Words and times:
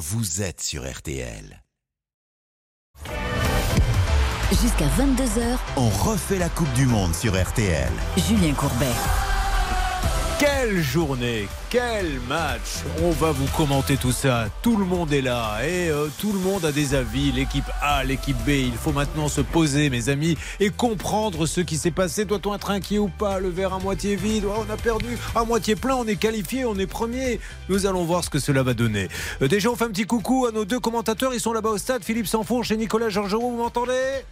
vous 0.00 0.40
êtes 0.40 0.62
sur 0.62 0.90
RTL. 0.90 1.62
Jusqu'à 4.50 4.86
22h, 4.86 5.58
On 5.76 5.90
refait 5.90 6.38
la 6.38 6.48
Coupe 6.48 6.72
du 6.72 6.86
Monde 6.86 7.14
sur 7.14 7.38
RTL. 7.38 7.92
Julien 8.16 8.54
Courbet. 8.54 8.86
Quelle 10.40 10.80
journée, 10.80 11.48
quel 11.68 12.18
match 12.26 12.82
On 13.02 13.10
va 13.10 13.30
vous 13.30 13.46
commenter 13.54 13.98
tout 13.98 14.10
ça. 14.10 14.46
Tout 14.62 14.78
le 14.78 14.86
monde 14.86 15.12
est 15.12 15.20
là 15.20 15.58
et 15.62 15.90
euh, 15.90 16.08
tout 16.18 16.32
le 16.32 16.38
monde 16.38 16.64
a 16.64 16.72
des 16.72 16.94
avis. 16.94 17.30
L'équipe 17.30 17.70
A, 17.82 18.02
l'équipe 18.04 18.38
B. 18.46 18.48
Il 18.48 18.72
faut 18.72 18.92
maintenant 18.92 19.28
se 19.28 19.42
poser, 19.42 19.90
mes 19.90 20.08
amis, 20.08 20.38
et 20.58 20.70
comprendre 20.70 21.44
ce 21.44 21.60
qui 21.60 21.76
s'est 21.76 21.90
passé. 21.90 22.24
Doit-on 22.24 22.54
être 22.54 22.70
inquiet 22.70 22.96
ou 22.96 23.08
pas? 23.08 23.38
Le 23.38 23.50
verre 23.50 23.74
à 23.74 23.80
moitié 23.80 24.16
vide? 24.16 24.46
Oh, 24.48 24.64
on 24.66 24.72
a 24.72 24.78
perdu. 24.78 25.18
À 25.34 25.44
moitié 25.44 25.76
plein, 25.76 25.96
on 25.96 26.06
est 26.06 26.16
qualifié, 26.16 26.64
on 26.64 26.78
est 26.78 26.86
premier. 26.86 27.38
Nous 27.68 27.84
allons 27.84 28.04
voir 28.04 28.24
ce 28.24 28.30
que 28.30 28.38
cela 28.38 28.62
va 28.62 28.72
donner. 28.72 29.08
Euh, 29.42 29.48
déjà, 29.48 29.68
on 29.68 29.76
fait 29.76 29.84
un 29.84 29.90
petit 29.90 30.06
coucou 30.06 30.46
à 30.46 30.52
nos 30.52 30.64
deux 30.64 30.80
commentateurs. 30.80 31.34
Ils 31.34 31.40
sont 31.40 31.52
là-bas 31.52 31.68
au 31.68 31.78
stade. 31.78 32.02
Philippe 32.02 32.26
Sanfourche 32.26 32.70
et 32.70 32.78
Nicolas 32.78 33.10
Georgerot. 33.10 33.50
Vous 33.50 33.58
m'entendez? 33.58 34.24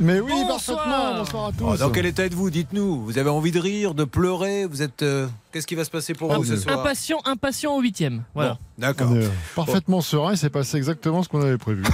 Mais 0.00 0.20
oui, 0.20 0.32
Bonsoir. 0.46 0.78
parfaitement. 0.84 1.18
Bonsoir 1.18 1.46
à 1.46 1.52
tous. 1.52 1.64
Oh, 1.66 1.76
Dans 1.76 1.90
quel 1.90 2.06
état 2.06 2.24
êtes-vous 2.24 2.50
Dites-nous. 2.50 3.02
Vous 3.04 3.18
avez 3.18 3.30
envie 3.30 3.50
de 3.50 3.58
rire, 3.58 3.94
de 3.94 4.04
pleurer 4.04 4.66
Vous 4.66 4.82
êtes. 4.82 5.02
euh, 5.02 5.26
Qu'est-ce 5.52 5.66
qui 5.66 5.74
va 5.74 5.84
se 5.84 5.90
passer 5.90 6.14
pour 6.14 6.32
vous 6.32 6.44
ce 6.44 6.56
soir 6.56 6.78
Impatient, 6.80 7.18
impatient 7.24 7.74
au 7.74 7.80
huitième. 7.80 8.22
Voilà. 8.34 8.52
Bon, 8.52 8.58
D'accord. 8.78 9.10
Parfaitement 9.56 10.00
serein 10.00 10.32
et 10.32 10.36
c'est 10.36 10.50
passé 10.50 10.76
exactement 10.76 11.22
ce 11.22 11.28
qu'on 11.28 11.40
avait 11.42 11.58
prévu. 11.58 11.82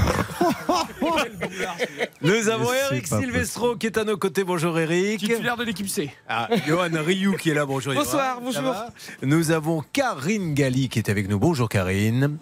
Nous 2.21 2.49
avons 2.49 2.73
Eric 2.91 3.07
Silvestro 3.07 3.77
qui 3.77 3.87
est 3.87 3.97
à 3.97 4.05
nos 4.05 4.17
côtés. 4.17 4.45
Bonjour 4.45 4.79
Eric. 4.79 5.21
Titulaire 5.21 5.57
de 5.57 5.65
l'équipe 5.65 5.89
C. 5.89 6.11
Ah, 6.29 6.49
Johan 6.67 6.89
Rioux 6.93 7.37
qui 7.37 7.51
est 7.51 7.55
là. 7.55 7.65
Bonjour. 7.65 7.95
Bonsoir, 7.95 8.41
bonjour. 8.43 8.75
Nous 9.23 9.51
avons 9.51 9.83
Karine 9.93 10.53
Galli 10.55 10.89
qui 10.89 10.99
est 10.99 11.09
avec 11.09 11.29
nous. 11.29 11.39
Bonjour 11.39 11.69
Karine. 11.69 12.37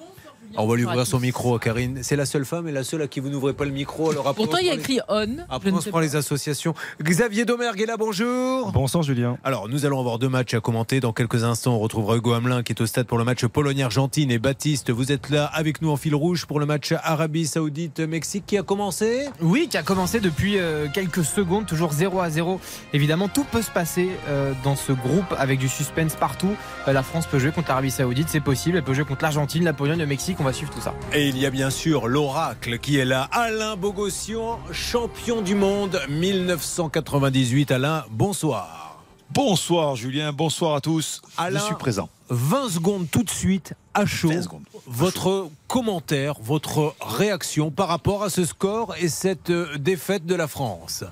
On 0.57 0.67
va 0.67 0.77
lui 0.77 0.85
ouvrir 0.85 1.07
son 1.07 1.21
micro 1.21 1.55
à 1.55 1.59
Karine. 1.59 2.01
C'est 2.03 2.17
la 2.17 2.27
seule 2.27 2.45
femme 2.45 2.69
et 2.69 2.73
la 2.73 2.85
seule 2.85 3.03
à 3.03 3.09
qui 3.09 3.21
vous 3.21 3.29
n'ouvrez 3.31 3.53
pas 3.53 3.65
le 3.65 3.71
micro. 3.71 4.11
Alors 4.11 4.29
après, 4.29 4.43
Pourtant, 4.45 4.59
il 4.59 4.67
y 4.67 4.71
a 4.71 4.75
écrit 4.75 5.01
on. 5.09 5.39
Après, 5.49 5.71
on 5.71 5.81
se 5.81 5.89
prend 5.89 5.99
pas. 5.99 6.05
les 6.05 6.17
associations. 6.17 6.75
Xavier 7.03 7.45
Domergue 7.45 7.81
est 7.81 7.87
là. 7.87 7.97
Bonjour. 7.97 8.71
Bonsoir 8.73 9.03
Julien. 9.03 9.39
Alors, 9.45 9.69
nous 9.69 9.87
allons 9.87 9.99
avoir 9.99 10.19
deux 10.19 10.29
matchs 10.29 10.55
à 10.55 10.61
commenter. 10.61 11.01
Dans 11.01 11.13
quelques 11.13 11.45
instants, 11.45 11.75
on 11.75 11.79
retrouvera 11.79 12.17
Hugo 12.17 12.33
Hamelin 12.33 12.63
qui 12.63 12.73
est 12.73 12.81
au 12.81 12.87
stade 12.87 13.07
pour 13.07 13.19
le 13.19 13.25
match 13.25 13.45
Pologne-Argentine. 13.47 14.31
Et 14.31 14.39
Baptiste, 14.39 14.91
vous 14.91 15.13
êtes 15.13 15.31
là 15.31 15.47
avec 15.47 15.83
nous 15.83 15.91
en 15.91 15.97
fil 15.97 16.15
rouge 16.15 16.47
pour 16.47 16.61
le 16.61 16.67
match 16.67 16.93
Arabie 17.03 17.47
Saoudite-Mexique 17.47 18.45
qui 18.47 18.59
a 18.59 18.63
commencé. 18.63 19.29
Oui, 19.41 19.69
qui 19.71 19.77
a 19.77 19.83
commencé 19.83 20.21
depuis 20.21 20.59
euh, 20.59 20.87
quelques 20.93 21.25
secondes, 21.25 21.67
toujours 21.67 21.93
0 21.93 22.21
à 22.21 22.31
0. 22.31 22.61
Évidemment, 22.93 23.29
tout 23.29 23.45
peut 23.45 23.63
se 23.63 23.71
passer 23.71 24.09
euh, 24.29 24.53
dans 24.65 24.77
ce 24.77 24.93
groupe 24.93 25.35
avec 25.39 25.59
du 25.59 25.69
suspense 25.69 26.15
partout. 26.15 26.55
Euh, 26.89 26.93
la 26.93 27.03
France 27.03 27.27
peut 27.27 27.39
jouer 27.39 27.53
contre 27.53 27.69
l'Arabie 27.69 27.91
Saoudite, 27.91 28.29
c'est 28.29 28.41
possible. 28.41 28.77
Elle 28.77 28.85
peut 28.85 28.95
jouer 28.95 29.05
contre 29.05 29.23
l'Argentine, 29.23 29.65
la 29.65 29.73
Pologne, 29.73 29.99
le 29.99 30.07
Mexique. 30.07 30.37
On 30.43 30.47
va 30.47 30.53
suivre 30.53 30.73
tout 30.75 30.81
ça. 30.81 30.93
Et 31.13 31.29
il 31.29 31.39
y 31.39 31.47
a 31.47 31.51
bien 31.51 31.71
sûr 31.71 32.09
l'oracle 32.09 32.81
qui 32.81 32.99
est 32.99 33.05
là. 33.05 33.29
Alain 33.31 33.77
Bogossian, 33.77 34.59
champion 34.73 35.41
du 35.41 35.55
monde 35.55 36.01
1998. 36.09 37.71
Alain, 37.71 38.05
bonsoir. 38.11 39.05
Bonsoir 39.31 39.95
Julien, 39.95 40.33
bonsoir 40.33 40.75
à 40.75 40.81
tous. 40.81 41.23
Alain, 41.39 41.61
Je 41.61 41.67
suis 41.67 41.75
présent. 41.77 42.09
20 42.31 42.71
secondes 42.71 43.07
tout 43.09 43.23
de 43.23 43.31
suite 43.31 43.75
à 43.95 44.05
chaud. 44.05 44.31
20 44.31 44.43
secondes. 44.43 44.65
Votre 44.89 45.49
commentaire, 45.69 46.35
votre 46.43 46.97
réaction 47.01 47.71
par 47.71 47.87
rapport 47.87 48.25
à 48.25 48.29
ce 48.29 48.45
score 48.45 48.97
et 49.01 49.09
cette 49.09 49.51
euh, 49.51 49.79
défaite 49.79 50.27
de 50.27 50.35
la 50.35 50.49
France. 50.49 51.05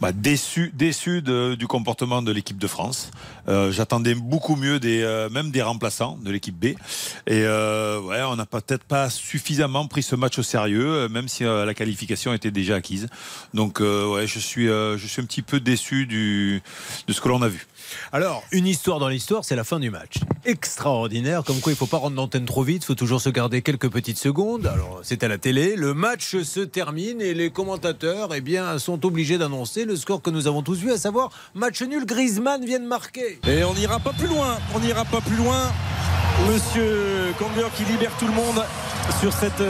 Bah, 0.00 0.12
déçu, 0.12 0.72
du 1.22 1.66
comportement 1.66 2.22
de 2.22 2.30
l'équipe 2.30 2.58
de 2.58 2.66
France. 2.68 3.10
Euh, 3.48 3.72
J'attendais 3.72 4.14
beaucoup 4.14 4.54
mieux 4.54 4.78
euh, 4.84 5.28
même 5.30 5.50
des 5.50 5.62
remplaçants 5.62 6.16
de 6.22 6.30
l'équipe 6.30 6.56
B. 6.56 6.66
Et 6.66 6.76
euh, 7.30 8.00
on 8.30 8.36
n'a 8.36 8.46
peut-être 8.46 8.84
pas 8.84 9.10
suffisamment 9.10 9.88
pris 9.88 10.02
ce 10.02 10.14
match 10.14 10.38
au 10.38 10.44
sérieux, 10.44 11.08
même 11.08 11.26
si 11.26 11.42
la 11.42 11.74
qualification 11.74 12.32
était 12.32 12.52
déjà 12.52 12.76
acquise. 12.76 13.08
Donc 13.54 13.80
je 13.80 14.38
suis, 14.38 14.68
un 14.68 15.24
petit 15.24 15.42
peu 15.42 15.58
déçu 15.58 16.06
de 16.06 16.60
ce 17.12 17.20
que 17.20 17.28
l'on 17.28 17.42
a 17.42 17.48
vu. 17.48 17.66
Alors, 18.12 18.44
une 18.52 18.66
histoire 18.66 18.98
dans 18.98 19.08
l'histoire, 19.08 19.44
c'est 19.44 19.56
la 19.56 19.64
fin 19.64 19.80
du 19.80 19.90
match. 19.90 20.16
Extraordinaire, 20.44 21.44
comme 21.44 21.60
quoi 21.60 21.72
il 21.72 21.74
ne 21.74 21.78
faut 21.78 21.86
pas 21.86 21.98
rendre 21.98 22.16
l'antenne 22.16 22.44
trop 22.44 22.62
vite, 22.62 22.82
il 22.82 22.86
faut 22.86 22.94
toujours 22.94 23.20
se 23.20 23.28
garder 23.30 23.62
quelques 23.62 23.90
petites 23.90 24.18
secondes. 24.18 24.66
Alors, 24.66 25.00
c'est 25.02 25.22
à 25.22 25.28
la 25.28 25.38
télé, 25.38 25.76
le 25.76 25.94
match 25.94 26.40
se 26.42 26.60
termine 26.60 27.20
et 27.20 27.34
les 27.34 27.50
commentateurs 27.50 28.34
eh 28.34 28.40
bien, 28.40 28.78
sont 28.78 29.04
obligés 29.04 29.38
d'annoncer 29.38 29.84
le 29.84 29.96
score 29.96 30.22
que 30.22 30.30
nous 30.30 30.46
avons 30.46 30.62
tous 30.62 30.78
vu, 30.78 30.92
à 30.92 30.98
savoir 30.98 31.30
match 31.54 31.82
nul, 31.82 32.06
Griezmann 32.06 32.64
vient 32.64 32.80
de 32.80 32.86
marquer. 32.86 33.38
Et 33.46 33.64
on 33.64 33.74
n'ira 33.74 33.98
pas 34.00 34.12
plus 34.12 34.28
loin. 34.28 34.58
On 34.74 34.80
n'ira 34.80 35.04
pas 35.04 35.20
plus 35.20 35.36
loin. 35.36 35.72
Monsieur 36.46 37.34
Kangler 37.38 37.66
qui 37.76 37.84
libère 37.84 38.16
tout 38.18 38.26
le 38.26 38.32
monde 38.32 38.64
sur 39.20 39.32
cette. 39.32 39.62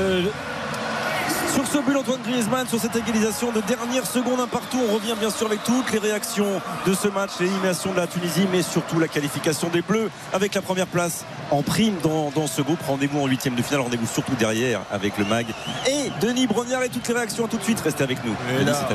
Sur 1.54 1.66
ce 1.66 1.78
but 1.78 1.96
Antoine 1.96 2.20
Griezmann, 2.22 2.66
sur 2.68 2.78
cette 2.80 2.94
égalisation 2.96 3.50
de 3.52 3.60
dernière 3.62 4.06
seconde 4.06 4.40
un 4.40 4.46
partout, 4.46 4.78
on 4.88 4.94
revient 4.94 5.14
bien 5.18 5.30
sûr 5.30 5.46
avec 5.46 5.62
toutes 5.64 5.90
les 5.92 5.98
réactions 5.98 6.60
de 6.86 6.94
ce 6.94 7.08
match, 7.08 7.30
l'élimination 7.40 7.92
de 7.92 7.96
la 7.96 8.06
Tunisie, 8.06 8.46
mais 8.52 8.62
surtout 8.62 8.98
la 9.00 9.08
qualification 9.08 9.68
des 9.68 9.82
Bleus 9.82 10.10
avec 10.32 10.54
la 10.54 10.62
première 10.62 10.86
place 10.86 11.24
en 11.50 11.62
prime 11.62 11.96
dans, 12.02 12.30
dans 12.30 12.46
ce 12.46 12.62
groupe. 12.62 12.78
Rendez-vous 12.86 13.20
en 13.20 13.26
huitième 13.26 13.54
de 13.54 13.62
finale, 13.62 13.80
rendez-vous 13.82 14.06
surtout 14.06 14.34
derrière 14.36 14.82
avec 14.90 15.16
le 15.18 15.24
MAG 15.24 15.46
et 15.88 16.10
Denis 16.20 16.46
Brognard 16.46 16.82
et 16.82 16.88
toutes 16.88 17.08
les 17.08 17.14
réactions. 17.14 17.46
À 17.46 17.48
tout 17.48 17.58
de 17.58 17.62
suite, 17.64 17.80
restez 17.80 18.04
avec 18.04 18.22
nous. 18.24 18.34
Et 18.52 18.58
Denis, 18.64 18.66
là, 18.70 18.88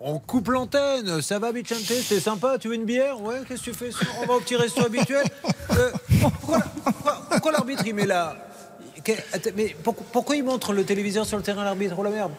on 0.00 0.18
coupe 0.18 0.48
l'antenne. 0.48 1.22
Ça 1.22 1.38
va, 1.38 1.52
Bichante 1.52 1.78
C'est 1.80 2.20
sympa 2.20 2.56
Tu 2.58 2.68
veux 2.68 2.74
une 2.74 2.84
bière? 2.84 3.20
Ouais, 3.22 3.36
qu'est-ce 3.48 3.62
que 3.62 3.70
tu 3.70 3.76
fais? 3.76 3.90
On 4.22 4.26
va 4.26 4.34
au 4.34 4.40
petit 4.40 4.56
resto 4.56 4.84
habituel. 4.84 5.24
Euh, 5.78 5.90
pourquoi 6.20 6.58
pourquoi- 6.84 7.22
pourquoi 7.30 7.52
l'arbitre 7.52 7.82
il 7.86 7.94
met 7.94 8.06
là 8.06 8.34
Mais 9.56 9.74
pourquoi, 9.82 10.06
pourquoi 10.12 10.36
il 10.36 10.44
montre 10.44 10.72
le 10.72 10.84
téléviseur 10.84 11.26
sur 11.26 11.36
le 11.36 11.42
terrain, 11.42 11.64
l'arbitre 11.64 11.94
Oh 11.98 12.02
la 12.02 12.10
merde 12.10 12.32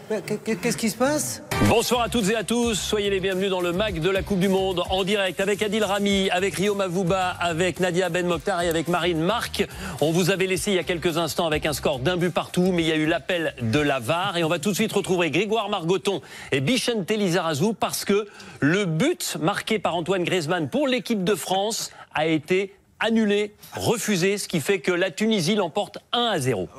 Qu'est- 0.45 0.55
Qu'est-ce 0.55 0.77
qui 0.77 0.89
se 0.89 0.95
passe? 0.97 1.41
Bonsoir 1.67 2.01
à 2.01 2.09
toutes 2.09 2.29
et 2.29 2.35
à 2.35 2.43
tous, 2.43 2.75
soyez 2.75 3.09
les 3.09 3.19
bienvenus 3.19 3.49
dans 3.49 3.61
le 3.61 3.71
MAC 3.71 3.99
de 3.99 4.09
la 4.09 4.21
Coupe 4.23 4.39
du 4.39 4.49
Monde 4.49 4.83
en 4.89 5.03
direct 5.03 5.39
avec 5.39 5.61
Adil 5.61 5.83
Rami, 5.83 6.29
avec 6.31 6.55
Rio 6.55 6.73
Mavouba, 6.75 7.29
avec 7.39 7.79
Nadia 7.79 8.09
Ben 8.09 8.25
Mokhtar 8.25 8.61
et 8.61 8.69
avec 8.69 8.87
Marine 8.87 9.19
Marc. 9.21 9.65
On 10.01 10.11
vous 10.11 10.29
avait 10.31 10.47
laissé 10.47 10.71
il 10.71 10.75
y 10.75 10.79
a 10.79 10.83
quelques 10.83 11.17
instants 11.17 11.45
avec 11.47 11.65
un 11.65 11.73
score 11.73 11.99
d'un 11.99 12.17
but 12.17 12.31
partout, 12.31 12.71
mais 12.71 12.83
il 12.83 12.87
y 12.89 12.91
a 12.91 12.95
eu 12.95 13.05
l'appel 13.05 13.53
de 13.61 13.79
la 13.79 13.99
VAR. 13.99 14.37
Et 14.37 14.43
on 14.43 14.49
va 14.49 14.59
tout 14.59 14.71
de 14.71 14.75
suite 14.75 14.91
retrouver 14.93 15.29
Grégoire 15.31 15.69
Margoton 15.69 16.21
et 16.51 16.61
Bichente 16.61 17.09
Lizarazu 17.11 17.73
parce 17.79 18.05
que 18.05 18.27
le 18.59 18.85
but 18.85 19.37
marqué 19.39 19.79
par 19.79 19.95
Antoine 19.95 20.23
Griezmann 20.23 20.69
pour 20.69 20.87
l'équipe 20.87 21.23
de 21.23 21.35
France 21.35 21.91
a 22.13 22.25
été 22.27 22.73
annulé, 23.01 23.53
refusé, 23.75 24.37
ce 24.37 24.47
qui 24.47 24.59
fait 24.61 24.79
que 24.79 24.91
la 24.91 25.11
Tunisie 25.11 25.55
l'emporte 25.55 25.97
1 26.13 26.19
à 26.33 26.39
0. 26.39 26.69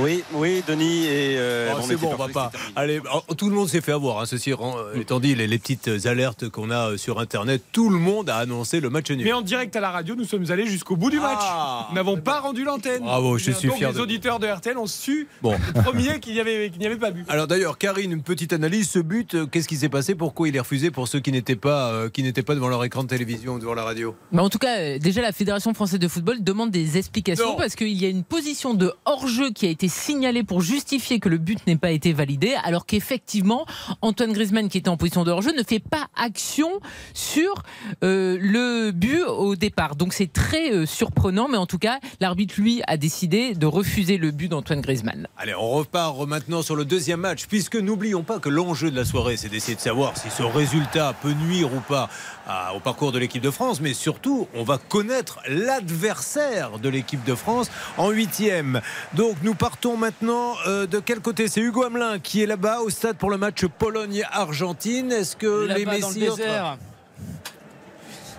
Oui, 0.00 0.24
oui, 0.32 0.62
Denis 0.66 1.04
et. 1.06 1.36
euh, 1.38 1.72
Oh, 1.76 1.80
c'est 1.86 1.96
bon, 1.96 2.10
on 2.12 2.16
va 2.16 2.28
pas. 2.28 2.50
Allez, 2.76 2.98
alors, 3.00 3.24
tout 3.36 3.48
le 3.48 3.54
monde 3.54 3.68
s'est 3.68 3.80
fait 3.80 3.92
avoir. 3.92 4.20
hein, 4.20 4.26
ceci 4.26 4.52
rend- 4.52 4.76
étant 4.94 5.20
dit 5.20 5.34
les, 5.34 5.46
les 5.46 5.58
petites 5.58 5.90
alertes 6.06 6.48
qu'on 6.48 6.70
a 6.70 6.90
euh, 6.92 6.96
sur 6.96 7.20
Internet, 7.20 7.62
tout 7.72 7.88
le 7.90 7.98
monde 7.98 8.30
a 8.30 8.36
annoncé 8.36 8.80
le 8.80 8.90
match 8.90 9.10
nul. 9.10 9.24
Mais 9.24 9.32
en 9.32 9.42
direct 9.42 9.76
à 9.76 9.80
la 9.80 9.90
radio, 9.90 10.14
nous 10.14 10.24
sommes 10.24 10.50
allés 10.50 10.66
jusqu'au 10.66 10.96
bout 10.96 11.10
du 11.10 11.20
match. 11.20 11.38
Ah. 11.40 11.86
nous 11.90 11.94
n'avons 11.96 12.16
pas 12.16 12.40
rendu 12.40 12.64
l'antenne. 12.64 13.02
Bravo, 13.02 13.38
je 13.38 13.50
suis 13.52 13.70
fier 13.70 13.88
Les 13.90 13.94
de- 13.96 14.00
auditeurs 14.00 14.38
de 14.38 14.46
RTL 14.46 14.76
ont 14.78 14.86
su, 14.86 15.28
Bon. 15.42 15.54
le 15.74 15.82
premier 15.82 16.18
qu'il 16.20 16.32
n'y 16.34 16.40
avait, 16.40 16.70
qu'il 16.70 16.80
n'y 16.80 16.86
avait 16.86 16.96
pas 16.96 17.10
bu. 17.10 17.24
Alors 17.28 17.46
d'ailleurs, 17.46 17.78
Karine, 17.78 18.12
une 18.12 18.22
petite 18.22 18.52
analyse. 18.52 18.88
Ce 18.90 18.98
but, 18.98 19.34
euh, 19.34 19.46
qu'est-ce 19.46 19.68
qui 19.68 19.76
s'est 19.76 19.88
passé? 19.88 20.14
Pourquoi 20.14 20.48
il 20.48 20.56
est 20.56 20.60
refusé 20.60 20.90
pour 20.90 21.08
ceux 21.08 21.20
qui 21.20 21.30
n'étaient 21.32 21.56
pas, 21.56 21.90
euh, 21.92 22.08
qui 22.08 22.22
n'étaient 22.22 22.42
pas 22.42 22.54
devant 22.54 22.68
leur 22.68 22.82
écran 22.84 23.02
de 23.02 23.08
télévision 23.08 23.54
ou 23.54 23.58
devant 23.58 23.74
la 23.74 23.84
radio? 23.84 24.14
Mais 24.32 24.40
en 24.40 24.48
tout 24.48 24.58
cas, 24.58 24.78
euh, 24.78 24.98
déjà, 24.98 25.20
la 25.20 25.32
Fédération 25.32 25.57
française 25.60 25.98
de 25.98 26.08
football 26.08 26.42
demande 26.42 26.70
des 26.70 26.96
explications 26.98 27.50
Non. 27.50 27.56
parce 27.56 27.74
qu'il 27.74 27.92
y 27.92 28.04
a 28.04 28.08
une 28.08 28.24
position 28.24 28.74
de 28.74 28.92
hors-jeu 29.04 29.50
qui 29.50 29.66
a 29.66 29.70
été 29.70 29.88
signalée 29.88 30.42
pour 30.42 30.60
justifier 30.60 31.20
que 31.20 31.28
le 31.28 31.38
but 31.38 31.58
n'ait 31.66 31.76
pas 31.76 31.90
été 31.90 32.12
validé, 32.12 32.54
alors 32.64 32.86
qu'effectivement, 32.86 33.66
Antoine 34.02 34.32
Griezmann, 34.32 34.68
qui 34.68 34.78
était 34.78 34.88
en 34.88 34.96
position 34.96 35.24
de 35.24 35.30
hors-jeu, 35.30 35.52
ne 35.56 35.62
fait 35.62 35.78
pas 35.80 36.08
action 36.16 36.68
sur 37.14 37.62
euh, 38.04 38.38
le 38.40 38.90
but 38.92 39.22
au 39.24 39.56
départ. 39.56 39.96
Donc 39.96 40.12
c'est 40.12 40.32
très 40.32 40.72
euh, 40.72 40.86
surprenant, 40.86 41.48
mais 41.48 41.56
en 41.58 41.66
tout 41.66 41.78
cas, 41.78 41.98
l'arbitre, 42.20 42.54
lui, 42.58 42.82
a 42.86 42.96
décidé 42.96 43.54
de 43.54 43.66
refuser 43.66 44.16
le 44.18 44.30
but 44.30 44.48
d'Antoine 44.48 44.80
Griezmann. 44.80 45.26
Allez, 45.36 45.54
on 45.54 45.68
repart 45.70 46.26
maintenant 46.26 46.62
sur 46.62 46.76
le 46.76 46.84
deuxième 46.84 47.20
match, 47.20 47.46
puisque 47.46 47.76
n'oublions 47.76 48.22
pas 48.22 48.38
que 48.38 48.48
l'enjeu 48.48 48.90
de 48.90 48.96
la 48.96 49.04
soirée, 49.04 49.36
c'est 49.36 49.48
d'essayer 49.48 49.74
de 49.76 49.80
savoir 49.80 50.16
si 50.16 50.30
ce 50.30 50.42
résultat 50.42 51.14
peut 51.22 51.32
nuire 51.32 51.72
ou 51.74 51.80
pas 51.80 52.08
à- 52.46 52.74
au 52.74 52.80
parcours 52.80 53.12
de 53.12 53.18
l'équipe 53.18 53.42
de 53.42 53.50
France, 53.50 53.80
mais 53.80 53.94
surtout, 53.94 54.48
on 54.54 54.62
va 54.62 54.78
connaître 54.78 55.38
l'adversaire 55.48 56.78
de 56.78 56.88
l'équipe 56.88 57.24
de 57.24 57.34
France 57.34 57.70
en 57.96 58.10
huitième. 58.10 58.80
Donc, 59.14 59.36
nous 59.42 59.54
partons 59.54 59.96
maintenant 59.96 60.54
euh, 60.66 60.86
de 60.86 61.00
quel 61.00 61.20
côté? 61.20 61.48
C'est 61.48 61.60
Hugo 61.60 61.84
Hamelin 61.84 62.18
qui 62.18 62.42
est 62.42 62.46
là-bas 62.46 62.80
au 62.80 62.90
stade 62.90 63.16
pour 63.16 63.30
le 63.30 63.38
match 63.38 63.64
Pologne-Argentine. 63.66 65.12
Est-ce 65.12 65.36
que 65.36 65.66
les 65.66 65.84
dans 65.84 66.10
le. 66.10 66.78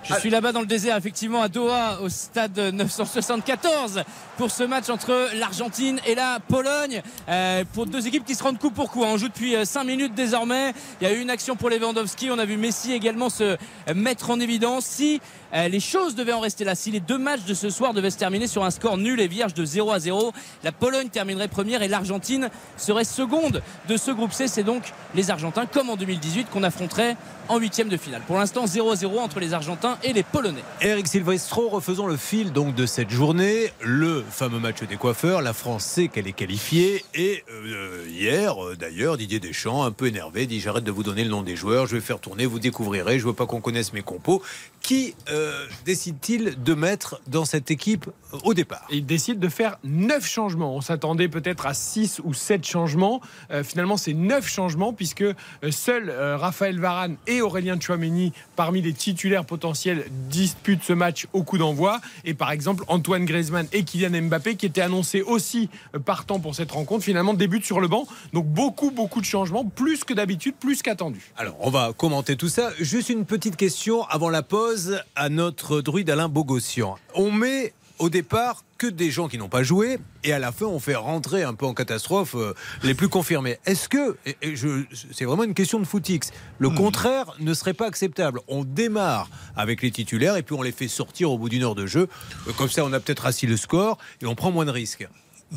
Je 0.09 0.15
suis 0.15 0.29
là-bas 0.31 0.51
dans 0.51 0.61
le 0.61 0.65
désert, 0.65 0.97
effectivement, 0.97 1.41
à 1.43 1.49
Doha, 1.49 2.01
au 2.01 2.09
stade 2.09 2.57
974, 2.57 4.03
pour 4.37 4.49
ce 4.49 4.63
match 4.63 4.89
entre 4.89 5.29
l'Argentine 5.35 5.99
et 6.07 6.15
la 6.15 6.39
Pologne. 6.39 7.03
Euh, 7.27 7.63
pour 7.73 7.85
deux 7.85 8.07
équipes 8.07 8.25
qui 8.25 8.33
se 8.33 8.41
rendent 8.41 8.57
coup 8.57 8.71
pour 8.71 8.89
coup. 8.89 9.03
hein. 9.03 9.09
On 9.11 9.17
joue 9.17 9.27
depuis 9.27 9.53
5 9.63 9.83
minutes 9.83 10.15
désormais. 10.15 10.73
Il 10.99 11.07
y 11.07 11.11
a 11.11 11.13
eu 11.13 11.19
une 11.19 11.29
action 11.29 11.55
pour 11.55 11.69
Lewandowski. 11.69 12.31
On 12.31 12.39
a 12.39 12.45
vu 12.45 12.57
Messi 12.57 12.91
également 12.91 13.29
se 13.29 13.55
mettre 13.93 14.31
en 14.31 14.39
évidence. 14.39 14.85
Si 14.85 15.17
euh, 15.17 15.19
les 15.53 15.79
choses 15.79 16.15
devaient 16.15 16.33
en 16.33 16.39
rester 16.39 16.63
là, 16.63 16.75
si 16.75 16.91
les 16.91 16.99
deux 16.99 17.17
matchs 17.17 17.43
de 17.47 17.53
ce 17.53 17.69
soir 17.69 17.93
devaient 17.93 18.11
se 18.11 18.17
terminer 18.17 18.47
sur 18.47 18.63
un 18.63 18.71
score 18.71 18.97
nul 18.97 19.19
et 19.19 19.27
vierge 19.27 19.53
de 19.53 19.65
0 19.65 19.91
à 19.91 19.99
0, 19.99 20.31
la 20.63 20.71
Pologne 20.71 21.09
terminerait 21.09 21.47
première 21.47 21.81
et 21.81 21.87
l'Argentine 21.87 22.49
serait 22.77 23.03
seconde 23.03 23.61
de 23.87 23.97
ce 23.97 24.11
groupe 24.11 24.33
C. 24.33 24.47
C'est 24.47 24.63
donc 24.63 24.83
les 25.15 25.31
Argentins, 25.31 25.65
comme 25.65 25.89
en 25.89 25.95
2018, 25.95 26.49
qu'on 26.49 26.63
affronterait 26.63 27.17
en 27.47 27.57
huitième 27.57 27.89
de 27.89 27.97
finale. 27.97 28.21
Pour 28.27 28.37
l'instant, 28.37 28.67
0 28.67 28.91
à 28.91 28.95
0 28.95 29.19
entre 29.19 29.39
les 29.39 29.53
Argentins 29.53 29.97
et 30.03 30.13
les 30.13 30.23
Polonais. 30.23 30.63
Eric 30.81 31.07
Silvestro, 31.07 31.69
refaisons 31.69 32.05
le 32.05 32.15
fil 32.15 32.53
donc 32.53 32.75
de 32.75 32.85
cette 32.85 33.09
journée, 33.09 33.71
le 33.81 34.23
fameux 34.29 34.59
match 34.59 34.83
des 34.83 34.97
coiffeurs. 34.97 35.41
La 35.41 35.53
France 35.53 35.83
sait 35.83 36.07
qu'elle 36.09 36.27
est 36.27 36.33
qualifiée 36.33 37.03
et 37.15 37.43
euh, 37.51 38.05
hier, 38.07 38.63
euh, 38.63 38.75
d'ailleurs, 38.75 39.17
Didier 39.17 39.39
Deschamps, 39.39 39.83
un 39.83 39.91
peu 39.91 40.07
énervé, 40.07 40.45
dit 40.45 40.59
j'arrête 40.59 40.83
de 40.83 40.91
vous 40.91 41.03
donner 41.03 41.23
le 41.23 41.31
nom 41.31 41.41
des 41.41 41.55
joueurs, 41.55 41.87
je 41.87 41.95
vais 41.95 42.01
faire 42.01 42.19
tourner, 42.19 42.45
vous 42.45 42.59
découvrirez. 42.59 43.17
Je 43.17 43.25
veux 43.25 43.33
pas 43.33 43.47
qu'on 43.47 43.61
connaisse 43.61 43.93
mes 43.93 44.03
compos. 44.03 44.43
Qui 44.81 45.13
euh, 45.29 45.38
décide-t-il 45.85 46.61
de 46.61 46.73
mettre 46.73 47.21
dans 47.27 47.45
cette 47.45 47.71
équipe 47.71 48.09
euh, 48.33 48.37
au 48.43 48.53
départ 48.53 48.85
Il 48.89 49.05
décide 49.05 49.39
de 49.39 49.49
faire 49.49 49.77
9 49.83 50.25
changements. 50.25 50.75
On 50.75 50.81
s'attendait 50.81 51.27
peut-être 51.27 51.65
à 51.65 51.73
6 51.73 52.21
ou 52.23 52.33
7 52.33 52.65
changements. 52.65 53.21
Euh, 53.51 53.63
finalement, 53.63 53.97
c'est 53.97 54.13
9 54.13 54.47
changements 54.47 54.93
puisque 54.93 55.21
euh, 55.21 55.35
seuls 55.71 56.09
euh, 56.09 56.37
Raphaël 56.37 56.79
Varane 56.79 57.17
et 57.27 57.41
Aurélien 57.41 57.79
Chouameni, 57.79 58.33
parmi 58.55 58.81
les 58.81 58.93
titulaires 58.93 59.45
potentiels, 59.45 60.05
disputent 60.29 60.83
ce 60.83 60.93
match 60.93 61.27
au 61.33 61.43
coup 61.43 61.57
d'envoi. 61.57 61.99
Et 62.25 62.33
par 62.33 62.51
exemple, 62.51 62.83
Antoine 62.87 63.25
Griezmann 63.25 63.67
et 63.71 63.83
Kylian 63.83 64.21
Mbappé, 64.23 64.55
qui 64.55 64.65
étaient 64.65 64.81
annoncés 64.81 65.21
aussi 65.21 65.69
euh, 65.95 65.99
partants 65.99 66.39
pour 66.39 66.55
cette 66.55 66.71
rencontre, 66.71 67.03
finalement 67.03 67.33
débutent 67.33 67.65
sur 67.65 67.79
le 67.79 67.87
banc. 67.87 68.07
Donc 68.33 68.45
beaucoup, 68.45 68.91
beaucoup 68.91 69.21
de 69.21 69.25
changements, 69.25 69.65
plus 69.65 70.03
que 70.03 70.13
d'habitude, 70.13 70.55
plus 70.59 70.81
qu'attendu. 70.81 71.31
Alors, 71.37 71.55
on 71.59 71.69
va 71.69 71.93
commenter 71.95 72.35
tout 72.35 72.49
ça. 72.49 72.71
Juste 72.79 73.09
une 73.09 73.25
petite 73.25 73.55
question 73.55 74.05
avant 74.05 74.29
la 74.29 74.43
pause 74.43 75.01
à 75.15 75.28
notre 75.29 75.81
druide 75.81 76.09
Alain 76.09 76.29
Bogossian. 76.29 76.97
On 77.15 77.31
met 77.31 77.73
au 77.99 78.09
départ 78.09 78.63
que 78.77 78.87
des 78.87 79.11
gens 79.11 79.27
qui 79.27 79.37
n'ont 79.37 79.49
pas 79.49 79.61
joué 79.61 79.99
et 80.23 80.31
à 80.31 80.39
la 80.39 80.53
fin 80.53 80.65
on 80.65 80.79
fait 80.79 80.95
rentrer 80.95 81.43
un 81.43 81.53
peu 81.53 81.65
en 81.65 81.73
catastrophe 81.73 82.33
euh, 82.35 82.53
les 82.81 82.93
plus 82.93 83.09
confirmés. 83.09 83.59
Est-ce 83.65 83.89
que, 83.89 84.17
et, 84.25 84.37
et 84.41 84.55
je, 84.55 84.85
c'est 85.11 85.25
vraiment 85.25 85.43
une 85.43 85.53
question 85.53 85.79
de 85.79 85.85
footix, 85.85 86.31
le 86.59 86.69
contraire 86.69 87.33
ne 87.39 87.53
serait 87.53 87.73
pas 87.73 87.87
acceptable? 87.87 88.39
On 88.47 88.63
démarre 88.63 89.29
avec 89.57 89.81
les 89.81 89.91
titulaires 89.91 90.37
et 90.37 90.43
puis 90.43 90.55
on 90.55 90.61
les 90.61 90.71
fait 90.71 90.87
sortir 90.87 91.29
au 91.29 91.37
bout 91.37 91.49
d'une 91.49 91.63
heure 91.63 91.75
de 91.75 91.85
jeu. 91.85 92.07
Euh, 92.47 92.53
Comme 92.57 92.69
ça 92.69 92.85
on 92.85 92.93
a 92.93 93.01
peut-être 93.01 93.25
assis 93.25 93.47
le 93.47 93.57
score 93.57 93.97
et 94.21 94.25
on 94.25 94.35
prend 94.35 94.51
moins 94.51 94.65
de 94.65 94.71
risques. 94.71 95.07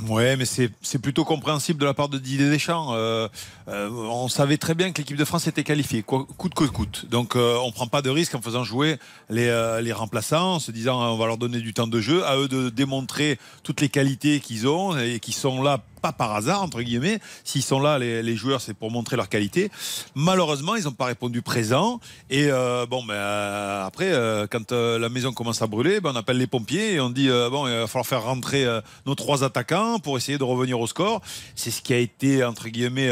Ouais, 0.08 0.36
mais 0.36 0.46
c'est 0.46 0.98
plutôt 1.02 1.24
compréhensible 1.24 1.78
de 1.78 1.84
la 1.84 1.92
part 1.92 2.08
de 2.08 2.16
Didier 2.16 2.48
Deschamps. 2.48 2.94
Euh, 2.94 3.28
euh, 3.68 3.90
on 3.90 4.28
savait 4.28 4.56
très 4.56 4.74
bien 4.74 4.90
que 4.90 4.98
l'équipe 4.98 5.18
de 5.18 5.24
France 5.24 5.46
était 5.46 5.64
qualifiée, 5.64 6.02
quoi, 6.02 6.26
coûte 6.38 6.54
que 6.54 6.64
coûte. 6.64 7.06
Donc 7.10 7.36
euh, 7.36 7.58
on 7.62 7.72
prend 7.72 7.86
pas 7.86 8.00
de 8.00 8.08
risque 8.08 8.34
en 8.34 8.40
faisant 8.40 8.64
jouer 8.64 8.96
les, 9.28 9.48
euh, 9.48 9.82
les 9.82 9.92
remplaçants, 9.92 10.54
en 10.54 10.58
se 10.60 10.72
disant 10.72 10.98
on 11.12 11.18
va 11.18 11.26
leur 11.26 11.36
donner 11.36 11.60
du 11.60 11.74
temps 11.74 11.86
de 11.86 12.00
jeu, 12.00 12.24
à 12.24 12.38
eux 12.38 12.48
de 12.48 12.70
démontrer 12.70 13.38
toutes 13.64 13.82
les 13.82 13.90
qualités 13.90 14.40
qu'ils 14.40 14.66
ont 14.66 14.98
et 14.98 15.20
qui 15.20 15.32
sont 15.32 15.60
là 15.62 15.82
pas 16.02 16.12
par 16.12 16.34
hasard 16.34 16.62
entre 16.62 16.82
guillemets. 16.82 17.20
S'ils 17.44 17.62
sont 17.62 17.80
là, 17.80 17.98
les, 17.98 18.36
joueurs, 18.36 18.60
c'est 18.60 18.74
pour 18.74 18.90
montrer 18.90 19.16
leur 19.16 19.28
qualité. 19.28 19.70
Malheureusement, 20.14 20.74
ils 20.74 20.84
n'ont 20.84 20.92
pas 20.92 21.06
répondu 21.06 21.40
présent. 21.42 22.00
Et 22.28 22.48
euh, 22.50 22.86
bon, 22.86 23.04
ben 23.04 23.14
euh, 23.14 23.86
après, 23.86 24.12
euh, 24.12 24.46
quand 24.50 24.72
la 24.72 25.08
maison 25.08 25.32
commence 25.32 25.62
à 25.62 25.66
brûler, 25.66 26.00
ben, 26.00 26.10
on 26.12 26.16
appelle 26.16 26.38
les 26.38 26.46
pompiers 26.46 26.94
et 26.94 27.00
on 27.00 27.10
dit 27.10 27.28
bon, 27.28 27.66
il 27.66 27.74
va 27.74 27.86
falloir 27.86 28.06
faire 28.06 28.24
rentrer 28.24 28.66
nos 29.06 29.14
trois 29.14 29.44
attaquants 29.44 29.98
pour 30.00 30.16
essayer 30.16 30.38
de 30.38 30.44
revenir 30.44 30.80
au 30.80 30.86
score. 30.86 31.22
C'est 31.54 31.70
ce 31.70 31.80
qui 31.80 31.94
a 31.94 31.98
été 31.98 32.44
entre 32.44 32.68
guillemets 32.68 33.10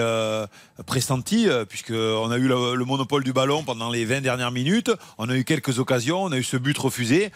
pressenti, 0.87 1.49
euh, 1.49 1.65
puisque 1.65 1.93
on 1.93 2.31
a 2.31 2.37
eu 2.37 2.49
le, 2.49 2.75
le 2.75 2.85
monopole 2.85 3.25
du 3.25 3.33
ballon 3.33 3.63
pendant 3.63 3.91
les 3.91 4.05
20 4.05 4.21
dernières 4.21 4.51
minutes. 4.51 4.91
On 5.19 5.29
a 5.29 5.37
eu 5.37 5.45
quelques 5.45 5.79
occasions, 5.79 6.25
on 6.25 6.33
a 6.33 6.37
eu 6.37 6.43
ce 6.43 6.57
but 6.57 6.77
refusé. 6.77 7.31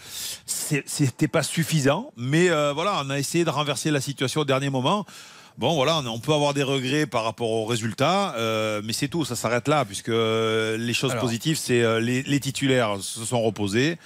C'était 0.46 1.28
pas 1.28 1.42
suffisant, 1.42 2.12
mais 2.16 2.48
voilà, 2.48 3.02
on 3.04 3.10
a 3.10 3.18
essayé 3.18 3.44
de 3.44 3.50
renverser 3.50 3.90
la 3.90 4.00
situation 4.00 4.42
au 4.42 4.44
dernier 4.44 4.70
moment. 4.70 5.06
Bon, 5.56 5.74
voilà, 5.74 6.02
on- 6.06 6.18
peut 6.18 6.32
avoir 6.32 6.52
des 6.52 6.64
regrets 6.64 7.06
par 7.06 7.22
rapport 7.22 7.48
aux 7.50 7.64
résultats, 7.64 8.34
euh, 8.36 8.82
mais 8.84 8.92
c'est 8.92 9.06
tout, 9.08 9.24
ça 9.24 9.36
s'arrête 9.36 9.68
là, 9.68 9.84
puisque 9.84 10.08
euh, 10.08 10.76
les 10.76 10.92
choses 10.94 11.12
Alors. 11.12 11.22
positives, 11.22 11.56
c'est 11.56 11.80
euh, 11.82 12.00
les, 12.00 12.22
les 12.24 12.40
titulaires 12.40 12.96
se 13.00 13.24
sont 13.24 13.40
reposés. 13.40 13.96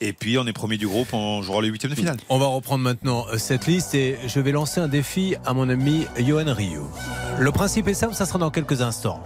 Et 0.00 0.12
puis, 0.12 0.38
on 0.38 0.46
est 0.46 0.52
premier 0.52 0.76
du 0.78 0.88
groupe, 0.88 1.12
on 1.12 1.42
jouera 1.42 1.60
les 1.62 1.68
huitièmes 1.68 1.90
de 1.92 1.96
finale. 1.96 2.16
On 2.28 2.38
va 2.38 2.46
reprendre 2.46 2.82
maintenant 2.82 3.26
cette 3.36 3.66
liste 3.66 3.94
et 3.94 4.16
je 4.26 4.40
vais 4.40 4.50
lancer 4.52 4.80
un 4.80 4.88
défi 4.88 5.36
à 5.44 5.52
mon 5.52 5.68
ami 5.68 6.06
Johan 6.18 6.52
Rio. 6.52 6.88
Le 7.38 7.52
principe 7.52 7.86
est 7.88 7.94
simple, 7.94 8.14
ça 8.14 8.24
sera 8.26 8.38
dans 8.38 8.50
quelques 8.50 8.80
instants. 8.82 9.22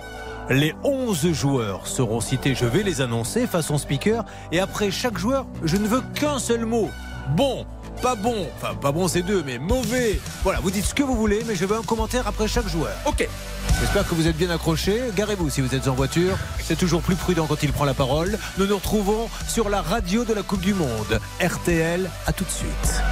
Les 0.51 0.75
11 0.85 1.33
joueurs 1.33 1.87
seront 1.87 2.21
cités, 2.21 2.55
je 2.55 2.65
vais 2.65 2.83
les 2.83 3.01
annoncer 3.01 3.47
façon 3.47 3.77
speaker 3.79 4.25
et 4.53 4.61
après 4.61 4.91
chaque 4.91 5.19
joueur, 5.19 5.47
je 5.63 5.77
ne 5.77 5.87
veux 5.87 6.03
qu'un 6.15 6.39
seul 6.39 6.65
mot. 6.65 6.91
Bon, 7.37 7.67
pas 8.01 8.15
bon, 8.15 8.49
enfin 8.57 8.75
pas 8.75 8.93
bon 8.93 9.09
c'est 9.09 9.23
deux, 9.23 9.43
mais 9.45 9.59
mauvais. 9.59 10.21
Voilà, 10.43 10.61
vous 10.61 10.71
dites 10.71 10.85
ce 10.85 10.95
que 10.95 11.03
vous 11.03 11.17
voulez, 11.17 11.43
mais 11.47 11.55
je 11.55 11.65
veux 11.65 11.77
un 11.77 11.83
commentaire 11.83 12.27
après 12.27 12.49
chaque 12.49 12.69
joueur. 12.69 12.93
Ok. 13.07 13.29
J'espère 13.81 14.09
que 14.09 14.15
vous 14.15 14.27
êtes 14.27 14.37
bien 14.37 14.51
accrochés. 14.51 15.01
Garez-vous 15.15 15.51
si 15.51 15.61
vous 15.61 15.75
êtes 15.75 15.89
en 15.89 15.95
voiture. 15.95 16.37
C'est 16.63 16.77
toujours 16.77 17.03
plus 17.03 17.15
prudent 17.15 17.47
quand 17.47 17.63
il 17.63 17.73
prend 17.73 17.85
la 17.85 17.95
parole. 17.95 18.39
Nous 18.59 18.67
nous 18.67 18.77
retrouvons 18.77 19.29
sur 19.47 19.69
la 19.69 19.83
radio 19.83 20.25
de 20.25 20.35
la 20.35 20.43
Coupe 20.43 20.61
du 20.61 20.75
Monde. 20.75 21.21
RTL, 21.41 22.11
à 22.27 22.33
tout 22.33 22.45
de 22.45 22.51
suite. 22.51 23.03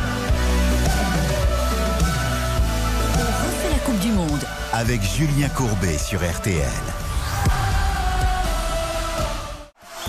On 3.14 3.46
refait 3.46 3.70
la 3.70 3.78
Coupe 3.78 3.98
du 4.00 4.10
Monde. 4.10 4.44
Avec 4.72 5.02
Julien 5.02 5.48
Courbet 5.50 5.98
sur 5.98 6.20
RTL. 6.20 6.66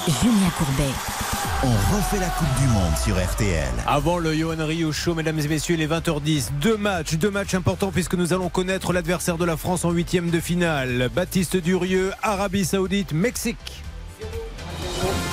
Julien 0.08 0.50
Courbet. 0.58 1.27
On 1.64 1.96
refait 1.96 2.20
la 2.20 2.28
Coupe 2.28 2.54
du 2.62 2.68
Monde 2.68 2.96
sur 3.04 3.16
RTL. 3.16 3.68
Avant 3.88 4.20
le 4.20 4.32
Johan 4.32 4.64
Rio 4.64 4.92
Show, 4.92 5.16
mesdames 5.16 5.40
et 5.40 5.48
messieurs, 5.48 5.76
les 5.76 5.88
20h10, 5.88 6.52
deux 6.62 6.78
matchs, 6.78 7.16
deux 7.16 7.32
matchs 7.32 7.56
importants 7.56 7.90
puisque 7.92 8.14
nous 8.14 8.32
allons 8.32 8.50
connaître 8.50 8.94
l'adversaire 8.94 9.40
de 9.40 9.46
la 9.46 9.58
France 9.58 9.84
en 9.84 9.90
huitième 9.90 10.30
de 10.30 10.40
finale. 10.40 11.10
Baptiste 11.16 11.58
Durieux, 11.58 12.12
Arabie 12.22 12.64
Saoudite, 12.64 13.12
Mexique. 13.12 13.84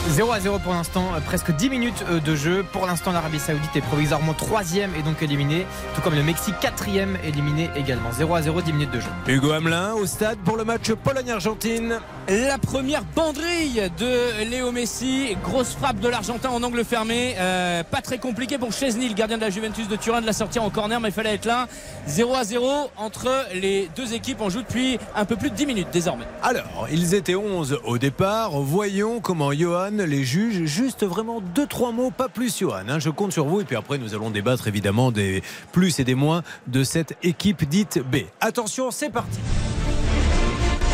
0 0.08 0.32
à 0.32 0.38
0 0.40 0.58
pour 0.58 0.74
l'instant, 0.74 1.04
euh, 1.14 1.20
presque 1.20 1.50
10 1.50 1.70
minutes 1.70 2.04
euh, 2.10 2.20
de 2.20 2.36
jeu. 2.36 2.64
Pour 2.72 2.86
l'instant, 2.86 3.10
l'Arabie 3.12 3.38
Saoudite 3.40 3.74
est 3.74 3.80
provisoirement 3.80 4.34
troisième 4.34 4.90
et 4.94 5.02
donc 5.02 5.22
éliminé, 5.22 5.66
tout 5.94 6.02
comme 6.02 6.14
le 6.14 6.22
Mexique 6.22 6.54
quatrième 6.60 7.16
éliminé 7.24 7.70
également. 7.74 8.12
0 8.12 8.34
à 8.34 8.42
0, 8.42 8.60
10 8.60 8.72
minutes 8.72 8.90
de 8.90 9.00
jeu. 9.00 9.08
Hugo 9.26 9.52
Hamelin 9.52 9.94
au 9.94 10.06
stade 10.06 10.38
pour 10.44 10.56
le 10.56 10.64
match 10.64 10.92
Pologne-Argentine. 10.92 11.98
La 12.28 12.58
première 12.58 13.02
banderille 13.16 13.90
de 13.98 14.44
Léo 14.50 14.72
Messi, 14.72 15.36
grosse 15.42 15.74
frappe 15.74 15.98
de 16.00 16.08
l'Argentin 16.08 16.50
en 16.50 16.62
angle 16.62 16.84
fermé, 16.84 17.34
Euh, 17.38 17.82
pas 17.82 18.00
très 18.00 18.18
compliqué 18.18 18.58
pour 18.58 18.72
Chesney, 18.72 19.08
le 19.08 19.14
gardien 19.14 19.36
de 19.36 19.42
la 19.42 19.50
Juventus 19.50 19.88
de 19.88 19.96
Turin, 19.96 20.20
de 20.20 20.26
la 20.26 20.32
sortir 20.32 20.62
en 20.62 20.70
corner, 20.70 21.00
mais 21.00 21.08
il 21.08 21.14
fallait 21.14 21.34
être 21.34 21.44
là. 21.46 21.66
0 22.06 22.34
à 22.34 22.44
0 22.44 22.90
entre 22.96 23.28
les 23.54 23.88
deux 23.96 24.14
équipes, 24.14 24.38
on 24.40 24.50
joue 24.50 24.62
depuis 24.62 24.98
un 25.16 25.24
peu 25.24 25.36
plus 25.36 25.50
de 25.50 25.54
10 25.56 25.66
minutes 25.66 25.88
désormais. 25.92 26.24
Alors, 26.42 26.86
ils 26.90 27.14
étaient 27.14 27.34
11 27.34 27.78
au 27.84 27.98
départ. 27.98 28.52
Voyons 28.60 29.20
comment 29.20 29.52
Johan 29.54 29.90
les 30.06 30.24
juge. 30.24 30.64
Juste 30.64 31.04
vraiment 31.04 31.40
deux, 31.40 31.66
trois 31.66 31.92
mots, 31.92 32.10
pas 32.10 32.28
plus 32.28 32.58
Johan. 32.58 32.82
hein. 32.88 32.98
Je 32.98 33.10
compte 33.10 33.32
sur 33.32 33.46
vous. 33.46 33.60
Et 33.60 33.64
puis 33.64 33.76
après, 33.76 33.98
nous 33.98 34.14
allons 34.14 34.30
débattre 34.30 34.68
évidemment 34.68 35.10
des 35.12 35.42
plus 35.72 35.98
et 36.00 36.04
des 36.04 36.14
moins 36.14 36.42
de 36.66 36.84
cette 36.84 37.16
équipe 37.22 37.68
dite 37.68 37.98
B. 38.10 38.16
Attention, 38.40 38.90
c'est 38.90 39.10
parti. 39.10 39.38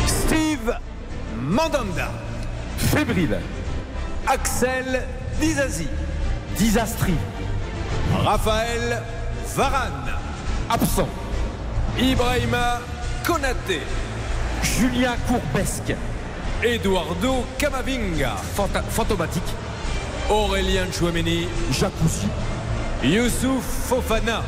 Steve 0.06 0.72
Mandanda. 1.40 2.10
Fébrile. 2.78 3.38
Axel 4.26 5.02
Dizazi. 5.40 5.86
Disastri. 6.56 7.14
Raphaël 8.24 9.02
Varane. 9.56 10.12
Absent. 10.68 11.08
Ibrahima 11.98 12.80
Konaté. 13.24 13.80
Julien 14.62 15.14
Courbesque. 15.26 15.94
Eduardo 16.62 17.44
Camavinga. 17.58 18.36
fantomatique. 18.90 19.42
Aurélien 20.28 20.86
Chouameni. 20.92 21.48
Jacuzzi. 21.72 22.26
Youssouf 23.02 23.64
Fofana. 23.88 24.42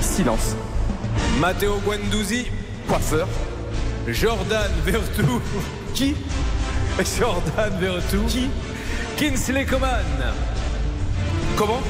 Silence. 0.00 0.54
Matteo 1.40 1.80
Guendouzi. 1.84 2.46
Coiffeur. 2.86 3.26
Jordan 4.06 4.70
Vertu. 4.84 5.24
Qui? 5.92 6.14
Jordan 7.18 7.72
Vertu. 7.80 8.18
Qui? 8.28 8.48
Kinsley 9.16 9.66
Coman. 9.66 10.04
Comment? 11.56 11.82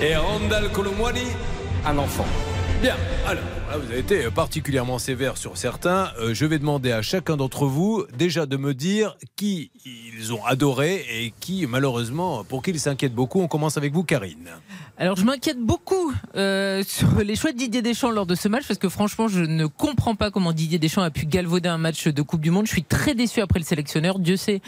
Et 0.00 0.14
Randall 0.16 0.70
Colomwani. 0.70 1.26
Un 1.84 1.98
enfant. 1.98 2.26
Bien, 2.82 2.94
alors, 3.26 3.42
là, 3.70 3.78
vous 3.78 3.90
avez 3.90 4.00
été 4.00 4.30
particulièrement 4.30 4.98
sévère 4.98 5.38
sur 5.38 5.56
certains. 5.56 6.12
Euh, 6.18 6.34
je 6.34 6.44
vais 6.44 6.58
demander 6.58 6.92
à 6.92 7.00
chacun 7.00 7.36
d'entre 7.36 7.64
vous 7.66 8.04
déjà 8.16 8.44
de 8.44 8.58
me 8.58 8.74
dire 8.74 9.16
qui 9.34 9.70
ils 9.86 10.34
ont 10.34 10.44
adoré 10.44 11.04
et 11.10 11.32
qui, 11.40 11.66
malheureusement, 11.66 12.44
pour 12.44 12.62
qui 12.62 12.72
ils 12.72 12.80
s'inquiètent 12.80 13.14
beaucoup. 13.14 13.40
On 13.40 13.48
commence 13.48 13.78
avec 13.78 13.94
vous, 13.94 14.04
Karine. 14.04 14.50
Alors 14.98 15.16
je 15.16 15.24
m'inquiète 15.24 15.58
beaucoup 15.58 16.12
euh, 16.36 16.82
sur 16.86 17.18
les 17.18 17.36
choix 17.36 17.52
de 17.52 17.58
Didier 17.58 17.82
Deschamps 17.82 18.10
lors 18.10 18.26
de 18.26 18.34
ce 18.34 18.48
match 18.48 18.66
parce 18.66 18.78
que 18.78 18.88
franchement 18.88 19.28
je 19.28 19.40
ne 19.40 19.66
comprends 19.66 20.14
pas 20.14 20.30
comment 20.30 20.52
Didier 20.52 20.78
Deschamps 20.78 21.02
a 21.02 21.10
pu 21.10 21.26
galvauder 21.26 21.68
un 21.68 21.76
match 21.76 22.08
de 22.08 22.22
Coupe 22.22 22.40
du 22.40 22.50
Monde. 22.50 22.66
Je 22.66 22.72
suis 22.72 22.84
très 22.84 23.14
déçu 23.14 23.42
après 23.42 23.58
le 23.58 23.64
sélectionneur. 23.64 24.18
Dieu 24.18 24.36
sait 24.36 24.62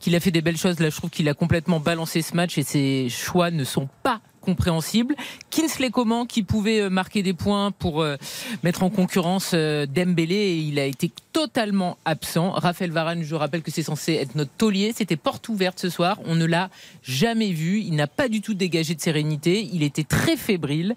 qu'il 0.00 0.14
a 0.14 0.20
fait 0.20 0.30
des 0.30 0.40
belles 0.40 0.56
choses. 0.56 0.80
Là 0.80 0.88
je 0.88 0.96
trouve 0.96 1.10
qu'il 1.10 1.28
a 1.28 1.34
complètement 1.34 1.80
balancé 1.80 2.22
ce 2.22 2.34
match 2.34 2.56
et 2.56 2.62
ses 2.62 3.08
choix 3.10 3.50
ne 3.50 3.64
sont 3.64 3.88
pas 4.02 4.20
compréhensible. 4.44 5.16
Kinsley 5.50 5.90
Coman 5.90 6.26
qui 6.26 6.42
pouvait 6.42 6.82
euh, 6.82 6.90
marquer 6.90 7.22
des 7.22 7.32
points 7.32 7.72
pour 7.72 8.02
euh, 8.02 8.16
mettre 8.62 8.82
en 8.82 8.90
concurrence 8.90 9.52
euh, 9.54 9.86
Dembélé 9.86 10.34
et 10.34 10.58
il 10.58 10.78
a 10.78 10.84
été 10.84 11.10
totalement 11.32 11.96
absent. 12.04 12.50
Raphaël 12.50 12.92
Varane, 12.92 13.24
je 13.24 13.34
rappelle 13.34 13.62
que 13.62 13.70
c'est 13.70 13.82
censé 13.82 14.14
être 14.14 14.36
notre 14.36 14.52
taulier. 14.52 14.92
C'était 14.94 15.16
porte 15.16 15.48
ouverte 15.48 15.80
ce 15.80 15.88
soir. 15.88 16.20
On 16.26 16.36
ne 16.36 16.44
l'a 16.44 16.70
jamais 17.02 17.50
vu. 17.50 17.80
Il 17.80 17.96
n'a 17.96 18.06
pas 18.06 18.28
du 18.28 18.40
tout 18.40 18.54
dégagé 18.54 18.94
de 18.94 19.00
sérénité. 19.00 19.68
Il 19.72 19.82
était 19.82 20.04
très 20.04 20.36
fébrile. 20.36 20.94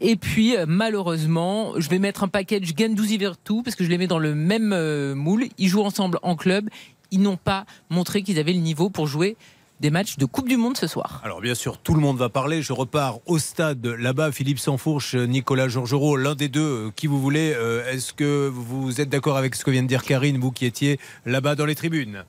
Et 0.00 0.16
puis, 0.16 0.54
malheureusement, 0.66 1.72
je 1.78 1.88
vais 1.88 1.98
mettre 1.98 2.22
un 2.22 2.28
package 2.28 2.74
Gendouzi 2.78 3.16
Vertu 3.16 3.62
parce 3.64 3.76
que 3.76 3.84
je 3.84 3.88
les 3.88 3.96
mets 3.96 4.06
dans 4.06 4.18
le 4.18 4.34
même 4.34 5.14
moule. 5.14 5.46
Ils 5.56 5.68
jouent 5.68 5.84
ensemble 5.84 6.18
en 6.22 6.36
club. 6.36 6.68
Ils 7.10 7.22
n'ont 7.22 7.38
pas 7.38 7.64
montré 7.88 8.22
qu'ils 8.22 8.38
avaient 8.38 8.52
le 8.52 8.60
niveau 8.60 8.90
pour 8.90 9.06
jouer 9.06 9.36
des 9.80 9.90
matchs 9.90 10.16
de 10.16 10.24
Coupe 10.24 10.48
du 10.48 10.56
Monde 10.56 10.76
ce 10.76 10.86
soir. 10.86 11.20
Alors 11.24 11.40
bien 11.40 11.54
sûr, 11.54 11.78
tout 11.78 11.94
le 11.94 12.00
monde 12.00 12.18
va 12.18 12.28
parler. 12.28 12.62
Je 12.62 12.72
repars 12.72 13.18
au 13.26 13.38
stade 13.38 13.86
là-bas. 13.86 14.32
Philippe 14.32 14.58
Sansfourche, 14.58 15.14
Nicolas 15.14 15.68
Georgerot, 15.68 16.16
l'un 16.16 16.34
des 16.34 16.48
deux, 16.48 16.60
euh, 16.60 16.90
qui 16.94 17.06
vous 17.06 17.20
voulez. 17.20 17.52
Euh, 17.54 17.90
est-ce 17.90 18.12
que 18.12 18.48
vous 18.48 19.00
êtes 19.00 19.08
d'accord 19.08 19.36
avec 19.36 19.54
ce 19.54 19.64
que 19.64 19.70
vient 19.70 19.82
de 19.82 19.88
dire 19.88 20.02
Karine, 20.02 20.38
vous 20.38 20.52
qui 20.52 20.66
étiez 20.66 20.98
là-bas 21.26 21.54
dans 21.54 21.66
les 21.66 21.74
tribunes? 21.74 22.24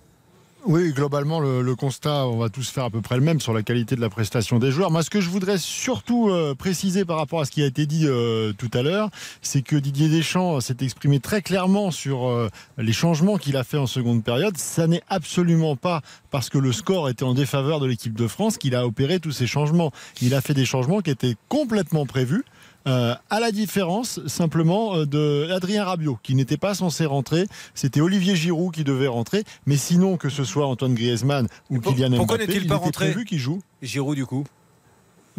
Oui, 0.66 0.92
globalement, 0.92 1.40
le, 1.40 1.76
constat, 1.76 2.28
on 2.28 2.38
va 2.38 2.50
tous 2.50 2.70
faire 2.70 2.84
à 2.84 2.90
peu 2.90 3.00
près 3.00 3.16
le 3.16 3.22
même 3.22 3.40
sur 3.40 3.54
la 3.54 3.64
qualité 3.64 3.96
de 3.96 4.02
la 4.02 4.10
prestation 4.10 4.60
des 4.60 4.72
joueurs. 4.72 4.92
Moi, 4.92 5.04
ce 5.04 5.10
que 5.10 5.22
je 5.22 5.30
voudrais 5.30 5.58
surtout 5.58 6.30
euh, 6.30 6.54
préciser 6.54 7.06
par 7.06 7.18
rapport 7.18 7.40
à 7.40 7.46
ce 7.46 7.52
qui 7.52 7.64
a 7.64 7.66
été 7.66 7.86
dit 7.86 8.06
euh, 8.06 8.52
tout 8.52 8.70
à 8.74 8.82
l'heure, 8.82 9.10
c'est 9.42 9.62
que 9.62 9.78
Didier 9.78 10.10
Deschamps 10.10 10.60
s'est 10.60 10.76
exprimé 10.82 11.22
très 11.22 11.42
clairement 11.42 11.92
sur 11.92 12.28
euh, 12.28 12.50
les 12.78 12.92
changements 12.92 13.38
qu'il 13.38 13.56
a 13.56 13.64
fait 13.64 13.78
en 13.78 13.88
seconde 13.88 14.22
période. 14.22 14.58
Ça 14.58 14.86
n'est 14.88 15.02
absolument 15.08 15.78
pas 15.78 16.02
parce 16.30 16.50
que 16.50 16.58
le 16.58 16.74
score 16.74 17.08
était 17.08 17.24
en 17.24 17.34
défaveur 17.34 17.80
de 17.80 17.88
l'équipe 17.88 18.14
de 18.14 18.28
France 18.28 18.58
qu'il 18.58 18.76
a 18.76 18.86
opéré 18.86 19.22
tous 19.22 19.32
ces 19.32 19.48
changements. 19.48 19.92
Il 20.22 20.34
a 20.34 20.42
fait 20.42 20.54
des 20.54 20.66
changements 20.66 21.00
qui 21.00 21.12
étaient 21.12 21.36
complètement 21.48 22.06
prévus. 22.06 22.44
Euh, 22.88 23.14
à 23.30 23.40
la 23.40 23.52
différence 23.52 24.26
simplement 24.28 24.96
euh, 24.96 25.06
de 25.06 25.50
Adrien 25.52 25.84
Rabiot 25.84 26.18
qui 26.24 26.34
n'était 26.36 26.58
pas 26.58 26.74
censé 26.74 27.06
rentrer. 27.06 27.46
C'était 27.74 28.02
Olivier 28.02 28.36
Giroud 28.36 28.74
qui 28.74 28.84
devait 28.84 29.08
rentrer, 29.08 29.44
mais 29.66 29.76
sinon 29.76 30.18
que 30.18 30.30
ce 30.30 30.44
soit 30.44 30.66
Antoine 30.66 30.96
Griezmann 30.96 31.48
ou 31.70 31.80
Kylian 31.80 32.10
Mbappé, 32.10 32.18
pourquoi 32.18 32.38
n'est-il 32.38 32.68
pas 32.68 32.78
rentré 32.78 33.12
prévu 33.12 33.26
qu'il 33.26 33.40
joue. 33.40 33.62
Giroud 33.82 34.16
du 34.16 34.26
coup? 34.26 34.46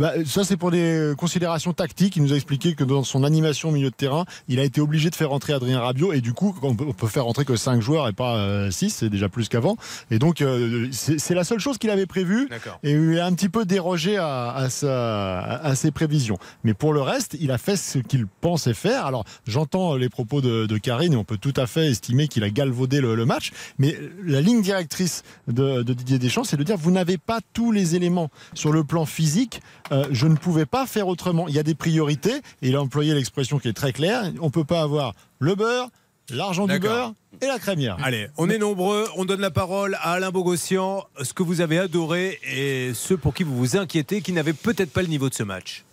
Bah, 0.00 0.14
ça, 0.25 0.45
c'est 0.45 0.57
pour 0.57 0.71
des 0.71 1.12
considérations 1.19 1.75
tactiques. 1.75 2.16
Il 2.16 2.23
nous 2.23 2.33
a 2.33 2.37
expliqué 2.37 2.75
que 2.75 2.85
dans 2.85 3.04
son 3.04 3.23
animation 3.23 3.69
au 3.69 3.73
milieu 3.73 3.90
de 3.90 3.95
terrain, 3.95 4.25
il 4.49 4.59
a 4.59 4.64
été 4.64 4.80
obligé 4.80 5.11
de 5.11 5.14
faire 5.14 5.28
rentrer 5.28 5.52
Adrien 5.52 5.78
Rabiot. 5.78 6.14
Et 6.14 6.23
du 6.23 6.33
coup, 6.33 6.57
on 6.62 6.75
peut, 6.75 7.07
faire 7.07 7.26
rentrer 7.26 7.45
que 7.45 7.54
5 7.54 7.83
joueurs 7.83 8.09
et 8.09 8.14
pas 8.14 8.71
6, 8.71 8.87
euh, 8.87 8.88
c'est 8.88 9.11
déjà 9.11 9.28
plus 9.28 9.50
qu'avant. 9.50 9.76
Et 10.11 10.19
donc, 10.19 10.40
euh, 10.40 10.88
c'est 10.90 11.35
la 11.35 11.45
seule 11.45 11.59
chose 11.59 11.76
qu'il 11.76 11.90
avait 11.90 12.07
prévue. 12.07 12.49
Et 12.83 12.92
il 12.92 13.21
a 13.21 13.26
un 13.26 13.35
petit 13.35 13.50
peu 13.50 13.66
dérogé 13.66 14.16
à, 14.16 14.54
à, 14.54 15.75
ses 15.75 15.90
prévisions. 15.90 16.38
Mais 16.64 16.73
pour 16.73 16.95
le 16.95 17.02
reste, 17.02 17.37
il 17.38 17.50
a 17.50 17.59
fait 17.59 17.76
ce 17.76 17.99
qu'il 17.99 18.26
pensait 18.26 18.73
faire. 18.73 19.04
Alors, 19.04 19.26
j'entends 19.47 19.97
les 19.97 20.09
propos 20.09 20.40
de, 20.40 20.78
Karine 20.78 21.12
et 21.12 21.16
on 21.16 21.25
peut 21.25 21.37
tout 21.37 21.52
à 21.57 21.66
fait 21.66 21.88
estimer 21.88 22.26
qu'il 22.26 22.42
a 22.42 22.49
galvaudé 22.49 23.02
le, 23.02 23.26
match. 23.26 23.52
Mais 23.78 23.99
la 24.25 24.40
ligne 24.40 24.62
directrice 24.62 25.25
de, 25.47 25.83
de 25.83 25.92
Didier 25.92 26.19
Deschamps, 26.19 26.45
c'est 26.45 26.57
de 26.57 26.62
dire 26.62 26.78
vous 26.78 26.90
n'avez 26.90 27.19
pas 27.19 27.40
tous 27.52 27.71
les 27.71 27.97
éléments 27.97 28.30
sur 28.54 28.73
le 28.73 28.83
plan 28.83 29.04
physique 29.04 29.61
euh, 29.92 30.06
je 30.11 30.26
ne 30.26 30.37
pouvais 30.37 30.66
pas 30.66 30.87
faire 30.87 31.09
autrement. 31.09 31.49
Il 31.49 31.54
y 31.54 31.59
a 31.59 31.62
des 31.62 31.75
priorités, 31.75 32.37
et 32.62 32.68
il 32.68 32.76
a 32.76 32.80
employé 32.80 33.14
l'expression 33.14 33.59
qui 33.59 33.68
est 33.68 33.73
très 33.73 33.92
claire. 33.92 34.30
On 34.40 34.47
ne 34.47 34.50
peut 34.50 34.64
pas 34.64 34.82
avoir 34.82 35.14
le 35.38 35.54
beurre, 35.54 35.88
l'argent 36.30 36.66
du 36.66 36.78
beurre 36.78 37.12
et 37.40 37.47
la 37.47 37.59
crémière. 37.59 37.97
Allez, 38.02 38.28
on 38.37 38.49
est 38.50 38.59
nombreux, 38.59 39.06
on 39.16 39.25
donne 39.25 39.40
la 39.40 39.50
parole 39.50 39.94
à 39.97 40.12
Alain 40.12 40.30
Bogossian, 40.30 41.04
ce 41.23 41.32
que 41.32 41.42
vous 41.42 41.61
avez 41.61 41.78
adoré 41.78 42.38
et 42.44 42.92
ceux 42.94 43.16
pour 43.16 43.35
qui 43.35 43.42
vous 43.42 43.56
vous 43.56 43.76
inquiétez, 43.76 44.20
qui 44.20 44.32
n'avaient 44.32 44.52
peut-être 44.52 44.92
pas 44.92 45.02
le 45.02 45.09
niveau 45.09 45.28
de 45.28 45.35
ce 45.35 45.42
match. 45.42 45.85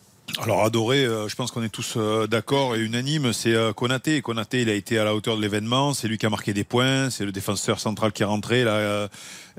Alors 0.41 0.65
adoré, 0.65 1.05
euh, 1.05 1.29
je 1.29 1.35
pense 1.35 1.51
qu'on 1.51 1.63
est 1.63 1.69
tous 1.69 1.93
euh, 1.95 2.27
d'accord 2.27 2.75
et 2.75 2.79
unanime, 2.81 3.31
c'est 3.31 3.55
Konaté. 3.75 4.21
Konaté, 4.21 4.61
il 4.61 4.69
a 4.69 4.73
été 4.73 4.99
à 4.99 5.05
la 5.05 5.15
hauteur 5.15 5.37
de 5.37 5.41
l'événement, 5.41 5.93
c'est 5.93 6.09
lui 6.09 6.17
qui 6.17 6.25
a 6.25 6.29
marqué 6.29 6.53
des 6.53 6.65
points, 6.65 7.09
c'est 7.09 7.23
le 7.23 7.31
défenseur 7.31 7.79
central 7.79 8.11
qui 8.11 8.23
est 8.23 8.25
rentré 8.25 8.63
là 8.63 9.07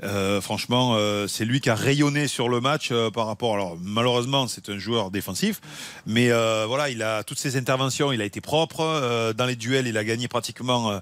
euh, 0.03 0.39
franchement, 0.39 0.93
euh, 0.95 1.27
c'est 1.27 1.45
lui 1.45 1.59
qui 1.59 1.69
a 1.69 1.75
rayonné 1.75 2.27
sur 2.27 2.47
le 2.49 2.61
match 2.61 2.89
euh, 2.91 3.09
par 3.11 3.27
rapport. 3.27 3.53
Alors 3.53 3.77
malheureusement, 3.81 4.47
c'est 4.47 4.69
un 4.69 4.77
joueur 4.77 5.11
défensif, 5.11 5.61
mais 6.05 6.29
voilà, 6.67 6.89
il 6.89 7.01
a 7.03 7.23
toutes 7.23 7.39
ses 7.39 7.57
interventions, 7.57 8.11
il 8.11 8.21
a 8.21 8.25
été 8.25 8.41
propre 8.41 9.33
dans 9.35 9.45
les 9.45 9.55
duels, 9.55 9.87
il 9.87 9.97
a 9.97 10.03
gagné 10.03 10.27
pratiquement, 10.27 10.99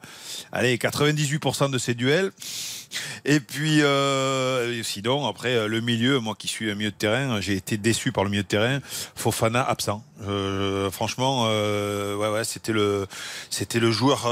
allez, 0.52 0.78
98% 0.78 1.70
de 1.70 1.78
ses 1.78 1.94
duels. 1.94 2.32
Et 3.26 3.40
puis, 3.40 3.82
sinon, 4.84 5.28
après, 5.28 5.68
le 5.68 5.82
milieu, 5.82 6.20
moi 6.20 6.36
qui 6.38 6.48
suis 6.48 6.72
un 6.72 6.76
milieu 6.76 6.92
de 6.92 6.96
terrain, 6.96 7.42
j'ai 7.42 7.56
été 7.56 7.78
déçu 7.78 8.12
par 8.12 8.24
le 8.24 8.30
milieu 8.30 8.44
de 8.44 8.48
terrain. 8.48 8.80
Fofana 9.16 9.64
absent. 9.64 10.04
Franchement, 10.92 11.44
ouais, 11.44 12.44
c'était 12.44 12.72
le, 12.74 13.08
joueur 13.92 14.24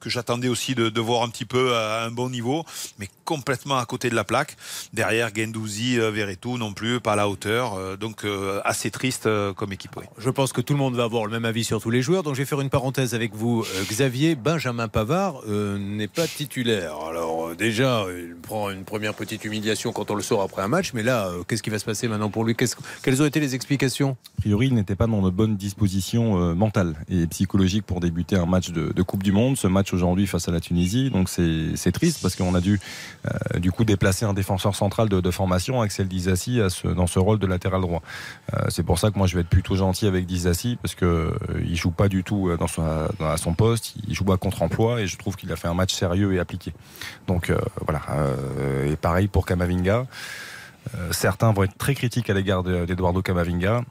que 0.00 0.10
j'attendais 0.10 0.48
aussi 0.48 0.74
de, 0.74 1.00
voir 1.00 1.22
un 1.22 1.28
petit 1.28 1.46
peu 1.46 1.74
à 1.76 2.04
un 2.04 2.10
bon 2.10 2.30
niveau, 2.30 2.64
mais 2.98 3.08
complètement 3.24 3.61
à 3.70 3.84
côté 3.86 4.10
de 4.10 4.14
la 4.14 4.24
plaque. 4.24 4.56
Derrière, 4.92 5.30
Gendouzi, 5.34 5.96
Verretou 5.96 6.58
non 6.58 6.72
plus, 6.72 7.00
pas 7.00 7.12
à 7.12 7.16
la 7.16 7.28
hauteur. 7.28 7.96
donc, 7.98 8.26
assez 8.64 8.90
triste 8.90 9.28
comme 9.56 9.72
équipe. 9.72 9.98
Je 10.18 10.30
pense 10.30 10.52
que 10.52 10.60
tout 10.60 10.72
le 10.72 10.78
monde 10.78 10.94
va 10.94 11.04
avoir 11.04 11.26
le 11.26 11.32
même 11.32 11.44
avis 11.44 11.64
sur 11.64 11.80
tous 11.80 11.90
les 11.90 12.02
joueurs. 12.02 12.22
Donc, 12.22 12.34
je 12.34 12.40
vais 12.40 12.46
faire 12.46 12.60
une 12.60 12.70
parenthèse 12.70 13.14
avec 13.14 13.34
vous. 13.34 13.64
Xavier 13.88 14.34
Benjamin 14.34 14.88
Pavard 14.88 15.42
n'est 15.46 16.08
pas 16.08 16.26
titulaire. 16.26 16.94
Alors, 17.08 17.54
déjà, 17.54 18.04
il 18.10 18.34
prend 18.36 18.70
une 18.70 18.84
première 18.84 19.14
petite 19.14 19.44
humiliation 19.44 19.92
quand 19.92 20.10
on 20.10 20.14
le 20.14 20.22
sort 20.22 20.42
après 20.42 20.62
un 20.62 20.68
match, 20.68 20.92
mais 20.94 21.02
là, 21.02 21.28
euh, 21.28 21.42
qu'est-ce 21.46 21.62
qui 21.62 21.70
va 21.70 21.78
se 21.78 21.84
passer 21.84 22.08
maintenant 22.08 22.30
pour 22.30 22.44
lui? 22.44 22.54
Quelles 22.54 23.22
ont 23.22 23.26
été 23.26 23.40
les 23.40 23.54
explications? 23.54 24.16
A 24.38 24.40
priori, 24.40 24.68
il 24.68 24.74
n'était 24.74 24.94
pas 24.94 25.06
dans 25.06 25.22
de 25.22 25.30
bonnes 25.30 25.56
dispositions 25.56 26.40
euh, 26.40 26.54
mentales 26.54 26.94
et 27.08 27.26
psychologiques 27.26 27.84
pour 27.84 28.00
débuter 28.00 28.36
un 28.36 28.46
match 28.46 28.70
de, 28.70 29.02
Coupe 29.02 29.22
du 29.22 29.32
Monde. 29.32 29.56
Ce 29.56 29.66
match 29.66 29.92
aujourd'hui 29.92 30.26
face 30.26 30.48
à 30.48 30.52
la 30.52 30.60
Tunisie, 30.60 31.10
donc 31.10 31.28
c'est 31.28 31.92
triste 31.92 32.20
parce 32.22 32.36
qu'on 32.36 32.54
a 32.54 32.60
dû 32.60 32.80
euh, 33.26 33.51
du 33.58 33.72
coup 33.72 33.84
déplacer 33.84 34.24
un 34.24 34.32
défenseur 34.32 34.74
central 34.74 35.08
de, 35.08 35.30
formation, 35.30 35.80
Axel 35.80 36.08
Dizassi, 36.08 36.60
dans 36.84 37.06
ce 37.06 37.18
rôle 37.18 37.38
de 37.38 37.46
latéral 37.46 37.80
droit. 37.80 38.02
c'est 38.68 38.82
pour 38.82 38.98
ça 38.98 39.10
que 39.10 39.18
moi 39.18 39.26
je 39.26 39.34
vais 39.34 39.40
être 39.42 39.48
plutôt 39.48 39.76
gentil 39.76 40.06
avec 40.06 40.26
Dizassi 40.26 40.78
parce 40.80 40.94
que 40.94 41.34
il 41.64 41.76
joue 41.76 41.90
pas 41.90 42.08
du 42.08 42.24
tout 42.24 42.50
dans 42.58 43.36
son 43.36 43.54
poste, 43.54 43.94
il 44.06 44.14
joue 44.14 44.30
à 44.32 44.38
contre-emploi 44.38 45.00
et 45.00 45.06
je 45.06 45.16
trouve 45.16 45.36
qu'il 45.36 45.52
a 45.52 45.56
fait 45.56 45.68
un 45.68 45.74
match 45.74 45.94
sérieux 45.94 46.34
et 46.34 46.38
appliqué. 46.38 46.72
Donc 47.26 47.50
euh, 47.50 47.58
voilà. 47.86 48.02
Euh, 48.10 48.92
et 48.92 48.96
pareil 48.96 49.28
pour 49.28 49.46
Kamavinga. 49.46 50.06
Euh, 50.94 51.12
certains 51.12 51.52
vont 51.52 51.62
être 51.62 51.76
très 51.78 51.94
critiques 51.94 52.28
à 52.30 52.34
l'égard 52.34 52.62
d'Eduardo 52.62 53.22
Camavinga. 53.22 53.82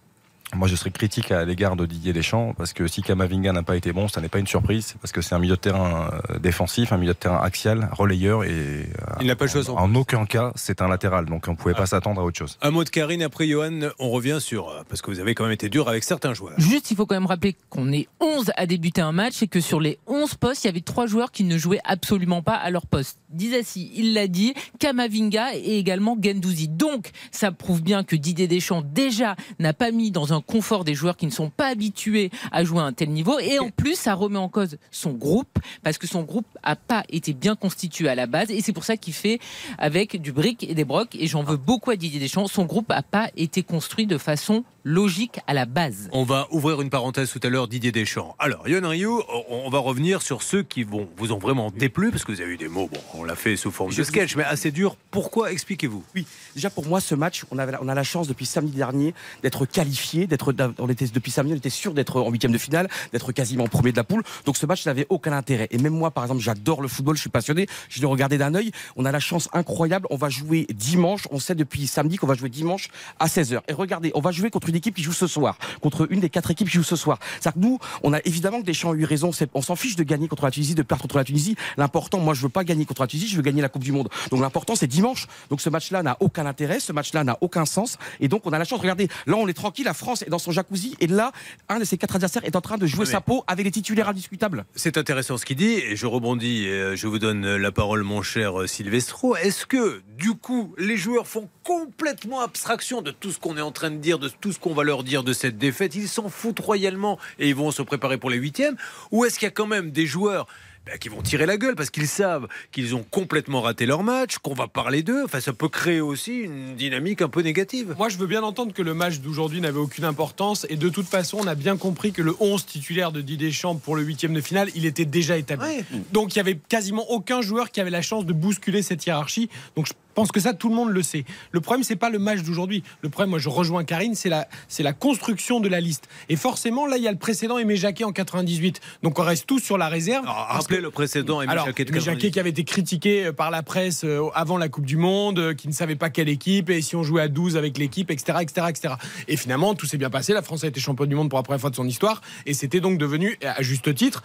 Moi, 0.53 0.67
je 0.67 0.75
serais 0.75 0.91
critique 0.91 1.31
à 1.31 1.45
l'égard 1.45 1.75
de 1.75 1.85
Didier 1.85 2.13
Deschamps 2.13 2.53
parce 2.57 2.73
que 2.73 2.87
si 2.87 3.01
Kamavinga 3.01 3.53
n'a 3.53 3.63
pas 3.63 3.77
été 3.77 3.93
bon, 3.93 4.07
ça 4.07 4.21
n'est 4.21 4.29
pas 4.29 4.39
une 4.39 4.47
surprise. 4.47 4.95
parce 5.01 5.11
que 5.11 5.21
c'est 5.21 5.33
un 5.33 5.39
milieu 5.39 5.55
de 5.55 5.61
terrain 5.61 6.09
euh, 6.29 6.39
défensif, 6.39 6.91
un 6.91 6.97
milieu 6.97 7.13
de 7.13 7.17
terrain 7.17 7.41
axial, 7.41 7.89
relayeur 7.91 8.43
et 8.43 8.49
euh, 8.49 8.85
il 9.21 9.27
n'a 9.27 9.35
pas 9.35 9.47
joué 9.47 9.67
en, 9.69 9.75
en, 9.75 9.95
aucun 9.95 10.25
cas 10.25 10.51
c'est 10.55 10.81
un 10.81 10.87
latéral. 10.87 11.25
Donc 11.25 11.45
on 11.47 11.51
ne 11.51 11.55
pouvait 11.55 11.73
pas 11.73 11.83
ah. 11.83 11.87
s'attendre 11.87 12.21
à 12.21 12.25
autre 12.25 12.37
chose. 12.37 12.57
Un 12.61 12.71
mot 12.71 12.83
de 12.83 12.89
Karine 12.89 13.23
après 13.23 13.47
Johan. 13.47 13.91
On 13.99 14.09
revient 14.09 14.39
sur 14.41 14.69
euh, 14.69 14.83
parce 14.89 15.01
que 15.01 15.09
vous 15.09 15.19
avez 15.19 15.35
quand 15.35 15.43
même 15.43 15.53
été 15.53 15.69
dur 15.69 15.87
avec 15.87 16.03
certains 16.03 16.33
joueurs. 16.33 16.53
Juste, 16.57 16.91
il 16.91 16.97
faut 16.97 17.05
quand 17.05 17.15
même 17.15 17.25
rappeler 17.25 17.55
qu'on 17.69 17.91
est 17.91 18.07
11 18.19 18.51
à 18.57 18.65
débuter 18.65 19.01
un 19.01 19.11
match 19.11 19.41
et 19.41 19.47
que 19.47 19.61
sur 19.61 19.79
les 19.79 19.99
11 20.07 20.35
postes, 20.35 20.63
il 20.63 20.67
y 20.67 20.69
avait 20.69 20.81
trois 20.81 21.07
joueurs 21.07 21.31
qui 21.31 21.43
ne 21.43 21.57
jouaient 21.57 21.81
absolument 21.85 22.41
pas 22.41 22.55
à 22.55 22.69
leur 22.69 22.85
poste. 22.87 23.19
Dizassi, 23.29 23.91
il 23.95 24.13
l'a 24.13 24.27
dit, 24.27 24.53
Kamavinga 24.79 25.55
et 25.55 25.77
également 25.77 26.17
Gendouzi. 26.21 26.67
Donc, 26.67 27.11
ça 27.31 27.51
prouve 27.51 27.81
bien 27.81 28.03
que 28.03 28.15
Didier 28.15 28.47
Deschamps 28.47 28.81
déjà 28.81 29.35
n'a 29.59 29.73
pas 29.73 29.91
mis 29.91 30.11
dans 30.11 30.33
un 30.33 30.40
confort 30.41 30.83
des 30.83 30.93
joueurs 30.93 31.17
qui 31.17 31.25
ne 31.25 31.31
sont 31.31 31.49
pas 31.49 31.67
habitués 31.67 32.31
à 32.51 32.63
jouer 32.63 32.79
à 32.79 32.83
un 32.83 32.93
tel 32.93 33.09
niveau. 33.09 33.39
Et 33.39 33.59
en 33.59 33.69
plus, 33.69 33.95
ça 33.95 34.13
remet 34.13 34.37
en 34.37 34.49
cause 34.49 34.77
son 34.91 35.11
groupe, 35.11 35.59
parce 35.83 35.97
que 35.97 36.07
son 36.07 36.23
groupe 36.23 36.47
n'a 36.65 36.75
pas 36.75 37.03
été 37.09 37.33
bien 37.33 37.55
constitué 37.55 38.09
à 38.09 38.15
la 38.15 38.27
base. 38.27 38.51
Et 38.51 38.61
c'est 38.61 38.73
pour 38.73 38.83
ça 38.83 38.97
qu'il 38.97 39.13
fait 39.13 39.39
avec 39.77 40.21
du 40.21 40.31
brick 40.31 40.63
et 40.63 40.75
des 40.75 40.85
brocs. 40.85 41.15
Et 41.15 41.27
j'en 41.27 41.43
veux 41.43 41.57
beaucoup 41.57 41.91
à 41.91 41.95
Didier 41.95 42.19
Deschamps. 42.19 42.47
Son 42.47 42.65
groupe 42.65 42.89
n'a 42.89 43.03
pas 43.03 43.29
été 43.35 43.63
construit 43.63 44.05
de 44.05 44.17
façon 44.17 44.63
logique 44.83 45.39
à 45.47 45.53
la 45.53 45.65
base. 45.65 46.09
On 46.11 46.23
va 46.23 46.47
ouvrir 46.51 46.81
une 46.81 46.89
parenthèse 46.89 47.31
tout 47.31 47.39
à 47.43 47.49
l'heure, 47.49 47.67
Didier 47.67 47.91
Deschamps. 47.91 48.35
Alors, 48.39 48.67
Yon 48.67 48.87
Ryu, 48.87 49.09
on 49.49 49.69
va 49.69 49.79
revenir 49.79 50.21
sur 50.21 50.41
ceux 50.43 50.63
qui 50.63 50.83
vont, 50.83 51.07
vous 51.17 51.31
ont 51.31 51.37
vraiment 51.37 51.71
déplu, 51.71 52.11
parce 52.11 52.23
que 52.23 52.31
vous 52.31 52.41
avez 52.41 52.53
eu 52.53 52.57
des 52.57 52.67
mots, 52.67 52.89
bon, 52.91 52.99
on 53.13 53.23
l'a 53.23 53.35
fait 53.35 53.55
sous 53.55 53.71
forme 53.71 53.93
de 53.93 54.03
sketch, 54.03 54.35
mais 54.35 54.43
assez 54.43 54.71
dur. 54.71 54.95
Pourquoi 55.11 55.51
Expliquez-vous? 55.51 56.03
Oui, 56.15 56.25
déjà 56.55 56.69
pour 56.69 56.85
moi, 56.85 57.01
ce 57.01 57.15
match, 57.15 57.45
on 57.51 57.59
a, 57.59 57.81
on 57.81 57.87
a 57.87 57.95
la 57.95 58.03
chance 58.03 58.27
depuis 58.27 58.45
samedi 58.45 58.71
dernier 58.71 59.13
d'être 59.43 59.65
qualifié, 59.65 60.27
d'être, 60.27 60.53
on 60.79 60.89
était, 60.89 61.07
depuis 61.07 61.31
samedi, 61.31 61.53
on 61.53 61.57
était 61.57 61.69
sûr 61.69 61.93
d'être 61.93 62.21
en 62.21 62.29
huitième 62.29 62.51
de 62.51 62.57
finale, 62.57 62.89
d'être 63.11 63.31
quasiment 63.31 63.67
premier 63.67 63.91
de 63.91 63.97
la 63.97 64.03
poule. 64.03 64.23
Donc 64.45 64.57
ce 64.57 64.65
match 64.65 64.85
n'avait 64.85 65.05
aucun 65.09 65.33
intérêt. 65.33 65.67
Et 65.71 65.77
même 65.77 65.93
moi, 65.93 66.11
par 66.11 66.23
exemple, 66.23 66.41
j'adore 66.41 66.81
le 66.81 66.87
football, 66.87 67.15
je 67.15 67.21
suis 67.21 67.29
passionné, 67.29 67.67
je 67.89 67.99
l'ai 67.99 68.07
regardé 68.07 68.37
d'un 68.37 68.55
œil. 68.55 68.71
On 68.95 69.05
a 69.05 69.11
la 69.11 69.19
chance 69.19 69.49
incroyable, 69.53 70.07
on 70.09 70.17
va 70.17 70.29
jouer 70.29 70.65
dimanche, 70.73 71.27
on 71.31 71.39
sait 71.39 71.55
depuis 71.55 71.87
samedi 71.87 72.17
qu'on 72.17 72.27
va 72.27 72.35
jouer 72.35 72.49
dimanche 72.49 72.89
à 73.19 73.27
16h. 73.27 73.61
Et 73.67 73.73
regardez, 73.73 74.11
on 74.15 74.21
va 74.21 74.31
jouer 74.31 74.49
contre 74.49 74.70
une 74.71 74.77
équipe 74.77 74.95
qui 74.95 75.03
joue 75.03 75.13
ce 75.13 75.27
soir, 75.27 75.57
contre 75.81 76.07
une 76.11 76.19
des 76.19 76.29
quatre 76.29 76.49
équipes 76.49 76.69
qui 76.69 76.77
jouent 76.77 76.83
ce 76.83 76.95
soir. 76.95 77.19
C'est-à-dire 77.39 77.61
que 77.61 77.67
nous, 77.67 77.79
on 78.03 78.13
a 78.13 78.19
évidemment 78.25 78.61
que 78.61 78.65
Deschamps 78.65 78.91
a 78.91 78.95
eu 78.95 79.05
raison, 79.05 79.31
on 79.53 79.61
s'en 79.61 79.75
fiche 79.75 79.95
de 79.95 80.03
gagner 80.03 80.27
contre 80.27 80.45
la 80.45 80.51
Tunisie, 80.51 80.75
de 80.75 80.81
perdre 80.81 81.03
contre 81.03 81.17
la 81.17 81.23
Tunisie. 81.23 81.55
L'important, 81.77 82.19
moi, 82.19 82.33
je 82.33 82.41
veux 82.41 82.49
pas 82.49 82.63
gagner 82.63 82.85
contre 82.85 83.01
la 83.01 83.07
Tunisie, 83.07 83.27
je 83.27 83.35
veux 83.35 83.41
gagner 83.41 83.61
la 83.61 83.69
Coupe 83.69 83.83
du 83.83 83.91
Monde. 83.91 84.09
Donc 84.31 84.41
l'important, 84.41 84.75
c'est 84.75 84.87
dimanche. 84.87 85.27
Donc 85.49 85.61
ce 85.61 85.69
match-là 85.69 86.03
n'a 86.03 86.17
aucun 86.19 86.45
intérêt, 86.45 86.79
ce 86.79 86.91
match-là 86.91 87.23
n'a 87.23 87.37
aucun 87.41 87.65
sens. 87.65 87.97
Et 88.19 88.27
donc 88.27 88.45
on 88.45 88.53
a 88.53 88.59
la 88.59 88.65
chance, 88.65 88.79
regardez, 88.79 89.07
là 89.27 89.35
on 89.37 89.47
est 89.47 89.53
tranquille, 89.53 89.85
la 89.85 89.93
France 89.93 90.21
est 90.23 90.29
dans 90.29 90.39
son 90.39 90.51
jacuzzi, 90.51 90.95
et 90.99 91.07
là, 91.07 91.31
un 91.69 91.79
de 91.79 91.83
ses 91.83 91.97
quatre 91.97 92.15
adversaires 92.15 92.45
est 92.45 92.55
en 92.55 92.61
train 92.61 92.77
de 92.77 92.85
jouer 92.85 93.05
sa 93.05 93.21
peau 93.21 93.43
avec 93.47 93.65
les 93.65 93.71
titulaires 93.71 94.09
indiscutables. 94.09 94.65
C'est 94.75 94.97
intéressant 94.97 95.37
ce 95.37 95.45
qu'il 95.45 95.57
dit, 95.57 95.73
et 95.73 95.95
je 95.95 96.05
rebondis, 96.05 96.67
euh, 96.67 96.95
je 96.95 97.07
vous 97.07 97.19
donne 97.19 97.55
la 97.55 97.71
parole, 97.71 98.03
mon 98.03 98.21
cher 98.21 98.61
euh, 98.61 98.67
Silvestro. 98.67 99.35
Est-ce 99.35 99.65
que, 99.65 100.01
du 100.17 100.33
coup, 100.33 100.73
les 100.77 100.97
joueurs 100.97 101.27
font 101.27 101.49
complètement 101.63 102.41
abstraction 102.41 103.01
de 103.01 103.11
tout 103.11 103.31
ce 103.31 103.39
qu'on 103.39 103.57
est 103.57 103.61
en 103.61 103.71
train 103.71 103.91
de 103.91 103.97
dire, 103.97 104.19
de 104.19 104.29
tout 104.29 104.51
ce 104.51 104.59
qu'on 104.59 104.73
va 104.73 104.83
leur 104.83 105.03
dire 105.03 105.23
de 105.23 105.33
cette 105.33 105.57
défaite 105.57 105.95
Ils 105.95 106.07
s'en 106.07 106.29
foutent 106.29 106.59
royalement 106.59 107.19
et 107.39 107.49
ils 107.49 107.55
vont 107.55 107.71
se 107.71 107.81
préparer 107.81 108.17
pour 108.17 108.29
les 108.29 108.37
huitièmes 108.37 108.77
Ou 109.11 109.25
est-ce 109.25 109.39
qu'il 109.39 109.45
y 109.45 109.49
a 109.49 109.51
quand 109.51 109.67
même 109.67 109.91
des 109.91 110.05
joueurs 110.05 110.47
ben, 110.87 110.97
qui 110.97 111.09
vont 111.09 111.21
tirer 111.21 111.45
la 111.45 111.57
gueule 111.57 111.75
parce 111.75 111.91
qu'ils 111.91 112.07
savent 112.07 112.47
qu'ils 112.71 112.95
ont 112.95 113.03
complètement 113.03 113.61
raté 113.61 113.85
leur 113.85 114.01
match, 114.01 114.39
qu'on 114.39 114.55
va 114.55 114.67
parler 114.67 115.03
d'eux. 115.03 115.23
Enfin, 115.23 115.39
ça 115.39 115.53
peut 115.53 115.69
créer 115.69 116.01
aussi 116.01 116.39
une 116.39 116.75
dynamique 116.75 117.21
un 117.21 117.29
peu 117.29 117.41
négative. 117.41 117.93
Moi, 117.99 118.09
je 118.09 118.17
veux 118.17 118.25
bien 118.25 118.41
entendre 118.41 118.73
que 118.73 118.81
le 118.81 118.95
match 118.95 119.19
d'aujourd'hui 119.19 119.61
n'avait 119.61 119.77
aucune 119.77 120.05
importance 120.05 120.65
et 120.69 120.77
de 120.77 120.89
toute 120.89 121.07
façon, 121.07 121.37
on 121.39 121.45
a 121.45 121.53
bien 121.53 121.77
compris 121.77 122.13
que 122.13 122.23
le 122.23 122.33
11 122.39 122.65
titulaire 122.65 123.11
de 123.11 123.21
Didier 123.21 123.49
Deschamps 123.49 123.75
pour 123.75 123.95
le 123.95 124.01
huitième 124.01 124.33
de 124.33 124.41
finale, 124.41 124.69
il 124.73 124.87
était 124.87 125.05
déjà 125.05 125.37
établi. 125.37 125.83
Donc, 126.13 126.33
il 126.33 126.37
y 126.37 126.41
avait 126.41 126.57
quasiment 126.57 127.11
aucun 127.11 127.41
joueur 127.41 127.69
qui 127.69 127.79
avait 127.79 127.91
la 127.91 128.01
chance 128.01 128.25
de 128.25 128.33
bousculer 128.33 128.81
cette 128.81 129.05
hiérarchie. 129.05 129.49
Donc, 129.75 129.85
je 129.85 129.93
pense 130.13 130.31
que 130.31 130.39
ça, 130.39 130.53
tout 130.53 130.69
le 130.69 130.75
monde 130.75 130.89
le 130.89 131.03
sait. 131.03 131.25
Le 131.51 131.61
problème, 131.61 131.83
c'est 131.83 131.95
pas 131.95 132.09
le 132.09 132.19
match 132.19 132.41
d'aujourd'hui. 132.41 132.83
Le 133.01 133.09
problème, 133.09 133.31
moi, 133.31 133.39
je 133.39 133.49
rejoins 133.49 133.83
Karine, 133.83 134.15
c'est 134.15 134.29
la, 134.29 134.47
c'est 134.67 134.83
la 134.83 134.93
construction 134.93 135.59
de 135.59 135.67
la 135.67 135.79
liste. 135.79 136.07
Et 136.29 136.35
forcément, 136.35 136.85
là, 136.85 136.97
il 136.97 137.03
y 137.03 137.07
a 137.07 137.11
le 137.11 137.17
précédent 137.17 137.57
Aimé 137.57 137.75
Jacquet 137.75 138.03
en 138.03 138.11
98. 138.11 138.79
Donc, 139.03 139.19
on 139.19 139.23
reste 139.23 139.47
tous 139.47 139.59
sur 139.59 139.77
la 139.77 139.89
réserve. 139.89 140.25
Alors, 140.25 140.47
rappelez 140.49 140.81
le 140.81 140.91
précédent 140.91 141.41
Aimé 141.41 141.53
Jacquet 141.65 141.85
Aimé 141.87 141.99
Jacquet 141.99 142.31
qui 142.31 142.39
avait 142.39 142.49
été 142.49 142.63
critiqué 142.63 143.25
euh, 143.27 143.33
par 143.33 143.51
la 143.51 143.63
presse 143.63 144.03
euh, 144.03 144.29
avant 144.33 144.57
la 144.57 144.69
Coupe 144.69 144.85
du 144.85 144.97
Monde, 144.97 145.39
euh, 145.39 145.53
qui 145.53 145.67
ne 145.67 145.73
savait 145.73 145.95
pas 145.95 146.09
quelle 146.09 146.29
équipe, 146.29 146.69
et 146.69 146.81
si 146.81 146.95
on 146.95 147.03
jouait 147.03 147.21
à 147.21 147.27
12 147.27 147.57
avec 147.57 147.77
l'équipe, 147.77 148.11
etc., 148.11 148.39
etc., 148.41 148.67
etc. 148.69 148.93
Et 149.27 149.37
finalement, 149.37 149.73
tout 149.75 149.85
s'est 149.85 149.97
bien 149.97 150.09
passé. 150.09 150.33
La 150.33 150.41
France 150.41 150.63
a 150.63 150.67
été 150.67 150.79
championne 150.79 151.09
du 151.09 151.15
monde 151.15 151.29
pour 151.29 151.39
la 151.39 151.43
première 151.43 151.61
fois 151.61 151.69
de 151.69 151.75
son 151.75 151.87
histoire. 151.87 152.21
Et 152.45 152.53
c'était 152.53 152.79
donc 152.79 152.97
devenu, 152.97 153.37
à 153.43 153.61
juste 153.61 153.93
titre, 153.93 154.23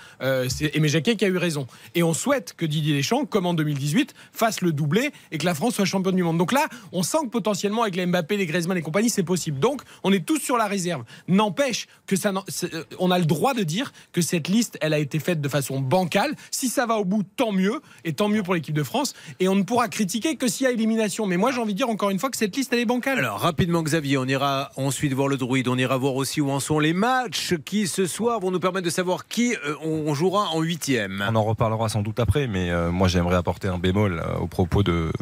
c'est 0.49 0.75
Aimé 0.75 0.89
Jacquet 0.89 1.17
qui 1.17 1.25
a 1.25 1.29
eu 1.29 1.37
raison. 1.37 1.67
Et 1.95 2.03
on 2.03 2.15
souhaite 2.15 2.55
que 2.57 2.67
Didier 2.67 2.97
Deschamps, 2.97 3.25
comme 3.25 3.47
en 3.47 3.55
2018, 3.55 4.15
fasse 4.33 4.61
le 4.61 4.73
doublé 4.73 5.13
et 5.33 5.39
que 5.39 5.45
la 5.45 5.55
France 5.55 5.76
soit 5.77 5.85
championne 5.85 6.17
du 6.17 6.23
monde. 6.23 6.39
Donc 6.39 6.53
là, 6.53 6.67
on 6.93 7.03
sent 7.03 7.19
que 7.25 7.29
potentiellement 7.29 7.83
avec 7.83 7.97
les 7.97 8.07
Mbappé, 8.07 8.37
les 8.37 8.47
Griezmann 8.47 8.77
et 8.77 8.83
compagnie, 8.83 9.11
c'est 9.11 9.23
possible. 9.23 9.59
Donc, 9.59 9.83
on 10.03 10.13
est 10.13 10.25
tous 10.25 10.39
sur 10.39 10.57
la 10.57 10.67
réserve. 10.67 11.05
N'empêche 11.29 11.87
que 12.07 12.17
ça, 12.17 12.33
euh, 12.33 12.85
on 12.99 13.11
a 13.11 13.19
le 13.19 13.25
droit 13.25 13.55
de 13.55 13.63
dire 13.63 13.93
que 14.13 14.21
cette 14.21 14.49
liste, 14.49 14.79
elle 14.81 14.93
a 14.93 14.99
été 14.99 15.19
faite 15.19 15.41
de 15.41 15.49
façon 15.49 15.81
bancale. 15.81 16.35
Si 16.51 16.69
ça 16.69 16.87
va 16.87 16.97
au 16.97 17.05
bout, 17.05 17.23
tant 17.23 17.53
mieux, 17.53 17.81
et 18.05 18.13
tant 18.13 18.29
mieux 18.29 18.43
pour 18.43 18.55
l'équipe 18.55 18.75
de 18.75 18.83
France. 18.83 19.15
Et 19.41 19.49
on 19.49 19.55
ne 19.55 19.63
pourra 19.63 19.89
critiquer 19.89 20.37
que 20.37 20.49
s'il 20.49 20.65
y 20.65 20.69
a 20.69 20.73
élimination. 20.73 21.27
Mais 21.27 21.37
moi, 21.37 21.53
j'ai 21.53 21.61
envie 21.61 21.75
de 21.75 21.79
dire 21.79 21.89
encore 21.89 22.11
une 22.11 22.19
fois 22.19 22.31
que 22.31 22.37
cette 22.37 22.57
liste, 22.57 22.73
elle 22.73 22.81
est 22.81 22.87
bancale. 22.87 23.19
Alors, 23.19 23.41
rapidement, 23.41 23.83
Xavier, 23.83 24.19
on 24.19 24.27
ira 24.27 24.71
ensuite 24.77 25.13
voir 25.13 25.29
le 25.29 25.37
druide. 25.37 25.69
On 25.69 25.77
ira 25.77 25.97
voir 25.97 26.15
aussi 26.15 26.41
où 26.41 26.51
en 26.51 26.61
sont 26.61 26.79
les 26.79 26.93
matchs 26.93 27.55
qui, 27.65 27.87
ce 27.87 28.07
soir, 28.07 28.41
vont 28.41 28.51
nous 28.51 28.61
permettre 28.61 28.85
de 28.85 28.91
savoir 28.91 29.27
qui 29.27 29.55
euh, 29.55 29.75
on 29.83 30.15
jouera 30.15 30.49
en 30.51 30.63
huitième. 30.63 31.25
On 31.29 31.37
en 31.37 31.45
reparlera 31.45 31.89
sans 31.89 32.03
doute 32.03 32.21
après, 32.21 32.47
mais 32.47 32.71
euh, 32.71 32.91
moi, 32.91 33.09
j'aimerais 33.09 33.37
apporter 33.37 33.69
un 33.69 33.79
bémol 33.79 34.23
au 34.41 34.47
propos 34.47 34.83
de, 34.83 35.13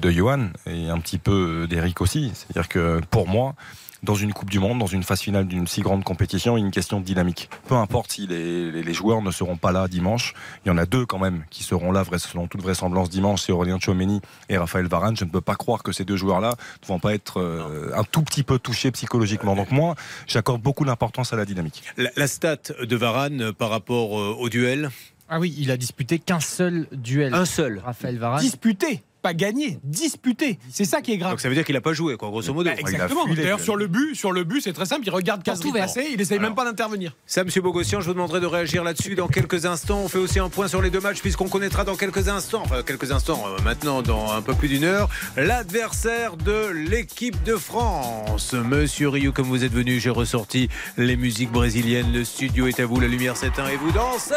de 0.00 0.10
Johan 0.10 0.50
et 0.66 0.88
un 0.88 0.98
petit 0.98 1.18
peu 1.18 1.66
d'Eric 1.68 2.00
aussi. 2.00 2.32
C'est-à-dire 2.34 2.68
que 2.68 3.00
pour 3.10 3.28
moi, 3.28 3.54
dans 4.02 4.14
une 4.14 4.32
Coupe 4.32 4.50
du 4.50 4.58
Monde, 4.58 4.78
dans 4.78 4.86
une 4.86 5.02
phase 5.02 5.20
finale 5.20 5.46
d'une 5.46 5.66
si 5.66 5.80
grande 5.80 6.04
compétition, 6.04 6.56
il 6.56 6.60
y 6.60 6.62
a 6.62 6.66
une 6.66 6.72
question 6.72 7.00
de 7.00 7.04
dynamique. 7.04 7.50
Peu 7.66 7.74
importe 7.74 8.12
si 8.12 8.26
les, 8.26 8.94
joueurs 8.94 9.22
ne 9.22 9.30
seront 9.30 9.56
pas 9.56 9.72
là 9.72 9.88
dimanche, 9.88 10.34
il 10.64 10.68
y 10.68 10.70
en 10.70 10.78
a 10.78 10.86
deux 10.86 11.06
quand 11.06 11.18
même 11.18 11.44
qui 11.50 11.62
seront 11.62 11.92
là 11.92 12.04
selon 12.16 12.46
toute 12.46 12.62
vraisemblance 12.62 13.10
dimanche, 13.10 13.42
c'est 13.42 13.52
Aurélien 13.52 13.78
Tchouameni 13.78 14.20
et 14.48 14.56
Raphaël 14.56 14.86
Varane. 14.86 15.16
Je 15.16 15.24
ne 15.24 15.30
peux 15.30 15.40
pas 15.40 15.56
croire 15.56 15.82
que 15.82 15.92
ces 15.92 16.04
deux 16.04 16.16
joueurs-là 16.16 16.54
ne 16.82 16.88
vont 16.88 16.98
pas 16.98 17.14
être 17.14 17.40
euh, 17.40 17.90
un 17.94 18.04
tout 18.04 18.22
petit 18.22 18.42
peu 18.42 18.58
touchés 18.58 18.90
psychologiquement. 18.90 19.54
Donc 19.54 19.70
moi, 19.70 19.94
j'accorde 20.26 20.62
beaucoup 20.62 20.84
d'importance 20.84 21.32
à 21.32 21.36
la 21.36 21.44
dynamique. 21.44 21.82
La, 21.96 22.26
stat 22.26 22.56
de 22.80 22.96
Varane 22.96 23.42
euh, 23.42 23.52
par 23.52 23.70
rapport 23.70 24.18
euh, 24.18 24.36
au 24.38 24.48
duel? 24.48 24.90
Ah 25.28 25.38
oui, 25.38 25.54
il 25.58 25.70
a 25.70 25.76
disputé 25.76 26.18
qu'un 26.18 26.40
seul 26.40 26.86
duel. 26.92 27.34
Un 27.34 27.44
seul. 27.44 27.80
Raphaël 27.84 28.18
Varane. 28.18 28.40
Disputé? 28.40 29.02
Pas 29.28 29.34
gagné, 29.34 29.78
disputé. 29.84 30.58
C'est 30.72 30.86
ça 30.86 31.02
qui 31.02 31.12
est 31.12 31.18
grave. 31.18 31.32
Donc 31.32 31.40
ça 31.40 31.50
veut 31.50 31.54
dire 31.54 31.66
qu'il 31.66 31.74
n'a 31.74 31.82
pas 31.82 31.92
joué, 31.92 32.16
quoi, 32.16 32.30
grosso 32.30 32.54
modo. 32.54 32.70
Bah, 32.70 32.76
exactement. 32.78 33.26
D'ailleurs, 33.26 33.60
sur 33.60 33.76
le 33.76 33.86
but, 33.86 34.14
sur 34.14 34.32
le 34.32 34.42
but, 34.42 34.62
c'est 34.62 34.72
très 34.72 34.86
simple. 34.86 35.02
Il 35.06 35.10
regarde 35.10 35.42
Casri 35.42 35.70
passer, 35.70 36.06
il 36.14 36.18
essaye 36.18 36.38
même 36.38 36.54
pas 36.54 36.64
d'intervenir. 36.64 37.14
Ça, 37.26 37.44
Monsieur 37.44 37.60
Bogossian, 37.60 38.00
je 38.00 38.06
vous 38.06 38.14
demanderai 38.14 38.40
de 38.40 38.46
réagir 38.46 38.84
là-dessus 38.84 39.16
dans 39.16 39.28
quelques 39.28 39.66
instants. 39.66 40.00
On 40.02 40.08
fait 40.08 40.18
aussi 40.18 40.38
un 40.38 40.48
point 40.48 40.66
sur 40.66 40.80
les 40.80 40.88
deux 40.88 41.00
matchs 41.00 41.20
puisqu'on 41.20 41.48
connaîtra 41.48 41.84
dans 41.84 41.94
quelques 41.94 42.28
instants, 42.28 42.62
enfin 42.64 42.82
quelques 42.82 43.12
instants, 43.12 43.44
euh, 43.48 43.62
maintenant 43.64 44.00
dans 44.00 44.32
un 44.32 44.40
peu 44.40 44.54
plus 44.54 44.68
d'une 44.68 44.84
heure, 44.84 45.10
l'adversaire 45.36 46.38
de 46.38 46.68
l'équipe 46.68 47.42
de 47.42 47.56
France. 47.56 48.54
Monsieur 48.54 49.10
Rio, 49.10 49.32
comme 49.32 49.48
vous 49.48 49.62
êtes 49.62 49.74
venu, 49.74 50.00
j'ai 50.00 50.08
ressorti 50.08 50.70
les 50.96 51.16
musiques 51.16 51.52
brésiliennes. 51.52 52.14
Le 52.14 52.24
studio 52.24 52.66
est 52.66 52.80
à 52.80 52.86
vous, 52.86 52.98
la 52.98 53.08
lumière 53.08 53.36
s'éteint 53.36 53.68
et 53.68 53.76
vous 53.76 53.92
dansez. 53.92 54.34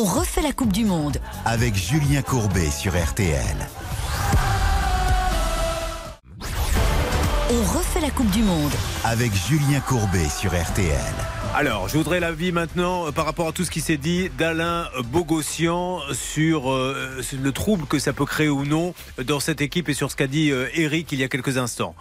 On 0.00 0.04
refait 0.04 0.42
la 0.42 0.52
Coupe 0.52 0.72
du 0.72 0.84
Monde. 0.84 1.18
Avec 1.44 1.74
Julien 1.74 2.22
Courbet 2.22 2.70
sur 2.70 2.92
RTL. 2.96 3.56
On 7.50 7.76
refait 7.76 8.00
la 8.00 8.10
Coupe 8.10 8.30
du 8.30 8.44
Monde. 8.44 8.70
Avec 9.02 9.32
Julien 9.34 9.80
Courbet 9.80 10.28
sur 10.28 10.52
RTL. 10.52 10.94
Alors, 11.52 11.88
je 11.88 11.98
voudrais 11.98 12.20
l'avis 12.20 12.52
maintenant 12.52 13.08
euh, 13.08 13.10
par 13.10 13.24
rapport 13.24 13.48
à 13.48 13.52
tout 13.52 13.64
ce 13.64 13.72
qui 13.72 13.80
s'est 13.80 13.96
dit 13.96 14.28
d'Alain 14.38 14.86
Bogossian 15.06 15.98
sur 16.12 16.70
euh, 16.70 17.20
le 17.32 17.50
trouble 17.50 17.86
que 17.86 17.98
ça 17.98 18.12
peut 18.12 18.26
créer 18.26 18.48
ou 18.48 18.64
non 18.64 18.94
dans 19.24 19.40
cette 19.40 19.60
équipe 19.60 19.88
et 19.88 19.94
sur 19.94 20.12
ce 20.12 20.16
qu'a 20.16 20.28
dit 20.28 20.52
euh, 20.52 20.68
Eric 20.74 21.10
il 21.10 21.18
y 21.18 21.24
a 21.24 21.28
quelques 21.28 21.58
instants. 21.58 21.96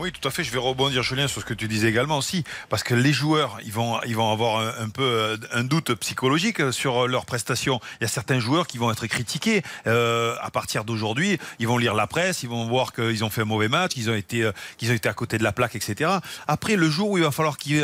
Oui, 0.00 0.12
tout 0.12 0.28
à 0.28 0.30
fait. 0.30 0.44
Je 0.44 0.52
vais 0.52 0.60
rebondir, 0.60 1.02
Julien, 1.02 1.26
sur 1.26 1.40
ce 1.40 1.46
que 1.46 1.54
tu 1.54 1.66
disais 1.66 1.88
également 1.88 2.18
aussi, 2.18 2.44
parce 2.68 2.84
que 2.84 2.94
les 2.94 3.12
joueurs, 3.12 3.58
ils 3.64 3.72
vont, 3.72 4.00
ils 4.06 4.14
vont 4.14 4.30
avoir 4.30 4.60
un, 4.80 4.90
peu 4.90 5.02
euh, 5.02 5.36
un 5.52 5.64
doute 5.64 5.92
psychologique 5.94 6.70
sur 6.70 7.08
leurs 7.08 7.26
prestations. 7.26 7.80
Il 8.00 8.04
y 8.04 8.06
a 8.06 8.08
certains 8.08 8.38
joueurs 8.38 8.68
qui 8.68 8.78
vont 8.78 8.92
être 8.92 9.08
critiqués 9.08 9.64
euh, 9.88 10.36
à 10.40 10.52
partir 10.52 10.84
d'aujourd'hui. 10.84 11.40
Ils 11.58 11.66
vont 11.66 11.78
lire 11.78 11.94
la 11.94 12.06
presse, 12.06 12.44
ils 12.44 12.48
vont 12.48 12.68
voir 12.68 12.92
qu'ils 12.92 13.24
ont 13.24 13.30
fait 13.30 13.40
un 13.40 13.46
mauvais 13.46 13.66
match, 13.66 13.94
qu'ils 13.94 14.08
ont 14.08 14.14
été, 14.14 14.44
euh, 14.44 14.52
qu'ils 14.76 14.92
ont 14.92 14.94
été 14.94 15.08
à 15.08 15.14
côté 15.14 15.36
de 15.36 15.42
la 15.42 15.50
plaque, 15.50 15.74
etc. 15.74 16.12
Après, 16.46 16.76
le 16.76 16.88
jour 16.88 17.10
où 17.10 17.18
il 17.18 17.24
va 17.24 17.32
falloir 17.32 17.56
qu'ils, 17.56 17.82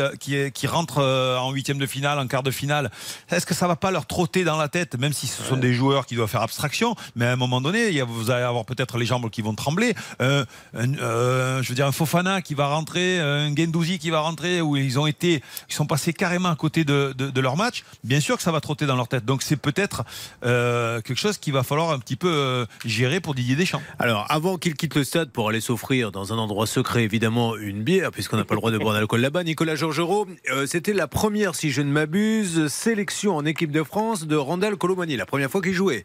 rentrent 0.67 1.03
en 1.03 1.51
huitième 1.51 1.79
de 1.79 1.85
finale, 1.85 2.17
en 2.17 2.27
quart 2.27 2.43
de 2.43 2.51
finale, 2.51 2.91
est-ce 3.29 3.45
que 3.45 3.53
ça 3.53 3.67
va 3.67 3.75
pas 3.75 3.91
leur 3.91 4.05
trotter 4.05 4.45
dans 4.45 4.55
la 4.55 4.69
tête, 4.69 4.97
même 4.97 5.11
si 5.11 5.27
ce 5.27 5.43
sont 5.43 5.57
des 5.57 5.73
joueurs 5.73 6.05
qui 6.05 6.15
doivent 6.15 6.29
faire 6.29 6.43
abstraction, 6.43 6.95
mais 7.17 7.25
à 7.25 7.33
un 7.33 7.35
moment 7.35 7.59
donné, 7.59 8.01
vous 8.03 8.31
allez 8.31 8.45
avoir 8.45 8.63
peut-être 8.63 8.97
les 8.97 9.05
jambes 9.05 9.29
qui 9.29 9.41
vont 9.41 9.53
trembler. 9.53 9.95
je 10.21 10.45
veux 10.73 11.75
dire, 11.75 11.87
un 11.87 11.91
faux 11.91 12.04
Fofana 12.05 12.43
qui 12.43 12.53
va 12.53 12.67
rentrer, 12.67 13.19
euh, 13.19 13.47
un 13.47 13.55
Gendouzi 13.55 13.97
qui 13.97 14.11
va 14.11 14.19
rentrer, 14.19 14.61
où 14.61 14.77
ils 14.77 14.99
ont 14.99 15.07
été, 15.07 15.41
ils 15.67 15.73
sont 15.73 15.87
passés 15.87 16.13
carrément 16.13 16.49
à 16.49 16.55
côté 16.55 16.83
de, 16.83 17.15
leur 17.41 17.57
match. 17.57 17.83
Bien 18.03 18.19
sûr 18.19 18.37
que 18.37 18.43
ça 18.43 18.51
va 18.51 18.61
trotter 18.61 18.85
dans 18.85 18.95
leur 18.95 19.07
tête. 19.07 19.25
Donc 19.25 19.41
c'est 19.41 19.55
peut-être 19.55 20.03
euh, 20.45 21.01
quelque 21.01 21.17
chose 21.17 21.39
qu'il 21.39 21.53
va 21.53 21.63
falloir 21.63 21.89
un 21.89 21.97
petit 21.99 22.15
peu 22.15 22.31
euh, 22.31 22.65
gérer 22.85 23.19
pour 23.19 23.33
Didier 23.33 23.55
Deschamps. 23.55 23.81
Alors 23.97 24.27
avant 24.29 24.57
qu'il 24.57 24.75
quitte 24.75 24.95
le 24.95 25.03
stade 25.03 25.31
pour 25.31 25.49
aller 25.49 25.61
s'offrir 25.61 26.11
dans 26.11 26.31
un 26.31 26.37
endroit 26.37 26.67
secret, 26.67 27.03
évidemment, 27.03 27.57
une 27.57 27.81
bière, 27.81 28.11
puisqu'on 28.11 28.37
n'a 28.37 28.45
pas 28.45 28.53
le 28.53 28.59
droit 28.59 28.71
de 28.71 28.77
boire 28.77 28.93
d'alcool 28.93 29.21
là-bas, 29.21 29.43
Nicolas 29.43 29.75
Georgerot, 29.75 30.27
c'était 30.67 30.93
la 30.93 31.07
première, 31.07 31.55
si 31.55 31.71
je 31.71 31.81
ne 31.81 31.91
m'abuse, 31.91 32.67
sélection 32.67 33.35
en 33.35 33.45
équipe 33.45 33.71
de 33.71 33.81
France 33.81 34.27
de 34.27 34.35
Randall 34.35 34.75
Colomani, 34.75 35.17
la 35.17 35.25
première 35.25 35.49
fois 35.49 35.61
qu'il 35.61 35.73
jouait. 35.73 36.03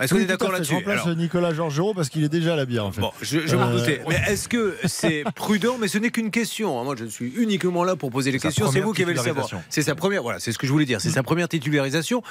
Est-ce 0.00 0.14
qu'on 0.14 0.20
est 0.20 0.24
d'accord 0.24 0.50
là-dessus 0.50 0.70
Je 0.72 0.76
remplace 0.76 1.02
Alors, 1.04 1.16
Nicolas 1.16 1.52
Georgerot 1.54 1.94
parce 1.94 2.08
qu'il 2.08 2.24
est 2.24 2.28
déjà 2.28 2.54
à 2.54 2.56
la 2.56 2.64
bière 2.64 2.86
en 2.86 2.92
fait. 2.92 3.00
Bon, 3.00 3.12
je, 3.20 3.46
je 3.46 3.54
m'en 3.56 3.68
Euh, 3.68 3.78
doutais. 3.78 4.00
Mais 4.08 4.20
est-ce 4.28 4.48
que 4.48 4.76
c'est 4.86 5.24
prudent 5.34 5.76
Mais 5.78 5.88
ce 5.88 5.98
n'est 5.98 6.10
qu'une 6.10 6.30
question. 6.30 6.80
hein. 6.80 6.84
Moi, 6.84 6.94
je 6.98 7.04
suis 7.04 7.32
uniquement 7.36 7.84
là 7.84 7.96
pour 7.96 8.10
poser 8.10 8.32
les 8.32 8.38
questions. 8.38 8.70
C'est 8.72 8.80
vous 8.80 8.92
qui 8.92 9.02
avez 9.02 9.14
le 9.14 9.20
savoir. 9.20 9.48
C'est 9.68 9.82
sa 9.82 9.94
première. 9.94 10.22
Voilà, 10.22 10.40
c'est 10.40 10.52
ce 10.52 10.58
que 10.58 10.66
je 10.66 10.72
voulais 10.72 10.86
dire. 10.86 11.00
C'est 11.00 11.10
sa 11.10 11.22
première 11.22 11.48
titularisation. 11.48 12.22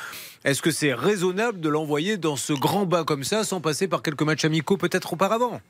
Est-ce 0.46 0.62
que 0.62 0.72
c'est 0.72 0.94
raisonnable 0.94 1.60
de 1.60 1.70
l'envoyer 1.70 2.18
dans 2.18 2.36
ce 2.36 2.54
grand 2.54 2.86
bas 2.86 3.04
comme 3.04 3.24
ça, 3.24 3.44
sans 3.44 3.62
passer 3.62 3.88
par 3.88 4.02
quelques 4.02 4.22
matchs 4.24 4.46
amicaux 4.46 4.78
peut-être 4.78 5.14
auparavant? 5.14 5.62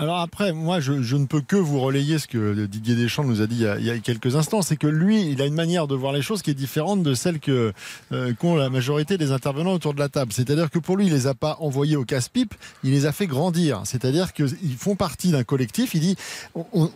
Alors 0.00 0.20
après, 0.20 0.54
moi, 0.54 0.80
je, 0.80 0.92
ne 1.14 1.26
peux 1.26 1.42
que 1.42 1.56
vous 1.56 1.78
relayer 1.78 2.18
ce 2.18 2.26
que 2.26 2.64
Didier 2.64 2.94
Deschamps 2.94 3.22
nous 3.22 3.42
a 3.42 3.46
dit 3.46 3.66
il 3.78 3.84
y 3.84 3.90
a, 3.90 3.98
quelques 3.98 4.34
instants. 4.34 4.62
C'est 4.62 4.76
que 4.76 4.86
lui, 4.86 5.30
il 5.30 5.42
a 5.42 5.46
une 5.46 5.54
manière 5.54 5.86
de 5.86 5.94
voir 5.94 6.14
les 6.14 6.22
choses 6.22 6.40
qui 6.40 6.50
est 6.50 6.54
différente 6.54 7.02
de 7.02 7.12
celle 7.12 7.38
que 7.38 7.74
euh, 8.12 8.32
qu'ont 8.32 8.56
la 8.56 8.70
majorité 8.70 9.18
des 9.18 9.30
intervenants 9.30 9.74
autour 9.74 9.92
de 9.92 9.98
la 9.98 10.08
table. 10.08 10.32
C'est-à-dire 10.32 10.70
que 10.70 10.78
pour 10.78 10.96
lui, 10.96 11.06
il 11.08 11.12
les 11.12 11.26
a 11.26 11.34
pas 11.34 11.58
envoyés 11.60 11.96
au 11.96 12.06
casse-pipe, 12.06 12.54
il 12.82 12.92
les 12.92 13.04
a 13.04 13.12
fait 13.12 13.26
grandir. 13.26 13.82
C'est-à-dire 13.84 14.32
qu'ils 14.32 14.76
font 14.78 14.96
partie 14.96 15.32
d'un 15.32 15.44
collectif. 15.44 15.94
Il 15.94 16.00
dit, 16.00 16.16
on- 16.54 16.90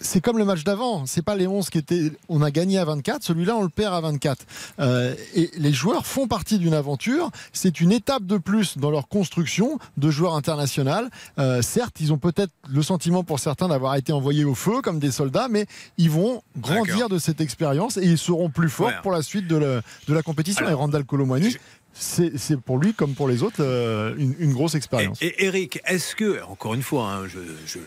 c'est 0.00 0.20
comme 0.20 0.38
le 0.38 0.44
match 0.44 0.64
d'avant. 0.64 1.04
C'est 1.06 1.22
pas 1.22 1.34
les 1.36 1.46
11 1.46 1.70
qui 1.70 1.78
étaient. 1.78 2.12
On 2.28 2.42
a 2.42 2.50
gagné 2.50 2.78
à 2.78 2.84
24. 2.84 3.22
Celui-là, 3.22 3.56
on 3.56 3.62
le 3.62 3.68
perd 3.68 3.94
à 3.94 4.00
24. 4.00 4.44
Euh, 4.80 5.14
et 5.34 5.50
les 5.58 5.72
joueurs 5.72 6.06
font 6.06 6.26
partie 6.28 6.58
d'une 6.58 6.74
aventure. 6.74 7.30
C'est 7.52 7.80
une 7.80 7.92
étape 7.92 8.24
de 8.24 8.38
plus 8.38 8.78
dans 8.78 8.90
leur 8.90 9.08
construction 9.08 9.78
de 9.96 10.10
joueurs 10.10 10.34
internationaux. 10.34 11.08
Euh, 11.38 11.62
certes, 11.62 11.96
ils 12.00 12.12
ont 12.12 12.18
peut-être 12.18 12.52
le 12.68 12.82
sentiment 12.82 13.24
pour 13.24 13.38
certains 13.40 13.68
d'avoir 13.68 13.94
été 13.96 14.12
envoyés 14.12 14.44
au 14.44 14.54
feu 14.54 14.80
comme 14.82 14.98
des 14.98 15.10
soldats, 15.10 15.48
mais 15.48 15.66
ils 15.98 16.10
vont 16.10 16.42
grandir 16.58 17.08
de 17.08 17.18
cette 17.18 17.40
expérience 17.40 17.96
et 17.96 18.04
ils 18.04 18.18
seront 18.18 18.50
plus 18.50 18.68
forts 18.70 18.88
Ouais. 18.88 18.94
pour 19.02 19.12
la 19.12 19.22
suite 19.22 19.46
de, 19.46 19.56
le- 19.56 19.82
de 20.06 20.14
la 20.14 20.22
compétition. 20.22 20.64
Alors, 20.64 20.78
et 20.78 20.82
Randall 20.82 21.04
Colomwani, 21.04 21.52
c'est 21.52 21.60
c'est 21.98 22.60
pour 22.60 22.78
lui 22.78 22.94
comme 22.94 23.14
pour 23.14 23.28
les 23.28 23.42
autres 23.42 23.60
euh, 23.60 24.14
une, 24.16 24.52
grosse 24.52 24.74
expérience. 24.74 25.20
Et, 25.20 25.44
Eric, 25.44 25.80
est-ce 25.84 26.14
que, 26.14 26.42
encore 26.44 26.74
une 26.74 26.82
fois, 26.82 27.12
hein, 27.12 27.28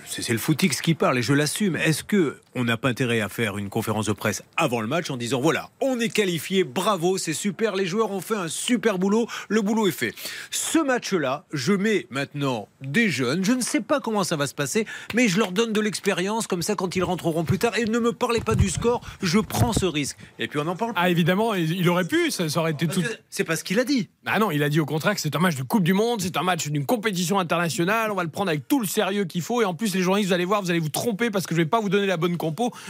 c'est 0.06 0.30
le 0.30 0.38
footix 0.38 0.82
qui 0.82 0.93
parle 0.95 1.17
et 1.17 1.21
je 1.21 1.34
l'assume, 1.34 1.76
est-ce 1.78 2.04
que 2.04 2.38
on 2.56 2.64
n'a 2.64 2.78
pas 2.78 2.90
intérêt 2.90 3.22
à 3.22 3.30
faire 3.30 3.58
une 3.58 3.70
conférence 3.70 4.08
de 4.08 4.14
presse 4.14 4.44
avant 4.58 4.82
le 4.82 4.88
match 4.88 5.10
en 5.10 5.18
disant 5.18 5.40
voilà, 5.40 5.70
on 5.80 6.00
est 6.00 6.10
qualifié, 6.10 6.64
bravo, 6.64 7.18
c'est 7.18 7.34
super, 7.34 7.76
les 7.76 7.86
joueurs 7.86 8.12
ont 8.12 8.22
fait 8.22 8.36
un 8.36 8.48
super 8.48 9.00
boulot, 9.00 9.28
le 9.50 9.62
boulot 9.62 9.88
est 9.88 9.92
fait. 9.92 10.14
Ce 10.50 10.80
match-là, 10.80 11.46
je 11.54 11.74
mets 11.74 12.08
maintenant 12.10 12.68
des 12.82 13.10
jeunes, 13.10 13.44
je 13.44 13.54
ne 13.54 13.62
sais 13.62 13.82
pas 13.82 14.00
comment 14.00 14.24
ça 14.24 14.36
va 14.36 14.48
se 14.48 14.54
passer, 14.54 14.86
mais 15.14 15.28
je 15.28 15.38
leur 15.38 15.52
donne 15.52 15.74
de 15.74 15.82
l'expérience, 15.82 16.48
comme 16.48 16.62
ça 16.62 16.76
quand 16.76 16.96
ils 16.96 17.04
rentreront 17.04 17.44
plus 17.44 17.60
tard, 17.60 17.78
et 17.78 17.86
ne 17.86 18.00
me 18.00 18.12
parlez 18.12 18.42
pas 18.42 18.56
du 18.56 18.70
score, 18.70 19.02
je 19.22 19.40
prends 19.40 19.74
ce 19.74 19.86
risque. 19.86 20.18
Et 20.40 20.48
puis 20.48 20.60
on 20.60 20.68
en 20.68 20.76
parle. 20.76 20.94
Ah 20.96 21.10
évidemment, 21.10 21.54
il 21.54 21.88
aurait 21.90 22.06
pu, 22.06 22.32
ça, 22.32 22.50
ça 22.50 22.60
aurait 22.60 22.72
été 22.72 22.88
tout. 22.88 23.04
C'est 23.30 23.44
pas 23.44 23.56
ce 23.56 23.64
qu'il 23.64 23.80
a 23.80 23.84
dit. 23.84 24.10
Ah 24.26 24.40
non, 24.40 24.52
il 24.52 24.62
a 24.64 24.70
dit 24.70 24.80
au 24.80 24.86
contraire 24.86 25.16
que 25.16 25.22
c'est 25.22 25.36
un 25.36 25.40
match 25.40 25.56
de 25.56 25.64
Coupe 25.64 25.84
du 25.84 25.94
Monde, 25.94 26.22
c'est 26.22 26.38
un 26.38 26.44
match 26.44 26.68
d'une 26.68 26.86
compétition 26.86 27.40
internationale, 27.40 28.12
on 28.12 28.16
va 28.16 28.24
le 28.24 28.30
prendre 28.30 28.50
avec 28.50 28.68
tout 28.68 28.80
le 28.80 28.88
sérieux 28.88 29.26
qu'il 29.26 29.42
faut. 29.42 29.62
Et 29.62 29.66
en 29.66 29.74
plus, 29.74 29.96
les 29.96 30.02
journalistes, 30.02 30.30
vous 30.30 30.34
allez 30.34 30.46
voir, 30.46 30.62
vous 30.62 30.70
allez 30.70 30.80
vous 30.80 30.90
tromper 30.90 31.30
parce 31.32 31.48
que 31.48 31.56
je 31.56 31.62
vais 31.62 31.66
pas 31.66 31.80
vous 31.80 31.90
donner 31.90 32.08
la 32.08 32.18
bonne 32.18 32.38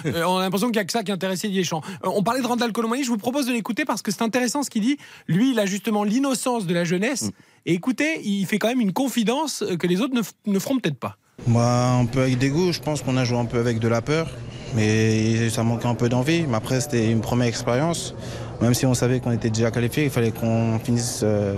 Euh, 0.05 0.23
on 0.23 0.37
a 0.37 0.41
l'impression 0.41 0.67
qu'il 0.67 0.77
y 0.77 0.79
a 0.79 0.85
que 0.85 0.91
ça 0.91 1.03
qui 1.03 1.11
intéressait 1.11 1.49
Deschamps. 1.49 1.81
Euh, 2.03 2.09
on 2.13 2.23
parlait 2.23 2.41
de 2.41 2.47
Randall 2.47 2.71
Colomani, 2.71 3.03
je 3.03 3.09
vous 3.09 3.17
propose 3.17 3.47
de 3.47 3.53
l'écouter 3.53 3.85
parce 3.85 4.01
que 4.01 4.11
c'est 4.11 4.21
intéressant 4.21 4.63
ce 4.63 4.69
qu'il 4.69 4.81
dit. 4.81 4.97
Lui, 5.27 5.51
il 5.51 5.59
a 5.59 5.65
justement 5.65 6.03
l'innocence 6.03 6.65
de 6.65 6.73
la 6.73 6.83
jeunesse. 6.83 7.31
Et 7.65 7.73
écoutez, 7.73 8.21
il 8.23 8.45
fait 8.45 8.57
quand 8.57 8.69
même 8.69 8.81
une 8.81 8.93
confidence 8.93 9.63
que 9.79 9.87
les 9.87 10.01
autres 10.01 10.13
ne, 10.45 10.59
feront 10.59 10.79
peut-être 10.79 10.97
pas. 10.97 11.17
Moi, 11.47 11.65
un 11.65 12.05
peu 12.05 12.21
avec 12.21 12.37
dégoût, 12.37 12.71
je 12.71 12.79
pense 12.79 13.01
qu'on 13.01 13.17
a 13.17 13.25
joué 13.25 13.37
un 13.37 13.45
peu 13.45 13.59
avec 13.59 13.79
de 13.79 13.87
la 13.87 14.01
peur, 14.01 14.29
mais 14.75 15.49
ça 15.49 15.63
manquait 15.63 15.87
un 15.87 15.95
peu 15.95 16.09
d'envie. 16.09 16.43
Mais 16.47 16.55
après, 16.55 16.81
c'était 16.81 17.11
une 17.11 17.21
première 17.21 17.47
expérience. 17.47 18.15
Même 18.61 18.73
si 18.73 18.85
on 18.85 18.93
savait 18.93 19.19
qu'on 19.19 19.31
était 19.31 19.49
déjà 19.49 19.71
qualifié, 19.71 20.03
il 20.03 20.09
fallait 20.11 20.31
qu'on 20.31 20.79
finisse 20.79 21.21
euh, 21.23 21.55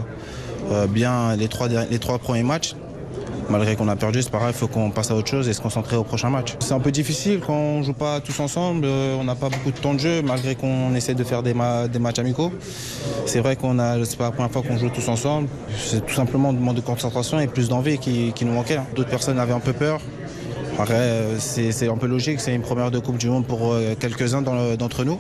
euh, 0.72 0.88
bien 0.88 1.36
les 1.36 1.48
trois 1.48 2.20
premiers 2.20 2.44
matchs. 2.44 2.76
Malgré 3.50 3.76
qu'on 3.76 3.88
a 3.90 3.96
perdu, 3.96 4.22
c'est 4.22 4.30
pareil, 4.32 4.50
il 4.50 4.58
faut 4.58 4.68
qu'on 4.68 4.90
passe 4.90 5.12
à 5.12 5.16
autre 5.16 5.28
chose 5.30 5.48
et 5.50 5.54
se 5.54 5.62
concentrer 5.62 5.96
au 5.98 6.04
prochain 6.04 6.30
match. 6.30 6.56
C'est 6.60 6.74
un 6.74 6.80
peu 6.80 6.92
difficile 6.92 7.40
quand 7.46 7.54
on 7.54 7.84
joue 7.84 7.94
pas 7.94 8.20
tous 8.22 8.40
ensemble, 8.40 8.86
euh, 8.86 9.18
on 9.20 9.24
n'a 9.26 9.36
pas 9.36 9.50
beaucoup 9.50 9.72
de 9.72 9.78
temps 9.78 9.94
de 9.94 10.00
jeu, 10.00 10.22
malgré 10.22 10.56
qu'on 10.56 10.96
essaie 10.96 11.14
de 11.14 11.24
faire 11.24 11.44
des, 11.44 11.54
ma- 11.54 11.88
des 11.88 12.00
matchs 12.00 12.20
amicaux. 12.20 12.52
C'est 13.26 13.40
vrai 13.42 13.56
qu'on 13.56 13.80
a, 13.80 14.04
c'est 14.06 14.18
pas 14.18 14.26
la 14.26 14.32
première 14.32 14.52
fois 14.52 14.62
qu'on 14.62 14.78
joue 14.78 14.90
tous 14.90 15.08
ensemble. 15.10 15.50
C'est 15.78 16.06
tout 16.06 16.14
simplement 16.14 16.50
un 16.50 16.54
manque 16.54 16.76
de 16.76 16.82
concentration 16.82 17.40
et 17.40 17.48
plus 17.48 17.68
d'envie 17.70 17.98
qui, 17.98 18.34
nous 18.46 18.54
manquait. 18.54 18.78
hein. 18.78 18.86
D'autres 18.96 19.10
personnes 19.10 19.40
avaient 19.40 19.54
un 19.54 19.60
peu 19.60 19.74
peur. 19.74 20.00
Après, 20.80 20.96
euh, 20.96 21.36
c'est 21.38 21.88
un 21.88 21.98
peu 21.98 22.08
logique, 22.08 22.40
c'est 22.40 22.56
une 22.56 22.62
première 22.62 22.90
de 22.92 22.98
Coupe 23.00 23.18
du 23.18 23.30
Monde 23.30 23.46
pour 23.46 23.74
euh, 23.74 23.94
quelques-uns 24.00 24.42
d'entre 24.42 25.04
nous. 25.04 25.20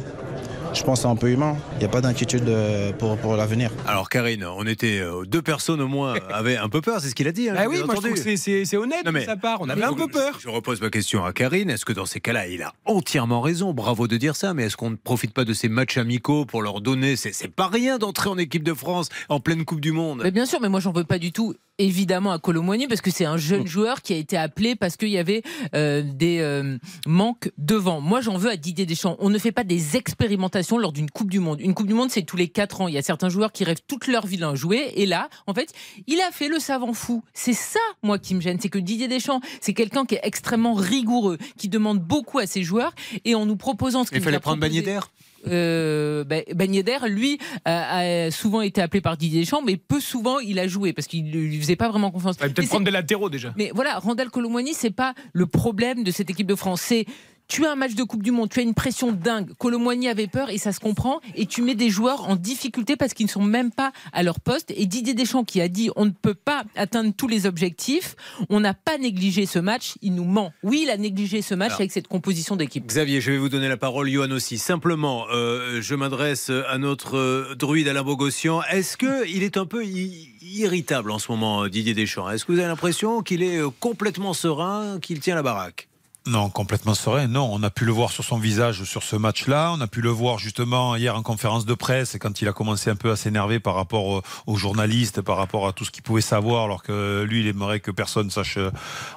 Je 0.74 0.82
pense 0.84 1.00
que 1.00 1.04
c'est 1.04 1.08
un 1.08 1.16
peu 1.16 1.30
humain. 1.30 1.56
Il 1.74 1.80
n'y 1.80 1.86
a 1.86 1.88
pas 1.88 2.02
d'inquiétude 2.02 2.48
euh, 2.50 2.92
pour, 2.94 3.16
pour 3.18 3.36
l'avenir. 3.36 3.70
Alors 3.88 4.10
Karine, 4.10 4.44
on 4.46 4.66
était 4.66 5.00
euh, 5.00 5.24
deux 5.26 5.42
personnes 5.44 5.80
au 5.82 5.88
moins 5.88 6.16
avaient 6.34 6.58
un 6.58 6.68
peu 6.68 6.82
peur, 6.82 7.00
c'est 7.00 7.10
ce 7.10 7.16
qu'il 7.16 7.28
a 7.28 7.32
dit. 7.32 7.48
hein, 7.50 7.54
Ah 7.58 7.66
oui, 7.70 7.78
moi 7.86 7.94
je 7.96 8.02
trouve 8.02 8.14
que 8.24 8.36
c'est- 8.36 8.76
honnête 8.78 9.06
Non, 9.06 9.12
mais- 9.12 9.22
de 9.22 9.26
sa 9.26 9.38
part. 9.38 9.60
On 9.62 9.70
avait 9.70 9.84
un 9.84 9.92
Je- 9.92 9.96
peu 9.96 10.08
peur. 10.08 10.34
Je, 10.40 10.44
je 10.44 10.50
repose 10.50 10.82
ma 10.82 10.90
question 10.90 11.24
à 11.26 11.32
Karine. 11.32 11.70
Est-ce 11.70 11.86
que 11.86 11.94
dans 11.94 12.08
ces 12.08 12.20
cas-là, 12.20 12.48
il 12.48 12.64
a 12.64 12.74
entièrement 12.86 13.42
raison? 13.42 13.72
Bravo 13.74 14.08
de 14.08 14.18
dire 14.18 14.36
ça, 14.36 14.54
mais 14.56 14.64
est-ce 14.64 14.76
qu'on 14.78 14.90
ne 14.90 14.96
profite 14.96 15.32
pas 15.34 15.46
de 15.46 15.54
ces 15.54 15.70
matchs 15.70 15.98
amicaux 15.98 16.46
pour 16.46 16.64
leur 16.64 16.82
donner 16.82 17.16
C'est 17.18 17.34
c'est 17.34 17.48
pas 17.54 17.68
rien 17.68 18.00
d'entrer 18.00 18.30
en 18.30 18.38
équipe 18.40 18.64
de 18.64 18.74
France 18.74 19.10
en 19.30 19.40
pleine 19.40 19.66
Coupe 19.66 19.80
du 19.82 19.92
Monde. 19.92 20.22
Mais 20.24 20.32
bien 20.32 20.46
sûr, 20.48 20.60
mais 20.60 20.70
moi 20.70 20.80
j'en 20.80 20.92
veux 20.92 21.04
pas 21.04 21.20
du 21.20 21.32
tout. 21.32 21.54
Évidemment 21.80 22.32
à 22.32 22.38
Colomboigny 22.38 22.88
parce 22.88 23.02
que 23.02 23.10
c'est 23.10 23.26
un 23.26 23.38
jeune 23.38 23.66
joueur 23.66 24.04
qui 24.04 24.14
a 24.14 24.18
été 24.18 24.38
appelé 24.38 24.76
parce 24.76 24.96
qu'il 24.96 25.10
y 25.10 25.18
avait 25.18 25.42
euh, 25.74 26.04
des 26.06 26.38
euh, 26.40 26.78
manques 27.08 27.50
devant. 27.58 28.00
Moi 28.00 28.22
j'en 28.22 28.38
veux 28.38 28.52
à 28.52 28.58
Didier 28.58 28.86
Deschamps. 28.86 29.16
On 29.18 29.32
ne 29.32 29.40
fait 29.40 29.52
pas 29.52 29.64
des 29.64 29.98
expérimentations 29.98 30.78
lors 30.78 30.92
d'une 30.94 31.10
Coupe 31.10 31.32
du 31.32 31.40
Monde. 31.40 31.60
Une 31.62 31.74
Coupe 31.74 31.88
du 31.88 31.96
Monde 31.96 32.12
c'est 32.12 32.22
tous 32.22 32.38
les 32.38 32.48
4 32.48 32.82
ans. 32.82 32.88
Il 32.88 32.94
y 32.94 32.98
a 33.00 33.02
certains 33.02 33.30
joueurs 33.30 33.52
qui 33.52 33.64
rêvent 33.64 33.82
toute 33.88 34.06
leur 34.06 34.28
vie 34.28 34.38
d'en 34.38 34.54
jouer 34.54 34.92
et 34.98 35.08
là 35.08 35.30
en 35.48 35.56
fait 35.56 35.74
il 36.06 36.22
a 36.22 36.32
fait 36.32 36.48
le 36.48 36.60
savant 36.60 36.94
fou. 36.94 37.24
C'est 37.34 37.54
ça 37.54 37.80
moi 38.04 38.20
qui 38.20 38.36
me 38.36 38.42
gêne, 38.42 38.60
c'est 38.62 38.70
que 38.70 38.78
Didier 38.78 39.08
Deschamps 39.08 39.42
c'est 39.60 39.74
quelqu'un 39.74 40.06
qui 40.06 40.14
est 40.14 40.22
extrêmement 40.22 40.76
rigoureux, 40.76 41.40
qui 41.58 41.70
demande 41.70 42.00
beaucoup 42.00 42.38
à 42.38 42.46
ses 42.46 42.62
joueurs 42.62 42.94
et 43.26 43.34
en 43.34 43.48
nous 43.48 43.58
proposant 43.58 44.04
ce 44.04 44.10
qu'il 44.12 44.20
Il 44.20 44.24
fallait 44.24 44.40
prendre 44.40 44.60
proposé- 44.64 44.84
d'air 44.84 45.10
euh, 45.48 46.24
ben, 46.24 46.44
Ben 46.56 46.74
Yedder, 46.74 46.98
lui, 47.08 47.38
a, 47.66 48.00
a 48.00 48.32
souvent 48.32 48.62
été 48.62 48.82
appelé 48.82 49.02
par 49.02 49.18
Didier 49.18 49.42
Deschamps, 49.42 49.62
mais 49.62 49.78
peu 49.78 50.00
souvent 50.00 50.40
il 50.40 50.60
a 50.60 50.68
joué 50.68 50.94
parce 50.94 51.08
qu'il 51.08 51.26
ne 51.26 51.32
lui 51.32 51.60
faisait 51.60 51.76
pas 51.76 51.90
vraiment 51.90 52.12
confiance. 52.12 52.38
Mais 52.42 52.50
peut-être 52.50 52.70
prendre 52.70 52.86
des 52.86 52.92
latéraux 52.92 53.30
déjà. 53.30 53.54
mais 53.58 53.72
voilà, 53.74 54.00
Randall 54.00 54.30
Colomwani, 54.30 54.74
c'est 54.74 54.92
pas 54.92 55.14
le 55.34 55.46
problème 55.46 56.04
de 56.04 56.12
cette 56.12 56.30
équipe 56.30 56.48
de 56.48 56.56
France. 56.56 56.82
C'est 56.82 57.06
tu 57.48 57.66
as 57.66 57.72
un 57.72 57.76
match 57.76 57.94
de 57.94 58.04
Coupe 58.04 58.24
du 58.24 58.32
Monde, 58.32 58.50
tu 58.50 58.60
as 58.60 58.64
une 58.64 58.74
pression 58.74 59.12
dingue. 59.12 59.54
Colomwani 59.58 60.08
avait 60.08 60.28
peur 60.28 60.50
et 60.50 60.58
ça 60.58 60.72
se 60.72 60.80
comprend. 60.80 61.22
Et 61.36 61.46
tu 61.46 61.62
mets 61.62 61.76
des 61.76 61.90
joueurs 61.90 62.30
en 62.30 62.36
difficulté 62.36 62.96
parce 62.96 63.14
qu'ils 63.14 63.28
ne 63.28 63.32
sont 63.32 63.44
même 63.44 63.72
pas 63.72 63.92
à 64.12 64.24
leur 64.24 64.40
poste. 64.40 64.72
Et 64.76 64.86
Didier 64.86 65.14
Deschamps 65.14 65.44
qui 65.44 65.62
a 65.62 65.68
dit 65.68 65.90
on 65.96 66.06
ne 66.06 66.12
peut 66.12 66.34
pas 66.34 66.64
atteindre 66.76 67.14
tous 67.16 67.28
les 67.28 67.46
objectifs, 67.46 68.16
on 68.50 68.60
n'a 68.60 68.74
pas 68.74 68.98
négligé 68.98 69.46
ce 69.46 69.60
match, 69.60 69.96
il 70.02 70.16
nous 70.16 70.24
ment. 70.24 70.52
Oui, 70.64 70.82
il 70.84 70.90
a 70.90 70.98
négligé 70.98 71.42
ce 71.42 71.54
match 71.54 71.70
Alors. 71.72 71.82
avec 71.82 71.92
cette 71.92 72.08
composition 72.08 72.56
d'équipe. 72.56 72.86
Xavier, 72.86 73.22
je 73.22 73.32
vais 73.32 73.38
vous 73.38 73.50
donner 73.50 73.68
la 73.68 73.78
parole, 73.78 74.10
Johan 74.10 74.32
aussi. 74.32 74.58
Simplement, 74.58 75.26
euh, 75.32 75.82
je 75.82 75.96
m'adresse 75.96 76.50
à 76.50 76.78
notre 76.78 77.18
euh, 77.18 77.56
druide 77.56 77.88
Alain 77.88 78.04
Bogossian. 78.04 78.62
Est-ce 78.64 78.98
qu'il 78.98 79.44
est 79.44 79.58
un 79.58 79.66
peu 79.66 79.86
irritable 79.86 81.12
en 81.12 81.20
ce 81.20 81.32
moment, 81.32 81.68
Didier 81.68 81.94
Deschamps? 81.94 82.30
Est-ce 82.30 82.46
que 82.46 82.52
vous 82.52 82.60
avez 82.60 82.68
l'impression 82.68 83.22
qu'il 83.22 83.44
est 83.44 83.58
euh, 83.58 83.70
complètement 83.80 84.34
serein, 84.34 85.00
qu'il 85.00 85.20
tient 85.20 85.36
la 85.36 85.44
baraque? 85.44 85.88
Non, 86.26 86.50
complètement 86.50 86.94
serein. 86.96 87.28
Non, 87.28 87.50
on 87.52 87.62
a 87.64 87.70
pu 87.70 87.84
le 87.84 87.92
voir 87.92 88.10
sur 88.10 88.24
son 88.24 88.38
visage 88.38 88.86
sur 88.86 89.04
ce 89.04 89.18
match-là. 89.18 89.74
On 89.78 89.82
a 89.82 89.88
pu 89.88 90.00
le 90.00 90.10
voir 90.10 90.40
justement 90.40 90.96
hier 90.96 91.18
en 91.18 91.22
conférence 91.22 91.66
de 91.66 91.74
presse 91.74 92.16
quand 92.18 92.42
il 92.42 92.48
a 92.48 92.54
commencé 92.54 92.90
un 92.90 92.96
peu 92.96 93.12
à 93.12 93.18
s'énerver 93.18 93.60
par 93.60 93.76
rapport 93.76 94.06
aux, 94.06 94.22
aux 94.48 94.56
journalistes, 94.56 95.20
par 95.22 95.36
rapport 95.36 95.68
à 95.68 95.74
tout 95.74 95.84
ce 95.84 95.92
qu'il 95.92 96.02
pouvait 96.02 96.22
savoir, 96.22 96.64
alors 96.64 96.82
que 96.82 97.24
lui, 97.28 97.42
il 97.42 97.48
aimerait 97.48 97.82
que 97.82 97.92
personne 97.92 98.30
sache 98.30 98.58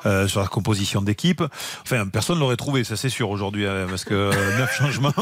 euh, 0.04 0.26
sur 0.26 0.40
la 0.40 0.48
composition 0.48 1.00
d'équipe. 1.00 1.44
Enfin, 1.82 2.08
personne 2.08 2.40
l'aurait 2.40 2.56
trouvé, 2.56 2.82
ça 2.82 2.96
c'est 2.96 3.08
sûr 3.08 3.30
aujourd'hui, 3.30 3.68
hein, 3.68 3.86
parce 3.88 4.04
que 4.04 4.14
euh, 4.14 4.32
neuf 4.58 4.76
changements, 4.76 5.12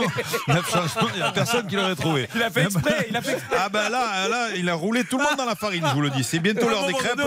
neuf 0.49 0.70
changements, 0.73 1.11
il 1.14 1.16
n'y 1.18 1.23
a 1.23 1.33
personne 1.33 1.66
qui 1.66 1.77
l'aurait 1.77 1.97
trouvé. 1.97 2.29
Il 2.35 2.42
a 2.42 2.49
fait 2.51 2.62
exprès, 2.64 3.09
il 3.11 3.16
a 3.16 3.20
fait 3.20 3.33
exprès. 3.35 3.57
Ah 3.61 3.68
ben 3.68 3.90
là, 3.90 4.27
là, 4.29 4.49
il 4.57 4.70
a 4.70 4.75
roulé 4.75 5.05
tout 5.05 5.18
le 5.18 5.25
monde 5.25 5.37
dans 5.37 5.44
la 5.44 5.55
farine, 5.55 5.85
je 5.87 5.92
vous 5.94 6.01
le 6.01 6.09
dis. 6.09 6.25
C'est 6.25 6.38
bientôt 6.40 6.66
l'heure 6.66 6.87
des 6.87 6.94
crêpes. 6.94 7.20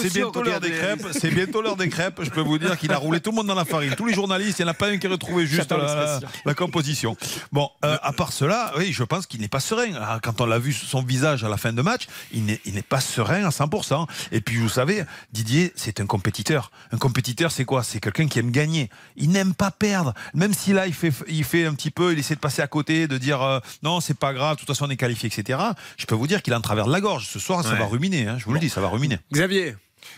C'est 0.00 0.10
bientôt 0.14 0.42
l'heure 0.42 0.60
des- 0.60 0.70
crêpes. 0.70 1.06
C'est 1.12 1.30
bientôt 1.30 1.60
l'heure 1.60 1.76
des 1.76 1.90
crêpes. 1.90 2.20
Je 2.22 2.30
peux 2.30 2.40
vous 2.40 2.56
dire 2.56 2.78
qu'il 2.78 2.90
a 2.90 2.96
roulé 2.96 3.20
tout 3.20 3.33
le 3.34 3.36
monde 3.36 3.46
dans 3.48 3.54
la 3.54 3.64
farine. 3.64 3.94
Tous 3.96 4.06
les 4.06 4.14
journalistes, 4.14 4.58
il 4.60 4.62
n'y 4.62 4.68
en 4.68 4.72
a 4.72 4.74
pas 4.74 4.88
un 4.88 4.98
qui 4.98 5.06
a 5.06 5.10
retrouvé 5.10 5.46
juste 5.54 5.72
la, 5.72 6.54
composition. 6.54 7.16
Bon, 7.52 7.68
euh, 7.84 7.96
à 8.02 8.12
part 8.12 8.32
cela, 8.32 8.72
oui, 8.78 8.92
je 8.92 9.02
pense 9.02 9.26
qu'il 9.26 9.40
n'est 9.40 9.48
pas 9.48 9.60
serein. 9.60 9.92
Ah, 10.00 10.18
Quand 10.22 10.40
on 10.40 10.46
l'a 10.46 10.58
vu 10.58 10.72
son 10.72 11.02
visage 11.02 11.44
à 11.44 11.48
la 11.48 11.56
fin 11.56 11.72
de 11.72 11.82
match, 11.82 12.06
il 12.32 12.44
n'est 12.44 12.82
pas 12.82 13.00
serein 13.00 13.44
à 13.44 13.50
100%. 13.50 14.06
Et 14.32 14.40
puis, 14.40 14.56
vous 14.56 14.68
savez, 14.68 15.04
Didier, 15.32 15.72
c'est 15.74 16.00
un 16.00 16.06
compétiteur. 16.06 16.70
Un 16.92 16.98
compétiteur, 16.98 17.50
c'est 17.50 17.64
quoi? 17.64 17.82
C'est 17.82 18.00
quelqu'un 18.00 18.28
qui 18.28 18.38
aime 18.38 18.50
gagner. 18.50 18.88
Il 19.16 19.30
n'aime 19.30 19.54
pas 19.54 19.70
perdre. 19.70 20.14
Même 20.32 20.54
si 20.54 20.72
là, 20.72 20.86
il 20.86 20.94
fait, 20.94 21.12
il 21.28 21.44
fait 21.44 21.66
un 21.66 21.74
petit 21.74 21.90
peu, 21.90 22.12
il 22.12 22.18
essaie 22.18 22.34
de 22.36 22.40
passer 22.40 22.62
à 22.62 22.66
côté, 22.68 23.08
de 23.08 23.18
dire 23.18 23.42
euh, 23.42 23.58
non, 23.82 24.00
c'est 24.00 24.18
pas 24.18 24.32
grave, 24.32 24.54
de 24.54 24.60
toute 24.60 24.68
façon, 24.68 24.86
on 24.86 24.90
est 24.90 24.96
qualifié, 24.96 25.28
etc. 25.34 25.58
Je 25.96 26.06
peux 26.06 26.14
vous 26.14 26.26
dire 26.26 26.42
qu'il 26.42 26.52
est 26.52 26.56
en 26.56 26.60
travers 26.60 26.86
de 26.86 26.92
la 26.92 27.00
gorge. 27.00 27.26
Ce 27.28 27.38
soir, 27.38 27.62
ça 27.64 27.70
Ouais. 27.72 27.78
va 27.78 27.86
ruminer. 27.86 28.28
hein, 28.28 28.36
je 28.38 28.44
vous 28.44 28.52
le 28.54 28.60
dis, 28.60 28.68
ça 28.68 28.80
va 28.80 28.88
ruminer. 28.88 29.18
Xavier 29.32 29.74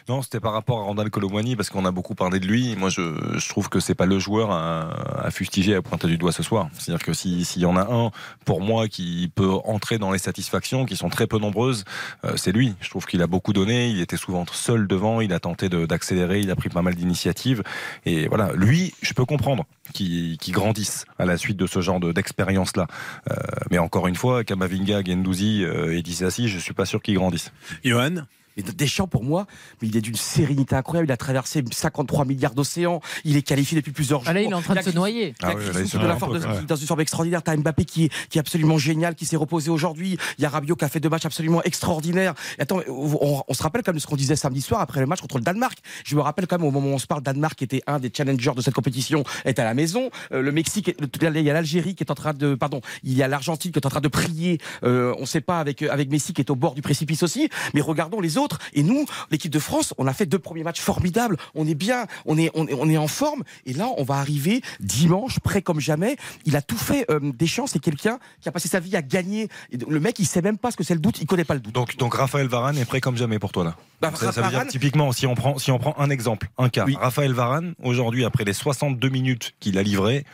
Non, 0.08 0.22
c'était 0.22 0.40
par 0.40 0.52
rapport 0.52 0.80
à 0.80 0.82
Randall 0.84 1.10
Colomwani 1.10 1.56
parce 1.56 1.70
qu'on 1.70 1.84
a 1.84 1.90
beaucoup 1.90 2.14
parlé 2.14 2.40
de 2.40 2.46
lui. 2.46 2.76
Moi, 2.76 2.88
je, 2.88 3.48
trouve 3.48 3.68
que 3.68 3.80
c'est 3.80 3.94
pas 3.94 4.06
le 4.06 4.18
joueur 4.18 4.50
à, 4.50 5.24
à 5.26 5.30
fustiger, 5.30 5.74
à 5.74 5.82
pointer 5.82 6.06
du 6.06 6.18
doigt 6.18 6.32
ce 6.32 6.42
soir. 6.42 6.68
C'est-à-dire 6.72 7.04
que 7.04 7.12
si- 7.12 7.44
s'il 7.44 7.62
y 7.62 7.66
en 7.66 7.76
a 7.76 7.82
un 7.92 8.10
pour 8.44 8.60
moi 8.60 8.88
qui 8.88 9.30
peut 9.34 9.50
entrer 9.64 9.98
dans 9.98 10.10
les 10.12 10.18
satisfactions, 10.18 10.84
qui 10.86 10.96
sont 10.96 11.08
très 11.08 11.26
peu 11.26 11.38
nombreuses, 11.38 11.84
euh, 12.24 12.32
c'est 12.36 12.52
lui. 12.52 12.74
Je 12.80 12.90
trouve 12.90 13.06
qu'il 13.06 13.22
a 13.22 13.26
beaucoup 13.26 13.52
donné. 13.52 13.88
Il 13.90 14.00
était 14.00 14.16
souvent 14.16 14.44
seul 14.52 14.86
devant. 14.86 15.20
Il 15.20 15.32
a 15.32 15.40
tenté 15.40 15.68
d'accélérer. 15.68 16.40
Il 16.40 16.50
a 16.50 16.56
pris 16.56 16.68
pas 16.68 16.82
mal 16.82 16.94
d'initiatives. 16.94 17.62
Et 18.04 18.28
voilà, 18.28 18.52
lui, 18.54 18.94
je 19.02 19.12
peux 19.14 19.24
comprendre 19.24 19.64
qu'il 19.92 20.36
qu'il 20.38 20.52
grandisse 20.54 21.04
à 21.18 21.24
la 21.24 21.36
suite 21.36 21.56
de 21.56 21.66
ce 21.66 21.80
genre 21.80 22.00
de- 22.00 22.12
d'expérience-là. 22.12 22.86
Euh, 23.30 23.34
mais 23.70 23.78
encore 23.78 24.06
une 24.08 24.16
fois, 24.16 24.44
Kamavinga, 24.44 25.02
Gendouzi 25.04 25.64
euh, 25.64 25.96
et 25.96 26.02
Dissassi, 26.02 26.48
je 26.48 26.58
suis 26.58 26.74
pas 26.74 26.84
sûr 26.86 27.00
qu'ils 27.02 27.14
grandissent. 27.16 27.52
Johan? 27.84 28.16
Mais 28.56 28.62
Deschamps, 28.62 29.06
pour 29.06 29.24
moi, 29.24 29.46
mais 29.80 29.88
il 29.88 29.96
est 29.96 30.00
d'une 30.00 30.16
sérénité 30.16 30.74
incroyable. 30.74 31.08
Il 31.08 31.12
a 31.12 31.16
traversé 31.16 31.62
53 31.70 32.24
milliards 32.24 32.54
d'océans. 32.54 33.00
Il 33.24 33.36
est 33.36 33.42
qualifié 33.42 33.76
depuis 33.76 33.92
plusieurs 33.92 34.20
jours. 34.20 34.28
Ah 34.28 34.34
là, 34.34 34.42
il 34.42 34.50
est 34.50 34.54
en 34.54 34.62
train 34.62 34.74
de 34.74 34.80
a 34.80 34.82
se 34.82 34.90
noyer. 34.90 35.34
Ah 35.42 35.52
oui, 35.56 35.64
là, 35.66 35.86
se 35.86 35.96
de 35.96 36.06
la 36.06 36.16
forme 36.16 36.40
peu, 36.40 36.62
dans 36.66 36.76
une 36.76 36.86
forme 36.86 37.00
extraordinaire. 37.00 37.42
T'as 37.42 37.56
Mbappé 37.56 37.84
qui 37.84 38.04
est, 38.04 38.12
qui 38.28 38.38
est 38.38 38.40
absolument 38.40 38.78
génial, 38.78 39.14
qui 39.14 39.26
s'est 39.26 39.36
reposé 39.36 39.70
aujourd'hui. 39.70 40.18
Il 40.38 40.42
y 40.42 40.44
a 40.44 40.48
Rabiot 40.48 40.76
qui 40.76 40.84
a 40.84 40.88
fait 40.88 41.00
deux 41.00 41.08
matchs 41.08 41.26
absolument 41.26 41.62
extraordinaires. 41.62 42.34
Et 42.58 42.62
attends, 42.62 42.80
on, 42.88 43.42
on 43.46 43.54
se 43.54 43.62
rappelle 43.62 43.82
quand 43.82 43.92
même 43.92 43.96
de 43.96 44.02
ce 44.02 44.06
qu'on 44.06 44.16
disait 44.16 44.36
samedi 44.36 44.62
soir 44.62 44.80
après 44.80 45.00
le 45.00 45.06
match 45.06 45.20
contre 45.20 45.38
le 45.38 45.44
Danemark. 45.44 45.78
Je 46.04 46.16
me 46.16 46.20
rappelle 46.20 46.46
quand 46.46 46.58
même 46.58 46.66
au 46.66 46.70
moment 46.70 46.90
où 46.90 46.94
on 46.94 46.98
se 46.98 47.06
parle, 47.06 47.22
Danemark 47.22 47.56
qui 47.56 47.64
était 47.64 47.82
un 47.86 47.98
des 47.98 48.10
challengers 48.14 48.52
de 48.56 48.60
cette 48.62 48.74
compétition 48.74 49.24
est 49.44 49.58
à 49.58 49.64
la 49.64 49.74
maison. 49.74 50.10
Euh, 50.32 50.42
le 50.42 50.52
Mexique, 50.52 50.94
il 50.98 51.40
y 51.42 51.50
a 51.50 51.52
l'Algérie 51.52 51.94
qui 51.94 52.04
est 52.04 52.10
en 52.10 52.14
train 52.14 52.32
de, 52.32 52.54
pardon, 52.54 52.80
il 53.02 53.14
y 53.14 53.22
a 53.22 53.28
l'Argentine 53.28 53.72
qui 53.72 53.78
est 53.78 53.86
en 53.86 53.90
train 53.90 54.00
de 54.00 54.08
prier. 54.08 54.58
Euh, 54.84 55.14
on 55.18 55.26
sait 55.26 55.40
pas 55.40 55.60
avec 55.60 55.82
avec 55.82 56.10
Messi 56.10 56.32
qui 56.32 56.40
est 56.40 56.50
au 56.50 56.56
bord 56.56 56.74
du 56.74 56.82
précipice 56.82 57.22
aussi. 57.22 57.48
Mais 57.74 57.80
regardons 57.80 58.20
les 58.20 58.38
autres. 58.38 58.45
Et 58.72 58.82
nous, 58.82 59.04
l'équipe 59.30 59.52
de 59.52 59.58
France, 59.58 59.94
on 59.98 60.06
a 60.06 60.12
fait 60.12 60.26
deux 60.26 60.38
premiers 60.38 60.64
matchs 60.64 60.80
formidables. 60.80 61.36
On 61.54 61.66
est 61.66 61.74
bien, 61.74 62.06
on 62.24 62.38
est 62.38 62.50
on 62.54 62.66
est, 62.66 62.74
on 62.74 62.88
est 62.88 62.96
en 62.96 63.08
forme. 63.08 63.42
Et 63.64 63.72
là, 63.72 63.88
on 63.96 64.02
va 64.02 64.14
arriver 64.14 64.62
dimanche, 64.80 65.40
prêt 65.40 65.62
comme 65.62 65.80
jamais. 65.80 66.16
Il 66.44 66.56
a 66.56 66.62
tout 66.62 66.78
fait. 66.78 67.06
Euh, 67.10 67.20
Deschamps, 67.22 67.66
c'est 67.66 67.78
quelqu'un 67.78 68.18
qui 68.40 68.48
a 68.48 68.52
passé 68.52 68.68
sa 68.68 68.80
vie 68.80 68.96
à 68.96 69.02
gagner. 69.02 69.48
Et 69.70 69.76
le 69.76 70.00
mec, 70.00 70.18
il 70.18 70.26
sait 70.26 70.42
même 70.42 70.58
pas 70.58 70.70
ce 70.70 70.76
que 70.76 70.84
c'est 70.84 70.94
le 70.94 71.00
doute. 71.00 71.20
Il 71.20 71.26
connaît 71.26 71.44
pas 71.44 71.54
le 71.54 71.60
doute. 71.60 71.74
Donc, 71.74 71.96
donc 71.96 72.14
Raphaël 72.14 72.48
Varane 72.48 72.78
est 72.78 72.84
prêt 72.84 73.00
comme 73.00 73.16
jamais 73.16 73.38
pour 73.38 73.52
toi 73.52 73.64
là. 73.64 73.76
Bah, 74.00 74.12
ça, 74.14 74.30
ça 74.30 74.42
veut 74.42 74.50
dire 74.50 74.66
typiquement, 74.66 75.12
si 75.12 75.26
on 75.26 75.34
prend, 75.34 75.58
si 75.58 75.70
on 75.70 75.78
prend 75.78 75.94
un 75.98 76.10
exemple, 76.10 76.48
un 76.58 76.68
cas, 76.68 76.84
Raphaël 77.00 77.32
Varane, 77.32 77.74
aujourd'hui, 77.82 78.24
après 78.24 78.44
les 78.44 78.52
62 78.52 79.08
minutes 79.08 79.54
qu'il 79.58 79.78
a 79.78 79.82
livrées, 79.82 80.24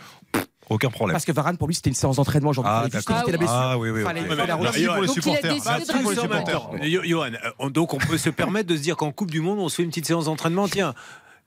aucun 0.71 0.91
problème. 0.91 1.15
Parce 1.15 1.25
que 1.25 1.33
Varane, 1.33 1.57
pour 1.57 1.69
lui, 1.69 1.75
c'était 1.75 1.91
une 1.91 1.97
séance 1.97 2.17
d'entraînement 2.17 2.51
aujourd'hui. 2.51 2.73
Ah, 2.75 2.89
d'accord. 2.89 3.17
éviter 3.17 3.33
la 3.33 3.39
blessure. 3.39 3.55
Ah, 3.57 3.79
oui, 3.79 3.91
oui, 3.91 4.03
Fallait- 4.03 4.21
ok. 4.23 4.29
fallait 4.29 4.47
la 4.47 4.57
Merci 4.57 4.85
pour 4.87 5.03
les 5.03 5.09
supporters. 5.09 6.69
Yo- 6.83 7.03
Johan, 7.05 7.31
euh, 7.61 7.69
donc 7.71 7.95
on 7.95 7.99
peut 7.99 8.19
se 8.19 8.31
permettre 8.31 8.69
de 8.69 8.77
se 8.77 8.83
dire 8.83 8.97
qu'en 8.97 9.13
Coupe 9.13 9.31
du 9.31 9.41
Monde, 9.41 9.59
on 9.59 9.69
se 9.69 9.77
fait 9.77 9.83
une 9.83 9.91
petite 9.91 10.07
séance 10.07 10.27
d'entraînement. 10.27 10.69
Tiens, 10.69 10.95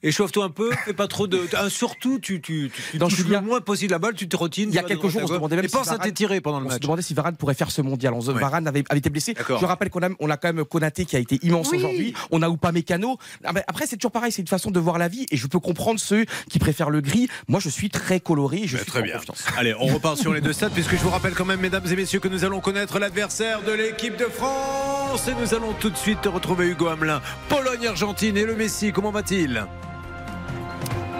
échauffe-toi 0.07 0.45
un 0.45 0.49
peu, 0.49 0.71
fais 0.85 0.93
pas 0.93 1.07
trop 1.07 1.27
de. 1.27 1.39
Ah, 1.57 1.69
surtout, 1.69 2.19
tu, 2.19 2.41
tu, 2.41 2.69
tu, 2.73 2.81
tu 2.91 2.97
Dans 2.97 3.07
touches 3.07 3.19
Julien- 3.19 3.39
le 3.41 3.47
moins 3.47 3.61
possible 3.61 3.91
la 3.91 3.99
balle, 3.99 4.13
tu 4.15 4.27
te 4.27 4.35
rotines. 4.35 4.69
Il 4.69 4.75
y 4.75 4.79
a 4.79 4.83
quelques 4.83 5.07
jours, 5.07 5.21
on 5.23 5.27
se 5.27 5.33
à 5.33 5.35
demandait 5.37 5.55
même 5.55 5.65
Et 5.65 5.67
si 5.69 5.73
pense 5.75 5.87
à 5.87 5.91
Varane- 5.91 6.05
t'étirer 6.05 6.41
pendant 6.41 6.59
le 6.59 6.65
On 6.65 6.69
se 6.69 6.73
match. 6.75 6.81
demandait 6.81 7.01
si 7.01 7.13
Varane 7.13 7.35
pourrait 7.37 7.53
faire 7.53 7.71
ce 7.71 7.81
mondial. 7.81 8.13
On 8.13 8.21
se- 8.21 8.31
Ouais. 8.31 8.39
Varane 8.41 8.67
avait, 8.67 8.83
avait 8.89 8.99
été 8.99 9.09
blessé. 9.09 9.33
D'accord. 9.33 9.59
Je 9.59 9.65
rappelle 9.65 9.89
qu'on 9.89 10.03
a, 10.03 10.09
on 10.19 10.29
a 10.29 10.37
quand 10.37 10.51
même 10.53 10.65
Konaté 10.65 11.05
qui 11.05 11.15
a 11.15 11.19
été 11.19 11.39
immense 11.43 11.69
Oui. 11.71 11.77
aujourd'hui. 11.77 12.13
On 12.31 12.41
a 12.41 12.49
Oupa 12.49 12.71
Mécano. 12.71 13.17
Ah, 13.43 13.51
Après, 13.67 13.85
c'est 13.87 13.95
toujours 13.97 14.11
pareil. 14.11 14.31
C'est 14.31 14.41
une 14.41 14.47
façon 14.47 14.71
de 14.71 14.79
voir 14.79 14.97
la 14.97 15.07
vie. 15.07 15.25
Et 15.31 15.37
je 15.37 15.47
peux 15.47 15.59
comprendre 15.59 15.99
ceux 15.99 16.25
qui 16.49 16.59
préfèrent 16.59 16.89
le 16.89 17.01
gris. 17.01 17.27
Moi, 17.47 17.59
je 17.59 17.69
suis 17.69 17.89
très 17.89 18.19
coloré. 18.19 18.63
et 18.63 18.67
Je 18.67 18.77
suis 18.77 18.85
Très 18.85 18.99
en 18.99 19.03
bien. 19.03 19.17
confiance. 19.17 19.45
Allez, 19.57 19.73
on 19.79 19.85
repart 19.93 20.17
sur 20.17 20.33
les 20.33 20.41
deux 20.41 20.53
stades, 20.53 20.71
puisque 20.73 20.91
je 20.95 21.01
vous 21.01 21.09
rappelle 21.09 21.33
quand 21.33 21.45
même, 21.45 21.59
mesdames 21.61 21.85
et 21.89 21.95
messieurs, 21.95 22.19
que 22.19 22.27
nous 22.27 22.43
allons 22.43 22.59
connaître 22.59 22.99
l'adversaire 22.99 23.61
de 23.63 23.71
l'équipe 23.71 24.17
de 24.17 24.25
France. 24.25 25.27
Et 25.27 25.33
nous 25.41 25.53
allons 25.53 25.73
tout 25.79 25.89
de 25.89 25.97
suite 25.97 26.25
retrouver 26.25 26.67
Hugo 26.67 26.87
Hamelin. 26.87 27.21
Pologne-Argentine 27.49 28.35
et 28.37 28.43
le 28.45 28.55
Messi, 28.55 28.91
comment 28.91 29.11
va-t-il? 29.11 29.65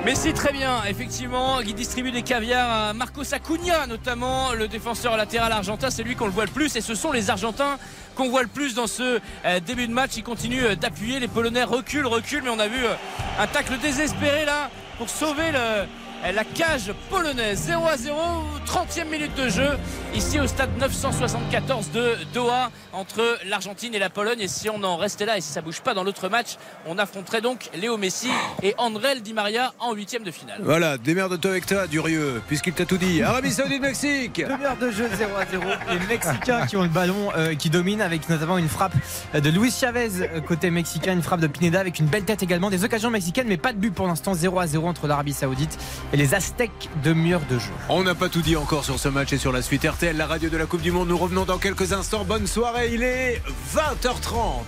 Messi 0.06 0.34
très 0.34 0.52
bien, 0.54 0.84
effectivement, 0.88 1.62
il 1.62 1.74
distribue 1.74 2.12
des 2.12 2.22
caviars 2.22 2.70
à 2.70 2.94
Marcos 2.94 3.34
Acuna, 3.34 3.88
notamment 3.88 4.54
le 4.54 4.68
défenseur 4.68 5.18
latéral 5.18 5.52
argentin, 5.52 5.90
c'est 5.90 6.04
lui 6.04 6.16
qu'on 6.16 6.28
le 6.28 6.32
voit 6.32 6.46
le 6.46 6.52
plus 6.52 6.76
et 6.76 6.82
ce 6.82 6.94
sont 6.94 7.12
les 7.12 7.32
Argentins 7.32 7.80
qu'on 8.14 8.30
voit 8.30 8.44
le 8.44 8.48
plus 8.48 8.76
dans 8.76 8.86
ce 8.86 9.20
euh, 9.46 9.60
début 9.62 9.88
de 9.88 9.94
match. 9.94 10.12
Ils 10.16 10.24
continuent 10.24 10.64
euh, 10.66 10.76
d'appuyer, 10.76 11.20
les 11.20 11.28
Polonais 11.28 11.64
reculent, 11.64 12.06
reculent, 12.06 12.44
mais 12.44 12.52
on 12.52 12.60
a 12.60 12.68
vu 12.68 12.86
euh, 12.86 12.94
un 13.40 13.48
tacle 13.48 13.80
désespéré 13.80 14.46
là 14.46 14.70
pour 15.00 15.10
sauver 15.10 15.52
le- 15.52 15.86
la 16.32 16.44
cage 16.44 16.94
polonaise. 17.10 17.64
0 17.66 17.88
à 17.88 17.98
0, 17.98 18.18
30e 18.66 19.10
minute 19.10 19.36
de 19.36 19.50
jeu, 19.50 19.78
ici 20.14 20.40
au 20.40 20.48
stade 20.48 20.70
974 20.80 21.92
de 21.92 22.16
Doha, 22.34 22.72
entre 22.94 23.38
l'Argentine 23.48 23.94
et 23.94 24.00
la 24.00 24.10
Pologne. 24.10 24.40
Et 24.40 24.48
si 24.48 24.70
on 24.70 24.84
en 24.84 24.98
restait 24.98 25.26
là 25.26 25.38
et 25.38 25.42
si 25.42 25.52
ça 25.52 25.62
bouge 25.62 25.82
pas 25.82 25.94
dans 25.94 26.04
l'autre 26.04 26.30
match, 26.30 26.58
on 26.86 26.98
affronterait 26.98 27.42
donc 27.42 27.70
Léo 27.80 27.98
Messi 27.98 28.30
et 28.64 28.74
Andrel 28.78 29.22
Di 29.22 29.34
Maria 29.34 29.74
en 29.80 29.94
huitième 29.94 30.24
de 30.24 30.32
finale. 30.32 30.60
Voilà, 30.64 30.98
démerde-toi 30.98 31.52
avec 31.52 31.66
toi, 31.66 31.88
Durieux, 31.88 32.42
puisqu'il 32.48 32.74
t'a 32.74 32.86
tout 32.86 32.98
dit. 32.98 33.22
Arabie 33.22 33.52
Saoudite, 33.52 33.82
Mexique 33.82 34.42
Demi-heure 34.48 34.78
de 34.78 34.92
jeu 34.92 35.10
0 35.14 35.32
à 35.36 35.46
0. 35.46 35.64
Les 35.92 36.08
Mexicains 36.08 36.66
qui 36.66 36.78
ont 36.78 36.84
le 36.84 36.90
ballon, 36.90 37.32
euh, 37.38 37.56
qui 37.56 37.70
dominent 37.70 38.02
avec 38.02 38.30
notamment 38.30 38.58
une 38.58 38.70
frappe 38.70 38.94
de 39.34 39.50
Luis 39.50 39.72
Chavez 39.72 40.10
euh, 40.22 40.42
côté 40.42 40.72
mexicain, 40.72 41.14
une 41.14 41.22
frappe 41.22 41.40
de 41.40 41.48
Pineda 41.48 41.80
avec 41.80 42.00
une 42.00 42.08
belle 42.08 42.26
tête 42.26 42.44
également. 42.44 42.70
Des 42.70 42.84
occasions 42.84 43.10
mexicaines, 43.10 43.48
mais 43.48 43.58
pas 43.58 43.74
de 43.74 43.78
but 43.78 43.94
pour 43.94 44.08
l'instant. 44.08 44.34
0 44.34 44.60
à 44.60 44.68
0 44.68 44.88
entre 44.88 45.08
l'Arabie 45.08 45.34
Saoudite 45.34 45.78
et 46.14 46.15
les 46.16 46.34
Aztèques. 46.34 46.90
Demi-heure 47.04 47.42
de 47.50 47.60
jeu. 47.60 47.72
On 47.90 48.04
n'a 48.04 48.16
pas 48.16 48.30
tout 48.30 48.42
dit 48.42 48.56
encore 48.56 48.86
sur 48.86 49.00
ce 49.00 49.10
match 49.10 49.34
et 49.34 49.38
sur 49.38 49.52
la 49.52 49.62
suite. 49.62 49.86
RTL, 49.86 50.16
la 50.16 50.28
radio 50.28 50.50
de 50.50 50.58
la 50.58 50.66
Coupe 50.66 50.82
du 50.82 50.92
Monde. 50.92 51.10
Nous 51.10 51.18
revenons 51.18 51.46
dans 51.46 51.58
quelques 51.58 51.94
instants. 51.94 52.26
Bonne 52.26 52.48
soirée, 52.48 52.94
il 52.94 53.04
est 53.04 53.42
20h30. 53.76 54.64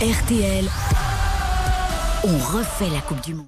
RTL, 0.00 0.68
on 2.24 2.38
refait 2.38 2.90
la 2.90 3.00
Coupe 3.00 3.20
du 3.22 3.34
Monde. 3.34 3.46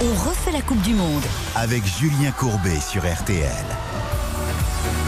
On 0.00 0.28
refait 0.28 0.52
la 0.52 0.60
Coupe 0.60 0.82
du 0.82 0.94
Monde. 0.94 1.22
Avec 1.54 1.82
Julien 1.84 2.30
Courbet 2.32 2.80
sur 2.80 3.02
RTL. 3.02 3.64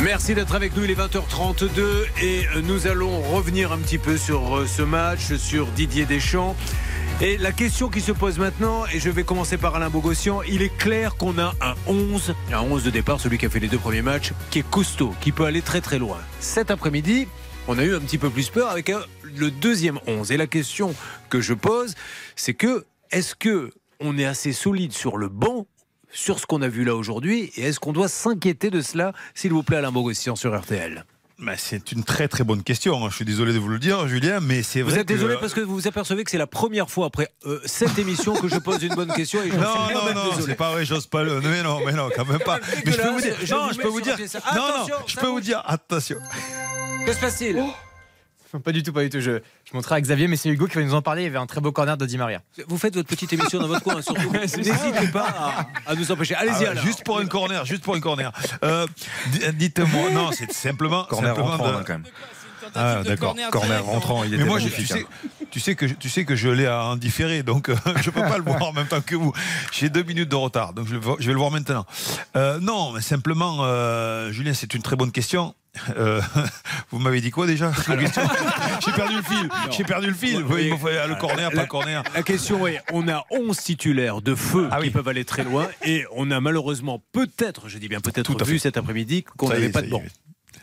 Merci 0.03 0.35
d'être 0.35 0.55
avec 0.55 0.77
nous, 0.77 0.85
il 0.85 0.90
est 0.90 0.99
20h32 0.99 2.05
et 2.22 2.44
nous 2.62 2.87
allons 2.87 3.22
revenir 3.22 3.72
un 3.72 3.79
petit 3.79 3.96
peu 3.96 4.18
sur 4.18 4.59
euh, 4.59 4.66
ce 4.66 4.83
match, 4.83 5.35
sur 5.37 5.66
Didier 5.68 6.05
Deschamps. 6.05 6.55
Et 7.22 7.38
la 7.38 7.50
question 7.50 7.88
qui 7.88 8.02
se 8.02 8.12
pose 8.12 8.38
maintenant, 8.38 8.85
et 8.92 9.00
je 9.00 9.09
vais 9.09 9.24
commencer 9.24 9.57
par 9.57 9.74
Alain 9.74 9.88
Bogossian, 9.88 10.42
il 10.42 10.61
est 10.61 10.76
clair 10.76 11.16
qu'on 11.16 11.38
a 11.38 11.55
un 11.62 11.74
11, 11.87 12.35
un 12.52 12.61
11 12.61 12.85
de 12.85 12.90
départ, 12.90 13.20
celui 13.20 13.38
qui 13.38 13.46
a 13.46 13.50
fait 13.50 13.59
les 13.59 13.68
deux 13.68 13.79
premiers 13.79 14.02
matchs, 14.02 14.33
qui 14.50 14.59
est 14.59 14.70
costaud, 14.70 15.14
qui 15.22 15.33
peut 15.33 15.46
aller 15.46 15.62
très 15.62 15.81
très 15.81 15.98
loin. 15.98 16.18
Cet 16.40 16.70
après-midi, 16.70 17.26
on 17.68 17.79
a 17.79 17.85
eu 17.85 17.94
un 17.94 18.00
petit 18.00 18.18
peu 18.18 18.29
plus 18.29 18.50
peur 18.50 18.68
avec 18.70 18.90
un- 18.90 19.00
le 19.24 19.50
deuxième 19.50 19.98
11. 20.07 20.31
Et 20.31 20.37
la 20.37 20.46
question 20.46 20.94
que 21.31 21.40
je 21.40 21.55
pose, 21.55 21.94
c'est 22.37 22.52
que 22.55 22.85
est-ce 23.11 23.35
que 23.35 23.70
on 23.98 24.18
est 24.18 24.26
assez 24.26 24.52
solide 24.52 24.92
sur 24.92 25.16
le 25.16 25.29
banc 25.29 25.66
sur 26.12 26.38
ce 26.38 26.44
qu'on 26.46 26.61
a 26.61 26.68
vu 26.68 26.85
là 26.85 26.94
aujourd'hui 26.94 27.50
et 27.57 27.62
est-ce 27.62 27.81
qu'on 27.81 27.92
doit 27.94 28.09
s'inquiéter 28.09 28.70
de 28.70 28.83
cela, 28.83 29.12
s'il 29.35 29.52
vous 29.52 29.62
plaît, 29.62 29.79
Alain 29.79 29.90
Bogossian 29.90 30.37
sur 30.37 30.55
RTL 30.59 31.05
Bah, 31.38 31.53
c'est 31.59 31.92
une 31.92 32.03
très 32.03 32.29
très 32.29 32.44
bonne 32.44 32.62
question. 32.62 33.05
hein. 33.05 33.09
Je 33.11 33.16
suis 33.16 33.25
désolé 33.27 33.53
de 33.53 33.59
vous 33.59 33.68
le 33.68 33.79
dire, 33.79 34.09
Julien, 34.09 34.40
mais 34.40 34.62
c'est 34.62 34.81
Vous 34.81 34.88
vrai. 34.90 35.01
êtes 35.01 35.07
désolé 35.09 35.37
parce 35.38 35.53
que 35.53 35.61
vous 35.61 35.75
vous 35.75 35.87
apercevez 35.87 36.25
que 36.25 36.31
c'est 36.31 36.38
la 36.38 36.46
première 36.46 36.88
fois 36.90 37.07
après 37.09 37.29
euh, 37.44 37.61
cette 37.66 37.99
émission 37.99 38.35
que 38.35 38.49
je 38.49 38.57
pose 38.57 38.83
une 38.83 38.94
bonne 38.94 39.12
question 39.12 39.42
et 39.42 39.51
je 39.51 39.57
Non, 39.57 39.87
suis 39.87 39.94
non, 39.94 40.14
non, 40.14 40.31
c'est 40.46 40.55
pas 40.55 40.72
vrai, 40.72 40.87
j'ose 40.87 41.07
pas 41.07 41.22
le. 41.25 41.40
Mais 41.42 41.62
non, 41.62 41.81
mais 41.85 41.92
non, 41.92 42.09
quand 42.16 42.25
même 42.25 42.38
pas. 42.38 42.59
Mais 42.87 42.92
je 42.92 42.96
peux 43.03 43.09
vous 43.11 43.20
dire. 43.20 43.37
Je 43.42 43.55
Non, 43.55 43.66
vous 43.66 43.72
je 43.75 43.79
peux 43.79 43.88
vous 43.88 44.01
dire. 44.01 44.16
Non, 44.55 44.62
non, 44.88 44.94
je 45.07 45.16
peux 45.16 45.27
vous 45.27 45.40
dire. 45.40 45.62
Attention. 45.66 46.16
Que 47.05 47.12
se 47.12 47.20
passe-t-il? 47.20 47.62
Pas 48.64 48.73
du 48.73 48.83
tout, 48.83 48.92
pas 48.92 49.03
du 49.03 49.11
tout. 49.11 49.21
Je, 49.21 49.40
je 49.64 49.75
montrerai 49.75 49.97
à 49.97 50.01
Xavier, 50.01 50.29
mais 50.29 50.37
c'est 50.37 50.49
Hugo 50.49 50.66
qui 50.66 50.77
va 50.77 50.83
nous 50.83 50.95
en 50.95 51.03
parler. 51.03 51.23
Il 51.23 51.25
y 51.25 51.29
avait 51.29 51.38
un 51.38 51.47
très 51.47 51.61
beau 51.61 51.73
corner 51.73 51.97
de 51.97 52.07
Di 52.07 52.19
Maria. 52.19 52.42
Vous 52.69 52.79
faites 52.79 52.95
votre 52.95 53.09
petite 53.09 53.33
émission 53.33 53.59
dans 53.61 53.69
votre 53.69 53.83
coin, 53.83 54.01
surtout. 54.03 54.31
N'hésitez 54.33 55.09
pas 55.12 55.27
à, 55.87 55.90
à 55.90 55.95
nous 55.95 56.11
empêcher. 56.11 56.35
Allez-y, 56.35 56.66
Ah 56.66 56.75
ouais, 56.75 56.81
juste 56.83 57.05
pour 57.05 57.19
un 57.19 57.27
corner, 57.27 57.64
juste 57.64 57.83
pour 57.85 57.95
un 57.95 58.01
corner. 58.01 58.33
Euh, 58.64 58.87
Dites-moi, 59.55 60.11
non, 60.11 60.31
c'est 60.33 60.53
simplement. 60.53 61.05
Corner 61.05 61.29
simplement 61.35 61.57
rentrant, 61.57 61.69
de- 61.69 61.73
là, 61.79 61.99
quand. 62.72 62.81
Ah, 62.81 63.02
de 63.02 63.09
d'accord. 63.09 63.29
corner 63.35 63.50
Corner 63.50 63.85
rentrant, 63.85 64.24
il 64.24 64.35
était 64.35 64.42
Mais 64.42 64.48
moi, 64.48 64.59
je, 64.59 64.68
tu, 64.68 64.72
magnifique. 64.72 64.92
sais, 64.96 65.07
tu, 65.50 65.61
sais 65.61 65.74
que 65.74 65.87
je, 65.88 65.94
tu 65.94 66.09
sais 66.09 66.24
que 66.24 66.37
je 66.37 66.48
l'ai 66.48 66.68
en 66.68 66.96
différé, 66.96 67.42
donc 67.42 67.68
euh, 67.68 67.76
je 68.02 68.11
peux 68.11 68.20
pas 68.20 68.38
le 68.38 68.44
voir 68.44 68.62
en 68.62 68.72
même 68.72 68.87
temps 68.87 69.00
que 69.00 69.14
vous. 69.16 69.33
J'ai 69.72 69.88
deux 69.88 70.02
minutes 70.02 70.29
de 70.29 70.37
retard, 70.37 70.72
donc 70.72 70.87
je, 70.88 70.94
le 70.94 71.00
vois- 71.00 71.16
je 71.20 71.26
vais 71.26 71.33
le 71.33 71.38
voir 71.38 71.50
maintenant. 71.50 71.85
Euh, 72.37 72.59
non, 72.61 72.92
mais 72.92 73.00
simplement, 73.00 73.59
euh, 73.62 74.31
Julien, 74.33 74.55
c'est 74.55 74.74
une 74.74 74.83
très 74.83 74.96
bonne 74.96 75.12
question. 75.12 75.55
Euh, 75.98 76.22
vous 76.90 76.98
m'avez 76.98 77.20
dit 77.20 77.31
quoi 77.31 77.46
déjà 77.46 77.70
La 77.88 77.96
question? 77.98 78.22
J'ai 78.85 78.92
perdu 78.92 79.16
le 79.16 79.22
fil. 79.22 79.48
J'ai 79.76 79.85
perdu 79.85 80.07
le 80.07 80.14
fil. 80.14 80.42
Oui, 80.48 80.70
faut 80.81 80.88
le 80.88 81.20
corner, 81.20 81.50
pas 81.50 81.57
La- 81.57 81.66
corner. 81.66 82.02
La 82.14 82.22
question 82.22 82.66
est, 82.66 82.81
on 82.92 83.07
a 83.09 83.24
11 83.31 83.55
titulaires 83.59 84.22
de 84.22 84.35
feu 84.35 84.68
Ah 84.70 84.76
qui 84.76 84.85
oui. 84.85 84.90
peuvent 84.90 85.09
aller 85.09 85.26
très 85.26 85.44
loin 85.44 85.66
et 85.85 86.07
on 86.14 86.31
a 86.31 86.40
malheureusement 86.40 87.02
peut-être, 87.12 87.68
je 87.68 87.76
dis 87.76 87.88
bien 87.88 88.00
peut-être 88.00 88.22
Tout 88.33 88.38
à 88.40 88.44
vu 88.44 88.55
fait. 88.55 88.59
cet 88.61 88.79
après-midi 88.79 89.24
qu'on 89.37 89.50
n'avait 89.50 89.68
pas 89.68 89.83
de 89.83 89.88
banc. 89.90 90.02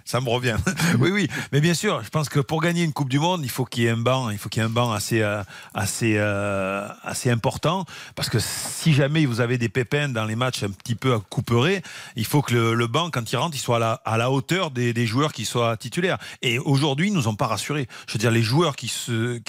Ça 0.05 0.19
me 0.19 0.29
revient. 0.29 0.57
oui, 0.99 1.11
oui. 1.11 1.29
Mais 1.51 1.61
bien 1.61 1.73
sûr, 1.73 2.03
je 2.03 2.09
pense 2.09 2.27
que 2.27 2.39
pour 2.39 2.61
gagner 2.61 2.83
une 2.83 2.93
Coupe 2.93 3.09
du 3.09 3.19
Monde, 3.19 3.41
il 3.43 3.49
faut 3.49 3.65
qu'il 3.65 3.83
y 3.83 3.85
ait 3.85 3.91
un 3.91 3.97
banc, 3.97 4.29
il 4.29 4.37
faut 4.37 4.49
qu'il 4.49 4.61
y 4.61 4.63
ait 4.63 4.67
un 4.67 4.71
banc 4.71 4.91
assez, 4.91 5.21
euh, 5.21 5.43
assez, 5.73 6.15
euh, 6.17 6.87
assez 7.03 7.29
important. 7.29 7.85
Parce 8.15 8.29
que 8.29 8.37
si 8.39 8.93
jamais 8.93 9.25
vous 9.25 9.39
avez 9.39 9.57
des 9.57 9.69
pépins 9.69 10.09
dans 10.09 10.25
les 10.25 10.35
matchs 10.35 10.63
un 10.63 10.71
petit 10.71 10.95
peu 10.95 11.13
à 11.13 11.19
couperer, 11.19 11.81
il 12.15 12.25
faut 12.25 12.41
que 12.41 12.53
le, 12.53 12.87
banc, 12.87 13.09
quand 13.11 13.31
il 13.31 13.37
rentre, 13.37 13.55
il 13.55 13.59
soit 13.59 13.99
à 14.03 14.17
la, 14.17 14.31
hauteur 14.31 14.71
des, 14.71 15.05
joueurs 15.07 15.31
qui 15.31 15.45
soient 15.45 15.77
titulaires. 15.77 16.17
Et 16.41 16.59
aujourd'hui, 16.59 17.07
ils 17.07 17.13
nous 17.13 17.27
ont 17.27 17.35
pas 17.35 17.47
rassurés. 17.47 17.87
Je 18.07 18.13
veux 18.13 18.19
dire, 18.19 18.31
les 18.31 18.43
joueurs 18.43 18.75
qui 18.75 18.91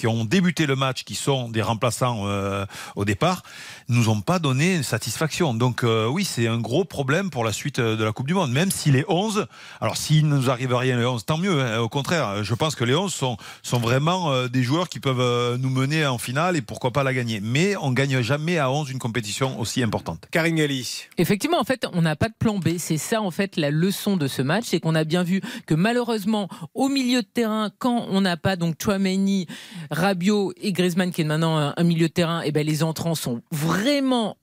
ont 0.07 0.25
débuté 0.25 0.65
le 0.65 0.75
match, 0.75 1.03
qui 1.03 1.15
sont 1.15 1.49
des 1.49 1.61
remplaçants 1.61 2.23
euh, 2.27 2.65
au 2.95 3.03
départ, 3.03 3.43
nous 3.87 4.09
ont 4.09 4.21
pas 4.21 4.39
donné 4.39 4.81
satisfaction. 4.83 5.53
Donc 5.53 5.83
euh, 5.83 6.07
oui, 6.07 6.25
c'est 6.25 6.47
un 6.47 6.57
gros 6.57 6.85
problème 6.85 7.29
pour 7.29 7.43
la 7.43 7.51
suite 7.51 7.79
euh, 7.79 7.95
de 7.95 8.03
la 8.03 8.11
Coupe 8.11 8.27
du 8.27 8.33
Monde. 8.33 8.51
Même 8.51 8.71
si 8.71 8.91
les 8.91 9.05
11, 9.07 9.45
alors 9.81 9.97
s'il 9.97 10.27
ne 10.27 10.35
nous 10.35 10.49
arrive 10.49 10.73
rien 10.73 10.97
les 10.97 11.05
11, 11.05 11.25
tant 11.25 11.37
mieux. 11.37 11.61
hein. 11.61 11.79
Au 11.79 11.89
contraire, 11.89 12.43
je 12.43 12.53
pense 12.55 12.75
que 12.75 12.83
les 12.83 12.95
11 12.95 13.13
sont, 13.13 13.37
sont 13.61 13.77
vraiment 13.79 14.31
euh, 14.31 14.47
des 14.47 14.63
joueurs 14.63 14.89
qui 14.89 14.99
peuvent 14.99 15.19
euh, 15.19 15.57
nous 15.57 15.69
mener 15.69 16.05
en 16.05 16.17
finale 16.17 16.55
et 16.55 16.61
pourquoi 16.61 16.91
pas 16.91 17.03
la 17.03 17.13
gagner. 17.13 17.39
Mais 17.41 17.75
on 17.77 17.91
gagne 17.91 18.21
jamais 18.21 18.57
à 18.57 18.71
11 18.71 18.89
une 18.91 18.99
compétition 18.99 19.59
aussi 19.59 19.83
importante. 19.83 20.27
Karine 20.31 20.55
Galli. 20.55 21.03
Effectivement, 21.17 21.59
en 21.59 21.63
fait, 21.63 21.85
on 21.93 22.01
n'a 22.01 22.15
pas 22.15 22.29
de 22.29 22.35
plan 22.37 22.57
B. 22.57 22.77
C'est 22.77 22.97
ça, 22.97 23.21
en 23.21 23.31
fait, 23.31 23.55
la 23.57 23.69
leçon 23.71 24.17
de 24.17 24.27
ce 24.27 24.41
match. 24.41 24.65
C'est 24.67 24.79
qu'on 24.79 24.95
a 24.95 25.03
bien 25.03 25.23
vu 25.23 25.41
que 25.67 25.75
malheureusement, 25.75 26.49
au 26.73 26.89
milieu 26.89 27.21
de 27.21 27.27
terrain, 27.27 27.69
quand 27.77 28.07
on 28.09 28.21
n'a 28.21 28.37
pas 28.37 28.55
donc 28.55 28.75
Chouameni, 28.81 29.47
Rabiot 29.91 30.53
et 30.61 30.71
Griezmann, 30.71 31.11
qui 31.11 31.21
est 31.21 31.25
maintenant 31.25 31.57
un, 31.57 31.73
un 31.77 31.83
milieu 31.83 32.07
de 32.07 32.13
terrain, 32.13 32.41
et 32.41 32.51
ben 32.51 32.65
les 32.65 32.81
entrants 32.83 33.15
sont 33.15 33.41
vraiment 33.51 33.74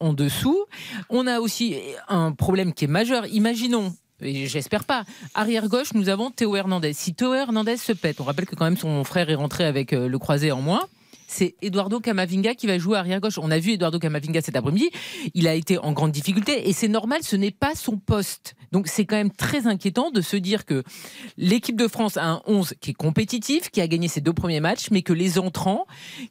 en 0.00 0.12
dessous. 0.12 0.64
On 1.08 1.26
a 1.26 1.40
aussi 1.40 1.76
un 2.08 2.32
problème 2.32 2.72
qui 2.72 2.84
est 2.84 2.88
majeur. 2.88 3.26
Imaginons. 3.26 3.94
J'espère 4.20 4.84
pas. 4.84 5.04
Arrière 5.34 5.68
gauche, 5.68 5.94
nous 5.94 6.08
avons 6.08 6.30
Théo 6.30 6.54
Hernandez. 6.54 6.92
Si 6.92 7.14
Théo 7.14 7.34
Hernandez 7.34 7.76
se 7.76 7.92
pète, 7.92 8.20
on 8.20 8.24
rappelle 8.24 8.46
que 8.46 8.54
quand 8.54 8.66
même 8.66 8.76
son 8.76 9.02
frère 9.04 9.30
est 9.30 9.34
rentré 9.34 9.64
avec 9.64 9.92
euh, 9.92 10.06
le 10.06 10.18
croisé 10.18 10.52
en 10.52 10.60
moins. 10.60 10.86
C'est 11.26 11.56
Eduardo 11.62 11.98
Camavinga 11.98 12.54
qui 12.54 12.66
va 12.66 12.78
jouer 12.78 12.98
arrière 12.98 13.20
gauche. 13.20 13.38
On 13.38 13.50
a 13.50 13.58
vu 13.58 13.72
Eduardo 13.72 13.98
Camavinga 13.98 14.42
cet 14.42 14.54
après-midi. 14.54 14.90
Il 15.34 15.48
a 15.48 15.54
été 15.54 15.78
en 15.78 15.92
grande 15.92 16.12
difficulté 16.12 16.68
et 16.68 16.72
c'est 16.74 16.88
normal, 16.88 17.20
ce 17.22 17.36
n'est 17.36 17.50
pas 17.50 17.74
son 17.74 17.96
poste. 17.96 18.54
Donc 18.70 18.86
c'est 18.86 19.06
quand 19.06 19.16
même 19.16 19.32
très 19.32 19.66
inquiétant 19.66 20.10
de 20.10 20.20
se 20.20 20.36
dire 20.36 20.66
que 20.66 20.84
l'équipe 21.38 21.76
de 21.76 21.88
France 21.88 22.16
a 22.18 22.26
un 22.26 22.42
11 22.46 22.74
qui 22.80 22.90
est 22.90 22.94
compétitif, 22.94 23.70
qui 23.70 23.80
a 23.80 23.88
gagné 23.88 24.08
ses 24.08 24.20
deux 24.20 24.34
premiers 24.34 24.60
matchs, 24.60 24.90
mais 24.90 25.02
que 25.02 25.14
les 25.14 25.38
entrants 25.38 25.86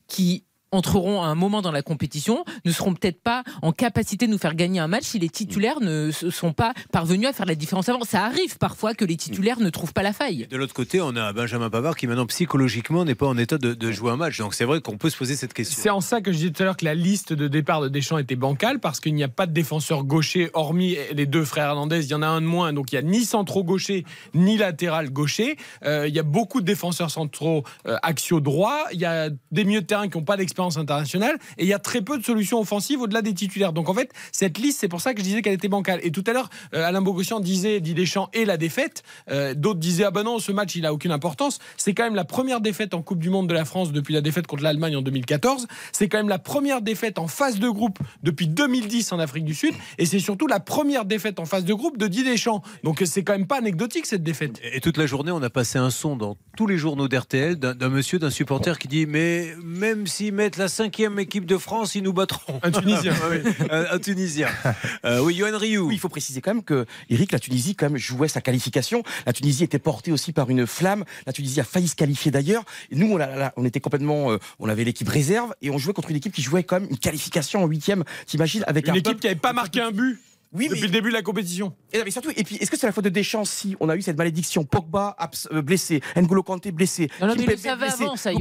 qui 0.07 0.45
entreront 0.71 1.21
à 1.21 1.27
un 1.27 1.35
moment 1.35 1.61
dans 1.61 1.71
la 1.71 1.81
compétition 1.81 2.45
ne 2.65 2.71
seront 2.71 2.93
peut-être 2.93 3.21
pas 3.21 3.43
en 3.61 3.71
capacité 3.71 4.27
de 4.27 4.31
nous 4.31 4.37
faire 4.37 4.55
gagner 4.55 4.79
un 4.79 4.87
match 4.87 5.03
si 5.03 5.19
les 5.19 5.29
titulaires 5.29 5.81
ne 5.81 6.11
se 6.11 6.29
sont 6.29 6.53
pas 6.53 6.73
parvenus 6.91 7.27
à 7.27 7.33
faire 7.33 7.45
la 7.45 7.55
différence 7.55 7.89
avant. 7.89 8.03
Ça 8.03 8.25
arrive 8.25 8.57
parfois 8.57 8.93
que 8.93 9.05
les 9.05 9.17
titulaires 9.17 9.59
ne 9.59 9.69
trouvent 9.69 9.93
pas 9.93 10.03
la 10.03 10.13
faille. 10.13 10.47
De 10.49 10.57
l'autre 10.57 10.73
côté, 10.73 11.01
on 11.01 11.15
a 11.15 11.33
Benjamin 11.33 11.69
Pavard 11.69 11.95
qui 11.95 12.07
maintenant 12.07 12.25
psychologiquement 12.25 13.05
n'est 13.05 13.15
pas 13.15 13.27
en 13.27 13.37
état 13.37 13.57
de, 13.57 13.73
de 13.73 13.91
jouer 13.91 14.11
un 14.11 14.17
match. 14.17 14.37
Donc 14.37 14.53
c'est 14.53 14.65
vrai 14.65 14.81
qu'on 14.81 14.97
peut 14.97 15.09
se 15.09 15.17
poser 15.17 15.35
cette 15.35 15.53
question. 15.53 15.81
C'est 15.81 15.89
en 15.89 16.01
ça 16.01 16.21
que 16.21 16.31
je 16.31 16.37
disais 16.37 16.51
tout 16.51 16.63
à 16.63 16.65
l'heure 16.65 16.77
que 16.77 16.85
la 16.85 16.95
liste 16.95 17.33
de 17.33 17.47
départ 17.47 17.81
de 17.81 17.89
Deschamps 17.89 18.17
était 18.17 18.35
bancale 18.35 18.79
parce 18.79 18.99
qu'il 18.99 19.13
n'y 19.13 19.23
a 19.23 19.27
pas 19.27 19.47
de 19.47 19.53
défenseur 19.53 20.03
gaucher 20.03 20.49
hormis 20.53 20.97
les 21.13 21.25
deux 21.25 21.43
frères 21.43 21.67
Hernandez. 21.67 22.05
Il 22.05 22.11
y 22.11 22.15
en 22.15 22.21
a 22.21 22.27
un 22.27 22.41
de 22.41 22.45
moins, 22.45 22.73
donc 22.73 22.91
il 22.91 22.95
n'y 22.95 22.99
a 22.99 23.09
ni 23.09 23.25
centraux 23.25 23.63
gaucher 23.63 24.05
ni 24.33 24.57
latéral 24.57 25.09
gaucher. 25.09 25.57
Euh, 25.83 26.07
il 26.07 26.15
y 26.15 26.19
a 26.19 26.23
beaucoup 26.23 26.61
de 26.61 26.65
défenseurs 26.65 27.11
centraux 27.11 27.63
euh, 27.87 27.97
axiaux 28.03 28.39
droits. 28.39 28.85
Il 28.93 28.99
y 28.99 29.05
a 29.05 29.29
des 29.51 29.63
milieux 29.63 29.81
de 29.81 29.85
terrain 29.85 30.07
qui 30.07 30.17
n'ont 30.17 30.23
pas 30.23 30.37
d'expérience 30.37 30.60
internationale 30.69 31.37
et 31.57 31.63
il 31.63 31.67
y 31.67 31.73
a 31.73 31.79
très 31.79 32.01
peu 32.01 32.17
de 32.17 32.23
solutions 32.23 32.59
offensives 32.59 33.01
au-delà 33.01 33.21
des 33.21 33.33
titulaires. 33.33 33.73
Donc 33.73 33.89
en 33.89 33.93
fait, 33.93 34.11
cette 34.31 34.57
liste, 34.57 34.79
c'est 34.79 34.87
pour 34.87 35.01
ça 35.01 35.13
que 35.13 35.19
je 35.19 35.23
disais 35.23 35.41
qu'elle 35.41 35.53
était 35.53 35.67
bancale. 35.67 35.99
Et 36.03 36.11
tout 36.11 36.23
à 36.27 36.33
l'heure, 36.33 36.49
euh, 36.73 36.85
Alain 36.85 37.01
Bogossian 37.01 37.39
disait, 37.39 37.79
dit 37.79 37.93
Deschamps, 37.93 38.29
et 38.33 38.45
la 38.45 38.57
défaite. 38.57 39.03
Euh, 39.29 39.53
D'autres 39.53 39.79
disaient, 39.79 40.05
ah 40.05 40.11
ben 40.11 40.23
non, 40.23 40.39
ce 40.39 40.51
match, 40.51 40.75
il 40.75 40.85
a 40.85 40.93
aucune 40.93 41.11
importance. 41.11 41.59
C'est 41.77 41.93
quand 41.93 42.03
même 42.03 42.15
la 42.15 42.25
première 42.25 42.61
défaite 42.61 42.93
en 42.93 43.01
Coupe 43.01 43.19
du 43.19 43.29
Monde 43.29 43.47
de 43.47 43.53
la 43.53 43.65
France 43.65 43.91
depuis 43.91 44.13
la 44.13 44.21
défaite 44.21 44.47
contre 44.47 44.63
l'Allemagne 44.63 44.95
en 44.95 45.01
2014. 45.01 45.67
C'est 45.91 46.07
quand 46.07 46.17
même 46.17 46.29
la 46.29 46.39
première 46.39 46.81
défaite 46.81 47.19
en 47.19 47.27
phase 47.27 47.59
de 47.59 47.69
groupe 47.69 47.99
depuis 48.23 48.47
2010 48.47 49.11
en 49.11 49.19
Afrique 49.19 49.45
du 49.45 49.53
Sud. 49.53 49.73
Et 49.97 50.05
c'est 50.05 50.19
surtout 50.19 50.47
la 50.47 50.59
première 50.59 51.05
défaite 51.05 51.39
en 51.39 51.45
phase 51.45 51.65
de 51.65 51.73
groupe 51.73 51.97
de 51.97 52.07
Didier 52.07 52.31
Deschamps. 52.31 52.61
Donc 52.83 53.01
c'est 53.05 53.23
quand 53.23 53.33
même 53.33 53.47
pas 53.47 53.57
anecdotique 53.57 54.05
cette 54.05 54.23
défaite. 54.23 54.59
Et 54.73 54.81
toute 54.81 54.97
la 54.97 55.05
journée, 55.05 55.31
on 55.31 55.41
a 55.41 55.49
passé 55.49 55.77
un 55.77 55.89
son 55.89 56.15
dans 56.15 56.37
tous 56.57 56.67
les 56.67 56.77
journaux 56.77 57.07
d'RTL 57.07 57.55
d'un 57.55 57.89
monsieur, 57.89 58.19
d'un 58.19 58.29
supporter 58.29 58.77
qui 58.77 58.87
dit 58.87 59.05
Mais 59.05 59.53
même 59.63 60.07
s'ils 60.07 60.33
mettent 60.33 60.50
la 60.57 60.67
cinquième 60.67 61.19
équipe 61.19 61.45
de 61.45 61.57
France, 61.57 61.95
ils 61.95 62.03
nous 62.03 62.13
battront. 62.13 62.59
Un 62.63 62.71
Tunisien, 62.71 63.13
oui. 63.31 63.51
un, 63.69 63.85
un 63.91 63.99
Tunisien. 63.99 64.47
Euh, 65.03 65.19
oui, 65.19 65.35
Johan 65.35 65.57
Rioux. 65.57 65.87
Oui, 65.87 65.95
il 65.95 65.99
faut 65.99 66.09
préciser 66.09 66.41
quand 66.41 66.53
même 66.53 66.63
que 66.63 66.85
Eric, 67.09 67.31
la 67.31 67.39
Tunisie 67.39 67.75
quand 67.75 67.89
même 67.89 67.97
jouait 67.97 68.27
sa 68.27 68.39
qualification. 68.39 69.01
La 69.25 69.33
Tunisie 69.33 69.63
était 69.63 69.79
portée 69.79 70.11
aussi 70.11 70.31
par 70.31 70.49
une 70.49 70.67
flamme. 70.67 71.05
La 71.25 71.33
Tunisie 71.33 71.59
a 71.59 71.63
failli 71.63 71.87
se 71.87 71.95
qualifier 71.95 72.29
d'ailleurs. 72.29 72.63
Nous, 72.91 73.07
on, 73.11 73.19
a- 73.19 73.25
là, 73.35 73.53
on 73.57 73.65
était 73.65 73.79
complètement, 73.79 74.31
euh, 74.31 74.37
on 74.59 74.69
avait 74.69 74.83
l'équipe 74.83 75.09
réserve 75.09 75.53
et 75.61 75.71
on 75.71 75.77
jouait 75.79 75.93
contre 75.93 76.11
une 76.11 76.17
équipe 76.17 76.33
qui 76.33 76.41
jouait 76.43 76.63
quand 76.63 76.79
même 76.79 76.89
une 76.89 76.97
qualification 76.99 77.63
en 77.63 77.67
huitième. 77.67 78.03
T'imagines 78.27 78.63
avec 78.67 78.85
Une 78.85 78.91
un 78.91 78.95
équipe 78.95 79.05
peuple- 79.05 79.19
qui 79.21 79.27
n'avait 79.27 79.39
pas 79.39 79.53
marqué 79.53 79.81
un 79.81 79.91
but 79.91 80.19
Oui, 80.53 80.67
depuis 80.67 80.81
mais- 80.81 80.87
le 80.87 80.91
début 80.91 81.09
de 81.09 81.13
la 81.13 81.21
compétition. 81.21 81.73
Et, 81.93 81.97
non, 81.97 82.03
mais 82.05 82.11
surtout, 82.11 82.29
et 82.35 82.43
puis, 82.43 82.57
est-ce 82.57 82.69
que 82.69 82.77
c'est 82.77 82.85
la 82.87 82.91
faute 82.91 83.05
de 83.05 83.09
Deschamps 83.09 83.45
si 83.45 83.75
on 83.79 83.87
a 83.89 83.95
eu 83.95 84.01
cette 84.01 84.17
malédiction? 84.17 84.63
Pogba 84.65 85.15
abs- 85.17 85.47
euh, 85.51 85.61
blessé, 85.61 86.01
N'Golo 86.15 86.43
Kanté 86.43 86.71
blessé, 86.71 87.09
Non, 87.21 87.27
non, 87.27 87.35
mais 87.37 87.45
blessé, 87.45 87.69
avant, 87.69 88.15
ça, 88.15 88.31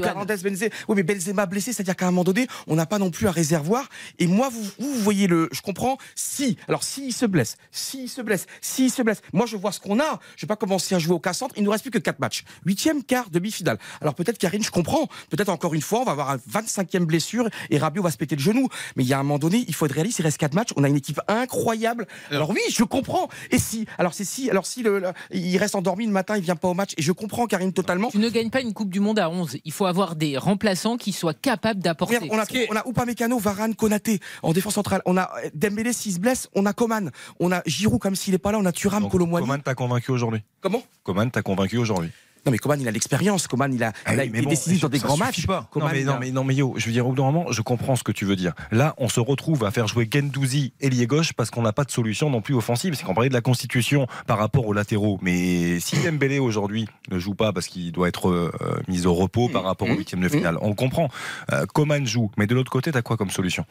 oui, 0.89 0.95
mais 0.97 1.03
Benzema 1.03 1.47
blessé, 1.47 1.73
c'est-à-dire 1.73 1.95
qu'à 1.97 2.07
un 2.07 2.11
moment 2.11 2.25
donné, 2.25 2.47
on 2.67 2.75
n'a 2.75 2.87
pas 2.87 2.99
non 2.99 3.11
plus 3.11 3.27
un 3.29 3.31
réservoir. 3.31 3.89
Et 4.19 4.27
moi, 4.27 4.49
vous, 4.49 4.63
vous, 4.63 4.93
vous 4.95 5.01
voyez 5.03 5.27
le, 5.27 5.49
je 5.53 5.61
comprends. 5.63 5.99
Si, 6.15 6.57
alors 6.69 6.83
s'il 6.83 7.13
se 7.13 7.27
blesse, 7.27 7.57
s'il 7.71 8.09
se 8.09 8.23
blesse, 8.23 8.47
s'il 8.61 8.91
se 8.91 9.03
blesse, 9.03 9.21
moi 9.33 9.47
je 9.47 9.57
vois 9.57 9.73
ce 9.73 9.81
qu'on 9.81 10.01
a. 10.01 10.19
Je 10.37 10.47
vais 10.47 10.49
pas 10.49 10.57
commencer 10.57 10.95
à 10.95 10.99
jouer 10.99 11.15
au 11.15 11.21
cas 11.21 11.33
centre. 11.33 11.55
Il 11.57 11.65
nous 11.65 11.71
reste 11.71 11.85
plus 11.85 11.91
que 11.91 11.99
quatre 11.99 12.19
matchs. 12.21 12.45
Huitième, 12.67 13.03
quart, 13.05 13.31
demi-finale. 13.31 13.79
Alors 14.01 14.15
peut-être 14.15 14.39
Karine, 14.39 14.63
je 14.63 14.71
comprends. 14.71 15.09
Peut-être 15.31 15.49
encore 15.49 15.75
une 15.75 15.83
fois, 15.83 16.01
on 16.01 16.05
va 16.05 16.13
avoir 16.13 16.31
un 16.31 16.37
25e 16.39 17.05
blessure 17.05 17.49
et 17.71 17.79
Rabiot 17.79 18.03
va 18.03 18.11
se 18.11 18.17
péter 18.17 18.37
le 18.37 18.43
genou. 18.43 18.69
Mais 18.97 19.05
il 19.05 19.09
y 19.09 19.13
a 19.13 19.19
un 19.19 19.23
moment 19.23 19.39
donné, 19.39 19.65
il 19.69 19.75
faut 19.75 19.87
être 19.87 19.93
réaliste. 19.93 20.19
Il 20.19 20.23
reste 20.23 20.39
quatre 20.39 20.55
matchs. 20.55 20.71
On 20.77 20.85
a 20.85 20.89
une 20.89 20.97
équipe 20.97 21.21
incroyable. 21.29 22.00
Alors 22.31 22.51
oui, 22.51 22.61
je 22.71 22.85
comprends. 22.85 23.29
Et 23.51 23.59
si, 23.59 23.87
alors 23.99 24.15
c'est 24.15 24.25
si, 24.25 24.51
alors 24.51 24.67
si 24.67 24.83
le, 24.83 24.99
le- 24.99 25.13
il 25.31 25.57
reste 25.59 25.75
endormi 25.75 26.07
le 26.07 26.13
matin, 26.13 26.37
il 26.37 26.43
vient 26.43 26.57
pas 26.57 26.69
au 26.69 26.75
match. 26.75 26.93
Et 26.97 27.03
je 27.03 27.13
comprends 27.13 27.47
Karine 27.47 27.73
totalement. 27.73 28.11
Tu 28.11 28.19
ne 28.19 28.29
gagnes 28.29 28.51
pas 28.51 28.61
une 28.61 28.73
Coupe 28.73 28.91
du 28.91 29.01
Monde 29.01 29.19
à 29.19 29.31
11. 29.31 29.59
Il 29.65 29.73
faut 29.73 29.87
avoir 29.87 30.17
des 30.17 30.37
remplaçants 30.39 30.97
qui 30.97 31.13
soient 31.13 31.35
capables 31.35 31.81
d'apporter. 31.81 32.19
On 32.31 32.39
a, 32.39 32.45
on 32.71 32.77
a 32.77 32.89
Upamecano, 32.89 33.39
Varane, 33.39 33.75
Konaté 33.75 34.21
en 34.43 34.53
défense 34.53 34.75
centrale. 34.75 35.03
On 35.07 35.17
a 35.17 35.31
Dembélé 35.55 35.93
s'il 35.93 36.13
se 36.13 36.19
blesse. 36.21 36.49
On 36.55 36.67
a 36.67 36.73
Coman. 36.73 37.11
On 37.41 37.53
a 37.53 37.63
Giroud 37.67 38.01
comme 38.01 38.17
s'il 38.17 38.35
est 38.35 38.39
pas 38.39 38.53
là. 38.53 38.59
On 38.59 38.65
a 38.67 38.73
Thuram, 38.73 39.09
Colomboigny. 39.09 39.47
Coman 39.47 39.63
t'a 39.63 39.75
convaincu 39.75 40.11
aujourd'hui? 40.13 40.43
Comment? 40.61 40.83
Coman 41.03 41.31
t'a 41.31 41.43
convaincu 41.43 41.77
aujourd'hui? 41.79 42.11
Non 42.47 42.53
mais 42.53 42.59
Coman 42.59 42.81
il 42.81 42.89
a 42.89 42.91
l'expérience. 42.91 43.47
Coman 43.47 43.73
il 43.73 43.83
a, 43.85 43.93
Ah 44.05 44.15
il 44.15 44.21
a 44.21 44.23
oui, 44.25 44.31
mais 44.33 44.39
été 44.39 44.45
bon, 44.47 44.51
décisif 44.51 44.81
dans 44.81 44.89
des 44.89 44.99
grands 44.99 45.17
matchs. 45.17 45.47
pas. 45.47 45.69
Coman, 45.71 45.89
non, 45.89 45.93
mais, 45.95 46.01
il 46.01 46.07
non, 46.07 46.13
a- 46.15 46.19
mais, 46.19 46.31
non, 46.31 46.45
mais 46.45 46.55
yo, 46.55 46.75
je 46.77 46.87
veux 46.87 46.93
dire, 46.93 47.07
au 47.07 47.11
bout 47.11 47.17
d'un 47.17 47.31
moment, 47.31 47.53
je 47.53 47.61
comprends 47.63 47.97
ce 47.97 48.03
que 48.03 48.13
tu 48.13 48.25
veux 48.25 48.37
dire. 48.37 48.53
Là, 48.71 48.95
on 48.99 49.09
se 49.09 49.21
retrouve 49.21 49.65
à 49.65 49.71
faire 49.71 49.87
jouer 49.89 50.09
Gendouzi 50.11 50.73
ailier 50.81 51.07
gauche 51.07 51.33
parce 51.35 51.51
qu'on 51.51 51.63
n'a 51.63 51.73
pas 51.73 51.85
de 51.85 51.91
solution 51.91 52.31
non 52.31 52.41
plus 52.41 52.55
offensive. 52.55 52.95
C'est 52.95 53.05
qu'on 53.05 53.15
parlait 53.15 53.29
de 53.29 53.35
la 53.35 53.41
constitution 53.43 54.07
par 54.27 54.39
rapport 54.39 54.67
aux 54.67 54.73
latéraux. 54.73 55.19
Mais 55.23 55.81
si 55.81 55.97
Dembélé 56.03 56.39
aujourd'hui 56.39 56.87
ne 57.11 57.19
joue 57.19 57.35
pas 57.35 57.53
parce 57.53 57.67
qu'il 57.67 57.93
doit 57.93 58.09
être 58.09 58.29
euh, 58.31 58.51
mis 58.89 59.07
au 59.07 59.15
repos 59.15 59.49
par 59.49 59.65
rapport 59.65 59.89
au 59.89 59.95
huitième 59.95 60.21
de 60.21 60.29
finale, 60.29 60.57
on 60.63 60.69
le 60.69 60.75
comprend. 60.75 61.09
Euh, 61.53 61.67
Coman 61.67 62.07
joue, 62.07 62.31
mais 62.37 62.47
de 62.47 62.55
l'autre 62.55 62.71
côté, 62.71 62.91
t'as 62.93 63.03
quoi 63.03 63.17
comme 63.17 63.31
solution? 63.31 63.65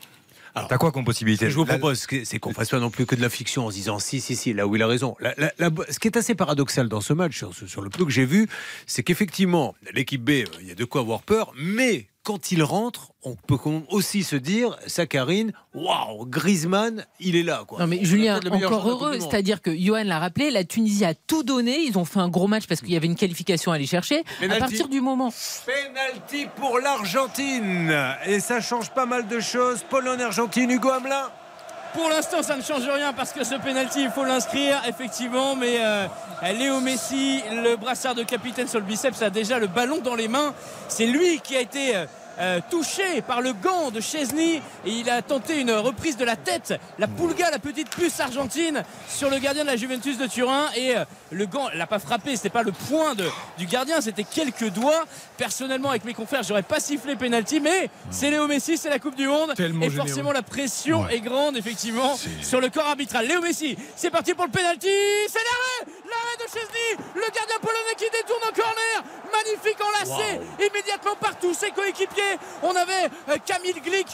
T'as 0.54 0.78
quoi 0.78 0.92
comme 0.92 1.06
possibilité 1.06 1.46
Ce 1.46 1.46
que 1.46 1.52
je 1.52 1.56
vous 1.58 1.66
propose, 1.66 2.06
c'est- 2.24 2.40
qu'on 2.40 2.54
fasse 2.54 2.70
pas 2.70 2.80
non 2.80 2.90
plus 2.90 3.06
que 3.06 3.16
de 3.16 3.22
la 3.22 3.30
fiction 3.30 3.66
en 3.66 3.70
se 3.72 3.76
disant 3.76 4.00
si, 4.00 4.20
si, 4.22 4.36
si, 4.36 4.54
là 4.54 4.68
où 4.68 4.76
il 4.76 4.82
a 4.84 4.88
raison. 4.88 5.16
La- 5.20 5.34
la- 5.38 5.52
la- 5.58 5.70
ce 5.90 6.00
qui 6.00 6.08
est 6.08 6.18
assez 6.18 6.36
paradoxal 6.36 6.88
dans 6.90 7.02
ce 7.02 7.14
match, 7.14 7.38
sur, 7.38 7.54
sur 7.54 7.82
le 7.82 7.90
peu 7.90 8.06
que 8.06 8.12
j'ai 8.12 8.26
vu, 8.26 8.48
c'est 8.88 9.04
qu'effectivement, 9.04 9.76
l'équipe 9.94 10.24
B, 10.24 10.30
euh, 10.30 10.46
il 10.62 10.68
y 10.68 10.72
a 10.72 10.76
de 10.76 10.86
quoi 10.86 11.02
avoir 11.02 11.22
peur, 11.22 11.52
mais 11.58 12.08
quand 12.30 12.52
il 12.52 12.62
rentre, 12.62 13.10
on 13.24 13.34
peut 13.34 13.58
aussi 13.90 14.24
se 14.24 14.36
dire, 14.36 14.78
Saccharine, 14.86 15.52
waouh, 15.74 16.28
Griezmann, 16.28 17.04
il 17.20 17.36
est 17.36 17.42
là. 17.42 17.64
Quoi. 17.68 17.80
Non 17.80 17.88
mais 17.88 17.98
On 18.02 18.06
Julien, 18.06 18.40
encore 18.52 18.88
heureux, 18.88 19.20
c'est-à-dire 19.20 19.64
que 19.64 19.76
Johan 19.76 20.04
l'a 20.04 20.20
rappelé, 20.20 20.52
la 20.52 20.64
Tunisie 20.64 21.06
a 21.06 21.16
tout 21.16 21.42
donné, 21.42 21.80
ils 21.80 21.98
ont 21.98 22.06
fait 22.06 22.20
un 22.20 22.30
gros 22.30 22.46
match 22.46 22.68
parce 22.68 22.82
qu'il 22.82 22.92
y 22.92 22.96
avait 22.96 23.08
une 23.08 23.16
qualification 23.16 23.72
à 23.72 23.76
aller 23.76 23.88
chercher. 23.88 24.20
À 24.20 24.42
Penalty. 24.42 24.60
partir 24.60 24.90
du 24.90 25.02
moment 25.02 25.34
Penalty 25.66 26.46
pour 26.56 26.78
l'Argentine. 26.78 27.96
Et 28.28 28.40
ça 28.40 28.62
change 28.62 28.92
pas 28.92 29.08
mal 29.08 29.28
de 29.28 29.40
choses. 29.40 29.80
Pologne-Argentine, 29.90 30.70
Hugo 30.70 30.90
Hamelin. 30.90 31.32
Pour 31.94 32.10
l'instant, 32.10 32.44
ça 32.44 32.56
ne 32.56 32.62
change 32.62 32.88
rien 32.88 33.12
parce 33.14 33.34
que 33.34 33.44
ce 33.44 33.56
penalty, 33.56 34.04
il 34.04 34.12
faut 34.12 34.24
l'inscrire, 34.24 34.84
effectivement. 34.88 35.56
Mais 35.56 35.78
euh, 35.80 36.06
Léo 36.54 36.80
Messi, 36.80 37.42
le 37.52 37.76
brassard 37.76 38.14
de 38.14 38.22
capitaine 38.22 38.68
sur 38.68 38.80
le 38.80 38.86
biceps, 38.86 39.20
a 39.24 39.32
déjà 39.32 39.58
le 39.58 39.66
ballon 39.66 39.98
dans 39.98 40.14
les 40.14 40.28
mains. 40.28 40.54
C'est 40.88 41.08
lui 41.08 41.40
qui 41.40 41.56
a 41.58 41.62
été 41.62 41.96
euh, 42.40 42.60
touché 42.70 43.22
par 43.22 43.42
le 43.42 43.54
gant 43.54 43.92
de 43.92 44.00
Chesney 44.00 44.62
et 44.86 44.90
il 44.92 45.10
a 45.10 45.22
tenté 45.22 45.60
une 45.60 45.72
reprise 45.72 46.18
de 46.18 46.26
la 46.26 46.36
tête, 46.36 46.74
la 46.98 47.08
pulga, 47.08 47.52
la 47.52 47.60
petite 47.60 47.90
puce 47.90 48.20
argentine, 48.20 48.84
sur 49.08 49.30
le 49.30 49.38
gardien 49.40 49.64
de 49.64 49.70
la 49.70 49.76
Juventus 49.76 50.18
de 50.18 50.28
Turin. 50.28 50.70
Et 50.76 50.96
euh, 50.98 51.04
le 51.32 51.46
gant 51.46 51.70
l'a 51.74 51.88
pas 51.88 52.00
frappé, 52.00 52.36
c'était 52.36 52.50
pas 52.50 52.64
le 52.64 52.72
point 52.72 53.16
de- 53.16 53.30
du 53.58 53.66
gardien, 53.66 54.02
c'était 54.02 54.24
quelques 54.24 54.70
doigts. 54.70 55.06
Personnellement, 55.38 55.90
avec 55.90 56.06
mes 56.06 56.14
confrères, 56.14 56.44
j'aurais 56.44 56.64
pas 56.64 56.80
sifflé 56.80 57.16
penalty, 57.16 57.60
mais 57.60 57.90
c'est 58.12 58.30
Léo 58.32 58.48
Messi, 58.48 58.78
c'est 58.78 58.90
la 58.90 59.00
Coupe 59.00 59.16
du 59.16 59.28
Monde. 59.28 59.54
Tellement 59.56 59.86
et 59.86 59.90
généreux. 59.90 60.08
forcément, 60.08 60.32
la 60.32 60.42
pression 60.42 61.02
Ouais. 61.04 61.16
est 61.16 61.20
grande, 61.22 61.56
effectivement, 61.58 62.18
sur 62.42 62.60
le 62.62 62.70
corps 62.70 62.88
arbitral. 62.88 63.28
Léo 63.28 63.42
Messi, 63.42 63.78
c'est 63.96 64.10
parti 64.10 64.34
pour 64.34 64.46
le 64.46 64.52
penalty. 64.52 64.88
C'est 65.28 65.40
l'arrêt 65.40 65.96
L'arrêt 66.10 66.38
de 66.38 66.52
Chesney, 66.52 67.06
le 67.16 67.22
gardien 67.22 67.56
polonais 67.62 67.96
qui 67.98 68.06
détourne 68.12 68.42
en 68.44 68.54
corner. 68.54 69.04
Magnifique 69.32 69.78
enlacé 69.80 70.40
immédiatement 70.60 71.16
par 71.22 71.38
tous 71.38 71.54
ses 71.54 71.70
coéquipiers. 71.70 72.29
On 72.64 72.72
avait 72.72 73.10
euh, 73.30 73.38
Camille 73.46 73.80
Glick, 73.84 74.08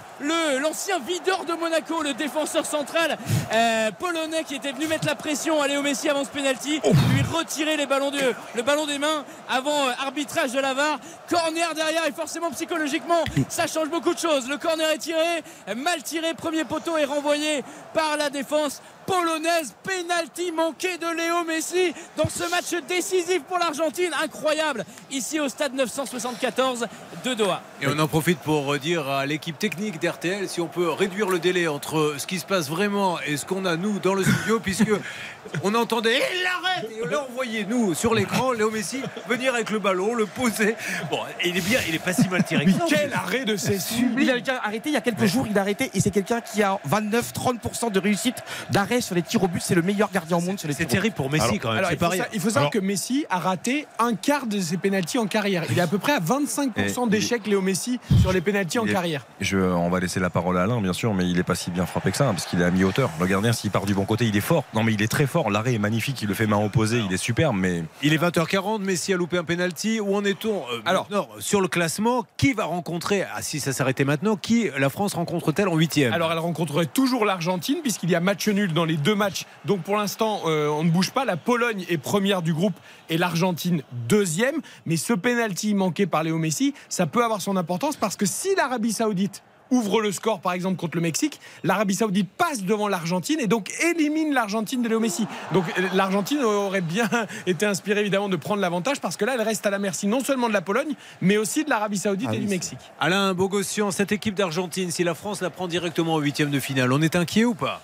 l'ancien 0.62 1.00
videur 1.00 1.46
de 1.46 1.54
Monaco, 1.54 2.02
le 2.04 2.14
défenseur 2.14 2.66
central 2.66 3.18
euh, 3.54 3.92
polonais 3.92 4.44
qui 4.44 4.56
était 4.56 4.72
venu 4.72 4.88
mettre 4.88 5.08
la 5.08 5.16
pression 5.16 5.62
à 5.62 5.68
Léo 5.68 5.82
Messi 5.82 6.10
avant 6.10 6.24
ce 6.24 6.30
penalty, 6.30 6.82
lui 6.84 7.22
retirer 7.34 7.78
le 7.78 7.86
ballon 7.86 8.86
des 8.86 8.98
mains 8.98 9.26
avant 9.50 9.88
euh, 9.88 9.92
arbitrage 10.02 10.52
de 10.52 10.60
l'avare. 10.60 11.00
Corner 11.30 11.74
derrière 11.74 12.06
et 12.08 12.12
forcément 12.12 12.52
psychologiquement, 12.52 13.24
ça 13.50 13.68
change 13.68 13.90
beaucoup 13.90 14.14
de 14.14 14.20
choses. 14.20 14.48
Le 14.48 14.58
corner 14.58 14.90
est 14.92 15.00
tiré, 15.00 15.44
mal 15.76 16.04
tiré, 16.04 16.34
premier 16.34 16.66
poteau 16.66 16.98
est 16.98 17.06
renvoyé 17.06 17.64
par 17.94 18.18
la 18.18 18.30
défense 18.30 18.82
polonaise. 19.06 19.74
Penalty 19.84 20.52
manqué 20.52 20.98
de 20.98 21.08
Léo 21.16 21.44
Messi 21.46 21.94
dans 22.18 22.30
ce 22.30 22.50
match 22.50 22.74
décisif 22.88 23.44
pour 23.44 23.58
l'Argentine. 23.58 24.12
Incroyable 24.24 24.86
ici 25.12 25.40
au 25.40 25.48
stade 25.48 25.74
974 25.74 26.88
de 27.24 27.34
Doha. 27.34 27.62
Et 27.82 27.88
on 27.88 27.98
en 28.00 28.08
profite 28.08 28.40
pour 28.40 28.78
dire 28.78 29.08
à 29.08 29.26
l'équipe 29.26 29.58
technique 29.58 30.00
d'RTL 30.00 30.50
si 30.50 30.62
on 30.62 30.68
peut 30.68 30.90
réduire 30.90 31.30
le 31.30 31.40
délai 31.40 31.68
entre 31.68 32.16
ce 32.18 32.28
qui 32.28 32.40
se 32.40 32.46
passe 32.46 32.70
vraiment 32.70 33.20
et 33.22 33.38
ce 33.38 33.46
qu'on 33.46 33.66
a 33.66 33.76
nous 33.76 34.00
dans 34.00 34.14
le 34.14 34.24
studio, 34.24 34.60
puisque 34.60 34.92
on 35.64 35.74
entendait 35.76 36.20
il 36.36 36.44
l'arrête 36.44 36.90
et 36.92 37.08
là 37.08 37.26
on 37.30 37.34
voyait 37.34 37.66
nous 37.66 37.94
sur 37.94 38.14
l'écran 38.14 38.52
Léo 38.52 38.72
Messi 38.72 39.02
venir 39.28 39.54
avec 39.54 39.70
le 39.70 39.80
ballon, 39.80 40.14
le 40.16 40.26
poser. 40.26 40.76
Bon, 41.10 41.20
il 41.44 41.58
est 41.58 41.62
bien, 41.62 41.80
il 41.88 41.96
est 41.96 42.00
pas 42.00 42.14
si 42.14 42.28
mal 42.28 42.44
tiré. 42.44 42.66
Quel 42.88 43.14
arrêt 43.14 43.46
de 43.46 43.56
ces 43.56 43.78
Il 44.18 44.30
a 44.30 44.40
déjà 44.40 44.62
arrêté 44.64 44.90
il 44.90 44.94
y 44.94 44.98
a 44.98 45.02
quelques 45.02 45.26
jours, 45.26 45.46
il 45.50 45.58
a 45.58 45.62
arrêté 45.62 45.92
et 45.94 46.00
c'est 46.00 46.12
quelqu'un 46.12 46.42
qui 46.42 46.64
a 46.64 46.80
29-30% 46.90 47.92
de 47.92 48.00
réussite 48.00 48.38
d'arrêt 48.72 48.95
sur 49.02 49.16
les 49.16 49.22
tirs 49.22 49.44
au 49.44 49.48
but. 49.48 49.62
C'est 49.62 49.76
le 49.76 49.82
meilleur 49.82 50.10
gardien 50.12 50.38
au 50.38 50.42
monde 50.42 50.60
sur 50.60 50.68
les 50.68 50.74
but. 50.76 50.88
terrible 50.88 51.16
pour 51.16 51.30
Messi 51.32 51.60
quand 51.60 51.70
même. 51.70 51.78
Alors, 51.80 51.90
c'est 51.90 51.96
il, 52.34 52.40
faut 52.40 52.50
il 52.50 52.52
savoir 52.54 52.72
que 52.72 52.80
Messi 52.80 53.26
a 53.30 53.40
raté 53.40 53.88
un 54.00 54.14
quart 54.16 54.46
de 54.48 54.60
ses 54.60 54.78
pénalties 54.78 55.18
en 55.18 55.28
carrière. 55.28 55.64
Il 55.70 55.78
est 55.78 55.82
à 55.82 55.88
peu 55.88 55.98
près 55.98 56.14
à 56.14 56.20
25% 56.20 57.08
Et- 57.08 57.10
d'échecs, 57.10 57.48
Léo 57.48 57.62
Messi, 57.62 58.00
sur 58.22 58.32
les 58.32 58.42
pénalties 58.42 58.80
en 58.80 58.86
est- 58.86 58.92
carrière. 58.92 59.26
Je, 59.42 59.58
on 59.58 59.90
va 59.90 60.00
laisser 60.00 60.20
la 60.20 60.30
parole 60.30 60.58
à 60.58 60.64
Alain, 60.64 60.82
bien 60.82 60.94
sûr, 60.94 61.14
mais 61.14 61.28
il 61.30 61.38
est 61.40 61.44
pas 61.44 61.56
si 61.56 61.72
bien 61.72 61.86
frappé 61.86 62.12
que 62.12 62.18
ça, 62.18 62.28
hein, 62.28 62.34
parce 62.34 62.46
qu'il 62.46 62.62
est 62.62 62.66
à 62.66 62.72
mi-hauteur. 62.72 63.10
Le 63.20 63.26
gardien, 63.28 63.54
s'il 63.54 63.72
part 63.72 63.86
du 63.86 63.94
bon 63.94 64.06
côté, 64.06 64.26
il 64.26 64.36
est 64.36 64.42
fort. 64.42 64.64
Non, 64.74 64.84
mais 64.84 64.94
il 64.94 65.02
est 65.02 65.08
très 65.08 65.28
fort. 65.28 65.50
L'arrêt 65.50 65.74
est 65.74 65.80
magnifique. 65.80 66.22
Il 66.22 66.28
le 66.28 66.34
fait 66.34 66.48
main 66.48 66.58
opposée. 66.64 67.02
Il 67.08 67.14
est 67.14 67.18
superbe, 67.18 67.56
mais 67.58 67.84
Il 68.02 68.14
est 68.14 68.18
20h40, 68.18 68.82
Messi 68.82 69.14
a 69.14 69.18
loupé 69.18 69.38
un 69.38 69.44
penalty. 69.44 70.00
Où 70.00 70.16
en 70.16 70.24
est-on 70.26 70.64
euh, 70.72 70.82
Alors- 70.86 71.08
sur 71.40 71.62
le 71.62 71.68
classement 71.68 72.26
Qui 72.38 72.54
va 72.54 72.66
rencontrer, 72.66 73.24
ah, 73.36 73.42
si 73.42 73.60
ça 73.60 73.74
s'arrêtait 73.74 74.06
maintenant, 74.06 74.36
qui 74.36 74.70
la 74.78 74.90
France 74.90 75.14
rencontre-t-elle 75.16 75.68
en 75.68 75.76
huitième? 75.76 76.14
Alors 76.14 76.32
elle 76.32 76.40
rencontrerait 76.40 76.86
toujours 76.86 77.26
l'Argentine 77.26 77.78
puisqu'il 77.82 78.10
y 78.10 78.16
a 78.16 78.20
match 78.20 78.48
nul 78.48 78.74
dans 78.74 78.85
les 78.86 78.98
deux 78.98 79.16
matchs. 79.16 79.46
Donc 79.66 79.82
pour 79.84 79.98
l'instant 79.98 80.42
euh, 80.46 80.70
on 80.70 80.84
ne 80.84 80.90
bouge 80.90 81.12
pas. 81.12 81.26
La 81.26 81.38
Pologne 81.38 81.86
est 81.90 81.98
première 81.98 82.42
du 82.42 82.54
groupe 82.54 82.76
et 83.10 83.18
l'Argentine 83.18 83.84
deuxième. 84.08 84.62
Mais 84.86 84.98
ce 84.98 85.14
penalty 85.14 85.74
manqué 85.74 86.06
par 86.06 86.24
Léo 86.24 86.38
Messi, 86.38 86.74
ça 86.90 87.06
peut 87.08 87.24
avoir 87.24 87.42
son 87.42 87.58
importance 87.58 87.96
parce 87.96 88.16
que 88.16 88.26
si 88.26 88.56
l'Arabie 88.56 88.94
Saoudite 88.94 89.44
ouvre 89.72 90.02
le 90.02 90.12
score 90.12 90.42
par 90.42 90.54
exemple 90.54 90.78
contre 90.78 90.96
le 90.96 91.02
Mexique, 91.02 91.40
l'Arabie 91.64 91.96
Saoudite 91.96 92.30
passe 92.38 92.64
devant 92.64 92.88
l'Argentine 92.88 93.40
et 93.40 93.48
donc 93.48 93.72
élimine 93.84 94.34
l'Argentine 94.34 94.82
de 94.82 94.90
Léo 94.90 95.00
Messi. 95.00 95.28
Donc 95.54 95.66
euh, 95.78 95.88
l'Argentine 95.94 96.44
aurait 96.44 96.82
bien 96.82 97.10
été 97.48 97.66
inspirée 97.66 98.02
évidemment 98.02 98.30
de 98.30 98.36
prendre 98.36 98.62
l'avantage 98.62 99.00
parce 99.00 99.18
que 99.18 99.26
là 99.26 99.34
elle 99.36 99.42
reste 99.42 99.66
à 99.66 99.70
la 99.70 99.80
merci 99.80 100.08
non 100.08 100.20
seulement 100.20 100.48
de 100.48 100.54
la 100.54 100.62
Pologne 100.62 100.94
mais 101.22 101.38
aussi 101.38 101.64
de 101.64 101.70
l'Arabie 101.70 101.98
Saoudite 101.98 102.30
Ah 102.32 102.36
et 102.36 102.40
du 102.40 102.48
Mexique. 102.48 102.80
Alain 103.00 103.34
Bogossian, 103.34 103.92
cette 103.92 104.12
équipe 104.12 104.36
d'Argentine, 104.36 104.92
si 104.92 105.04
la 105.04 105.16
France 105.16 105.42
la 105.42 105.50
prend 105.50 105.68
directement 105.68 106.16
en 106.16 106.20
huitième 106.20 106.52
de 106.52 106.60
finale, 106.60 106.92
on 106.92 107.02
est 107.02 107.16
inquiet 107.16 107.46
ou 107.46 107.56
pas? 107.56 107.82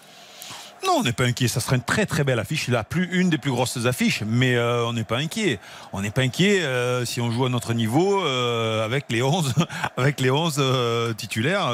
Non, 0.86 0.98
on 1.00 1.04
n'est 1.04 1.14
pas 1.14 1.26
inquiet. 1.26 1.48
Ça 1.48 1.60
serait 1.60 1.76
une 1.76 1.84
très 1.84 2.06
très 2.06 2.24
belle 2.24 2.40
affiche. 2.40 2.68
La 2.68 2.84
plus 2.84 3.08
une 3.12 3.30
des 3.30 3.38
plus 3.38 3.52
grosses 3.52 3.86
affiches, 3.86 4.24
mais 4.26 4.56
euh, 4.56 4.86
on 4.86 4.94
n'est 4.94 5.04
pas 5.04 5.18
inquiet. 5.18 5.60
On 5.94 6.02
n'est 6.02 6.10
pas 6.10 6.22
inquiet 6.22 6.62
euh, 6.62 7.06
si 7.06 7.22
on 7.22 7.32
joue 7.32 7.46
à 7.46 7.50
notre 7.50 7.74
niveau 7.74 8.24
euh, 8.24 8.84
avec 8.84 9.06
les 9.10 9.22
11 9.22 9.54
avec 9.98 10.20
les 10.20 10.32
11 10.32 10.56
euh, 10.58 11.14
titulaires. 11.14 11.72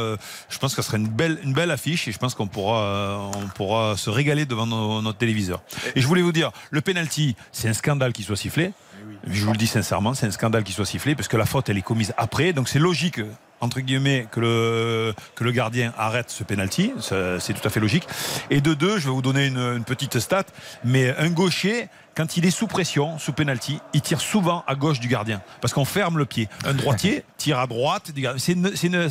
je 0.49 0.57
pense 0.57 0.75
que 0.75 0.81
ce 0.81 0.87
serait 0.87 0.97
une 0.97 1.07
belle 1.07 1.39
une 1.43 1.53
belle 1.53 1.71
affiche 1.71 2.07
et 2.07 2.11
je 2.11 2.17
pense 2.17 2.35
qu'on 2.35 2.47
pourra 2.47 3.31
on 3.35 3.47
pourra 3.47 3.95
se 3.95 4.09
régaler 4.09 4.45
devant 4.45 4.65
notre 4.65 5.17
téléviseur. 5.17 5.61
Et 5.95 6.01
je 6.01 6.07
voulais 6.07 6.21
vous 6.21 6.31
dire, 6.31 6.51
le 6.69 6.81
penalty, 6.81 7.35
c'est 7.51 7.69
un 7.69 7.73
scandale 7.73 8.13
qu'il 8.13 8.25
soit 8.25 8.35
sifflé. 8.35 8.73
Je 9.25 9.45
vous 9.45 9.51
le 9.51 9.57
dis 9.57 9.67
sincèrement, 9.67 10.13
c'est 10.13 10.27
un 10.27 10.31
scandale 10.31 10.63
qu'il 10.63 10.75
soit 10.75 10.85
sifflé 10.85 11.15
parce 11.15 11.27
que 11.27 11.37
la 11.37 11.45
faute 11.45 11.69
elle 11.69 11.77
est 11.77 11.81
commise 11.81 12.13
après, 12.17 12.53
donc 12.53 12.67
c'est 12.67 12.79
logique 12.79 13.21
entre 13.61 13.79
guillemets 13.79 14.27
que 14.31 14.39
le 14.39 15.13
que 15.35 15.43
le 15.43 15.51
gardien 15.51 15.93
arrête 15.97 16.29
ce 16.29 16.43
penalty, 16.43 16.93
c'est 16.99 17.53
tout 17.53 17.67
à 17.67 17.69
fait 17.69 17.79
logique. 17.79 18.07
Et 18.49 18.61
de 18.61 18.73
deux, 18.73 18.99
je 18.99 19.05
vais 19.05 19.13
vous 19.13 19.21
donner 19.21 19.47
une 19.47 19.83
petite 19.83 20.19
stat, 20.19 20.45
mais 20.83 21.15
un 21.17 21.29
gaucher 21.29 21.89
quand 22.17 22.35
il 22.35 22.47
est 22.47 22.51
sous 22.51 22.65
pression, 22.65 23.19
sous 23.19 23.31
penalty, 23.31 23.79
il 23.93 24.01
tire 24.01 24.21
souvent 24.21 24.63
à 24.65 24.73
gauche 24.73 24.99
du 24.99 25.07
gardien 25.07 25.39
parce 25.61 25.71
qu'on 25.71 25.85
ferme 25.85 26.17
le 26.17 26.25
pied. 26.25 26.49
Un 26.65 26.73
droitier 26.73 27.23
tire 27.37 27.59
à 27.59 27.67
droite 27.67 28.11
du 28.11 28.21
gardien. 28.21 28.43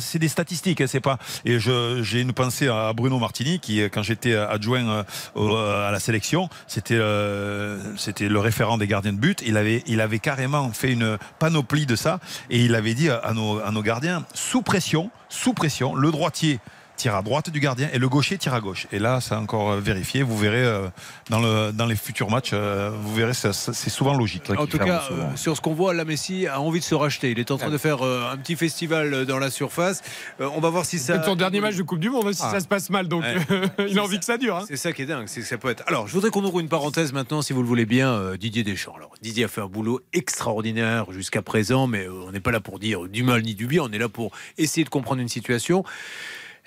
C'est 0.01 0.19
des 0.19 0.27
statistiques, 0.27 0.81
hein, 0.81 0.87
c'est 0.87 0.99
pas. 0.99 1.17
Et 1.45 1.57
j'ai 1.57 2.19
une 2.19 2.33
pensée 2.33 2.67
à 2.67 2.91
Bruno 2.91 3.17
Martini 3.17 3.61
qui, 3.61 3.79
quand 3.83 4.03
j'étais 4.03 4.35
adjoint 4.35 5.05
euh, 5.37 5.87
à 5.87 5.91
la 5.91 5.99
sélection, 6.01 6.49
c'était 6.67 6.97
euh, 6.99 7.79
c'était 7.95 8.27
le 8.27 8.39
référent 8.39 8.77
des 8.77 8.87
gardiens 8.87 9.13
de 9.13 9.19
but. 9.19 9.41
Il 9.45 9.55
avait 9.55 9.83
il 9.87 10.01
avait 10.01 10.19
carrément 10.19 10.69
fait 10.73 10.91
une 10.91 11.17
panoplie 11.39 11.85
de 11.85 11.95
ça 11.95 12.19
et 12.49 12.59
il 12.59 12.75
avait 12.75 12.93
dit 12.93 13.09
à 13.09 13.31
nos 13.33 13.59
à 13.59 13.71
nos 13.71 13.83
gardiens 13.83 14.25
sous 14.33 14.61
pression, 14.61 15.11
sous 15.29 15.53
pression, 15.53 15.95
le 15.95 16.11
droitier 16.11 16.59
tire 16.97 17.15
à 17.15 17.21
droite 17.21 17.49
du 17.49 17.59
gardien 17.59 17.87
et 17.93 17.99
le 17.99 18.09
gaucher 18.09 18.37
tire 18.37 18.53
à 18.53 18.59
gauche. 18.59 18.87
Et 18.91 18.99
là, 18.99 19.21
c'est 19.21 19.35
encore 19.35 19.71
euh, 19.71 19.79
vérifié. 19.79 20.23
Vous 20.23 20.37
verrez 20.37 20.63
euh, 20.63 20.87
dans, 21.29 21.39
le, 21.39 21.71
dans 21.71 21.85
les 21.85 21.95
futurs 21.95 22.29
matchs, 22.29 22.49
euh, 22.53 22.91
vous 23.01 23.13
verrez, 23.15 23.33
c'est 23.33 23.53
souvent 23.89 24.13
logique. 24.17 24.49
En 24.57 24.65
tout 24.67 24.77
cas, 24.79 25.03
euh, 25.11 25.35
sur 25.35 25.55
ce 25.55 25.61
qu'on 25.61 25.73
voit, 25.73 25.93
la 25.93 26.03
Messi 26.05 26.47
a 26.47 26.59
envie 26.59 26.79
de 26.79 26.83
se 26.85 26.95
racheter. 26.95 27.31
Il 27.31 27.39
est 27.39 27.51
en 27.51 27.57
train 27.57 27.69
de 27.69 27.77
faire 27.77 28.03
euh, 28.05 28.31
un 28.31 28.37
petit 28.37 28.55
festival 28.55 29.25
dans 29.25 29.39
la 29.39 29.49
surface. 29.51 30.01
Euh, 30.41 30.49
on 30.55 30.59
va 30.59 30.69
voir 30.69 30.85
si 30.85 30.97
ça. 30.99 31.19
C'est 31.19 31.25
son 31.25 31.35
dernier 31.35 31.61
match 31.61 31.75
de 31.75 31.83
Coupe 31.83 31.99
du 31.99 32.09
Monde 32.09 32.33
si 32.33 32.41
Ah. 32.43 32.51
ça 32.51 32.59
se 32.59 32.67
passe 32.67 32.89
mal. 32.89 33.07
Donc 33.07 33.23
Ouais. 33.23 33.87
il 33.89 33.97
a 33.99 34.03
envie 34.03 34.19
que 34.19 34.25
ça 34.25 34.37
dure. 34.37 34.57
hein. 34.57 34.65
C'est 34.67 34.77
ça 34.77 34.91
qui 34.91 35.03
est 35.03 35.05
dingue, 35.05 35.27
c'est 35.27 35.41
que 35.41 35.47
ça 35.47 35.57
peut 35.57 35.69
être. 35.69 35.83
Alors, 35.87 36.07
je 36.07 36.13
voudrais 36.13 36.29
qu'on 36.31 36.43
ouvre 36.43 36.59
une 36.59 36.69
parenthèse 36.69 37.13
maintenant, 37.13 37.41
si 37.41 37.53
vous 37.53 37.61
le 37.61 37.67
voulez 37.67 37.85
bien, 37.85 38.09
euh, 38.11 38.37
Didier 38.37 38.63
Deschamps. 38.63 38.93
Alors, 38.95 39.11
Didier 39.21 39.45
a 39.45 39.47
fait 39.47 39.61
un 39.61 39.67
boulot 39.67 40.01
extraordinaire 40.13 41.11
jusqu'à 41.11 41.41
présent, 41.41 41.87
mais 41.87 42.05
euh, 42.07 42.25
on 42.27 42.31
n'est 42.31 42.39
pas 42.39 42.51
là 42.51 42.59
pour 42.59 42.79
dire 42.79 43.07
du 43.07 43.23
mal 43.23 43.41
ni 43.43 43.53
du 43.55 43.67
bien, 43.67 43.83
on 43.83 43.91
est 43.91 43.97
là 43.97 44.09
pour 44.09 44.31
essayer 44.57 44.83
de 44.83 44.89
comprendre 44.89 45.21
une 45.21 45.27
situation. 45.29 45.83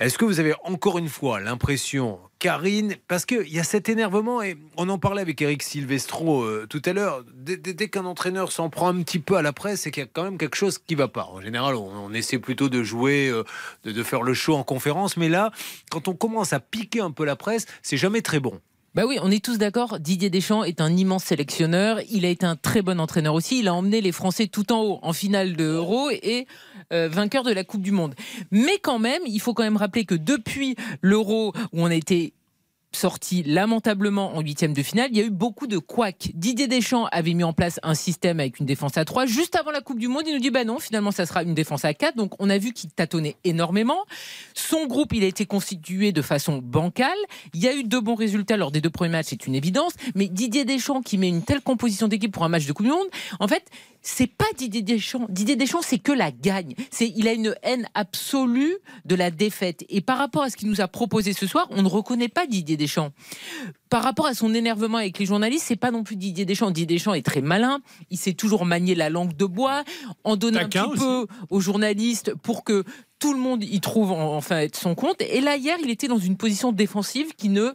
Est-ce 0.01 0.17
que 0.17 0.25
vous 0.25 0.41
avez 0.41 0.55
encore 0.65 0.97
une 0.97 1.11
fois 1.11 1.41
l'impression, 1.41 2.21
Karine, 2.39 2.97
parce 3.07 3.27
qu'il 3.27 3.53
y 3.53 3.61
a 3.61 3.65
cet 3.65 3.91
énervement, 3.91 4.41
et 4.41 4.57
on 4.79 4.89
en 4.89 4.97
parlait 4.97 5.21
avec 5.21 5.43
Eric 5.43 5.63
Silvestro 5.63 6.41
euh, 6.41 6.67
tout 6.71 6.81
à 6.87 6.95
l'heure, 6.95 7.23
dès, 7.35 7.89
qu'un 7.91 8.07
entraîneur 8.07 8.51
s'en 8.51 8.71
prend 8.71 8.89
un 8.89 9.03
petit 9.03 9.19
peu 9.19 9.37
à 9.37 9.43
la 9.43 9.53
presse, 9.53 9.83
c'est 9.83 9.91
qu'il 9.91 10.03
y 10.03 10.07
a 10.07 10.09
quand 10.11 10.23
même 10.23 10.39
quelque 10.39 10.57
chose 10.57 10.79
qui 10.79 10.95
va 10.95 11.09
pas. 11.09 11.29
En 11.31 11.43
général, 11.43 11.75
on, 11.75 11.87
on 11.87 12.15
essaie 12.15 12.39
plutôt 12.39 12.71
de 12.71 12.83
jouer, 12.83 13.29
euh, 13.29 13.45
de, 13.85 13.93
de 13.93 14.03
faire 14.03 14.23
le 14.23 14.33
show 14.33 14.55
en 14.55 14.65
conférence, 14.65 15.19
mais 15.19 15.29
là, 15.29 15.51
quand 15.91 16.09
on 16.09 16.15
commence 16.15 16.55
à 16.55 16.61
piquer 16.61 17.03
un 17.03 17.11
peu 17.11 17.27
la 17.27 17.37
presse, 17.37 17.67
c'est 17.83 17.99
jamais 17.99 18.23
très 18.23 18.41
bon. 18.41 18.59
Bah 18.93 19.05
oui, 19.07 19.19
on 19.23 19.31
est 19.31 19.45
tous 19.45 19.57
d'accord. 19.57 20.01
Didier 20.01 20.31
Deschamps 20.31 20.65
est 20.65 20.81
un 20.81 20.97
immense 20.97 21.23
sélectionneur. 21.23 22.01
Il 22.11 22.25
a 22.25 22.29
été 22.29 22.45
un 22.45 22.57
très 22.57 22.83
bon 22.83 22.99
entraîneur 22.99 23.35
aussi. 23.35 23.61
Il 23.61 23.69
a 23.69 23.75
emmené 23.75 24.01
les 24.01 24.11
Français 24.11 24.49
tout 24.49 24.73
en 24.73 24.83
haut 24.83 24.99
en 25.03 25.13
finale 25.13 25.55
de 25.55 25.65
Euro 25.65 26.11
et 26.11 26.49
euh, 26.93 27.09
vainqueur 27.09 27.43
de 27.45 27.53
la 27.53 27.65
Coupe 27.65 27.83
du 27.83 27.93
Monde. 27.93 28.15
Mais 28.51 28.79
quand 28.79 28.99
même, 28.99 29.23
il 29.27 29.41
faut 29.41 29.55
quand 29.55 29.63
même 29.63 29.77
rappeler 29.77 30.05
que 30.05 30.15
depuis 30.15 30.77
l'Euro 31.03 31.53
où 31.73 31.83
on 31.83 31.87
a 31.87 31.95
été 31.95 32.35
sorti 32.93 33.43
lamentablement 33.43 34.37
en 34.37 34.41
huitième 34.41 34.73
de 34.73 34.83
finale, 34.83 35.09
il 35.13 35.19
y 35.19 35.21
a 35.21 35.25
eu 35.25 35.31
beaucoup 35.31 35.67
de 35.67 35.79
couacs. 35.79 36.31
Didier 36.35 36.67
Deschamps 36.67 37.07
avait 37.13 37.35
mis 37.35 37.45
en 37.45 37.53
place 37.53 37.79
un 37.83 37.95
système 37.95 38.41
avec 38.41 38.59
une 38.61 38.67
défense 38.67 38.97
à 38.97 39.05
3. 39.05 39.27
Juste 39.27 39.57
avant 39.57 39.71
la 39.71 39.81
Coupe 39.81 39.99
du 39.99 40.09
Monde, 40.09 40.25
il 40.27 40.35
nous 40.35 40.41
dit 40.41 40.51
bah 40.51 40.65
non, 40.65 40.79
finalement 40.79 41.11
ça 41.11 41.27
sera 41.27 41.43
une 41.43 41.55
défense 41.55 41.85
à 41.85 41.95
4. 41.95 42.17
Donc 42.17 42.33
on 42.39 42.51
a 42.51 42.59
vu 42.59 42.73
qu'il 42.73 42.91
tâtonnait 42.91 43.37
énormément. 43.45 44.05
Son 44.55 44.87
groupe, 44.87 45.13
il 45.13 45.23
a 45.25 45.27
été 45.27 45.47
constitué 45.47 46.13
de 46.13 46.23
façon 46.23 46.59
bancale. 46.59 47.19
Il 47.55 47.61
y 47.61 47.69
a 47.69 47.75
eu 47.75 47.85
de 47.85 47.99
bons 47.99 48.15
résultats 48.15 48.57
lors 48.57 48.71
des 48.71 48.81
deux 48.81 48.91
premiers 48.91 49.11
matchs, 49.11 49.29
c'est 49.31 49.47
une 49.47 49.55
évidence. 49.55 49.93
Mais 50.15 50.29
Didier 50.29 50.65
Deschamps 50.65 51.03
qui 51.03 51.19
met 51.19 51.29
une 51.29 51.43
telle 51.43 51.61
composition 51.61 52.09
d'équipe 52.09 52.33
pour 52.33 52.45
un 52.45 52.49
match 52.49 52.67
de 52.67 52.73
Coupe 52.73 52.87
du 52.87 52.93
Monde, 52.93 53.09
en 53.39 53.49
fait, 53.49 53.65
c'est 54.03 54.27
pas 54.27 54.47
Didier 54.57 54.83
Deschamps. 54.83 55.27
Didier 55.29 55.57
Deschamps, 55.57 55.83
c'est 55.83 55.99
que 55.99 56.13
la 56.13 56.31
gagne. 56.31 56.75
C'est, 56.91 57.13
il 57.15 57.29
a 57.29 57.33
une 57.33 57.55
haine 57.63 57.89
absolue 57.95 58.77
de 59.05 59.15
la 59.15 59.31
défaite. 59.31 59.85
Et 59.89 60.01
par 60.01 60.19
rapport 60.19 60.43
à 60.43 60.51
ce 60.51 60.57
qu'il 60.57 60.69
nous 60.69 60.81
a 60.81 60.89
proposé 60.89 61.33
ce 61.33 61.47
soir, 61.47 61.67
on 61.71 61.83
ne 61.83 61.89
reconnaît 61.89 62.29
pas 62.29 62.47
Didier 62.47 62.77
Deschamps. 62.81 63.13
Par 63.91 64.03
rapport 64.03 64.27
à 64.27 64.35
son 64.35 64.55
énervement 64.55 64.99
avec 64.99 65.19
les 65.19 65.27
journalistes, 65.27 65.65
c'est 65.69 65.77
pas 65.77 65.91
non 65.91 66.03
plus 66.03 66.17
Didier 66.17 66.45
Deschamps. 66.45 66.71
Didier 66.71 66.87
Deschamps 66.97 67.15
est 67.15 67.25
très 67.25 67.41
malin. 67.43 67.81
Il 68.11 68.19
sait 68.19 68.33
toujours 68.33 68.65
manier 68.65 68.95
la 68.95 69.11
langue 69.11 69.37
de 69.37 69.45
bois, 69.45 69.85
en 70.25 70.37
donner 70.37 70.59
Taquin 70.59 70.85
un 70.85 70.89
petit 70.91 70.99
peu 70.99 71.27
aux 71.51 71.61
journalistes 71.61 72.35
pour 72.43 72.65
que 72.65 72.85
tout 73.19 73.33
le 73.35 73.39
monde 73.39 73.63
y 73.63 73.81
trouve 73.81 74.13
en- 74.13 74.37
enfin 74.37 74.67
son 74.73 74.95
compte. 74.95 75.21
Et 75.21 75.41
là, 75.41 75.57
hier, 75.57 75.77
il 75.83 75.91
était 75.91 76.09
dans 76.09 76.19
une 76.19 76.37
position 76.37 76.73
défensive 76.73 77.35
qui 77.37 77.49
ne 77.51 77.73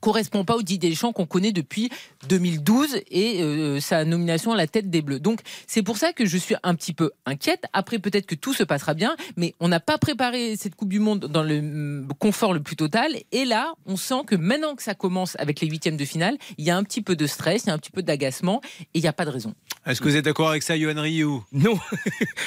correspond 0.00 0.44
pas 0.44 0.56
au 0.56 0.62
Didier 0.62 0.90
Deschamps 0.90 1.12
qu'on 1.12 1.26
connaît 1.26 1.52
depuis 1.52 1.90
2012 2.28 3.00
et 3.10 3.42
euh, 3.42 3.80
sa 3.80 4.04
nomination 4.04 4.52
à 4.52 4.56
la 4.56 4.66
tête 4.66 4.90
des 4.90 5.02
Bleus. 5.02 5.20
Donc 5.20 5.40
c'est 5.66 5.82
pour 5.82 5.96
ça 5.96 6.12
que 6.12 6.26
je 6.26 6.36
suis 6.36 6.54
un 6.62 6.74
petit 6.74 6.92
peu 6.92 7.10
inquiète. 7.26 7.64
Après 7.72 7.98
peut-être 7.98 8.26
que 8.26 8.34
tout 8.34 8.54
se 8.54 8.62
passera 8.62 8.94
bien, 8.94 9.16
mais 9.36 9.54
on 9.60 9.68
n'a 9.68 9.80
pas 9.80 9.98
préparé 9.98 10.56
cette 10.56 10.74
Coupe 10.74 10.88
du 10.88 11.00
Monde 11.00 11.26
dans 11.26 11.42
le 11.42 11.60
mm, 11.60 12.08
confort 12.18 12.52
le 12.52 12.60
plus 12.60 12.76
total. 12.76 13.16
Et 13.32 13.44
là, 13.44 13.74
on 13.86 13.96
sent 13.96 14.22
que 14.26 14.36
maintenant 14.36 14.74
que 14.74 14.82
ça 14.82 14.94
commence 14.94 15.36
avec 15.38 15.60
les 15.60 15.68
huitièmes 15.68 15.96
de 15.96 16.04
finale, 16.04 16.36
il 16.56 16.64
y 16.64 16.70
a 16.70 16.76
un 16.76 16.82
petit 16.82 17.02
peu 17.02 17.16
de 17.16 17.26
stress, 17.26 17.64
il 17.64 17.68
y 17.68 17.70
a 17.70 17.74
un 17.74 17.78
petit 17.78 17.90
peu 17.90 18.02
d'agacement 18.02 18.60
et 18.80 18.98
il 18.98 19.02
n'y 19.02 19.08
a 19.08 19.12
pas 19.12 19.24
de 19.24 19.30
raison. 19.30 19.54
Est-ce 19.86 20.00
que 20.00 20.08
vous 20.08 20.16
êtes 20.16 20.24
d'accord 20.24 20.50
avec 20.50 20.62
ça, 20.62 20.76
Yohan 20.76 21.00
Ryu 21.00 21.26
Non, 21.52 21.78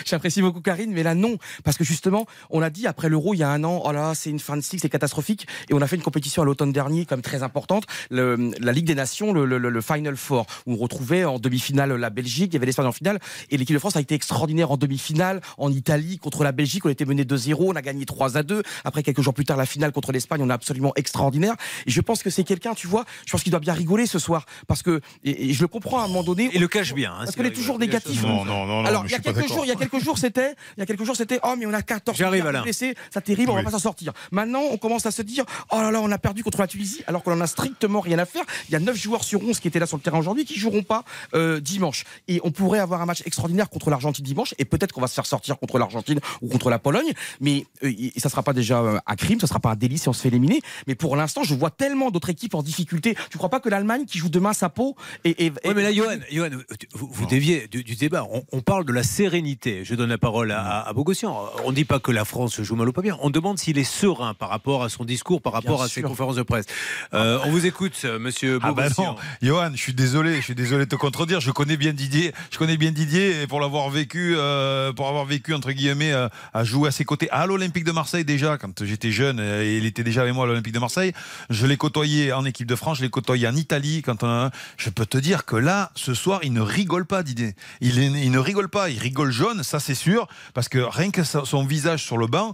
j'apprécie 0.06 0.42
beaucoup 0.42 0.62
Karine, 0.62 0.92
mais 0.92 1.04
là 1.04 1.16
non, 1.16 1.38
parce 1.64 1.78
que 1.78 1.84
justement, 1.84 2.28
on 2.50 2.62
a 2.62 2.70
dit 2.70 2.88
après 2.88 3.10
l'Euro 3.10 3.34
il 3.34 3.38
y 3.38 3.44
a 3.44 3.50
un 3.50 3.64
an, 3.64 3.82
oh 3.84 3.92
là, 3.92 4.14
c'est 4.14 4.30
une 4.30 4.40
fin 4.40 4.56
de 4.58 4.62
cycle, 4.62 4.82
c'est 4.82 4.90
catastrophique, 4.90 5.48
et 5.70 5.74
on 5.74 5.82
a 5.82 5.88
fait 5.88 5.96
une 5.96 6.04
compétition 6.04 6.44
à 6.44 6.46
l'automne 6.46 6.72
dernier 6.72 7.06
comme 7.06 7.22
très 7.22 7.41
importante, 7.44 7.86
le- 8.10 8.52
la 8.60 8.72
Ligue 8.72 8.86
des 8.86 8.96
Nations, 8.96 9.34
le, 9.34 9.46
le- 9.46 9.58
le 9.58 9.82
Final 9.82 10.16
Four, 10.18 10.46
où 10.66 10.74
on 10.74 10.78
retrouvait 10.78 11.24
en 11.26 11.40
demi-finale 11.40 11.94
la 11.96 12.10
Belgique, 12.10 12.52
il 12.52 12.54
y 12.54 12.58
avait 12.58 12.66
l'Espagne 12.66 12.86
en 12.88 12.92
finale, 12.92 13.20
et 13.50 13.58
l'équipe 13.58 13.74
de 13.74 13.80
France 13.80 13.96
a 13.96 14.02
été 14.02 14.16
extraordinaire 14.16 14.72
en 14.72 14.78
demi-finale, 14.78 15.42
en 15.58 15.72
Italie 15.72 16.18
contre 16.18 16.44
la 16.44 16.52
Belgique, 16.52 16.86
on 16.86 16.90
était 16.90 17.06
mené 17.06 17.24
2-0, 17.24 17.56
on 17.60 17.76
a 17.76 17.82
gagné 17.82 18.06
3 18.06 18.38
à 18.38 18.44
2. 18.44 18.64
Après 18.84 19.04
quelques 19.04 19.22
jours 19.22 19.34
plus 19.34 19.46
tard, 19.46 19.58
la 19.58 19.66
finale 19.66 19.92
contre 19.92 20.12
l'Espagne, 20.12 20.42
on 20.44 20.50
est 20.50 20.54
absolument 20.54 20.94
extraordinaire. 20.96 21.56
Et 21.86 21.92
je 21.92 22.02
pense 22.02 22.24
que 22.24 22.30
c'est 22.30 22.44
quelqu'un, 22.44 22.74
tu 22.74 22.88
vois, 22.88 23.06
je 23.26 23.32
pense 23.32 23.44
qu'il 23.44 23.52
doit 23.52 23.60
bien 23.60 23.74
rigoler 23.74 24.06
ce 24.06 24.20
soir, 24.20 24.46
parce 24.68 24.82
que 24.84 25.02
et, 25.24 25.50
et 25.50 25.54
je 25.54 25.62
le 25.62 25.68
comprends 25.68 26.00
à 26.00 26.04
un 26.04 26.08
moment 26.08 26.24
donné. 26.24 26.50
Et 26.54 26.60
le 26.60 26.68
cache 26.68 26.94
bien. 26.94 27.12
hein, 27.14 27.24
Parce 27.26 27.36
qu'elle 27.36 27.46
est 27.46 27.52
toujours 27.52 27.80
négatif. 27.80 28.22
Non, 28.24 28.46
non, 28.46 28.66
non, 28.66 28.82
non, 28.82 28.86
Alors, 28.86 29.06
il 29.06 29.12
y 29.12 29.16
a 29.16 29.20
quelques 29.20 29.48
jours, 29.48 29.66
il 29.66 29.70
y 29.70 29.72
a 29.72 29.76
quelques 29.76 30.00
jours, 30.04 30.18
c'était, 30.18 30.56
il 30.78 30.80
y 30.80 30.84
a 30.84 30.86
quelques 30.86 31.04
jours, 31.04 31.16
c'était, 31.16 31.40
oh, 31.44 31.56
mais 31.58 31.66
on 31.66 31.74
a 31.74 31.82
14 31.82 32.18
J'arrive, 32.18 32.34
milliards 32.42 32.46
de 32.54 32.58
Alain. 32.58 32.64
blessés, 32.64 32.96
c'est 33.12 33.24
terrible, 33.24 33.52
on 33.52 33.54
va 33.56 33.60
Oui. 33.60 33.66
pas 33.66 33.72
s'en 33.72 33.80
sortir. 33.80 34.14
Maintenant, 34.32 34.62
on 34.72 34.78
commence 34.78 35.06
à 35.06 35.12
se 35.12 35.22
dire, 35.22 35.46
oh 35.72 35.78
là 35.82 35.92
là, 35.92 36.02
on 36.02 36.12
a 36.12 36.18
perdu 36.18 36.44
contre 36.44 36.60
la 36.60 36.68
Tunisie, 36.68 37.04
alors 37.08 37.24
qu'on 37.32 37.38
en 37.38 37.42
a 37.42 37.48
strictement 37.48 38.00
rien 38.00 38.20
à 38.20 38.26
faire. 38.26 38.44
Il 38.70 38.74
y 38.74 38.76
a 38.76 38.80
9 38.80 38.96
joueurs 38.96 39.24
sur 39.24 39.42
11 39.44 39.60
qui 39.60 39.68
étaient 39.68 39.80
là 39.80 39.86
sur 39.86 39.98
le 39.98 40.04
terrain 40.04 40.20
aujourd'hui 40.20 40.46
qui 40.46 40.58
joueront 40.58 40.84
pas 40.84 41.04
euh, 41.34 41.60
dimanche. 41.60 42.04
Et 42.28 42.40
on 42.44 42.52
pourrait 42.52 42.80
avoir 42.80 43.02
un 43.02 43.06
match 43.06 43.22
extraordinaire 43.26 43.70
contre 43.70 43.90
l'Argentine 43.90 44.26
dimanche, 44.26 44.54
et 44.58 44.66
peut-être 44.66 44.92
qu'on 44.92 45.02
va 45.02 45.08
se 45.08 45.14
faire 45.14 45.26
sortir 45.26 45.58
contre 45.58 45.78
l'Argentine 45.80 46.20
ou 46.42 46.50
contre 46.50 46.70
la 46.70 46.80
Pologne, 46.80 47.12
mais 47.40 47.66
euh, 47.84 47.92
et 47.92 48.20
ça 48.20 48.30
sera 48.30 48.44
pas 48.44 48.54
déjà 48.54 48.82
euh, 48.82 49.00
un 49.06 49.16
crime, 49.16 49.40
ça 49.40 49.48
sera 49.48 49.60
pas 49.60 49.72
un 49.72 49.76
délit 49.76 49.98
si 49.98 50.10
on 50.10 50.14
se 50.14 50.22
fait 50.22 50.30
éliminer. 50.30 50.62
Mais 50.88 50.96
pour 50.96 51.16
l'instant, 51.16 51.44
je 51.44 51.56
vois 51.56 51.70
tellement 51.70 52.12
d'autres 52.12 52.30
équipes 52.30 52.56
en 52.56 52.64
difficulté. 52.64 53.16
Tu 53.30 53.38
crois 53.38 53.50
pas 53.50 53.60
que 53.60 53.70
l'Allemagne 53.70 54.06
qui 54.06 54.18
joue 54.18 54.30
demain 54.30 54.54
sa 54.54 54.70
peau 54.70 54.96
et, 55.24 55.46
et, 55.46 55.52
Oui, 55.66 55.74
mais 55.76 55.84
là, 55.84 55.94
Johan, 55.94 56.18
Johan, 56.32 56.50
vous, 56.94 57.10
vous 57.12 57.26
déviez 57.26 57.68
du, 57.68 57.84
du 57.84 57.96
débat. 57.96 58.26
On, 58.32 58.44
on 58.52 58.62
parle 58.62 58.86
de 58.86 58.94
la 58.94 59.04
sérénité. 59.04 59.84
Je 59.86 59.96
donne 59.96 60.10
la 60.10 60.18
parole 60.18 60.52
à, 60.52 60.82
à, 60.82 60.94
Bogossian. 60.94 61.38
On 61.66 61.72
ne 61.72 61.76
dit 61.76 61.86
pas 61.86 62.00
que 62.00 62.12
la 62.12 62.26
France 62.26 62.62
joue 62.62 62.76
mal 62.76 62.90
ou 62.90 62.94
pas 62.94 63.02
bien. 63.02 63.18
On 63.22 63.30
demande 63.30 63.58
s'il 63.58 63.78
est 63.78 63.84
serein 63.84 64.34
par 64.34 64.50
rapport 64.50 64.84
à 64.84 64.90
son 64.90 65.06
discours, 65.06 65.42
par 65.42 65.54
rapport 65.54 65.78
Bien 65.78 65.86
à 65.86 65.90
ses 65.90 66.02
conférences 66.02 66.36
de 66.36 66.44
presse. 66.44 66.66
Euh, 67.14 67.21
on 67.46 67.52
vous 67.52 67.66
écoute, 67.66 67.94
euh, 68.06 68.20
monsieur 68.20 68.60
Ah 68.62 68.72
bah 68.74 68.88
non, 68.98 69.16
Johan, 69.42 69.72
je 69.74 69.80
suis 69.82 69.94
désolé, 69.94 70.36
je 70.38 70.42
suis 70.42 70.56
désolé 70.56 70.86
de 70.86 70.90
te 70.90 70.96
contredire. 70.96 71.40
Je 71.42 71.52
connais 71.52 71.78
bien 71.78 71.94
Didier, 71.94 72.34
je 72.52 72.58
connais 72.58 72.78
bien 72.78 72.92
Didier 72.92 73.42
et 73.42 73.48
pour 73.48 73.60
l'avoir 73.60 73.90
vécu, 73.90 74.36
euh, 74.38 74.92
pour 74.94 75.08
avoir 75.08 75.26
vécu 75.26 75.54
entre 75.54 75.72
guillemets, 75.72 76.12
euh, 76.14 76.28
à 76.54 76.64
jouer 76.64 76.90
à 76.90 76.92
ses 76.92 77.06
côtés 77.06 77.30
à 77.32 77.46
l'Olympique 77.46 77.84
de 77.84 77.92
Marseille 77.92 78.26
déjà 78.26 78.58
quand 78.58 78.84
j'étais 78.86 79.12
jeune 79.12 79.40
euh, 79.40 79.64
et 79.64 79.78
il 79.78 79.86
était 79.86 80.04
déjà 80.04 80.22
avec 80.22 80.34
moi 80.34 80.46
à 80.46 80.48
l'Olympique 80.48 80.74
de 80.74 80.80
Marseille. 80.80 81.14
Je 81.50 81.66
l'ai 81.66 81.78
côtoyé 81.78 82.34
en 82.34 82.46
équipe 82.46 82.68
de 82.68 82.76
France, 82.76 82.98
je 82.98 83.04
l'ai 83.04 83.10
côtoyé 83.10 83.48
en 83.48 83.56
Italie. 83.56 84.02
Quand 84.02 84.24
on 84.24 84.50
je 84.78 84.90
peux 84.90 85.06
te 85.06 85.18
dire 85.18 85.46
que 85.46 85.56
là, 85.56 85.92
ce 85.96 86.14
soir, 86.14 86.40
il 86.44 86.54
ne 86.54 86.62
rigole 86.62 87.06
pas, 87.06 87.24
Didier. 87.24 87.56
Il, 87.82 88.00
est- 88.00 88.06
il 88.24 88.32
ne 88.32 88.40
rigole 88.40 88.70
pas, 88.70 88.90
il 88.90 89.00
rigole 89.00 89.32
jaune, 89.32 89.64
ça 89.64 89.80
c'est 89.80 89.96
sûr, 89.96 90.28
parce 90.54 90.70
que 90.70 90.80
rien 90.80 91.12
que 91.12 91.24
son 91.24 91.64
visage 91.66 92.04
sur 92.04 92.18
le 92.18 92.28
banc, 92.28 92.54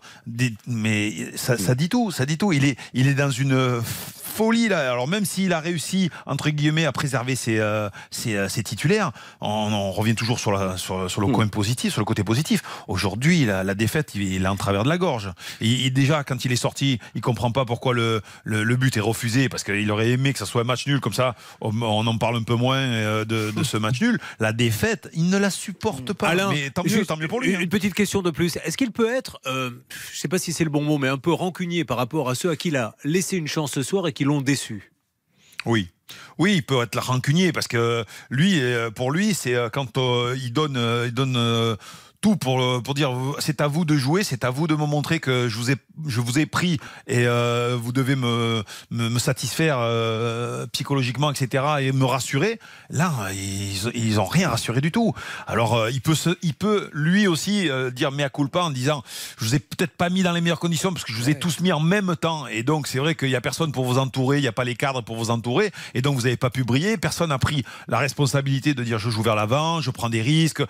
mais 0.68 1.32
ça, 1.36 1.58
ça 1.58 1.76
dit 1.76 1.90
tout, 1.90 2.12
ça 2.12 2.26
dit 2.26 2.38
tout. 2.38 2.52
Il 2.54 2.66
est, 2.66 2.78
il 2.94 3.08
est 3.08 3.14
dans 3.14 3.32
une 3.32 3.82
folie 4.38 4.68
là. 4.68 4.92
Alors 4.92 5.08
même 5.08 5.26
s'il 5.26 5.52
a 5.52 5.60
réussi 5.60 6.10
entre 6.26 6.50
guillemets 6.50 6.86
à 6.86 6.92
préserver 6.92 7.36
ses, 7.36 7.58
euh, 7.60 7.90
ses, 8.12 8.36
euh, 8.36 8.48
ses 8.48 8.64
titulaires, 8.64 9.12
on, 9.42 9.48
on 9.74 9.92
revient 9.92 10.16
toujours 10.16 10.40
sur, 10.40 10.52
la, 10.52 10.78
sur, 10.78 11.10
sur 11.10 11.22
le 11.22 11.28
coin 11.28 11.48
positif, 11.48 11.94
sur 11.94 12.02
le 12.02 12.06
côté 12.06 12.24
positif. 12.24 12.62
Aujourd'hui, 12.88 13.46
la, 13.46 13.64
la 13.64 13.74
défaite, 13.74 14.12
il, 14.14 14.22
il 14.22 14.44
est 14.44 14.48
en 14.48 14.56
travers 14.56 14.84
de 14.84 14.90
la 14.90 14.98
gorge. 14.98 15.32
Et 15.60 15.90
déjà, 15.90 16.24
quand 16.24 16.46
il 16.46 16.52
est 16.52 16.56
sorti, 16.68 17.00
il 17.16 17.22
comprend 17.22 17.52
pas 17.52 17.66
pourquoi 17.66 17.94
le, 17.94 18.22
le, 18.44 18.64
le 18.64 18.76
but 18.76 18.96
est 18.96 19.02
refusé, 19.02 19.50
parce 19.50 19.64
qu'il 19.64 19.90
aurait 19.92 20.10
aimé 20.12 20.34
que 20.34 20.40
ça 20.40 20.46
soit 20.46 20.62
un 20.62 20.66
match 20.66 20.86
nul 20.86 21.00
comme 21.00 21.14
ça. 21.14 21.36
On, 21.62 21.72
on 21.82 22.06
en 22.06 22.18
parle 22.18 22.36
un 22.38 22.44
peu 22.44 22.56
moins 22.56 22.78
euh, 22.78 23.26
de, 23.26 23.52
de 23.52 23.64
ce 23.64 23.78
match 23.78 24.00
nul. 24.02 24.20
La 24.40 24.54
défaite, 24.54 25.10
il 25.14 25.30
ne 25.30 25.38
la 25.38 25.50
supporte 25.50 26.14
pas. 26.14 26.30
Alain, 26.30 26.50
mais 26.52 26.70
tant 26.70 26.84
mieux, 26.84 26.90
juste 26.90 27.08
tant 27.08 27.18
mieux 27.18 27.28
pour 27.28 27.42
lui. 27.42 27.54
Une, 27.54 27.62
hein. 27.62 27.68
petite 27.68 27.94
question 27.96 28.22
de 28.22 28.32
plus. 28.32 28.58
Est-ce 28.66 28.78
qu'il 28.78 28.92
peut 28.92 29.10
être, 29.12 29.40
euh, 29.48 29.72
je 29.90 30.18
ne 30.18 30.20
sais 30.20 30.28
pas 30.28 30.38
si 30.38 30.54
c'est 30.54 30.64
le 30.64 30.70
bon 30.70 30.84
mot, 30.84 30.98
mais 30.98 31.08
un 31.08 31.18
peu 31.18 31.32
rancunier 31.34 31.86
par 31.86 31.98
rapport 31.98 32.30
à 32.30 32.36
ceux 32.36 32.52
à 32.52 32.56
qui 32.56 32.68
il 32.68 32.76
a 32.76 32.96
laissé 33.06 33.38
une 33.38 33.48
chance 33.48 33.72
ce 33.72 33.82
soir 33.82 34.08
et 34.08 34.14
qui 34.14 34.26
l'ont 34.28 34.42
déçu 34.42 34.92
Oui. 35.66 35.90
Oui, 36.38 36.56
il 36.56 36.64
peut 36.64 36.82
être 36.84 36.96
la 36.96 37.02
rancunier 37.02 37.52
parce 37.52 37.68
que 37.68 38.06
lui, 38.30 38.62
euh, 38.62 38.92
pour 38.92 39.12
lui, 39.12 39.34
c'est 39.34 39.56
euh, 39.56 39.70
quand 39.70 39.98
euh, 39.98 40.36
il 40.38 40.54
donne, 40.54 40.80
il 41.06 41.14
donne 41.14 41.78
tout 42.22 42.36
pour, 42.36 42.62
euh, 42.62 42.82
pour 42.82 42.94
dire 42.94 43.12
c'est 43.40 43.62
à 43.62 43.68
vous 43.68 43.86
de 43.86 43.96
jouer, 43.96 44.24
c'est 44.24 44.44
à 44.44 44.50
vous 44.50 44.68
de 44.68 44.76
me 44.76 44.86
montrer 44.86 45.20
que 45.20 45.48
je 45.48 45.58
vous 45.58 45.72
ai, 45.72 45.76
je 46.08 46.20
vous 46.20 46.40
ai 46.40 46.46
pris 46.46 46.80
et 47.08 47.28
euh, 47.28 47.78
vous 47.80 47.92
devez 47.92 48.16
me, 48.16 48.64
me, 48.92 49.10
me 49.10 49.20
satisfaire 49.20 49.78
euh, 49.80 50.66
psychologiquement, 50.68 51.32
etc. 51.32 51.64
et 51.82 51.92
me 51.92 52.06
rassurer. 52.06 52.60
Là, 52.90 53.14
ils, 53.34 53.92
ils 53.96 54.20
ont 54.20 54.26
rien 54.26 54.50
rassuré 54.50 54.82
du 54.82 54.92
tout. 54.92 55.14
Alors, 55.46 55.76
euh, 55.76 55.92
il 55.92 56.02
peut, 56.02 56.16
se, 56.16 56.32
il 56.42 56.54
peut 56.54 56.90
lui 56.94 57.28
aussi 57.28 57.70
dire 57.94 58.12
mea 58.12 58.30
culpa 58.30 58.62
en 58.62 58.72
disant 58.72 59.04
je 59.38 59.46
vous 59.46 59.56
ai 59.56 59.60
peut-être 59.60 59.96
pas 59.96 60.10
mis 60.10 60.24
dans 60.24 60.32
les 60.32 60.42
meilleures 60.42 60.60
conditions 60.60 60.92
parce 60.92 61.06
que 61.06 61.14
je 61.14 61.18
vous 61.18 61.30
ai 61.30 61.36
tous 61.38 61.60
mis 61.60 61.72
en 61.72 61.80
même 61.80 62.16
temps 62.16 62.48
et 62.48 62.64
donc 62.64 62.88
c'est 62.88 63.00
vrai 63.00 63.16
qu'il 63.16 63.30
y 63.30 63.36
a 63.36 63.42
personne 63.42 63.72
pour 63.72 63.86
vous 63.86 63.98
entourer, 63.98 64.38
il 64.38 64.42
n'y 64.42 64.48
a 64.48 64.54
pas 64.54 64.64
les 64.64 64.76
cadres 64.76 65.02
pour 65.02 65.18
vous 65.18 65.30
entourer 65.30 65.72
et 65.94 66.02
donc 66.02 66.16
vous 66.16 66.24
n'avez 66.24 66.38
pas 66.38 66.50
pu 66.50 66.64
briller. 66.64 66.98
Personne 66.98 67.30
n'a 67.30 67.40
pris 67.40 67.64
la 67.88 68.00
responsabilité 68.00 68.74
de 68.74 68.84
dire 68.84 69.00
je 69.00 69.10
joue 69.10 69.22
vers 69.22 69.36
l'avant, 69.36 69.82
je 69.82 69.92
prends 69.92 70.10
des 70.10 70.22
risques. 70.22 70.64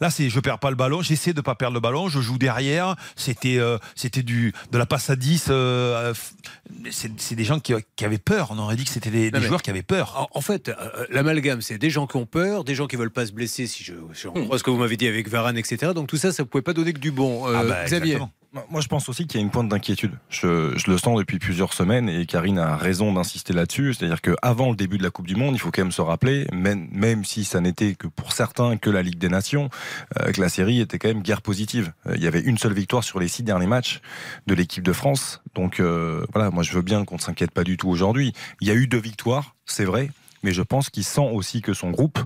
Là, 0.00 0.10
c'est 0.10 0.30
je 0.30 0.40
perds 0.40 0.58
pas 0.58 0.70
le 0.70 0.76
ballon, 0.76 0.85
j'essaie 1.02 1.32
de 1.32 1.40
pas 1.40 1.54
perdre 1.54 1.74
le 1.74 1.80
ballon, 1.80 2.08
je 2.08 2.20
joue 2.20 2.38
derrière. 2.38 2.96
C'était 3.16 3.58
euh, 3.58 3.78
c'était 3.94 4.22
du 4.22 4.52
de 4.72 4.78
la 4.78 4.86
passe 4.86 5.10
à 5.10 5.16
10. 5.16 5.46
euh, 5.50 6.14
c'est 6.90 7.10
c'est 7.18 7.34
des 7.34 7.44
gens 7.44 7.60
qui, 7.60 7.74
qui 7.96 8.04
avaient 8.04 8.18
peur. 8.18 8.48
On 8.50 8.58
aurait 8.58 8.76
dit 8.76 8.84
que 8.84 8.90
c'était 8.90 9.10
des, 9.10 9.40
joueurs 9.40 9.62
qui 9.62 9.70
avaient 9.70 9.82
peur. 9.82 10.28
En, 10.32 10.38
en 10.38 10.40
fait, 10.40 10.68
euh, 10.68 11.06
l'amalgame, 11.10 11.60
c'est 11.60 11.78
des 11.78 11.90
gens 11.90 12.06
qui 12.06 12.16
ont 12.16 12.26
peur, 12.26 12.64
des 12.64 12.74
gens 12.74 12.86
qui 12.86 12.96
veulent 12.96 13.10
pas 13.10 13.26
se 13.26 13.32
blesser, 13.32 13.66
si 13.66 13.84
je, 13.84 13.94
je 14.12 14.28
reprends 14.28 14.58
ce 14.58 14.62
que 14.62 14.70
vous 14.70 14.78
m'avez 14.78 14.96
dit 14.96 15.06
avec 15.06 15.28
Varane, 15.28 15.56
etc. 15.58 15.92
Donc 15.94 16.08
tout 16.08 16.16
ça, 16.16 16.32
ça 16.32 16.42
ne 16.42 16.48
pouvait 16.48 16.62
pas 16.62 16.72
donner 16.72 16.92
que 16.92 16.98
du 16.98 17.10
bon. 17.10 17.48
Euh, 17.48 17.54
Ah 17.56 17.64
bah, 17.64 17.84
Xavier 17.84 18.14
exactement. 18.14 18.30
Moi, 18.70 18.80
je 18.80 18.88
pense 18.88 19.08
aussi 19.08 19.26
qu'il 19.26 19.40
y 19.40 19.42
a 19.42 19.44
une 19.44 19.50
pointe 19.50 19.68
d'inquiétude. 19.68 20.12
Je, 20.28 20.72
je 20.76 20.90
le 20.90 20.98
sens 20.98 21.18
depuis 21.18 21.38
plusieurs 21.38 21.72
semaines 21.72 22.08
et 22.08 22.26
Karine 22.26 22.58
a 22.58 22.76
raison 22.76 23.12
d'insister 23.12 23.52
là-dessus. 23.52 23.94
C'est-à-dire 23.94 24.20
qu'avant 24.20 24.70
le 24.70 24.76
début 24.76 24.98
de 24.98 25.02
la 25.02 25.10
Coupe 25.10 25.26
du 25.26 25.36
Monde, 25.36 25.54
il 25.54 25.58
faut 25.58 25.70
quand 25.70 25.82
même 25.82 25.92
se 25.92 26.02
rappeler, 26.02 26.46
même, 26.52 26.88
même 26.90 27.24
si 27.24 27.44
ça 27.44 27.60
n'était 27.60 27.94
que 27.94 28.06
pour 28.06 28.32
certains 28.32 28.76
que 28.76 28.90
la 28.90 29.02
Ligue 29.02 29.18
des 29.18 29.28
Nations, 29.28 29.68
euh, 30.20 30.32
que 30.32 30.40
la 30.40 30.48
série 30.48 30.80
était 30.80 30.98
quand 30.98 31.08
même 31.08 31.22
guerre 31.22 31.42
positive. 31.42 31.92
Euh, 32.06 32.14
il 32.16 32.22
y 32.22 32.26
avait 32.26 32.40
une 32.40 32.58
seule 32.58 32.74
victoire 32.74 33.04
sur 33.04 33.20
les 33.20 33.28
six 33.28 33.42
derniers 33.42 33.66
matchs 33.66 34.00
de 34.46 34.54
l'équipe 34.54 34.84
de 34.84 34.92
France. 34.92 35.42
Donc 35.54 35.80
euh, 35.80 36.24
voilà, 36.32 36.50
moi 36.50 36.62
je 36.62 36.72
veux 36.72 36.82
bien 36.82 37.04
qu'on 37.04 37.16
ne 37.16 37.20
s'inquiète 37.20 37.50
pas 37.50 37.64
du 37.64 37.76
tout 37.76 37.88
aujourd'hui. 37.88 38.32
Il 38.60 38.68
y 38.68 38.70
a 38.70 38.74
eu 38.74 38.86
deux 38.86 39.00
victoires, 39.00 39.54
c'est 39.64 39.84
vrai, 39.84 40.10
mais 40.42 40.52
je 40.52 40.62
pense 40.62 40.90
qu'il 40.90 41.04
sent 41.04 41.28
aussi 41.32 41.62
que 41.62 41.74
son 41.74 41.90
groupe 41.90 42.18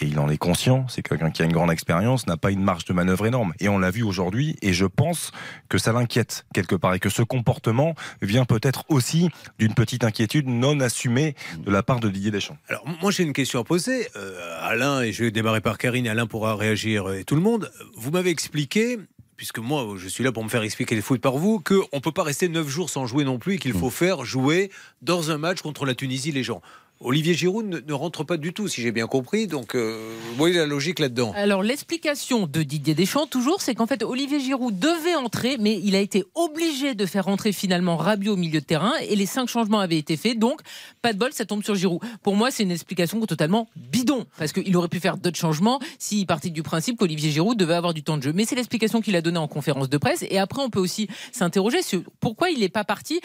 et 0.00 0.06
il 0.06 0.18
en 0.18 0.28
est 0.28 0.38
conscient, 0.38 0.86
c'est 0.88 1.02
quelqu'un 1.02 1.30
qui 1.30 1.42
a 1.42 1.44
une 1.44 1.52
grande 1.52 1.70
expérience, 1.70 2.26
n'a 2.26 2.36
pas 2.36 2.50
une 2.50 2.62
marge 2.62 2.84
de 2.84 2.92
manœuvre 2.92 3.26
énorme. 3.26 3.52
Et 3.60 3.68
on 3.68 3.78
l'a 3.78 3.90
vu 3.90 4.02
aujourd'hui, 4.02 4.56
et 4.62 4.72
je 4.72 4.86
pense 4.86 5.32
que 5.68 5.78
ça 5.78 5.92
l'inquiète 5.92 6.46
quelque 6.54 6.76
part, 6.76 6.94
et 6.94 7.00
que 7.00 7.08
ce 7.08 7.22
comportement 7.22 7.94
vient 8.22 8.44
peut-être 8.44 8.84
aussi 8.88 9.28
d'une 9.58 9.74
petite 9.74 10.04
inquiétude 10.04 10.46
non 10.46 10.78
assumée 10.80 11.34
de 11.58 11.70
la 11.70 11.82
part 11.82 12.00
de 12.00 12.08
Didier 12.08 12.30
Deschamps. 12.30 12.56
Alors, 12.68 12.84
moi, 13.00 13.10
j'ai 13.10 13.24
une 13.24 13.32
question 13.32 13.60
à 13.60 13.64
poser. 13.64 14.08
Euh, 14.16 14.58
Alain, 14.62 15.02
et 15.02 15.12
je 15.12 15.24
vais 15.24 15.30
démarrer 15.30 15.60
par 15.60 15.78
Karine, 15.78 16.06
et 16.06 16.10
Alain 16.10 16.26
pourra 16.26 16.54
réagir, 16.54 17.12
et 17.12 17.24
tout 17.24 17.34
le 17.34 17.42
monde. 17.42 17.70
Vous 17.96 18.10
m'avez 18.10 18.30
expliqué, 18.30 18.98
puisque 19.36 19.58
moi, 19.58 19.86
je 19.96 20.08
suis 20.08 20.22
là 20.22 20.32
pour 20.32 20.44
me 20.44 20.48
faire 20.48 20.62
expliquer 20.62 20.94
le 20.94 21.02
foot 21.02 21.20
par 21.20 21.38
vous, 21.38 21.60
qu'on 21.60 21.86
ne 21.92 22.00
peut 22.00 22.12
pas 22.12 22.22
rester 22.22 22.48
neuf 22.48 22.68
jours 22.68 22.90
sans 22.90 23.06
jouer 23.06 23.24
non 23.24 23.38
plus, 23.38 23.54
et 23.54 23.58
qu'il 23.58 23.72
faut 23.72 23.90
faire 23.90 24.24
jouer 24.24 24.70
dans 25.02 25.30
un 25.30 25.38
match 25.38 25.60
contre 25.60 25.86
la 25.86 25.94
Tunisie 25.94 26.32
les 26.32 26.42
gens. 26.44 26.62
Olivier 27.00 27.34
Giroud 27.34 27.84
ne, 27.86 27.92
rentre 27.92 28.24
pas 28.24 28.36
du 28.36 28.52
tout, 28.52 28.66
si 28.66 28.82
j'ai 28.82 28.90
bien 28.90 29.06
compris. 29.06 29.46
Donc, 29.46 29.76
euh, 29.76 30.16
vous 30.30 30.36
voyez 30.36 30.56
la 30.56 30.66
logique 30.66 30.98
là-dedans? 30.98 31.32
Alors 31.36 31.62
l'explication 31.62 32.48
de 32.48 32.62
Didier 32.64 32.94
Deschamps 32.94 33.26
toujours, 33.26 33.60
c'est 33.60 33.76
qu'en 33.76 33.86
fait 33.86 34.02
Olivier 34.02 34.40
Giroud 34.40 34.76
devait 34.76 35.14
entrer, 35.14 35.58
mais 35.60 35.80
il 35.82 35.94
a 35.94 36.00
été 36.00 36.24
obligé 36.34 36.96
de 36.96 37.06
faire 37.06 37.26
rentrer 37.26 37.52
finalement 37.52 37.96
Rabiot 37.96 38.32
au 38.32 38.36
milieu 38.36 38.60
de 38.60 38.64
terrain 38.64 38.94
et 39.08 39.14
les 39.14 39.26
cinq 39.26 39.48
changements 39.48 39.78
avaient 39.78 39.96
été 39.96 40.16
faits, 40.16 40.40
donc 40.40 40.60
pas 41.00 41.12
de 41.12 41.18
bol, 41.18 41.32
ça 41.32 41.44
tombe 41.44 41.62
sur 41.62 41.76
Giroud. 41.76 42.00
Pour 42.22 42.34
moi, 42.34 42.50
c'est 42.50 42.64
une 42.64 42.72
explication 42.72 43.20
totalement 43.26 43.68
bidon, 43.76 44.26
parce 44.36 44.52
qu'il 44.52 44.76
aurait 44.76 44.88
pu 44.88 44.98
faire 44.98 45.18
d'autres 45.18 45.38
changements 45.38 45.78
s'il 46.00 46.26
partait 46.26 46.50
du 46.50 46.64
principe 46.64 46.98
qu'Olivier 46.98 47.30
Giroud 47.30 47.56
devait 47.56 47.74
avoir 47.74 47.94
du 47.94 48.02
temps 48.02 48.16
de 48.16 48.22
jeu. 48.24 48.32
Mais 48.32 48.44
c'est 48.44 48.56
l'explication 48.56 49.00
qu'il 49.00 49.14
a 49.14 49.20
donnée 49.20 49.38
en 49.38 49.48
conférence 49.48 49.88
de 49.88 49.98
presse. 49.98 50.24
Et 50.30 50.38
après, 50.38 50.62
on 50.62 50.70
peut 50.70 50.80
aussi 50.80 51.08
s'interroger 51.30 51.82
sur 51.82 52.02
pourquoi 52.18 52.50
il 52.50 52.60
n'est 52.60 52.68
pas 52.68 52.84
parti 52.84 53.20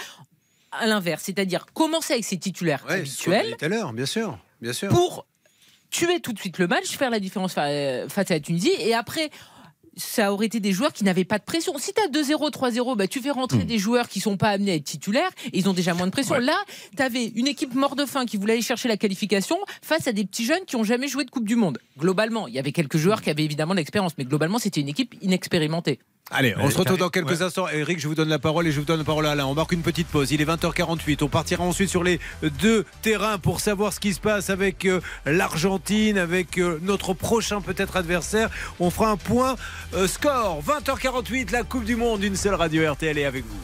à 0.80 0.86
l'inverse, 0.88 1.24
c'est-à-dire 1.26 1.66
commencer 1.74 2.14
avec 2.14 2.26
ses 2.26 2.38
titulaires 2.38 2.84
Ouais, 2.88 2.96
habituels 3.00 3.56
tout 3.58 3.66
à 3.66 3.68
l'heure, 3.68 3.94
bien 3.94 4.06
sûr. 4.06 4.38
Bien 4.62 4.74
sûr. 4.74 4.90
pour 4.90 5.26
tuer 5.92 6.20
tout 6.22 6.34
de 6.34 6.40
suite 6.40 6.58
le 6.58 6.68
match, 6.68 6.88
faire 6.98 7.10
la 7.10 7.20
différence 7.20 7.54
fa- 7.54 8.08
face 8.10 8.32
à 8.32 8.36
la 8.36 8.40
Tunisie 8.40 8.72
et 8.80 8.94
après 8.94 9.30
ça 9.96 10.34
aurait 10.34 10.48
été 10.48 10.60
des 10.60 10.72
joueurs 10.72 10.92
qui 10.92 11.04
n'avaient 11.04 11.24
pas 11.24 11.38
de 11.38 11.44
pression. 11.44 11.78
Si 11.78 11.94
tu 11.94 12.02
as 12.02 12.08
2-0, 12.08 12.50
3-0, 12.50 12.96
bah, 12.98 13.08
tu 13.08 13.22
fais 13.22 13.30
rentrer 13.30 13.64
des 13.64 13.78
joueurs 13.78 14.08
qui 14.10 14.20
sont 14.22 14.38
pas 14.38 14.50
amenés 14.50 14.72
à 14.72 14.76
être 14.76 14.84
titulaires 14.86 15.30
et 15.46 15.60
ils 15.60 15.70
ont 15.70 15.74
déjà 15.74 15.94
moins 15.94 16.08
de 16.08 16.12
pression. 16.12 16.34
Là, 16.40 16.56
tu 16.98 17.04
avais 17.04 17.26
une 17.36 17.46
équipe 17.46 17.76
mort 17.76 17.96
de 17.96 18.06
faim 18.06 18.26
qui 18.26 18.38
voulait 18.38 18.54
aller 18.54 18.64
chercher 18.64 18.88
la 18.88 18.98
qualification 18.98 19.56
face 19.84 20.08
à 20.08 20.12
des 20.12 20.26
petits 20.26 20.46
jeunes 20.46 20.66
qui 20.66 20.78
ont 20.78 20.84
jamais 20.84 21.08
joué 21.08 21.26
de 21.26 21.30
Coupe 21.30 21.46
du 21.48 21.56
Monde. 21.56 21.78
Globalement, 22.00 22.48
il 22.48 22.56
y 22.56 22.60
avait 22.60 22.72
quelques 22.72 22.98
joueurs 22.98 23.22
qui 23.22 23.30
avaient 23.30 23.44
évidemment 23.44 23.74
de 23.76 23.80
l'expérience, 23.80 24.14
mais 24.18 24.26
globalement, 24.26 24.58
c'était 24.58 24.82
une 24.82 24.90
équipe 24.90 25.14
inexpérimentée. 25.22 26.00
Allez, 26.32 26.56
on 26.58 26.70
se 26.70 26.78
retrouve 26.78 26.98
dans 26.98 27.10
quelques 27.10 27.30
ouais. 27.30 27.44
instants. 27.44 27.68
Eric, 27.68 28.00
je 28.00 28.08
vous 28.08 28.16
donne 28.16 28.30
la 28.30 28.40
parole 28.40 28.66
et 28.66 28.72
je 28.72 28.80
vous 28.80 28.86
donne 28.86 29.00
la 29.00 29.04
parole 29.04 29.26
à 29.26 29.32
Alain. 29.32 29.46
On 29.46 29.54
marque 29.54 29.74
une 29.74 29.82
petite 29.82 30.08
pause. 30.08 30.32
Il 30.32 30.42
est 30.42 30.46
20h48. 30.46 31.24
On 31.24 31.28
partira 31.28 31.64
ensuite 31.64 31.90
sur 31.90 32.04
les 32.04 32.20
deux 32.62 32.86
terrains 33.02 33.38
pour 33.38 33.60
savoir 33.60 33.92
ce 33.92 34.00
qui 34.00 34.14
se 34.14 34.22
passe 34.22 34.50
avec 34.50 34.86
euh, 34.86 35.02
l'Argentine, 35.26 36.18
avec 36.18 36.58
euh, 36.58 36.80
notre 36.82 37.14
prochain 37.14 37.62
peut-être 37.62 37.98
adversaire. 37.98 38.50
On 38.80 38.90
fera 38.90 39.10
un 39.10 39.18
point 39.18 39.56
euh, 39.94 40.08
score. 40.08 40.64
20h48, 40.66 41.52
la 41.52 41.64
Coupe 41.64 41.84
du 41.84 41.98
Monde. 41.98 42.24
Une 42.24 42.38
seule 42.38 42.56
radio 42.56 42.92
RTL 42.94 43.18
est 43.18 43.26
avec 43.26 43.44
vous. 43.46 43.60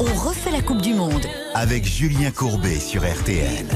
On 0.00 0.28
refait 0.28 0.50
la 0.50 0.62
Coupe 0.62 0.82
du 0.82 0.94
Monde. 0.94 1.24
Avec 1.54 1.86
Julien 1.86 2.32
Courbet 2.32 2.80
sur 2.80 3.02
RTL. 3.02 3.66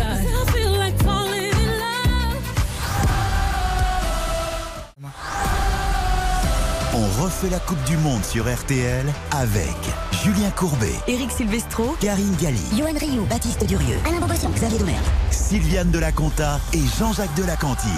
On 6.95 7.23
refait 7.23 7.49
la 7.49 7.59
Coupe 7.59 7.83
du 7.85 7.97
Monde 7.97 8.23
sur 8.23 8.45
RTL 8.45 9.07
avec 9.31 9.77
Julien 10.23 10.51
Courbet, 10.51 10.93
Eric 11.09 11.31
Silvestro, 11.31 11.97
Karine 11.99 12.37
Galli, 12.39 12.61
Johan 12.77 12.93
Rioux, 13.01 13.25
Baptiste 13.25 13.65
Durieux, 13.65 13.97
Alain 14.07 14.21
Bobossian, 14.21 14.51
Xavier 14.51 14.79
Domergue. 14.79 14.99
Sylviane 15.31 15.91
Delaconta 15.91 16.61
et 16.75 16.83
Jean-Jacques 16.99 17.35
Delacantine. 17.35 17.89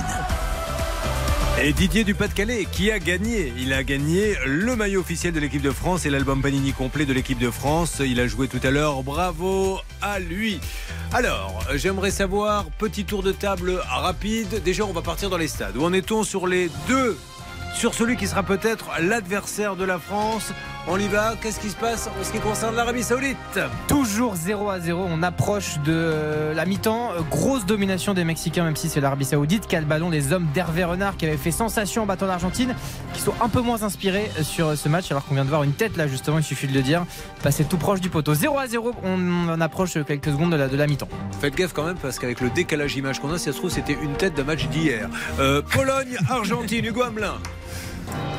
Et 1.61 1.72
Didier 1.72 2.05
du 2.05 2.14
Pas-de-Calais 2.14 2.68
qui 2.70 2.92
a 2.92 3.01
gagné? 3.01 3.53
Il 3.59 3.72
a 3.72 3.82
gagné 3.82 4.36
le 4.47 4.76
maillot 4.76 5.01
officiel 5.01 5.32
de 5.32 5.40
l'équipe 5.40 5.62
de 5.62 5.72
France 5.72 6.07
et 6.07 6.11
l'album 6.11 6.40
Panini 6.40 6.72
complet 6.72 7.05
de 7.05 7.12
l'équipe 7.12 7.38
de 7.38 7.51
France. 7.51 7.97
Il 7.99 8.20
a 8.20 8.28
joué 8.28 8.47
tout 8.47 8.61
à 8.62 8.70
l'heure. 8.70 9.03
Bravo 9.03 9.80
à 10.03 10.20
lui. 10.20 10.61
Alors, 11.12 11.64
j'aimerais 11.74 12.11
savoir, 12.12 12.66
petit 12.78 13.05
tour 13.05 13.24
de 13.24 13.32
table 13.32 13.80
rapide. 13.88 14.62
Déjà, 14.64 14.84
on 14.84 14.92
va 14.92 15.03
partir 15.03 15.30
dans 15.30 15.36
les 15.36 15.49
stades. 15.49 15.76
Où 15.76 15.84
en 15.84 15.92
est-on 15.92 16.22
sur 16.22 16.47
les 16.47 16.70
deux 16.88 17.16
sur 17.75 17.95
celui 17.95 18.16
qui 18.16 18.27
sera 18.27 18.43
peut-être 18.43 18.91
l'adversaire 19.01 19.77
de 19.77 19.85
la 19.85 19.99
France. 19.99 20.53
On 20.87 20.99
y 20.99 21.09
va. 21.09 21.35
Qu'est-ce 21.41 21.61
qui 21.61 21.70
se 21.70 21.76
passe 21.76 22.09
en 22.09 22.24
ce 22.24 22.30
qui 22.30 22.39
concerne 22.41 22.76
l'Arabie 22.76 23.03
Saoudite 23.03 23.39
Toujours 23.89 24.37
0 24.37 24.68
à 24.68 24.80
0. 24.80 25.03
On 25.09 25.22
approche 25.22 25.78
de 25.78 25.93
euh, 25.93 26.53
la 26.53 26.66
mi-temps. 26.66 27.12
Euh, 27.12 27.20
Grosse 27.30 27.64
domination 27.64 28.12
des 28.12 28.24
Mexicains, 28.24 28.64
même 28.64 28.76
si 28.76 28.91
c'est 28.91 29.01
l'Arabie 29.01 29.24
Saoudite. 29.24 29.64
Quel 29.66 29.87
ballon 29.87 30.11
les 30.11 30.35
hommes 30.35 30.47
d'Hervé 30.53 30.85
Renard 30.85 31.16
qui 31.16 31.24
avaient 31.24 31.39
fait 31.39 31.53
sensation 31.53 32.03
en 32.03 32.07
battant 32.07 32.26
l'Argentine, 32.26 32.74
qui 33.14 33.22
sont 33.22 33.32
un 33.41 33.49
peu 33.49 33.62
moins 33.62 33.82
inspirés 33.82 34.30
euh, 34.39 34.43
sur 34.43 34.76
ce 34.76 34.89
match, 34.91 35.11
alors 35.11 35.24
qu'on 35.24 35.35
vient 35.35 35.47
de 35.47 35.49
voir 35.49 35.62
une 35.62 35.72
tête 35.72 35.97
là, 35.97 36.07
justement, 36.07 36.37
il 36.37 36.45
suffit 36.45 36.66
de 36.66 36.74
le 36.74 36.82
dire, 36.82 37.07
passer 37.43 37.64
tout 37.64 37.78
proche 37.78 38.03
du 38.03 38.11
poteau. 38.11 38.35
0 38.35 38.59
à 38.59 38.66
0. 38.66 38.93
On 39.05 39.49
en 39.49 39.61
approche 39.62 39.97
quelques 40.07 40.26
secondes 40.32 40.53
de 40.53 40.57
la, 40.57 40.68
de 40.68 40.76
la 40.76 40.87
mi-temps. 40.87 41.09
Faites 41.41 41.55
gaffe 41.55 41.72
quand 41.72 41.85
même 41.85 41.97
parce 41.97 42.18
qu'avec 42.18 42.43
le 42.43 42.51
décalage 42.51 42.95
image 42.97 43.20
qu'on 43.20 43.32
a, 43.32 43.39
si 43.39 43.45
ça 43.45 43.53
se 43.53 43.57
trouve, 43.57 43.70
c'était 43.70 43.97
une 44.03 44.12
tête 44.12 44.35
d'un 44.35 44.45
match 44.45 44.66
d'hier. 44.68 45.09
Euh, 45.41 45.62
Pologne, 45.62 46.18
Argentine, 46.28 46.85
Hugo 46.85 47.03
Hamelin. 47.03 47.37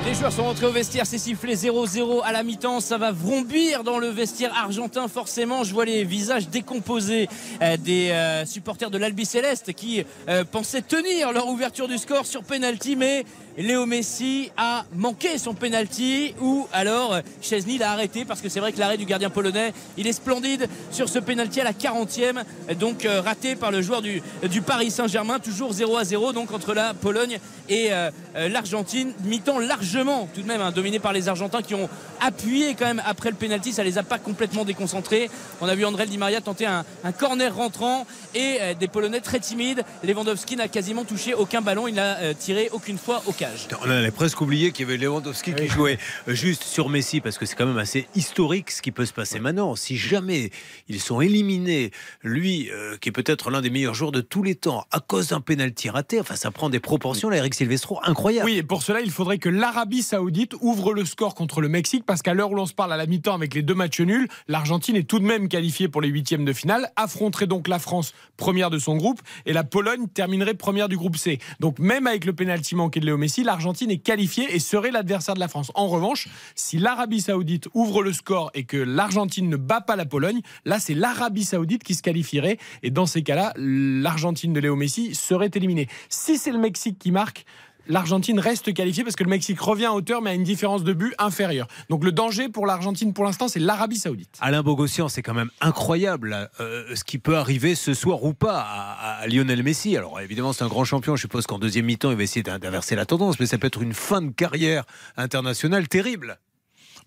Les 0.06 0.14
joueurs 0.14 0.32
sont 0.32 0.44
rentrés 0.44 0.68
au 0.68 0.72
vestiaire, 0.72 1.08
c'est 1.08 1.18
sifflé 1.18 1.56
0-0 1.56 2.22
à 2.24 2.32
la 2.32 2.44
mi-temps, 2.44 2.80
ça 2.80 3.00
va 3.00 3.12
vrombir 3.12 3.84
dans 3.84 3.98
le 3.98 4.10
vestiaire 4.10 4.54
argentin 4.56 5.08
forcément. 5.08 5.64
Je 5.64 5.74
vois 5.74 5.86
les 5.86 6.04
visages 6.04 6.48
décomposés 6.48 7.28
euh, 7.64 7.76
des 7.76 8.12
euh, 8.12 8.46
supporters 8.46 8.92
de 8.92 9.00
l'Albi 9.00 9.26
Céleste 9.26 9.74
qui 9.74 10.06
euh, 10.30 10.44
pensaient 10.44 10.84
tenir 10.84 11.32
leur 11.32 11.48
ouverture 11.48 11.88
du 11.88 11.98
score 11.98 12.28
sur 12.28 12.44
penalty, 12.44 12.96
mais 12.96 13.26
Léo 13.58 13.86
Messi 13.86 14.52
a 14.58 14.84
manqué 14.94 15.38
son 15.38 15.54
penalty 15.54 16.36
ou 16.42 16.68
alors 16.74 17.20
Chesney 17.42 17.78
l'a 17.78 17.92
arrêté 17.92 18.26
parce 18.26 18.42
que 18.42 18.50
c'est 18.50 18.60
vrai 18.60 18.74
que 18.74 18.80
l'arrêt 18.80 18.98
du 18.98 19.06
gardien 19.06 19.30
polonais, 19.30 19.74
il 19.98 20.08
est 20.08 20.14
splendide 20.14 20.68
sur 20.92 21.08
ce 21.08 21.20
penalty 21.20 21.62
à 21.62 21.64
la 21.64 21.72
40e, 21.72 22.44
donc 22.78 23.06
euh, 23.06 23.22
raté 23.22 23.56
par 23.56 23.72
le 23.72 23.82
joueur 23.82 24.02
du, 24.02 24.22
Paris 24.62 24.92
Saint-Germain, 24.92 25.40
toujours 25.40 25.72
0 25.72 25.96
à 25.96 26.04
0 26.04 26.34
donc 26.34 26.52
entre 26.52 26.74
la 26.74 26.94
Pologne 26.94 27.40
et 27.70 27.94
euh, 27.94 28.12
euh, 28.36 28.50
l'Argentine, 28.50 29.14
mi-temps 29.24 29.60
largement 29.60 30.28
tout 30.36 30.42
de 30.42 30.48
même 30.48 30.60
hein, 30.60 30.72
dominé 30.72 31.00
par 31.00 31.14
les 31.14 31.30
Argentins 31.30 31.62
qui 31.62 31.76
ont 31.76 31.90
appuyé 32.20 32.76
quand 32.76 32.86
même 32.86 33.02
après 33.06 33.30
le 33.30 33.38
penalty, 33.38 33.72
ça 33.72 33.86
les 33.86 33.98
a 33.98 34.04
pas 34.04 34.20
complètement 34.20 34.66
déconcentrés. 34.66 35.30
On 35.62 35.68
a 35.70 35.76
vu 35.76 35.86
André 35.86 36.08
Di 36.08 36.18
Maria 36.18 36.42
tenter 36.42 36.66
un, 36.66 36.84
corner 37.18 37.56
rentrant 37.56 38.06
et 38.34 38.60
des 38.80 38.88
Polonais 38.88 39.22
très 39.22 39.40
timides. 39.40 39.84
Lewandowski 40.04 40.56
n'a 40.58 40.68
quasiment 40.68 41.06
touché 41.06 41.34
aucun 41.34 41.62
ballon, 41.62 41.88
il 41.88 41.96
n'a 41.96 42.34
tiré 42.34 42.70
aucune 42.74 42.98
fois 42.98 43.22
au 43.28 43.32
cage. 43.46 43.68
On 43.86 43.90
avait 43.90 44.12
presque 44.12 44.42
oublié 44.42 44.72
qu'il 44.72 44.86
y 44.88 44.90
avait 44.90 44.98
Lewandowski 44.98 45.54
qui 45.54 45.68
jouait 45.68 45.98
juste 46.28 46.64
sur 46.64 46.90
Messi 46.90 47.22
parce 47.22 47.38
que 47.38 47.46
c'est 47.46 47.56
quand 47.56 47.66
même 47.66 47.78
assez 47.78 48.08
historique 48.16 48.72
ce 48.72 48.82
qui 48.82 48.92
peut 48.92 49.06
se 49.06 49.14
passer 49.14 49.40
maintenant. 49.40 49.76
Si 49.76 49.98
jamais 49.98 50.52
ils 50.88 51.00
sont 51.00 51.22
éliminés, 51.22 51.92
lui 52.24 52.70
euh, 52.72 52.98
qui 52.98 53.10
est 53.10 53.12
peut-être 53.12 53.52
l'un 53.52 53.62
des 53.62 53.70
meilleurs 53.70 53.94
joueurs 53.94 54.12
de 54.12 54.22
tous 54.22 54.44
les 54.44 54.56
temps 54.56 54.86
à 54.92 55.00
cause 55.00 55.30
d'un 55.30 55.42
pénalty 55.42 55.90
raté, 55.90 56.20
enfin 56.20 56.36
ça 56.36 56.52
prend 56.52 56.70
des 56.70 56.80
proportions 56.80 57.30
là, 57.30 57.38
Eric 57.38 57.54
Silvestro, 57.54 58.00
incroyable. 58.04 58.50
Oui, 58.50 58.58
et 58.58 58.64
pour 58.64 58.84
cela, 58.84 59.02
il 59.02 59.12
faudrait 59.12 59.38
que 59.38 59.50
l'Arabie 59.50 60.04
Saoudite 60.04 60.54
ouvre 60.62 60.94
le 60.94 61.06
score 61.06 61.36
contre 61.36 61.62
le 61.62 61.70
Mexique, 61.70 62.06
parce 62.06 62.22
qu'à 62.22 62.34
l'heure 62.34 62.52
où 62.52 62.56
l'on 62.56 62.66
se 62.66 62.74
parle 62.74 62.94
à 62.94 62.98
la 62.98 63.06
mi-temps 63.06 63.36
avec 63.36 63.54
les 63.54 63.62
deux 63.62 63.76
matchs 63.76 64.02
nuls, 64.02 64.28
l'Argentine 64.48 64.96
est 64.96 65.04
tout 65.08 65.20
de 65.20 65.26
même 65.26 65.48
qualifiée 65.48 65.88
pour 65.88 66.02
les 66.02 66.10
huitièmes 66.10 66.46
de 66.46 66.54
finale, 66.54 66.92
affronterait 66.96 67.48
donc 67.48 67.68
la 67.68 67.80
France 67.80 68.14
première 68.38 68.70
de 68.70 68.80
son 68.80 68.96
groupe, 68.98 69.22
et 69.46 69.54
la 69.54 69.64
Pologne 69.64 70.08
terminerait 70.14 70.54
première 70.54 70.90
du 70.90 70.98
groupe 70.98 71.18
C. 71.18 71.40
Donc 71.60 71.80
même 71.80 72.08
avec 72.08 72.26
le 72.26 72.34
pénalty 72.34 72.76
manqué 72.76 73.00
de 73.00 73.06
Léo 73.06 73.18
Messi, 73.18 73.35
l'Argentine 73.44 73.92
est 73.92 73.98
qualifiée 73.98 74.56
et 74.56 74.60
serait 74.60 74.92
l'adversaire 74.92 75.36
de 75.36 75.40
la 75.40 75.48
France. 75.48 75.72
En 75.76 75.88
revanche, 75.88 76.28
si 76.56 76.78
l'Arabie 76.78 77.22
Saoudite 77.22 77.68
ouvre 77.74 78.04
le 78.04 78.14
score 78.14 78.52
et 78.54 78.64
que 78.64 78.78
l'Argentine 78.78 79.50
ne 79.50 79.58
bat 79.58 79.82
pas 79.82 79.96
la 79.96 80.06
Pologne, 80.06 80.42
là 80.66 80.80
c'est 80.80 80.94
l'Arabie 80.94 81.46
Saoudite 81.46 81.84
qui 81.84 81.96
se 81.96 82.02
qualifierait, 82.02 82.58
et 82.84 82.92
dans 82.92 83.06
ces 83.06 83.24
cas-là, 83.24 83.54
l'Argentine 83.56 84.54
de 84.54 84.60
Léo 84.60 84.76
Messi 84.76 85.16
serait 85.16 85.52
éliminée. 85.54 85.88
Si 86.10 86.38
c'est 86.38 86.52
le 86.52 86.60
Mexique 86.60 87.00
qui 87.00 87.12
marque, 87.12 87.46
l'Argentine 87.88 88.40
reste 88.40 88.74
qualifiée 88.74 89.04
parce 89.04 89.16
que 89.16 89.24
le 89.24 89.30
Mexique 89.30 89.60
revient 89.60 89.86
à 89.86 89.94
hauteur 89.94 90.22
mais 90.22 90.32
à 90.32 90.34
une 90.34 90.44
différence 90.44 90.84
de 90.84 90.94
but 90.94 91.14
inférieure. 91.20 91.68
Donc 91.90 92.04
le 92.04 92.12
danger 92.12 92.50
pour 92.50 92.66
l'Argentine 92.66 93.14
pour 93.14 93.24
l'instant 93.26 93.48
c'est 93.48 93.60
l'Arabie 93.60 93.98
Saoudite. 93.98 94.38
Alain 94.42 94.64
Bogossian, 94.64 95.10
c'est 95.10 95.22
quand 95.22 95.34
même 95.34 95.50
incroyable 95.62 96.50
euh, 96.60 96.96
ce 96.96 97.04
qui 97.04 97.18
peut 97.18 97.38
arriver 97.38 97.76
ce 97.76 97.94
soir 97.94 98.24
ou 98.24 98.34
pas 98.34 98.60
à, 98.62 99.18
à 99.22 99.28
Lionel 99.28 99.64
Messi. 99.64 99.96
Alors 99.98 100.20
évidemment, 100.20 100.54
c'est 100.54 100.64
un 100.64 100.68
grand 100.68 100.86
champion. 100.86 101.16
Je 101.16 101.22
suppose 101.22 101.46
qu'en 101.48 101.60
deuxième 101.60 101.86
mi-temps, 101.86 102.12
il 102.12 102.18
va 102.18 102.24
essayer 102.24 102.44
d'in- 102.44 102.60
d'inverser 102.60 102.96
la 102.96 103.06
tendance, 103.06 103.40
mais 103.40 103.46
ça 103.46 103.58
peut 103.58 103.68
être 103.68 103.82
une 103.82 103.94
fin 103.94 104.22
de 104.22 104.32
carrière 104.32 104.84
internationale 105.18 105.88
terrible. 105.88 106.38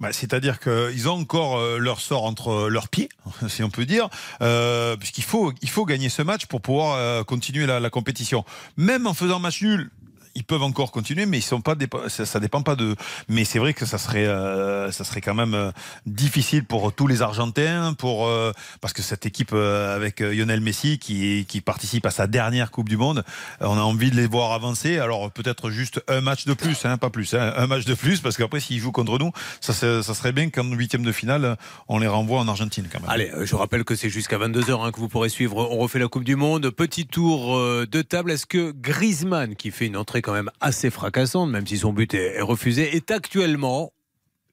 Bah, 0.01 0.13
C'est-à-dire 0.13 0.61
qu'ils 0.61 1.09
ont 1.09 1.15
encore 1.21 1.59
euh, 1.59 1.79
leur 1.79 2.01
sort 2.01 2.25
entre 2.25 2.69
leurs 2.69 2.89
pieds, 2.89 3.09
si 3.49 3.63
on 3.65 3.71
peut 3.71 3.85
dire, 3.85 4.09
euh, 4.43 4.97
puisqu'il 4.97 5.25
faut, 5.25 5.53
il 5.61 5.69
faut 5.69 5.85
gagner 5.85 6.09
ce 6.09 6.23
match 6.23 6.47
pour 6.47 6.61
pouvoir 6.61 6.95
euh, 6.97 7.25
continuer 7.25 7.67
la, 7.67 7.81
la 7.81 7.91
compétition. 7.91 8.45
Même 8.77 9.07
en 9.09 9.15
faisant 9.15 9.41
match 9.41 9.61
nul, 9.63 9.91
ils 10.39 10.45
peuvent 10.45 10.63
encore 10.63 10.93
continuer, 10.93 11.27
mais 11.27 11.39
ils 11.39 11.43
sont 11.43 11.61
pas 11.61 11.75
ça, 12.07 12.25
ça 12.25 12.39
dépend 12.39 12.63
pas 12.63 12.77
de. 12.77 12.95
Mais 13.29 13.45
c'est 13.45 13.59
vrai 13.59 13.75
que 13.75 13.85
ça 13.85 13.99
serait, 13.99 14.25
euh, 14.27 14.93
ça 14.93 15.03
serait 15.03 15.21
quand 15.21 15.35
même 15.35 15.55
euh, 15.55 15.73
difficile 16.07 16.65
pour 16.65 16.93
tous 16.93 17.09
les 17.09 17.23
Argentins, 17.23 17.93
pour 17.95 18.27
euh, 18.29 18.53
parce 18.81 18.93
que 18.95 19.03
cette 19.03 19.27
équipe 19.27 19.53
avec 19.53 20.21
Lionel 20.21 20.61
Messi 20.61 20.99
qui, 20.99 21.45
participe 21.65 22.07
à 22.07 22.11
sa 22.11 22.27
dernière 22.29 22.71
Coupe 22.71 22.89
du 22.89 22.97
Monde, 22.97 23.25
on 23.61 23.77
a 23.77 23.81
envie 23.81 24.11
de 24.13 24.17
les 24.17 24.29
voir 24.29 24.53
avancer. 24.53 24.99
Alors 24.99 25.31
peut-être 25.33 25.71
juste 25.71 26.01
un 26.09 26.21
match 26.21 26.47
de 26.47 26.55
plus, 26.55 26.85
hein, 26.85 26.97
pas 26.99 27.11
plus, 27.11 27.35
hein, 27.35 27.53
un 27.57 27.67
match 27.67 27.85
de 27.85 27.95
plus, 27.95 28.21
parce 28.21 28.37
qu'après 28.37 28.61
s'ils 28.61 28.79
jouent 28.79 28.93
contre 28.93 29.19
nous, 29.19 29.33
ça, 29.61 29.73
se- 29.73 30.03
ça 30.03 30.15
serait 30.15 30.33
bien 30.33 30.51
qu'en 30.51 30.65
huitième 30.71 31.03
de 31.03 31.11
finale, 31.13 31.57
on 31.89 31.99
les 31.99 32.07
renvoie 32.07 32.39
en 32.39 32.47
Argentine 32.49 32.87
quand 32.91 33.01
même. 33.01 33.11
Allez, 33.11 33.33
je 33.43 33.55
rappelle 33.57 33.83
que 33.85 33.97
c'est 33.97 34.09
jusqu'à 34.09 34.39
22h 34.39 34.93
que 34.93 35.01
vous 35.01 35.09
pourrez 35.09 35.29
suivre. 35.31 35.57
On 35.71 35.79
refait 35.79 35.99
la 35.99 36.07
Coupe 36.09 36.25
du 36.25 36.37
Monde. 36.37 36.71
Petit 36.71 37.07
tour 37.07 37.59
de 37.59 38.03
table. 38.03 38.31
Est-ce 38.31 38.47
que 38.47 38.71
Griezmann, 38.73 39.57
qui 39.57 39.71
fait 39.73 39.87
une 39.87 39.97
entrée 39.97 40.23
quand 40.29 40.35
même 40.35 40.51
assez 40.61 40.91
fracassante, 40.91 41.49
même 41.49 41.67
si 41.67 41.79
son 41.79 41.91
but 41.95 42.13
est, 42.13 42.35
est 42.37 42.43
refusé, 42.43 42.95
est 42.95 43.11
actuellement, 43.11 43.95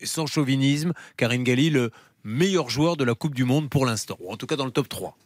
sans 0.01 0.25
chauvinisme, 0.25 0.93
Karine 1.17 1.43
Galli, 1.43 1.69
le 1.69 1.91
meilleur 2.23 2.69
joueur 2.69 2.95
de 2.95 3.03
la 3.03 3.13
Coupe 3.13 3.35
du 3.35 3.43
Monde 3.43 3.69
pour 3.69 3.85
l'instant, 3.85 4.15
ou 4.21 4.31
en 4.31 4.37
tout 4.37 4.47
cas 4.47 4.55
dans 4.55 4.63
le 4.63 4.71
top 4.71 4.87
3 4.87 5.17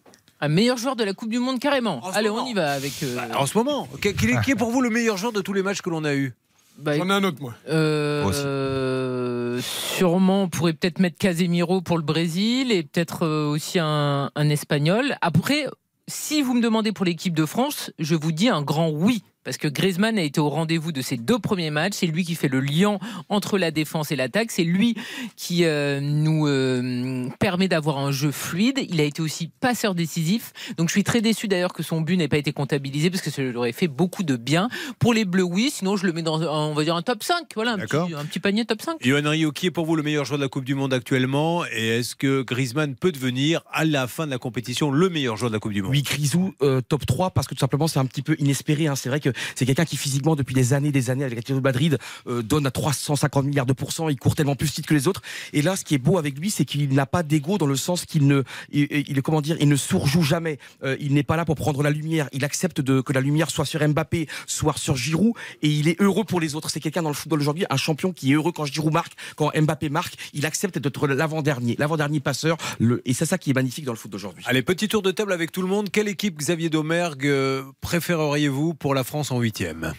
Un 0.42 0.48
meilleur 0.48 0.78
joueur 0.78 0.96
de 0.96 1.04
la 1.04 1.14
Coupe 1.14 1.30
du 1.30 1.38
Monde 1.38 1.60
carrément. 1.60 2.02
Allez, 2.16 2.30
moment. 2.30 2.46
on 2.46 2.48
y 2.48 2.54
va 2.56 2.72
avec. 2.72 2.94
euh, 3.04 3.20
En 3.38 3.46
ce 3.46 3.56
moment, 3.60 3.88
qui 4.02 4.12
qui 4.16 4.26
est, 4.32 4.42
qui 4.42 4.52
est 4.52 4.56
pour 4.56 4.72
vous 4.72 4.82
le 4.82 4.90
meilleur 4.90 5.18
joueur 5.18 5.34
de 5.34 5.42
tous 5.42 5.54
les 5.54 5.62
matchs 5.62 5.84
que 5.84 5.92
l'on 5.92 6.04
a 6.04 6.16
eu? 6.16 6.34
Bah, 6.80 6.98
J'en 6.98 7.08
ai 7.12 7.14
un 7.14 7.24
autre 7.24 7.38
moi. 7.42 7.54
Euh, 7.70 8.24
Moi 8.24 8.32
aussi. 8.32 8.42
euh, 8.44 9.62
sûrement, 9.62 10.42
on 10.44 10.50
pourrait 10.50 10.74
peut-être 10.74 10.98
mettre 10.98 11.18
Casemiro 11.20 11.82
pour 11.82 11.98
le 11.98 12.04
Brésil 12.04 12.72
et 12.72 12.82
peut-être 12.82 13.24
euh, 13.24 13.46
aussi 13.50 13.78
un, 13.78 14.32
un 14.34 14.50
Espagnol. 14.50 15.16
Après, 15.22 15.66
si 16.08 16.42
vous 16.42 16.56
me 16.56 16.62
demandez 16.62 16.92
pour 16.92 17.06
l'équipe 17.06 17.36
de 17.36 17.46
France, 17.46 17.92
je 18.00 18.16
vous 18.16 18.32
dis 18.32 18.50
un 18.50 18.64
grand 18.64 18.90
oui. 18.90 19.22
Parce 19.50 19.58
que 19.58 19.68
Griezmann 19.68 20.20
a 20.20 20.22
été 20.22 20.40
au 20.40 20.48
rendez-vous 20.48 20.92
de 20.92 21.02
ces 21.02 21.18
deux 21.18 21.40
premiers 21.40 21.72
matchs. 21.72 21.94
C'est 21.96 22.06
lui 22.06 22.24
qui 22.24 22.36
fait 22.36 22.50
le 22.50 22.60
lien 22.60 23.00
entre 23.30 23.58
la 23.58 23.72
défense 23.72 24.12
et 24.12 24.16
l'attaque. 24.16 24.52
C'est 24.52 24.64
lui 24.64 24.96
qui 25.38 25.64
euh, 25.66 26.00
nous 26.02 26.46
euh, 26.48 27.28
permet 27.40 27.68
d'avoir 27.68 27.98
un 27.98 28.12
jeu 28.12 28.30
fluide. 28.30 28.78
Il 28.90 29.02
a 29.02 29.04
été 29.06 29.24
aussi 29.24 29.50
passeur 29.60 29.96
décisif. 29.96 30.54
Donc 30.78 30.90
je 30.90 30.92
suis 30.94 31.04
très 31.04 31.22
déçu 31.22 31.48
d'ailleurs 31.48 31.74
que 31.74 31.82
son 31.82 32.02
but 32.02 32.16
n'ait 32.16 32.28
pas 32.28 32.38
été 32.38 32.54
comptabilisé 32.54 33.10
parce 33.10 33.24
que 33.24 33.32
ça 33.32 33.42
lui 33.42 33.56
aurait 33.56 33.72
fait 33.72 33.88
beaucoup 33.88 34.22
de 34.22 34.36
bien. 34.36 34.70
Pour 35.00 35.16
les 35.16 35.26
Bleus, 35.26 35.42
oui. 35.42 35.72
Sinon, 35.74 35.98
je 35.98 36.06
le 36.06 36.14
mets 36.14 36.22
dans, 36.22 36.40
un- 36.44 36.68
on 36.68 36.76
va 36.76 36.84
dire, 36.84 36.96
un 36.96 37.02
top 37.02 37.24
5. 37.24 37.48
Voilà, 37.56 37.72
un 37.72 37.78
D'accord. 37.78 38.06
petit, 38.06 38.14
un 38.16 38.26
petit 38.26 38.40
panier 38.40 38.66
top 38.66 38.84
5. 38.84 38.98
Johan 39.02 39.28
Rio, 39.32 39.52
qui 39.52 39.66
est 39.66 39.72
pour 39.72 39.88
vous 39.88 39.96
le 39.96 40.04
meilleur 40.04 40.26
joueur 40.26 40.38
de 40.38 40.44
la 40.44 40.50
Coupe 40.50 40.66
du 40.66 40.76
Monde 40.76 40.94
actuellement? 40.94 41.64
Et 41.74 41.88
est-ce 41.88 42.16
que 42.16 42.44
Griezmann 42.44 42.94
peut 42.96 43.12
devenir, 43.12 43.62
à 43.74 43.84
la 43.84 44.06
fin 44.08 44.28
de 44.28 44.32
la 44.32 44.38
compétition, 44.38 44.92
le 44.92 45.10
meilleur 45.10 45.38
joueur 45.38 45.50
de 45.50 45.56
la 45.56 45.60
Coupe 45.60 45.74
du 45.74 45.82
Monde? 45.82 45.90
Oui, 45.92 46.04
Grisou, 46.04 46.54
euh, 46.62 46.82
top 46.88 47.08
3, 47.08 47.32
parce 47.32 47.48
que 47.48 47.56
tout 47.56 47.60
simplement, 47.60 47.88
c'est 47.88 47.98
un 47.98 48.06
petit 48.06 48.22
peu 48.22 48.36
inespéré. 48.38 48.86
hein. 48.86 48.96
C'est 48.96 49.10
vrai 49.10 49.20
que 49.20 49.30
c'est 49.56 49.66
quelqu'un 49.66 49.86
qui, 49.86 49.98
physiquement, 49.98 50.36
depuis 50.36 50.54
des 50.56 50.74
années 50.74 50.92
des 50.92 51.10
années, 51.10 51.24
avec 51.24 51.36
l'Atlético 51.36 51.60
de 51.60 51.64
Madrid, 51.64 51.98
euh, 52.28 52.42
donne 52.42 52.66
à 52.68 52.72
350 52.72 53.46
milliards 53.46 53.66
de 53.66 53.74
pourcents. 53.74 54.10
Il 54.10 54.18
court 54.18 54.36
tellement 54.36 54.56
plus 54.56 54.74
vite 54.74 54.86
que 54.86 54.94
les 54.94 55.08
autres. 55.08 55.22
Et 55.54 55.62
là, 55.62 55.76
ce 55.76 55.84
qui 55.84 55.96
est 55.96 56.00
beau 56.00 56.18
avec 56.18 56.38
lui, 56.40 56.50
c'est 56.52 56.66
qu'il 56.66 56.94
n'a 56.94 57.06
pas 57.06 57.24
d'ego 57.24 57.58
dans 57.58 57.66
le 57.68 57.76
sens 57.76 58.06
qu'il 58.06 58.28
ne, 58.28 58.44
il, 58.72 58.88
il- 59.08 59.22
comment 59.22 59.42
dire, 59.42 59.58
il 59.60 59.68
ne 59.70 59.76
surjoue 59.76 60.24
jamais. 60.24 60.58
Euh, 60.84 60.96
il 61.00 61.14
n'est 61.14 61.24
pas 61.24 61.36
là 61.38 61.46
pour 61.46 61.56
prendre 61.56 61.84
la 61.84 61.90
lumière. 61.92 62.30
Il 62.34 62.44
accepte 62.46 62.82
de, 62.82 63.02
que 63.02 63.14
la 63.14 63.22
lumière 63.22 63.50
soit 63.52 63.66
sur 63.66 63.86
Mbappé, 63.88 64.28
soit 64.48 64.78
sur 64.78 64.96
Giroud, 64.96 65.34
et 65.62 65.68
il 65.70 65.88
est 65.88 66.02
heureux 66.02 66.24
pour 66.24 66.40
les 66.40 66.56
autres. 66.56 66.70
C'est 66.70 66.80
quelqu'un 66.80 67.02
dans 67.02 67.10
le 67.10 67.16
football 67.16 67.40
aujourd'hui, 67.42 67.66
un 67.70 67.78
champion 67.78 68.12
qui 68.12 68.32
est 68.32 68.36
heureux 68.36 68.52
quand 68.52 68.66
Giroud 68.66 68.94
marque, 68.94 69.14
quand 69.36 69.52
Mbappé 69.56 69.90
marque. 69.90 70.16
Il 70.34 70.46
accepte 70.46 70.78
d'être 70.80 71.08
l'avant-dernier, 71.08 71.76
l'avant-dernier 71.80 72.20
passeur. 72.20 72.58
Et 73.06 73.14
c'est 73.14 73.26
ça 73.26 73.38
qui 73.38 73.50
est 73.52 73.54
magnifique 73.54 73.86
dans 73.86 73.92
le 73.94 73.98
foot 73.98 74.12
d'aujourd'hui. 74.12 74.44
Allez, 74.48 74.62
petit 74.62 74.88
tour 74.88 75.02
de 75.02 75.12
table 75.12 75.34
avec 75.34 75.52
tout 75.52 75.62
le 75.62 75.68
monde. 75.68 75.90
Quelle 75.92 76.08
équipe, 76.08 76.38
Xavier 76.38 76.70
Domergue, 76.70 77.26
euh, 77.26 77.64
préféreriez-vous 77.82 78.74
pour 78.74 78.94
la 78.96 79.04
France 79.04 79.19
en 79.32 79.40
huitième 79.40 79.94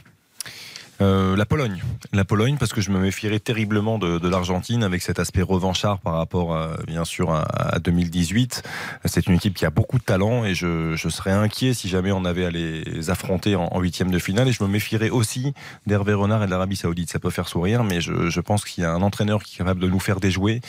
Euh, 1.03 1.35
la 1.35 1.47
Pologne. 1.47 1.83
La 2.13 2.27
Pologne, 2.27 2.57
parce 2.59 2.75
que 2.75 2.83
je 2.83 2.91
me 2.91 2.99
méfierais 2.99 3.39
terriblement 3.39 3.99
de, 3.99 4.19
de 4.19 4.29
l'Argentine 4.29 4.83
avec 4.85 5.01
cet 5.01 5.19
aspect 5.19 5.41
revanchard 5.41 5.99
par 5.99 6.15
rapport, 6.17 6.55
à, 6.55 6.77
bien 6.87 7.07
sûr, 7.07 7.31
à, 7.31 7.41
à 7.77 7.79
2018. 7.79 8.63
C'est 9.07 9.27
une 9.27 9.35
équipe 9.37 9.55
qui 9.55 9.65
a 9.65 9.71
beaucoup 9.71 9.99
de 9.99 10.05
talent 10.05 10.45
et 10.45 10.55
je, 10.55 10.95
je 10.97 11.09
serais 11.09 11.31
inquiet 11.33 11.73
si 11.73 11.89
jamais 11.89 12.13
on 12.13 12.27
avait 12.27 12.45
à 12.45 12.51
les 12.51 13.09
affronter 13.09 13.57
en 13.57 13.69
en 13.73 13.81
huitième 13.81 14.11
de 14.11 14.19
finale. 14.19 14.49
Et 14.49 14.53
je 14.53 14.63
me 14.63 14.69
méfierais 14.69 15.09
aussi 15.09 15.55
d'Hervé 15.87 16.13
Renard 16.13 16.43
et 16.43 16.47
de 16.47 16.51
l'Arabie 16.51 16.77
Saoudite. 16.77 17.09
Ça 17.11 17.19
peut 17.19 17.31
faire 17.31 17.49
sourire, 17.49 17.83
mais 17.83 18.03
je, 18.03 18.29
je 18.29 18.41
pense 18.41 18.65
qu'il 18.67 18.83
y 18.83 18.87
a 18.87 18.93
un 18.93 19.01
entraîneur 19.01 19.43
qui 19.43 19.55
est 19.55 19.59
capable 19.59 19.81
de 19.81 19.89
nous 19.89 20.01
faire 20.01 20.21
déjouer. 20.21 20.61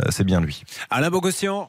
Euh, 0.00 0.06
C'est 0.08 0.24
bien 0.24 0.40
lui. 0.40 0.62
Alain 0.88 1.10
Bogossian 1.10 1.68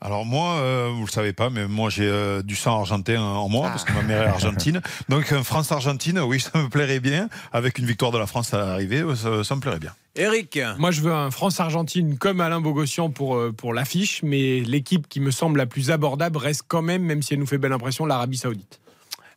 Alors 0.00 0.24
moi, 0.24 0.56
euh, 0.56 0.90
vous 0.94 1.06
le 1.06 1.10
savez 1.10 1.32
pas, 1.32 1.50
mais 1.50 1.66
moi 1.66 1.90
j'ai 1.90 2.06
euh, 2.06 2.42
du 2.42 2.54
sang 2.54 2.78
argentin 2.78 3.20
en 3.20 3.48
moi 3.48 3.68
parce 3.68 3.84
que 3.84 3.92
ma 3.92 4.02
mère 4.02 4.22
est 4.22 4.26
argentine. 4.26 4.80
Donc 5.08 5.32
euh, 5.32 5.42
France-Argentine, 5.42 6.20
oui, 6.20 6.40
ça 6.52 6.58
me 6.58 6.68
plairait 6.68 7.00
bien. 7.00 7.28
Avec 7.52 7.78
une 7.78 7.86
victoire 7.86 8.12
de 8.12 8.18
la 8.18 8.26
France 8.26 8.52
à 8.54 8.58
l'arrivée, 8.58 9.02
ça, 9.14 9.42
ça 9.42 9.54
me 9.56 9.60
plairait 9.60 9.78
bien. 9.78 9.92
Eric 10.16 10.58
Moi, 10.78 10.90
je 10.90 11.02
veux 11.02 11.12
un 11.12 11.30
France-Argentine 11.30 12.16
comme 12.16 12.40
Alain 12.40 12.60
Bogossian 12.60 13.10
pour, 13.10 13.36
euh, 13.36 13.52
pour 13.52 13.74
l'affiche, 13.74 14.22
mais 14.22 14.60
l'équipe 14.60 15.08
qui 15.08 15.20
me 15.20 15.30
semble 15.30 15.58
la 15.58 15.66
plus 15.66 15.90
abordable 15.90 16.38
reste 16.38 16.62
quand 16.66 16.82
même, 16.82 17.02
même 17.02 17.22
si 17.22 17.34
elle 17.34 17.40
nous 17.40 17.46
fait 17.46 17.58
belle 17.58 17.72
impression, 17.72 18.06
l'Arabie 18.06 18.38
Saoudite. 18.38 18.80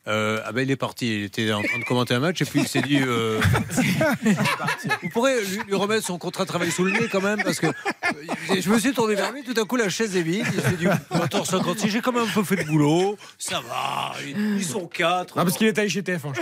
Euh, 0.07 0.39
ah 0.45 0.51
ben 0.53 0.61
il 0.61 0.71
est 0.71 0.75
parti, 0.77 1.19
il 1.19 1.23
était 1.25 1.51
en 1.51 1.61
train 1.61 1.77
de 1.77 1.83
commenter 1.83 2.13
un 2.15 2.19
match 2.19 2.41
et 2.41 2.45
puis 2.45 2.61
il 2.61 2.67
s'est 2.67 2.81
dit. 2.81 2.99
euh, 2.99 3.39
Vous 5.03 5.09
pourrez 5.09 5.39
lui, 5.43 5.59
lui 5.67 5.75
remettre 5.75 6.05
son 6.07 6.17
contrat 6.17 6.45
de 6.45 6.47
travail 6.47 6.71
sous 6.71 6.83
le 6.85 6.91
nez 6.93 7.07
quand 7.11 7.21
même 7.21 7.43
parce 7.43 7.59
que 7.59 7.67
euh, 7.67 7.73
je 8.59 8.69
me 8.69 8.79
suis 8.79 8.93
tourné 8.93 9.15
vers 9.15 9.31
lui, 9.31 9.43
tout 9.43 9.59
à 9.59 9.65
coup 9.65 9.75
la 9.75 9.89
chaise 9.89 10.15
est 10.15 10.21
vide. 10.21 10.45
Il 10.53 10.61
s'est 10.61 10.77
dit 10.77 10.85
14h56, 10.85 11.89
j'ai 11.89 12.01
quand 12.01 12.13
même 12.13 12.23
un 12.23 12.33
peu 12.33 12.43
fait 12.43 12.55
le 12.55 12.63
boulot, 12.63 13.17
ça 13.37 13.59
va, 13.67 14.13
ils 14.25 14.57
ils 14.57 14.65
sont 14.65 14.87
quatre. 14.87 15.37
Ah, 15.37 15.43
parce 15.43 15.57
qu'il 15.57 15.67
est 15.67 15.77
allé 15.77 15.89
chez 15.89 16.01
TF1. 16.01 16.33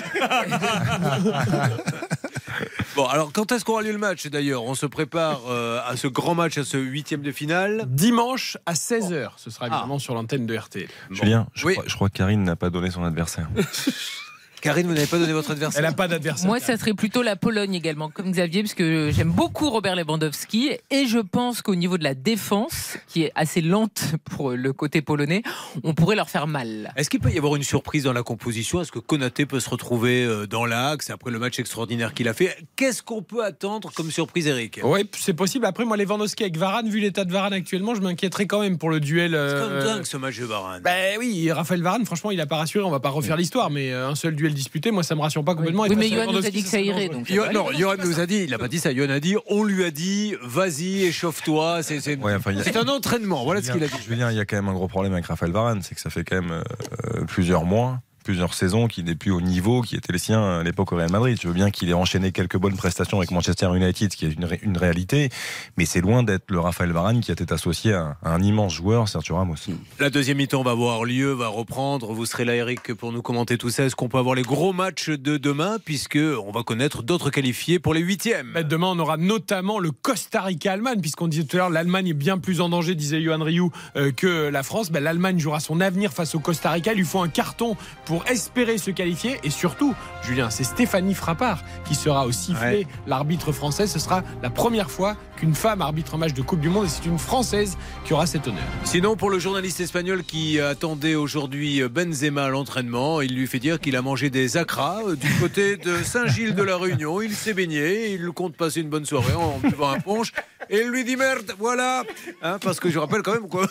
Bon, 2.98 3.06
alors 3.06 3.32
quand 3.32 3.52
est-ce 3.52 3.64
qu'aura 3.64 3.84
lieu 3.84 3.92
le 3.92 4.00
match 4.00 4.26
d'ailleurs? 4.26 4.64
On 4.64 4.74
se 4.74 4.88
prépare 4.88 5.42
euh, 5.50 5.80
à 5.86 5.96
ce 5.96 6.08
grand 6.08 6.34
match, 6.34 6.58
à 6.58 6.64
ce 6.64 6.78
huitième 6.78 7.22
de 7.22 7.32
finale. 7.32 7.84
Dimanche 7.86 8.58
à 8.66 8.74
16h, 8.74 9.34
ce 9.38 9.52
sera 9.52 9.68
évidemment 9.68 10.00
sur 10.00 10.16
l'antenne 10.16 10.48
de 10.48 10.58
RTL. 10.58 10.88
Julien, 11.12 11.46
je, 11.54 11.68
crois, 11.68 11.84
je 11.86 11.94
crois 11.94 12.10
que 12.10 12.18
Karine 12.18 12.44
n'a 12.44 12.56
pas 12.56 12.72
donné 12.72 12.90
son 12.90 13.04
adversaire. 13.04 13.50
Karine, 14.62 14.88
vous 14.88 14.94
n'avez 14.94 15.06
pas 15.06 15.20
donné 15.20 15.34
votre 15.34 15.52
adversaire 15.52 15.80
Elle 15.80 15.90
n'a 15.90 15.96
pas 15.96 16.08
d'adversaire. 16.08 16.48
Moi, 16.48 16.60
ça 16.60 16.78
serait 16.78 16.94
plutôt 16.94 17.22
la 17.22 17.36
Pologne 17.36 17.76
également, 17.76 18.10
comme 18.10 18.32
Xavier, 18.32 18.64
parce 18.64 18.74
que 18.74 19.12
j'aime 19.12 19.32
beaucoup 19.32 19.70
Robert 19.70 19.96
Lewandowski 19.96 20.72
et 20.90 21.06
je 21.06 21.20
pense 21.20 21.62
qu'au 21.62 21.76
niveau 21.76 21.98
de 21.98 22.04
la 22.04 22.16
défense, 22.16 22.98
qui 23.08 23.24
est 23.24 23.32
assez 23.36 23.62
lente 23.62 24.16
pour 24.26 24.52
le 24.52 24.74
côté 24.74 25.02
polonais, 25.02 25.44
on 25.84 25.94
pourrait 25.94 26.16
leur 26.16 26.30
faire 26.30 26.48
mal. 26.48 26.92
Est-ce 26.96 27.10
qu'il 27.10 27.20
peut 27.20 27.32
y 27.32 27.38
avoir 27.38 27.56
une 27.56 27.64
surprise 27.64 28.04
dans 28.04 28.14
la 28.14 28.24
composition? 28.24 28.82
Est-ce 28.82 28.92
que 28.92 29.00
Konaté 29.00 29.46
peut 29.46 29.60
se 29.60 29.70
retrouver 29.70 30.24
euh, 30.24 30.48
dans 30.48 30.66
l'axe 30.66 31.10
après 31.10 31.32
le 31.32 31.40
match 31.40 31.60
extraordinaire 31.60 32.14
qu'il 32.14 32.28
a 32.28 32.34
fait? 32.34 32.58
Qu'est-ce 32.76 33.04
qu'on 33.04 33.22
peut 33.22 33.44
attendre 33.44 33.92
comme 33.94 34.10
surprise, 34.12 34.48
Eric? 34.48 34.80
Oui, 34.84 35.08
c'est 35.18 35.34
possible. 35.34 35.66
Après, 35.66 35.86
moi, 35.86 35.98
Lewandowski 35.98 36.44
avec 36.44 36.58
Varane, 36.58 36.90
vu 36.90 37.00
l'état 37.00 37.26
de 37.26 37.32
Varane 37.32 37.54
actuellement, 37.54 37.94
je 37.94 38.02
m'inquiéterais 38.02 38.48
quand 38.48 38.62
même 38.62 38.78
pour 38.78 38.90
le 38.90 39.00
duel. 39.00 39.32
C'est 39.32 39.38
euh, 39.38 39.62
quand 39.62 39.74
même 39.74 39.84
dingue 39.84 40.06
ce 40.06 40.18
match 40.18 40.40
de 40.40 40.46
Varane. 40.46 40.82
Ben 40.82 41.18
oui, 41.20 41.52
Raphaël 41.52 41.82
Varane, 41.84 42.06
franchement, 42.06 42.32
il 42.32 42.42
a 42.42 42.48
pas 42.48 42.58
rassuré. 42.58 42.84
On 42.84 42.92
va 42.92 43.00
pas 43.00 43.10
refaire 43.10 43.38
l'histoire, 43.38 43.70
mais 43.70 43.92
euh, 43.92 44.10
un 44.10 44.16
seul 44.16 44.36
duel 44.36 44.47
disputé, 44.54 44.92
moi, 44.92 45.04
ça 45.04 45.16
me 45.16 45.22
rassure 45.22 45.44
pas 45.44 45.56
complètement. 45.56 45.84
Oui, 45.84 45.96
mais 45.96 46.10
Johan 46.10 46.32
nous 46.32 46.46
a 46.46 46.50
dit 46.50 46.64
que 46.64 46.70
ça 46.70 46.80
irait. 46.82 47.10
Donc 47.10 47.30
Yo- 47.30 47.52
non, 47.52 47.68
Johan 47.78 47.96
nous 48.04 48.20
a 48.20 48.26
dit, 48.26 48.44
il 48.44 48.50
n'a 48.52 48.58
pas 48.58 48.68
dit 48.68 48.80
ça. 48.80 48.94
Johan 48.94 49.10
a 49.10 49.20
dit, 49.20 49.36
on 49.48 49.64
lui 49.64 49.84
a 49.84 49.92
dit, 49.92 50.36
vas-y, 50.42 51.04
échauffe-toi. 51.06 51.84
C'est 51.84 52.00
c'est- 52.00 52.18
Ouais, 52.18 52.34
enfin, 52.36 52.52
il 52.52 52.58
y 52.58 52.62
a- 52.62 52.64
c'est 52.64 52.78
un 52.78 52.88
entraînement. 52.88 53.44
Voilà 53.44 53.62
ce 53.62 53.72
qu'il 53.72 53.84
a 53.84 53.88
dit. 53.88 53.94
Julien, 54.08 54.32
il 54.32 54.38
y 54.38 54.40
a 54.40 54.46
quand 54.46 54.56
même 54.56 54.68
un 54.70 54.74
gros 54.74 54.88
problème 54.88 55.14
avec 55.14 55.26
Raphaël 55.26 55.52
Varane, 55.52 55.82
c'est 55.82 55.96
que 55.96 56.02
ça 56.02 56.10
fait 56.10 56.24
quand 56.24 56.42
même 56.42 56.52
euh, 56.52 57.26
plusieurs 57.26 57.66
mois, 57.66 58.02
plusieurs 58.28 58.54
saisons 58.54 58.88
qu'il 58.88 59.06
n'est 59.06 59.16
plus 59.16 59.32
au 59.32 59.40
niveau 59.40 59.82
qui 59.82 59.96
était 59.96 60.12
les 60.12 60.20
siens 60.20 60.60
à 60.60 60.62
l'époque 60.62 60.92
au 60.92 60.98
Real 60.98 61.10
Madrid. 61.10 61.40
Je 61.42 61.48
veux 61.48 61.54
bien 61.54 61.72
qu'il 61.72 61.88
ait 61.90 61.94
enchaîné 61.94 62.34
quelques 62.34 62.58
bonnes 62.58 62.76
prestations 62.76 63.20
avec 63.20 63.32
Manchester 63.32 63.70
United, 63.74 64.12
ce 64.12 64.18
qui 64.18 64.26
est 64.26 64.34
une, 64.34 64.44
ré- 64.44 64.60
une 64.64 64.78
réalité, 64.78 65.30
mais 65.78 65.86
c'est 65.86 66.02
loin 66.02 66.24
d'être 66.24 66.52
le 66.52 66.60
Raphaël 66.60 66.92
Varane 66.92 67.22
qui 67.22 67.32
était 67.32 67.54
associé 67.54 67.94
à, 67.94 68.18
à 68.22 68.32
un 68.34 68.42
immense 68.44 68.74
joueur, 68.74 69.08
Sergio 69.08 69.38
Ramos. 69.38 69.56
La 70.02 70.10
deuxième 70.10 70.36
mi-temps 70.40 70.62
va 70.62 70.72
avoir 70.72 71.06
lieu, 71.06 71.32
va 71.32 71.48
reprendre. 71.48 72.12
Vous 72.12 72.26
serez 72.26 72.44
là, 72.44 72.54
Eric, 72.54 72.94
pour 72.96 73.14
nous 73.14 73.22
commenter 73.22 73.58
tout 73.58 73.70
ça. 73.70 73.86
Est-ce 73.86 73.96
qu'on 73.96 74.10
peut 74.10 74.18
avoir 74.18 74.36
les 74.36 74.42
gros 74.42 74.74
matchs 74.74 75.10
de 75.10 75.38
demain, 75.38 75.78
puisque 75.86 76.20
on 76.20 76.52
va 76.52 76.64
connaître 76.64 77.04
d'autres 77.04 77.30
qualifiés 77.30 77.80
pour 77.80 77.94
les 77.94 78.02
huitièmes? 78.02 78.52
Ben, 78.56 78.68
demain, 78.68 78.88
on 78.88 79.00
aura 79.00 79.16
notamment 79.16 79.80
le 79.80 79.92
Costa 79.92 80.42
Rica-Allemagne, 80.42 81.00
puisqu'on 81.00 81.30
disait 81.30 81.46
tout 81.46 81.56
à 81.56 81.60
l'heure, 81.60 81.70
l'Allemagne 81.70 82.10
est 82.10 82.14
bien 82.14 82.38
plus 82.40 82.60
en 82.60 82.68
danger, 82.68 82.94
disait 82.94 83.22
Johan 83.22 83.42
Rioux, 83.42 83.72
euh, 83.96 84.12
que 84.12 84.50
la 84.50 84.64
France. 84.64 84.92
Ben, 84.92 85.02
L'Allemagne 85.02 85.40
jouera 85.40 85.62
son 85.62 85.80
avenir 85.80 86.12
face 86.12 86.36
au 86.36 86.40
Costa 86.40 86.72
Rica. 86.72 86.92
Il 86.92 86.98
lui 86.98 87.06
faut 87.06 87.22
un 87.22 87.30
carton 87.30 87.78
pour 88.04 88.17
espérer 88.26 88.78
se 88.78 88.92
qualifier. 88.92 89.40
Et 89.44 89.50
surtout, 89.50 89.96
Julien, 90.24 90.50
c'est 90.50 90.64
Stéphanie 90.64 91.14
Frappard 91.14 91.64
qui 91.86 91.96
sera 91.96 92.26
au 92.26 92.32
sifflet 92.32 92.88
l'arbitre 93.06 93.52
française. 93.52 93.92
Ce 93.92 94.00
sera 94.00 94.24
la 94.42 94.50
première 94.50 94.92
fois 94.92 95.16
qu'une 95.38 95.56
femme 95.56 95.82
arbitre 95.82 96.16
un 96.16 96.18
match 96.18 96.34
de 96.34 96.42
Coupe 96.42 96.60
du 96.60 96.70
Monde 96.70 96.86
et 96.86 96.90
c'est 96.90 97.06
une 97.06 97.20
Française 97.20 97.78
qui 98.06 98.14
aura 98.14 98.26
cet 98.28 98.48
honneur. 98.48 98.64
Sinon, 98.84 99.16
pour 99.16 99.30
le 99.30 99.40
journaliste 99.40 99.80
espagnol 99.80 100.24
qui 100.24 100.60
attendait 100.60 101.16
aujourd'hui 101.16 101.82
Benzema 101.88 102.46
à 102.46 102.50
l'entraînement, 102.50 103.22
il 103.22 103.36
lui 103.36 103.48
fait 103.48 103.60
dire 103.60 103.80
qu'il 103.80 103.96
a 103.96 104.02
mangé 104.02 104.30
des 104.30 104.58
acras 104.58 105.02
euh, 105.06 105.16
du 105.16 105.32
côté 105.40 105.78
de 105.78 105.98
Saint-Gilles 106.04 106.56
de 106.56 106.64
la 106.64 106.78
Réunion. 106.78 107.22
Il 107.22 107.34
s'est 107.34 107.54
baigné, 107.54 108.14
il 108.14 108.28
compte 108.32 108.56
passer 108.56 108.82
une 108.82 108.90
bonne 108.90 109.06
soirée 109.06 109.34
en 109.34 109.60
buvant 109.60 109.90
un 109.90 110.00
punch. 110.00 110.32
Et 110.70 110.80
il 110.82 110.90
lui 110.90 111.04
dit 111.04 111.16
merde, 111.16 111.54
voilà 111.60 112.04
Hein, 112.42 112.58
Parce 112.62 112.80
que 112.80 112.90
je 112.90 113.00
rappelle 113.00 113.22
quand 113.22 113.34
même 113.34 113.48
quoi. 113.48 113.68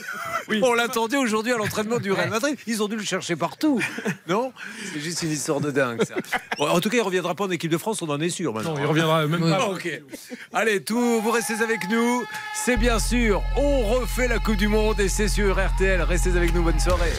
On 0.63 0.75
l'attendait 0.75 1.17
aujourd'hui 1.17 1.53
à 1.53 1.57
l'entraînement 1.57 1.99
du 1.99 2.13
Real 2.13 2.31
Madrid. 2.31 2.57
Ils 2.67 2.83
ont 2.83 2.89
dû 2.89 2.97
le 2.97 3.03
chercher 3.03 3.37
partout. 3.37 3.81
Non? 4.29 4.53
C'est 4.93 5.01
juste 5.01 5.23
une 5.23 5.31
histoire 5.31 5.61
de 5.61 5.71
dingue 5.71 6.03
ça. 6.05 6.15
Bon, 6.59 6.69
en 6.69 6.81
tout 6.81 6.89
cas, 6.89 6.97
il 6.97 7.03
reviendra 7.03 7.35
pas 7.37 7.45
en 7.45 7.51
équipe 7.51 7.71
de 7.71 7.79
France, 7.79 8.03
on 8.03 8.09
en 8.09 8.21
est 8.21 8.29
sûr 8.29 8.53
maintenant. 8.53 8.75
Non, 8.75 8.81
il 8.81 8.87
reviendra 8.87 9.25
même 9.27 9.41
pas. 9.41 9.69
Ok. 9.69 9.89
Allez, 10.53 10.83
tout, 10.83 11.21
vous 11.21 11.31
restez 11.31 11.63
avec 11.63 11.89
nous. 11.89 12.25
C'est 12.55 12.77
bien 12.77 12.99
sûr, 12.99 13.43
on 13.57 13.83
refait 13.87 14.27
la 14.27 14.39
Coupe 14.41 14.57
du 14.57 14.67
Monde 14.69 14.99
et 15.01 15.09
c'est 15.09 15.29
sur 15.29 15.55
RTL. 15.65 16.03
Restez 16.03 16.31
avec 16.31 16.53
nous, 16.55 16.63
bonne 16.63 16.81
soirée. 16.81 17.13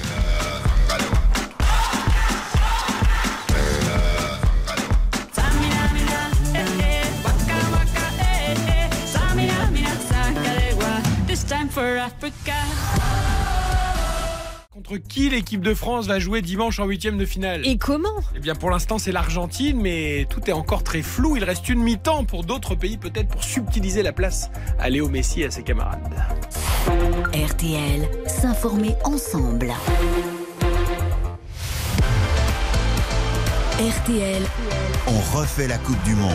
Contre 14.71 14.97
qui 14.97 15.29
l'équipe 15.29 15.61
de 15.61 15.75
France 15.75 16.07
va 16.07 16.17
jouer 16.17 16.41
dimanche 16.41 16.79
en 16.79 16.85
huitième 16.85 17.19
de 17.19 17.25
finale? 17.25 17.61
Et 17.67 17.77
comment? 17.77 18.15
Eh 18.35 18.39
bien, 18.39 18.55
pour 18.55 18.71
l'instant, 18.71 18.97
c'est 18.97 19.11
l'Argentine, 19.11 19.79
mais 19.79 20.25
tout 20.27 20.41
est 20.49 20.53
encore 20.53 20.81
très 20.81 21.03
flou. 21.03 21.37
Il 21.37 21.43
reste 21.43 21.69
une 21.69 21.83
mi-temps 21.83 22.25
pour 22.25 22.43
d'autres 22.43 22.73
pays, 22.73 22.97
peut-être 22.97 23.27
pour 23.27 23.43
subtiliser 23.43 24.01
la 24.01 24.11
place 24.11 24.49
à 24.79 24.89
Léo 24.89 25.07
Messi 25.07 25.41
et 25.41 25.45
à 25.45 25.51
ses 25.51 25.61
camarades. 25.61 26.01
RTL, 27.33 28.09
s'informer 28.25 28.95
ensemble. 29.03 29.71
RTL, 33.79 34.41
On 35.05 35.37
refait 35.37 35.67
la 35.67 35.77
Coupe 35.77 36.01
du 36.03 36.15
Monde. 36.15 36.31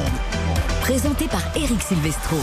présenté 0.83 1.27
par 1.27 1.43
Eric 1.57 1.83
Silvestro. 1.83 2.37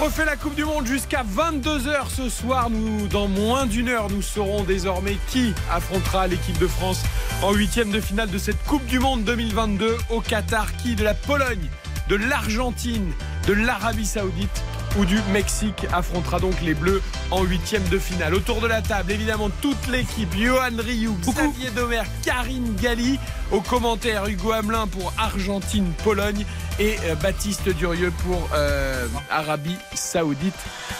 Refait 0.00 0.24
la 0.24 0.36
Coupe 0.36 0.54
du 0.54 0.64
Monde 0.64 0.86
jusqu'à 0.86 1.22
22h 1.22 2.08
ce 2.08 2.30
soir. 2.30 2.70
Nous, 2.70 3.06
dans 3.08 3.28
moins 3.28 3.66
d'une 3.66 3.88
heure, 3.88 4.08
nous 4.08 4.22
saurons 4.22 4.64
désormais 4.64 5.18
qui 5.28 5.52
affrontera 5.70 6.26
l'équipe 6.26 6.58
de 6.58 6.66
France 6.66 7.02
en 7.42 7.52
huitième 7.52 7.90
de 7.90 8.00
finale 8.00 8.30
de 8.30 8.38
cette 8.38 8.62
Coupe 8.64 8.84
du 8.86 8.98
Monde 8.98 9.24
2022 9.24 9.96
au 10.08 10.20
Qatar. 10.20 10.74
Qui 10.76 10.94
de 10.94 11.04
la 11.04 11.12
Pologne, 11.12 11.68
de 12.10 12.16
l'Argentine, 12.16 13.12
de 13.46 13.52
l'Arabie 13.52 14.04
Saoudite 14.04 14.62
ou 14.98 15.04
du 15.04 15.16
Mexique 15.32 15.86
affrontera 15.92 16.40
donc 16.40 16.60
les 16.60 16.74
Bleus 16.74 17.00
en 17.30 17.44
huitième 17.44 17.86
de 17.88 18.00
finale. 18.00 18.34
Autour 18.34 18.60
de 18.60 18.66
la 18.66 18.82
table, 18.82 19.12
évidemment, 19.12 19.48
toute 19.62 19.86
l'équipe. 19.86 20.34
Johan 20.36 20.76
Rioux, 20.76 21.16
Xavier 21.22 21.70
Domer, 21.70 22.02
Karine 22.24 22.74
Galli. 22.74 23.20
Au 23.52 23.60
commentaire, 23.60 24.26
Hugo 24.26 24.50
Hamelin 24.50 24.88
pour 24.88 25.12
Argentine-Pologne 25.18 26.44
et 26.80 26.96
euh, 27.04 27.14
Baptiste 27.14 27.68
Durieux 27.68 28.12
pour 28.24 28.48
euh, 28.54 29.06
Arabie 29.30 29.76
Saoudite 29.94 30.54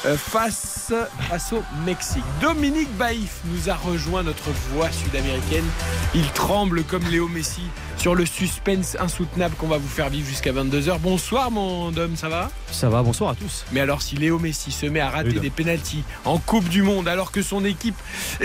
euh, 0.06 0.16
face, 0.16 0.92
face 1.28 1.52
au 1.52 1.62
Mexique. 1.84 2.22
Dominique 2.40 2.92
Baïf 2.96 3.40
nous 3.46 3.68
a 3.68 3.74
rejoint 3.74 4.22
notre 4.22 4.50
voix 4.72 4.90
sud-américaine. 4.92 5.66
Il 6.14 6.26
tremble 6.30 6.84
comme 6.84 7.04
Léo 7.08 7.26
Messi 7.26 7.62
sur 8.00 8.14
le 8.14 8.24
suspense 8.24 8.96
insoutenable 8.98 9.54
qu'on 9.56 9.66
va 9.66 9.76
vous 9.76 9.86
faire 9.86 10.08
vivre 10.08 10.26
jusqu'à 10.26 10.52
22h. 10.52 10.98
Bonsoir 11.00 11.50
mon 11.50 11.90
Dom, 11.90 12.16
ça 12.16 12.30
va? 12.30 12.50
Ça 12.70 12.88
va, 12.88 13.02
bonsoir 13.02 13.32
à 13.32 13.34
tous. 13.34 13.66
Mais 13.72 13.80
alors 13.80 14.00
si 14.00 14.16
Léo 14.16 14.38
Messi 14.38 14.72
se 14.72 14.86
met 14.86 15.00
à 15.00 15.10
rater 15.10 15.34
des 15.34 15.50
pénalties 15.50 16.02
en 16.24 16.38
Coupe 16.38 16.66
du 16.70 16.82
Monde 16.82 17.06
alors 17.08 17.30
que 17.30 17.42
son 17.42 17.62
équipe 17.62 17.96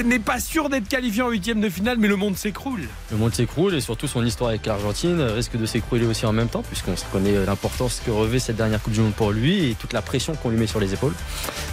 n'est 0.04 0.20
pas 0.20 0.42
sûre 0.42 0.68
d'être 0.68 0.90
qualifiée 0.90 1.22
en 1.22 1.30
huitième 1.30 1.62
de 1.62 1.70
finale, 1.70 1.98
mais 1.98 2.10
le 2.10 2.18
monde 2.18 2.36
s'écroule. 2.36 2.82
Le 3.12 3.18
monde 3.18 3.34
s'écroule 3.34 3.74
et 3.76 3.80
surtout 3.80 4.08
son 4.08 4.26
histoire 4.26 4.50
avec 4.50 4.66
l'Argentine 4.66 5.22
risque 5.22 5.56
de 5.56 5.66
s'écrouler 5.66 6.06
aussi 6.06 6.26
en 6.26 6.34
même 6.34 6.50
temps 6.50 6.64
puisqu'on 6.64 6.96
connaît 7.14 7.46
l'importance 7.46 8.02
que 8.06 8.12
revêt 8.12 8.40
cette 8.40 8.58
dernière 8.58 8.82
Coupe 8.82 8.92
du 8.92 9.00
Monde 9.00 9.14
pour 9.14 9.32
lui 9.32 9.70
et 9.70 9.76
toute 9.76 9.94
la 9.94 10.02
pression 10.02 10.36
qu'on 10.36 10.50
lui 10.50 10.58
met 10.58 10.68
sur 10.68 10.82
les 10.82 10.94
épaules. 10.94 11.14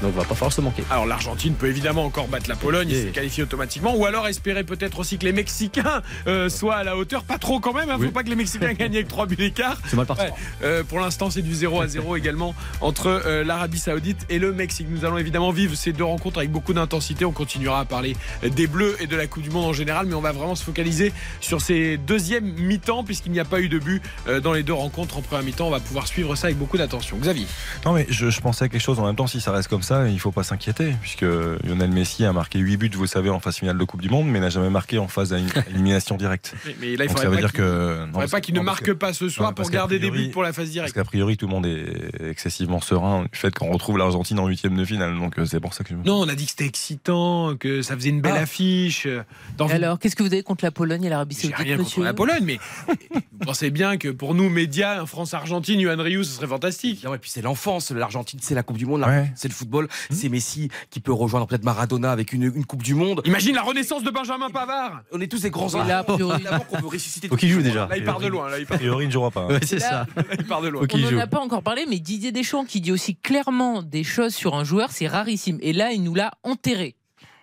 Donc 0.02 0.14
va 0.14 0.22
pas 0.22 0.36
falloir 0.36 0.52
se 0.52 0.60
manquer. 0.60 0.84
Alors 0.88 1.06
l'Argentine 1.06 1.54
peut 1.54 1.66
évidemment 1.66 2.04
encore 2.04 2.28
battre 2.28 2.48
la 2.48 2.54
Pologne 2.54 2.90
et 2.90 3.06
se 3.06 3.08
qualifier 3.08 3.42
automatiquement 3.42 3.96
ou 3.96 4.06
alors 4.06 4.28
espérer 4.28 4.62
peut-être 4.62 5.00
aussi 5.00 5.18
que 5.18 5.24
les 5.24 5.32
Mexicains 5.32 6.00
euh, 6.28 6.48
soient 6.48 6.76
à 6.76 6.84
la 6.84 6.96
hauteur, 6.96 7.24
pas 7.24 7.38
trop 7.38 7.58
quand 7.58 7.71
même, 7.72 7.90
hein, 7.90 7.98
faut 8.00 8.10
pas 8.10 8.22
que 8.22 8.28
les 8.28 8.36
Mexicains 8.36 8.72
gagnent 8.78 8.94
avec 8.94 9.08
3 9.08 9.26
buts 9.26 9.36
d'écart. 9.36 9.78
C'est 9.86 9.96
mal 9.96 10.06
parti. 10.06 10.24
Ouais. 10.24 10.32
Euh, 10.62 10.84
pour 10.84 11.00
l'instant, 11.00 11.30
c'est 11.30 11.42
du 11.42 11.54
0 11.54 11.80
à 11.80 11.88
0 11.88 12.16
également 12.22 12.54
entre 12.80 13.06
euh, 13.06 13.44
l'Arabie 13.44 13.78
Saoudite 13.78 14.26
et 14.28 14.38
le 14.38 14.52
Mexique. 14.52 14.86
Nous 14.90 15.04
allons 15.04 15.18
évidemment 15.18 15.50
vivre 15.50 15.74
ces 15.74 15.92
deux 15.92 16.04
rencontres 16.04 16.38
avec 16.38 16.50
beaucoup 16.50 16.72
d'intensité. 16.72 17.24
On 17.24 17.32
continuera 17.32 17.80
à 17.80 17.84
parler 17.84 18.16
des 18.42 18.66
Bleus 18.66 18.96
et 19.00 19.06
de 19.06 19.16
la 19.16 19.26
Coupe 19.26 19.42
du 19.42 19.50
Monde 19.50 19.66
en 19.66 19.72
général, 19.72 20.06
mais 20.06 20.14
on 20.14 20.20
va 20.20 20.32
vraiment 20.32 20.54
se 20.54 20.64
focaliser 20.64 21.12
sur 21.40 21.60
ces 21.60 21.96
deuxièmes 21.98 22.52
mi-temps 22.58 23.04
puisqu'il 23.04 23.32
n'y 23.32 23.40
a 23.40 23.44
pas 23.44 23.60
eu 23.60 23.68
de 23.68 23.78
but 23.78 24.02
euh, 24.28 24.40
dans 24.40 24.52
les 24.52 24.62
deux 24.62 24.72
rencontres 24.72 25.18
en 25.18 25.22
première 25.22 25.44
mi-temps. 25.44 25.66
On 25.66 25.70
va 25.70 25.80
pouvoir 25.80 26.06
suivre 26.06 26.34
ça 26.36 26.46
avec 26.48 26.58
beaucoup 26.58 26.78
d'attention. 26.78 27.16
Xavier. 27.18 27.46
Non 27.84 27.92
mais 27.92 28.06
je, 28.08 28.30
je, 28.30 28.40
pensais 28.40 28.64
à 28.64 28.68
quelque 28.68 28.80
chose 28.80 28.98
en 28.98 29.06
même 29.06 29.16
temps. 29.16 29.26
Si 29.26 29.40
ça 29.40 29.52
reste 29.52 29.68
comme 29.68 29.82
ça, 29.82 30.08
il 30.08 30.18
faut 30.18 30.32
pas 30.32 30.42
s'inquiéter 30.42 30.94
puisque 31.00 31.22
Lionel 31.22 31.90
Messi 31.90 32.24
a 32.24 32.32
marqué 32.32 32.58
8 32.58 32.76
buts, 32.76 32.90
vous 32.94 33.06
savez, 33.06 33.30
en 33.30 33.40
phase 33.40 33.56
finale 33.56 33.78
de 33.78 33.84
Coupe 33.84 34.02
du 34.02 34.08
Monde, 34.08 34.28
mais 34.28 34.40
n'a 34.40 34.50
jamais 34.50 34.70
marqué 34.70 34.98
en 34.98 35.08
phase 35.08 35.32
à 35.32 35.38
élimination 35.70 36.16
directe. 36.16 36.54
Mais, 36.66 36.76
mais 36.80 36.96
là, 36.96 37.04
il 37.04 37.08
Donc 37.08 37.18
ça 37.18 37.28
veut 37.28 37.36
dire 37.36 37.52
qu'il- 37.52 37.61
que 37.62 38.06
faudrait 38.12 38.28
pas 38.28 38.40
qu'il 38.40 38.54
ne 38.54 38.60
marque 38.60 38.92
pas 38.94 39.12
ce 39.12 39.28
soir 39.28 39.48
non, 39.50 39.54
pour 39.54 39.62
parce 39.64 39.70
garder 39.70 39.98
des 39.98 40.08
priori- 40.08 40.26
buts 40.26 40.32
pour 40.32 40.42
la 40.42 40.52
phase 40.52 40.64
Parce 40.66 40.70
directe. 40.72 40.94
qu'a 40.94 41.04
priori, 41.04 41.36
tout 41.36 41.46
le 41.46 41.52
monde 41.52 41.66
est 41.66 42.28
excessivement 42.28 42.80
serein 42.80 43.22
du 43.32 43.38
fait 43.38 43.54
qu'on 43.54 43.70
retrouve 43.70 43.98
l'Argentine 43.98 44.38
en 44.38 44.46
huitième 44.46 44.76
de 44.76 44.84
finale. 44.84 45.18
Donc 45.18 45.38
euh, 45.38 45.44
c'est 45.46 45.60
pour 45.60 45.74
ça 45.74 45.84
que. 45.84 45.94
Non, 45.94 46.20
on 46.20 46.28
a 46.28 46.34
dit 46.34 46.44
que 46.44 46.50
c'était 46.50 46.66
excitant, 46.66 47.56
que 47.56 47.82
ça 47.82 47.94
faisait 47.96 48.10
une 48.10 48.20
belle 48.20 48.34
Ah. 48.36 48.42
affiche. 48.42 49.06
euh, 49.06 49.22
Dans 49.56 49.68
alors, 49.68 49.98
qu'est-ce 49.98 50.16
que 50.16 50.22
vous 50.22 50.32
avez 50.32 50.42
contre 50.42 50.64
la 50.64 50.70
Pologne 50.70 51.04
et 51.04 51.08
l'Arabie 51.08 51.34
Saoudite, 51.34 51.56
rien 51.56 51.76
contre 51.76 51.88
monsieur 51.88 52.04
la 52.04 52.14
Pologne, 52.14 52.42
mais 52.44 52.58
vous 53.32 53.38
pensez 53.46 53.70
bien 53.70 53.96
que 53.96 54.08
pour 54.08 54.34
nous, 54.34 54.48
médias, 54.48 55.04
France-Argentine, 55.06 55.80
Yuan 55.80 56.00
Ryu, 56.00 56.24
ce 56.24 56.32
serait 56.32 56.46
fantastique. 56.46 57.04
Non, 57.04 57.14
et 57.14 57.18
puis 57.18 57.30
c'est 57.30 57.42
l'enfance, 57.42 57.90
l'Argentine, 57.90 58.38
c'est 58.42 58.54
la 58.54 58.62
Coupe 58.62 58.78
du 58.78 58.86
Monde, 58.86 59.02
Ouais. 59.02 59.30
c'est 59.34 59.48
le 59.48 59.54
football, 59.54 59.88
c'est 60.10 60.28
Messi 60.28 60.68
qui 60.90 61.00
peut 61.00 61.12
rejoindre 61.12 61.46
peut-être 61.46 61.64
Maradona 61.64 62.12
avec 62.12 62.32
une, 62.32 62.44
une 62.44 62.64
Coupe 62.64 62.82
du 62.82 62.94
Monde. 62.94 63.22
Imagine 63.24 63.54
la 63.54 63.62
renaissance 63.62 64.02
de 64.02 64.10
Benjamin 64.10 64.50
Pavard. 64.50 65.02
On 65.12 65.20
est 65.20 65.26
tous 65.26 65.42
des 65.42 65.50
grands 65.50 65.68
Et 65.68 65.88
là, 65.88 66.04
Évidemment 66.08 66.60
qu'on 66.60 66.80
veut 66.80 66.86
ressusciter. 66.88 67.28
Joue 67.52 67.62
déjà. 67.62 67.86
Là, 67.86 67.96
il 67.96 68.04
part 68.04 68.20
de 68.20 68.26
loin. 68.26 68.48
Là, 68.48 68.58
il 68.58 68.66
part, 68.66 68.80
ne 68.80 69.10
jouera 69.10 69.30
pas. 69.30 69.42
hein. 69.42 69.48
Ouais, 69.50 69.60
c'est 69.62 69.78
ça. 69.78 70.06
là, 70.16 70.22
il 70.38 70.44
part 70.44 70.62
de 70.62 70.68
loin. 70.68 70.86
On 70.92 70.98
n'en 70.98 71.18
a 71.18 71.26
pas 71.26 71.40
encore 71.40 71.62
parlé, 71.62 71.84
mais 71.88 71.98
Didier 71.98 72.32
Deschamps 72.32 72.64
qui 72.64 72.80
dit 72.80 72.92
aussi 72.92 73.16
clairement 73.16 73.82
des 73.82 74.04
choses 74.04 74.34
sur 74.34 74.54
un 74.54 74.64
joueur, 74.64 74.90
c'est 74.90 75.06
rarissime. 75.06 75.58
Et 75.62 75.72
là, 75.72 75.92
il 75.92 76.02
nous 76.02 76.14
l'a 76.14 76.32
enterré. 76.42 76.96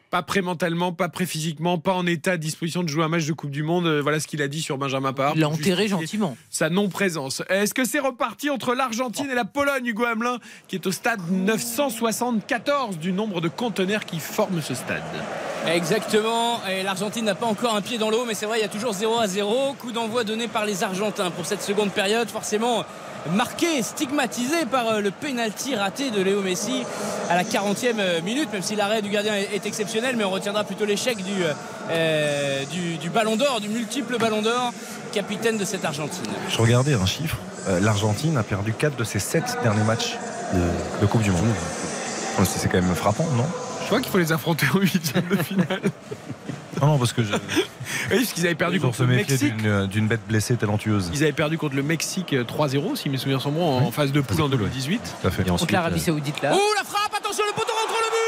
Pas 0.10 0.24
prêt 0.24 0.42
mentalement, 0.42 0.92
pas 0.92 1.08
prêt 1.08 1.28
physiquement, 1.28 1.78
pas 1.78 1.94
en 1.94 2.08
état 2.08 2.32
à 2.32 2.38
disposition 2.38 2.82
de 2.82 2.88
jouer 2.90 3.04
un 3.04 3.10
match 3.10 3.26
de 3.26 3.34
Coupe 3.34 3.52
du 3.52 3.62
Monde. 3.62 3.86
Euh, 3.86 4.02
Voilà 4.02 4.20
ce 4.20 4.26
qu'il 4.26 4.42
a 4.42 4.48
dit 4.48 4.64
sur 4.64 4.80
Benjamin 4.80 5.14
Pavard. 5.14 5.34
Il 5.36 5.42
l'a 5.42 5.50
enterré 5.50 5.88
gentiment. 5.88 6.36
Sa 6.50 6.72
non-présence. 6.72 7.44
Est-ce 7.48 7.76
que 7.76 7.86
c'est 7.86 8.00
reparti 8.00 8.50
entre 8.50 8.74
l'Argentine 8.74 9.30
et 9.30 9.36
la 9.36 9.46
Pologne, 9.46 9.86
Hugo 9.86 10.06
Hamelin, 10.06 10.40
qui 10.68 10.78
est 10.78 10.88
au 10.88 10.92
stade 10.92 11.20
974 11.30 12.98
du 12.98 13.12
nombre 13.12 13.40
de 13.40 13.50
conteneurs 13.50 14.06
qui 14.06 14.20
forment 14.20 14.62
ce 14.64 14.74
stade? 14.74 15.04
Exactement, 15.68 16.62
et 16.68 16.84
l'Argentine 16.84 17.26
n'a 17.26 17.36
pas 17.36 17.46
encore 17.46 17.76
un 17.76 17.82
pied 17.82 17.98
dans 17.98 18.10
l'eau, 18.10 18.24
mais 18.26 18.34
c'est 18.34 18.46
vrai, 18.46 18.60
il 18.60 18.62
y 18.62 18.66
a 18.66 18.70
toujours 18.70 18.94
0 18.94 19.20
à 19.20 19.28
0. 19.28 19.74
Coup 19.74 19.92
d'envoi 19.92 20.24
donné 20.24 20.48
par 20.48 20.66
les 20.66 20.84
Argentins 20.84 21.30
pour 21.32 21.46
cette 21.46 21.62
seconde 21.62 21.92
période, 21.92 22.30
forcément 22.30 22.86
marqué, 23.34 23.82
stigmatisé 23.84 24.66
par 24.70 24.88
euh, 24.88 25.02
le 25.02 25.12
penalty 25.12 25.76
raté 25.76 26.12
de 26.12 26.22
Léo 26.22 26.42
Messi 26.42 26.84
à 27.30 27.36
la 27.36 27.44
40e 27.44 28.22
minute, 28.24 28.52
même 28.52 28.62
si 28.62 28.76
l'arrêt 28.76 29.02
du 29.02 29.10
gardien 29.10 29.36
est, 29.36 29.66
exceptionnel, 29.66 30.16
mais 30.16 30.24
on 30.24 30.30
retiendra 30.32 30.64
plutôt 30.64 30.86
l'échec 30.86 31.18
du, 31.18 31.44
euh, 31.92 32.66
du, 32.66 32.98
du 32.98 33.10
ballon 33.10 33.36
d'or, 33.36 33.60
du 33.62 33.70
multiple 33.70 34.18
ballon 34.18 34.42
d'or, 34.42 34.74
capitaine 35.12 35.58
de 35.58 35.66
cette 35.66 35.86
Argentine. 35.86 36.24
Je 36.50 36.58
regardais 36.58 36.94
un 36.94 37.06
chiffre. 37.06 37.38
Euh, 37.68 37.80
L'Argentine 37.80 38.38
a 38.38 38.44
perdu 38.44 38.74
4 38.74 38.96
de 38.96 39.04
ses 39.04 39.20
7 39.20 39.60
derniers 39.64 39.84
matchs 39.84 40.18
de, 40.54 41.02
de 41.02 41.06
Coupe 41.06 41.22
du 41.22 41.32
Monde. 41.32 41.54
C'est 42.38 42.60
c'est 42.60 42.70
quand 42.70 42.82
même 42.82 42.96
frappant, 42.96 43.28
non? 43.36 43.46
Je 43.82 43.88
crois 43.88 44.00
qu'il 44.00 44.12
faut 44.12 44.18
les 44.18 44.32
affronter 44.32 44.66
en 44.74 44.80
huitième 44.80 45.28
de 45.28 45.36
finale. 45.36 45.82
Non, 46.82 46.88
non, 46.88 46.98
parce 46.98 47.14
que 47.14 47.24
je, 47.24 47.34
Oui, 47.34 47.40
parce 48.10 48.34
qu'ils 48.34 48.46
avaient 48.46 48.56
perdu 48.56 48.80
pour 48.80 48.88
contre 48.90 48.98
se 49.00 49.04
le 49.04 49.10
méfier 49.10 49.34
Mexique. 49.34 49.58
d'une 49.58 49.68
euh, 49.68 49.88
d'une 49.88 50.08
bête 50.08 50.22
blessée 50.28 50.56
talentueuse. 50.56 51.10
Ils 51.14 51.24
avaient 51.24 51.32
perdu 51.32 51.58
contre 51.58 51.76
le 51.76 51.84
Mexique 51.84 52.34
euh, 52.34 52.44
3-0, 52.44 52.96
si 52.96 53.10
mes 53.10 53.18
souvenirs 53.18 53.42
sont 53.42 53.52
bons, 53.52 53.78
en 53.80 53.86
Oui. 53.86 53.92
phase 53.92 54.12
de 54.12 54.22
poule 54.22 54.38
Phase 54.38 54.38
de 54.38 54.44
en 54.44 54.50
poule, 54.50 54.58
2018. 54.70 55.02
Tout 55.22 55.28
à 55.28 55.32
fait. 55.32 55.42
Et 55.48 55.50
ensuite, 55.52 55.60
Contre 55.70 55.74
l'Arabie 55.74 56.00
euh, 56.00 56.04
Saoudite, 56.04 56.42
là. 56.42 56.52
Oh 56.54 56.74
la 56.78 56.84
frappe, 56.84 57.14
attention 57.18 57.44
le 57.48 57.54
poteau 57.54 57.74
rentre 57.74 57.98
le 58.00 58.10
but 58.14 58.20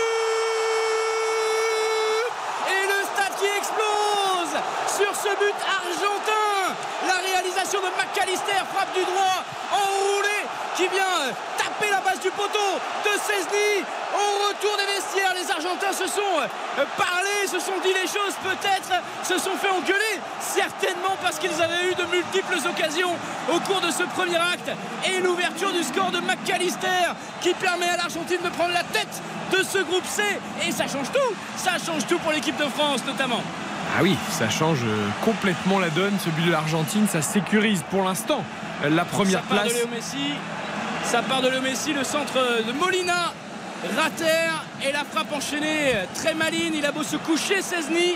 Et 2.73 2.83
le 2.89 2.99
stade 3.13 3.35
qui 3.39 3.49
explose 3.59 4.53
sur 4.89 5.11
ce 5.15 5.31
but 5.37 5.57
argentin 5.61 6.75
La 7.07 7.17
réalisation 7.21 7.79
de 7.79 7.89
McAllister, 7.95 8.61
frappe 8.73 8.93
du 8.93 9.03
droit, 9.05 9.43
enroulé, 9.71 10.37
qui 10.75 10.87
vient 10.89 11.31
la 11.89 12.01
base 12.01 12.19
du 12.19 12.29
poteau 12.32 12.71
de 13.05 13.13
Cesny 13.17 13.86
au 14.13 14.47
retour 14.49 14.75
des 14.77 14.93
vestiaires, 14.93 15.34
les 15.34 15.49
Argentins 15.49 15.93
se 15.93 16.07
sont 16.07 16.36
euh, 16.38 16.84
parlé, 16.97 17.47
se 17.47 17.59
sont 17.59 17.79
dit 17.82 17.93
les 17.93 18.07
choses 18.07 18.36
peut-être, 18.43 19.01
se 19.23 19.38
sont 19.39 19.55
fait 19.55 19.69
engueuler, 19.69 20.19
certainement 20.39 21.15
parce 21.21 21.39
qu'ils 21.39 21.61
avaient 21.61 21.91
eu 21.91 21.95
de 21.95 22.03
multiples 22.11 22.59
occasions 22.67 23.15
au 23.49 23.59
cours 23.61 23.82
de 23.82 23.91
ce 23.91 24.03
premier 24.03 24.38
acte. 24.38 24.71
Et 25.07 25.19
l'ouverture 25.21 25.71
du 25.71 25.84
score 25.84 26.11
de 26.11 26.19
McAllister 26.19 27.15
qui 27.41 27.53
permet 27.53 27.88
à 27.88 27.97
l'Argentine 27.97 28.41
de 28.43 28.49
prendre 28.49 28.73
la 28.73 28.84
tête 28.84 29.21
de 29.51 29.63
ce 29.63 29.79
groupe 29.79 30.05
C. 30.05 30.23
Et 30.67 30.71
ça 30.71 30.88
change 30.88 31.11
tout, 31.11 31.36
ça 31.55 31.71
change 31.84 32.05
tout 32.07 32.19
pour 32.19 32.32
l'équipe 32.32 32.57
de 32.57 32.69
France 32.69 33.01
notamment. 33.05 33.41
Ah 33.97 34.03
oui, 34.03 34.15
ça 34.29 34.49
change 34.49 34.79
euh, 34.84 35.07
complètement 35.25 35.79
la 35.79 35.89
donne, 35.89 36.17
ce 36.23 36.29
but 36.29 36.45
de 36.45 36.51
l'Argentine. 36.51 37.07
Ça 37.07 37.21
sécurise 37.21 37.84
pour 37.89 38.03
l'instant 38.03 38.43
euh, 38.84 38.89
la 38.89 39.03
première 39.05 39.41
place. 39.41 39.73
Messi, 39.91 40.34
ça 41.05 41.21
part 41.21 41.41
de 41.41 41.49
Léo 41.49 41.61
Messi, 41.61 41.93
le 41.93 42.03
centre 42.03 42.33
de 42.65 42.71
Molina, 42.71 43.33
Rater 43.97 44.51
et 44.87 44.91
la 44.91 45.03
frappe 45.03 45.33
enchaînée 45.33 45.93
très 46.13 46.33
maligne. 46.33 46.73
Il 46.75 46.85
a 46.85 46.91
beau 46.91 47.03
se 47.03 47.17
coucher, 47.17 47.61
Cesny. 47.61 48.15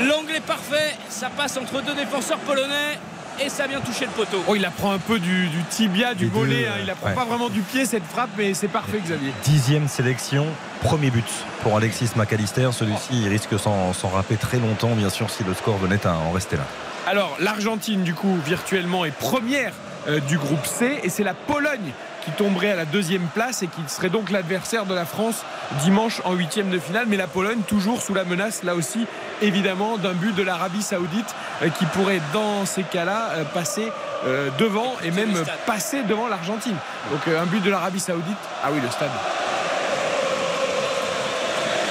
L'angle 0.00 0.32
est 0.36 0.40
parfait, 0.44 0.94
ça 1.08 1.28
passe 1.34 1.56
entre 1.56 1.82
deux 1.82 1.94
défenseurs 1.94 2.38
polonais 2.38 2.98
et 3.40 3.48
ça 3.48 3.66
vient 3.66 3.80
toucher 3.80 4.04
le 4.06 4.10
poteau. 4.10 4.42
Oh, 4.48 4.54
il 4.56 4.64
apprend 4.64 4.92
un 4.92 4.98
peu 4.98 5.18
du, 5.18 5.48
du 5.48 5.62
tibia, 5.70 6.14
du 6.14 6.26
mollet. 6.26 6.66
hein. 6.66 6.72
euh, 6.76 6.80
Il 6.82 6.90
apprend 6.90 7.08
ouais. 7.08 7.14
pas 7.14 7.24
vraiment 7.24 7.48
du 7.48 7.60
pied 7.62 7.84
cette 7.86 8.04
frappe, 8.04 8.30
mais 8.36 8.52
c'est 8.54 8.68
parfait, 8.68 8.98
Xavier. 9.02 9.32
Dixième 9.44 9.86
sélection, 9.88 10.46
premier 10.82 11.10
but 11.10 11.24
pour 11.62 11.76
Alexis 11.76 12.10
McAllister. 12.16 12.68
Celui-ci, 12.72 13.10
il 13.22 13.28
risque 13.28 13.58
s'en 13.58 13.92
s'en 13.92 14.08
rappeler 14.08 14.36
très 14.36 14.58
longtemps, 14.58 14.94
bien 14.94 15.08
sûr, 15.10 15.30
si 15.30 15.44
le 15.44 15.54
score 15.54 15.78
venait 15.78 16.04
à 16.06 16.14
en 16.16 16.32
rester 16.32 16.56
là. 16.56 16.64
Alors, 17.06 17.36
l'Argentine, 17.40 18.02
du 18.02 18.12
coup, 18.14 18.36
virtuellement 18.44 19.04
est 19.04 19.12
première 19.12 19.72
euh, 19.72 19.87
du 20.26 20.38
groupe 20.38 20.64
C 20.66 21.00
et 21.02 21.08
c'est 21.10 21.22
la 21.24 21.34
Pologne 21.34 21.92
qui 22.24 22.30
tomberait 22.32 22.72
à 22.72 22.76
la 22.76 22.84
deuxième 22.84 23.26
place 23.34 23.62
et 23.62 23.66
qui 23.68 23.80
serait 23.88 24.08
donc 24.10 24.30
l'adversaire 24.30 24.84
de 24.86 24.94
la 24.94 25.04
France 25.04 25.44
dimanche 25.82 26.20
en 26.24 26.32
huitième 26.34 26.68
de 26.70 26.78
finale. 26.78 27.04
Mais 27.08 27.16
la 27.16 27.26
Pologne, 27.26 27.60
toujours 27.66 28.00
sous 28.02 28.12
la 28.14 28.24
menace, 28.24 28.62
là 28.64 28.74
aussi, 28.74 29.06
évidemment, 29.42 29.96
d'un 29.98 30.12
but 30.12 30.34
de 30.34 30.42
l'Arabie 30.42 30.82
Saoudite 30.82 31.34
euh, 31.62 31.68
qui 31.70 31.84
pourrait, 31.86 32.20
dans 32.32 32.66
ces 32.66 32.82
cas-là, 32.82 33.30
euh, 33.36 33.44
passer 33.44 33.90
euh, 34.26 34.48
devant 34.58 34.94
et 35.04 35.10
même 35.10 35.32
passer 35.66 36.02
devant 36.02 36.26
l'Argentine. 36.28 36.76
Donc, 37.10 37.20
euh, 37.28 37.40
un 37.40 37.46
but 37.46 37.62
de 37.62 37.70
l'Arabie 37.70 38.00
Saoudite. 38.00 38.36
Ah 38.64 38.68
oui, 38.72 38.80
le 38.82 38.90
stade. 38.90 39.10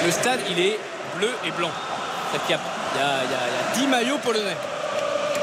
Le 0.04 0.10
stade, 0.10 0.40
il 0.50 0.60
est 0.60 0.78
bleu 1.16 1.30
et 1.46 1.50
blanc. 1.52 1.70
Y, 2.48 2.52
a, 2.52 2.58
il 2.94 3.00
y 3.00 3.02
a- 3.02 3.22
il 3.24 3.30
y 3.30 3.34
a 3.34 3.80
10 3.80 3.86
maillots 3.88 4.18
polonais. 4.18 4.56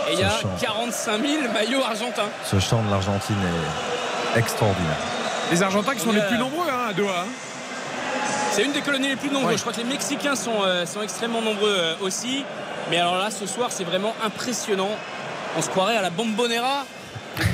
Et 0.10 0.14
il 0.14 0.20
y 0.20 0.24
a 0.24 0.30
Ça 0.30 0.40
change. 0.42 0.60
45 0.62 1.22
000 1.22 1.54
maillots 1.54 1.84
argentins. 1.84 2.30
Ce 2.44 2.60
chant 2.60 2.82
de 2.84 2.92
l'Argentine 2.92 3.36
est 4.36 4.40
extraordinaire. 4.40 4.98
Les 5.52 5.62
Argentins 5.64 5.94
qui 5.94 6.00
sont 6.02 6.12
les 6.12 6.22
plus 6.22 6.38
nombreux 6.38 6.68
hein, 6.70 6.90
à 6.90 6.94
Doha. 6.94 7.22
hein. 7.22 7.26
C'est 8.52 8.64
une 8.64 8.72
des 8.72 8.82
colonies 8.82 9.10
les 9.10 9.16
plus 9.16 9.30
nombreuses. 9.30 9.52
Ouais. 9.52 9.58
Je 9.58 9.62
crois 9.62 9.74
que 9.74 9.78
les 9.80 9.84
Mexicains 9.84 10.36
sont, 10.36 10.64
euh, 10.64 10.86
sont 10.86 11.02
extrêmement 11.02 11.42
nombreux 11.42 11.76
euh, 11.78 11.94
aussi. 12.02 12.44
Mais 12.90 13.00
alors 13.00 13.18
là, 13.18 13.30
ce 13.32 13.46
soir, 13.46 13.70
c'est 13.72 13.84
vraiment 13.84 14.14
impressionnant. 14.24 14.90
On 15.58 15.62
se 15.62 15.70
croirait 15.70 15.98
à 15.98 16.02
la 16.02 16.10
Bombonera 16.10 16.86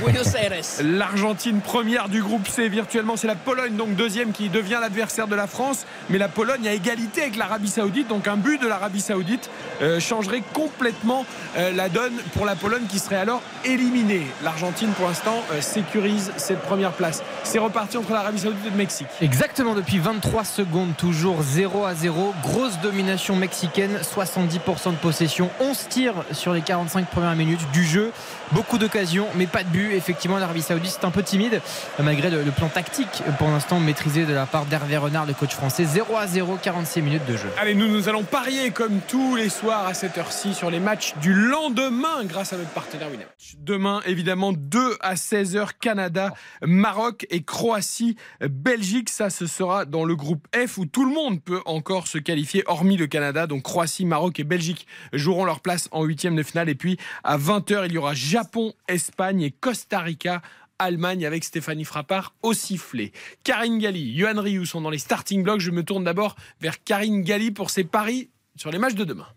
Buenos 0.01 0.35
Aires. 0.35 0.51
L'Argentine 0.83 1.61
première 1.61 2.09
du 2.09 2.21
groupe 2.21 2.47
C 2.47 2.69
virtuellement 2.69 3.17
c'est 3.17 3.27
la 3.27 3.35
Pologne 3.35 3.75
donc 3.75 3.95
deuxième 3.95 4.31
qui 4.31 4.49
devient 4.49 4.77
l'adversaire 4.81 5.27
de 5.27 5.35
la 5.35 5.47
France 5.47 5.85
mais 6.09 6.17
la 6.17 6.27
Pologne 6.27 6.67
a 6.67 6.73
égalité 6.73 7.21
avec 7.21 7.35
l'Arabie 7.37 7.69
Saoudite 7.69 8.07
donc 8.07 8.27
un 8.27 8.37
but 8.37 8.61
de 8.61 8.67
l'Arabie 8.67 9.01
Saoudite 9.01 9.49
euh, 9.81 9.99
changerait 9.99 10.43
complètement 10.53 11.25
euh, 11.57 11.71
la 11.71 11.89
donne 11.89 12.13
pour 12.33 12.45
la 12.45 12.55
Pologne 12.55 12.83
qui 12.89 12.99
serait 12.99 13.15
alors 13.15 13.41
éliminée 13.65 14.25
l'Argentine 14.43 14.89
pour 14.91 15.07
l'instant 15.07 15.43
euh, 15.51 15.61
sécurise 15.61 16.31
cette 16.37 16.61
première 16.61 16.91
place 16.91 17.23
c'est 17.43 17.59
reparti 17.59 17.97
entre 17.97 18.11
l'Arabie 18.11 18.39
Saoudite 18.39 18.65
et 18.65 18.69
le 18.71 18.75
Mexique 18.75 19.07
Exactement, 19.21 19.75
depuis 19.75 19.99
23 19.99 20.43
secondes, 20.43 20.95
toujours 20.97 21.41
0 21.41 21.85
à 21.85 21.93
0. 21.93 22.33
Grosse 22.41 22.79
domination 22.79 23.35
mexicaine, 23.35 23.97
70% 23.97 24.91
de 24.91 24.95
possession, 24.97 25.49
11 25.59 25.87
tirs 25.89 26.13
sur 26.31 26.53
les 26.53 26.61
45 26.61 27.07
premières 27.07 27.35
minutes 27.35 27.69
du 27.71 27.83
jeu. 27.83 28.11
Beaucoup 28.51 28.77
d'occasions, 28.77 29.27
mais 29.35 29.47
pas 29.47 29.63
de 29.63 29.69
but. 29.71 29.93
Effectivement, 29.93 30.37
l'Arabie 30.37 30.61
Saoudite, 30.61 30.97
c'est 30.99 31.05
un 31.05 31.11
peu 31.11 31.23
timide, 31.23 31.61
malgré 31.99 32.29
le, 32.29 32.43
le 32.43 32.51
plan 32.51 32.67
tactique 32.67 33.23
pour 33.37 33.47
l'instant 33.49 33.79
maîtrisé 33.79 34.25
de 34.25 34.33
la 34.33 34.45
part 34.45 34.65
d'Hervé 34.65 34.97
Renard, 34.97 35.25
le 35.25 35.33
coach 35.33 35.53
français. 35.53 35.85
0 35.85 36.15
à 36.15 36.27
0, 36.27 36.57
46 36.61 37.01
minutes 37.01 37.25
de 37.25 37.37
jeu. 37.37 37.49
Allez, 37.57 37.73
nous, 37.75 37.87
nous 37.87 38.09
allons 38.09 38.23
parier 38.23 38.71
comme 38.71 38.99
tous 39.07 39.35
les 39.35 39.49
soirs 39.49 39.87
à 39.87 39.93
cette 39.93 40.17
heure-ci 40.17 40.53
sur 40.53 40.69
les 40.69 40.79
matchs 40.79 41.13
du 41.21 41.33
lendemain 41.33 42.23
grâce 42.25 42.53
à 42.53 42.57
notre 42.57 42.69
partenaire 42.69 43.09
Winamax. 43.09 43.55
Demain, 43.59 44.01
évidemment, 44.05 44.53
2 44.53 44.97
à 45.01 45.15
16h, 45.15 45.69
Canada, 45.79 46.33
Maroc 46.61 47.25
et 47.29 47.43
Croatie, 47.43 48.15
Belgique. 48.41 49.09
Ça, 49.09 49.29
ce 49.29 49.47
sera 49.47 49.85
dans 49.85 50.05
le 50.05 50.15
groupe 50.15 50.47
F 50.55 50.77
où 50.77 50.85
tout 50.85 51.05
le 51.05 51.13
monde 51.13 51.41
peut 51.41 51.61
encore 51.65 52.07
se 52.07 52.17
qualifier, 52.17 52.63
hormis 52.67 52.97
le 52.97 53.07
Canada. 53.07 53.47
Donc 53.47 53.63
Croatie, 53.63 54.05
Maroc 54.05 54.39
et 54.39 54.43
Belgique 54.43 54.87
joueront 55.13 55.45
leur 55.45 55.59
place 55.59 55.87
en 55.91 56.03
huitième 56.03 56.35
de 56.35 56.43
finale. 56.43 56.69
Et 56.69 56.75
puis, 56.75 56.97
à 57.23 57.37
20h, 57.37 57.85
il 57.85 57.93
y 57.93 57.97
aura 57.97 58.13
Japon, 58.13 58.73
Espagne 58.87 59.41
et 59.41 59.51
Costa 59.61 59.99
Rica. 59.99 60.41
Allemagne 60.79 61.27
avec 61.27 61.43
Stéphanie 61.43 61.85
Frappard 61.85 62.33
au 62.41 62.53
sifflet. 62.53 63.11
Karine 63.43 63.77
Galli, 63.77 64.17
Johan 64.17 64.41
Rioux 64.41 64.65
sont 64.65 64.81
dans 64.81 64.89
les 64.89 64.97
starting 64.97 65.43
blocks. 65.43 65.59
Je 65.59 65.69
me 65.69 65.83
tourne 65.83 66.03
d'abord 66.03 66.35
vers 66.59 66.83
Karine 66.83 67.21
Galli 67.21 67.51
pour 67.51 67.69
ses 67.69 67.83
paris 67.83 68.31
sur 68.55 68.71
les 68.71 68.79
matchs 68.79 68.95
de 68.95 69.03
demain. 69.03 69.27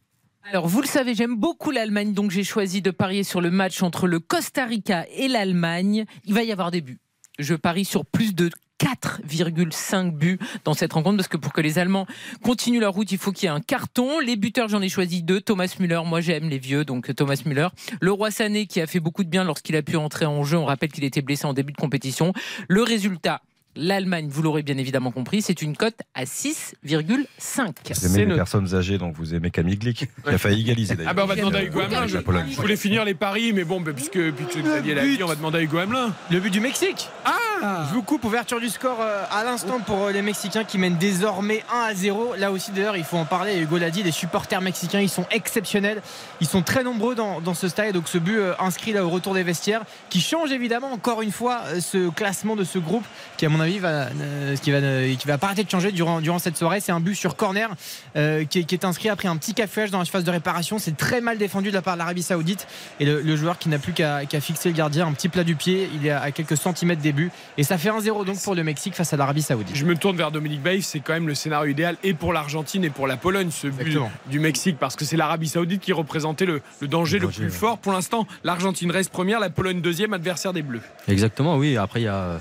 Alors, 0.45 0.67
vous 0.67 0.81
le 0.81 0.87
savez, 0.87 1.15
j'aime 1.15 1.37
beaucoup 1.37 1.71
l'Allemagne, 1.71 2.15
donc 2.15 2.31
j'ai 2.31 2.45
choisi 2.45 2.81
de 2.81 2.91
parier 2.91 3.25
sur 3.25 3.43
le 3.43 3.51
match 3.51 3.83
entre 3.83 4.07
le 4.07 4.21
Costa 4.21 4.65
Rica 4.65 5.07
et 5.15 5.29
l'Allemagne. 5.29 6.07
Il 6.25 6.33
va 6.33 6.43
y 6.43 6.53
avoir 6.53 6.71
des 6.71 6.81
buts. 6.81 7.01
Je 7.39 7.55
parie 7.55 7.85
sur 7.85 8.07
plus 8.07 8.35
de 8.35 8.51
4,5 8.81 10.11
buts 10.11 10.39
dans 10.65 10.75
cette 10.75 10.93
rencontre 10.93 11.17
parce 11.17 11.29
que 11.29 11.37
pour 11.37 11.53
que 11.53 11.61
les 11.61 11.79
Allemands 11.79 12.07
continuent 12.43 12.81
leur 12.81 12.95
route, 12.95 13.11
il 13.13 13.19
faut 13.19 13.33
qu'il 13.33 13.45
y 13.45 13.47
ait 13.47 13.55
un 13.55 13.61
carton. 13.61 14.21
Les 14.21 14.37
buteurs, 14.37 14.69
j'en 14.69 14.83
ai 14.83 14.89
choisi 14.89 15.23
deux. 15.23 15.41
Thomas 15.41 15.75
Müller, 15.79 16.03
moi 16.05 16.21
j'aime 16.21 16.49
les 16.49 16.59
vieux, 16.59 16.85
donc 16.85 17.15
Thomas 17.15 17.41
Müller. 17.47 17.69
Le 18.01 18.13
Roi 18.13 18.31
Sané 18.31 18.67
qui 18.67 18.81
a 18.81 18.87
fait 18.87 19.01
beaucoup 19.01 19.25
de 19.25 19.29
bien 19.29 19.45
lorsqu'il 19.45 19.77
a 19.77 19.83
pu 19.83 19.97
entrer 19.97 20.27
en 20.27 20.45
jeu. 20.45 20.57
On 20.57 20.65
rappelle 20.65 20.93
qu'il 20.93 21.05
était 21.05 21.23
blessé 21.23 21.47
en 21.47 21.53
début 21.53 21.73
de 21.73 21.79
compétition. 21.79 22.33
Le 22.69 22.83
résultat. 22.83 23.41
L'Allemagne, 23.77 24.29
vous 24.31 24.41
l'aurez 24.43 24.63
bien 24.63 24.79
évidemment 24.79 25.11
compris, 25.11 25.43
c'est 25.43 25.61
une 25.61 25.77
cote 25.77 25.99
à 26.15 26.25
6,5. 26.25 27.73
Vous 27.89 28.07
aimez 28.07 28.25
les 28.25 28.37
personnes 28.37 28.73
âgées, 28.73 28.99
donc 28.99 29.17
vous 29.17 29.35
aimez 29.35 29.51
Camille 29.51 29.77
Glick, 29.77 29.97
qui 29.97 30.09
a 30.29 30.39
failli 30.39 30.61
égaliser 30.61 30.95
d'ailleurs. 30.95 31.11
Ah 31.11 31.15
ben 31.15 31.25
on 31.25 31.27
va 31.27 31.35
demander 31.35 31.57
à 31.57 31.65
Hugo 31.65 31.81
Hamelin. 31.81 32.07
Je, 32.07 32.19
voulais 32.61 32.77
finir 32.77 33.05
les 33.05 33.15
paris, 33.15 33.53
mais 33.53 33.65
bon, 33.65 33.81
bah, 33.81 33.91
puisque, 33.93 34.31
puisque 34.31 34.63
Xavier 34.63 34.95
l'a 34.95 35.05
dit, 35.05 35.21
on 35.25 35.27
va 35.27 35.35
demander 35.35 35.59
à 35.59 35.63
Hugo 35.63 35.79
Hamelin. 35.79 36.15
Le 36.31 36.39
but 36.39 36.51
du 36.51 36.61
Mexique 36.61 37.09
Ah 37.25 37.44
Je 37.63 37.95
vous 37.95 38.03
coupe, 38.03 38.25
ouverture 38.25 38.61
du 38.61 38.69
score 38.69 38.99
euh, 39.01 39.25
à 39.31 39.45
l'instant 39.45 39.79
pour 39.79 40.05
euh, 40.05 40.13
les 40.13 40.23
Mexicains 40.23 40.65
qui 40.65 40.79
mènent 40.79 40.97
désormais 40.97 41.65
1 41.73 41.91
à 41.91 41.95
0. 41.95 42.35
Là 42.37 42.51
aussi, 42.51 42.73
d'ailleurs, 42.73 42.97
il 42.97 43.05
faut 43.05 43.17
en 43.17 43.25
parler. 43.25 43.57
Hugo 43.59 43.79
l'a 43.79 43.91
dit, 43.91 44.03
les 44.03 44.11
supporters 44.11 44.61
mexicains, 44.61 45.01
ils 45.01 45.09
sont 45.09 45.27
exceptionnels. 45.31 46.03
Ils 46.41 46.47
sont 46.47 46.63
très 46.63 46.83
nombreux 46.83 47.15
dans, 47.15 47.55
ce 47.55 47.69
stade. 47.69 47.93
Donc, 47.93 48.09
ce 48.09 48.19
but 48.19 48.37
euh, 48.37 48.55
inscrit 48.59 48.93
là 48.93 49.05
au 49.05 49.09
retour 49.09 49.35
des 49.35 49.43
vestiaires 49.43 49.83
qui 50.11 50.21
change 50.21 50.53
évidemment 50.53 50.93
encore 50.93 51.23
une 51.23 51.33
fois 51.33 51.63
ce 51.81 52.11
classement 52.11 52.57
de 52.57 52.65
ce 52.65 52.79
groupe 52.79 53.05
qui, 53.37 53.47
à 53.47 53.49
mon 53.49 53.61
avis, 53.61 53.79
va, 53.79 54.09
euh, 54.21 54.57
qui 54.57 54.71
va, 54.71 54.81
qui 54.81 55.27
va 55.27 55.39
pas 55.39 55.47
arrêter 55.49 55.65
de 55.65 55.71
changer 55.71 55.93
durant, 55.93 56.21
durant 56.21 56.39
cette 56.39 56.57
soirée. 56.57 56.81
C'est 56.81 56.93
un 56.93 57.01
but 57.01 57.15
sur 57.15 57.37
corner 57.37 57.71
qui, 58.15 58.59
est, 58.59 58.85
inscrit 58.85 59.09
après 59.09 59.29
un 59.29 59.37
petit 59.37 59.55
cafouillage 59.55 59.91
dans 59.91 59.99
la 59.99 60.05
surface 60.05 60.25
de 60.25 60.31
réparation. 60.31 60.79
C'est 60.79 60.97
très 60.97 61.21
mal 61.21 61.39
défendu 61.39 61.71
de 61.71 61.75
la 61.75 61.83
part 61.83 61.95
de 61.95 61.99
l'Arabie 61.99 62.23
Saoudite. 62.23 62.67
Et 63.01 63.05
le, 63.05 63.21
le 63.21 63.37
joueur 63.37 63.59
qui 63.59 63.69
n'a 63.69 63.79
plus 63.79 63.93
qu'à 63.93 64.27
qu'à 64.27 64.41
fixer 64.41 64.69
le 64.69 64.75
gardien, 64.75 65.07
un 65.07 65.13
petit 65.13 65.29
plat 65.29 65.45
du 65.45 65.57
pied, 65.57 65.89
il 65.95 66.07
est 66.07 66.11
à 66.11 66.31
quelques 66.31 66.57
centimètres 66.57 67.03
des 67.03 67.13
buts. 67.13 67.31
Et 67.57 67.63
ça 67.63 67.79
fait 67.79 67.89
1-0 67.89 68.25
donc 68.25 68.43
pour 68.43 68.55
le 68.55 68.65
Mexique 68.65 68.95
face 68.95 69.13
à 69.13 69.17
l'Arabie 69.17 69.43
Saoudite. 69.43 69.77
Je 69.77 69.85
me 69.85 69.95
tourne 69.95 70.17
vers 70.17 70.33
Dominique 70.33 70.63
Baïf, 70.63 70.85
c'est 70.85 71.01
quand 71.01 71.13
même 71.13 71.29
le 71.29 71.35
scénario 71.35 71.71
idéal 71.71 71.97
et 72.03 72.13
pour 72.13 72.33
l'Argentine 72.33 72.85
et 72.85 72.91
pour 72.91 73.07
la 73.07 73.17
Pologne, 73.17 73.51
ce 73.51 73.69
but 73.69 73.87
Exactement. 73.87 74.11
du 74.27 74.41
Mexique, 74.41 74.77
parce 74.79 74.97
que 74.97 75.05
c'est 75.05 75.17
l'Arabie 75.17 75.49
Saoudite 75.49 75.81
qui 75.81 75.93
représentait 75.93 76.47
le, 76.47 76.63
le 76.81 76.89
danger 76.89 77.21
le, 77.21 77.29
plus 77.29 77.51
fort. 77.51 77.79
Pour 77.79 77.93
l'instant, 77.93 78.27
l'Argentine 78.43 78.91
reste 78.91 79.11
première, 79.11 79.39
la 79.39 79.51
Pologne 79.51 79.81
deuxième, 79.81 80.15
adversaire 80.15 80.53
des 80.53 80.63
Bleus. 80.63 80.83
Exactement, 81.07 81.57
oui. 81.57 81.77
Après, 81.77 82.01
il 82.01 82.05
y 82.05 82.09
a 82.09 82.17
euh, 82.17 82.39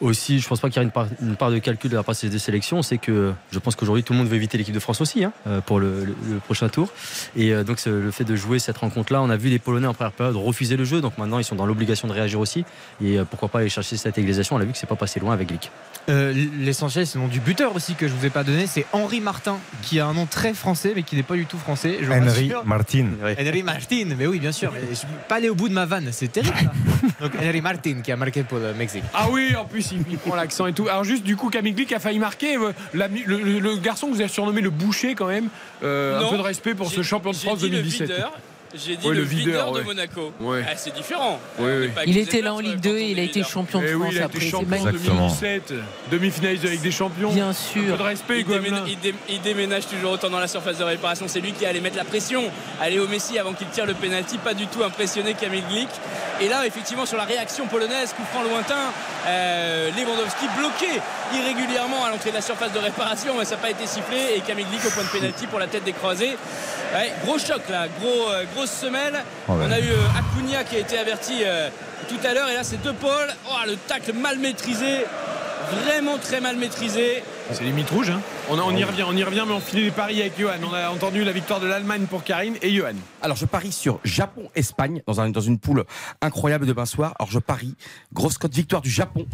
aussi, 0.00 0.40
je 0.40 0.48
pense 0.48 0.60
pas 0.60 0.68
qu'il 0.70 0.80
y 0.80 0.80
ait 0.82 0.86
une 0.86 0.90
part, 0.90 1.06
une 1.20 1.36
part 1.36 1.50
de 1.50 1.58
calcul 1.58 1.90
de 1.90 1.96
la 1.96 2.02
part 2.02 2.14
des 2.22 2.38
sélections. 2.38 2.82
C'est 2.82 2.98
que 2.98 3.32
je 3.52 3.58
pense 3.58 3.76
qu'aujourd'hui, 3.76 4.02
tout 4.02 4.12
le 4.12 4.18
monde 4.18 4.28
veut 4.28 4.36
éviter 4.36 4.56
l'équipe 4.58 4.74
de 4.74 4.80
France 4.80 5.00
aussi 5.00 5.24
hein, 5.24 5.32
euh, 5.46 5.60
pour 5.60 5.78
le, 5.80 6.04
le- 6.04 6.16
le 6.30 6.38
prochain 6.38 6.68
tour. 6.68 6.92
Et 7.36 7.52
euh, 7.52 7.64
donc, 7.64 7.84
le 7.84 8.10
fait 8.10 8.24
de 8.24 8.36
jouer 8.36 8.58
cette 8.58 8.78
rencontre-là, 8.78 9.22
on 9.22 9.30
a 9.30 9.36
vu 9.36 9.48
les 9.48 9.58
Polonais 9.58 9.86
en 9.86 9.94
première 9.94 10.12
période 10.12 10.36
refuser 10.36 10.76
le 10.76 10.84
jeu. 10.84 11.00
Donc 11.00 11.18
maintenant, 11.18 11.38
ils 11.38 11.44
sont 11.44 11.56
dans 11.56 11.66
l'obligation 11.66 12.08
de 12.08 12.12
réagir 12.12 12.40
aussi. 12.40 12.64
Et 13.02 13.18
euh, 13.18 13.24
pourquoi 13.24 13.48
pas 13.48 13.60
aller 13.60 13.68
chercher 13.68 13.96
cette 13.96 14.16
égalisation? 14.18 14.56
On 14.56 14.60
a 14.60 14.64
vu 14.64 14.72
que 14.72 14.78
c'est 14.78 14.86
pas 14.88 14.96
passé 14.96 15.20
loin 15.20 15.32
avec 15.34 15.48
Glick. 15.48 15.70
Euh, 16.08 16.32
L'essentiel, 16.58 17.06
c'est 17.06 17.18
le 17.18 17.24
nom 17.24 17.28
du 17.28 17.40
buteur 17.40 17.74
aussi 17.76 17.94
que 17.94 18.08
je 18.08 18.14
vous 18.14 18.24
ai 18.26 18.30
pas 18.30 18.42
donné. 18.42 18.66
C'est 18.66 18.86
Henri 18.92 19.20
Martin, 19.20 19.58
qui 19.82 20.00
a 20.00 20.06
un 20.06 20.14
nom 20.14 20.26
très 20.26 20.54
français, 20.54 20.92
mais 20.96 21.02
qui 21.02 21.14
n'est 21.16 21.22
pas 21.22 21.36
du 21.36 21.46
tout 21.46 21.58
français. 21.58 21.98
Je 22.00 22.10
Henry. 22.10 22.52
Martin. 22.64 23.06
Henry 23.38 23.62
Martin, 23.62 24.04
mais 24.16 24.26
oui, 24.26 24.38
bien 24.38 24.52
sûr. 24.52 24.72
Mais 24.72 24.80
je 24.90 24.94
suis 24.94 25.06
pas 25.28 25.36
allé 25.36 25.48
au 25.48 25.54
bout 25.54 25.68
de 25.68 25.74
ma 25.74 25.84
vanne, 25.86 26.08
c'est 26.10 26.32
terrible. 26.32 26.56
ça. 26.58 26.70
Donc 27.20 27.32
Henry 27.40 27.60
Martin 27.60 28.00
qui 28.02 28.10
a 28.12 28.16
marqué 28.16 28.42
pour 28.42 28.58
le 28.58 28.72
Mexique. 28.74 29.04
Ah 29.14 29.26
oui, 29.30 29.54
en 29.56 29.64
plus, 29.66 29.89
il, 29.92 30.02
il 30.10 30.18
prend 30.18 30.34
l'accent 30.34 30.66
et 30.66 30.72
tout. 30.72 30.88
Alors, 30.88 31.04
juste, 31.04 31.22
du 31.24 31.36
coup, 31.36 31.48
Camille 31.50 31.72
Glick 31.74 31.92
a 31.92 31.98
failli 32.00 32.18
marquer. 32.18 32.56
euh, 32.56 32.72
le, 32.92 33.06
le- 33.26 33.58
le 33.58 33.76
garçon 33.76 34.08
que 34.08 34.12
vous 34.14 34.20
avez 34.20 34.28
surnommé 34.30 34.60
le 34.60 34.70
boucher, 34.70 35.14
quand 35.14 35.26
même. 35.26 35.48
Euh, 35.82 36.20
un 36.20 36.30
peu 36.30 36.36
de 36.36 36.42
respect 36.42 36.74
pour 36.74 36.90
ce 36.90 37.02
champion 37.02 37.30
de 37.30 37.36
France 37.36 37.58
dit 37.58 37.68
le 37.68 37.76
2017. 37.78 38.10
videur, 38.10 38.32
J'ai 38.74 38.96
dit 38.96 39.06
Ouais, 39.08 39.14
le, 39.14 39.20
le 39.22 39.26
videur, 39.26 39.44
videur, 39.66 39.72
ouais. 39.72 39.80
de 39.80 39.84
Monaco. 39.84 40.32
Ouais. 40.40 40.64
Ah, 40.66 40.74
c'est 40.76 40.94
différent. 40.94 41.40
Il 42.06 42.16
était 42.18 42.40
là 42.40 42.54
en 42.54 42.60
Ligue 42.60 42.74
quand 42.82 42.90
2 42.90 42.90
on 42.90 42.96
et 42.96 43.10
il 43.10 43.18
est 43.18 43.22
a 43.22 43.24
été 43.24 43.42
champion 43.42 43.80
de 43.80 43.86
Eh 43.88 43.94
oui, 43.94 44.00
France 44.02 44.14
il 44.14 44.22
a 44.22 44.24
après. 44.26 44.38
été 44.38 44.48
champion 44.50 44.66
en 44.66 44.70
magnifique. 44.84 44.94
Exactement. 45.10 45.26
2017, 45.28 45.74
demi-finaliste 46.12 46.62
de 46.64 46.68
Ligue 46.68 46.80
des 46.82 46.90
Champions. 46.92 47.32
Bien 47.32 47.48
Un 47.48 47.52
sûr. 47.52 47.82
peu 47.92 47.98
de 47.98 48.02
respect, 48.02 48.40
Il, 48.40 48.46
il 48.86 48.98
dé- 49.00 49.14
il 49.28 49.40
déménage 49.40 49.86
toujours 49.88 50.12
autant 50.12 50.30
dans 50.30 50.38
la 50.38 50.46
surface 50.48 50.78
de 50.78 50.84
réparation. 50.84 51.26
C'est 51.28 51.40
lui 51.40 51.52
qui 51.52 51.66
allait 51.66 51.80
mettre 51.80 51.96
la 51.96 52.04
pression, 52.04 52.44
aller 52.80 52.98
au 53.00 53.08
Messi 53.08 53.38
avant 53.38 53.52
qu'il 53.54 53.66
tire 53.68 53.86
le 53.86 53.94
penalty. 53.94 54.38
Pas 54.38 54.54
du 54.54 54.66
tout 54.68 54.84
impressionné 54.84 55.34
Kamil 55.34 55.64
Glick. 55.68 55.88
Et 56.40 56.48
là, 56.48 56.64
effectivement, 56.66 57.06
sur 57.06 57.16
la 57.16 57.24
réaction 57.24 57.66
polonaise, 57.66 58.12
coup 58.16 58.22
franc 58.32 58.42
lointain, 58.44 58.92
euh, 59.26 59.90
Lewandowski 59.90 60.46
bloqué 60.56 61.00
irrégulièrement 61.34 62.04
à 62.04 62.10
l'entrée 62.10 62.30
de 62.30 62.36
la 62.36 62.40
surface 62.42 62.72
de 62.72 62.78
réparation, 62.78 63.34
mais 63.38 63.44
ça 63.44 63.56
n'a 63.56 63.62
pas 63.62 63.70
été 63.70 63.86
sifflé. 63.86 64.36
Et 64.36 64.40
Kamil 64.40 64.64
Glick 64.70 64.84
au 64.86 64.90
point 64.90 65.04
de 65.04 65.08
penalty 65.08 65.46
pour 65.48 65.58
la 65.58 65.66
tête 65.66 65.84
des 65.84 65.92
croisés. 65.92 66.36
Ouais, 66.92 67.12
gros 67.24 67.38
choc 67.38 67.68
là, 67.68 67.86
gros, 68.00 68.30
euh, 68.30 68.44
grosse 68.54 68.70
semelle. 68.70 69.22
Oh. 69.48 69.52
On 69.52 69.70
a 69.70 69.78
eu 69.78 69.90
euh, 69.90 70.18
Acuna 70.18 70.64
qui 70.64 70.74
a 70.74 70.80
été 70.80 70.98
averti 70.98 71.42
euh, 71.44 71.68
tout 72.08 72.18
à 72.26 72.34
l'heure. 72.34 72.48
Et 72.48 72.54
là, 72.54 72.64
c'est 72.64 72.82
De 72.82 72.90
Paul. 72.90 73.28
Oh, 73.48 73.54
le 73.66 73.76
tacle 73.76 74.12
mal 74.12 74.38
maîtrisé. 74.38 75.06
Vraiment 75.84 76.18
très 76.18 76.40
mal 76.40 76.56
maîtrisé. 76.56 77.22
C'est 77.52 77.64
limite 77.64 77.90
rouge. 77.90 78.10
Hein. 78.10 78.20
On, 78.48 78.58
on 78.58 78.74
y 78.76 78.84
revient, 78.84 79.04
on 79.06 79.16
y 79.16 79.24
revient, 79.24 79.42
mais 79.46 79.52
on 79.52 79.60
finit 79.60 79.82
les 79.82 79.90
paris 79.90 80.20
avec 80.20 80.38
Johan. 80.38 80.52
On 80.68 80.72
a 80.72 80.88
entendu 80.90 81.24
la 81.24 81.32
victoire 81.32 81.58
de 81.60 81.66
l'Allemagne 81.66 82.06
pour 82.08 82.22
Karine 82.22 82.54
et 82.62 82.70
Johan. 82.72 82.92
Alors 83.22 83.36
je 83.36 83.44
parie 83.44 83.72
sur 83.72 83.98
Japon-Espagne 84.04 85.02
dans, 85.06 85.20
un- 85.20 85.30
dans 85.30 85.40
une 85.40 85.58
poule 85.58 85.84
incroyable 86.22 86.64
de 86.66 86.72
bain 86.72 86.86
soir. 86.86 87.14
Alors 87.18 87.30
je 87.30 87.38
parie 87.40 87.74
grosse 88.12 88.38
cote 88.38 88.54
victoire 88.54 88.82
du 88.82 88.90
Japon 88.90 89.26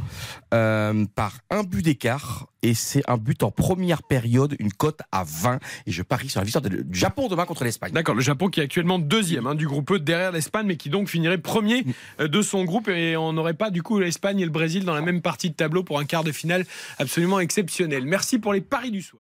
euh, 0.55 1.05
par 1.15 1.33
un 1.51 1.63
but 1.63 1.83
d'écart 1.83 2.47
et 2.63 2.75
c'est 2.75 3.03
un 3.09 3.17
but 3.17 3.43
en 3.43 3.51
première 3.51 4.03
période, 4.03 4.57
une 4.59 4.73
cote 4.73 5.01
à 5.13 5.23
20 5.25 5.59
et 5.87 5.93
je 5.93 6.03
parie 6.03 6.29
sur 6.29 6.41
la 6.41 6.45
victoire 6.45 6.63
du 6.63 6.85
Japon 6.93 7.29
demain 7.29 7.45
contre 7.45 7.63
l'Espagne. 7.65 7.93
D'accord, 7.93 8.15
le 8.15 8.23
Japon 8.23 8.49
qui 8.49 8.61
est 8.61 8.65
actuellement 8.65 8.99
deuxième 8.99 9.47
hein, 9.47 9.55
du 9.55 9.69
groupe 9.69 9.91
E 9.93 9.99
derrière 9.99 10.33
l'Espagne, 10.33 10.67
mais 10.67 10.77
qui 10.77 10.89
donc 10.91 11.09
finirait 11.09 11.39
premier 11.39 11.85
euh, 12.21 12.29
de 12.29 12.43
son 12.43 12.65
groupe. 12.65 12.89
Et 12.89 13.17
on 13.17 13.33
n'aurait 13.35 13.55
pas 13.55 13.71
du 13.71 13.83
coup 13.83 14.01
l'Espagne 14.01 14.41
et 14.41 14.45
le 14.45 14.51
Brésil 14.51 14.85
dans 14.85 14.95
la 14.95 15.03
même 15.03 15.21
partie 15.23 15.51
de 15.51 15.55
tableau 15.55 15.85
pour 15.85 15.99
un 16.01 16.05
quart 16.05 16.25
de 16.25 16.33
finale 16.33 16.65
absolument 16.99 17.39
exceptionnel. 17.41 18.05
Merci 18.07 18.39
pour 18.39 18.53
les 18.53 18.61
paris 18.61 18.93
du 18.93 19.03
soir. 19.03 19.21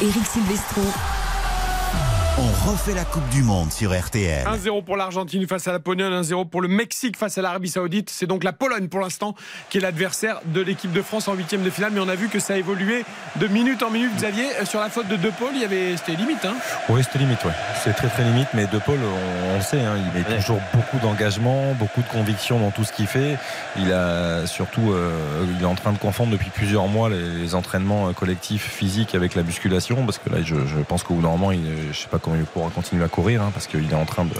Éric 0.00 0.26
Silvestro. 0.26 0.80
On 2.38 2.70
refait 2.70 2.94
la 2.94 3.04
Coupe 3.04 3.28
du 3.28 3.42
Monde 3.42 3.70
sur 3.70 3.92
RTL. 3.96 4.46
1-0 4.46 4.84
pour 4.84 4.96
l'Argentine 4.96 5.46
face 5.46 5.68
à 5.68 5.72
la 5.72 5.78
Pologne, 5.78 6.22
1-0 6.22 6.48
pour 6.48 6.62
le 6.62 6.68
Mexique 6.68 7.18
face 7.18 7.36
à 7.36 7.42
l'Arabie 7.42 7.68
Saoudite. 7.68 8.08
C'est 8.08 8.26
donc 8.26 8.42
la 8.42 8.54
Pologne 8.54 8.88
pour 8.88 9.00
l'instant 9.00 9.34
qui 9.68 9.76
est 9.76 9.80
l'adversaire 9.82 10.40
de 10.46 10.62
l'équipe 10.62 10.92
de 10.92 11.02
France 11.02 11.28
en 11.28 11.34
huitième 11.34 11.62
de 11.62 11.68
finale. 11.68 11.92
Mais 11.92 12.00
on 12.00 12.08
a 12.08 12.14
vu 12.14 12.28
que 12.28 12.38
ça 12.38 12.54
a 12.54 12.56
évolué 12.56 13.04
de 13.36 13.46
minute 13.48 13.82
en 13.82 13.90
minute. 13.90 14.16
Xavier, 14.16 14.46
euh, 14.60 14.64
sur 14.64 14.80
la 14.80 14.88
faute 14.88 15.08
de 15.08 15.16
De 15.16 15.28
Paul, 15.28 15.50
il 15.54 15.60
y 15.60 15.64
avait 15.64 15.94
c'était 15.98 16.16
limite. 16.16 16.42
Hein 16.46 16.54
Oui, 16.88 17.02
c'était 17.04 17.18
limite, 17.18 17.44
ouais. 17.44 17.52
C'est 17.84 17.92
très 17.92 18.08
très 18.08 18.24
limite, 18.24 18.48
mais 18.54 18.66
De 18.66 18.78
Paul, 18.78 18.98
on, 19.02 19.52
on 19.52 19.56
le 19.56 19.62
sait, 19.62 19.80
hein, 19.80 19.96
il 19.98 20.20
met 20.20 20.36
toujours 20.38 20.60
beaucoup 20.72 20.98
d'engagement, 21.02 21.74
beaucoup 21.74 22.00
de 22.00 22.08
conviction 22.08 22.58
dans 22.58 22.70
tout 22.70 22.84
ce 22.84 22.92
qu'il 22.92 23.06
fait. 23.06 23.36
Il 23.76 23.92
a 23.92 24.46
surtout, 24.46 24.92
euh, 24.92 25.44
il 25.54 25.62
est 25.62 25.66
en 25.66 25.74
train 25.74 25.92
de 25.92 25.98
confondre 25.98 26.32
depuis 26.32 26.50
plusieurs 26.50 26.88
mois 26.88 27.10
les, 27.10 27.28
les 27.28 27.54
entraînements 27.54 28.08
euh, 28.08 28.12
collectifs 28.14 28.64
physiques 28.70 29.14
avec 29.14 29.34
la 29.34 29.42
musculation, 29.42 30.06
parce 30.06 30.16
que 30.16 30.30
là, 30.30 30.38
je, 30.42 30.54
je 30.66 30.78
pense 30.78 31.02
qu'au 31.02 31.14
bout 31.14 31.22
d'un 31.22 31.28
moment, 31.28 31.52
il, 31.52 31.60
je 31.92 31.98
sais 31.98 32.08
pas 32.08 32.18
comment 32.22 32.36
il 32.36 32.44
pourra 32.44 32.70
continuer 32.70 33.04
à 33.04 33.08
courir, 33.08 33.42
hein, 33.42 33.50
parce 33.52 33.66
qu'il 33.66 33.90
est 33.90 33.94
en 33.94 34.04
train 34.04 34.24
de, 34.24 34.34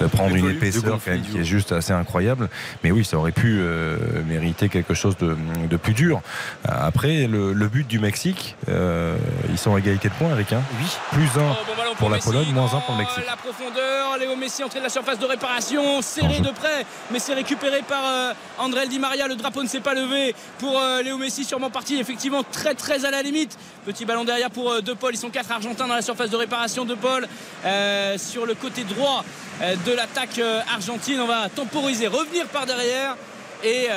de 0.00 0.06
prendre 0.06 0.34
une 0.34 0.50
épaisseur 0.50 0.98
qui 1.30 1.38
est 1.38 1.44
juste 1.44 1.72
assez 1.72 1.92
incroyable. 1.92 2.48
Mais 2.82 2.90
oui, 2.90 3.04
ça 3.04 3.16
aurait 3.18 3.32
pu 3.32 3.58
euh, 3.60 3.96
mériter 4.26 4.68
quelque 4.68 4.94
chose 4.94 5.16
de, 5.18 5.36
de 5.68 5.76
plus 5.76 5.94
dur. 5.94 6.20
Après, 6.64 7.26
le, 7.26 7.52
le 7.52 7.68
but 7.68 7.86
du 7.86 7.98
Mexique, 7.98 8.56
euh, 8.68 9.16
ils 9.50 9.58
sont 9.58 9.74
à 9.74 9.78
égalité 9.78 10.08
de 10.08 10.14
points, 10.14 10.30
Eric. 10.30 10.52
Hein 10.52 10.62
oui. 10.80 10.86
Plus 11.12 11.40
un 11.40 11.56
Oh, 11.90 11.94
pour 11.96 12.10
la 12.10 12.16
Messi 12.16 12.28
Pologne, 12.28 12.48
moins 12.52 12.66
un 12.66 12.80
pour 12.80 12.94
le 12.94 12.98
Mexique. 12.98 13.24
La 13.26 13.36
profondeur, 13.36 14.18
Léo 14.20 14.36
Messi 14.36 14.62
entré 14.62 14.78
de 14.78 14.84
la 14.84 14.90
surface 14.90 15.18
de 15.18 15.24
réparation, 15.24 16.02
serré 16.02 16.40
de 16.40 16.50
près, 16.50 16.84
mais 17.10 17.18
c'est 17.18 17.34
récupéré 17.34 17.80
par 17.88 18.02
euh, 18.04 18.32
André 18.58 18.86
Di 18.86 18.98
Maria. 18.98 19.26
Le 19.26 19.36
drapeau 19.36 19.62
ne 19.62 19.68
s'est 19.68 19.80
pas 19.80 19.94
levé 19.94 20.34
pour 20.58 20.78
euh, 20.78 21.02
Léo 21.02 21.16
Messi, 21.16 21.44
sûrement 21.44 21.70
parti 21.70 21.98
effectivement 21.98 22.42
très 22.44 22.74
très 22.74 23.04
à 23.04 23.10
la 23.10 23.22
limite. 23.22 23.58
Petit 23.86 24.04
ballon 24.04 24.24
derrière 24.24 24.50
pour 24.50 24.70
euh, 24.70 24.80
De 24.82 24.92
Paul. 24.92 25.14
Ils 25.14 25.18
sont 25.18 25.30
quatre 25.30 25.50
Argentins 25.50 25.88
dans 25.88 25.94
la 25.94 26.02
surface 26.02 26.30
de 26.30 26.36
réparation. 26.36 26.84
De 26.84 26.94
Paul 26.94 27.17
euh, 27.64 28.18
sur 28.18 28.46
le 28.46 28.54
côté 28.54 28.84
droit 28.84 29.24
euh, 29.62 29.74
de 29.86 29.92
l'attaque 29.92 30.38
euh, 30.38 30.60
argentine. 30.72 31.20
On 31.20 31.26
va 31.26 31.48
temporiser, 31.48 32.06
revenir 32.06 32.46
par 32.46 32.66
derrière 32.66 33.16
et 33.64 33.88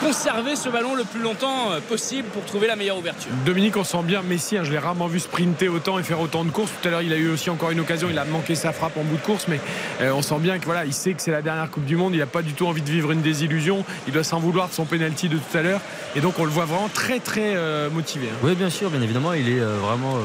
conserver 0.00 0.56
ce 0.56 0.68
ballon 0.68 0.94
le 0.94 1.04
plus 1.04 1.20
longtemps 1.20 1.70
euh, 1.70 1.80
possible 1.80 2.28
pour 2.28 2.44
trouver 2.44 2.66
la 2.66 2.76
meilleure 2.76 2.98
ouverture. 2.98 3.30
Dominique, 3.46 3.76
on 3.76 3.84
sent 3.84 4.02
bien 4.02 4.22
Messi. 4.22 4.56
hein, 4.58 4.64
je 4.64 4.70
l'ai 4.72 4.78
rarement 4.78 5.06
vu 5.06 5.20
sprinter 5.20 5.68
autant 5.68 5.98
et 5.98 6.02
faire 6.02 6.20
autant 6.20 6.44
de 6.44 6.50
courses. 6.50 6.70
Tout 6.82 6.88
à 6.88 6.90
l'heure, 6.90 7.02
il 7.02 7.12
a 7.12 7.16
eu 7.16 7.28
aussi 7.30 7.48
encore 7.48 7.70
une 7.70 7.80
occasion. 7.80 8.08
Il 8.10 8.18
a 8.18 8.24
manqué 8.24 8.54
sa 8.54 8.72
frappe 8.72 8.96
en 8.96 9.02
bout 9.04 9.16
de 9.16 9.22
course, 9.22 9.46
mais 9.48 9.60
euh, 10.00 10.12
on 10.12 10.20
sent 10.22 10.38
bien 10.40 10.58
que 10.58 10.64
voilà, 10.64 10.84
il 10.84 10.92
sait 10.92 11.14
que 11.14 11.22
c'est 11.22 11.30
la 11.30 11.42
dernière 11.42 11.70
Coupe 11.70 11.84
du 11.84 11.96
Monde. 11.96 12.12
Il 12.14 12.18
n'a 12.18 12.26
pas 12.26 12.42
du 12.42 12.52
tout 12.52 12.66
envie 12.66 12.82
de 12.82 12.90
vivre 12.90 13.12
une 13.12 13.22
désillusion. 13.22 13.84
Il 14.06 14.12
doit 14.12 14.24
s'en 14.24 14.40
vouloir 14.40 14.68
de 14.68 14.74
son 14.74 14.84
penalty 14.84 15.28
de 15.28 15.36
tout 15.38 15.56
à 15.56 15.62
l'heure. 15.62 15.80
Et 16.16 16.20
donc, 16.20 16.38
on 16.38 16.44
le 16.44 16.50
voit 16.50 16.64
vraiment 16.66 16.90
très 16.92 17.20
très 17.20 17.54
euh, 17.54 17.88
motivé. 17.88 18.26
hein. 18.30 18.36
Oui, 18.42 18.54
bien 18.54 18.70
sûr, 18.70 18.90
bien 18.90 19.00
évidemment, 19.00 19.32
il 19.32 19.48
est 19.48 19.60
euh, 19.60 19.76
vraiment, 19.80 20.16
euh, 20.16 20.20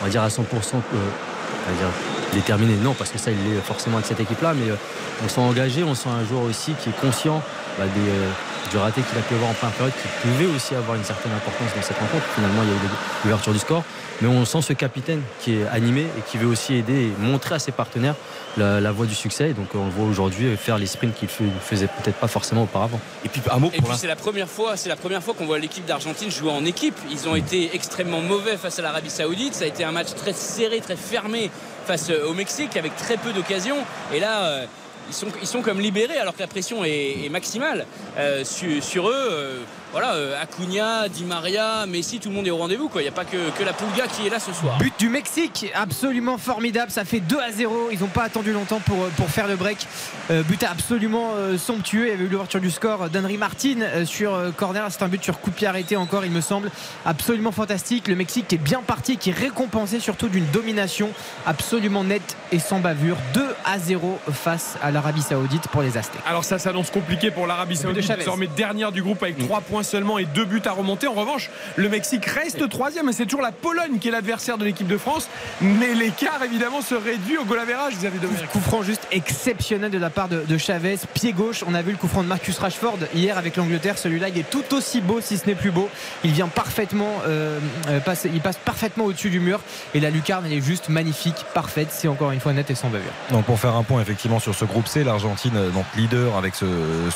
on 0.00 0.04
va 0.04 0.10
dire 0.10 0.22
à 0.22 0.28
100%, 0.28 0.40
euh, 0.40 0.40
on 0.48 1.70
va 1.70 1.78
dire 1.78 1.88
déterminé. 2.32 2.74
Non, 2.82 2.94
parce 2.94 3.10
que 3.10 3.18
ça, 3.18 3.30
il 3.30 3.36
est 3.56 3.60
forcément 3.60 3.96
avec 3.98 4.06
cette 4.06 4.20
équipe-là, 4.20 4.54
mais 4.54 4.70
euh, 4.70 4.76
on 5.24 5.28
sent 5.28 5.40
engagé, 5.40 5.82
on 5.84 5.94
sent 5.94 6.08
un 6.08 6.26
joueur 6.26 6.42
aussi 6.42 6.72
qui 6.82 6.88
est 6.88 6.98
conscient 7.00 7.42
bah, 7.78 7.84
des, 7.84 8.00
euh, 8.10 8.28
du 8.72 8.78
raté 8.78 9.02
qu'il 9.02 9.18
a 9.18 9.22
pu 9.22 9.34
avoir 9.34 9.50
en 9.50 9.54
première 9.54 9.74
période, 9.74 9.94
qui 10.00 10.08
pouvait 10.28 10.46
aussi 10.46 10.74
avoir 10.74 10.96
une 10.96 11.04
certaine 11.04 11.32
importance 11.32 11.74
dans 11.76 11.82
cette 11.82 11.98
rencontre. 11.98 12.24
Finalement, 12.34 12.62
il 12.62 12.68
y 12.68 12.72
a 12.72 12.74
eu 12.74 12.88
l'ouverture 13.24 13.52
du 13.52 13.58
score, 13.58 13.84
mais 14.20 14.28
on 14.28 14.44
sent 14.44 14.62
ce 14.62 14.72
capitaine 14.72 15.20
qui 15.40 15.56
est 15.56 15.66
animé 15.66 16.02
et 16.02 16.22
qui 16.30 16.38
veut 16.38 16.46
aussi 16.46 16.74
aider 16.74 16.94
et 16.94 17.12
montrer 17.20 17.56
à 17.56 17.58
ses 17.58 17.72
partenaires 17.72 18.14
la, 18.56 18.80
la 18.80 18.92
voie 18.92 19.06
du 19.06 19.14
succès. 19.14 19.50
Et 19.50 19.52
donc, 19.52 19.68
on 19.74 19.84
le 19.84 19.90
voit 19.90 20.06
aujourd'hui 20.06 20.56
faire 20.56 20.78
les 20.78 20.86
sprints 20.86 21.14
qu'il 21.14 21.28
ne 21.28 21.50
faisait 21.60 21.86
peut-être 21.86 22.16
pas 22.16 22.28
forcément 22.28 22.62
auparavant. 22.62 23.00
Et 23.24 23.28
puis 23.28 23.42
un 23.50 23.58
mot 23.58 23.70
Et 23.74 23.82
puis 23.82 23.96
c'est 23.96 24.06
la 24.06 24.16
première 24.16 24.48
fois, 24.48 24.76
c'est 24.76 24.88
la 24.88 24.96
première 24.96 25.22
fois 25.22 25.34
qu'on 25.34 25.46
voit 25.46 25.58
l'équipe 25.58 25.84
d'Argentine 25.84 26.30
jouer 26.30 26.50
en 26.50 26.64
équipe. 26.64 26.96
Ils 27.10 27.28
ont 27.28 27.36
été 27.36 27.74
extrêmement 27.74 28.20
mauvais 28.20 28.56
face 28.56 28.78
à 28.78 28.82
l'Arabie 28.82 29.10
Saoudite. 29.10 29.54
Ça 29.54 29.64
a 29.64 29.68
été 29.68 29.84
un 29.84 29.92
match 29.92 30.14
très 30.14 30.32
serré, 30.32 30.80
très 30.80 30.96
fermé 30.96 31.50
face 31.84 32.10
euh, 32.10 32.28
au 32.28 32.34
Mexique 32.34 32.76
avec 32.76 32.96
très 32.96 33.16
peu 33.16 33.32
d'occasions. 33.32 33.78
Et 34.14 34.20
là. 34.20 34.66
Euh, 35.08 35.30
ils 35.40 35.46
sont, 35.46 35.62
comme 35.62 35.80
libérés 35.80 36.18
alors 36.18 36.34
que 36.34 36.40
la 36.40 36.46
pression 36.46 36.84
est, 36.84 37.28
maximale 37.30 37.86
euh, 38.18 38.44
sur, 38.44 38.82
sur 38.82 39.08
eux. 39.08 39.60
Euh, 39.92 39.98
voilà, 39.98 40.14
euh, 40.14 40.42
Acuna, 40.42 41.08
Di 41.08 41.24
Maria, 41.24 41.86
Messi, 41.86 42.18
tout 42.18 42.28
le 42.30 42.34
monde 42.34 42.46
est 42.46 42.50
au 42.50 42.56
rendez-vous. 42.56 42.88
quoi. 42.88 43.02
Il 43.02 43.04
n'y 43.04 43.08
a 43.10 43.12
pas 43.12 43.24
que, 43.24 43.50
que 43.56 43.62
la 43.62 43.72
Pulga 43.72 44.06
qui 44.06 44.26
est 44.26 44.30
là 44.30 44.38
ce 44.38 44.52
soir. 44.52 44.78
But 44.78 44.92
du 44.98 45.08
Mexique, 45.08 45.70
absolument 45.74 46.38
formidable. 46.38 46.90
Ça 46.90 47.04
fait 47.04 47.20
2 47.20 47.38
à 47.38 47.52
0. 47.52 47.88
Ils 47.92 48.00
n'ont 48.00 48.06
pas 48.06 48.24
attendu 48.24 48.52
longtemps 48.52 48.80
pour, 48.80 49.06
pour 49.16 49.28
faire 49.28 49.46
le 49.48 49.56
break. 49.56 49.86
Euh, 50.30 50.42
but 50.42 50.62
absolument 50.62 51.32
euh, 51.36 51.58
somptueux. 51.58 52.06
Il 52.06 52.10
y 52.10 52.12
avait 52.12 52.24
eu 52.24 52.28
l'ouverture 52.28 52.60
du 52.60 52.70
score 52.70 53.10
d'Henry 53.10 53.36
Martin 53.36 53.80
euh, 53.82 54.04
sur 54.06 54.34
euh, 54.34 54.50
corner. 54.50 54.86
C'est 54.90 55.02
un 55.02 55.08
but 55.08 55.22
sur 55.22 55.40
coup 55.40 55.50
de 55.50 55.56
pied 55.56 55.66
arrêté 55.66 55.96
encore, 55.96 56.24
il 56.24 56.30
me 56.30 56.40
semble. 56.40 56.70
Absolument 57.04 57.52
fantastique. 57.52 58.08
Le 58.08 58.16
Mexique 58.16 58.48
qui 58.48 58.54
est 58.54 58.58
bien 58.58 58.80
parti, 58.86 59.16
qui 59.18 59.30
est 59.30 59.34
récompensé 59.34 60.00
surtout 60.00 60.28
d'une 60.28 60.46
domination 60.46 61.10
absolument 61.46 62.04
nette 62.04 62.36
et 62.50 62.58
sans 62.58 62.78
bavure. 62.78 63.16
2 63.34 63.44
à 63.64 63.78
0 63.78 64.18
face 64.32 64.76
à 64.82 64.90
l'Arabie 64.90 65.22
Saoudite 65.22 65.68
pour 65.68 65.82
les 65.82 65.96
Aztèques. 65.98 66.20
Alors 66.26 66.44
ça 66.44 66.58
s'annonce 66.58 66.90
compliqué 66.90 67.30
pour 67.30 67.46
l'Arabie 67.46 67.76
Saoudite, 67.76 68.10
désormais 68.16 68.46
dernière 68.46 68.92
du 68.92 69.02
groupe 69.02 69.22
avec 69.22 69.38
3 69.38 69.60
points 69.60 69.81
seulement 69.82 70.18
et 70.18 70.24
2 70.24 70.44
buts 70.44 70.62
à 70.64 70.72
remonter. 70.72 71.06
En 71.06 71.14
revanche, 71.14 71.50
le 71.76 71.88
Mexique 71.88 72.26
reste 72.26 72.68
troisième 72.68 73.08
et 73.08 73.12
c'est 73.12 73.24
toujours 73.24 73.42
la 73.42 73.52
Pologne 73.52 73.98
qui 74.00 74.08
est 74.08 74.10
l'adversaire 74.10 74.58
de 74.58 74.64
l'équipe 74.64 74.86
de 74.86 74.98
France. 74.98 75.28
Mais 75.60 75.94
l'écart 75.94 76.42
évidemment 76.44 76.80
se 76.80 76.94
réduit 76.94 77.38
au 77.38 77.44
goal 77.44 77.60
average, 77.60 77.94
Xavier 77.94 78.20
Domergue. 78.20 78.46
Coup 78.46 78.60
franc 78.60 78.82
juste 78.82 79.06
exceptionnel 79.10 79.90
de 79.90 79.98
la 79.98 80.10
part 80.10 80.28
de, 80.28 80.42
de 80.46 80.58
Chavez, 80.58 80.98
pied 81.14 81.32
gauche. 81.32 81.64
On 81.66 81.74
a 81.74 81.82
vu 81.82 81.92
le 81.92 81.96
coup 81.96 82.08
franc 82.08 82.22
de 82.22 82.28
Marcus 82.28 82.58
Rashford 82.58 82.98
hier 83.14 83.38
avec 83.38 83.56
l'Angleterre. 83.56 83.98
Celui-là, 83.98 84.28
il 84.28 84.38
est 84.38 84.48
tout 84.48 84.74
aussi 84.74 85.00
beau, 85.00 85.20
si 85.20 85.38
ce 85.38 85.46
n'est 85.46 85.54
plus 85.54 85.70
beau. 85.70 85.88
Il 86.24 86.32
vient 86.32 86.48
parfaitement, 86.48 87.10
euh, 87.26 87.58
euh, 87.88 88.00
passe, 88.00 88.26
il 88.32 88.40
passe 88.40 88.58
parfaitement 88.58 89.04
au-dessus 89.04 89.30
du 89.30 89.40
mur. 89.40 89.60
Et 89.94 90.00
la 90.00 90.10
lucarne, 90.10 90.44
elle 90.46 90.52
est 90.52 90.60
juste 90.60 90.88
magnifique, 90.88 91.36
parfaite. 91.54 91.88
C'est 91.90 92.08
encore 92.08 92.32
une 92.32 92.40
fois 92.40 92.52
net 92.52 92.70
et 92.70 92.74
sans 92.74 92.88
bavure. 92.88 93.12
Donc 93.30 93.44
pour 93.44 93.58
faire 93.58 93.74
un 93.74 93.82
point 93.82 94.00
effectivement 94.00 94.40
sur 94.40 94.54
ce 94.54 94.64
groupe 94.64 94.86
C, 94.86 95.04
l'Argentine 95.04 95.56
euh, 95.56 95.70
donc 95.70 95.84
leader 95.96 96.36
avec 96.36 96.54
ce, 96.54 96.66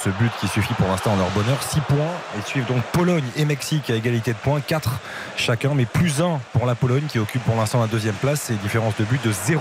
ce 0.03 0.09
but 0.11 0.31
qui 0.41 0.49
suffit 0.49 0.75
pour 0.75 0.89
l'instant 0.89 1.13
en 1.13 1.17
leur 1.17 1.31
bonheur, 1.31 1.63
6 1.63 1.81
points 1.81 1.97
et 2.39 2.43
suivent 2.57 2.67
donc 2.75 2.83
Pologne 2.93 3.25
et 3.37 3.45
Mexique 3.45 3.91
à 3.91 3.95
égalité 3.95 4.33
de 4.33 4.39
points, 4.39 4.61
4 4.61 4.99
chacun, 5.37 5.73
mais 5.75 5.85
plus 5.85 6.23
1 6.23 6.41
pour 6.55 6.65
la 6.65 6.75
Pologne 6.75 7.05
qui 7.07 7.19
occupe 7.19 7.45
pour 7.45 7.55
l'instant 7.57 7.81
la 7.81 7.87
deuxième 7.87 8.15
place 8.15 8.49
et 8.51 8.55
différence 8.55 8.95
de 8.99 9.05
but 9.05 9.23
de 9.27 9.31
0 9.31 9.61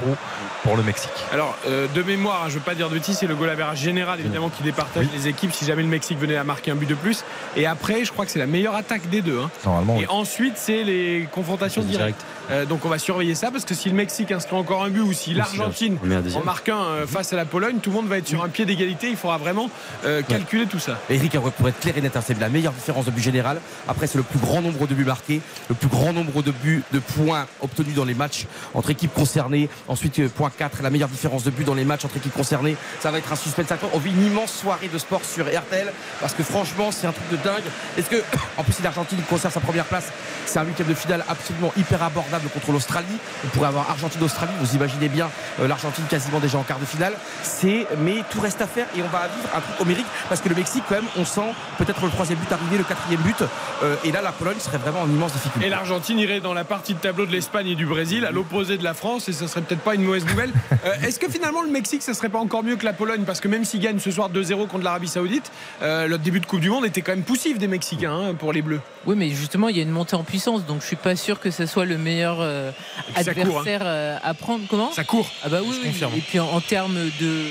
pour 0.64 0.78
le 0.78 0.84
Mexique. 0.84 1.12
Alors, 1.34 1.58
euh, 1.68 1.88
de 1.94 2.04
mémoire, 2.04 2.44
hein, 2.44 2.46
je 2.48 2.54
ne 2.54 2.60
veux 2.60 2.64
pas 2.66 2.74
dire 2.76 2.88
de 2.90 2.94
bêtises, 2.94 3.18
c'est 3.18 3.28
le 3.28 3.36
goal 3.36 3.50
average 3.50 3.80
général 3.80 4.20
évidemment 4.22 4.50
qui 4.50 4.64
départage 4.64 5.08
les 5.14 5.28
équipes 5.28 5.52
si 5.52 5.66
jamais 5.66 5.82
le 5.84 5.90
Mexique 5.90 6.18
venait 6.20 6.38
à 6.38 6.46
marquer 6.46 6.72
un 6.72 6.76
but 6.76 6.88
de 6.88 6.96
plus. 6.96 7.26
Et 7.58 7.66
après, 7.66 8.06
je 8.06 8.14
crois 8.14 8.26
que 8.26 8.32
c'est 8.32 8.40
la 8.40 8.48
meilleure 8.48 8.76
attaque 8.76 9.10
des 9.10 9.22
deux. 9.22 9.40
hein. 9.40 9.50
Normalement, 9.66 9.96
Et 9.96 10.00
oui. 10.00 10.06
ensuite, 10.08 10.54
c'est 10.56 10.84
les 10.84 11.28
confrontations 11.32 11.82
Direct. 11.82 12.20
Euh, 12.52 12.66
donc 12.66 12.86
on 12.86 12.90
va 12.90 13.00
surveiller 13.00 13.36
ça 13.36 13.52
parce 13.52 13.66
que 13.66 13.74
si 13.74 13.90
le 13.90 13.96
Mexique 13.96 14.32
inscrit 14.32 14.56
encore 14.56 14.84
un 14.84 14.90
but 14.90 15.02
ou 15.02 15.14
si 15.14 15.34
l'Argentine 15.34 15.98
en 16.36 16.44
marque 16.44 16.70
un 16.70 16.84
euh, 16.84 17.08
face 17.08 17.34
à 17.34 17.36
la 17.36 17.46
Pologne, 17.46 17.78
tout 17.82 17.90
le 17.90 17.96
monde 17.96 18.08
va 18.08 18.18
être 18.18 18.28
sur 18.28 18.44
un 18.44 18.50
pied 18.50 18.66
d'égalité. 18.66 19.10
Il 19.10 19.16
faudra 19.16 19.38
vraiment 19.38 19.70
euh, 20.06 20.22
calculer 20.22 20.66
tout 20.66 20.80
ça. 20.80 21.00
Eric, 21.10 21.38
pour 21.58 21.68
être 21.68 21.80
clair 21.80 21.98
et 21.98 22.02
net, 22.02 22.16
hein, 22.16 22.22
c'est 22.26 22.40
la 22.40 22.50
meilleure 22.50 22.74
différence 22.74 23.06
de 23.06 23.12
but 23.12 23.22
général. 23.22 23.60
Après, 23.88 24.08
c'est 24.08 24.18
le 24.18 24.24
plus 24.24 24.40
grand 24.40 24.62
nombre 24.62 24.88
de 24.88 24.94
buts 24.94 25.06
marqués, 25.06 25.42
le 25.70 25.76
plus 25.76 25.88
grand 25.88 26.14
nombre 26.14 26.42
de 26.42 26.52
buts, 26.52 26.84
de 26.92 27.00
points 27.00 27.48
obtenus 27.62 27.96
dans 27.96 28.06
les 28.06 28.14
matchs 28.14 28.46
entre 28.74 28.92
équipes 28.92 29.14
concernées. 29.14 29.70
Ensuite, 29.88 30.28
point 30.30 30.52
4, 30.56 30.84
la 30.84 30.90
meilleure 30.90 31.10
différence 31.10 31.44
de 31.44 31.52
buts 31.52 31.64
dans 31.64 31.74
les 31.74 31.86
matchs 31.86 32.06
entre 32.06 32.18
équipes 32.18 32.34
concernées. 32.34 32.76
Ça 33.00 33.12
va 33.12 33.18
être 33.18 33.32
un 33.32 33.36
suspense 33.36 33.72
incroyable. 33.72 33.98
On 33.98 34.00
vit 34.00 34.12
une 34.12 34.28
immense 34.28 34.54
soirée 34.54 34.90
de 34.92 34.98
sport 34.98 35.22
sur 35.24 35.46
RTL 35.46 35.92
parce 36.22 36.34
que 36.34 36.44
franchement, 36.44 36.92
c'est 36.92 37.08
un 37.08 37.12
truc 37.12 37.30
de 37.32 37.38
dingue. 37.38 37.64
Est-ce 37.98 38.10
que, 38.10 38.22
en 38.58 38.64
plus, 38.64 38.74
si 38.74 38.84
l'Argentine 38.84 39.20
conserve 39.30 39.54
sa 39.54 39.60
première 39.60 39.86
place, 39.86 40.12
c'est 40.46 40.60
un 40.60 40.64
huitième 40.64 40.88
de 40.88 40.94
finale 40.94 41.24
absolument 41.28 41.72
hyper 41.78 42.04
abordable 42.04 42.35
contre 42.44 42.72
l'Australie. 42.72 43.18
On 43.44 43.48
pourrait 43.50 43.68
avoir 43.68 43.90
Argentine-Australie. 43.90 44.54
Vous 44.60 44.76
imaginez 44.76 45.10
bien 45.10 45.30
euh, 45.60 45.68
l'Argentine 45.68 46.06
quasiment 46.10 46.40
déjà 46.40 46.58
en 46.58 46.64
quart 46.64 46.80
de 46.80 46.86
finale. 46.86 47.14
C'est, 47.44 47.88
mais 48.00 48.24
tout 48.30 48.42
reste 48.42 48.62
à 48.62 48.68
faire 48.68 48.88
et 48.96 49.02
on 49.02 49.08
va 49.08 49.28
vivre 49.28 49.50
un 49.56 49.62
truc 49.62 49.82
homérique 49.82 50.06
parce 50.30 50.42
que 50.42 50.50
le 50.50 50.56
Mexique, 50.56 50.84
quand 50.88 50.96
même, 50.96 51.06
on 51.18 51.26
sent 51.26 51.54
peut-être 51.78 52.04
le 52.04 52.12
troisième 52.12 52.40
but 52.40 52.52
arriver, 52.52 52.78
le 52.78 52.84
quatrième 52.84 53.22
but. 53.22 53.44
Euh, 53.84 53.96
et 54.04 54.12
là, 54.12 54.22
la 54.22 54.32
Pologne 54.32 54.60
serait 54.60 54.78
vraiment 54.78 55.02
en 55.02 55.10
immense 55.10 55.34
difficulté. 55.34 55.68
Et 55.68 55.70
l'Argentine 55.70 56.20
irait 56.20 56.40
dans 56.40 56.54
la 56.54 56.64
partie 56.64 56.94
de 56.94 57.00
tableau 57.00 57.26
de 57.26 57.32
l'Espagne 57.32 57.68
et 57.68 57.76
du 57.76 57.86
Brésil, 57.86 58.26
à 58.26 58.32
l'opposé 58.32 58.78
de 58.78 58.84
la 58.84 58.94
France, 58.94 59.30
et 59.30 59.34
ça 59.34 59.48
serait 59.48 59.62
peut-être 59.62 59.82
pas 59.82 59.96
une 59.96 60.04
mauvaise 60.04 60.26
nouvelle. 60.26 60.52
Euh, 60.86 60.94
Est-ce 61.02 61.20
que 61.20 61.28
finalement 61.30 61.64
le 61.64 61.70
Mexique, 61.70 62.04
ça 62.04 62.14
serait 62.14 62.30
pas 62.30 62.38
encore 62.38 62.64
mieux 62.64 62.76
que 62.76 62.86
la 62.86 62.94
Pologne? 62.94 63.24
Parce 63.26 63.40
que 63.40 63.48
même 63.48 63.66
s'ils 63.66 63.80
gagnent 63.80 63.98
ce 63.98 64.12
soir 64.12 64.30
2-0 64.30 64.68
contre 64.68 64.84
l'Arabie 64.84 65.08
Saoudite, 65.08 65.52
euh, 65.82 66.06
le 66.08 66.20
début 66.20 66.40
de 66.40 66.46
Coupe 66.46 66.60
du 66.60 66.70
Monde 66.70 66.86
était 66.86 67.02
quand 67.02 67.14
même 67.14 67.24
poussif 67.24 67.58
des 67.58 67.68
Mexicains 67.68 68.14
hein, 68.14 68.34
pour 68.36 68.54
les 68.54 68.62
Bleus. 68.62 68.82
Oui, 69.08 69.16
mais 69.18 69.30
justement, 69.30 69.70
il 69.70 69.78
y 69.78 69.80
a 69.80 69.84
une 69.84 69.90
montée 69.90 70.16
en 70.16 70.24
puissance, 70.24 70.66
donc 70.66 70.82
je 70.82 70.88
suis 70.88 70.96
pas 70.96 71.16
sûr 71.16 71.40
que 71.40 71.50
ce 71.50 71.66
soit 71.66 71.86
le 71.86 71.98
meilleur 71.98 72.25
euh, 72.40 72.72
ça 73.14 73.22
adversaire 73.22 73.80
court, 73.80 73.88
hein. 73.88 73.92
euh, 73.92 74.18
à 74.24 74.34
prendre. 74.34 74.64
Comment? 74.70 74.92
Ça 74.92 75.04
court. 75.04 75.30
Ah 75.44 75.50
bah 75.50 75.60
oui, 75.64 75.76
oui. 75.84 75.92
Et 76.18 76.22
puis 76.22 76.40
en, 76.40 76.48
en 76.48 76.62
termes 76.62 76.98
de 77.20 77.44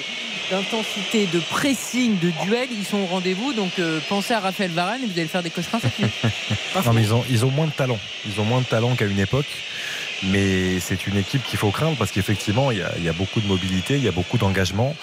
d'intensité, 0.51 1.27
de 1.33 1.41
pressing, 1.41 2.19
de 2.19 2.31
duel, 2.45 2.69
ils 2.71 2.85
sont 2.85 2.99
au 2.99 3.07
rendez-vous. 3.07 3.55
Donc 3.55 3.79
euh, 3.79 3.99
pensez 4.11 4.35
à 4.35 4.41
Raphaël 4.41 4.71
Varane 4.73 5.03
et 5.03 5.07
vous 5.07 5.19
allez 5.19 5.27
faire 5.27 5.43
des 5.43 5.49
cauchemars. 5.51 5.81
Non, 6.85 6.93
mais 6.93 7.03
ils 7.03 7.15
ont, 7.15 7.25
ils 7.31 7.45
ont 7.47 7.51
moins 7.51 7.67
de 7.67 7.73
talent. 7.73 7.99
Ils 8.27 8.39
ont 8.41 8.45
moins 8.45 8.61
de 8.61 8.67
talent 8.67 8.95
qu'à 8.95 9.07
une 9.07 9.21
époque. 9.21 9.47
mais 10.23 10.81
c'est 10.81 11.07
une 11.07 11.17
équipe 11.17 11.43
qu'il 11.45 11.59
faut 11.59 11.71
craindre 11.71 11.97
parce 11.97 12.11
qu'effectivement, 12.11 12.71
il 12.71 12.79
y, 12.79 12.83
a, 12.83 12.93
il 12.97 13.05
y 13.05 13.09
a 13.09 13.13
beaucoup 13.13 13.41
de 13.41 13.47
mobilité, 13.47 13.95
il 13.97 14.05
y 14.05 14.09
a 14.09 14.13
beaucoup 14.13 14.39
d'engagement, 14.39 14.95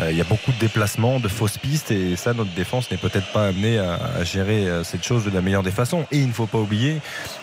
euh, 0.00 0.10
il 0.10 0.16
y 0.16 0.20
a 0.20 0.24
beaucoup 0.24 0.52
de 0.52 0.58
déplacements, 0.58 1.20
de 1.20 1.28
fausses 1.28 1.58
pistes, 1.58 1.90
et 1.90 2.16
ça, 2.16 2.34
notre 2.34 2.50
défense 2.50 2.90
n'est 2.90 2.96
peut-être 2.96 3.26
pas 3.32 3.48
amenée 3.48 3.78
à, 3.78 3.98
à 4.18 4.24
gérer 4.24 4.66
cette 4.84 5.04
chose 5.04 5.24
de 5.24 5.30
la 5.30 5.40
meilleure 5.40 5.62
des 5.62 5.70
façons. 5.70 6.06
Et 6.12 6.18
il 6.18 6.28
ne 6.28 6.32
faut 6.32 6.46
pas 6.46 6.58
oublier, 6.58 6.96
euh, 6.96 6.98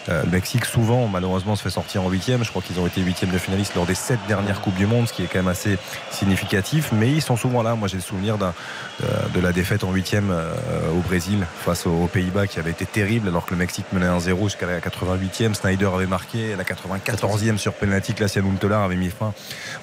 le 0.08 0.30
Mexique 0.30 0.66
souvent, 0.66 1.08
malheureusement, 1.08 1.56
se 1.56 1.64
fait 1.64 1.70
sortir 1.70 2.04
en 2.04 2.10
huitième. 2.10 2.44
Je 2.44 2.50
crois 2.50 2.62
qu'ils 2.62 2.80
ont 2.80 2.86
été 2.88 3.02
huitième 3.02 3.32
de 3.32 3.38
finaliste 3.38 3.76
lors 3.76 3.86
des 3.86 3.96
sept 3.96 4.20
dernières 4.28 4.62
coupes 4.62 4.76
du 4.76 4.86
monde, 4.86 5.08
ce 5.08 5.14
qui 5.14 5.24
est 5.24 5.28
quand 5.28 5.40
même 5.40 5.48
assez 5.48 5.78
significatif. 6.12 6.92
Mais 6.92 7.12
ils 7.12 7.22
sont 7.22 7.38
souvent 7.38 7.64
là. 7.64 7.76
Moi, 7.76 7.88
j'ai 7.88 7.98
le 7.98 8.02
souvenir 8.04 8.38
d'un- 8.38 8.54
de, 9.02 9.40
de 9.40 9.40
la 9.42 9.52
défaite 9.52 9.84
en 9.84 9.92
huitième 9.92 10.30
euh, 10.32 10.54
au 10.92 11.00
Brésil 11.02 11.46
face 11.66 11.86
aux, 11.86 11.92
aux 11.92 12.08
Pays-Bas, 12.08 12.48
qui 12.48 12.60
avait 12.60 12.72
été 12.72 12.86
terrible, 12.86 13.28
alors 13.28 13.46
que 13.46 13.52
le 13.52 13.58
Mexique 13.58 13.86
menait 13.94 14.06
1-0 14.08 14.44
jusqu'à 14.44 14.66
la 14.68 14.80
88e. 14.80 15.54
Snyder 15.54 15.90
avait 15.94 16.08
marqué 16.08 16.54
à 16.54 16.58
la 16.58 16.64
94e 16.64 17.58
sur 17.58 17.74
penalty. 17.74 18.14
Klaasian 18.14 18.44
Huntelaar 18.46 18.84
avait 18.84 18.96
mis 18.96 19.10
fin 19.10 19.34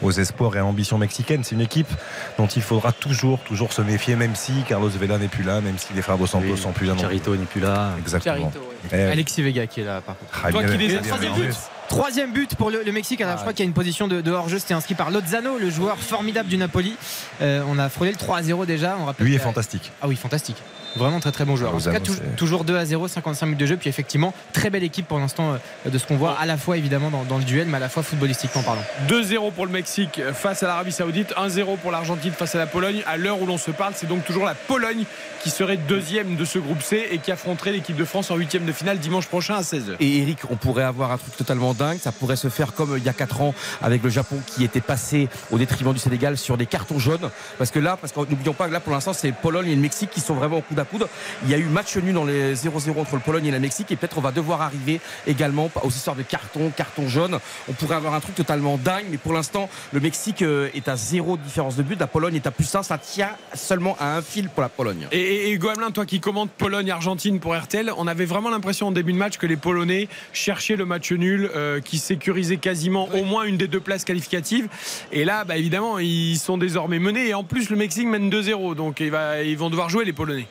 aux 0.02 0.12
espoirs 0.12 0.54
et 0.56 0.58
à 0.58 0.62
l'ambition 0.62 0.98
mexicaine. 0.98 1.44
C'est 1.44 1.54
une 1.54 1.60
équipe 1.60 1.90
dont 2.38 2.46
il 2.46 2.62
faudra 2.62 2.92
toujours, 2.92 3.38
toujours 3.40 3.72
se 3.72 3.82
méfier, 3.82 4.16
même 4.16 4.34
si 4.34 4.52
Carlos 4.68 4.88
Vela 4.88 5.18
n'est 5.18 5.28
plus 5.28 5.44
là, 5.44 5.60
même 5.60 5.78
si 5.78 5.92
les 5.94 6.02
frères 6.02 6.18
Dos 6.18 6.26
Santos 6.26 6.56
sont 6.56 6.72
plus 6.72 6.86
là. 6.86 6.94
Charito 6.98 7.36
n'est 7.36 7.44
plus 7.44 7.60
là. 7.60 7.90
Exactement. 7.98 8.34
Charito. 8.52 8.71
Alexis 8.90 9.42
Vega 9.42 9.66
qui 9.66 9.80
est 9.80 9.84
là 9.84 10.00
par 10.00 10.16
contre. 10.18 10.30
Ah, 10.44 10.50
Toi 10.50 10.64
qui 10.64 10.76
les 10.78 10.96
troisième 11.00 11.32
but. 11.34 11.54
Troisième 11.88 12.32
but 12.32 12.54
pour 12.54 12.70
le, 12.70 12.82
le 12.84 12.92
Mexique. 12.92 13.20
Alors, 13.20 13.34
je 13.36 13.40
crois 13.42 13.52
qu'il 13.52 13.64
y 13.64 13.66
a 13.66 13.68
une 13.68 13.74
position 13.74 14.08
de, 14.08 14.22
de 14.22 14.30
hors-jeu. 14.30 14.58
C'était 14.58 14.72
inscrit 14.72 14.94
par 14.94 15.10
Lozano, 15.10 15.58
le 15.58 15.68
joueur 15.68 15.98
formidable 15.98 16.48
du 16.48 16.56
Napoli. 16.56 16.96
Euh, 17.42 17.62
on 17.68 17.78
a 17.78 17.90
frôlé 17.90 18.12
le 18.12 18.16
3-0 18.16 18.64
déjà. 18.64 18.96
On 18.98 19.04
rappelle 19.04 19.26
Lui 19.26 19.34
est 19.34 19.38
que- 19.38 19.42
fantastique. 19.44 19.92
Ah 20.00 20.08
oui, 20.08 20.16
fantastique. 20.16 20.56
Vraiment 20.96 21.20
très 21.20 21.32
très 21.32 21.44
bon 21.44 21.56
joueur. 21.56 21.74
En 21.74 21.78
tout 21.78 21.90
cas, 21.90 22.00
toujours 22.36 22.64
2 22.64 22.76
à 22.76 22.84
0, 22.86 23.08
55 23.08 23.44
minutes 23.46 23.60
de 23.60 23.66
jeu. 23.66 23.76
Puis 23.76 23.90
effectivement, 23.90 24.32
très 24.54 24.70
belle 24.70 24.84
équipe 24.84 25.06
pour 25.06 25.18
l'instant 25.18 25.52
euh, 25.86 25.90
de 25.90 25.98
ce 25.98 26.06
qu'on 26.06 26.16
voit, 26.16 26.36
à 26.38 26.46
la 26.46 26.56
fois 26.56 26.78
évidemment 26.78 27.10
dans, 27.10 27.24
dans 27.24 27.36
le 27.38 27.44
duel, 27.44 27.66
mais 27.68 27.76
à 27.76 27.80
la 27.80 27.88
fois 27.90 28.02
footballistiquement 28.02 28.62
parlant. 28.62 28.82
2-0 29.08 29.52
pour 29.52 29.66
le 29.66 29.72
Mexique 29.72 30.20
face 30.32 30.62
à 30.62 30.68
l'Arabie 30.68 30.92
Saoudite, 30.92 31.34
1-0 31.36 31.76
pour 31.78 31.90
l'Argentine 31.90 32.32
face 32.32 32.54
à 32.54 32.58
la 32.58 32.66
Pologne. 32.66 33.02
À 33.06 33.16
l'heure 33.18 33.40
où 33.42 33.46
l'on 33.46 33.58
se 33.58 33.70
parle, 33.70 33.92
c'est 33.96 34.06
donc 34.08 34.24
toujours 34.24 34.44
la 34.46 34.54
Pologne 34.54 35.04
qui 35.42 35.50
serait 35.50 35.76
deuxième 35.76 36.36
de 36.36 36.44
ce 36.44 36.58
groupe 36.58 36.82
C 36.82 37.08
et 37.10 37.18
qui 37.18 37.32
affronterait 37.32 37.72
l'équipe 37.72 37.96
de 37.96 38.04
France 38.04 38.30
en 38.30 38.36
huitième 38.36 38.64
de 38.64 38.70
finale 38.70 38.98
dimanche 38.98 39.26
prochain 39.26 39.56
à 39.56 39.62
16h. 39.62 39.96
Et 39.98 40.18
Eric, 40.18 40.38
on 40.50 40.56
pourrait 40.56 40.84
avoir 40.84 41.10
un 41.10 41.18
truc 41.18 41.36
totalement 41.36 41.74
dingue. 41.74 41.98
Ça 41.98 42.12
pourrait 42.12 42.36
se 42.36 42.48
faire 42.48 42.74
comme 42.74 42.96
il 42.96 43.02
y 43.04 43.08
a 43.08 43.12
4 43.12 43.40
ans 43.40 43.54
avec 43.82 44.04
le 44.04 44.10
Japon 44.10 44.36
qui 44.46 44.62
était 44.62 44.80
passé 44.80 45.28
au 45.50 45.58
détriment 45.58 45.92
du 45.92 45.98
Sénégal 45.98 46.38
sur 46.38 46.56
des 46.56 46.66
cartons 46.66 47.00
jaunes. 47.00 47.28
Parce 47.58 47.72
que 47.72 47.80
là, 47.80 47.98
parce 48.00 48.12
que 48.12 48.20
n'oublions 48.20 48.52
pas 48.52 48.68
que 48.68 48.72
là 48.72 48.78
pour 48.78 48.92
l'instant 48.92 49.12
c'est 49.12 49.32
Pologne 49.32 49.68
et 49.68 49.74
le 49.74 49.80
Mexique 49.80 50.10
qui 50.10 50.20
sont 50.20 50.34
vraiment 50.34 50.58
au 50.58 50.62
coude 50.62 50.78
à 50.78 50.84
coude. 50.84 51.08
Il 51.44 51.50
y 51.50 51.54
a 51.54 51.58
eu 51.58 51.64
match 51.64 51.96
nul 51.96 52.14
dans 52.14 52.24
les 52.24 52.54
0-0 52.54 53.00
entre 53.00 53.16
le 53.16 53.20
Pologne 53.20 53.46
et 53.46 53.50
le 53.50 53.58
Mexique 53.58 53.90
et 53.90 53.96
peut-être 53.96 54.18
on 54.18 54.22
va 54.22 54.30
devoir 54.30 54.62
arriver 54.62 55.00
également 55.26 55.70
aux 55.82 55.90
histoires 55.90 56.16
de 56.16 56.22
cartons, 56.22 56.70
cartons 56.76 57.08
jaunes. 57.08 57.38
On 57.68 57.72
pourrait 57.72 57.96
avoir 57.96 58.14
un 58.14 58.20
truc 58.20 58.36
totalement 58.36 58.78
dingue, 58.78 59.06
mais 59.10 59.18
pour 59.18 59.32
l'instant 59.32 59.68
le 59.92 59.98
Mexique 59.98 60.42
euh, 60.42 60.70
est 60.74 60.86
à 60.86 60.94
zéro 60.94 61.36
différence 61.36 61.74
de 61.74 61.82
but. 61.82 61.98
La 61.98 62.06
Pologne 62.06 62.36
est 62.36 62.46
à 62.46 62.52
plus 62.52 62.72
1, 62.72 62.84
ça 62.84 62.98
tient 62.98 63.30
seulement 63.54 63.96
à 63.98 64.16
un 64.16 64.22
fil 64.22 64.48
pour 64.48 64.62
la 64.62 64.68
Pologne. 64.68 65.08
Et, 65.10 65.31
et, 65.32 65.50
Hugo 65.52 65.68
toi 65.94 66.06
qui 66.06 66.20
commandes 66.20 66.50
Pologne-Argentine 66.50 67.40
pour 67.40 67.56
RTL, 67.56 67.92
on 67.96 68.06
avait 68.06 68.24
vraiment 68.24 68.50
l'impression 68.50 68.88
en 68.88 68.92
début 68.92 69.12
de 69.12 69.18
match 69.18 69.38
que 69.38 69.46
les 69.46 69.56
Polonais 69.56 70.08
cherchaient 70.32 70.76
le 70.76 70.84
match 70.84 71.12
nul, 71.12 71.50
euh, 71.54 71.80
qui 71.80 71.98
sécurisait 71.98 72.56
quasiment 72.56 73.08
au 73.14 73.24
moins 73.24 73.44
une 73.44 73.56
des 73.56 73.68
deux 73.68 73.80
places 73.80 74.04
qualificatives. 74.04 74.68
Et 75.12 75.24
là, 75.24 75.44
bah, 75.44 75.56
évidemment, 75.56 75.98
ils 75.98 76.36
sont 76.38 76.58
désormais 76.58 76.98
menés. 76.98 77.28
Et 77.28 77.34
en 77.34 77.44
plus, 77.44 77.70
le 77.70 77.76
Mexique 77.76 78.06
mène 78.06 78.30
2-0. 78.30 78.74
Donc 78.74 79.00
ils 79.00 79.56
vont 79.56 79.70
devoir 79.70 79.88
jouer 79.88 80.04
les 80.04 80.12
Polonais. 80.12 80.46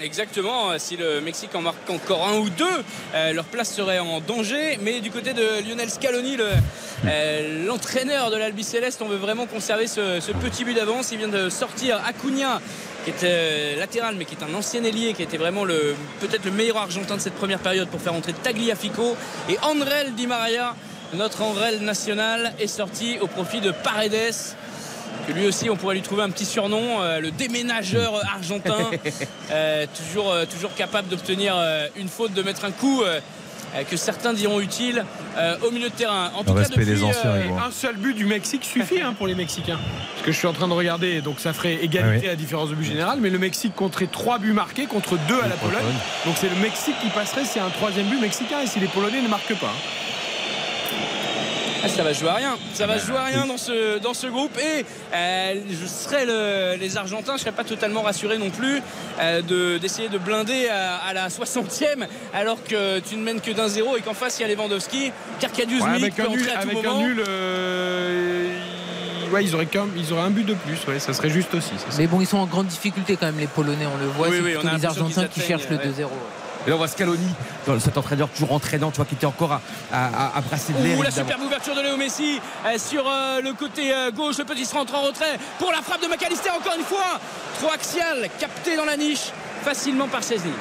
Exactement, 0.00 0.76
si 0.78 0.96
le 0.96 1.20
Mexique 1.20 1.54
en 1.54 1.62
marque 1.62 1.88
encore 1.88 2.26
un 2.26 2.38
ou 2.38 2.50
deux, 2.50 2.64
euh, 3.14 3.32
leur 3.32 3.44
place 3.44 3.72
serait 3.72 4.00
en 4.00 4.20
danger. 4.20 4.78
Mais 4.82 5.00
du 5.00 5.10
côté 5.10 5.32
de 5.34 5.66
Lionel 5.66 5.88
Scaloni, 5.88 6.36
euh, 6.40 7.64
l'entraîneur 7.64 8.30
de 8.32 8.36
l'Albi 8.36 8.64
Céleste, 8.64 9.02
on 9.02 9.08
veut 9.08 9.16
vraiment 9.16 9.46
conserver 9.46 9.86
ce, 9.86 10.32
petit 10.32 10.64
but 10.64 10.74
d'avance. 10.74 11.12
Il 11.12 11.18
vient 11.18 11.28
de 11.28 11.48
sortir 11.48 12.02
Acuna, 12.04 12.60
qui 13.04 13.12
euh, 13.22 13.78
latéral, 13.78 14.16
mais 14.18 14.24
qui 14.24 14.34
est 14.34 14.42
un 14.42 14.52
ancien 14.54 14.82
ailier, 14.82 15.14
qui 15.14 15.22
était 15.22 15.36
vraiment 15.36 15.64
peut-être 15.64 16.44
le 16.44 16.50
meilleur 16.50 16.78
argentin 16.78 17.16
de 17.16 17.20
cette 17.20 17.34
première 17.34 17.60
période 17.60 17.88
pour 17.88 18.00
faire 18.00 18.14
entrer 18.14 18.32
Tagliafico. 18.32 19.16
Et 19.48 19.58
Andrel 19.62 20.14
Di 20.14 20.26
Maria, 20.26 20.74
notre 21.14 21.42
Andrel 21.42 21.82
national, 21.82 22.52
est 22.58 22.66
sorti 22.66 23.18
au 23.20 23.28
profit 23.28 23.60
de 23.60 23.70
Paredes 23.70 24.56
que 25.26 25.32
lui 25.32 25.46
aussi 25.46 25.70
on 25.70 25.76
pourrait 25.76 25.94
lui 25.94 26.02
trouver 26.02 26.22
un 26.22 26.30
petit 26.30 26.44
surnom, 26.44 27.00
euh, 27.00 27.20
le 27.20 27.30
déménageur 27.30 28.20
argentin, 28.34 28.90
Euh, 29.52 29.86
toujours, 29.94 30.32
euh, 30.32 30.46
toujours 30.46 30.74
capable 30.74 31.08
d'obtenir 31.08 31.54
euh, 31.56 31.86
une 31.96 32.08
faute, 32.08 32.32
de 32.32 32.42
mettre 32.42 32.64
un 32.64 32.70
coup 32.70 33.02
que 33.90 33.96
certains 33.96 34.32
diront 34.32 34.60
utile 34.60 35.04
euh, 35.36 35.56
au 35.66 35.70
milieu 35.72 35.88
de 35.90 35.94
terrain. 35.94 36.30
En 36.36 36.44
tout 36.44 36.54
cas, 36.54 36.62
des 36.68 36.84
depuis, 36.84 37.02
anciens, 37.02 37.30
euh. 37.30 37.66
Un 37.66 37.72
seul 37.72 37.96
but 37.96 38.14
du 38.14 38.24
Mexique 38.24 38.64
suffit 38.64 39.00
hein, 39.00 39.14
pour 39.18 39.26
les 39.26 39.34
Mexicains. 39.34 39.78
Parce 40.14 40.26
que 40.26 40.30
je 40.32 40.38
suis 40.38 40.46
en 40.46 40.52
train 40.52 40.68
de 40.68 40.72
regarder, 40.72 41.20
donc 41.20 41.40
ça 41.40 41.52
ferait 41.52 41.74
égalité 41.82 42.14
Ah 42.16 42.20
oui. 42.20 42.26
à 42.26 42.30
la 42.30 42.36
différence 42.36 42.70
de 42.70 42.74
but 42.76 42.84
général, 42.84 43.18
mais 43.20 43.30
le 43.30 43.38
Mexique 43.38 43.74
compterait 43.74 44.06
3 44.06 44.38
buts 44.38 44.52
marqués 44.52 44.86
contre 44.86 45.18
2 45.28 45.34
à 45.42 45.48
la 45.48 45.56
Pologne. 45.56 45.82
Donc 46.24 46.36
c'est 46.40 46.48
le 46.48 46.56
Mexique 46.56 46.94
qui 47.02 47.08
passerait 47.10 47.44
s'il 47.44 47.56
y 47.60 47.64
a 47.64 47.66
un 47.66 47.70
troisième 47.70 48.06
but 48.06 48.20
mexicain 48.20 48.60
et 48.62 48.66
si 48.68 48.78
les 48.78 48.86
Polonais 48.86 49.20
ne 49.22 49.28
marquent 49.28 49.58
pas. 49.58 49.66
hein. 49.66 50.03
Ah, 51.84 51.88
ça 51.88 52.02
va 52.02 52.12
jouer 52.12 52.28
à 52.28 52.34
rien. 52.34 52.56
Ça 52.72 52.86
va 52.86 52.96
jouer 52.98 53.16
à 53.16 53.24
rien 53.24 53.46
dans 53.46 53.58
ce, 53.58 53.98
dans 53.98 54.14
ce 54.14 54.26
groupe. 54.26 54.56
Et 54.58 54.84
euh, 55.14 55.54
je 55.70 55.86
serais 55.86 56.24
le- 56.24 56.76
les 56.80 56.96
Argentins, 56.96 57.34
je 57.36 57.40
serais 57.42 57.52
pas 57.52 57.64
totalement 57.64 58.02
rassuré 58.02 58.38
non 58.38 58.50
plus 58.50 58.80
euh, 59.20 59.42
de- 59.42 59.78
d'essayer 59.78 60.08
de, 60.08 60.18
blinder 60.18 60.68
à, 60.68 60.96
à 60.96 61.12
la 61.12 61.28
60e 61.28 62.06
alors 62.32 62.62
que 62.64 63.00
tu 63.00 63.16
ne 63.16 63.22
mènes 63.22 63.40
que 63.40 63.50
d'un 63.50 63.68
zéro 63.68 63.96
et 63.96 64.00
qu'en 64.00 64.14
face 64.14 64.38
il 64.38 64.42
y 64.48 64.50
a 64.50 64.54
Lewandowski. 64.54 65.12
Carcadius 65.40 65.82
Ouais, 65.82 65.90
avec 65.90 66.14
peut 66.16 66.22
un 66.22 66.28
nul, 66.28 66.40
entrer 66.40 66.52
à 66.56 66.62
tout 66.62 66.68
avec 66.70 66.84
un 66.84 66.88
moment. 66.88 67.00
nul 67.06 67.22
euh, 67.28 68.56
ils- 69.26 69.30
ouais, 69.32 69.44
ils, 69.44 69.54
auraient 69.54 69.66
quand 69.66 69.84
même- 69.84 69.94
ils 69.96 70.12
auraient 70.12 70.22
un 70.22 70.30
but 70.30 70.46
de 70.46 70.54
plus, 70.54 70.78
ouais, 70.88 70.98
ça 70.98 71.12
serait 71.12 71.30
juste 71.30 71.52
aussi. 71.54 71.70
ça 71.78 71.90
serait- 71.90 72.02
Mais 72.02 72.06
bon, 72.06 72.20
ils 72.20 72.26
sont 72.26 72.38
en 72.38 72.46
grande 72.46 72.66
difficulté 72.68 73.16
quand 73.16 73.26
même, 73.26 73.38
les 73.38 73.46
Polonais, 73.46 73.86
on 73.92 73.98
le 74.02 74.06
voit. 74.10 74.28
Oui, 74.28 74.36
c'est 74.38 74.42
oui, 74.42 74.52
plutôt 74.52 74.68
on 74.68 74.72
a 74.72 74.76
les 74.78 74.84
Argentins 74.86 75.26
qui 75.26 75.40
cherchent 75.40 75.68
le 75.68 75.76
atteignent, 75.76 75.92
2-0. 75.92 76.08
Et 76.66 76.70
là, 76.70 76.76
on 76.76 76.78
voit 76.78 76.88
Scaloni, 76.88 77.28
cet 77.78 77.98
entraîneur 77.98 78.28
toujours 78.30 78.52
entraînant, 78.52 78.90
tu 78.90 78.96
vois, 78.96 79.04
qui 79.04 79.14
était 79.14 79.26
encore 79.26 79.52
à, 79.52 79.60
à- 79.92 80.38
à- 80.38 80.40
brasser 80.40 80.72
de 80.72 80.82
l'air. 80.82 80.98
Ouh, 80.98 81.02
la 81.02 81.10
superbe 81.10 81.42
ouverture 81.42 81.74
de 81.74 81.82
Léo 81.82 81.96
Messi 81.96 82.40
euh, 82.66 82.78
sur 82.78 83.04
euh, 83.06 83.40
le 83.42 83.52
côté 83.52 83.94
euh, 83.94 84.10
gauche. 84.10 84.38
Le 84.38 84.44
petit 84.44 84.64
se 84.64 84.74
rentre 84.74 84.94
en 84.94 85.02
retrait 85.02 85.38
pour 85.58 85.70
la 85.72 85.82
frappe 85.82 86.02
de 86.02 86.06
McAllister 86.08 86.50
encore 86.50 86.74
une 86.78 86.84
fois. 86.84 87.20
Trop 87.60 87.70
axial, 87.72 88.28
capté 88.38 88.76
dans 88.76 88.86
la 88.86 88.96
niche 88.96 89.30
facilement 89.62 90.08
par 90.08 90.22
Chesney. 90.22 90.52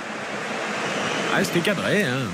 Ah, 1.36 1.44
c'était 1.44 1.62
cadré. 1.62 2.04
Hein, 2.04 2.28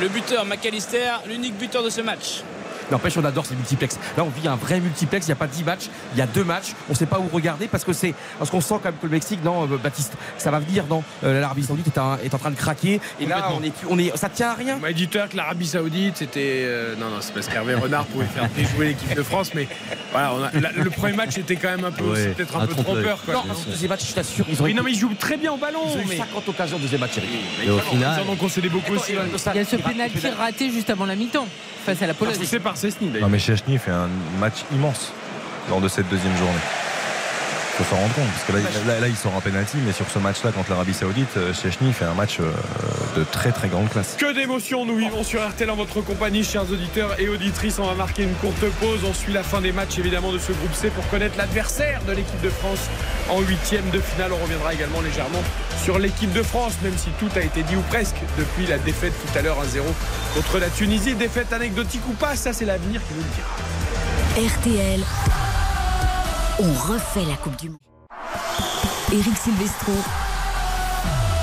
Le 0.00 0.08
buteur 0.08 0.44
McAllister, 0.44 1.12
l'unique 1.26 1.56
buteur 1.56 1.82
de 1.84 1.90
ce 1.90 2.00
match. 2.00 2.42
N'empêche, 2.90 3.16
on 3.16 3.24
adore 3.24 3.46
ces 3.46 3.54
multiplex. 3.54 3.98
Là, 4.16 4.24
on 4.24 4.28
vit 4.28 4.46
un 4.48 4.56
vrai 4.56 4.80
multiplex. 4.80 5.26
Il 5.26 5.30
n'y 5.30 5.32
a 5.32 5.36
pas 5.36 5.46
10 5.46 5.64
matchs, 5.64 5.88
il 6.14 6.18
y 6.18 6.22
a 6.22 6.26
deux 6.26 6.44
matchs. 6.44 6.72
On 6.88 6.92
ne 6.92 6.96
sait 6.96 7.06
pas 7.06 7.18
où 7.18 7.28
regarder 7.32 7.66
parce 7.68 7.84
que 7.84 7.92
c'est 7.92 8.14
parce 8.38 8.50
qu'on 8.50 8.60
sent 8.60 8.74
quand 8.82 8.84
même 8.90 8.94
que 9.00 9.06
le 9.06 9.12
Mexique, 9.12 9.42
non, 9.44 9.64
euh, 9.64 9.76
Baptiste, 9.76 10.12
ça 10.38 10.50
va 10.50 10.58
venir. 10.60 10.84
Non, 10.88 11.02
Euh, 11.24 11.40
l'Arabie 11.40 11.64
Saoudite 11.64 11.88
est, 11.88 11.98
un- 11.98 12.18
est 12.24 12.32
en 12.34 12.38
train 12.38 12.50
de 12.50 12.56
craquer. 12.56 13.00
Et 13.20 13.26
là, 13.26 13.50
on 13.58 13.62
est, 13.62 13.72
on 13.88 13.98
est, 13.98 14.16
ça 14.16 14.28
tient 14.28 14.50
à 14.50 14.54
rien. 14.54 14.76
On 14.76 14.80
m'a 14.80 14.92
dit 14.92 15.08
tout 15.08 15.18
à 15.18 15.22
l'heure 15.22 15.30
que 15.30 15.36
l'Arabie 15.36 15.66
Saoudite, 15.66 16.16
c'était. 16.18 16.62
euh, 16.64 16.94
non, 16.96 17.06
non, 17.10 17.16
c'est 17.20 17.32
parce 17.34 17.48
qu'Hervé 17.48 17.74
Renard 17.74 18.04
pouvait 18.06 18.26
faire 18.26 18.48
déjouer 18.56 18.88
l'équipe 18.88 19.14
de 19.14 19.22
France, 19.22 19.52
mais 19.54 19.66
voilà, 20.12 20.32
on 20.34 20.42
a- 20.44 20.50
la- 20.60 20.72
le 20.72 20.90
premier 20.90 21.14
match 21.14 21.36
était 21.38 21.56
quand 21.56 21.68
même 21.70 21.84
un 21.84 21.90
peu, 21.92 22.04
Ouais, 22.04 22.16
c'est 22.16 22.34
peut-être 22.34 22.56
un, 22.56 22.60
un 22.62 22.66
peu 22.66 22.74
trompeur. 22.74 23.22
Quoi. 23.24 23.34
Non, 23.34 23.42
le 23.66 23.70
deuxième 23.72 23.90
match, 23.90 24.06
je 24.08 24.14
t'assure, 24.14 24.46
ils 24.48 24.60
ont 24.60 24.64
Oui, 24.64 24.70
été- 24.70 24.78
non, 24.78 24.84
mais 24.84 24.92
ils 24.92 24.98
jouent 24.98 25.14
très 25.18 25.36
bien 25.36 25.52
au 25.52 25.56
ballon. 25.56 25.80
ils 25.92 25.98
ont 25.98 26.02
eu 26.02 26.06
mais- 26.08 26.16
50 26.18 26.48
occasions 26.48 26.76
de 26.76 26.82
deuxième 26.82 27.00
match, 27.00 27.12
mais 27.16 27.66
Et 27.66 27.70
au 27.70 27.78
final- 27.78 28.20
Ils 28.24 28.28
en 28.28 28.32
ont 28.32 28.36
concédé 28.36 28.68
beaucoup 28.68 28.92
aussi. 28.94 29.12
Attends, 29.12 29.50
il 29.54 29.56
y 29.56 29.60
a 29.60 29.64
ce 29.64 29.76
pénalty 29.76 30.28
raté 30.38 30.70
juste 30.70 30.90
avant 30.90 31.06
la 31.06 31.14
mi-temps 31.16 31.46
face 31.84 32.02
à 32.02 32.06
la 32.06 32.14
Pologne. 32.14 32.34
Par 32.62 32.75
Non 33.20 33.28
mais 33.28 33.38
Chechny 33.38 33.78
fait 33.78 33.90
un 33.90 34.08
match 34.38 34.64
immense 34.72 35.12
lors 35.70 35.80
de 35.80 35.88
cette 35.88 36.08
deuxième 36.08 36.36
journée. 36.36 36.52
Il 37.78 37.84
faut 37.84 37.94
s'en 37.94 38.00
rendre 38.00 38.14
compte, 38.14 38.28
parce 38.28 38.44
que 38.44 38.52
là, 38.52 38.94
là, 38.94 39.00
là, 39.00 39.08
il 39.08 39.16
sort 39.16 39.36
en 39.36 39.40
penalty, 39.42 39.76
mais 39.84 39.92
sur 39.92 40.08
ce 40.08 40.18
match-là 40.18 40.50
contre 40.50 40.70
l'Arabie 40.70 40.94
Saoudite, 40.94 41.36
euh, 41.36 41.52
Chechny 41.52 41.92
fait 41.92 42.06
un 42.06 42.14
match 42.14 42.38
euh, 42.40 42.50
de 43.18 43.22
très 43.24 43.52
très 43.52 43.68
grande 43.68 43.90
classe. 43.90 44.16
Que 44.18 44.32
d'émotions 44.32 44.86
nous 44.86 44.96
vivons 44.96 45.22
sur 45.22 45.46
RTL 45.46 45.68
en 45.68 45.76
votre 45.76 46.00
compagnie, 46.00 46.42
chers 46.42 46.62
auditeurs 46.70 47.20
et 47.20 47.28
auditrices. 47.28 47.78
On 47.78 47.86
va 47.86 47.94
marquer 47.94 48.22
une 48.22 48.32
courte 48.36 48.64
pause. 48.80 49.00
On 49.06 49.12
suit 49.12 49.34
la 49.34 49.42
fin 49.42 49.60
des 49.60 49.72
matchs 49.72 49.98
évidemment 49.98 50.32
de 50.32 50.38
ce 50.38 50.52
groupe 50.52 50.72
C 50.72 50.88
pour 50.88 51.06
connaître 51.08 51.36
l'adversaire 51.36 52.00
de 52.08 52.12
l'équipe 52.12 52.40
de 52.40 52.48
France 52.48 52.88
en 53.28 53.40
huitième 53.42 53.88
de 53.90 54.00
finale. 54.00 54.32
On 54.32 54.42
reviendra 54.42 54.72
également 54.72 55.02
légèrement 55.02 55.42
sur 55.84 55.98
l'équipe 55.98 56.32
de 56.32 56.42
France, 56.42 56.72
même 56.82 56.96
si 56.96 57.10
tout 57.18 57.28
a 57.36 57.40
été 57.40 57.62
dit 57.62 57.76
ou 57.76 57.82
presque 57.82 58.16
depuis 58.38 58.66
la 58.66 58.78
défaite 58.78 59.12
tout 59.20 59.38
à 59.38 59.42
l'heure 59.42 59.58
1-0 59.62 59.82
contre 60.34 60.58
la 60.58 60.70
Tunisie. 60.70 61.14
Défaite 61.14 61.52
anecdotique 61.52 62.08
ou 62.08 62.14
pas, 62.14 62.36
ça 62.36 62.54
c'est 62.54 62.64
l'avenir 62.64 63.02
qui 63.06 63.14
nous 63.14 63.22
le 63.22 63.28
dira. 63.36 64.54
RTL, 64.56 65.00
on 66.58 66.72
refait 66.72 67.24
la 67.28 67.36
Coupe 67.36 67.56
du 67.56 67.68
Monde. 67.68 67.78
Eric 69.12 69.36
Silvestro, 69.36 69.92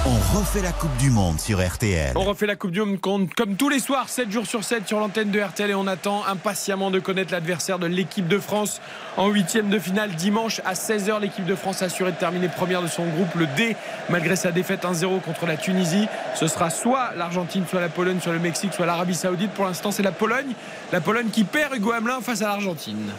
On 0.06 0.38
refait 0.38 0.64
la 0.64 0.72
Coupe 0.72 0.96
du 0.98 1.12
Monde 1.12 1.40
sur 1.40 1.66
RTL. 1.66 2.14
On 2.16 2.24
refait 2.24 2.48
la 2.48 2.56
Coupe 2.56 2.72
du 2.72 2.82
Monde 2.82 3.00
comme, 3.00 3.56
tous 3.56 3.70
les 3.70 3.80
soirs, 3.80 4.10
7 4.10 4.32
jours 4.32 4.48
sur 4.48 4.64
7 4.64 4.88
sur 4.88 5.00
l'antenne 5.00 5.30
de 5.30 5.40
RTL 5.40 5.70
et 5.70 5.76
on 5.76 5.86
attend 5.86 6.26
impatiemment 6.26 6.90
de 6.90 7.00
connaître 7.00 7.32
l'adversaire 7.32 7.78
de 7.78 7.86
l'équipe 7.86 8.28
de 8.28 8.40
France 8.40 8.82
en 9.16 9.28
huitième 9.28 9.70
de 9.70 9.78
finale 9.78 10.16
dimanche 10.16 10.62
à 10.66 10.74
16h. 10.74 11.22
L'équipe 11.22 11.46
de 11.46 11.56
France 11.56 11.84
assurée 11.84 12.12
de 12.12 12.18
terminer 12.18 12.48
première 12.48 12.82
de 12.82 12.88
son 12.88 13.06
groupe, 13.06 13.36
le 13.36 13.46
D, 13.46 13.76
malgré 14.10 14.36
sa 14.36 14.52
défaite 14.52 14.84
1-0 14.84 15.22
contre 15.22 15.46
la 15.46 15.58
Tunisie. 15.58 16.08
Ce 16.34 16.48
sera 16.48 16.72
soit 16.72 17.12
l'Argentine, 17.16 17.66
soit 17.70 17.82
la 17.82 17.90
Pologne, 17.90 18.20
soit 18.20 18.34
le 18.34 18.40
Mexique, 18.40 18.74
soit 18.74 18.88
l'Arabie 18.88 19.16
Saoudite. 19.16 19.52
Pour 19.52 19.66
l'instant, 19.66 19.92
c'est 19.92 20.04
la 20.04 20.12
Pologne. 20.12 20.54
La 20.92 21.02
Pologne 21.02 21.30
qui 21.32 21.44
perd 21.44 21.76
Hugo 21.76 21.92
Hamelin 21.92 22.20
face 22.22 22.42
à 22.42 22.48
l'Argentine 22.48 23.12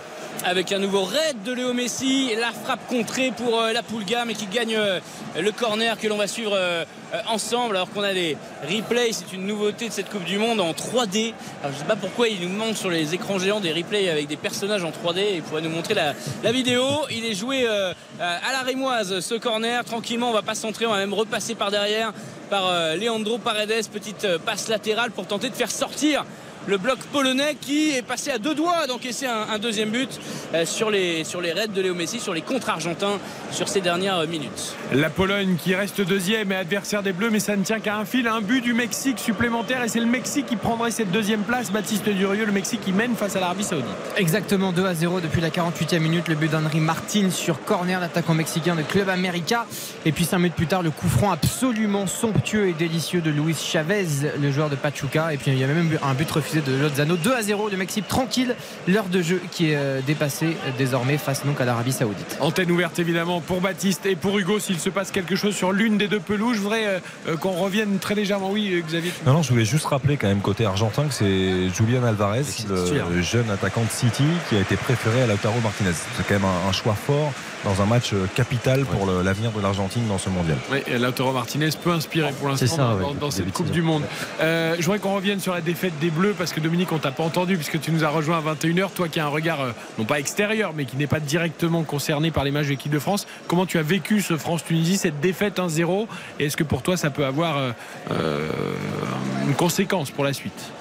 avec 0.45 0.73
un 0.73 0.79
nouveau 0.79 1.05
raid 1.05 1.43
de 1.45 1.53
Léo 1.53 1.73
Messi, 1.73 2.31
la 2.39 2.53
frappe 2.53 2.87
contrée 2.89 3.33
pour 3.37 3.61
euh, 3.61 3.73
la 3.73 3.83
Pulga 3.83 4.25
mais 4.25 4.35
qui 4.35 4.47
gagne 4.47 4.77
euh, 4.77 5.01
le 5.39 5.53
corner 5.53 5.99
que 5.99 6.07
l'on 6.09 6.17
va 6.17 6.27
suivre 6.27 6.55
euh, 6.55 6.85
ensemble 7.29 7.77
alors 7.77 7.91
qu'on 7.91 8.03
a 8.03 8.13
des 8.13 8.37
replays, 8.69 9.13
c'est 9.13 9.33
une 9.33 9.47
nouveauté 9.47 9.89
de 9.89 9.93
cette 9.93 10.11
Coupe 10.11 10.25
du 10.25 10.39
Monde 10.39 10.61
en 10.61 10.73
3D. 10.73 11.33
Alors, 11.63 11.65
je 11.65 11.69
ne 11.69 11.73
sais 11.79 11.85
pas 11.87 11.97
pourquoi 11.97 12.29
il 12.29 12.41
nous 12.41 12.55
manque 12.55 12.77
sur 12.77 12.91
les 12.91 13.15
écrans 13.15 13.39
géants 13.39 13.61
des 13.61 13.73
replays 13.73 14.11
avec 14.11 14.27
des 14.27 14.37
personnages 14.37 14.85
en 14.85 14.91
3D, 14.91 15.23
il 15.37 15.43
pourrait 15.43 15.63
nous 15.63 15.71
montrer 15.71 15.95
la, 15.95 16.15
la 16.43 16.53
vidéo. 16.53 16.85
Il 17.11 17.25
est 17.25 17.35
joué 17.35 17.67
à 17.69 18.53
la 18.53 18.63
rémoise 18.65 19.21
ce 19.21 19.35
corner, 19.35 19.85
tranquillement 19.85 20.31
on 20.31 20.33
va 20.33 20.43
pas 20.43 20.55
centrer, 20.55 20.87
on 20.87 20.91
va 20.91 20.99
même 20.99 21.15
repasser 21.15 21.55
par 21.55 21.71
derrière 21.71 22.13
par 22.51 22.97
Leandro 22.97 23.39
Paredes, 23.39 23.89
petite 23.93 24.27
passe 24.39 24.69
latérale 24.69 25.11
pour 25.11 25.27
tenter 25.27 25.51
de 25.51 25.55
faire 25.55 25.71
sortir 25.71 26.25
le 26.67 26.79
bloc 26.79 26.99
polonais 27.13 27.57
qui 27.61 27.91
est 27.91 28.03
passé 28.03 28.31
à 28.31 28.39
deux 28.39 28.55
doigts 28.55 28.87
d'encaisser 28.87 29.27
un, 29.27 29.59
deuxième 29.59 29.91
but 29.91 30.21
euh, 30.55 30.65
sur, 30.65 30.91
les, 30.91 31.25
sur 31.25 31.41
les 31.41 31.53
raids 31.53 31.69
de 31.69 31.81
Léo 31.81 31.95
Messi, 31.95 32.21
sur 32.21 32.35
les 32.35 32.43
contre 32.43 32.71
argentins 32.71 33.19
sur 33.51 33.69
ces 33.69 33.81
dernières 33.81 34.27
minutes. 34.27 34.75
La 34.93 35.11
Pologne 35.11 35.57
qui 35.57 35.75
reste 35.75 36.01
deuxième 36.01 36.53
et 36.53 36.57
adversaire 36.57 37.03
des 37.03 37.13
Bleus, 37.13 37.31
mais 37.31 37.41
ça 37.41 37.57
ne 37.57 37.65
tient 37.65 37.81
qu'à 37.81 37.97
un 37.97 38.05
fil, 38.05 38.27
un 38.27 38.41
but 38.41 38.61
du 38.61 38.73
Mexique 38.73 39.19
supplémentaire 39.19 39.83
et 39.83 39.89
c'est 39.89 40.01
le 40.01 40.07
Mexique 40.07 40.47
qui 40.47 40.57
prendrait 40.57 40.91
cette 40.91 41.11
deuxième 41.11 41.43
place. 41.43 41.71
Baptiste 41.71 42.09
Durieux, 42.09 42.47
le 42.47 42.53
Mexique 42.53 42.81
qui 42.81 42.93
mène 42.93 43.15
face 43.15 43.37
à 43.37 43.41
l'Arabie 43.41 43.65
Saoudite. 43.65 43.87
Exactement 44.17 44.73
2 44.73 44.87
à 44.87 44.95
0 44.95 45.21
depuis 45.21 45.41
la 45.41 45.51
48e 45.51 45.99
minute, 46.01 46.29
le 46.29 46.35
but 46.35 46.51
d'Henri 46.51 46.81
Martin 46.81 47.31
sur 47.31 47.63
corner, 47.65 48.01
l'attaquant 48.01 48.35
mexicain 48.35 48.75
de 48.75 48.83
Club 48.83 49.09
América. 49.09 49.67
Et 50.05 50.13
puis 50.13 50.25
5 50.25 50.39
minutes 50.39 50.55
plus 50.55 50.67
tard, 50.67 50.83
le 50.83 50.91
coup 50.91 51.09
franc 51.09 51.31
absolument 51.31 52.07
somptueux 52.07 52.69
et 52.69 52.73
délicieux 52.73 53.21
de 53.21 53.31
Luis 53.31 53.55
Chavez, 53.55 54.07
le 54.41 54.51
joueur 54.51 54.71
de 54.71 54.77
Pachuca. 54.77 55.33
Et 55.33 55.37
puis 55.37 55.51
il 55.51 55.59
y 55.59 55.65
avait 55.65 55.75
même 55.75 55.99
un 56.03 56.15
but 56.15 56.31
refusé 56.31 56.54
de 56.61 56.73
Lozano. 56.75 57.17
2 57.17 57.35
à 57.35 57.43
0 57.43 57.71
du 57.71 57.77
Mexique 57.77 58.09
tranquille. 58.09 58.55
L'heure 58.87 59.07
de 59.07 59.23
jeu 59.23 59.41
qui 59.51 59.71
est 59.71 59.77
euh, 59.77 60.01
dépassée 60.07 60.57
euh, 60.67 60.71
désormais 60.79 61.19
face 61.19 61.45
donc 61.45 61.61
à 61.61 61.65
l'Arabie 61.65 61.93
Saoudite. 61.93 62.37
Antenne 62.41 62.71
ouverte 62.71 62.99
évidemment 62.99 63.41
pour 63.41 63.61
Baptiste 63.61 64.07
et 64.07 64.17
pour 64.17 64.39
Hugo 64.39 64.59
s'il 64.59 64.79
se 64.79 64.91
passe 64.91 65.11
quelque 65.11 65.37
chose 65.37 65.55
sur 65.55 65.73
l'une 65.73 65.99
des 65.99 66.09
deux 66.09 66.21
pelouses. 66.21 66.57
Je 66.57 66.61
voudrais 66.61 67.01
euh, 67.29 67.37
qu'on 67.37 67.53
revienne 67.53 67.99
très 67.99 68.15
légèrement. 68.15 68.51
Oui, 68.51 68.83
Xavier. 68.87 69.13
Non, 69.27 69.35
non, 69.35 69.43
je 69.43 69.51
voulais 69.51 69.65
juste 69.65 69.87
rappeler 69.87 70.17
quand 70.17 70.29
même 70.29 70.41
côté 70.41 70.65
argentin 70.65 71.05
que 71.05 71.15
c'est 71.15 71.69
Julian 71.71 72.05
Alvarez, 72.05 72.45
le 72.69 73.23
jeune 73.23 73.51
attaquant 73.51 73.83
de 73.83 73.91
City, 73.91 74.25
qui 74.49 74.57
a 74.57 74.61
été 74.61 74.77
préféré 74.77 75.23
à 75.23 75.27
Lautaro 75.27 75.61
Martinez. 75.61 75.93
C'est 76.17 76.27
quand 76.27 76.35
même 76.35 76.51
un 76.69 76.73
choix 76.73 76.95
fort 76.95 77.33
dans 77.65 77.83
un 77.83 77.87
match 77.87 78.13
euh, 78.13 78.27
capital 78.35 78.85
pour 78.85 79.07
l'avenir 79.07 79.51
de 79.51 79.61
l'Argentine 79.61 80.07
dans 80.09 80.19
ce 80.19 80.29
mondial. 80.29 80.57
Oui, 80.71 80.79
Lautaro 80.99 81.33
Martinez 81.33 81.71
peut 81.83 81.91
inspirer 81.91 82.33
pour 82.33 82.49
l'instant 82.49 82.99
dans, 83.21 83.31
cette 83.31 83.53
Coupe 83.53 83.71
du 83.71 83.83
Monde. 83.83 84.03
Euh, 84.41 84.77
je 84.79 84.85
voudrais 84.85 84.99
qu'on 84.99 85.15
revienne 85.15 85.41
sur 85.41 85.55
la 85.55 85.61
défaite 85.61 85.99
des 86.01 86.11
Bleus 86.11 86.35
parce 86.37 86.53
que 86.53 86.61
Dominique, 86.61 86.93
on 86.93 86.99
t'a 86.99 87.11
pas 87.11 87.23
entendu 87.23 87.57
puisque 87.57 87.81
tu 87.81 87.91
nous 87.91 88.05
as 88.05 88.09
rejoint 88.09 88.39
à 88.39 88.55
21h. 88.55 88.91
Toi 88.95 89.09
qui 89.09 89.21
as 89.21 89.27
un 89.27 89.29
regard, 89.29 89.61
euh, 89.61 89.73
non 89.99 90.05
pas 90.05 90.19
extérieur, 90.19 90.73
mais 90.77 90.85
qui 90.85 90.97
n'est 90.97 91.07
pas 91.07 91.21
directement 91.21 91.83
concerné 91.83 92.31
par 92.31 92.45
les 92.45 92.51
matchs 92.51 92.67
de 92.67 92.71
l'équipe 92.71 92.93
de 92.93 92.99
France, 92.99 93.27
comment 93.49 93.67
tu 93.67 93.79
as 93.79 93.83
vécu 93.83 94.21
ce 94.21 94.37
France-Tunisie, 94.37 94.97
cette 94.97 95.21
défaite 95.21 95.59
1-0 95.59 96.07
Et 96.39 96.47
est-ce 96.47 96.57
que 96.57 96.65
pour 96.65 96.83
toi 96.83 96.97
ça 96.97 97.11
peut 97.11 97.25
avoir 97.25 97.75
une 98.11 99.55
conséquence 99.55 100.11
pour 100.11 100.25
la 100.25 100.33
suite? 100.33 100.73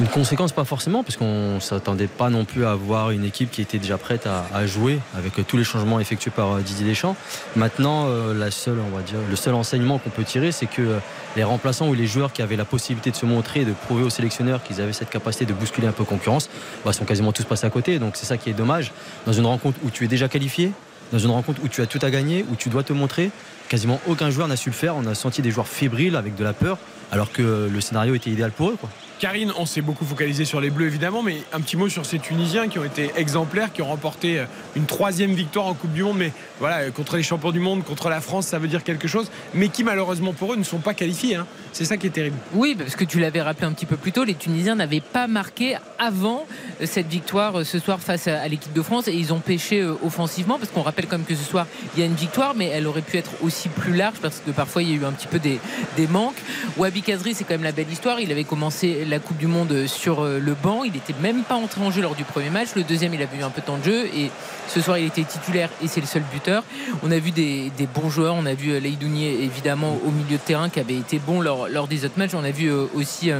Une 0.00 0.06
conséquence, 0.06 0.52
pas 0.52 0.64
forcément, 0.64 1.02
parce 1.02 1.16
qu'on 1.16 1.54
ne 1.54 1.60
s'attendait 1.60 2.06
pas 2.06 2.30
non 2.30 2.44
plus 2.44 2.64
à 2.64 2.72
avoir 2.72 3.10
une 3.10 3.24
équipe 3.24 3.50
qui 3.50 3.60
était 3.60 3.78
déjà 3.78 3.98
prête 3.98 4.26
à, 4.26 4.66
jouer 4.66 4.98
avec 5.16 5.46
tous 5.46 5.56
les 5.56 5.64
changements 5.64 6.00
effectués 6.00 6.30
par 6.30 6.52
euh, 6.52 6.60
Didier 6.60 6.86
Deschamps. 6.86 7.16
Maintenant, 7.56 8.06
euh, 8.06 8.32
la 8.32 8.50
seule, 8.50 8.78
on 8.80 8.96
va 8.96 9.02
dire, 9.02 9.18
le 9.28 9.36
seul 9.36 9.54
enseignement 9.54 9.98
qu'on 9.98 10.10
peut 10.10 10.24
tirer, 10.24 10.52
c'est 10.52 10.66
que 10.66 10.82
euh, 10.82 10.98
les 11.36 11.44
remplaçants 11.44 11.88
ou 11.88 11.94
les 11.94 12.06
joueurs 12.06 12.32
qui 12.32 12.42
avaient 12.42 12.56
la 12.56 12.64
possibilité 12.64 13.10
de 13.10 13.16
se 13.16 13.26
montrer 13.26 13.62
et 13.62 13.64
de 13.64 13.72
prouver 13.72 14.04
aux 14.04 14.10
sélectionneurs 14.10 14.62
qu'ils 14.62 14.80
avaient 14.80 14.92
cette 14.92 15.10
capacité 15.10 15.44
de 15.44 15.52
bousculer 15.52 15.88
un 15.88 15.92
peu 15.92 16.04
concurrence, 16.04 16.48
bah, 16.84 16.92
sont 16.92 17.04
quasiment 17.04 17.32
tous 17.32 17.44
passés 17.44 17.66
à 17.66 17.70
côté. 17.70 17.98
Donc 17.98 18.16
c'est 18.16 18.26
ça 18.26 18.36
qui 18.36 18.50
est 18.50 18.54
dommage. 18.54 18.92
Dans 19.26 19.32
une 19.32 19.46
rencontre 19.46 19.78
où 19.84 19.90
tu 19.90 20.04
es 20.04 20.08
déjà 20.08 20.28
qualifié, 20.28 20.72
dans 21.12 21.18
une 21.18 21.30
rencontre 21.30 21.60
où 21.62 21.68
tu 21.68 21.82
as 21.82 21.86
tout 21.86 22.00
à 22.02 22.10
gagner, 22.10 22.44
où 22.50 22.56
tu 22.56 22.68
dois 22.68 22.82
te 22.82 22.92
montrer, 22.92 23.30
quasiment 23.68 24.00
aucun 24.06 24.30
joueur 24.30 24.48
n'a 24.48 24.56
su 24.56 24.70
le 24.70 24.74
faire. 24.74 24.96
On 24.96 25.06
a 25.06 25.14
senti 25.14 25.42
des 25.42 25.50
joueurs 25.50 25.68
fébriles 25.68 26.16
avec 26.16 26.36
de 26.36 26.44
la 26.44 26.52
peur, 26.52 26.78
alors 27.10 27.32
que 27.32 27.68
le 27.70 27.80
scénario 27.80 28.14
était 28.14 28.30
idéal 28.30 28.52
pour 28.52 28.70
eux. 28.70 28.76
Karine, 29.22 29.52
on 29.56 29.66
s'est 29.66 29.82
beaucoup 29.82 30.04
focalisé 30.04 30.44
sur 30.44 30.60
les 30.60 30.68
Bleus 30.68 30.88
évidemment, 30.88 31.22
mais 31.22 31.44
un 31.52 31.60
petit 31.60 31.76
mot 31.76 31.88
sur 31.88 32.04
ces 32.04 32.18
Tunisiens 32.18 32.66
qui 32.66 32.80
ont 32.80 32.84
été 32.84 33.12
exemplaires, 33.14 33.72
qui 33.72 33.80
ont 33.80 33.86
remporté 33.86 34.40
euh, 34.40 34.46
une 34.74 34.84
troisième 34.84 35.32
victoire 35.32 35.66
en 35.66 35.74
Coupe 35.74 35.92
du 35.92 36.02
Monde, 36.02 36.16
mais 36.18 36.32
voilà, 36.58 36.90
contre 36.90 37.16
les 37.16 37.22
champions 37.22 37.52
du 37.52 37.60
monde, 37.60 37.84
contre 37.84 38.08
la 38.08 38.20
France, 38.20 38.48
ça 38.48 38.58
veut 38.58 38.66
dire 38.66 38.82
quelque 38.82 39.06
chose, 39.06 39.30
mais 39.54 39.68
qui 39.68 39.84
malheureusement 39.84 40.32
pour 40.32 40.54
eux 40.54 40.56
ne 40.56 40.64
sont 40.64 40.80
pas 40.80 40.92
qualifiés. 40.92 41.36
Hein. 41.36 41.46
C'est 41.72 41.84
ça 41.84 41.96
qui 41.96 42.06
est 42.06 42.10
terrible. 42.10 42.36
Oui, 42.54 42.74
parce 42.78 42.96
que 42.96 43.04
tu 43.04 43.18
l'avais 43.18 43.42
rappelé 43.42 43.66
un 43.66 43.72
petit 43.72 43.86
peu 43.86 43.96
plus 43.96 44.12
tôt, 44.12 44.24
les 44.24 44.34
Tunisiens 44.34 44.74
n'avaient 44.74 45.00
pas 45.00 45.26
marqué 45.26 45.76
avant 45.98 46.46
euh, 46.80 46.86
cette 46.86 47.08
victoire 47.08 47.60
euh, 47.60 47.64
ce 47.64 47.78
soir 47.78 48.00
face 48.00 48.28
à 48.28 48.46
l'équipe 48.48 48.72
de 48.72 48.82
France 48.82 49.08
et 49.08 49.14
ils 49.14 49.32
ont 49.32 49.40
pêché 49.40 49.82
offensivement, 49.84 50.58
parce 50.58 50.70
qu'on 50.70 50.82
rappelle 50.82 51.06
comme 51.06 51.24
que 51.24 51.34
ce 51.34 51.44
soir 51.44 51.66
il 51.94 52.00
y 52.00 52.02
a 52.02 52.06
une 52.06 52.14
victoire, 52.14 52.54
mais 52.54 52.66
elle 52.66 52.86
aurait 52.86 53.02
pu 53.02 53.16
être 53.16 53.30
aussi 53.42 53.68
plus 53.68 53.94
large 53.94 54.18
parce 54.20 54.42
que 54.44 54.50
parfois 54.50 54.82
il 54.82 54.90
y 54.90 54.92
a 54.92 54.96
eu 54.96 55.04
un 55.04 55.12
petit 55.12 55.26
peu 55.26 55.38
des, 55.38 55.58
des 55.96 56.06
manques. 56.06 56.36
Wabi 56.76 57.02
Kazri, 57.02 57.34
c'est 57.34 57.44
quand 57.44 57.54
même 57.54 57.62
la 57.62 57.72
belle 57.72 57.90
histoire. 57.90 58.20
Il 58.20 58.30
avait 58.30 58.44
commencé 58.44 59.04
la 59.04 59.18
Coupe 59.18 59.36
du 59.36 59.46
Monde 59.46 59.86
sur 59.86 60.20
euh, 60.20 60.38
le 60.38 60.54
banc. 60.54 60.84
Il 60.84 60.92
n'était 60.92 61.14
même 61.20 61.42
pas 61.42 61.54
entré 61.54 61.80
en 61.80 61.90
jeu 61.90 62.02
lors 62.02 62.14
du 62.14 62.24
premier 62.24 62.50
match. 62.50 62.70
Le 62.76 62.82
deuxième, 62.82 63.14
il 63.14 63.22
avait 63.22 63.38
eu 63.38 63.42
un 63.42 63.50
peu 63.50 63.60
de 63.60 63.66
temps 63.66 63.78
de 63.78 63.84
jeu. 63.84 64.06
Et 64.14 64.30
ce 64.68 64.80
soir, 64.80 64.98
il 64.98 65.06
était 65.06 65.24
titulaire 65.24 65.68
et 65.82 65.88
c'est 65.88 66.00
le 66.00 66.06
seul 66.06 66.22
buteur. 66.32 66.64
On 67.02 67.10
a 67.10 67.18
vu 67.18 67.30
des, 67.30 67.70
bons 67.94 68.10
joueurs. 68.10 68.34
On 68.34 68.46
a 68.46 68.54
vu 68.54 68.70
euh, 68.70 68.80
Leidounier, 68.80 69.42
évidemment, 69.42 69.98
au 70.06 70.10
milieu 70.10 70.36
de 70.36 70.42
terrain, 70.42 70.68
qui 70.68 70.80
avait 70.80 70.96
été 70.96 71.18
bon 71.18 71.40
lors, 71.40 71.61
lors 71.68 71.88
des 71.88 72.04
autres 72.04 72.18
matchs. 72.18 72.34
On 72.34 72.44
a 72.44 72.50
vu 72.50 72.68
euh, 72.70 72.86
aussi. 72.94 73.30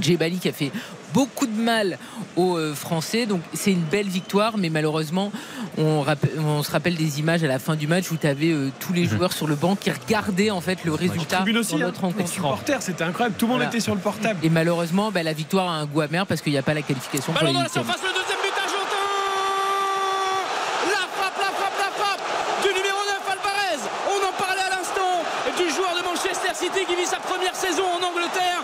Djebali 0.00 0.38
qui 0.38 0.48
a 0.48 0.52
fait 0.52 0.72
beaucoup 1.12 1.46
de 1.46 1.56
mal 1.56 1.98
aux 2.36 2.56
euh, 2.56 2.74
Français. 2.74 3.26
Donc 3.26 3.40
c'est 3.52 3.72
une 3.72 3.82
belle 3.82 4.08
victoire, 4.08 4.58
mais 4.58 4.70
malheureusement, 4.70 5.30
on, 5.78 6.04
se 6.62 6.70
rappelle 6.70 6.96
des 6.96 7.20
images 7.20 7.44
à 7.44 7.46
la 7.46 7.58
fin 7.58 7.76
du 7.76 7.86
match 7.86 8.10
où 8.10 8.16
tu 8.16 8.26
avais 8.26 8.50
euh, 8.50 8.70
tous 8.80 8.92
les 8.92 9.02
mhm. 9.02 9.10
joueurs 9.10 9.32
sur 9.32 9.46
le 9.46 9.54
banc 9.54 9.76
qui 9.76 9.90
regardaient 9.90 10.50
en 10.50 10.60
fait 10.60 10.84
le 10.84 10.92
résultat 10.92 11.42
de 11.42 11.52
notre 11.52 12.04
hein. 12.04 12.12
rencontre. 12.12 12.80
C'était 12.80 13.04
incroyable. 13.04 13.36
Tout 13.38 13.46
le 13.46 13.52
monde 13.52 13.62
était 13.62 13.80
sur 13.80 13.94
le 13.94 14.00
portable. 14.00 14.40
Et 14.42 14.50
malheureusement, 14.50 15.10
bah, 15.10 15.22
la 15.22 15.32
victoire 15.32 15.68
a 15.68 15.76
un 15.76 15.86
goût 15.86 16.00
amer 16.00 16.26
parce 16.26 16.40
qu'il 16.40 16.52
n'y 16.52 16.58
a 16.58 16.62
pas 16.62 16.74
la 16.74 16.82
qualification 16.82 17.32
pour 17.32 17.46
les 17.46 17.52
dans 17.52 17.62
la 17.62 17.68
surface, 17.68 18.02
le 18.02 18.08
deuxième 18.08 18.40
but 18.42 18.52
argentin 18.58 19.04
La 20.90 21.06
frappe, 21.06 21.38
la 21.38 21.52
frappe, 21.54 21.78
la 21.78 21.90
frappe 21.94 22.20
du 22.62 22.68
numéro 22.74 22.98
9 22.98 23.22
Alvarez. 23.30 23.82
On 24.10 24.18
en 24.28 24.32
parlait 24.36 24.66
à 24.66 24.76
l'instant 24.76 25.22
du 25.56 25.70
joueur 25.70 25.94
de 25.96 26.04
Qui 26.74 26.96
vit 26.96 27.06
sa 27.06 27.16
première 27.16 27.54
saison 27.54 27.84
en 27.84 28.04
Angleterre 28.04 28.62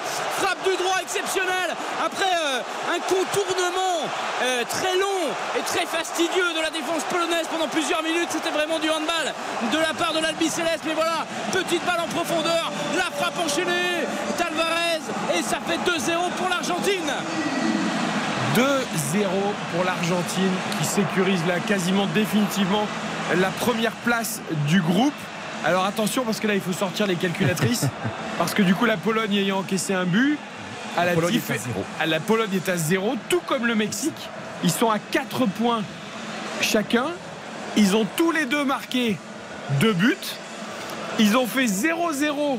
du 0.64 0.76
droit 0.76 0.98
exceptionnel 1.00 1.74
après 2.04 2.26
euh, 2.26 2.60
un 2.94 3.00
contournement 3.08 4.04
euh, 4.42 4.64
très 4.68 4.98
long 4.98 5.30
et 5.56 5.62
très 5.62 5.86
fastidieux 5.86 6.52
de 6.54 6.60
la 6.60 6.70
défense 6.70 7.02
polonaise 7.08 7.46
pendant 7.50 7.68
plusieurs 7.68 8.02
minutes. 8.02 8.28
C'était 8.30 8.50
vraiment 8.50 8.78
du 8.78 8.90
handball 8.90 9.32
de 9.72 9.78
la 9.78 9.94
part 9.94 10.12
de 10.12 10.20
l'Albi 10.20 10.48
Céleste. 10.48 10.82
Mais 10.86 10.94
voilà, 10.94 11.24
petite 11.52 11.84
balle 11.86 12.00
en 12.00 12.08
profondeur, 12.08 12.72
la 12.96 13.10
frappe 13.16 13.38
enchaînée 13.38 14.04
d'Alvarez 14.38 15.00
et 15.38 15.42
ça 15.42 15.58
fait 15.66 15.78
2-0 15.88 16.30
pour 16.36 16.48
l'Argentine. 16.48 17.12
2-0 18.56 19.24
pour 19.72 19.84
l'Argentine 19.84 20.54
qui 20.78 20.84
sécurise 20.84 21.46
là 21.46 21.60
quasiment 21.60 22.06
définitivement 22.06 22.86
la 23.36 23.48
première 23.48 23.92
place 24.04 24.40
du 24.66 24.82
groupe. 24.82 25.14
Alors 25.64 25.84
attention 25.84 26.24
parce 26.24 26.40
que 26.40 26.46
là 26.46 26.54
il 26.54 26.60
faut 26.60 26.72
sortir 26.72 27.06
les 27.06 27.16
calculatrices 27.16 27.86
parce 28.38 28.54
que 28.54 28.62
du 28.62 28.74
coup 28.74 28.86
la 28.86 28.96
Pologne 28.96 29.34
ayant 29.34 29.58
encaissé 29.58 29.92
un 29.92 30.04
but, 30.04 30.38
à 30.96 31.04
la, 31.04 31.12
Pologne 31.12 31.40
à 32.00 32.06
la 32.06 32.20
Pologne 32.20 32.50
est 32.54 32.68
à 32.68 32.76
0, 32.76 33.14
tout 33.28 33.42
comme 33.46 33.66
le 33.66 33.74
Mexique. 33.74 34.28
Ils 34.64 34.70
sont 34.70 34.90
à 34.90 34.98
4 34.98 35.46
points 35.46 35.82
chacun. 36.60 37.06
Ils 37.76 37.94
ont 37.96 38.06
tous 38.16 38.32
les 38.32 38.46
deux 38.46 38.64
marqué 38.64 39.16
deux 39.80 39.92
buts. 39.92 40.16
Ils 41.18 41.36
ont 41.36 41.46
fait 41.46 41.66
0-0 41.66 42.58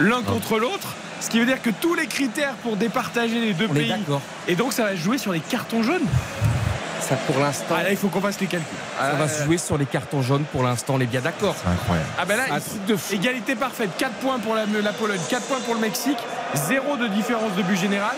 l'un 0.00 0.20
ah. 0.20 0.30
contre 0.30 0.58
l'autre. 0.58 0.94
Ce 1.20 1.28
qui 1.30 1.40
veut 1.40 1.46
dire 1.46 1.60
que 1.60 1.70
tous 1.70 1.94
les 1.94 2.06
critères 2.06 2.54
pour 2.62 2.76
départager 2.76 3.40
les 3.40 3.52
deux 3.52 3.68
pays. 3.68 3.94
Et 4.46 4.54
donc 4.54 4.72
ça 4.72 4.84
va 4.84 4.94
jouer 4.94 5.18
sur 5.18 5.32
les 5.32 5.40
cartons 5.40 5.82
jaunes. 5.82 6.06
Ça 7.08 7.16
pour 7.26 7.38
l'instant. 7.38 7.74
Ah, 7.78 7.90
il 7.90 7.96
faut 7.96 8.08
qu'on 8.08 8.20
fasse 8.20 8.38
les 8.40 8.46
calculs. 8.46 8.68
Ça 9.00 9.12
va 9.12 9.28
se 9.28 9.44
jouer 9.44 9.56
sur 9.58 9.78
les 9.78 9.86
cartons 9.86 10.20
jaunes 10.22 10.44
pour 10.52 10.62
l'instant, 10.62 10.96
les 10.98 11.06
bien 11.06 11.20
d'accord. 11.20 11.54
incroyable. 11.66 12.08
Ah 12.18 12.24
ben 12.26 12.36
là, 12.36 12.44
égalité 13.12 13.54
parfaite. 13.54 13.90
4 13.96 14.12
points 14.14 14.38
pour 14.38 14.54
la, 14.54 14.64
la 14.66 14.92
Pologne, 14.92 15.20
4 15.30 15.42
points 15.46 15.60
pour 15.60 15.74
le 15.74 15.80
Mexique 15.80 16.18
Zéro 16.54 16.96
de 16.96 17.06
différence 17.08 17.52
de 17.56 17.62
but 17.62 17.76
général. 17.76 18.14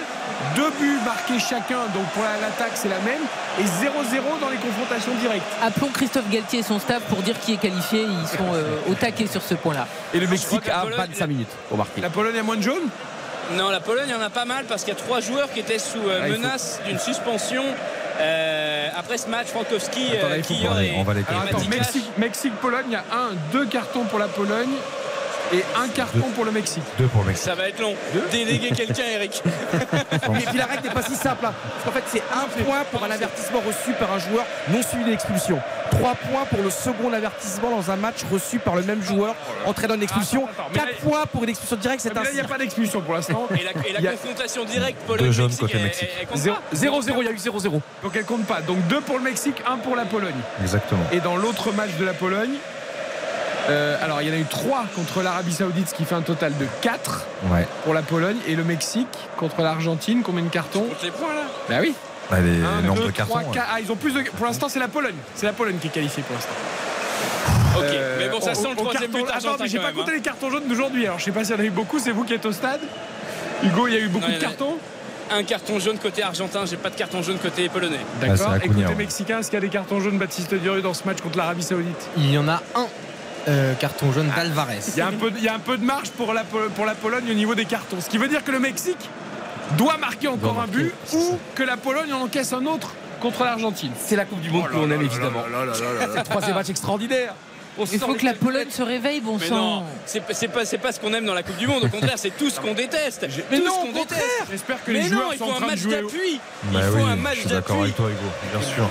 Deux 0.57 0.71
buts 0.81 0.99
marqués 1.05 1.39
chacun, 1.39 1.81
donc 1.95 2.05
pour 2.15 2.23
l'attaque 2.23 2.73
c'est 2.75 2.89
la 2.89 2.99
même. 3.01 3.21
Et 3.59 3.63
0-0 3.65 4.41
dans 4.41 4.49
les 4.49 4.57
confrontations 4.57 5.13
directes. 5.21 5.45
Appelons 5.63 5.89
Christophe 5.93 6.29
Galtier 6.31 6.61
et 6.61 6.63
son 6.63 6.79
staff 6.79 7.03
pour 7.05 7.19
dire 7.23 7.39
qui 7.41 7.55
est 7.55 7.57
qualifié. 7.59 8.03
Ils 8.03 8.27
sont 8.39 8.55
euh, 8.55 8.77
au 8.89 8.95
taquet 8.95 9.27
sur 9.27 9.43
ce 9.43 9.55
point-là. 9.55 9.87
Et 10.15 10.21
le 10.21 10.27
Mexique 10.27 10.69
a 10.69 10.81
Pologne- 10.83 10.97
25 11.11 11.27
minutes 11.27 11.49
pour 11.69 11.77
marquer. 11.79 12.01
La 12.01 12.11
Pologne 12.11 12.39
a 12.39 12.43
moins 12.43 12.57
de 12.57 12.63
jaunes 12.63 12.89
Non, 13.57 13.69
la 13.71 13.81
Pologne, 13.81 14.07
il 14.09 14.13
y 14.13 14.15
en 14.15 14.23
a 14.23 14.31
pas 14.31 14.45
mal 14.45 14.65
parce 14.67 14.83
qu'il 14.85 14.95
y 14.95 14.97
a 14.97 15.01
trois 15.01 15.21
joueurs 15.21 15.53
qui 15.53 15.61
étaient 15.61 15.79
sous 15.79 15.99
euh, 16.09 16.23
Ah, 16.25 16.29
menace 16.29 16.81
d'une 16.87 16.99
suspension. 16.99 17.63
Euh, 18.21 18.89
après 18.97 19.19
ce 19.19 19.27
match, 19.29 19.49
Frankowski, 19.49 20.09
Attends, 20.17 20.27
euh, 20.31 20.87
on 20.97 21.03
va 21.03 21.15
les 21.15 21.21
attends. 21.21 21.59
Mexique, 21.69 22.11
Mexique-Pologne, 22.19 22.85
il 22.89 22.93
y 22.93 22.97
a 22.97 23.05
un, 23.13 23.33
deux 23.53 23.67
cartons 23.67 24.05
pour 24.05 24.19
la 24.19 24.29
Pologne 24.29 24.69
et 25.53 25.65
un 25.77 25.89
carton 25.89 26.29
pour 26.35 26.45
le 26.45 26.53
Mexique. 26.53 26.83
Deux 26.99 27.07
pour 27.07 27.23
le 27.23 27.29
Mexique. 27.29 27.45
Ça 27.47 27.55
va 27.55 27.69
être 27.69 27.81
long. 27.81 27.95
Déléguer 28.31 28.71
quelqu'un, 28.71 29.03
Eric. 29.15 29.43
Et 29.73 30.47
puis 30.47 30.59
la 30.59 30.67
règle 30.67 30.85
n'est 30.85 30.95
pas 30.95 31.03
si 31.03 31.17
simple. 31.17 31.45
hein. 31.47 31.53
Parce 31.73 31.85
qu'en 31.85 31.93
fait, 31.93 32.05
c'est 32.07 32.23
un 32.33 32.63
point 32.65 32.85
pour 32.93 33.03
un 33.03 33.11
avertissement 33.11 33.61
reçu 33.67 33.93
par 33.99 34.13
un 34.13 34.19
joueur 34.19 34.45
non 34.69 34.81
suivi 34.83 35.05
d'expulsion. 35.11 35.59
Trois 36.01 36.15
points 36.15 36.45
pour 36.51 36.63
le 36.63 36.71
second 36.71 37.13
avertissement 37.13 37.71
dans 37.71 37.91
un 37.91 37.97
match 37.97 38.17
reçu 38.31 38.59
par 38.59 38.75
le 38.77 38.83
même 38.83 39.03
joueur 39.03 39.35
entraînant 39.67 39.95
une 39.95 40.03
expulsion. 40.03 40.45
Attends, 40.45 40.53
attends, 40.63 40.69
mais 40.73 40.79
Quatre 40.79 40.89
là- 40.89 40.95
points 41.11 41.27
pour 41.33 41.43
une 41.45 41.51
expulsion 41.51 41.77
directe, 41.77 42.01
c'est 42.03 42.15
là, 42.15 42.23
il 42.31 42.35
n'y 42.35 42.41
a 42.41 42.45
pas 42.45 42.59
d'expulsion 42.59 43.01
pour 43.01 43.15
l'instant. 43.15 43.47
Et 43.51 43.63
la, 43.65 43.71
et 43.89 43.93
la 43.93 43.99
Il 44.01 44.05
y 44.05 44.09
a- 44.09 44.13
confrontation 44.13 44.65
directe 44.65 44.99
Pologne-Mexique, 45.07 45.61
côté 45.61 45.73
elle- 45.77 45.83
Mexique. 45.83 46.09
elle- 46.13 46.19
elle 46.23 46.27
compte 46.29 46.39
Zéro- 46.39 46.57
pas. 46.57 46.63
0-0, 46.77 47.23
il 47.23 47.27
y 47.27 47.29
a 47.29 47.33
eu 47.33 47.39
0-0. 47.39 47.83
Donc 48.03 48.13
elle 48.17 48.25
compte 48.25 48.47
pas. 48.47 48.61
Donc 48.63 48.87
deux 48.89 49.01
pour 49.01 49.17
le 49.19 49.25
Mexique, 49.25 49.63
un 49.71 49.77
pour 49.79 49.97
la 49.97 50.05
Pologne. 50.05 50.35
Exactement. 50.63 51.03
Et 51.13 51.21
dans 51.21 51.37
l'autre 51.37 51.73
match 51.73 51.91
de 51.99 52.05
la 52.05 52.15
Pologne, 52.15 52.55
euh, 53.69 53.97
alors 54.03 54.23
il 54.23 54.29
y 54.29 54.31
en 54.31 54.35
a 54.35 54.39
eu 54.39 54.45
trois 54.45 54.85
contre 54.97 55.23
l'Arabie 55.23 55.53
Saoudite, 55.53 55.89
ce 55.91 55.95
qui 55.95 56.05
fait 56.05 56.15
un 56.15 56.23
total 56.23 56.57
de 56.59 56.67
4 56.81 57.27
Ouais. 57.51 57.67
pour 57.85 57.95
la 57.95 58.03
Pologne. 58.03 58.37
Et 58.49 58.55
le 58.57 58.65
Mexique 58.65 59.07
contre 59.37 59.61
l'Argentine, 59.63 60.23
combien 60.25 60.43
de 60.45 60.49
cartons 60.49 60.81
Compte 60.85 61.03
les 61.03 61.11
points 61.11 61.35
là. 61.35 61.43
Bah 61.69 61.77
oui. 61.81 61.95
Les 62.33 62.63
Un, 62.65 62.83
nombres 62.83 63.03
deux, 63.03 63.07
de 63.09 63.13
cartons. 63.13 63.33
trois, 63.35 63.43
ouais. 63.49 63.55
quatre. 63.55 63.69
Ah, 63.75 63.81
ils 63.81 63.91
ont 63.91 63.97
plus 63.97 64.13
de. 64.13 64.23
Pour 64.37 64.47
l'instant, 64.47 64.69
c'est 64.69 64.79
la 64.79 64.89
Pologne. 64.89 65.15
C'est 65.35 65.47
la 65.47 65.53
Pologne 65.53 65.77
qui 65.81 65.89
est 65.89 65.91
qualifiée 65.91 66.23
pour 66.23 66.35
l'instant. 66.37 66.53
Ok, 67.77 67.85
Euh, 67.85 68.17
mais 68.19 68.29
bon, 68.29 68.41
ça 68.41 68.53
au- 68.53 68.55
sent 68.55 68.69
le 68.71 68.77
troisième 68.77 69.11
carton- 69.11 69.27
but 69.27 69.33
Attends, 69.33 69.57
mais 69.61 69.69
j'ai 69.69 69.79
pas 69.79 69.85
même, 69.87 69.95
compté 69.95 70.11
hein. 70.11 70.15
les 70.17 70.21
cartons 70.23 70.51
jaunes 70.51 70.69
d'aujourd'hui. 70.69 71.07
Alors 71.07 71.19
je 71.19 71.25
sais 71.25 71.31
pas 71.33 71.45
s'il 71.45 71.55
y 71.55 71.59
en 71.59 71.63
a 71.63 71.65
eu 71.65 71.71
beaucoup. 71.71 71.99
C'est 71.99 72.11
vous 72.11 72.25
qui 72.25 72.35
êtes 72.35 72.45
au 72.47 72.53
stade. 72.53 72.81
Hugo, 73.63 73.87
il 73.89 73.95
y 73.95 73.97
a 73.97 74.01
eu 74.01 74.09
beaucoup 74.09 74.27
Non, 74.29 74.35
de 74.35 74.41
cartons. 74.41 74.77
Un 75.33 75.45
carton 75.45 75.79
jaune 75.79 75.99
côté 75.99 76.23
argentin, 76.25 76.65
j'ai 76.67 76.77
pas 76.77 76.91
de 76.91 76.97
carton 76.97 77.23
jaune 77.23 77.39
côté 77.39 77.69
polonais. 77.69 78.01
Ah, 78.23 78.27
D'accord. 78.27 78.55
Et 78.63 78.69
côté 78.69 78.95
mexicain, 78.97 79.39
est-ce 79.39 79.49
qu'il 79.51 79.55
y 79.59 79.63
a 79.63 79.65
des 79.65 79.69
cartons 79.69 80.01
jaunes 80.01 80.19
Baptiste 80.19 80.53
Durieux 80.55 80.83
dans 80.83 80.95
ce 80.95 81.05
match 81.05 81.21
contre 81.21 81.39
l'Arabie 81.39 81.63
Saoudite? 81.63 82.09
Il 82.17 82.33
y 82.33 82.39
en 82.39 82.49
a 82.49 82.61
un 82.75 82.87
euh, 83.49 83.75
carton 83.75 84.11
jaune 84.13 84.33
d'Alvarez. 84.35 84.81
Il 84.89 84.99
y, 84.99 85.01
a 85.01 85.07
un 85.07 85.13
peu, 85.13 85.31
il 85.37 85.45
y 85.45 85.49
a 85.49 85.55
un 85.55 85.61
peu 85.61 85.77
de 85.79 85.85
marge 85.85 86.11
pour 86.11 86.35
la, 86.35 86.43
pour 86.43 86.85
la 86.85 86.95
Pologne 86.97 87.25
au 87.31 87.35
niveau 87.35 87.55
des 87.55 87.65
cartons. 87.67 88.01
Ce 88.01 88.11
qui 88.11 88.19
veut 88.19 88.27
dire 88.29 88.43
que 88.43 88.51
le 88.51 88.59
Mexique 88.59 89.09
doit 89.77 89.97
marquer 89.99 90.29
encore 90.29 90.55
Doit 90.55 90.63
un 90.65 90.67
but 90.67 90.93
ou 91.15 91.39
que 91.55 91.63
la 91.63 91.77
Pologne 91.77 92.13
en 92.13 92.23
encaisse 92.23 92.53
un 92.53 92.65
autre 92.67 92.95
contre 93.21 93.45
l'Argentine. 93.45 93.93
C'est 93.99 94.17
la 94.17 94.25
Coupe 94.25 94.41
du 94.41 94.51
Monde 94.51 94.67
Oh 94.75 94.87
là 94.87 94.95
aime 94.95 95.03
évidemment. 95.03 95.43
C'est 95.75 96.17
le 96.19 96.23
troisième 96.25 96.55
match 96.55 96.71
extraordinaire. 96.71 97.35
Il 97.93 97.99
faut 97.99 98.13
les 98.13 98.19
que 98.19 98.25
la. 98.27 98.35
Pologne 98.35 98.69
se 98.71 98.83
réveille, 98.83 99.21
bon 99.21 99.39
Mais 99.41 99.47
sang. 99.47 99.57
non, 99.57 99.85
c'est 100.05 100.21
pas, 100.21 100.35
c'est 100.35 100.49
pas, 100.49 100.65
c'est 100.65 100.77
pas 100.79 100.93
ce 100.93 101.01
qu'on 101.01 101.15
aime 101.15 101.25
dans 101.25 101.35
la 101.35 101.43
Coupe 101.43 101.57
du 101.57 101.67
Monde. 101.67 101.85
Au 101.85 101.89
contraire, 101.89 102.17
c'est 102.19 102.37
tout 102.37 102.51
ce 102.51 102.61
qu'on 102.61 102.75
déteste. 102.75 103.27
Mais 103.51 103.59
tout 103.59 103.65
non, 103.65 103.73
ce 103.73 103.79
au 103.79 103.81
qu'on 103.93 103.99
contraire. 104.01 104.21
déteste. 104.21 104.47
J'espère 104.51 104.85
que 104.85 104.91
Mais 104.91 105.03
les 105.03 105.09
non, 105.09 105.17
joueurs 105.17 105.31
il 105.35 105.39
sont 105.39 105.45
faut 105.47 105.51
en 105.53 105.55
un 105.55 105.57
train 105.59 105.67
de 105.67 105.71
match 105.71 105.83
d'appui. 105.87 106.41
Il 106.65 106.71
Bah 106.73 106.83
faut 106.83 106.97
oui, 106.97 107.03
un 107.05 107.17
match 107.17 107.35
je 107.37 107.41
suis 107.41 107.49
d'accord 107.49 107.77
d'appui. 107.77 107.83
avec 107.83 107.97
toi, 107.97 108.07
Hugo, 108.11 108.59
bien 108.59 108.69
sûr. 108.75 108.89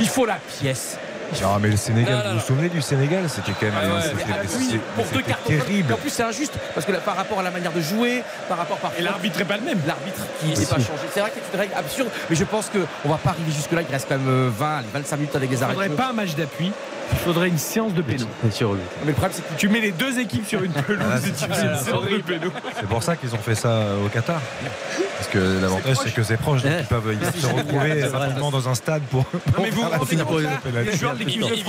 Il 0.00 0.08
faut 0.08 0.26
la 0.26 0.36
pièce. 0.60 0.96
Ah, 1.44 1.58
mais 1.60 1.68
le 1.68 1.76
Sénégal, 1.76 2.12
Non, 2.12 2.18
non, 2.18 2.22
vous 2.24 2.28
non. 2.34 2.40
vous 2.40 2.46
souvenez 2.46 2.68
du 2.68 2.82
Sénégal? 2.82 3.24
C'était 3.28 3.52
quand 3.52 3.66
même 3.66 3.74
Ah 3.76 3.94
ouais, 3.94 4.02
c'était- 4.02 4.78
pour 4.94 5.04
deux 5.06 5.22
cartons. 5.22 5.48
terrible. 5.48 5.92
En 5.92 5.96
plus, 5.96 6.10
c'est 6.10 6.22
injuste 6.22 6.54
parce 6.74 6.86
que 6.86 6.92
là, 6.92 6.98
par 6.98 7.16
rapport 7.16 7.40
à 7.40 7.42
la 7.42 7.50
manière 7.50 7.72
de 7.72 7.80
jouer, 7.80 8.22
par 8.48 8.58
rapport 8.58 8.76
par 8.78 8.92
Et 8.98 9.02
l'arbitre 9.02 9.38
n'est 9.38 9.44
pas 9.44 9.56
le 9.56 9.62
même. 9.62 9.78
l'arbitre 9.86 10.22
qui 10.40 10.46
n'est 10.48 10.66
pas 10.66 10.76
changé. 10.76 11.06
C'est 11.12 11.20
vrai 11.20 11.30
que 11.30 11.36
c'est 11.44 11.54
une 11.54 11.60
règle 11.60 11.74
absurde, 11.76 12.08
mais 12.28 12.36
je 12.36 12.44
pense 12.44 12.70
qu'on 12.70 13.08
va 13.08 13.16
pas 13.16 13.30
arriver 13.30 13.50
jusque-là. 13.52 13.82
Il 13.88 13.92
reste 13.92 14.06
quand 14.08 14.18
même 14.18 14.28
euh, 14.28 14.50
20, 14.56 14.76
allez, 14.78 14.88
25 14.92 15.16
minutes 15.16 15.36
avec 15.36 15.50
les 15.50 15.56
Il 15.58 15.64
arrêts. 15.64 15.72
faudrait 15.74 15.88
pas 15.90 16.08
un 16.10 16.12
match 16.12 16.34
d'appui. 16.34 16.72
Il 17.12 17.18
faudrait 17.18 17.48
une 17.48 17.58
séance 17.58 17.94
de 17.94 18.02
péno. 18.02 18.26
Mais 18.42 18.50
le 19.06 19.12
problème, 19.12 19.30
c'est 19.32 19.42
que 19.42 19.58
Tu 19.58 19.68
mets 19.68 19.80
les 19.80 19.92
deux 19.92 20.18
équipes 20.18 20.46
sur 20.46 20.62
une 20.62 20.72
pelouse 20.72 21.04
Ah, 21.10 21.18
et 21.18 21.30
tu 21.30 21.52
fais 21.52 21.66
une 21.66 21.76
séance 21.76 22.04
de 22.04 22.18
péno. 22.18 22.50
C'est 22.78 22.88
pour 22.88 23.02
ça 23.02 23.16
qu'ils 23.16 23.34
ont 23.34 23.38
fait 23.38 23.54
ça 23.54 23.84
au 24.04 24.08
Qatar. 24.08 24.40
Parce 25.18 25.28
que 25.30 25.60
l'avantage, 25.60 25.96
c'est 26.02 26.14
que 26.14 26.22
c'est 26.22 26.36
proche, 26.36 26.62
donc 26.62 26.72
ils 26.80 26.86
peuvent, 26.86 27.16
ils 27.20 27.40
se 27.40 27.46
retrouver 27.46 28.04
rapidement 28.04 28.50
dans 28.50 28.68
un 28.68 28.74
stade 28.74 29.02
pour. 29.02 29.24
Non, 29.34 29.62
mais 29.62 29.70
vous 29.70 29.82
vous 29.82 29.88
rendez 29.88 30.06
finir 30.06 30.26
compte, 30.26 30.42
pour 30.42 30.72
là, 30.72 30.82
les 30.82 30.90
les 30.90 31.62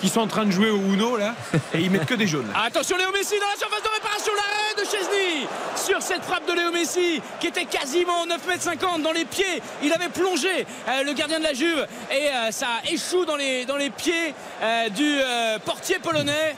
qui 0.00 0.08
sont 0.08 0.20
en 0.20 0.26
train 0.26 0.44
de 0.44 0.50
jouer 0.50 0.70
au 0.70 0.78
Uno 0.92 1.16
là 1.16 1.34
et 1.74 1.80
ils 1.80 1.90
mettent 1.90 2.06
que 2.06 2.14
des 2.14 2.26
jaunes. 2.26 2.46
là. 2.52 2.62
Attention 2.66 2.96
Léo 2.96 3.10
Messi 3.12 3.34
dans 3.38 3.46
la 3.50 3.58
surface 3.58 3.82
de 3.82 3.88
réparation, 3.94 4.32
l'arrêt 4.34 4.84
de 4.84 4.90
Chesney 4.90 5.46
sur 5.76 6.02
cette 6.02 6.22
frappe 6.22 6.46
de 6.48 6.52
Léo 6.52 6.70
Messi 6.72 7.20
qui 7.40 7.46
était 7.48 7.64
quasiment 7.64 8.26
9m50 8.26 9.02
dans 9.02 9.12
les 9.12 9.24
pieds. 9.24 9.62
Il 9.82 9.92
avait 9.92 10.08
plongé 10.08 10.66
euh, 10.88 11.02
le 11.04 11.12
gardien 11.12 11.38
de 11.38 11.44
la 11.44 11.54
Juve 11.54 11.86
et 12.10 12.28
euh, 12.28 12.50
ça 12.50 12.66
échoue 12.90 13.24
dans 13.24 13.36
les, 13.36 13.64
dans 13.64 13.76
les 13.76 13.90
pieds 13.90 14.34
euh, 14.62 14.88
du 14.90 15.16
portier 15.64 15.98
polonais. 15.98 16.54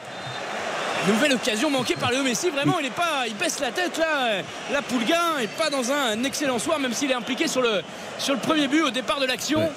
Nouvelle 1.06 1.34
occasion 1.34 1.70
manquée 1.70 1.94
par 1.94 2.10
Léo 2.10 2.22
Messi, 2.22 2.50
vraiment 2.50 2.78
il 2.80 2.86
est 2.86 2.90
pas, 2.90 3.24
il 3.28 3.34
baisse 3.34 3.60
la 3.60 3.70
tête 3.70 3.96
là, 3.98 4.42
la 4.72 4.82
Poulgain 4.82 5.38
est 5.40 5.46
pas 5.46 5.70
dans 5.70 5.90
un 5.90 6.22
excellent 6.24 6.58
soir 6.58 6.78
même 6.80 6.92
s'il 6.92 7.10
est 7.10 7.14
impliqué 7.14 7.46
sur 7.48 7.62
le, 7.62 7.82
sur 8.18 8.34
le 8.34 8.40
premier 8.40 8.66
but 8.66 8.82
au 8.82 8.90
départ 8.90 9.20
de 9.20 9.24
l'action, 9.26 9.70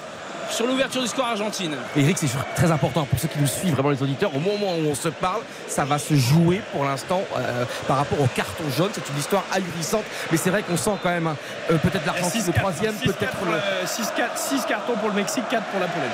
sur 0.52 0.66
l'ouverture 0.66 1.02
du 1.02 1.08
score 1.08 1.26
argentine. 1.26 1.74
Eric, 1.96 2.18
c'est 2.18 2.28
très 2.54 2.70
important 2.70 3.04
pour 3.06 3.18
ceux 3.18 3.28
qui 3.28 3.38
nous 3.38 3.46
suivent, 3.46 3.72
vraiment 3.74 3.90
les 3.90 4.02
auditeurs. 4.02 4.30
Au 4.36 4.38
moment 4.38 4.74
où 4.78 4.88
on 4.90 4.94
se 4.94 5.08
parle, 5.08 5.40
ça 5.66 5.84
va 5.84 5.98
se 5.98 6.14
jouer 6.14 6.60
pour 6.72 6.84
l'instant 6.84 7.22
euh, 7.36 7.64
par 7.88 7.96
rapport 7.96 8.20
au 8.20 8.26
carton 8.26 8.64
jaune. 8.76 8.90
C'est 8.92 9.08
une 9.12 9.18
histoire 9.18 9.44
ahurissante, 9.52 10.04
mais 10.30 10.36
c'est 10.36 10.50
vrai 10.50 10.62
qu'on 10.62 10.76
sent 10.76 10.90
quand 11.02 11.08
même 11.10 11.26
hein, 11.26 11.36
euh, 11.70 11.78
peut-être 11.78 12.04
l'Argentine 12.06 12.44
le 12.46 12.52
troisième, 12.52 12.94
peut-être 12.94 13.36
le 13.46 13.86
6 13.86 14.64
cartons 14.68 14.94
pour 14.96 15.08
le 15.08 15.14
Mexique, 15.14 15.44
4 15.50 15.64
pour 15.64 15.80
la 15.80 15.86
Pologne. 15.86 16.08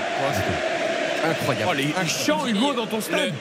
incroyable. 1.30 1.70
Oh, 1.70 1.74
les 1.74 2.08
chants 2.08 2.46
Hugo 2.46 2.72
dans 2.74 2.86
ton 2.86 3.00
stade. 3.00 3.32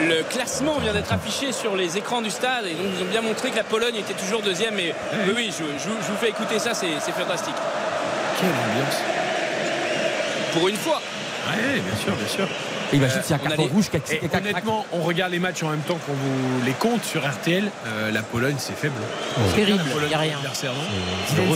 Le, 0.00 0.06
le 0.16 0.22
classement 0.22 0.78
vient 0.78 0.94
d'être 0.94 1.12
affiché 1.12 1.52
sur 1.52 1.76
les 1.76 1.98
écrans 1.98 2.22
du 2.22 2.30
stade 2.30 2.64
et 2.64 2.72
donc 2.74 2.86
ils 2.96 3.02
ont 3.02 3.10
bien 3.10 3.20
montré 3.20 3.50
que 3.50 3.56
la 3.56 3.64
Pologne 3.64 3.96
était 3.96 4.14
toujours 4.14 4.40
deuxième. 4.40 4.78
Et 4.78 4.94
oui, 5.26 5.32
oui, 5.36 5.50
je, 5.52 5.64
je- 5.78 5.82
je 5.90 6.10
vous 6.10 6.16
fais 6.18 6.30
écouter 6.30 6.58
ça, 6.58 6.72
c'est 6.72 6.88
c'est 7.00 7.12
fantastique. 7.12 7.54
Quelle 8.40 8.48
ambiance. 8.48 8.96
Pour 10.52 10.68
une 10.68 10.76
fois. 10.76 11.00
Oui, 11.48 11.80
bien 11.80 11.96
sûr, 11.96 12.14
bien 12.14 12.28
sûr. 12.28 12.46
Et 12.92 12.96
imagine 12.96 13.22
s'il 13.22 13.30
y 13.30 13.32
a 13.32 13.36
un 13.36 13.38
carton 13.38 13.62
les- 13.62 13.68
rouge 13.68 13.86
a- 13.94 14.36
honnêtement, 14.38 14.84
on 14.92 15.00
regarde 15.02 15.30
les 15.32 15.38
matchs 15.38 15.62
en 15.62 15.70
même 15.70 15.80
temps 15.80 15.96
qu'on 16.06 16.12
vous 16.12 16.64
les 16.66 16.72
compte 16.72 17.04
sur 17.04 17.24
RTL. 17.26 17.70
Euh, 17.86 18.10
la 18.10 18.22
Pologne, 18.22 18.56
c'est 18.58 18.76
faible. 18.76 18.94
Terrible, 19.54 19.78
La 19.78 19.84
Pologne, 19.84 20.04
il 20.06 20.08
n'y 20.08 20.14
a 20.14 20.18
rien. 20.18 20.36
C'est 20.52 20.66
Ils 20.66 21.40
ont 21.40 21.54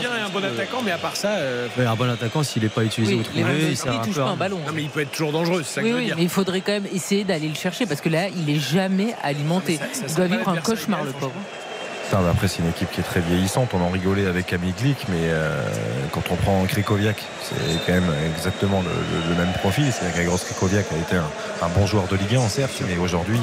bien. 0.00 0.10
un 0.26 0.28
bon 0.30 0.42
attaquant, 0.44 0.80
mais 0.84 0.92
à 0.92 0.98
part 0.98 1.16
ça, 1.16 1.28
euh, 1.32 1.68
un 1.78 1.94
bon 1.96 2.08
attaquant, 2.10 2.42
s'il 2.42 2.62
n'est 2.62 2.68
pas 2.70 2.82
utilisé 2.82 3.14
Oui, 3.14 3.20
ou 3.20 3.24
trouvé, 3.24 3.44
mêmes- 3.44 3.56
il 3.70 3.76
sert 3.76 3.92
il 3.92 3.96
un 3.98 4.02
touche 4.02 4.14
peu 4.14 4.20
pas 4.22 4.28
un 4.28 4.36
ballon. 4.36 4.58
non, 4.66 4.72
mais 4.74 4.82
il 4.82 4.88
peut 4.88 5.00
être 5.00 5.12
toujours 5.12 5.32
dangereux, 5.32 5.62
c'est 5.64 5.74
ça 5.74 5.80
que 5.82 5.86
Oui, 5.86 5.90
je 5.90 5.94
veux 5.94 6.00
oui, 6.00 6.06
dire. 6.06 6.16
mais 6.16 6.22
il 6.22 6.28
faudrait 6.30 6.60
quand 6.62 6.72
même 6.72 6.86
essayer 6.92 7.24
d'aller 7.24 7.48
le 7.48 7.54
chercher 7.54 7.84
parce 7.86 8.00
que 8.00 8.08
là, 8.08 8.28
il 8.28 8.48
est 8.54 8.58
jamais 8.60 9.14
alimenté. 9.22 9.76
Ça- 9.76 9.84
ça 9.92 10.04
Il 10.08 10.14
doit 10.14 10.26
vivre 10.26 10.48
un 10.48 10.56
cauchemar, 10.56 11.04
le 11.04 11.12
pauvre. 11.12 11.32
Putain, 12.08 12.26
après, 12.30 12.48
c'est 12.48 12.60
une 12.60 12.68
équipe 12.70 12.90
qui 12.90 13.00
est 13.00 13.04
très 13.04 13.20
vieillissante. 13.20 13.68
On 13.74 13.82
en 13.82 13.90
rigolait 13.90 14.26
avec 14.26 14.46
Camille 14.46 14.72
Glick, 14.72 15.04
mais 15.10 15.24
euh, 15.24 15.62
quand 16.12 16.22
on 16.30 16.36
prend 16.36 16.64
Krikoviak, 16.64 17.22
c'est 17.42 17.54
quand 17.86 17.92
même 17.92 18.10
exactement 18.34 18.80
le, 18.80 18.88
le- 18.88 19.28
le 19.34 19.34
même 19.44 19.52
profil. 19.54 19.92
C'est-à-dire 19.92 20.16
qu'Agros 20.16 20.38
Krikoviak 20.38 20.86
a 20.90 20.96
été 20.96 21.16
un, 21.16 21.28
un 21.66 21.68
bon 21.68 21.86
joueur 21.86 22.04
de 22.06 22.16
Ligue 22.16 22.36
1, 22.36 22.48
certes, 22.48 22.80
mais 22.88 22.96
aujourd'hui, 22.96 23.38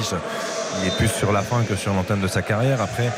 il 0.82 0.88
est 0.88 0.96
plus 0.96 1.06
sur 1.08 1.30
la 1.32 1.42
fin 1.42 1.62
que 1.62 1.76
sur 1.76 1.94
l'entame 1.94 2.20
de 2.20 2.26
sa 2.26 2.42
carrière. 2.42 2.82
Après, 2.82 3.08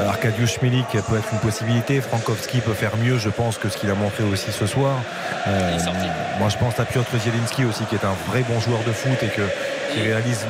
euh, 0.00 0.08
Arkadiusz 0.08 0.58
Milik 0.62 0.86
peut 0.88 1.18
être 1.18 1.28
une 1.34 1.40
possibilité. 1.40 2.00
Frankowski 2.00 2.60
peut 2.62 2.72
faire 2.72 2.96
mieux, 2.96 3.18
je 3.18 3.28
pense, 3.28 3.58
que 3.58 3.68
ce 3.68 3.76
qu'il 3.76 3.90
a 3.90 3.94
montré 3.94 4.24
aussi 4.24 4.52
ce 4.52 4.64
soir. 4.66 4.94
Euh, 5.48 5.76
moi, 6.38 6.48
je 6.48 6.56
pense 6.56 6.80
à 6.80 6.86
Piotr 6.86 7.10
Zielinski 7.18 7.66
aussi, 7.66 7.84
qui 7.84 7.96
est 7.96 8.04
un 8.06 8.16
vrai 8.30 8.42
bon 8.48 8.58
joueur 8.58 8.80
de 8.86 8.92
foot 8.92 9.22
et 9.22 9.26
que, 9.28 9.42
qui 9.92 10.00
réalise 10.00 10.46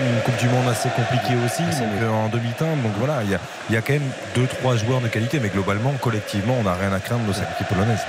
une 0.00 0.20
Coupe 0.22 0.36
du 0.36 0.48
Monde 0.48 0.68
assez 0.68 0.88
compliquée 0.90 1.34
aussi, 1.44 1.62
donc, 1.62 2.02
euh, 2.02 2.08
en 2.10 2.28
demi-teinte. 2.28 2.82
Donc 2.82 2.92
voilà, 2.98 3.22
il 3.22 3.30
y 3.30 3.34
a, 3.34 3.38
il 3.68 3.74
y 3.74 3.78
a 3.78 3.82
quand 3.82 3.92
même 3.92 4.10
deux, 4.34 4.46
trois 4.46 4.76
joueurs 4.76 5.00
de 5.00 5.08
qualité, 5.08 5.38
mais 5.40 5.48
globalement, 5.48 5.92
collectivement, 6.00 6.56
on 6.58 6.64
n'a 6.64 6.74
rien 6.74 6.92
à 6.92 7.00
craindre 7.00 7.26
de 7.26 7.32
cette 7.32 7.50
équipe 7.54 7.68
polonaise. 7.68 8.00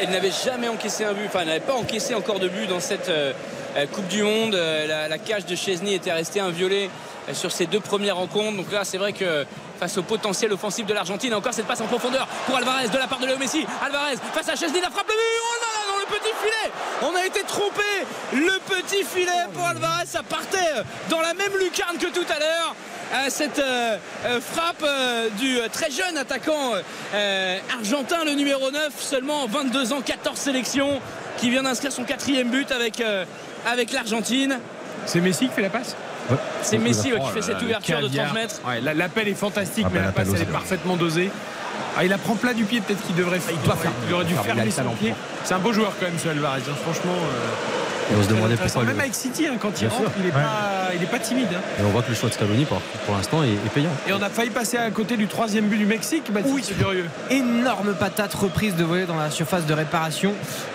Elle 0.00 0.10
n'avait 0.10 0.30
jamais 0.30 0.68
encaissé 0.68 1.04
un 1.04 1.12
but, 1.12 1.26
enfin 1.26 1.40
elle 1.42 1.48
n'avait 1.48 1.60
pas 1.60 1.74
encaissé 1.74 2.14
encore 2.14 2.38
de 2.38 2.48
but 2.48 2.68
dans 2.68 2.80
cette 2.80 3.08
euh, 3.08 3.32
euh, 3.76 3.86
Coupe 3.92 4.08
du 4.08 4.22
Monde. 4.22 4.54
La, 4.54 5.08
la 5.08 5.18
cage 5.18 5.44
de 5.44 5.56
Chesney 5.56 5.94
était 5.94 6.12
restée 6.12 6.40
inviolée 6.40 6.88
sur 7.32 7.52
ces 7.52 7.66
deux 7.66 7.80
premières 7.80 8.16
rencontres. 8.16 8.56
Donc 8.56 8.72
là, 8.72 8.84
c'est 8.84 8.98
vrai 8.98 9.12
que 9.12 9.44
face 9.78 9.96
au 9.98 10.02
potentiel 10.02 10.52
offensif 10.52 10.86
de 10.86 10.94
l'Argentine, 10.94 11.34
encore 11.34 11.54
cette 11.54 11.66
passe 11.66 11.80
en 11.80 11.86
profondeur 11.86 12.26
pour 12.46 12.56
Alvarez 12.56 12.88
de 12.88 12.98
la 12.98 13.06
part 13.06 13.18
de 13.18 13.26
Léo 13.26 13.38
Messi. 13.38 13.66
Alvarez 13.84 14.16
face 14.34 14.48
à 14.48 14.56
Chesney, 14.56 14.80
la 14.80 14.90
frappe 14.90 15.08
le 15.08 15.14
but. 15.14 15.22
Oh 15.42 15.56
là 15.60 15.68
là, 15.74 15.92
dans 15.92 16.00
le 16.00 16.18
petit 16.18 16.34
filet 16.42 16.72
On 17.02 17.16
a 17.16 17.26
été 17.26 17.42
trompé 17.46 17.82
Le 18.32 18.58
petit 18.60 19.04
filet 19.04 19.46
pour 19.54 19.66
Alvarez, 19.66 20.06
ça 20.06 20.22
partait 20.22 20.82
dans 21.08 21.20
la 21.20 21.34
même 21.34 21.56
lucarne 21.58 21.98
que 21.98 22.08
tout 22.08 22.26
à 22.28 22.38
l'heure. 22.38 22.74
Euh, 23.12 23.26
cette 23.30 23.58
euh, 23.58 23.96
euh, 24.26 24.40
frappe 24.40 24.84
du 25.38 25.58
très 25.72 25.90
jeune 25.90 26.18
attaquant 26.18 26.72
argentin, 27.78 28.24
le 28.24 28.32
numéro 28.32 28.70
9, 28.70 28.92
seulement 28.98 29.46
22 29.46 29.92
ans, 29.92 30.00
14 30.02 30.38
sélections, 30.38 31.00
qui 31.38 31.50
vient 31.50 31.62
d'inscrire 31.62 31.92
son 31.92 32.04
quatrième 32.04 32.50
but 32.50 32.70
avec, 32.70 33.02
avec 33.66 33.92
l'Argentine. 33.92 34.58
C'est 35.06 35.20
Messi 35.20 35.48
qui 35.48 35.54
fait 35.54 35.62
la 35.62 35.70
passe? 35.70 35.96
C'est 36.62 36.78
Messi 36.78 37.12
ouais, 37.12 37.20
qui 37.20 37.30
fait 37.30 37.42
cette 37.42 37.60
le 37.60 37.66
ouverture 37.66 37.96
de 37.96 38.02
30 38.02 38.12
caviar. 38.12 38.34
mètres. 38.34 38.60
Ouais, 38.66 38.80
L'appel 38.94 39.28
est 39.28 39.34
fantastique, 39.34 39.84
Ah, 39.86 39.90
mais 39.92 40.00
ben, 40.00 40.06
la 40.06 40.12
passe 40.12 40.28
elle 40.28 40.34
est 40.34 40.42
aussi, 40.42 40.44
parfaitement 40.52 40.96
dosée. 40.96 41.30
Ah, 41.96 42.04
il 42.04 42.10
la 42.10 42.18
prend 42.18 42.34
plat 42.36 42.54
du 42.54 42.64
pied, 42.64 42.80
peut-être 42.80 43.02
qu'il 43.06 43.16
devrait 43.16 43.38
faire. 43.40 43.54
Il, 43.60 43.66
doit 43.66 43.76
faire, 43.76 43.90
il 44.08 44.14
aurait 44.14 44.24
dû 44.24 44.34
fermer 44.34 44.70
son 44.70 44.82
pied. 44.90 45.14
C'est 45.44 45.54
un 45.54 45.58
beau 45.58 45.72
joueur 45.72 45.92
quand 45.98 46.06
même, 46.06 46.18
ce 46.18 46.28
Alvarez. 46.28 46.60
hein. 46.68 46.74
Franchement. 46.84 47.12
euh, 47.12 47.87
Et 48.10 48.14
on 48.18 48.22
se 48.22 48.28
demandait 48.28 48.56
pourquoi. 48.56 48.84
Même 48.84 48.94
le- 48.96 49.00
avec 49.02 49.14
City, 49.14 49.46
hein, 49.46 49.54
quand 49.60 49.70
il 49.80 49.86
Bien 49.86 49.88
rentre, 49.90 50.02
sûr. 50.02 50.12
il 50.18 50.24
n'est 50.26 50.32
pas, 50.32 50.90
il 50.94 51.02
est 51.02 51.06
pas 51.06 51.18
timide. 51.18 51.48
hein. 51.54 51.60
Et 51.78 51.84
on 51.84 51.90
voit 51.90 52.02
que 52.02 52.08
le 52.08 52.14
choix 52.14 52.28
de 52.28 52.34
Scaloni, 52.34 52.64
pour, 52.64 52.80
pour 53.06 53.14
l'instant, 53.16 53.42
est, 53.42 53.48
est 53.52 53.70
payant. 53.74 53.90
Et 54.08 54.12
on 54.12 54.22
a 54.22 54.30
failli 54.30 54.50
passer 54.50 54.78
à 54.78 54.90
côté 54.90 55.16
du 55.16 55.26
troisième 55.26 55.66
but 55.66 55.76
du 55.76 55.86
Mexique, 55.86 56.32
Baptiste 56.32 56.54
Oui. 56.54 56.62
Furieux. 56.78 57.06
énorme 57.30 57.94
patate 57.94 58.32
reprise 58.34 58.74
de 58.76 58.84
volée 58.84 59.04
dans 59.06 59.16
la 59.16 59.30
surface 59.30 59.66
de 59.66 59.74
réparation 59.74 60.32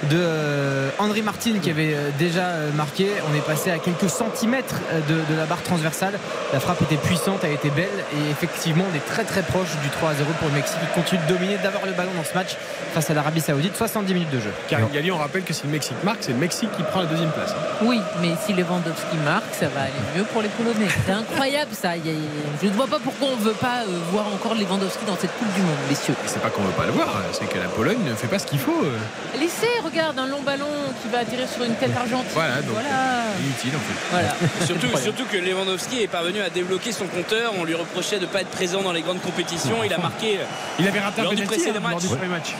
de 0.09 0.17
euh, 0.19 0.89
Henry 0.99 1.21
Martin 1.21 1.53
qui 1.61 1.69
avait 1.69 1.93
euh, 1.95 2.09
déjà 2.19 2.43
euh, 2.45 2.71
marqué. 2.73 3.07
On 3.31 3.35
est 3.35 3.45
passé 3.45 3.71
à 3.71 3.79
quelques 3.79 4.09
centimètres 4.09 4.75
de, 5.09 5.15
de 5.33 5.37
la 5.37 5.45
barre 5.45 5.61
transversale. 5.63 6.13
La 6.53 6.59
frappe 6.59 6.81
était 6.83 6.97
puissante, 6.97 7.39
elle 7.43 7.53
était 7.53 7.69
belle 7.69 7.87
et 8.15 8.29
effectivement 8.31 8.85
on 8.91 8.95
est 8.95 9.05
très 9.05 9.23
très 9.23 9.41
proche 9.41 9.69
du 9.81 9.89
3 9.89 10.11
à 10.11 10.13
0 10.15 10.29
pour 10.39 10.47
le 10.49 10.53
Mexique 10.55 10.77
qui 10.79 10.99
continue 11.01 11.21
de 11.27 11.33
dominer, 11.33 11.57
d'avoir 11.57 11.85
le 11.85 11.93
ballon 11.93 12.11
dans 12.15 12.23
ce 12.23 12.33
match 12.35 12.55
face 12.93 13.09
à 13.09 13.13
l'Arabie 13.13 13.41
Saoudite. 13.41 13.75
70 13.75 14.13
minutes 14.13 14.29
de 14.31 14.39
jeu. 14.39 14.51
Karim 14.69 14.87
Galli, 14.93 15.11
on 15.11 15.17
rappelle 15.17 15.43
que 15.43 15.53
si 15.53 15.63
le 15.65 15.71
Mexique 15.71 15.97
marque, 16.03 16.19
c'est 16.21 16.31
le 16.33 16.37
Mexique 16.37 16.69
qui 16.77 16.83
prend 16.83 16.99
la 17.01 17.05
deuxième 17.07 17.22
place. 17.31 17.51
hein. 17.51 17.75
Oui, 17.81 17.99
mais 18.21 18.31
si 18.45 18.53
Lewandowski 18.53 19.17
marque, 19.23 19.53
ça 19.59 19.67
va 19.67 19.81
aller 19.81 20.01
mieux 20.15 20.23
pour 20.23 20.41
les 20.41 20.49
Polonais. 20.49 20.87
C'est 21.05 21.11
incroyable 21.11 21.71
ça. 21.73 21.89
Je 21.95 22.67
ne 22.67 22.73
vois 22.73 22.87
pas 22.87 22.99
pourquoi 23.03 23.29
on 23.33 23.37
ne 23.37 23.41
veut 23.43 23.51
pas 23.53 23.81
euh, 23.81 23.99
voir 24.11 24.27
encore 24.27 24.55
Lewandowski 24.55 25.05
dans 25.05 25.17
cette 25.17 25.35
Coupe 25.37 25.53
du 25.53 25.61
Monde, 25.61 25.75
messieurs. 25.89 26.15
C'est 26.25 26.41
pas 26.41 26.49
qu'on 26.49 26.61
veut 26.63 26.71
pas 26.71 26.85
le 26.85 26.91
voir, 26.91 27.07
hein, 27.17 27.21
c'est 27.31 27.47
que 27.47 27.57
la 27.57 27.67
Pologne 27.67 27.99
ne 28.05 28.13
fait 28.15 28.27
pas 28.27 28.39
ce 28.39 28.45
qu'il 28.47 28.59
faut. 28.59 28.83
euh. 28.83 29.39
Laissez, 29.39 29.69
regarde, 29.83 30.17
un 30.19 30.27
long 30.27 30.41
ballon 30.41 30.67
qui 31.01 31.09
va 31.09 31.19
atterrir 31.19 31.47
sur 31.49 31.63
une 31.63 31.75
tête 31.75 31.95
argentine. 31.95 32.29
Voilà, 32.33 32.55
donc 32.61 32.73
Voilà. 32.73 33.23
inutile 33.43 33.71
en 33.75 33.79
fait. 33.79 33.99
Voilà. 34.11 34.33
Surtout, 34.65 34.97
surtout 34.97 35.25
que 35.25 35.37
Lewandowski 35.37 36.01
est 36.03 36.07
parvenu 36.07 36.41
à 36.41 36.49
débloquer 36.49 36.91
son 36.91 37.05
compteur. 37.07 37.51
On 37.59 37.63
lui 37.63 37.75
reprochait 37.75 38.17
de 38.17 38.21
ne 38.25 38.27
pas 38.27 38.41
être 38.41 38.49
présent 38.49 38.81
dans 38.81 38.91
les 38.93 39.01
grandes 39.01 39.21
compétitions. 39.21 39.77
Il 39.83 39.93
a 39.93 39.97
marqué 39.97 40.39
Il 40.79 40.87
avait 40.87 40.99
raté 40.99 41.21
un 41.21 41.23
lors 41.25 41.33
du 41.33 41.43
précédent 41.43 41.79
hein, 41.79 41.89
lors 41.89 41.91
match. 41.91 42.01
du 42.01 42.07
premier 42.07 42.27
match. 42.27 42.53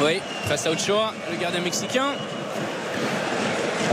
Oui, 0.00 0.20
face 0.46 0.66
à 0.66 0.70
Ochoa, 0.70 1.12
le 1.30 1.36
gardien 1.36 1.60
mexicain. 1.60 2.06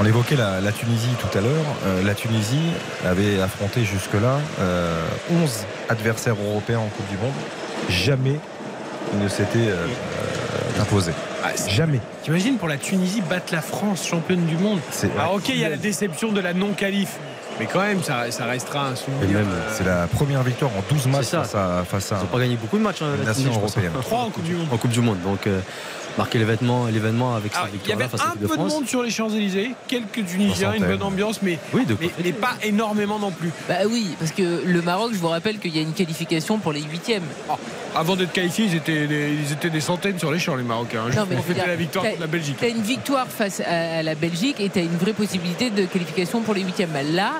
On 0.01 0.05
évoquait 0.05 0.37
la, 0.37 0.61
la 0.61 0.71
Tunisie 0.71 1.09
tout 1.19 1.37
à 1.37 1.41
l'heure. 1.41 1.51
Euh, 1.85 2.01
la 2.03 2.13
Tunisie 2.15 2.71
avait 3.05 3.41
affronté 3.41 3.83
jusque-là 3.83 4.39
euh, 4.61 5.05
11 5.43 5.65
adversaires 5.89 6.35
européens 6.41 6.79
en 6.79 6.87
Coupe 6.87 7.09
du 7.09 7.17
Monde. 7.17 7.33
Jamais 7.89 8.39
il 9.13 9.19
ne 9.19 9.27
s'était 9.27 9.57
euh, 9.57 9.73
euh, 10.77 10.81
imposé. 10.81 11.11
Ah, 11.43 11.49
Jamais. 11.67 11.99
T'imagines 12.23 12.55
pour 12.57 12.67
la 12.69 12.77
Tunisie 12.77 13.21
battre 13.29 13.53
la 13.53 13.61
France, 13.61 14.05
championne 14.07 14.45
du 14.45 14.55
monde 14.57 14.79
C'est- 14.91 15.09
Alors 15.19 15.35
ok, 15.35 15.49
il 15.49 15.57
y 15.59 15.65
a 15.65 15.69
la 15.69 15.77
déception 15.77 16.31
de 16.31 16.39
la 16.39 16.53
non-qualif, 16.53 17.15
mais 17.59 17.65
quand 17.65 17.79
même, 17.81 18.03
ça, 18.03 18.29
ça 18.29 18.45
restera 18.45 18.87
un 18.89 18.93
Et 18.93 18.95
souvenir. 18.95 19.39
même, 19.39 19.47
euh, 19.49 19.73
c'est 19.75 19.83
la 19.85 20.07
première 20.07 20.43
victoire 20.43 20.71
en 20.77 20.83
12 20.93 21.07
matchs 21.07 21.25
face 21.27 21.55
à, 21.55 21.83
face 21.89 22.11
à 22.11 22.17
Ils 22.17 22.21
n'ont 22.21 22.25
pas 22.27 22.39
gagné 22.39 22.55
beaucoup 22.55 22.77
de 22.77 22.83
matchs. 22.83 23.01
hein, 23.01 23.07
la 23.25 23.33
Tunisie, 23.33 23.49
européenne. 23.57 23.91
Trois 24.01 24.19
en 24.19 24.29
Coupe 24.29 24.43
du 24.43 24.55
Monde. 24.55 24.67
En 24.71 24.77
Coupe 24.77 24.91
du 24.91 25.01
Monde. 25.01 25.17
Donc, 25.23 25.47
marquer 26.19 26.37
l'événement, 26.37 26.87
l'événement 26.87 27.33
avec 27.33 27.55
Alors, 27.55 27.67
cette 27.71 27.81
il 27.85 27.89
y 27.89 27.93
avait 27.93 28.09
face 28.09 28.21
un 28.21 28.35
de 28.35 28.45
peu 28.45 28.57
de 28.57 28.61
monde 28.61 28.85
sur 28.87 29.03
les 29.03 29.09
Champs-Élysées, 29.09 29.71
quelques 29.87 30.25
Tunisiens, 30.25 30.73
une 30.73 30.85
bonne 30.85 31.01
ambiance, 31.01 31.41
mais, 31.41 31.57
Oui, 31.73 31.85
de 31.85 31.95
mais, 32.01 32.33
pas 32.33 32.55
énormément 32.61 33.19
non 33.19 33.31
plus. 33.31 33.51
Bah 33.69 33.75
oui, 33.89 34.15
parce 34.19 34.31
que 34.31 34.63
le 34.65 34.81
Maroc, 34.81 35.11
je 35.13 35.17
vous 35.17 35.29
rappelle 35.29 35.59
qu'il 35.59 35.73
y 35.73 35.79
a 35.79 35.81
une 35.81 35.93
qualification 35.93 36.57
pour 36.57 36.73
les 36.73 36.81
huitièmes. 36.81 37.23
Avant 37.95 38.17
d'être 38.17 38.33
qualifiés, 38.33 38.65
ils 38.65 38.75
étaient, 38.75 39.07
des, 39.07 39.33
ils 39.33 39.53
étaient 39.53 39.69
des 39.69 39.79
centaines 39.79 40.19
sur 40.19 40.31
les 40.31 40.39
champs, 40.39 40.55
les 40.55 40.63
Marocains. 40.63 41.05
Juste 41.07 41.17
Non, 41.17 41.25
mais 41.29 41.37
pour 41.37 41.45
fêter 41.45 41.65
la 41.65 41.75
victoire 41.77 42.05
contre 42.05 42.19
la 42.19 42.27
Belgique. 42.27 42.57
Tu 42.59 42.65
as 42.65 42.69
une 42.69 42.81
victoire 42.81 43.27
face 43.27 43.61
à, 43.61 43.99
à 43.99 44.03
la 44.03 44.15
Belgique 44.15 44.59
et 44.59 44.69
tu 44.69 44.79
as 44.79 44.83
une 44.83 44.97
vraie 44.97 45.13
possibilité 45.13 45.69
de 45.69 45.85
qualification 45.85 46.41
pour 46.41 46.53
les 46.53 46.61
huitièmes. 46.63 46.89
Là, 47.13 47.31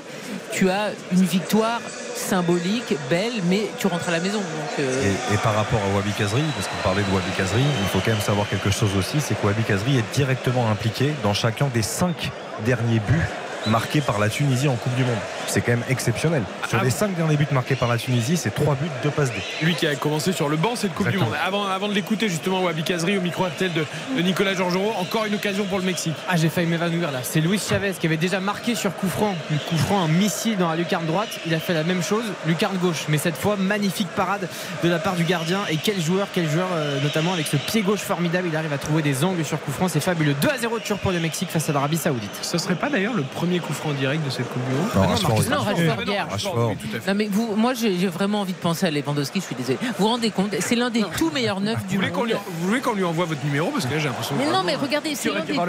tu 0.54 0.70
as 0.70 0.92
une 1.12 1.26
victoire 1.26 1.82
symbolique, 2.20 2.96
belle, 3.10 3.42
mais 3.50 3.70
tu 3.80 3.88
rentres 3.88 4.10
à 4.10 4.12
la 4.12 4.20
maison. 4.20 4.42
Euh, 4.80 5.04
Et, 5.04 5.34
et 5.34 5.38
par 5.38 5.56
rapport 5.56 5.80
à 5.80 5.96
Wabi 5.96 6.12
Kazri, 6.12 6.44
parce 6.56 6.68
qu'on 6.68 6.84
parlait 6.84 7.04
de 7.04 7.12
Wabi 7.12 7.32
Kazri, 7.38 7.62
il 7.62 7.88
faut 7.88 8.00
quand 8.04 8.12
même 8.12 8.22
savoir 8.22 8.48
quelque 8.50 8.70
chose 8.70 8.96
aussi, 8.98 9.20
c'est 9.22 9.40
que 9.40 9.46
Wabi 9.48 9.64
Kazri 9.64 9.98
est 9.98 10.14
directement 10.14 10.70
impliqué 10.70 11.14
dans 11.24 11.34
chacun 11.34 11.68
des 11.74 11.82
cinq 11.82 12.32
derniers 12.66 13.00
buts 13.00 13.28
marqués 13.68 14.02
par 14.02 14.20
la 14.20 14.30
Tunisie 14.30 14.68
en 14.68 14.76
Coupe 14.76 14.96
du 14.96 15.04
Monde. 15.04 15.18
C'est 15.48 15.62
quand 15.62 15.72
même 15.72 15.84
exceptionnel. 15.90 16.44
Sur 16.68 16.80
Ah, 16.80 16.84
les 16.84 16.90
cinq 16.90 17.16
derniers 17.16 17.36
buts 17.38 17.48
marqués 17.52 17.76
par 17.76 17.90
la 17.90 17.98
Tunisie, 17.98 18.38
c'est 18.38 18.54
trois 18.54 18.76
buts, 18.76 18.90
deux 19.04 19.10
passes 19.10 19.32
D. 19.32 19.38
Lui 19.62 19.76
qui 19.76 19.88
a 19.88 19.96
commencé 19.96 20.32
sur 20.32 20.48
le 20.50 20.58
banc 20.58 20.76
cette 20.76 20.94
Coupe 20.94 21.08
Exactement. 21.08 21.26
du 21.26 21.32
Monde. 21.32 21.40
Avant, 21.46 21.66
avant 21.66 21.88
de 21.88 21.94
l'écouter 21.94 22.30
justement, 22.30 22.62
Wabi 22.62 22.84
Kazri 22.84 23.18
au 23.18 23.22
micro 23.22 23.46
RTL 23.46 23.72
de, 23.74 23.86
de 24.16 24.22
Nicolas 24.22 24.54
Georgerot, 24.54 24.94
encore 25.00 25.26
une 25.26 25.36
occasion 25.36 25.66
pour 25.66 25.80
le 25.80 25.86
Mexique. 25.86 26.14
Ah, 26.30 26.38
j'ai 26.38 26.50
failli 26.50 26.68
m'évanouir 26.68 27.12
là. 27.12 27.20
C'est 27.24 27.42
Luis 27.42 27.60
Chavez 27.60 27.94
qui 28.00 28.06
avait 28.08 28.18
déjà 28.18 28.40
marqué 28.40 28.76
sur 28.76 28.96
coup 28.96 29.10
franc. 29.10 29.36
Le 29.52 29.58
coup 29.58 29.78
franc, 29.78 30.04
un 30.04 30.08
missile 30.08 30.58
dans 30.58 30.70
la 30.70 30.76
lucarne 30.76 31.06
droite. 31.06 31.30
Il 31.48 31.54
a 31.54 31.60
fait 31.60 31.74
la 31.74 31.84
même 31.84 32.04
chose, 32.04 32.26
lucarne 32.46 32.78
gauche. 32.78 33.06
Mais 33.10 33.18
cette 33.18 33.38
fois, 33.38 33.56
magnifique 33.58 34.10
parade 34.16 34.48
de 34.84 34.90
la 34.90 35.00
part 35.00 35.16
du 35.16 35.24
gardien. 35.24 35.60
Et 35.70 35.78
quel 35.78 36.00
joueur, 36.02 36.28
quel 36.34 36.50
joueur, 36.50 36.68
euh, 36.74 37.00
notamment 37.02 37.34
avec 37.34 37.48
ce 37.48 37.58
pied 37.58 37.82
gauche 37.82 38.00
formidable. 38.02 38.48
Il 38.52 38.56
arrive 38.56 38.74
à 38.74 38.78
trouver 38.78 39.02
des 39.02 39.24
angles 39.24 39.44
sur 39.44 39.60
coup 39.60 39.72
franc. 39.72 39.88
C'est 39.88 40.00
fabuleux. 40.00 40.36
2 40.40 40.48
à 40.50 40.58
0 40.58 40.78
de 40.80 40.84
pour 41.02 41.12
le 41.12 41.20
Mexique 41.20 41.50
face 41.50 41.70
à 41.70 41.74
l'Arabie 41.74 41.98
Saoudite. 41.98 42.32
Ce 42.42 42.58
serait 42.58 42.76
pas 42.76 42.90
d'ailleurs 42.90 43.14
le 43.14 43.24
premier 43.24 43.49
coup 43.58 43.74
franc 43.74 43.92
direct 43.94 44.24
de 44.24 44.30
cette 44.30 44.48
Coupe 44.54 44.62
du 44.70 44.76
Monde 44.76 44.86
Non, 44.96 45.02
Ah 45.04 45.08
Rashford. 45.08 45.30
Non, 45.50 45.58
Rashford. 45.58 45.66
Rashford, 45.66 46.06
non. 46.06 46.30
Rashford, 46.30 46.70
oui. 46.70 47.00
Non 47.08 47.14
mais 47.16 47.28
vous, 47.32 47.56
moi 47.56 47.74
j'ai 47.74 48.06
vraiment 48.08 48.42
envie 48.42 48.54
de 48.54 48.58
penser 48.60 48.86
à 48.86 48.92
Lewandowski, 48.92 49.40
je 49.40 49.46
suis 49.46 49.56
désolé. 49.56 49.80
Vous 49.82 49.88
vous 49.98 50.08
rendez 50.08 50.30
compte, 50.30 50.54
c'est 50.60 50.76
l'un 50.76 50.92
des 50.92 51.04
tout 51.18 51.32
meilleurs 51.32 51.60
neufs 51.60 51.84
du 51.88 51.98
monde. 51.98 52.12
lui, 52.28 52.34
vous 52.34 52.68
voulez 52.68 52.82
qu'on 52.82 52.94
lui 52.94 53.04
envoie 53.04 53.26
votre 53.26 53.44
numéro 53.44 53.72
Parce 53.72 53.86
que 53.88 53.94
là 53.94 54.00
j'ai 54.00 54.08
l'impression 54.08 54.36
Mais 54.38 54.46
que 54.46 54.52
non, 54.52 54.62
mais 54.64 54.76
regardez, 54.76 55.16
c'est 55.16 55.30
aurais 55.30 55.40
l'un 55.40 55.46
des 55.46 55.54
tout 55.54 55.62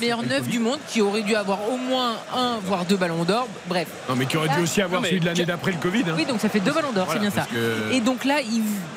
meilleurs 0.00 0.20
c'est 0.22 0.28
neufs 0.28 0.48
du 0.48 0.58
monde 0.58 0.78
qui 0.88 1.00
aurait 1.00 1.22
dû 1.22 1.36
avoir 1.36 1.58
au 1.70 1.76
moins 1.76 2.14
un, 2.36 2.56
voire 2.64 2.84
deux 2.84 2.96
ballons 2.96 3.22
d'or. 3.24 3.46
Bref. 3.68 3.86
Non 4.08 4.16
mais 4.16 4.26
qui 4.26 4.36
aurait 4.36 4.48
dû 4.48 4.62
aussi 4.62 4.82
avoir 4.82 5.04
celui 5.04 5.20
de 5.20 5.26
l'année 5.26 5.44
d'après 5.44 5.70
le 5.72 5.78
Covid. 5.78 6.02
hein. 6.08 6.14
Oui, 6.16 6.24
donc 6.24 6.40
ça 6.40 6.48
fait 6.48 6.60
deux 6.60 6.72
ballons 6.72 6.92
d'or, 6.92 7.06
c'est 7.12 7.18
bien 7.20 7.30
ça. 7.30 7.46
Et 7.92 8.00
donc 8.00 8.24
là, 8.24 8.36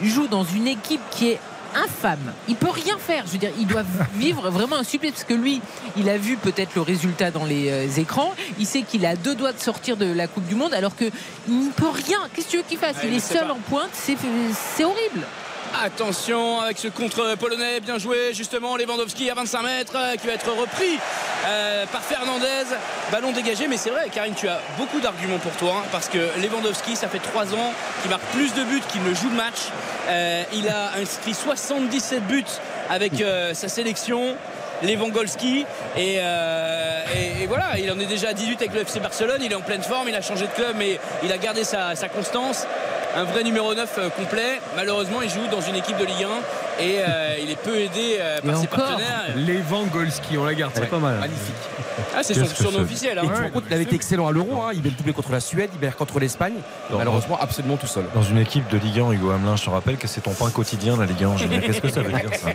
il 0.01 0.09
joue 0.09 0.27
dans 0.27 0.43
une 0.43 0.67
équipe 0.67 1.01
qui 1.11 1.29
est 1.31 1.39
infâme. 1.75 2.33
Il 2.47 2.55
peut 2.55 2.69
rien 2.69 2.97
faire. 2.97 3.23
Je 3.27 3.33
veux 3.33 3.37
dire, 3.37 3.51
il 3.59 3.67
doit 3.67 3.83
vivre 4.15 4.49
vraiment 4.49 4.77
un 4.77 4.83
supplice 4.83 5.11
parce 5.11 5.23
que 5.23 5.33
lui, 5.33 5.61
il 5.97 6.09
a 6.09 6.17
vu 6.17 6.37
peut-être 6.37 6.75
le 6.75 6.81
résultat 6.81 7.31
dans 7.31 7.45
les 7.45 7.69
euh, 7.69 8.01
écrans. 8.01 8.33
Il 8.59 8.65
sait 8.65 8.81
qu'il 8.81 9.05
a 9.05 9.15
deux 9.15 9.35
doigts 9.35 9.53
de 9.53 9.59
sortir 9.59 9.97
de 9.97 10.05
la 10.05 10.27
Coupe 10.27 10.45
du 10.47 10.55
Monde 10.55 10.73
alors 10.73 10.95
que 10.95 11.05
il 11.47 11.67
ne 11.67 11.71
peut 11.71 11.89
rien. 11.89 12.19
Qu'est-ce 12.33 12.47
que 12.47 12.51
tu 12.51 12.57
veux 12.57 12.63
qu'il 12.63 12.77
fasse? 12.77 12.97
Ah, 12.99 13.05
Il 13.05 13.13
est 13.13 13.19
seul 13.19 13.49
en 13.51 13.59
pointe. 13.69 13.89
C'est 13.93 14.83
horrible. 14.83 15.25
Attention 15.81 16.61
avec 16.61 16.77
ce 16.77 16.87
contre 16.87 17.35
polonais, 17.35 17.79
bien 17.79 17.97
joué 17.97 18.31
justement 18.33 18.77
Lewandowski 18.77 19.29
à 19.31 19.33
25 19.33 19.61
mètres 19.63 19.93
euh, 19.95 20.15
qui 20.17 20.27
va 20.27 20.33
être 20.33 20.51
repris 20.51 20.99
euh, 21.47 21.85
par 21.87 22.03
Fernandez. 22.03 22.75
Ballon 23.11 23.31
dégagé, 23.31 23.67
mais 23.67 23.77
c'est 23.77 23.89
vrai, 23.89 24.09
Karine, 24.13 24.35
tu 24.35 24.47
as 24.47 24.61
beaucoup 24.77 24.99
d'arguments 24.99 25.39
pour 25.39 25.51
toi 25.53 25.77
hein, 25.79 25.87
parce 25.91 26.09
que 26.09 26.19
Lewandowski, 26.41 26.95
ça 26.95 27.07
fait 27.07 27.19
3 27.19 27.55
ans 27.55 27.73
qu'il 28.01 28.11
marque 28.11 28.23
plus 28.33 28.53
de 28.53 28.63
buts 28.63 28.83
qu'il 28.91 29.01
ne 29.03 29.15
joue 29.15 29.29
de 29.29 29.35
match. 29.35 29.71
Euh, 30.09 30.43
il 30.53 30.69
a 30.69 30.91
inscrit 31.01 31.33
77 31.33 32.27
buts 32.27 32.45
avec 32.89 33.13
sa 33.53 33.67
sélection. 33.67 34.35
Lewandowski 34.83 35.65
et, 35.97 36.19
voilà 37.47 37.77
il 37.77 37.89
en 37.89 37.99
est 37.99 38.05
déjà 38.05 38.29
à 38.29 38.33
18 38.33 38.61
avec 38.61 38.73
le 38.73 38.81
FC 38.81 38.99
Barcelone 38.99 39.39
il 39.41 39.51
est 39.51 39.55
en 39.55 39.61
pleine 39.61 39.83
forme 39.83 40.09
il 40.09 40.15
a 40.15 40.21
changé 40.21 40.45
de 40.45 40.51
club 40.51 40.75
mais 40.77 40.99
il 41.23 41.31
a 41.31 41.37
gardé 41.37 41.63
sa 41.63 41.95
constance 42.13 42.65
un 43.15 43.23
vrai 43.23 43.43
numéro 43.43 43.73
9 43.73 43.95
euh, 43.97 44.09
complet. 44.09 44.61
Malheureusement 44.75 45.21
il 45.21 45.29
joue 45.29 45.47
dans 45.51 45.61
une 45.61 45.75
équipe 45.75 45.97
de 45.97 46.05
Ligue 46.05 46.23
1 46.23 46.72
et 46.79 46.97
euh, 46.99 47.35
il 47.43 47.49
est 47.51 47.55
peu 47.61 47.75
aidé 47.79 48.17
euh, 48.19 48.41
par 48.41 48.51
Et 48.51 48.55
ses 48.55 48.61
encore. 48.63 48.79
partenaires 48.79 49.35
Lewandowski, 49.35 50.37
on 50.37 50.45
la 50.45 50.53
garde. 50.53 50.71
C'est 50.75 50.89
pas 50.89 50.97
mal. 50.99 51.19
Magnifique. 51.19 51.53
ah 52.15 52.23
c'est 52.23 52.33
son 52.33 52.45
surnom 52.47 52.79
officiel 52.79 53.17
Et 53.17 53.19
hein. 53.19 53.23
tu 53.27 53.33
te 53.33 53.41
rends 53.43 53.49
compte, 53.49 53.63
il 53.69 53.73
avait 53.73 53.83
été 53.83 53.95
excellent 53.95 54.27
à 54.27 54.31
l'Euro. 54.31 54.61
hein. 54.63 54.71
Il 54.73 54.81
met 54.81 54.89
le 54.89 54.95
doublé 54.95 55.13
contre 55.13 55.31
la 55.31 55.39
Suède, 55.39 55.69
il 55.73 55.79
perd 55.79 55.95
contre 55.95 56.19
l'Espagne. 56.19 56.53
Malheureusement, 56.91 57.37
absolument 57.39 57.77
tout 57.77 57.87
seul. 57.87 58.05
Dans 58.13 58.23
une 58.23 58.37
équipe 58.39 58.67
de 58.69 58.77
Ligue 58.77 58.99
1, 58.99 59.11
Hugo 59.11 59.31
Hamelin, 59.31 59.55
je 59.55 59.63
te 59.65 59.69
rappelle 59.69 59.97
que 59.97 60.07
c'est 60.07 60.21
ton 60.21 60.33
pain 60.33 60.49
quotidien, 60.49 60.97
la 60.97 61.05
Ligue 61.05 61.23
1. 61.23 61.37
Julien. 61.37 61.59
Qu'est-ce 61.59 61.81
que 61.81 61.89
ça 61.89 62.01
veut 62.01 62.11
dire, 62.11 62.29
ça? 62.33 62.49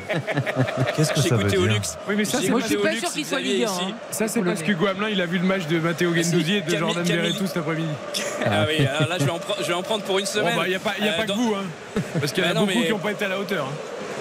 Qu'est-ce 0.97 1.13
que 1.13 1.21
ça 1.21 1.37
veut 1.37 1.45
goûté 1.45 1.59
au 1.59 1.63
dire? 1.67 1.75
Luxe 1.75 1.99
Oui, 2.09 2.15
mais 2.17 2.25
ça, 2.25 2.39
Moi, 2.51 2.61
je 2.61 2.67
suis 2.67 2.77
pas 2.77 2.93
sûr 2.97 3.13
qu'il 3.13 3.25
soit 3.27 3.41
Ligue 3.41 3.63
1. 3.65 3.67
ici. 3.67 3.81
hein. 3.91 3.95
Ça, 4.11 4.29
c'est 4.29 4.43
parce 4.43 4.63
qu'Hugo 4.63 4.87
Hamelin, 4.87 5.09
il 5.11 5.21
a 5.21 5.27
vu 5.27 5.39
le 5.39 5.45
match 5.45 5.67
de 5.67 5.79
Matteo 5.79 6.13
Gendouzi 6.15 6.55
et 6.57 6.61
de 6.63 6.77
Jordan 6.77 7.03
Verretou 7.05 7.47
cet 7.47 7.59
après-midi. 7.59 7.89
ah 8.47 8.65
oui 8.69 8.87
alors 8.87 9.09
là 9.09 9.17
je 9.19 9.25
vais 9.67 9.73
en, 9.75 9.83
prendre 9.83 10.03
pour 10.05 10.19
une 10.19 10.25
Bon, 10.25 10.31
semaine 10.31 10.57
bah, 10.57 10.63
il 10.67 10.71
n'y 10.71 10.75
a 10.77 10.79
pas, 10.79 10.95
Euh, 11.01 11.25
que 11.25 11.33
vous, 11.33 11.55
hein. 11.55 11.65
Parce 12.21 12.33
qu'il 12.33 12.43
y 12.45 12.47
en 12.47 12.51
a 12.51 12.55
Bah 12.55 12.61
beaucoup 12.61 12.73
qui 12.83 12.91
n'ont 12.91 12.99
pas 12.99 13.11
été 13.13 13.25
à 13.25 13.29
la 13.29 13.39
hauteur. 13.39 13.67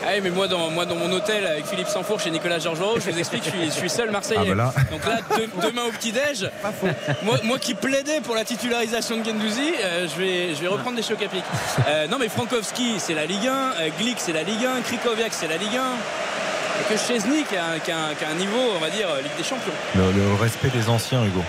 Ah 0.06 0.11
oui, 0.15 0.22
mais 0.24 0.30
moi 0.30 0.48
dans, 0.48 0.69
moi 0.69 0.86
dans 0.86 0.95
mon 0.95 1.11
hôtel 1.11 1.45
avec 1.45 1.65
Philippe 1.65 1.88
Sanfour 1.88 2.19
chez 2.19 2.30
Nicolas 2.32 2.60
Georgerot, 2.60 2.99
je 2.99 3.10
vous 3.11 3.18
explique, 3.19 3.44
je 3.44 3.49
suis, 3.49 3.65
je 3.65 3.72
suis 3.72 3.90
seul 3.90 4.10
Marseillais. 4.11 4.40
Ah 4.44 4.45
bah 4.49 4.56
là. 4.56 4.74
Donc 4.91 5.06
là, 5.06 5.19
de- 5.38 5.68
demain 5.68 5.84
au 5.88 5.91
petit-déj, 5.91 6.49
moi, 7.24 7.38
moi 7.44 7.60
qui 7.60 7.74
plaidais 7.74 8.22
pour 8.22 8.36
la 8.36 8.45
titularisation 8.45 9.18
de 9.18 9.26
Gendouzi, 9.26 9.74
euh, 9.84 10.07
je, 10.07 10.19
vais, 10.22 10.56
je 10.56 10.61
vais 10.61 10.68
reprendre 10.68 10.95
des 10.95 11.03
chocs 11.03 11.22
à 11.24 11.28
pic. 11.28 11.44
Euh, 11.88 12.07
non 12.07 12.18
mais 12.19 12.30
Frankowski, 12.30 12.95
c'est 12.99 13.14
la 13.15 13.26
Ligue 13.26 13.48
1, 13.48 13.52
euh, 13.52 13.90
Glick, 13.99 14.18
c'est 14.19 14.34
la 14.34 14.44
Ligue 14.44 14.65
1, 14.65 14.82
Krikoviak, 14.82 15.34
c'est 15.34 15.48
la 15.48 15.57
Ligue 15.57 15.76
1. 15.78 15.82
Et 16.80 16.94
que 16.94 16.99
Chesney 16.99 17.44
qui 17.49 17.56
a, 17.57 17.80
qui 17.80 17.91
a 17.91 17.98
un- 17.98 18.14
qui 18.14 18.24
a 18.24 18.30
un 18.30 18.36
niveau, 18.36 18.60
on 18.76 18.80
va 18.80 18.90
dire, 18.90 19.07
Ligue 19.24 19.36
des 19.38 19.44
Champions. 19.44 19.74
le, 19.95 20.11
le 20.11 20.34
respect 20.41 20.69
des 20.69 20.88
anciens, 20.90 21.24
Hugo. 21.26 21.44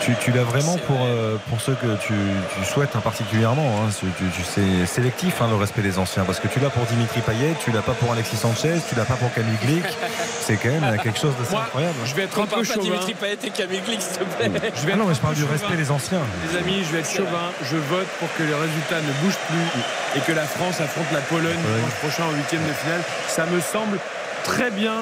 Tu, 0.00 0.14
tu 0.20 0.32
l'as 0.32 0.42
vraiment 0.42 0.76
pour, 0.86 0.98
euh, 1.02 1.36
pour 1.48 1.60
ceux 1.60 1.74
que 1.74 1.96
tu, 1.96 2.12
tu 2.58 2.64
souhaites 2.66 2.94
hein, 2.94 3.00
particulièrement. 3.02 3.80
hein. 3.82 3.90
Tu, 3.98 4.06
tu- 4.18 4.30
tu- 4.30 4.42
c'est 4.44 4.86
sélectif 4.86 5.40
hein, 5.40 5.46
le 5.48 5.56
respect 5.56 5.80
des 5.82 5.98
anciens 5.98 6.24
parce 6.24 6.40
que 6.40 6.48
tu 6.48 6.60
l'as 6.60 6.68
pour 6.70 6.84
Dimitri 6.84 7.20
Payet, 7.20 7.54
tu 7.64 7.70
l'as 7.72 7.80
pas 7.82 7.92
pour 7.92 8.12
Alexis 8.12 8.36
Sanchez, 8.36 8.74
tu 8.88 8.94
l'as 8.96 9.04
pas 9.04 9.14
pour 9.14 9.32
Camille 9.32 9.56
Glick. 9.62 9.84
C'est 10.40 10.56
quand 10.56 10.68
même 10.68 10.98
quelque 11.02 11.18
chose 11.18 11.32
d'assez 11.40 11.54
incroyable. 11.56 11.94
je 12.04 12.14
vais 12.14 12.24
être 12.24 12.38
un 12.38 12.46
peu 12.46 12.56
pas 12.56 12.64
chauvin. 12.64 12.82
Dimitri 12.82 13.14
Payet 13.14 13.38
et 13.44 13.50
Camille 13.50 13.80
Glick, 13.80 14.02
s'il 14.02 14.18
te 14.18 14.24
plaît. 14.24 14.72
Je 14.76 14.86
vais 14.86 14.92
Ah 14.92 14.96
non, 14.96 15.06
mais 15.06 15.14
je 15.14 15.20
parle 15.20 15.34
du 15.34 15.40
chauvin. 15.40 15.52
respect 15.52 15.76
des 15.76 15.90
anciens. 15.90 16.20
Les 16.52 16.58
amis, 16.58 16.84
je 16.86 16.92
vais 16.92 16.98
être 17.00 17.10
chauvin. 17.10 17.48
Je 17.62 17.76
vote 17.76 18.08
pour 18.20 18.28
que 18.36 18.42
les 18.42 18.54
résultats 18.54 19.00
ne 19.00 19.12
bougent 19.24 19.40
plus 19.48 19.80
et 20.16 20.20
que 20.20 20.32
la 20.32 20.44
France 20.44 20.80
affronte 20.80 21.10
la 21.12 21.20
Pologne 21.20 21.56
dimanche 21.56 21.94
prochain 22.02 22.24
en 22.30 22.36
huitième 22.36 22.62
de 22.62 22.72
finale. 22.74 23.00
Ça 23.28 23.46
me 23.46 23.60
semble 23.60 23.98
très 24.44 24.70
bien 24.70 24.92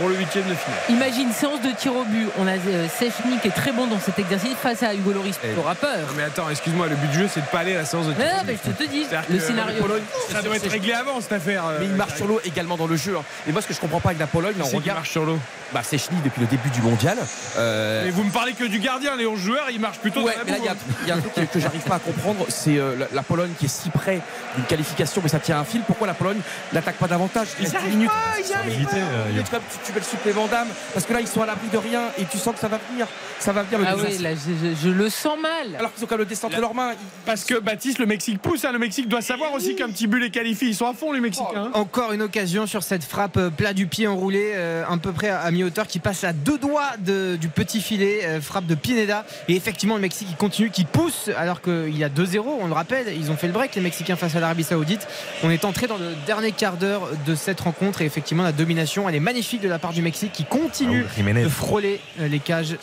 pour 0.00 0.08
le 0.08 0.16
huitième 0.16 0.44
de 0.44 0.54
finale. 0.54 0.80
Imagine, 0.88 1.30
séance 1.32 1.60
de 1.60 1.70
tir 1.76 1.94
au 1.94 2.04
but. 2.04 2.26
On 2.38 2.46
a 2.46 2.52
euh, 2.52 2.86
Sechny 2.98 3.38
qui 3.42 3.48
est 3.48 3.52
très 3.54 3.70
bon 3.72 3.86
dans 3.86 4.00
cet 4.00 4.18
exercice 4.18 4.54
face 4.54 4.82
à 4.82 4.94
Hugo 4.94 5.12
Loris. 5.12 5.38
Tu 5.42 5.58
auras 5.60 5.74
peur. 5.74 5.98
Non, 6.08 6.14
mais 6.16 6.22
attends, 6.24 6.48
excuse-moi, 6.50 6.86
le 6.88 6.96
but 6.96 7.10
du 7.10 7.18
jeu, 7.20 7.28
c'est 7.32 7.40
de 7.42 7.46
pas 7.46 7.58
aller 7.60 7.74
à 7.74 7.80
la 7.80 7.84
séance 7.84 8.06
de 8.06 8.12
tir. 8.14 8.24
Non, 8.24 8.42
mais 8.46 8.56
je 8.64 8.70
te 8.72 8.90
dis, 8.90 9.06
le 9.28 9.38
scénario. 9.38 9.80
Pologne, 9.80 10.02
ça 10.32 10.40
doit 10.42 10.56
être 10.56 10.70
réglé 10.70 10.92
avant 10.94 11.20
cette 11.20 11.32
affaire. 11.32 11.64
euh, 11.66 11.76
Mais 11.80 11.86
il 11.86 11.92
marche 11.92 12.14
sur 12.16 12.26
l'eau 12.26 12.40
également 12.44 12.76
dans 12.76 12.86
le 12.86 12.96
jeu. 12.96 13.16
hein. 13.18 13.22
Et 13.46 13.52
moi, 13.52 13.60
ce 13.62 13.66
que 13.68 13.74
je 13.74 13.80
comprends 13.80 14.00
pas 14.00 14.08
avec 14.10 14.20
la 14.20 14.26
Pologne, 14.26 14.54
on 14.60 14.64
regarde. 14.64 14.98
marche 14.98 15.10
sur 15.10 15.24
l'eau? 15.24 15.38
Bah, 15.72 15.82
c'est 15.84 15.98
Chny 15.98 16.16
depuis 16.24 16.40
le 16.40 16.46
début 16.48 16.68
du 16.70 16.82
mondial. 16.82 17.16
Euh, 17.56 18.04
Mais 18.04 18.10
vous 18.10 18.24
me 18.24 18.30
parlez 18.30 18.52
que 18.54 18.64
du 18.64 18.78
gardien, 18.80 19.14
les 19.16 19.26
11 19.26 19.38
joueurs, 19.38 19.66
ils 19.70 19.78
marchent 19.80 19.98
plutôt 20.00 20.20
Ouais, 20.22 20.32
dans 20.32 20.38
la 20.40 20.44
mais 20.44 20.50
là, 20.52 20.56
il 20.58 20.64
y 20.64 20.68
a- 20.68 20.74
boue, 20.74 20.80
il 21.02 21.08
y, 21.08 21.10
a 21.12 21.14
un 21.16 21.20
truc 21.20 21.50
que, 21.50 21.60
j'arrive 21.60 21.82
pas 21.82 21.96
à 21.96 21.98
comprendre, 22.00 22.44
c'est 22.48 22.76
euh, 22.78 22.96
la, 22.98 23.06
la 23.12 23.22
Pologne 23.22 23.52
qui 23.58 23.66
est 23.66 23.68
si 23.68 23.88
près 23.90 24.20
d'une 24.56 24.64
qualification, 24.64 25.20
mais 25.22 25.28
ça 25.28 25.38
tient 25.38 25.58
un 25.58 25.64
fil. 25.64 25.82
Pourquoi 25.86 26.06
la 26.06 26.14
Pologne 26.14 26.40
n'attaque 26.72 26.96
pas 26.96 27.06
davantage? 27.06 27.48
Il 27.60 27.66
10 27.70 27.76
minutes. 27.88 28.10
ils 28.44 28.50
y 28.50 28.54
arrivent 28.54 28.72
Éviter, 28.74 28.96
euh, 28.96 29.26
Tu, 29.36 29.42
tu- 29.44 29.56
tu 29.86 29.92
mets 29.92 29.98
le 30.00 30.04
supplément 30.04 30.46
d'âme 30.48 30.68
parce 30.92 31.06
que 31.06 31.12
là, 31.12 31.20
ils 31.20 31.28
sont 31.28 31.42
à 31.42 31.46
l'abri 31.46 31.68
de 31.72 31.78
rien 31.78 32.02
et 32.18 32.24
tu 32.24 32.38
sens 32.38 32.54
que 32.54 32.60
ça 32.60 32.68
va 32.68 32.78
venir. 32.90 33.06
Ça 33.38 33.52
va 33.52 33.62
venir 33.62 33.78
le 33.78 33.86
Ah 33.88 33.94
oui, 33.96 34.18
là, 34.18 34.30
je, 34.34 34.68
je- 34.74 34.74
je 34.82 34.88
le 34.90 35.08
sens 35.08 35.38
mal. 35.40 35.76
Alors 35.78 35.94
qu'ils 35.94 36.04
ont 36.04 36.06
quand 36.06 36.16
même 36.16 36.20
le 36.20 36.26
destin 36.26 36.48
entre 36.48 36.60
leurs 36.60 36.74
mains. 36.74 36.92
ils- 36.92 36.98
Parce 37.24 37.44
que 37.44 37.58
Baptiste, 37.60 37.98
le 37.98 38.06
Mexique 38.06 38.40
pousse. 38.42 38.64
hein. 38.64 38.72
Le 38.72 38.78
Mexique 38.78 39.08
doit 39.08 39.22
savoir 39.22 39.52
aussi 39.54 39.76
qu'un 39.76 39.88
petit 39.88 40.06
but 40.08 40.18
les 40.20 40.30
qualifie. 40.30 40.66
Ils 40.68 40.74
sont 40.74 40.86
à 40.88 40.94
fond, 40.94 41.12
les 41.12 41.20
Mexicains. 41.20 41.46
hein. 41.54 41.70
Encore 41.74 42.12
une 42.12 42.22
occasion 42.22 42.66
sur 42.66 42.82
cette 42.82 43.04
frappe 43.04 43.36
euh, 43.36 43.50
plat 43.50 43.72
du 43.72 43.86
pied 43.86 44.06
enroulé, 44.06 44.52
euh, 44.54 44.84
un 44.88 44.98
peu 44.98 45.12
près 45.12 45.28
à, 45.30 45.40
à 45.40 45.50
mi-hauteur, 45.62 45.86
qui 45.86 45.98
passe 45.98 46.24
à 46.24 46.32
deux 46.32 46.58
doigts 46.58 46.90
de- 46.98 47.36
du 47.36 47.48
petit 47.48 47.80
filet, 47.80 48.20
euh, 48.24 48.40
frappe 48.40 48.66
de 48.66 48.74
Pineda. 48.74 49.24
Et 49.48 49.54
effectivement, 49.56 49.94
le 49.96 50.00
Mexique 50.00 50.28
qui 50.28 50.34
continue, 50.34 50.70
qui 50.70 50.84
pousse, 50.84 51.30
alors 51.36 51.60
qu'il 51.62 51.96
y 51.96 52.04
a 52.04 52.08
2-0, 52.08 52.58
on 52.60 52.66
le 52.66 52.72
rappelle, 52.72 53.06
ils 53.16 53.30
ont 53.30 53.36
fait 53.36 53.46
le 53.46 53.52
break, 53.52 53.74
les 53.74 53.80
Mexicains 53.80 54.16
face 54.16 54.34
à 54.36 54.40
l'Arabie 54.40 54.64
Saoudite. 54.64 55.06
On 55.42 55.50
est 55.50 55.64
entré 55.64 55.86
dans 55.86 55.98
le 55.98 56.14
dernier 56.26 56.52
quart 56.52 56.76
d'heure 56.76 57.08
de 57.26 57.34
cette 57.34 57.60
rencontre 57.60 58.02
et 58.02 58.04
effectivement, 58.06 58.42
la 58.42 58.52
domination, 58.52 59.08
elle 59.08 59.14
est 59.14 59.20
magnifique 59.20 59.60
de 59.60 59.68
la 59.68 59.78
part 59.78 59.92
du 59.92 60.02
Mexique 60.02 60.32
qui 60.32 60.44
continue 60.44 61.04
de 61.44 61.48
frôler 61.48 62.00
euh, 62.20 62.28
les 62.28 62.38
cages 62.40 62.76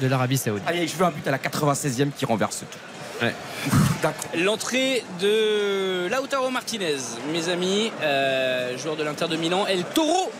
de 0.00 0.06
l'Arabie 0.06 0.38
Saoudite. 0.38 0.64
Allez, 0.66 0.86
je 0.88 0.96
veux 0.96 1.04
un 1.04 1.10
but 1.10 1.26
à 1.28 1.30
la 1.30 1.38
96e 1.38 2.10
qui 2.16 2.24
renverse 2.24 2.64
tout. 2.70 2.78
L'entrée 4.38 5.04
de 5.20 6.08
Lautaro 6.10 6.50
Martinez, 6.50 6.96
mes 7.32 7.48
amis, 7.48 7.92
euh, 8.02 8.76
joueur 8.78 8.96
de 8.96 9.04
l'Inter 9.04 9.28
de 9.28 9.36
Milan, 9.36 9.64
El 9.68 9.84
Toro. 9.84 10.32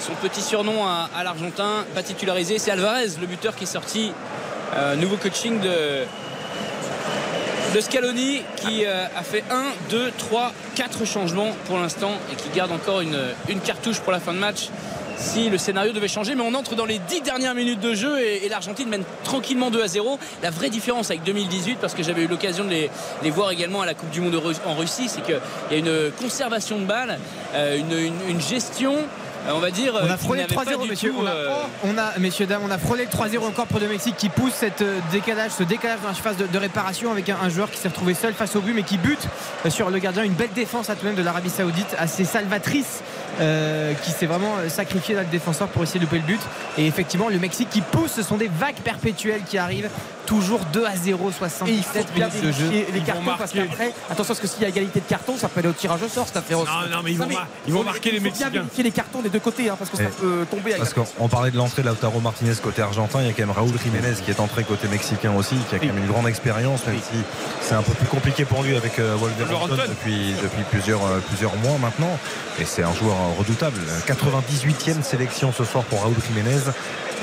Son 0.00 0.12
petit 0.14 0.42
surnom 0.42 0.84
à, 0.86 1.24
l'Argentin, 1.24 1.84
pas 1.94 2.02
titularisé. 2.02 2.58
C'est 2.58 2.70
Alvarez, 2.70 3.08
le 3.20 3.26
buteur 3.26 3.56
qui 3.56 3.64
est 3.64 3.66
sorti. 3.66 4.12
Euh, 4.76 4.94
nouveau 4.96 5.16
coaching 5.16 5.60
de, 5.60 6.04
de 7.74 7.80
Scaloni 7.80 8.42
qui 8.56 8.84
euh, 8.84 9.06
a 9.16 9.22
fait 9.22 9.44
1, 9.50 9.62
2, 9.90 10.12
3, 10.18 10.52
4 10.74 11.04
changements 11.06 11.52
pour 11.66 11.78
l'instant 11.78 12.12
et 12.32 12.36
qui 12.36 12.48
garde 12.50 12.72
encore 12.72 13.00
une, 13.00 13.18
une 13.48 13.60
cartouche 13.60 14.00
pour 14.00 14.12
la 14.12 14.20
fin 14.20 14.32
de 14.34 14.38
match 14.38 14.68
si 15.18 15.48
le 15.48 15.56
scénario 15.56 15.92
devait 15.92 16.08
changer. 16.08 16.34
Mais 16.34 16.42
on 16.42 16.52
entre 16.54 16.74
dans 16.74 16.84
les 16.84 16.98
10 16.98 17.22
dernières 17.22 17.54
minutes 17.54 17.80
de 17.80 17.94
jeu 17.94 18.20
et, 18.20 18.48
l'Argentine 18.50 18.88
mène 18.88 19.04
tranquillement 19.24 19.70
2 19.70 19.82
à 19.82 19.88
0. 19.88 20.18
La 20.42 20.50
vraie 20.50 20.68
différence 20.68 21.10
avec 21.10 21.22
2018, 21.24 21.78
parce 21.80 21.94
que 21.94 22.02
j'avais 22.02 22.22
eu 22.22 22.26
l'occasion 22.28 22.64
de 22.64 22.70
les, 22.70 22.90
les 23.22 23.30
voir 23.30 23.50
également 23.50 23.80
à 23.80 23.86
la 23.86 23.94
Coupe 23.94 24.10
du 24.10 24.20
Monde 24.20 24.40
en 24.66 24.74
Russie, 24.74 25.08
c'est 25.08 25.22
qu'il 25.22 25.38
y 25.70 25.74
a 25.74 25.78
une 25.78 26.10
conservation 26.20 26.78
de 26.78 26.84
balles, 26.84 27.18
euh, 27.54 27.78
une- 27.78 28.12
une 28.28 28.40
gestion. 28.42 28.94
Euh, 29.48 29.52
On 29.54 29.58
va 29.60 29.70
dire. 29.70 29.92
On 29.94 30.04
euh, 30.06 30.12
a 30.12 30.16
qui 30.16 30.24
frôlé 30.24 30.42
le 30.42 30.48
n'avait 30.54 30.64
pas 30.64 30.72
3-0, 30.72 30.82
du 30.82 30.90
messieurs. 30.90 31.10
tout, 31.12 31.18
On 31.20 31.26
a, 31.26 31.30
euh, 31.30 31.54
on 31.84 31.98
a, 31.98 32.18
messieurs, 32.18 32.46
dames, 32.46 32.62
on 32.64 32.70
a 32.70 32.78
frôlé 32.78 33.04
le 33.04 33.10
3-0 33.10 33.46
encore 33.46 33.66
pour 33.66 33.80
le 33.80 33.88
Mexique 33.88 34.16
qui 34.16 34.28
pousse 34.28 34.52
cette 34.54 34.82
euh, 34.82 34.98
décalage, 35.12 35.52
ce 35.52 35.62
décalage 35.62 36.00
dans 36.02 36.08
la 36.08 36.14
surface 36.14 36.36
de, 36.36 36.46
de 36.46 36.58
réparation 36.58 37.10
avec 37.12 37.28
un, 37.28 37.36
un 37.42 37.48
joueur 37.48 37.70
qui 37.70 37.78
s'est 37.78 37.88
retrouvé 37.88 38.14
seul 38.14 38.34
face 38.34 38.56
au 38.56 38.60
but 38.60 38.74
mais 38.74 38.82
qui 38.82 38.98
bute 38.98 39.26
euh, 39.64 39.70
sur 39.70 39.90
le 39.90 39.98
gardien. 39.98 40.22
Une 40.24 40.34
belle 40.34 40.52
défense 40.54 40.90
à 40.90 40.94
tout 40.96 41.02
de 41.02 41.06
même 41.06 41.16
de 41.16 41.22
l'Arabie 41.22 41.50
Saoudite, 41.50 41.94
assez 41.98 42.24
salvatrice, 42.24 43.02
euh, 43.40 43.92
qui 44.02 44.10
s'est 44.10 44.26
vraiment 44.26 44.54
euh, 44.58 44.68
sacrifié 44.68 45.14
dans 45.14 45.20
le 45.22 45.26
défenseur 45.26 45.68
pour 45.68 45.82
essayer 45.82 46.00
de 46.00 46.04
louper 46.04 46.18
le 46.18 46.24
but. 46.24 46.40
Et 46.78 46.86
effectivement, 46.86 47.28
le 47.28 47.38
Mexique 47.38 47.70
qui 47.70 47.80
pousse, 47.80 48.12
ce 48.12 48.22
sont 48.22 48.36
des 48.36 48.48
vagues 48.48 48.76
perpétuelles 48.84 49.42
qui 49.44 49.58
arrivent. 49.58 49.88
Toujours 50.26 50.58
2 50.72 50.84
à 50.84 50.96
0, 50.96 51.22
Et 51.22 51.26
il 51.28 51.32
faut 51.32 51.38
77 51.38 52.12
bien 52.12 52.26
minutes 52.26 52.42
de 52.46 52.50
jeu. 52.50 52.68
les 52.68 52.86
Ils 52.96 53.04
cartons 53.04 53.22
parce 53.38 53.52
qu'après, 53.52 53.92
attention 54.10 54.24
parce 54.34 54.40
que 54.40 54.48
s'il 54.48 54.60
y 54.62 54.64
a 54.64 54.68
égalité 54.70 54.98
de 54.98 55.04
cartons, 55.04 55.36
ça 55.36 55.48
peut 55.48 55.60
aller 55.60 55.68
au 55.68 55.72
tirage 55.72 56.02
au 56.02 56.08
sort 56.08 56.26
cette 56.26 56.38
affaire 56.38 56.58
aussi. 56.58 56.72
Non, 56.90 56.96
non, 56.96 57.02
mais 57.04 57.12
ils 57.12 57.18
vont 57.18 57.28
mar- 57.28 57.46
ils 57.68 57.72
vont 57.72 57.84
marquer 57.84 58.10
les 58.10 58.16
il 58.16 58.20
faut 58.20 58.24
Mexicains. 58.24 58.50
bien 58.50 58.62
vérifier 58.62 58.82
les 58.82 58.90
cartons 58.90 59.22
des 59.22 59.28
deux 59.28 59.38
côtés 59.38 59.68
hein, 59.70 59.76
parce 59.78 59.88
que 59.88 59.96
ça 59.96 60.02
Et- 60.02 60.06
peut 60.06 60.44
tomber 60.50 60.74
avec 60.74 60.78
Parce 60.78 60.94
qu'on 60.94 61.28
parlait 61.28 61.52
de 61.52 61.56
l'entrée 61.56 61.82
de 61.82 61.86
Lautaro 61.86 62.18
Martinez 62.18 62.54
côté 62.60 62.82
argentin, 62.82 63.20
il 63.20 63.26
y 63.28 63.30
a 63.30 63.34
quand 63.34 63.42
même 63.46 63.52
Raúl 63.52 63.70
Jiménez 63.80 64.14
qui 64.24 64.32
est 64.32 64.40
entré 64.40 64.64
côté 64.64 64.88
mexicain 64.88 65.32
aussi, 65.32 65.54
qui 65.70 65.76
a 65.76 65.78
quand 65.78 65.86
même 65.86 65.98
une 65.98 66.08
grande 66.10 66.26
expérience, 66.26 66.84
même 66.88 66.96
si 66.98 67.18
c'est 67.60 67.74
un 67.76 67.82
peu 67.82 67.92
plus 67.92 68.08
compliqué 68.08 68.44
pour 68.44 68.64
lui 68.64 68.76
avec 68.76 68.98
euh, 68.98 69.14
Wolverhampton 69.14 69.76
depuis, 69.88 70.34
depuis 70.42 70.64
plusieurs, 70.72 71.04
euh, 71.06 71.20
plusieurs 71.28 71.54
mois 71.58 71.78
maintenant. 71.80 72.18
Et 72.60 72.64
c'est 72.64 72.82
un 72.82 72.92
joueur 72.94 73.14
euh, 73.14 73.25
redoutable. 73.34 73.80
98e 74.06 75.02
sélection 75.02 75.52
ce 75.52 75.64
soir 75.64 75.84
pour 75.84 76.02
Raúl 76.02 76.16
Jiménez, 76.26 76.60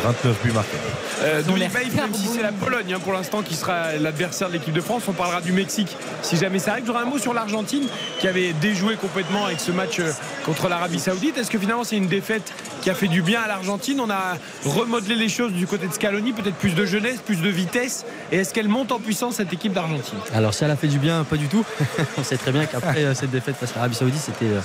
29 0.03 0.43
buts 0.43 0.51
marqués. 0.51 0.77
Euh, 1.21 1.35
l'air 1.35 1.43
Doumbé, 1.43 1.67
même 1.95 2.13
si 2.13 2.27
c'est 2.27 2.41
la 2.41 2.51
Pologne 2.51 2.93
hein, 2.93 2.99
pour 2.99 3.13
l'instant 3.13 3.41
qui 3.41 3.55
sera 3.55 3.93
l'adversaire 3.93 4.49
de 4.49 4.53
l'équipe 4.53 4.73
de 4.73 4.81
France, 4.81 5.03
on 5.07 5.13
parlera 5.13 5.41
du 5.41 5.51
Mexique 5.51 5.95
si 6.21 6.37
jamais 6.37 6.59
ça 6.59 6.71
arrive. 6.71 6.85
J'aurais 6.85 7.03
un 7.03 7.05
mot 7.05 7.17
sur 7.17 7.33
l'Argentine 7.33 7.87
qui 8.19 8.27
avait 8.27 8.53
déjoué 8.53 8.95
complètement 8.95 9.45
avec 9.45 9.59
ce 9.59 9.71
match 9.71 9.99
euh, 9.99 10.11
contre 10.45 10.67
l'Arabie 10.67 10.99
Saoudite. 10.99 11.37
Est-ce 11.37 11.51
que 11.51 11.59
finalement 11.59 11.83
c'est 11.83 11.97
une 11.97 12.07
défaite 12.07 12.51
qui 12.81 12.89
a 12.89 12.95
fait 12.95 13.07
du 13.07 13.21
bien 13.21 13.41
à 13.41 13.47
l'Argentine? 13.47 13.99
On 13.99 14.09
a 14.09 14.37
remodelé 14.65 15.15
les 15.15 15.29
choses 15.29 15.53
du 15.53 15.67
côté 15.67 15.87
de 15.87 15.93
Scaloni, 15.93 16.33
peut-être 16.33 16.55
plus 16.55 16.75
de 16.75 16.85
jeunesse, 16.85 17.19
plus 17.25 17.41
de 17.41 17.49
vitesse. 17.49 18.05
Et 18.31 18.37
est-ce 18.37 18.53
qu'elle 18.53 18.67
monte 18.67 18.91
en 18.91 18.99
puissance 18.99 19.35
cette 19.35 19.53
équipe 19.53 19.73
d'Argentine? 19.73 20.19
Alors 20.33 20.53
si 20.53 20.63
elle 20.63 20.71
a 20.71 20.75
fait 20.75 20.87
du 20.87 20.99
bien, 20.99 21.23
pas 21.23 21.37
du 21.37 21.47
tout. 21.47 21.63
On 22.17 22.23
sait 22.23 22.37
très 22.37 22.51
bien 22.51 22.65
qu'après 22.65 23.03
euh, 23.03 23.13
cette 23.13 23.31
défaite 23.31 23.55
face 23.55 23.71
à 23.71 23.75
l'Arabie 23.75 23.95
Saoudite, 23.95 24.21
c'était 24.21 24.45
euh, 24.45 24.61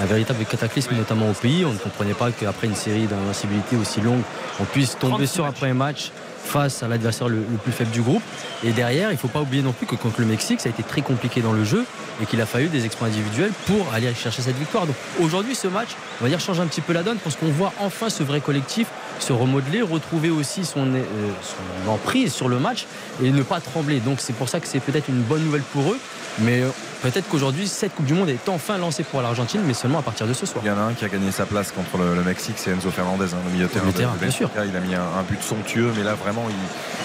un 0.00 0.06
véritable 0.06 0.44
cataclysme, 0.44 0.94
notamment 0.94 1.30
au 1.30 1.34
pays. 1.34 1.64
On 1.64 1.72
ne 1.72 1.78
comprenait 1.78 2.14
pas 2.14 2.30
qu'après 2.30 2.66
une 2.66 2.74
série 2.74 3.06
d'invincibilité 3.06 3.76
aussi 3.76 4.00
longue, 4.00 4.22
on 4.60 4.64
puisse 4.66 4.98
tomber 4.98 5.26
36 5.26 5.32
sur 5.32 5.44
un 5.44 5.48
matchs. 5.48 5.56
premier 5.58 5.72
match 5.72 6.10
face 6.46 6.82
à 6.82 6.88
l'adversaire 6.88 7.28
le, 7.28 7.36
le 7.36 7.58
plus 7.58 7.72
faible 7.72 7.90
du 7.90 8.02
groupe. 8.02 8.22
Et 8.64 8.70
derrière, 8.70 9.10
il 9.10 9.14
ne 9.14 9.18
faut 9.18 9.28
pas 9.28 9.40
oublier 9.40 9.62
non 9.62 9.72
plus 9.72 9.86
que 9.86 9.96
contre 9.96 10.20
le 10.20 10.26
Mexique, 10.26 10.60
ça 10.60 10.68
a 10.68 10.70
été 10.70 10.82
très 10.82 11.02
compliqué 11.02 11.40
dans 11.40 11.52
le 11.52 11.64
jeu 11.64 11.84
et 12.22 12.26
qu'il 12.26 12.40
a 12.40 12.46
fallu 12.46 12.68
des 12.68 12.86
exploits 12.86 13.08
individuels 13.08 13.52
pour 13.66 13.92
aller 13.92 14.12
chercher 14.14 14.42
cette 14.42 14.56
victoire. 14.56 14.86
Donc 14.86 14.96
aujourd'hui, 15.20 15.54
ce 15.54 15.68
match, 15.68 15.90
on 16.20 16.24
va 16.24 16.30
dire, 16.30 16.40
change 16.40 16.60
un 16.60 16.66
petit 16.66 16.80
peu 16.80 16.92
la 16.92 17.02
donne 17.02 17.18
parce 17.18 17.36
qu'on 17.36 17.50
voit 17.50 17.72
enfin 17.80 18.08
ce 18.08 18.22
vrai 18.22 18.40
collectif 18.40 18.86
se 19.18 19.32
remodeler, 19.32 19.82
retrouver 19.82 20.30
aussi 20.30 20.64
son, 20.64 20.86
euh, 20.94 21.02
son 21.42 21.90
emprise 21.90 22.32
sur 22.32 22.48
le 22.48 22.58
match 22.58 22.86
et 23.22 23.30
ne 23.30 23.42
pas 23.42 23.60
trembler. 23.60 24.00
Donc 24.00 24.20
c'est 24.20 24.34
pour 24.34 24.48
ça 24.48 24.60
que 24.60 24.66
c'est 24.66 24.80
peut-être 24.80 25.08
une 25.08 25.22
bonne 25.22 25.44
nouvelle 25.44 25.62
pour 25.72 25.92
eux. 25.92 25.98
Mais 26.40 26.62
euh, 26.62 26.68
peut-être 27.10 27.28
qu'aujourd'hui, 27.28 27.66
cette 27.68 27.94
Coupe 27.94 28.06
du 28.06 28.14
Monde 28.14 28.28
est 28.28 28.48
enfin 28.48 28.78
lancée 28.78 29.02
pour 29.04 29.22
l'Argentine, 29.22 29.60
mais 29.66 29.74
seulement 29.74 29.98
à 29.98 30.02
partir 30.02 30.26
de 30.26 30.32
ce 30.32 30.46
soir. 30.46 30.62
Il 30.64 30.68
y 30.68 30.70
en 30.70 30.78
a 30.78 30.82
un 30.82 30.92
qui 30.94 31.04
a 31.04 31.08
gagné 31.08 31.30
sa 31.32 31.46
place 31.46 31.72
contre 31.72 31.98
le, 31.98 32.14
le 32.14 32.22
Mexique, 32.22 32.56
c'est 32.56 32.70
Enzo 32.70 32.90
Fernandez, 32.90 33.26
hein, 33.34 33.38
le 33.46 33.52
milieu 33.52 33.66
de 33.66 33.70
terrain. 33.70 33.84
milieu 33.84 33.92
de- 33.92 33.98
de 33.98 34.02
terrain, 34.02 34.14
de 34.14 34.18
bien 34.20 34.30
sûr. 34.30 34.50
Il 34.68 34.76
a 34.76 34.80
mis 34.80 34.94
un, 34.94 35.00
un 35.00 35.22
but 35.28 35.42
somptueux, 35.42 35.92
mais 35.96 36.02
là 36.02 36.14
vraiment, 36.14 36.46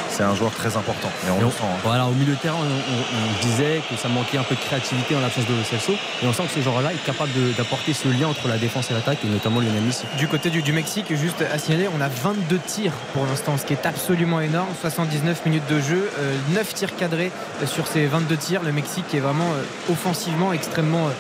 c'est 0.10 0.24
un 0.24 0.36
joueur 0.36 0.52
très 0.52 0.76
important. 0.78 1.10
Et 1.28 1.32
on 1.32 1.38
Et 1.38 1.40
le 1.42 1.46
on- 1.48 1.52
sent. 1.52 1.58
hein. 1.64 1.78
Voilà, 1.84 2.06
au 2.08 2.12
milieu 2.14 2.34
de 2.34 2.40
terrain, 2.40 2.58
on, 2.60 2.64
on- 2.66 2.68
on 3.28 3.46
disait 3.48 3.82
que 3.90 3.96
ça 3.98 4.08
manquait 4.10 4.38
un 4.38 4.44
peu 4.44 4.56
de 4.56 4.60
créativité 4.60 5.16
en 5.16 5.22
l'absence 5.22 5.46
de 5.46 5.64
Celso. 5.64 5.94
Et 6.24 6.28
on 6.28 6.34
sent 6.34 6.44
que 6.44 6.60
ce 6.60 6.62
genre-là 6.62 6.92
est 6.94 7.04
capable 7.06 7.32
d'apporter 7.58 7.94
ce 7.94 8.08
lien 8.10 8.28
entre 8.28 8.48
la 8.48 8.58
défense 8.58 8.92
et 8.92 8.94
l'attaque, 8.94 9.20
et 9.24 9.28
notamment 9.28 9.60
Lionel 9.60 9.82
Messi. 9.84 10.04
Du 10.18 10.28
côté 10.28 10.50
du, 10.50 10.62
du 10.62 10.74
Mexique, 10.74 11.06
juste 11.16 11.42
à 11.42 11.58
signaler, 11.58 11.88
on 11.96 12.02
a 12.02 12.08
22 12.10 12.58
tirs 12.60 12.94
pour 13.14 13.26
l'instant, 13.26 13.58
ce 13.58 13.66
qui 13.66 13.74
est 13.74 13.86
absolument 13.86 14.42
énorme. 14.42 14.70
79 14.82 15.46
minutes 15.46 15.68
de 15.70 15.80
jeu, 15.80 16.10
euh, 16.20 16.36
9 16.54 16.74
tirs 16.74 16.96
cadrés 16.96 17.32
euh, 17.62 17.68
sur 17.68 17.88
ces 17.88 18.06
22 18.08 18.36
tirs. 18.38 18.62
Le 18.64 18.72
Mexique 18.72 19.14
est 19.14 19.20
vraiment 19.20 19.50
euh, 19.54 19.64
offensivement 19.92 20.54
extrêmement, 20.54 21.08
euh, 21.08 21.12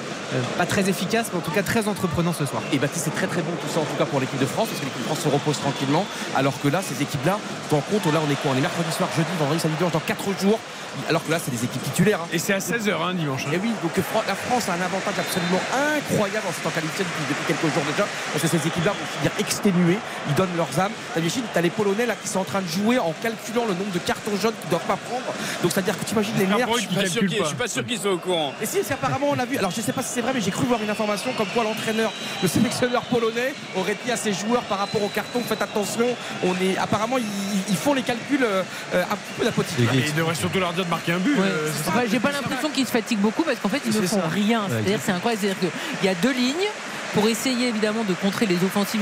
pas 0.58 0.66
très 0.66 0.90
efficace, 0.90 1.28
mais 1.32 1.40
en 1.40 1.42
tout 1.42 1.52
cas 1.52 1.64
très 1.64 1.88
entreprenant 1.88 2.34
ce 2.34 2.46
soir. 2.46 2.62
Et 2.74 2.78
Baptiste, 2.78 3.06
c'est 3.06 3.16
très 3.16 3.28
très 3.28 3.42
bon 3.42 3.52
tout 3.62 3.72
ça 3.74 3.80
en 3.82 3.84
tout 3.86 3.96
cas 3.98 4.06
pour 4.06 4.20
l'équipe 4.20 4.40
de 4.40 4.46
France 4.46 4.68
parce 4.70 4.80
que 4.80 4.86
l'équipe 4.86 5.02
de 5.02 5.06
France 5.06 5.20
se 5.22 5.30
repose 5.30 5.60
tranquillement. 5.60 6.06
Alors 6.36 6.54
que 6.62 6.68
là, 6.68 6.82
ces 6.82 7.02
équipes-là, 7.02 7.38
tu 7.70 7.76
en 7.76 7.82
compte, 7.82 8.06
là 8.14 8.20
on 8.26 8.32
est 8.32 8.36
quoi? 8.36 8.52
On 8.54 8.58
est 8.58 8.62
mercredi 8.62 8.92
soir, 8.92 9.10
jeudi, 9.16 9.30
vendredi, 9.40 9.60
samedi, 9.60 9.78
dimanche, 9.78 9.94
dans 9.94 10.00
4 10.00 10.24
jours. 10.42 10.60
Alors 11.08 11.24
que 11.26 11.32
là, 11.32 11.40
c'est 11.40 11.52
des 11.52 11.64
équipes 11.64 11.82
titulaires. 11.84 12.20
hein. 12.22 12.28
Et 12.34 12.38
c'est 12.38 12.52
à 12.52 12.60
16h 12.60 12.92
hein, 13.02 13.14
dimanche. 13.14 13.46
hein. 13.48 13.52
Et 13.54 13.58
oui, 13.64 13.72
donc 13.82 13.94
Fran- 14.12 14.24
la 14.28 14.36
France 14.36 14.68
a 14.68 14.74
un 14.74 14.82
avantage 14.84 15.16
absolument 15.18 15.62
incroyable 15.96 16.46
en 16.50 16.52
s'étant 16.52 16.70
qualifiée 16.70 17.06
depuis, 17.06 17.24
depuis 17.30 17.46
quelques 17.48 17.74
jours 17.74 17.84
déjà, 17.90 18.06
parce 18.34 18.44
que 18.44 18.50
ces 18.50 18.68
équipes-là 18.68 18.92
vont 18.92 19.08
finir 19.18 19.32
exténuées, 19.40 20.00
ils 20.28 20.36
donnent 20.36 20.52
leurs 20.58 20.80
âmes. 20.82 20.92
T'imagines, 21.14 21.44
t'as 21.54 21.62
les 21.62 21.70
Polonais 21.70 22.06
là 22.06 22.16
qui 22.22 22.28
sont 22.28 22.40
en 22.40 22.44
train 22.44 22.60
de 22.62 22.68
jouer 22.68 23.00
en 23.00 23.14
calculant 23.24 23.64
le 23.66 23.74
nombre 23.74 23.92
de 23.94 24.00
cartons 24.00 24.36
jaunes 24.36 24.54
qu'ils 24.60 24.70
doivent 24.70 24.84
pas 24.84 24.98
prendre. 24.98 25.24
Donc 25.64 25.72
c'est-à-dire 25.72 25.98
que 25.98 26.04
tu 26.04 26.12
imagines 26.12 26.36
les 26.38 26.48
nerfs. 26.48 26.68
Je 26.68 26.88
qui 27.26 27.36
suis 27.48 27.56
pas 27.56 27.68
sûr 27.70 27.86
qu'ils 27.86 28.00
soient 28.00 28.12
au 28.12 28.18
courant. 28.18 28.54
Et 28.62 28.66
si, 28.66 28.80
apparemment, 28.92 29.28
on 29.32 29.40
a 29.40 29.46
vu. 29.46 29.58
Alors, 29.58 29.72
je 29.72 29.80
sais 29.80 29.94
pas 29.94 30.04
si 30.04 30.21
c'est 30.22 30.28
vrai, 30.28 30.34
mais 30.36 30.42
j'ai 30.42 30.52
cru 30.52 30.66
voir 30.66 30.82
une 30.84 30.90
information 30.90 31.32
comme 31.36 31.48
quoi 31.48 31.64
l'entraîneur, 31.64 32.12
le 32.44 32.48
sélectionneur 32.48 33.02
polonais, 33.04 33.56
aurait 33.76 33.98
dit 34.06 34.12
à 34.12 34.16
ses 34.18 34.34
joueurs 34.34 34.62
par 34.64 34.78
rapport 34.78 35.02
au 35.02 35.08
carton 35.08 35.42
faites 35.48 35.62
attention. 35.64 36.06
On 36.44 36.54
est 36.62 36.78
apparemment, 36.78 37.18
ils, 37.18 37.26
ils 37.70 37.76
font 37.76 37.94
les 37.96 38.04
calculs 38.04 38.44
euh, 38.44 38.62
euh, 38.94 39.04
un 39.04 39.16
petit 39.16 39.34
peu 39.40 39.46
d'apothique. 39.46 39.78
Il 39.94 40.14
devrait 40.14 40.36
surtout 40.36 40.60
leur 40.60 40.74
dire 40.74 40.86
de 40.86 40.90
marquer 40.92 41.14
un 41.14 41.18
but. 41.18 41.36
Ouais. 41.36 41.46
euh, 41.48 41.72
J'ai 42.10 42.20
pas 42.20 42.32
l'impression 42.32 42.70
qu'ils 42.70 42.86
se 42.86 42.92
fatiguent 42.92 43.20
beaucoup 43.20 43.42
parce 43.42 43.58
qu'en 43.60 43.70
fait 43.70 43.82
ils 43.86 43.96
ne 44.00 44.06
font 44.06 44.18
ça. 44.22 44.28
rien. 44.28 44.62
C'est-à-dire 44.70 45.00
c'est 45.04 45.12
incroyable. 45.12 45.42
C'est-à-dire 45.42 45.72
qu'il 46.00 46.06
y 46.06 46.10
a 46.12 46.16
deux 46.16 46.34
lignes 46.34 46.68
pour 47.16 47.28
essayer 47.28 47.70
évidemment 47.70 48.04
de 48.04 48.14
contrer 48.14 48.46
les 48.46 48.58
offensives 48.64 49.02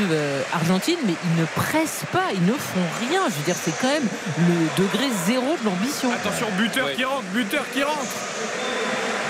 argentines, 0.53 0.97
mais 1.05 1.13
ils 1.25 1.41
ne 1.41 1.45
pressent 1.45 2.05
pas, 2.13 2.27
ils 2.33 2.45
ne 2.45 2.53
font 2.53 2.87
rien. 3.09 3.21
Je 3.29 3.35
veux 3.35 3.43
dire, 3.45 3.55
c'est 3.61 3.77
quand 3.81 3.89
même 3.89 4.07
le 4.37 4.83
degré 4.83 5.05
zéro 5.27 5.57
de 5.61 5.65
l'ambition. 5.65 6.11
Attention, 6.13 6.47
buteur 6.57 6.93
qui 6.93 7.03
rentre, 7.03 7.23
buteur 7.33 7.65
qui 7.73 7.83
rentre. 7.83 7.99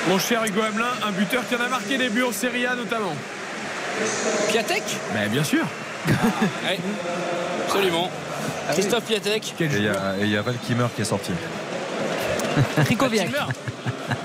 Mon 0.10 0.18
cher 0.20 0.44
Hugo 0.44 0.62
Hamelin, 0.62 0.88
un 1.08 1.12
buteur 1.12 1.48
qui 1.48 1.56
en 1.56 1.62
a 1.62 1.68
marqué 1.70 1.98
des 1.98 2.10
buts 2.10 2.24
en 2.24 2.32
Serie 2.32 2.66
A 2.66 2.76
notamment. 2.76 3.14
Piatek? 4.50 4.84
Mais 5.14 5.28
bien 5.28 5.44
sûr. 5.44 5.64
Oui, 6.08 6.80
absolument. 7.68 8.10
Christophe 8.74 9.04
Piatek. 9.04 9.54
Et 9.60 9.66
il 9.66 9.84
y 9.84 9.88
a- 9.88 10.16
et 10.20 10.24
il 10.24 10.30
y 10.32 10.38
a 10.38 10.42
Val 10.42 10.56
Kimmer 10.66 10.88
qui 10.96 11.04
est 11.04 11.06
sorti. 11.06 11.32
Krikoviak. 12.86 13.30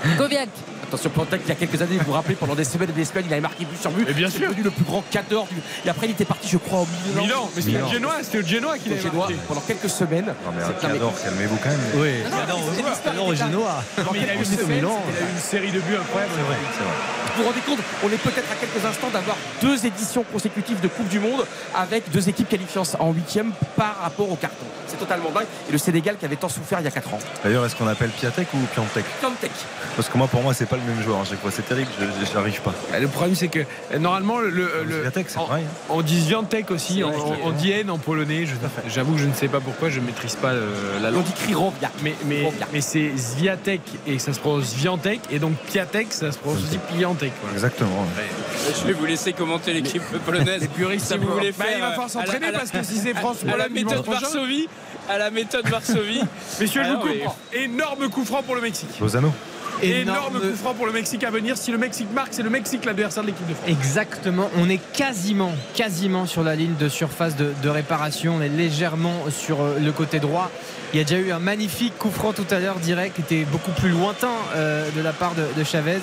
Krikoviak. 0.03 0.49
Attention, 0.95 1.09
Plantac, 1.09 1.41
il 1.43 1.49
y 1.49 1.51
a 1.51 1.55
quelques 1.55 1.81
années, 1.81 1.97
vous 1.97 2.05
vous 2.05 2.11
rappelez, 2.13 2.35
pendant 2.35 2.55
des 2.55 2.63
semaines 2.63 2.89
et 2.89 2.93
des 2.93 3.03
semaines, 3.03 3.25
il 3.27 3.33
avait 3.33 3.41
marqué 3.41 3.65
but 3.65 3.81
sur 3.81 3.91
but. 3.91 4.07
Et 4.07 4.13
bien 4.13 4.29
C'est 4.29 4.37
sûr. 4.37 4.47
devenu 4.47 4.63
le 4.63 4.71
plus 4.71 4.85
grand 4.85 5.03
cadre 5.11 5.45
du. 5.47 5.55
Et 5.85 5.89
après, 5.89 6.07
il 6.07 6.11
était 6.11 6.23
parti, 6.23 6.47
je 6.47 6.55
crois, 6.57 6.79
au 6.79 6.87
Milan. 7.09 7.23
Milan, 7.23 7.49
mais 7.53 7.61
c'était 7.61 7.73
Milan. 7.75 7.87
le 7.89 7.93
Genoa, 7.95 8.13
c'était 8.21 8.37
le 8.37 8.47
Genoa 8.47 8.77
qui 8.77 8.89
l'avait 8.89 9.01
Génois, 9.01 9.19
marqué. 9.27 9.35
pendant 9.45 9.59
quelques 9.59 9.89
semaines. 9.89 10.25
Non 10.27 10.51
mais 10.55 10.63
un 10.63 10.67
C'est- 10.67 10.87
cador, 10.87 11.13
calmez-vous 11.21 11.57
quand 11.57 11.69
même. 11.69 11.79
Oui, 11.95 12.09
c'est 12.23 12.29
cador 12.31 12.59
au. 12.59 13.33
Non, 13.33 14.11
mais 14.13 14.19
il 14.19 14.29
a 14.29 14.35
eu 14.35 14.37
une, 14.37 15.39
série 15.41 15.71
de 15.71 15.79
buts 15.81 15.97
incroyables. 15.99 16.31
Vous 17.35 17.43
vous 17.43 17.49
rendez 17.49 17.59
compte, 17.65 17.79
on 18.01 18.07
est 18.07 18.17
peut-être 18.17 18.49
à 18.49 18.55
quelques 18.55 18.85
instants 18.85 19.09
d'avoir 19.11 19.35
deux 19.61 19.85
éditions 19.85 20.23
consécutives 20.31 20.79
de 20.79 20.87
Coupe 20.87 21.09
du 21.09 21.19
Monde 21.19 21.45
avec 21.75 22.09
deux 22.11 22.29
équipes 22.29 22.47
qualifiées 22.47 22.81
en 22.99 23.11
huitième 23.11 23.51
par 23.75 23.97
rapport 24.01 24.31
au 24.31 24.35
carton. 24.37 24.65
C'est 24.87 24.97
totalement 24.97 25.31
dingue. 25.31 25.45
Et 25.67 25.71
le 25.73 25.77
Sénégal 25.77 26.15
qui 26.17 26.23
avait 26.23 26.37
tant 26.37 26.47
souffert 26.47 26.79
il 26.79 26.85
y 26.85 26.87
a 26.87 26.91
4 26.91 27.13
ans. 27.13 27.19
D'ailleurs, 27.43 27.65
est-ce 27.65 27.75
qu'on 27.75 27.87
appelle 27.87 28.11
Piatek 28.11 28.47
ou 28.53 28.57
Piantek? 28.73 29.03
Plantac. 29.19 29.51
Parce 29.97 30.07
que 30.07 30.17
moi, 30.17 30.27
pour 30.27 30.41
moi, 30.43 30.53
c'est 30.53 30.65
pas 30.65 30.77
le 30.77 30.83
même 30.85 31.01
joueur. 31.03 31.21
à 31.21 31.25
chaque 31.25 31.39
fois, 31.41 31.51
c'est 31.51 31.67
terrible. 31.67 31.89
Je 31.99 32.05
j'arrive 32.33 32.61
pas. 32.61 32.73
Bah, 32.91 32.99
Le 32.99 33.07
problème, 33.07 33.35
c'est 33.35 33.47
que 33.47 33.59
euh, 33.59 33.99
normalement, 33.99 34.39
le, 34.39 34.49
le- 34.49 34.83
le- 34.85 35.07
en- 35.37 35.45
pareil. 35.47 35.65
on 35.89 36.01
dit 36.01 36.19
Zviantek 36.21 36.71
aussi, 36.71 37.03
on, 37.03 37.11
on 37.47 37.51
dit 37.51 37.71
N 37.71 37.89
en 37.89 37.97
polonais. 37.97 38.45
je- 38.45 38.53
J'avoue 38.93 39.13
que 39.13 39.19
je 39.19 39.25
ne 39.25 39.33
sais 39.33 39.47
pas 39.47 39.59
pourquoi, 39.59 39.89
je 39.89 39.99
ne 39.99 40.05
maîtrise 40.05 40.35
pas 40.35 40.49
euh, 40.51 40.99
la 41.01 41.09
On 41.09 41.11
langue. 41.13 41.23
dit 41.23 41.33
Kriroviak. 41.43 41.91
Mais, 42.03 42.15
mais, 42.25 42.51
mais 42.73 42.81
c'est 42.81 43.11
Zviatek 43.15 43.81
et 44.07 44.19
ça 44.19 44.33
se 44.33 44.39
prononce 44.39 44.65
Zviantek 44.65 45.21
et 45.31 45.39
donc 45.39 45.53
Piatek 45.71 46.11
ça 46.13 46.31
se 46.31 46.37
prononce 46.37 46.59
aussi 46.63 46.77
Piantek. 46.95 47.31
voilà. 47.41 47.55
Exactement. 47.55 48.05
Je 48.81 48.87
vais 48.87 48.93
vous 48.93 49.05
laisser 49.05 49.33
commenter 49.33 49.73
l'équipe 49.73 50.03
polonaise. 50.25 50.61
Les 50.61 50.67
puristes, 50.67 51.01
si 51.05 51.07
ça 51.09 51.17
vous 51.17 51.27
voulez 51.31 51.51
Bah, 51.51 51.65
faire. 51.65 51.77
il 51.77 51.81
va 51.81 51.89
falloir 51.89 52.05
euh, 52.07 52.09
s'entraîner 52.09 52.51
parce 52.51 52.71
que 52.71 52.83
si 52.83 52.97
c'est 52.97 53.15
à- 53.15 53.19
France 53.19 53.37
à 53.43 53.45
la 53.57 53.63
Pologne 53.65 53.73
dimanche 53.73 53.97
méthode. 53.97 54.13
Varsovie, 54.13 54.67
à 55.09 55.17
la 55.17 55.31
méthode 55.31 55.67
Varsovie. 55.67 56.21
Messieurs, 56.59 56.81
je 56.83 56.89
Ah 56.89 56.99
vous 57.01 57.07
non, 57.07 57.13
coupe. 57.23 57.33
Énorme 57.53 58.09
coup 58.09 58.25
franc 58.25 58.43
pour 58.43 58.55
le 58.55 58.61
Mexique. 58.61 58.99
Lozano. 58.99 59.31
Énorme 59.81 60.37
Énorme- 60.37 60.51
coup 60.51 60.55
franc 60.57 60.73
pour 60.73 60.85
le 60.85 60.91
Mexique 60.91 61.23
à 61.23 61.29
venir. 61.29 61.57
Si 61.57 61.71
le 61.71 61.77
Mexique 61.77 62.11
marque, 62.13 62.29
c'est 62.31 62.43
le 62.43 62.49
Mexique 62.49 62.85
l'adversaire 62.85 63.23
de 63.23 63.27
l'équipe 63.27 63.47
de 63.47 63.53
France. 63.53 63.67
Exactement, 63.69 64.49
on 64.57 64.69
est 64.69 64.79
quasiment, 64.93 65.51
quasiment 65.73 66.25
sur 66.25 66.43
la 66.43 66.55
ligne 66.55 66.75
de 66.79 66.89
surface 66.89 67.35
de, 67.35 67.51
de 67.61 67.69
réparation. 67.69 68.35
On 68.37 68.41
est 68.41 68.49
légèrement 68.49 69.23
sur 69.29 69.61
euh, 69.61 69.77
le 69.79 69.91
côté 69.91 70.19
droit. 70.19 70.49
Il 70.93 70.97
y 70.97 71.01
a 71.01 71.03
déjà 71.03 71.19
eu 71.19 71.31
un 71.31 71.39
magnifique 71.39 71.97
coup 71.97 72.11
franc 72.11 72.31
tout 72.31 72.45
à 72.51 72.59
l'heure, 72.59 72.75
direct, 72.79 73.15
qui 73.15 73.21
était 73.21 73.43
beaucoup 73.45 73.71
plus 73.71 73.89
lointain 73.89 74.29
euh, 74.55 74.87
de 74.95 75.01
la 75.01 75.11
part 75.13 75.33
de, 75.35 75.43
de 75.57 75.63
Chavez. 75.63 75.99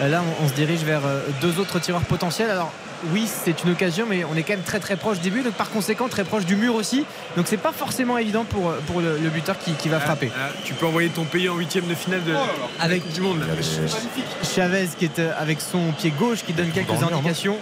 Euh, 0.00 0.08
là, 0.08 0.22
on, 0.40 0.44
on 0.44 0.48
se 0.48 0.54
dirige 0.54 0.80
vers 0.84 1.04
euh, 1.04 1.20
deux 1.40 1.58
autres 1.58 1.78
tireurs 1.80 2.02
potentiels. 2.02 2.50
Alors, 2.50 2.72
oui, 3.12 3.26
c'est 3.26 3.62
une 3.64 3.70
occasion, 3.70 4.06
mais 4.08 4.24
on 4.24 4.36
est 4.36 4.42
quand 4.42 4.54
même 4.54 4.62
très 4.62 4.80
très 4.80 4.96
proche 4.96 5.20
du 5.20 5.30
but, 5.30 5.42
donc 5.42 5.54
par 5.54 5.70
conséquent 5.70 6.08
très 6.08 6.24
proche 6.24 6.44
du 6.44 6.56
mur 6.56 6.74
aussi. 6.74 7.04
Donc, 7.36 7.46
c'est 7.48 7.56
pas 7.56 7.72
forcément 7.72 8.18
évident 8.18 8.44
pour, 8.44 8.72
pour 8.86 9.00
le, 9.00 9.18
le 9.18 9.28
buteur 9.30 9.58
qui, 9.58 9.72
qui 9.72 9.88
va 9.88 10.00
frapper. 10.00 10.30
Ah, 10.36 10.48
tu 10.64 10.74
peux 10.74 10.86
envoyer 10.86 11.08
ton 11.08 11.24
pays 11.24 11.48
en 11.48 11.56
huitième 11.56 11.86
de 11.86 11.94
finale 11.94 12.22
de, 12.24 12.34
Avec 12.80 13.10
du 13.12 13.20
monde. 13.20 13.40
là. 13.40 13.46
Chavez 14.54 14.88
qui 14.98 15.04
est 15.06 15.18
euh, 15.18 15.32
avec 15.38 15.60
son 15.60 15.92
pied 15.92 16.10
gauche 16.10 16.42
qui 16.44 16.52
donne 16.52 16.70
quelques 16.70 16.90
indications. 17.02 17.56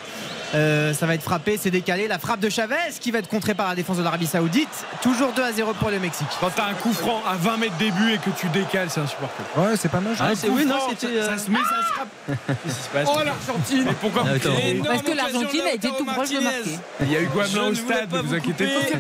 Euh, 0.55 0.95
ça 0.95 1.07
va 1.07 1.15
être 1.15 1.23
frappé, 1.23 1.59
c'est 1.61 1.71
décalé. 1.71 2.07
La 2.07 2.19
frappe 2.19 2.41
de 2.41 2.49
Chavez 2.49 2.75
qui 3.01 3.11
va 3.11 3.19
être 3.19 3.29
contrée 3.29 3.55
par 3.55 3.69
la 3.69 3.75
défense 3.75 3.97
de 3.97 4.03
l'Arabie 4.03 4.27
Saoudite. 4.27 4.69
Toujours 5.03 5.33
2 5.33 5.43
à 5.43 5.53
0 5.53 5.75
pour 5.75 5.91
le 5.91 5.99
Mexique. 5.99 6.29
Quand 6.41 6.51
t'as 6.55 6.67
un 6.67 6.75
coup 6.75 6.93
franc 6.93 7.23
à 7.29 7.35
20 7.35 7.57
mètres 7.57 7.77
des 7.77 7.91
buts 7.91 8.13
et 8.15 8.19
que 8.19 8.31
tu 8.31 8.49
décales, 8.49 8.89
c'est 8.91 9.01
insupportable. 9.01 9.49
Ouais, 9.57 9.77
c'est 9.77 9.91
pas 9.91 10.01
mal. 10.01 10.15
Ah, 10.21 10.31
c'est 10.35 10.49
oui, 10.49 10.65
non, 10.65 10.77
c'était. 10.91 11.07
ça, 11.07 11.13
euh, 11.13 11.37
ça 11.37 11.45
se 11.45 11.51
met, 11.51 11.59
ça 11.59 11.65
se 11.65 11.93
frappe. 11.93 12.09
Qu'est-ce 12.47 12.77
qui 12.77 12.83
se 12.83 12.89
passe 12.89 13.09
Oh 13.13 13.19
l'Argentine 13.25 13.85
Mais 13.87 13.95
pourquoi 14.01 14.25
Ah, 14.27 14.39
Parce 14.87 15.03
que 15.03 15.13
l'Argentine 15.13 15.63
a 15.63 15.75
été 15.75 15.89
tout 15.89 16.05
proche 16.05 16.31
de 16.31 16.41
marquer. 16.41 16.79
Il 17.01 17.13
y 17.13 17.17
a 17.17 17.21
eu 17.21 17.27
Guamelin 17.27 17.69
au 17.69 17.75
stade, 17.75 18.09
pas 18.09 18.19
ne 18.19 18.23
vous 18.23 18.35
inquiétez 18.35 18.67
pas. 18.67 18.99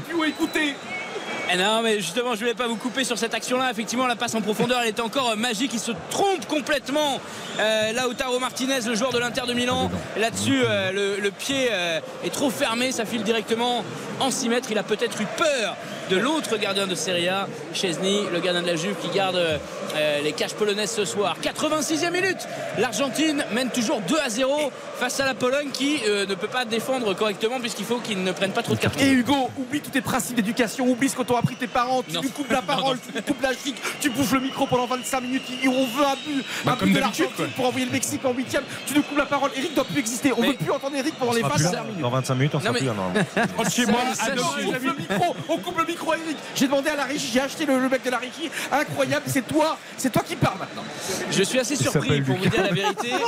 Eh 1.53 1.57
non, 1.57 1.83
mais 1.83 1.97
justement, 2.01 2.35
je 2.35 2.41
voulais 2.41 2.55
pas 2.55 2.67
vous 2.67 2.77
couper 2.77 3.05
sur 3.05 3.19
cette 3.19 3.35
action-là. 3.35 3.71
Effectivement, 3.71 4.07
la 4.07 4.17
passe 4.17 4.35
en 4.35 4.41
profondeur, 4.41 4.81
elle 4.83 4.89
était 4.89 5.03
encore 5.03 5.31
euh, 5.31 5.37
magique. 5.37 5.73
Il 5.75 5.81
se 5.81 5.93
trompe 6.11 6.47
complètement. 6.47 7.21
Euh, 7.59 7.93
Lautaro 7.93 8.39
Martinez, 8.39 8.81
le 8.87 8.95
joueur 8.95 9.13
de 9.13 9.19
l'Inter 9.19 9.43
de 9.47 9.53
Milan. 9.53 9.91
Là-dessus, 10.17 10.63
euh, 10.65 10.91
le, 10.93 11.23
le 11.23 11.31
pied 11.31 11.69
euh, 11.71 12.01
est 12.25 12.31
trop 12.33 12.51
fermé. 12.51 12.93
Ça 12.93 13.05
file 13.05 13.23
directement 13.23 13.85
en 14.21 14.31
6 14.31 14.49
mètres. 14.49 14.69
Il 14.71 14.79
a 14.79 14.83
peut-être 14.83 15.21
eu 15.21 15.27
peur 15.37 15.77
de 16.11 16.17
l'autre 16.17 16.57
gardien 16.59 16.87
de 16.87 16.95
Serie 16.95 17.29
A, 17.29 17.49
Chesney, 17.73 18.23
le 18.33 18.41
gardien 18.41 18.63
de 18.63 18.67
la 18.67 18.77
Juve 18.77 18.95
qui 19.01 19.09
garde 19.09 19.37
euh, 19.37 20.21
les 20.23 20.33
caches 20.33 20.55
polonaises 20.55 20.91
ce 20.93 21.05
soir. 21.05 21.37
86e 21.43 22.11
minute. 22.11 22.47
L'Argentine 22.79 23.45
mène 23.53 23.71
toujours 23.71 24.01
2 24.03 24.17
à 24.25 24.29
0 24.29 24.71
face 24.99 25.19
à 25.21 25.25
la 25.25 25.35
Pologne 25.35 25.69
qui 25.73 26.01
euh, 26.07 26.27
ne 26.27 26.35
peut 26.35 26.49
pas 26.49 26.65
défendre 26.65 27.15
correctement 27.15 27.59
puisqu'il 27.61 27.85
faut 27.87 27.99
qu'ils 27.99 28.23
ne 28.23 28.33
prennent 28.33 28.53
pas 28.53 28.63
trop 28.63 28.75
de 28.75 28.81
cartons. 28.81 29.01
Et 29.01 29.09
Hugo, 29.11 29.51
oublie 29.57 29.81
tous 29.81 29.91
tes 29.91 30.01
principes 30.01 30.37
d'éducation, 30.37 30.87
oublie 30.89 31.09
ce 31.09 31.17
que 31.17 31.23
t'ont 31.23 31.37
appris 31.37 31.57
tes 31.57 31.67
parents, 31.67 32.03
tu 32.03 32.15
Non. 32.15 32.21
lui 32.21 32.31
coupes 32.31 32.51
la 32.51 32.63
parole, 32.63 32.99
tu 33.05 33.13
lui 33.13 33.23
coupes 33.23 33.43
la 33.43 33.53
chic, 33.53 33.77
tu 34.01 34.11
bouffes 34.11 34.33
le 34.33 34.41
micro 34.41 34.67
pendant 34.67 34.87
25 34.87 35.21
minutes, 35.21 35.43
on 35.67 35.71
veut 35.71 36.05
un 36.05 36.17
but, 36.27 36.45
Bah, 36.65 36.73
un 36.73 36.77
comme 36.77 36.89
but 36.89 36.95
de 36.97 37.01
d'habitude, 37.01 37.25
l'Argentine 37.27 37.55
pour 37.57 37.67
envoyer 37.67 37.87
le 37.87 37.93
Mexique 37.93 38.25
en 38.25 38.33
huitième, 38.33 38.63
tu 38.87 38.95
nous 38.95 39.03
coupes 39.03 39.19
la 39.19 39.27
parole, 39.27 39.51
Eric 39.57 39.75
doit 39.75 39.85
plus 39.85 39.99
exister, 40.01 40.33
on 40.37 40.41
Mais- 40.41 40.49
veut 40.49 40.55
plus 40.55 40.71
entendre 40.71 40.97
Eric 40.97 41.15
pendant 41.19 41.33
les 41.33 41.43
On 41.43 41.47
sera 41.47 41.55
plus 41.57 41.65
25 41.65 41.77
là. 41.77 41.83
minutes. 41.85 42.01
Dans 42.03 42.11
25 42.11 42.35
minutes, 42.35 42.55
on 42.55 42.61
sera 42.61 42.73
Non, 42.73 42.79
plus 42.79 42.87
là. 42.87 42.93
chez 43.71 43.87
moi, 43.87 44.01
On 44.09 44.65
coupe 44.73 44.83
le 44.85 44.95
micro, 44.95 45.37
on 45.49 45.57
coupe 45.59 45.79
le 45.79 45.85
micro 45.95 46.13
à 46.13 46.17
Eric. 46.19 46.37
J'ai 46.57 46.67
demandé 46.67 46.91
à 46.91 46.97
la 46.97 47.05
régie, 47.05 47.31
j'ai 47.33 47.41
acheté 47.41 47.65
le, 47.67 47.79
le 47.79 47.89
mec 47.89 48.03
de 48.05 48.11
la 48.11 48.19
régie. 48.19 48.51
Incroyable, 48.73 49.25
c'est 49.29 49.47
toi, 49.47 49.79
c'est 49.97 50.11
toi 50.13 50.23
qui 50.27 50.37
parles 50.37 50.59
maintenant. 50.59 50.85
Je 51.31 51.43
suis 51.43 51.59
assez 51.59 51.77
surpris 51.77 52.21
pour 52.23 52.37
vous 52.37 52.47
dire 52.49 52.63
la 52.63 52.73
vérité. 52.73 53.11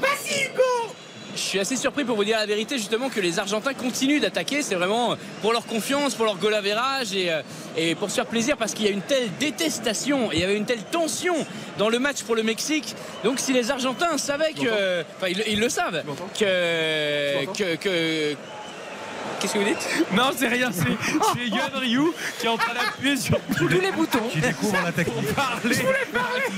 Vas-y 0.00 0.44
Hugo 0.44 0.62
Je 1.34 1.40
suis 1.40 1.58
assez 1.58 1.76
surpris 1.76 2.04
pour 2.04 2.16
vous 2.16 2.24
dire 2.24 2.38
la 2.38 2.46
vérité 2.46 2.76
justement 2.78 3.08
que 3.08 3.20
les 3.20 3.38
Argentins 3.38 3.74
continuent 3.74 4.20
d'attaquer. 4.20 4.62
C'est 4.62 4.74
vraiment 4.74 5.16
pour 5.42 5.52
leur 5.52 5.64
confiance, 5.66 6.14
pour 6.14 6.24
leur 6.26 6.36
goal 6.36 6.54
average 6.54 7.14
et, 7.14 7.30
euh, 7.30 7.42
et 7.76 7.94
pour 7.94 8.10
se 8.10 8.16
faire 8.16 8.26
plaisir 8.26 8.56
parce 8.56 8.74
qu'il 8.74 8.84
y 8.86 8.88
a 8.88 8.92
une 8.92 9.02
telle 9.02 9.28
détestation 9.38 10.30
et 10.32 10.36
il 10.36 10.40
y 10.40 10.44
avait 10.44 10.56
une 10.56 10.66
telle 10.66 10.82
tension 10.84 11.34
dans 11.78 11.88
le 11.88 11.98
match 11.98 12.22
pour 12.22 12.34
le 12.36 12.42
Mexique. 12.42 12.94
Donc 13.24 13.38
si 13.38 13.52
les 13.52 13.70
Argentins 13.70 14.16
savaient 14.18 14.52
que, 14.52 15.02
enfin 15.16 15.28
ils, 15.28 15.42
ils 15.48 15.60
le 15.60 15.68
savent, 15.68 16.02
que, 16.38 17.44
que, 17.56 17.76
que- 17.76 18.36
Qu'est-ce 19.40 19.54
que 19.54 19.58
vous 19.58 19.64
dites? 19.64 19.88
Non, 20.12 20.30
c'est 20.36 20.48
rien, 20.48 20.70
c'est 20.72 21.46
Yann 21.48 21.70
Ryu 21.74 22.00
qui 22.38 22.46
est 22.46 22.48
en 22.48 22.58
train 22.58 22.74
d'appuyer 22.74 23.16
sur 23.16 23.38
tous 23.56 23.68
les 23.68 23.90
boutons. 23.90 24.28
Tu 24.30 24.40
découvres 24.40 24.76
la 24.84 24.92
technique. 24.92 25.26
Pour 25.26 25.34
parler. 25.34 25.76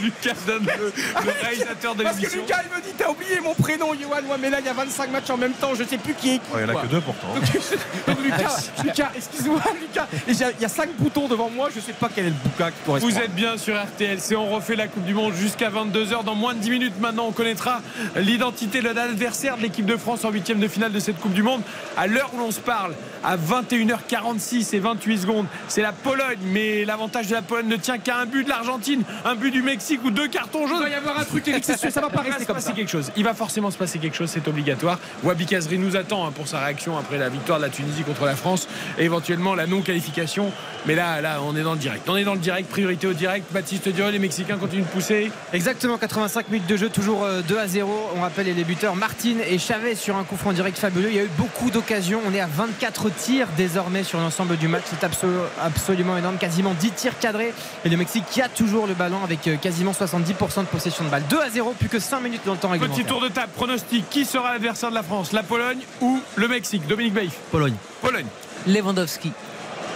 Lucas 0.03 0.35
donne 0.47 0.67
le, 0.67 0.93
le 1.25 1.33
réalisateur 1.43 1.95
de 1.95 2.03
Parce 2.03 2.17
que 2.17 2.23
l'émission. 2.23 2.41
Lucas 2.43 2.63
il 2.65 2.77
me 2.77 2.83
dit 2.83 2.93
t'as 2.99 3.09
oublié 3.11 3.41
mon 3.41 3.55
prénom 3.55 3.95
Johan 3.95 4.17
ouais 4.29 4.37
mais 4.41 4.51
là 4.51 4.59
il 4.61 4.67
y 4.67 4.69
a 4.69 4.73
25 4.73 5.11
matchs 5.13 5.31
en 5.31 5.37
même 5.37 5.53
temps 5.53 5.75
je 5.75 5.85
sais 5.85 5.99
plus 5.99 6.15
qui 6.15 6.35
est 6.35 6.39
qui 6.39 6.53
Ouais, 6.53 6.63
Il 6.65 6.69
y 6.69 6.73
en 6.73 6.77
a 6.79 6.83
que 6.83 6.87
deux 6.89 7.01
pourtant. 7.01 7.29
Donc 8.07 8.23
Lucas, 8.23 8.57
Lucas 8.85 9.11
excuse-moi 9.17 9.61
Lucas 9.81 10.07
il 10.29 10.37
y 10.61 10.65
a 10.65 10.69
5 10.69 10.91
boutons 10.99 11.29
devant 11.29 11.51
moi 11.51 11.69
je 11.75 11.81
sais 11.81 11.93
pas 11.93 12.09
quel 12.15 12.27
est 12.27 12.29
le 12.31 12.35
bouquin 12.35 12.71
qui 12.71 12.77
correspond 12.85 13.09
Vous 13.09 13.19
êtes 13.19 13.35
bien 13.35 13.57
sur 13.59 13.81
RTL, 13.81 14.19
c'est 14.21 14.37
on 14.37 14.49
refait 14.51 14.77
la 14.77 14.89
Coupe 14.89 15.05
du 15.05 15.15
Monde 15.15 15.35
jusqu'à 15.35 15.71
22h. 15.71 16.25
Dans 16.25 16.35
moins 16.35 16.55
de 16.55 16.59
10 16.61 16.71
minutes 16.71 17.01
maintenant, 17.01 17.27
on 17.29 17.33
connaîtra 17.33 17.81
l'identité 18.17 18.81
de 18.81 18.89
l'adversaire 18.89 19.57
de 19.57 19.63
l'équipe 19.63 19.87
de 19.87 19.97
France 19.97 20.25
en 20.25 20.31
huitième 20.31 20.59
de 20.61 20.69
finale 20.69 20.93
de 20.93 21.01
cette 21.01 21.19
Coupe 21.21 21.33
du 21.33 21.43
Monde. 21.43 21.63
À 21.97 22.07
l'heure 22.07 22.31
où 22.35 22.39
l'on 22.39 22.51
se 22.53 22.61
parle, 22.61 22.95
à 23.25 23.37
21h46 23.37 24.75
et 24.75 24.79
28 24.79 25.19
secondes, 25.19 25.47
c'est 25.69 25.83
la 25.83 25.93
Pologne. 25.93 26.39
Mais 26.53 26.85
l'avantage 26.85 27.29
de 27.29 27.35
la 27.35 27.43
Pologne 27.43 27.69
ne 27.69 27.77
tient 27.77 27.99
qu'à 27.99 28.19
un 28.19 28.27
but 28.27 28.45
de 28.45 28.49
l'Argentine, 28.49 29.03
un 29.25 29.35
but 29.35 29.51
du 29.51 29.63
Mexique 29.63 30.01
ou 30.05 30.11
deux 30.11 30.29
cartons 30.29 30.61
Il 30.65 30.69
jaunes. 30.69 30.81
va 30.83 30.89
y 30.89 30.95
avoir 30.95 31.19
un 31.19 31.25
truc 31.25 31.47
Eric 31.49 31.65
c'est 31.65 31.79
sûr 31.79 31.91
ça 31.91 32.01
va 32.01 32.09
pas 32.09 32.23
Il 32.25 32.31
va 32.31 32.37
rester 32.37 32.43
se 32.43 32.47
comme 32.47 32.57
passer 32.57 32.69
ça 32.69 32.73
quelque 32.75 32.91
chose. 32.91 33.11
Il 33.17 33.25
va 33.25 33.35
forcément 33.35 33.71
se 33.71 33.79
passer 33.79 33.99
quelque 33.99 34.17
chose, 34.17 34.31
c'est 34.31 34.47
obligatoire. 34.49 34.99
Wabi 35.23 35.47
Kazri 35.47 35.79
nous 35.79 35.97
attend 35.97 36.27
hein, 36.27 36.33
pour 36.35 36.49
sa 36.49 36.61
réaction 36.61 36.97
après 36.99 37.19
la 37.19 37.29
victoire 37.29 37.59
de 37.59 37.65
la 37.65 37.71
Tunisie 37.71 38.03
contre 38.03 38.25
la 38.25 38.37
France 38.37 38.69
et 38.99 39.05
éventuellement 39.05 39.55
la 39.55 39.67
non-qualification. 39.67 40.53
Mais 40.87 40.95
là, 40.95 41.21
là, 41.21 41.41
on 41.43 41.57
est 41.57 41.63
dans 41.63 41.73
le 41.73 41.79
direct. 41.79 42.09
On 42.09 42.17
est 42.17 42.25
dans 42.25 42.35
le 42.35 42.41
direct, 42.41 42.69
priorité 42.69 43.07
au 43.07 43.13
direct. 43.13 43.47
Baptiste 43.53 43.89
Dior, 43.89 44.11
les 44.11 44.19
Mexicains 44.19 44.57
continuent 44.57 44.83
de 44.83 44.89
pousser. 44.89 45.31
Exactement, 45.53 45.97
85 45.99 46.49
minutes 46.49 46.67
de 46.69 46.77
jeu, 46.77 46.89
toujours 46.89 47.25
euh, 47.25 47.41
2 47.43 47.59
à 47.59 47.67
0. 47.69 48.11
On 48.17 48.21
rappelle 48.21 48.47
les 48.47 48.55
débuteurs 48.55 48.97
Martin 48.97 49.37
et 49.49 49.59
Chavez 49.59 49.95
sur 49.95 50.17
un 50.17 50.25
coup 50.25 50.37
franc 50.37 50.53
direct 50.53 50.79
fabuleux. 50.79 51.09
Il 51.11 51.17
y 51.17 51.21
a 51.21 51.25
eu 51.25 51.31
beaucoup 51.39 51.71
d'occasions. 51.71 52.21
On 52.29 52.35
est 52.35 52.41
à 52.43 52.47
24 52.47 53.09
tirs 53.11 53.47
désormais 53.57 54.05
sur 54.05 54.19
l'ensemble 54.21 54.57
du 54.59 54.69
match. 54.69 54.83
C'est 54.87 55.03
absolu- 55.07 55.33
absolument 55.63 56.17
énorme. 56.19 56.37
Quasiment 56.37 56.75
10 56.75 56.91
tirs 56.91 57.19
cadrés. 57.19 57.55
Et 57.85 57.89
le 57.89 57.97
Mexique 57.97 58.25
qui 58.31 58.43
a 58.43 58.49
toujours 58.49 58.87
le 58.87 58.95
ballon 58.95 59.19
avec 59.25 59.47
euh, 59.49 59.57
quasiment 59.57 59.93
70% 59.93 60.61
de 60.61 60.67
possession 60.67 61.05
de 61.05 61.09
balle. 61.09 61.23
2 61.31 61.41
à 61.41 61.49
0, 61.49 61.75
plus 61.79 61.89
que 61.89 61.99
5 61.99 62.21
minutes 62.21 62.43
dans 62.45 62.53
le 62.53 62.59
temps 62.59 62.69
Petit 62.69 62.81
réglementaire. 62.81 63.07
tour 63.07 63.21
de 63.23 63.29
table, 63.29 63.53
pronostic. 63.57 64.09
Qui 64.11 64.25
sera 64.25 64.53
l'adversaire 64.53 64.91
de 64.91 64.95
la 64.95 65.03
France? 65.03 65.33
La 65.33 65.43
Pologne 65.43 65.81
ou 66.01 66.21
le 66.37 66.49
Mexique? 66.49 66.87
Dominique 66.87 67.15
Baïf 67.15 67.33
Pologne. 67.51 67.75
Pologne. 68.03 68.27
Lewandowski. 68.67 69.33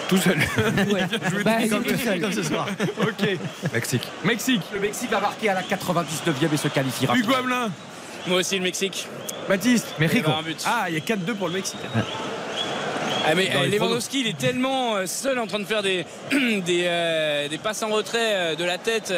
Tout 0.08 0.16
seul. 0.18 0.38
Bah, 1.44 1.52
il 1.60 1.66
est 1.66 1.68
tout 1.80 1.98
seul. 2.04 2.20
Comme 2.20 2.32
ce 2.32 2.42
soir. 2.44 2.66
Ok. 3.02 3.38
Mexique. 3.72 4.02
Mexique. 4.24 4.62
Le 4.72 4.80
Mexique 4.80 5.10
va 5.10 5.20
marquer 5.20 5.48
à 5.50 5.54
la 5.54 5.62
99e 5.62 6.52
et 6.52 6.56
se 6.56 6.68
qualifiera. 6.68 7.16
Hugo 7.16 7.34
Hamelin. 7.34 7.70
Moi 8.28 8.38
aussi, 8.38 8.56
le 8.56 8.62
Mexique. 8.62 9.08
Baptiste. 9.48 9.86
Mexico. 9.98 10.30
Ah, 10.64 10.86
il 10.88 10.94
y 10.94 10.96
a 10.96 11.00
4-2 11.00 11.34
pour 11.34 11.46
le 11.48 11.54
Mexique. 11.54 11.78
Ah, 13.26 13.34
mais 13.34 13.50
euh, 13.54 13.66
Lewandowski, 13.66 14.20
il 14.20 14.26
est 14.28 14.38
tellement 14.38 14.96
euh, 14.96 15.06
seul 15.06 15.38
en 15.38 15.46
train 15.46 15.58
de 15.58 15.64
faire 15.64 15.82
des, 15.82 16.04
des, 16.30 16.84
euh, 16.84 17.48
des 17.48 17.58
passes 17.58 17.82
en 17.82 17.88
retrait 17.88 18.56
de 18.56 18.64
la 18.64 18.78
tête 18.78 19.12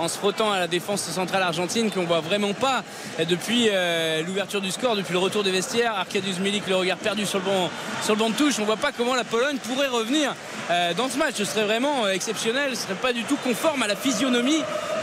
en 0.00 0.08
se 0.08 0.16
frottant 0.16 0.50
à 0.50 0.58
la 0.58 0.66
défense 0.66 1.02
centrale 1.02 1.42
argentine 1.42 1.90
qu'on 1.90 2.04
voit 2.04 2.20
vraiment 2.20 2.54
pas 2.54 2.82
depuis 3.28 3.68
euh, 3.70 4.22
l'ouverture 4.22 4.60
du 4.60 4.70
score, 4.70 4.96
depuis 4.96 5.12
le 5.12 5.18
retour 5.18 5.42
des 5.42 5.50
vestiaires. 5.50 5.94
Arkadiusz 5.94 6.38
Milik, 6.40 6.66
le 6.68 6.76
regard 6.76 6.96
perdu 6.96 7.26
sur 7.26 7.38
le 7.38 7.44
banc, 7.44 7.70
sur 8.02 8.14
le 8.14 8.18
banc 8.18 8.30
de 8.30 8.34
touche. 8.34 8.58
On 8.60 8.64
voit 8.64 8.76
pas 8.76 8.92
comment 8.96 9.14
la 9.14 9.24
Pologne 9.24 9.58
pourrait 9.58 9.88
revenir 9.88 10.34
euh, 10.70 10.94
dans 10.94 11.08
ce 11.08 11.18
match. 11.18 11.34
Ce 11.36 11.44
serait 11.44 11.64
vraiment 11.64 12.06
euh, 12.06 12.12
exceptionnel. 12.12 12.76
Ce 12.76 12.82
serait 12.82 12.94
pas 12.94 13.12
du 13.12 13.24
tout 13.24 13.36
conforme 13.44 13.82
à 13.82 13.86
la 13.86 13.96
physionomie 13.96 14.62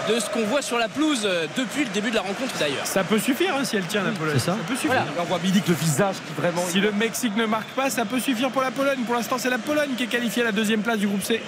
de 0.09 0.19
ce 0.19 0.29
qu'on 0.29 0.45
voit 0.45 0.61
sur 0.61 0.79
la 0.79 0.87
pelouse 0.87 1.21
euh, 1.25 1.45
depuis 1.55 1.83
le 1.83 1.91
début 1.91 2.09
de 2.09 2.15
la 2.15 2.21
rencontre 2.21 2.57
d'ailleurs. 2.59 2.85
Ça 2.85 3.03
peut 3.03 3.19
suffire 3.19 3.55
hein, 3.55 3.63
si 3.63 3.75
elle 3.75 3.85
tient 3.85 4.03
la 4.03 4.11
Pologne. 4.11 4.35
C'est 4.39 4.45
ça. 4.45 4.57
peut 4.67 4.75
suffire. 4.75 5.05
On 5.19 5.23
voit 5.23 5.39
Milik 5.39 5.67
le 5.67 5.75
visage 5.75 6.15
qui 6.15 6.33
vraiment. 6.41 6.63
Si 6.67 6.79
le 6.79 6.91
Mexique 6.91 7.35
ne 7.35 7.45
marque 7.45 7.69
pas, 7.69 7.89
ça 7.89 8.05
peut 8.05 8.19
suffire 8.19 8.49
pour 8.49 8.63
la 8.63 8.71
Pologne. 8.71 8.99
Pour 9.05 9.15
l'instant, 9.15 9.37
c'est 9.37 9.49
la 9.49 9.59
Pologne 9.59 9.91
qui 9.95 10.03
est 10.03 10.07
qualifiée 10.07 10.41
à 10.41 10.45
la 10.45 10.51
deuxième 10.51 10.81
place 10.81 10.97
du 10.97 11.07
groupe 11.07 11.23
C. 11.23 11.41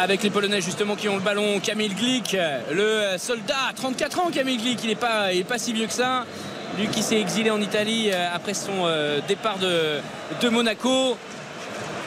avec 0.00 0.22
les 0.22 0.30
Polonais 0.30 0.60
justement 0.60 0.96
qui 0.96 1.08
ont 1.08 1.14
le 1.16 1.20
ballon. 1.22 1.60
Camille 1.60 1.90
Glick, 1.90 2.36
le 2.72 3.16
soldat, 3.18 3.70
34 3.76 4.20
ans 4.20 4.30
Camille 4.32 4.56
Glick, 4.56 4.80
il 4.82 4.88
n'est 4.88 4.94
pas, 4.94 5.32
il 5.32 5.40
est 5.40 5.44
pas 5.44 5.58
si 5.58 5.72
vieux 5.72 5.86
que 5.86 5.92
ça. 5.92 6.24
Lui 6.78 6.86
qui 6.88 7.02
s'est 7.02 7.20
exilé 7.20 7.50
en 7.50 7.60
Italie 7.60 8.10
euh, 8.12 8.28
après 8.34 8.54
son 8.54 8.86
euh, 8.86 9.20
départ 9.28 9.58
de, 9.58 9.98
de 10.40 10.48
Monaco. 10.48 11.16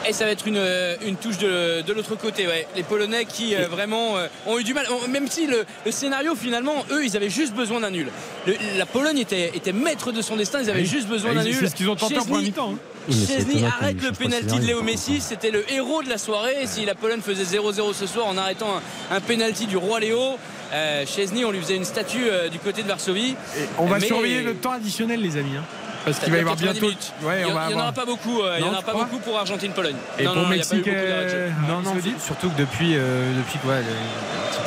Et 0.06 0.12
ça 0.12 0.24
va 0.24 0.30
être 0.32 0.46
une, 0.46 0.56
euh, 0.58 0.96
une 1.06 1.16
touche 1.16 1.38
de, 1.38 1.82
de 1.82 1.92
l'autre 1.92 2.14
côté. 2.16 2.46
Ouais. 2.46 2.66
Les 2.76 2.82
Polonais 2.82 3.24
qui 3.26 3.54
euh, 3.54 3.68
vraiment 3.68 4.16
euh, 4.18 4.26
ont 4.46 4.58
eu 4.58 4.64
du 4.64 4.74
mal. 4.74 4.86
Même 5.08 5.28
si 5.28 5.46
le, 5.46 5.64
le 5.86 5.90
scénario 5.92 6.34
finalement, 6.34 6.84
eux, 6.90 7.04
ils 7.04 7.16
avaient 7.16 7.30
juste 7.30 7.54
besoin 7.54 7.80
d'un 7.80 7.90
nul. 7.90 8.08
Le- 8.46 8.56
la 8.76 8.86
Pologne 8.86 9.18
était, 9.18 9.52
était 9.54 9.72
maître 9.72 10.12
de 10.12 10.20
son 10.22 10.36
destin. 10.36 10.60
Ils 10.62 10.70
avaient 10.70 10.84
juste 10.84 11.08
besoin 11.08 11.30
Ah, 11.32 11.36
d'un 11.36 11.44
nul. 11.44 11.56
c'est 11.58 11.68
ce 11.68 11.74
qu'ils 11.74 11.88
ont 11.88 11.96
tenté 11.96 12.18
en 12.18 12.24
mi-temps, 12.24 12.72
hein. 12.74 12.78
Étonnant 13.08 13.68
arrête 13.80 14.02
le 14.02 14.10
de 14.10 14.16
pénalty 14.16 14.58
de 14.58 14.64
Léo 14.66 14.82
Messi. 14.82 15.20
C'était 15.20 15.50
le 15.50 15.70
héros 15.72 16.02
de 16.02 16.08
la 16.08 16.18
soirée. 16.18 16.66
Si 16.66 16.84
la 16.84 16.94
Pologne 16.94 17.20
faisait 17.20 17.44
0-0 17.58 17.92
ce 17.94 18.06
soir 18.06 18.26
en 18.26 18.36
arrêtant 18.36 18.68
un, 19.10 19.16
un 19.16 19.20
pénalty 19.20 19.66
du 19.66 19.76
roi 19.76 20.00
Léo, 20.00 20.38
euh, 20.72 21.04
Szczesny, 21.06 21.44
on 21.44 21.50
lui 21.50 21.60
faisait 21.60 21.76
une 21.76 21.84
statue 21.84 22.24
euh, 22.28 22.48
du 22.48 22.58
côté 22.58 22.82
de 22.82 22.88
Varsovie. 22.88 23.36
On 23.78 23.86
va 23.86 23.98
Mais- 23.98 24.06
surveiller 24.06 24.42
le 24.42 24.54
temps 24.54 24.72
additionnel, 24.72 25.20
les 25.20 25.36
amis. 25.36 25.56
hein. 25.58 25.64
Parce 26.04 26.18
qu'il 26.18 26.30
va 26.32 26.36
y 26.36 26.40
avoir 26.40 26.56
90 26.56 26.80
bientôt. 26.80 26.96
Ouais, 27.22 27.40
il 27.40 27.46
on 27.46 27.66
n'y 27.68 27.74
en 27.74 27.78
aura 27.80 27.92
pas 27.92 28.04
beaucoup. 28.04 28.42
euh, 28.42 28.56
il 28.58 28.62
n'y 28.64 28.68
en 28.68 28.72
aura 28.74 28.82
pas 28.82 28.92
beaucoup 28.92 29.18
pour 29.20 29.38
Argentine-Pologne. 29.38 29.96
Et 30.18 30.24
non, 30.24 30.34
pour 30.34 30.42
non, 30.42 30.48
il 30.52 30.56
n'y 30.56 30.60
a 30.60 30.64
pas 30.66 30.74
eu 30.74 30.78
Mexique, 30.80 30.92
de 30.92 30.98
euh, 30.98 31.48
Non, 31.66 31.80
non, 31.80 31.94
surtout 32.22 32.50
que 32.50 32.58
depuis, 32.58 32.92
euh, 32.94 33.32
depuis 33.38 33.58
quoi 33.60 33.76
le- 33.78 33.84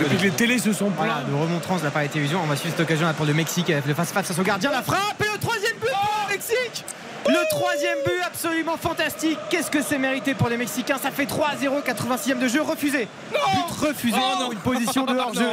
Depuis 0.03 0.15
de- 0.15 0.19
que 0.19 0.23
les 0.25 0.31
télés 0.31 0.57
se 0.57 0.73
sont 0.73 0.89
Voilà, 0.97 1.21
plaints. 1.25 1.37
de 1.37 1.39
remontrance 1.43 1.83
n'a 1.83 1.91
pas 1.91 2.03
été 2.05 2.19
vision. 2.19 2.39
On 2.43 2.47
va 2.47 2.55
suivre 2.55 2.73
cette 2.75 2.83
occasion 2.85 3.05
là 3.05 3.13
pour 3.13 3.27
le 3.27 3.35
Mexique 3.35 3.69
avec 3.69 3.85
le 3.85 3.93
face-face 3.93 4.31
à 4.31 4.33
son 4.33 4.41
gardien. 4.41 4.71
La 4.71 4.81
frappe 4.81 5.21
et 5.21 5.31
le 5.31 5.39
troisième 5.39 5.73
but 5.79 5.89
pour 5.91 6.25
le 6.27 6.33
Mexique 6.33 6.83
Le 7.27 7.49
troisième 7.49 7.97
but 8.05 8.21
absolument 8.25 8.77
fantastique. 8.77 9.37
Qu'est-ce 9.49 9.69
que 9.69 9.81
c'est 9.81 9.97
mérité 9.97 10.33
pour 10.33 10.49
les 10.49 10.57
Mexicains? 10.57 10.97
Ça 10.97 11.11
fait 11.11 11.25
3-0, 11.25 11.81
86e 11.83 12.39
de 12.39 12.47
jeu 12.47 12.61
refusé. 12.61 13.07
But 13.31 13.39
refusé 13.87 14.17
Oh 14.19 14.43
non. 14.43 14.51
une 14.51 14.59
position 14.59 15.05
de 15.05 15.13
hors-jeu. 15.15 15.49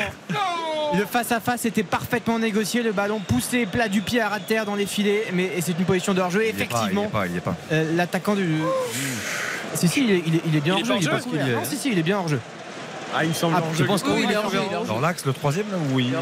Le 0.97 1.05
face-à-face 1.07 1.65
était 1.65 1.83
parfaitement 1.83 2.39
négocié. 2.39 2.83
Le 2.83 2.93
ballon 2.93 3.19
poussé 3.21 3.67
plat 3.67 3.89
du 3.89 4.01
pied 4.03 4.21
à 4.21 4.29
ras 4.29 4.39
de 4.39 4.45
terre 4.45 4.65
dans 4.67 4.77
les 4.77 4.87
filets. 4.87 5.25
Mais 5.33 5.51
c'est 5.61 5.77
une 5.79 5.85
position 5.85 6.15
de 6.15 6.21
hors-jeu. 6.21 6.43
Effectivement, 6.45 7.05
est 7.05 7.09
pas, 7.09 7.27
il 7.27 7.35
y 7.35 7.37
est 7.39 7.41
pas. 7.41 7.57
euh, 7.73 7.97
l'attaquant 7.97 8.35
du. 8.37 8.59
Si, 9.75 9.89
si, 9.89 10.05
il 10.05 10.11
est, 10.13 10.23
il 10.27 10.35
est- 10.37 10.43
il 10.47 10.57
est 10.57 10.61
bien 10.61 10.75
hors-jeu. 10.75 10.95
est 10.95 11.09
hors-jeu. 11.09 11.55
Non, 11.55 11.65
si, 11.65 11.77
si, 11.77 11.91
il 11.91 11.99
est 11.99 12.03
bien 12.05 12.19
hors-jeu. 12.19 12.41
Ah, 13.17 13.25
il 13.25 13.31
me 13.31 13.35
semble 13.35 13.55
Ah, 13.57 13.63
hors 13.67 13.75
je 13.75 13.83
pense 13.85 14.03
que 14.03 14.09
Oui, 14.11 14.15
oui, 14.21 14.25
il 14.29 14.33
est 14.33 14.37
hors 14.37 14.51
jeu. 14.51 14.59
il 14.69 14.73
est 14.73 14.77
hors 14.77 14.83
jeu. 14.87 14.89
Dans 14.93 15.01
l'axe, 15.01 15.25
le 15.27 15.33
troisième, 15.33 15.67
là, 15.73 15.79
où 15.93 15.99
il. 15.99 16.13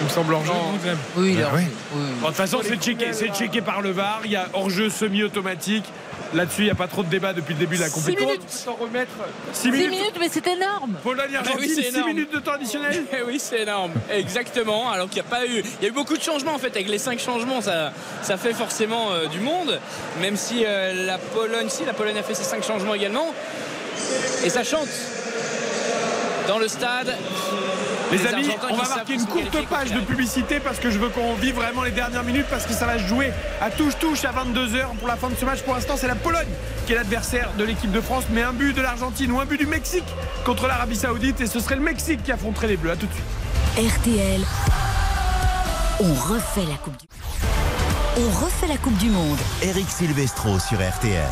Il 0.00 0.04
me 0.04 0.10
semble 0.10 0.34
hors 0.34 0.44
jeu. 0.44 0.52
Oui, 1.16 1.32
il 1.34 1.40
est 1.40 1.44
hors 1.44 1.52
oui. 1.54 1.62
Oui, 1.94 2.02
De 2.20 2.26
toute 2.26 2.34
façon, 2.34 2.58
c'est 2.62 2.76
checké, 2.76 3.12
c'est 3.12 3.28
checké 3.34 3.60
par 3.60 3.80
le 3.80 3.90
VAR. 3.92 4.20
Il 4.24 4.32
y 4.32 4.36
a 4.36 4.48
hors-jeu 4.52 4.90
semi-automatique. 4.90 5.84
Là-dessus, 6.32 6.62
il 6.62 6.64
n'y 6.64 6.70
a 6.70 6.74
pas 6.74 6.88
trop 6.88 7.04
de 7.04 7.08
débat 7.08 7.32
depuis 7.32 7.52
le 7.54 7.60
début 7.60 7.76
de 7.76 7.82
la 7.82 7.86
Six 7.88 7.94
compétition. 7.94 8.26
minutes. 8.26 8.50
S'en 8.50 8.74
remettre. 8.74 9.12
6 9.52 9.62
Six 9.62 9.70
minutes. 9.70 9.90
minutes, 9.90 10.14
mais 10.18 10.28
c'est 10.28 10.46
énorme. 10.48 10.96
Pologne, 11.04 11.30
Ah 11.34 11.38
Argentine, 11.38 11.60
oui, 11.60 11.72
c'est 11.76 11.82
6 11.82 11.88
énorme. 11.94 12.08
minutes 12.08 12.32
de 12.32 12.38
temps 12.40 12.52
additionnel. 12.52 13.04
Eh 13.12 13.22
oui, 13.24 13.38
c'est 13.38 13.60
énorme. 13.60 13.92
Exactement. 14.10 14.90
Alors 14.90 15.08
qu'il 15.08 15.22
n'y 15.22 15.28
a 15.28 15.30
pas 15.30 15.46
eu. 15.46 15.62
Il 15.80 15.82
y 15.82 15.86
a 15.86 15.88
eu 15.90 15.92
beaucoup 15.92 16.16
de 16.16 16.22
changements 16.22 16.54
en 16.54 16.58
fait. 16.58 16.74
Avec 16.74 16.88
les 16.88 16.98
cinq 16.98 17.20
changements, 17.20 17.60
ça, 17.60 17.92
ça 18.22 18.36
fait 18.36 18.52
forcément 18.52 19.12
euh, 19.12 19.26
du 19.26 19.38
monde. 19.38 19.78
Même 20.20 20.36
si 20.36 20.64
euh, 20.66 21.06
la 21.06 21.18
Pologne, 21.18 21.68
si 21.68 21.84
la 21.84 21.92
Pologne 21.92 22.18
a 22.18 22.22
fait 22.24 22.34
ses 22.34 22.42
cinq 22.44 22.64
changements 22.64 22.94
également. 22.94 23.32
Et 24.44 24.50
ça 24.50 24.64
chante. 24.64 24.88
Dans 26.48 26.58
le 26.58 26.66
stade. 26.66 27.14
Les 28.14 28.26
amis, 28.28 28.48
on 28.70 28.76
va 28.76 28.88
marquer 28.88 29.14
une 29.14 29.26
courte 29.26 29.66
page 29.68 29.92
de 29.92 29.98
publicité 29.98 30.60
parce 30.60 30.78
que 30.78 30.88
je 30.88 31.00
veux 31.00 31.08
qu'on 31.08 31.34
vive 31.34 31.56
vraiment 31.56 31.82
les 31.82 31.90
dernières 31.90 32.22
minutes 32.22 32.46
parce 32.48 32.64
que 32.64 32.72
ça 32.72 32.86
va 32.86 32.96
se 32.96 33.04
jouer 33.08 33.32
à 33.60 33.70
touche-touche 33.70 34.24
à 34.24 34.30
22h 34.30 34.96
pour 35.00 35.08
la 35.08 35.16
fin 35.16 35.28
de 35.30 35.34
ce 35.34 35.44
match. 35.44 35.62
Pour 35.62 35.74
l'instant, 35.74 35.94
c'est 35.96 36.06
la 36.06 36.14
Pologne 36.14 36.46
qui 36.86 36.92
est 36.92 36.96
l'adversaire 36.96 37.50
de 37.58 37.64
l'équipe 37.64 37.90
de 37.90 38.00
France, 38.00 38.24
mais 38.30 38.42
un 38.42 38.52
but 38.52 38.72
de 38.72 38.80
l'Argentine 38.80 39.32
ou 39.32 39.40
un 39.40 39.46
but 39.46 39.58
du 39.58 39.66
Mexique 39.66 40.04
contre 40.44 40.68
l'Arabie 40.68 40.94
Saoudite 40.94 41.40
et 41.40 41.46
ce 41.46 41.58
serait 41.58 41.74
le 41.74 41.82
Mexique 41.82 42.22
qui 42.22 42.30
affronterait 42.30 42.68
les 42.68 42.76
Bleus. 42.76 42.92
À 42.92 42.96
tout 42.96 43.06
de 43.06 43.12
suite. 43.12 43.96
RTL, 43.98 44.40
on 45.98 46.14
refait 46.14 46.66
la 46.68 46.76
Coupe 46.76 46.96
du 46.96 47.06
On 48.18 48.44
refait 48.44 48.68
la 48.68 48.76
Coupe 48.76 48.96
du 48.98 49.10
Monde. 49.10 49.38
Eric 49.60 49.90
Silvestro 49.90 50.60
sur 50.60 50.78
RTL. 50.78 51.24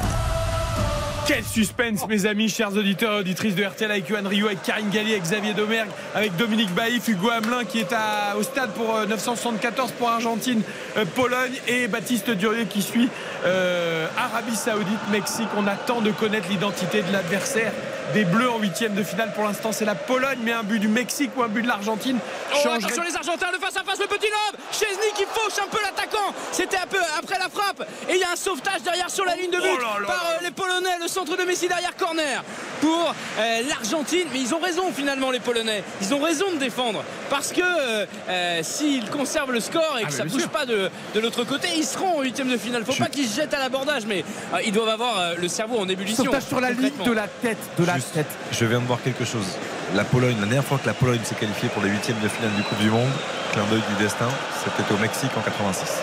Quel 1.24 1.44
suspense, 1.44 2.07
mes 2.09 2.27
amis, 2.27 2.49
chers 2.49 2.77
auditeurs 2.77 3.12
et 3.15 3.20
auditrices 3.20 3.55
de 3.55 3.65
RTL 3.65 3.90
avec 3.90 4.09
Yohan 4.09 4.28
Rio, 4.28 4.47
avec 4.47 4.62
Karine 4.62 4.90
Galli, 4.90 5.12
avec 5.12 5.23
Xavier 5.23 5.55
Domergue, 5.55 5.89
avec 6.16 6.35
Dominique 6.36 6.74
Baïf, 6.74 7.07
Hugo 7.07 7.31
Hamelin 7.31 7.65
qui 7.65 7.78
est 7.78 7.94
au 8.36 8.43
stade 8.43 8.70
pour 8.70 8.97
euh, 8.97 9.07
974 9.07 9.93
pour 9.93 10.09
Argentine, 10.09 10.62
euh, 10.97 11.05
Pologne 11.05 11.53
et 11.69 11.86
Baptiste 11.86 12.31
Durieux 12.31 12.65
qui 12.65 12.82
suit 12.82 13.09
euh, 13.44 14.09
Arabie 14.19 14.57
Saoudite, 14.57 15.09
Mexique. 15.12 15.49
On 15.57 15.66
attend 15.69 16.01
de 16.01 16.11
connaître 16.11 16.49
l'identité 16.49 17.03
de 17.03 17.12
l'adversaire 17.12 17.73
des 18.15 18.24
Bleus 18.24 18.51
en 18.51 18.59
huitième 18.59 18.95
de 18.95 19.03
finale. 19.03 19.33
Pour 19.35 19.45
l'instant, 19.45 19.73
c'est 19.73 19.85
la 19.85 19.95
Pologne, 19.95 20.39
mais 20.43 20.53
un 20.53 20.62
but 20.62 20.79
du 20.79 20.89
Mexique 20.89 21.31
ou 21.37 21.43
un 21.43 21.49
but 21.49 21.62
de 21.62 21.69
l'Argentine 21.69 22.19
Oh, 22.55 22.69
attention 22.69 23.03
les 23.03 23.16
Argentins, 23.16 23.47
le 23.53 23.59
face 23.59 23.77
à 23.77 23.83
face, 23.83 23.99
le 23.99 24.07
petit 24.07 24.27
lobe 24.27 24.61
Chesney 24.70 25.12
qui 25.16 25.24
fauche 25.24 25.59
un 25.65 25.69
peu 25.69 25.79
l'attaquant 25.83 26.35
C'était 26.53 26.77
un 26.77 26.87
peu 26.87 26.99
après 27.19 27.39
la 27.39 27.49
frappe 27.49 27.87
Et 28.09 28.15
il 28.15 28.19
y 28.20 28.24
a 28.24 28.31
un 28.33 28.37
sauvetage 28.37 28.83
derrière 28.83 29.09
sur 29.09 29.24
la 29.24 29.35
ligne 29.37 29.51
de 29.51 29.57
but 29.57 29.62
Oh 29.74 29.79
là 29.81 30.01
là 30.01 30.07
par 30.07 30.27
euh, 30.31 30.45
les 30.45 30.51
Polonais, 30.51 30.99
le 31.01 31.09
centre 31.09 31.35
de 31.37 31.43
Messi 31.45 31.66
derrière 31.69 31.97
corner 31.97 32.45
pour 32.81 33.15
euh, 33.39 33.61
l'Argentine. 33.69 34.27
Mais 34.33 34.41
ils 34.41 34.55
ont 34.55 34.59
raison 34.61 34.93
finalement 34.95 35.31
les 35.31 35.41
Polonais. 35.41 35.83
Ils 36.03 36.12
ont 36.12 36.20
raison 36.20 36.51
de 36.53 36.59
défendre 36.59 37.03
parce 37.31 37.53
que 37.53 37.62
euh, 37.62 38.61
s'ils 38.62 39.09
conservent 39.09 39.53
le 39.53 39.61
score 39.61 39.99
et 39.99 40.03
que 40.03 40.09
Ah, 40.09 40.11
mais 40.11 40.16
ça 40.16 40.24
bien 40.24 40.33
bouge 40.33 40.43
sûr. 40.43 40.51
pas 40.51 40.66
de, 40.66 40.91
de 41.15 41.20
l'autre 41.20 41.45
côté, 41.45 41.69
ils 41.77 41.85
seront 41.87 42.19
en 42.19 42.23
huitième 42.23 42.49
de 42.51 42.57
finale. 42.59 42.85
Faut 42.85 42.93
pas 42.95 43.07
qu'ils 43.09 43.27
se 43.29 43.37
jettent 43.41 43.55
à 43.55 43.59
l'abordage, 43.59 44.03
mais 44.07 44.24
ils 44.65 44.73
doivent 44.73 44.89
avoir 44.91 45.37
le 45.37 45.49
cerveau 45.49 45.79
en 45.79 45.89
ébullition. 45.89 46.24
Sauvetage 46.24 46.45
sur 46.45 46.61
la 46.61 46.70
ligne 46.70 46.91
de 47.05 47.12
la 47.12 47.29
tête, 47.29 47.59
de 47.79 47.85
la 47.85 47.91
Juste, 47.97 48.12
tête. 48.14 48.27
Je 48.51 48.64
viens 48.64 48.81
de 48.81 48.86
voir 48.86 49.01
quelque 49.02 49.24
chose. 49.24 49.47
La 49.94 50.05
Pologne, 50.05 50.36
la 50.40 50.47
dernière 50.47 50.64
fois 50.64 50.78
que 50.78 50.86
la 50.86 50.94
Pologne 50.94 51.20
s'est 51.24 51.35
qualifiée 51.35 51.69
pour 51.69 51.82
les 51.82 51.90
huitièmes 51.90 52.20
de 52.23 52.28
finale 52.28 52.52
du 52.52 52.62
Coupe 52.62 52.78
du 52.78 52.90
Monde, 52.90 53.10
clin 53.52 53.62
d'œil 53.70 53.82
du 53.97 54.02
destin, 54.02 54.28
c'était 54.64 54.93
au 54.93 54.97
Mexique 54.98 55.31
en 55.36 55.40
86. 55.43 56.02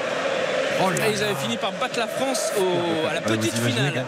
Et 1.08 1.12
ils 1.12 1.24
avaient 1.24 1.36
fini 1.36 1.58
par 1.58 1.72
battre 1.74 2.00
la 2.00 2.08
France 2.08 2.52
au- 2.58 3.08
à 3.10 3.14
la 3.14 3.22
petite 3.22 3.54
finale. 3.56 4.06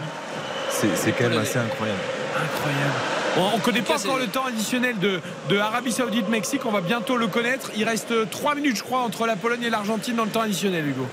C'est 0.70 0.96
c'est 0.96 1.12
quand 1.12 1.28
même 1.28 1.38
assez 1.38 1.58
incroyable. 1.58 2.00
Incroyable. 2.34 2.92
On 3.36 3.56
ne 3.56 3.62
connaît 3.62 3.82
pas 3.82 3.94
En 3.94 3.96
tout 3.96 4.02
cas, 4.02 4.08
encore 4.08 4.18
le 4.20 4.26
temps 4.26 4.46
additionnel 4.46 4.98
de, 4.98 5.20
de 5.48 5.58
Arabie 5.58 5.92
Saoudite-Mexique. 5.92 6.62
On 6.66 6.70
va 6.70 6.80
bientôt 6.80 7.16
le 7.16 7.26
connaître. 7.28 7.70
Il 7.76 7.84
reste 7.88 8.30
3 8.30 8.54
minutes, 8.54 8.76
je 8.76 8.82
crois, 8.82 9.00
entre 9.00 9.26
la 9.26 9.36
Pologne 9.36 9.62
et 9.64 9.70
l'Argentine 9.70 10.16
dans 10.16 10.24
le 10.24 10.30
temps 10.30 10.42
additionnel, 10.42 10.86
Hugo. 10.86 11.06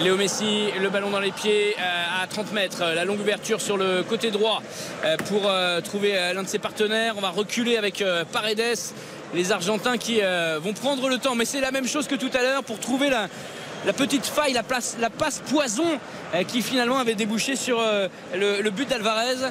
Léo 0.00 0.16
Messi, 0.16 0.70
le 0.80 0.88
ballon 0.90 1.10
dans 1.10 1.20
les 1.20 1.30
pieds 1.30 1.76
euh, 1.78 2.22
à 2.22 2.26
30 2.26 2.52
mètres, 2.52 2.82
euh, 2.82 2.94
la 2.94 3.04
longue 3.04 3.20
ouverture 3.20 3.60
sur 3.60 3.76
le 3.76 4.02
côté 4.02 4.30
droit 4.30 4.62
euh, 5.04 5.16
pour 5.16 5.50
trouver 5.82 6.32
l'un 6.34 6.42
de 6.42 6.48
ses 6.48 6.58
partenaires. 6.58 7.14
On 7.16 7.20
va 7.20 7.30
reculer 7.30 7.76
avec 7.76 8.04
Paredes, 8.32 8.78
les 9.34 9.52
Argentins 9.52 9.98
qui 9.98 10.20
vont 10.20 10.72
prendre 10.72 11.08
le 11.08 11.18
temps, 11.18 11.34
mais 11.34 11.44
c'est 11.44 11.60
la 11.60 11.70
même 11.70 11.86
chose 11.86 12.06
que 12.06 12.14
tout 12.14 12.30
à 12.34 12.42
l'heure 12.42 12.64
pour 12.64 12.78
trouver 12.78 13.10
la, 13.10 13.28
la 13.86 13.92
petite 13.92 14.26
faille, 14.26 14.52
la, 14.52 14.62
place, 14.62 14.96
la 15.00 15.10
passe 15.10 15.42
poison 15.50 15.98
qui 16.48 16.62
finalement 16.62 16.98
avait 16.98 17.14
débouché 17.14 17.56
sur 17.56 17.80
le, 18.34 18.60
le 18.60 18.70
but 18.70 18.88
d'Alvarez. 18.88 19.50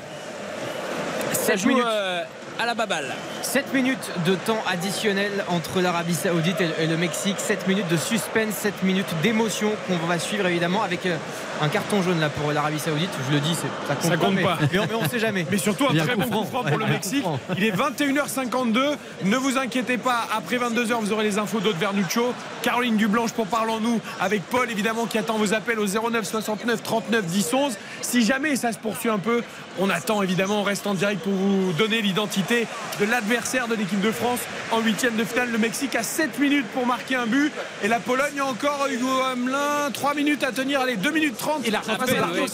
Ça 1.44 1.58
joue 1.58 1.78
euh, 1.78 2.24
à 2.64 2.66
la 2.66 2.76
baballe. 2.76 3.14
7 3.42 3.74
minutes 3.74 4.12
de 4.26 4.36
temps 4.36 4.64
additionnel 4.72 5.32
entre 5.50 5.82
l'Arabie 5.82 6.14
Saoudite 6.14 6.62
et 6.62 6.88
le 6.88 6.96
Mexique. 6.96 7.36
7 7.38 7.68
minutes 7.68 7.90
de 7.90 7.98
suspense, 7.98 8.56
7 8.56 8.84
minutes 8.84 9.14
d'émotion 9.22 9.72
qu'on 9.88 9.98
va 10.08 10.18
suivre 10.18 10.48
évidemment 10.48 10.82
avec 10.82 11.06
euh, 11.06 11.18
un 11.62 11.68
carton 11.68 12.02
jaune 12.02 12.22
là 12.22 12.30
pour 12.30 12.54
l'Arabie 12.54 12.80
Saoudite. 12.80 13.10
Je 13.28 13.34
le 13.34 13.42
dis, 13.42 13.54
ça 13.54 13.96
compte, 13.96 14.12
Ça 14.12 14.18
compte 14.18 14.34
mais, 14.36 14.44
pas. 14.44 14.58
Mais, 14.72 14.80
on, 14.80 14.88
mais 14.88 14.96
on 14.96 15.10
sait 15.10 15.20
jamais. 15.20 15.46
Mais 15.52 15.58
surtout 15.58 15.88
un 15.90 15.94
très 15.94 16.16
bon 16.16 16.22
franc. 16.22 16.42
coup 16.42 16.48
franc 16.48 16.64
pour 16.64 16.78
le 16.78 16.86
Mexique. 16.86 17.26
Il 17.58 17.66
est 17.66 17.76
21h52. 17.76 18.96
Ne 19.26 19.36
vous 19.36 19.58
inquiétez 19.58 19.98
pas, 19.98 20.26
après 20.34 20.58
22h, 20.58 20.94
vous 21.02 21.12
aurez 21.12 21.26
les 21.26 21.38
infos 21.38 21.60
d'Aude 21.60 21.78
Vernuccio. 21.78 22.34
Caroline 22.62 22.96
Dublanche 22.96 23.34
pour 23.34 23.48
Parlons-nous 23.48 24.00
avec 24.22 24.42
Paul, 24.44 24.72
évidemment, 24.72 25.06
qui 25.06 25.18
attend 25.18 25.38
vos 25.38 25.54
appels 25.54 25.80
au 25.80 25.86
09 25.86 26.26
69 26.26 26.82
39 26.82 27.26
10 27.26 27.54
11. 27.54 27.74
Si 28.02 28.26
jamais 28.26 28.56
ça 28.56 28.72
se 28.72 28.78
poursuit 28.78 29.10
un 29.10 29.20
peu, 29.20 29.44
on 29.80 29.90
attend 29.90 30.24
évidemment, 30.24 30.62
on 30.62 30.64
reste 30.64 30.88
en 30.88 30.94
direct 30.94 31.22
pour 31.22 31.34
vous 31.34 31.74
donner 31.74 32.02
l'identité 32.02 32.53
de 33.00 33.06
l'adversaire 33.06 33.68
de 33.68 33.76
l'équipe 33.76 34.02
de 34.02 34.12
France 34.12 34.40
en 34.72 34.80
huitième 34.82 35.16
de 35.16 35.24
finale. 35.24 35.50
Le 35.52 35.58
Mexique 35.58 35.96
a 35.96 36.04
7 36.04 36.40
minutes 36.40 36.68
pour 36.74 36.86
marquer 36.86 37.16
un 37.16 37.26
but 37.26 37.52
et 37.84 37.88
la 37.88 38.00
Pologne 38.00 38.40
a 38.40 38.46
encore 38.46 38.88
Hugo 38.92 39.10
Hamelin 39.22 39.92
3 39.94 40.14
minutes 40.14 40.44
à 40.44 40.52
tenir. 40.52 40.82
Allez, 40.82 40.96
2 40.96 41.12
minutes 41.12 41.38
30. 41.38 41.66
Et 41.66 41.72
la 41.72 41.82
c'est 41.84 41.98
peut 41.98 42.20
marquer 42.20 42.46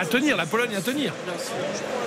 à 0.00 0.06
tenir, 0.06 0.36
la 0.36 0.46
Pologne 0.46 0.74
à 0.76 0.80
tenir. 0.80 1.12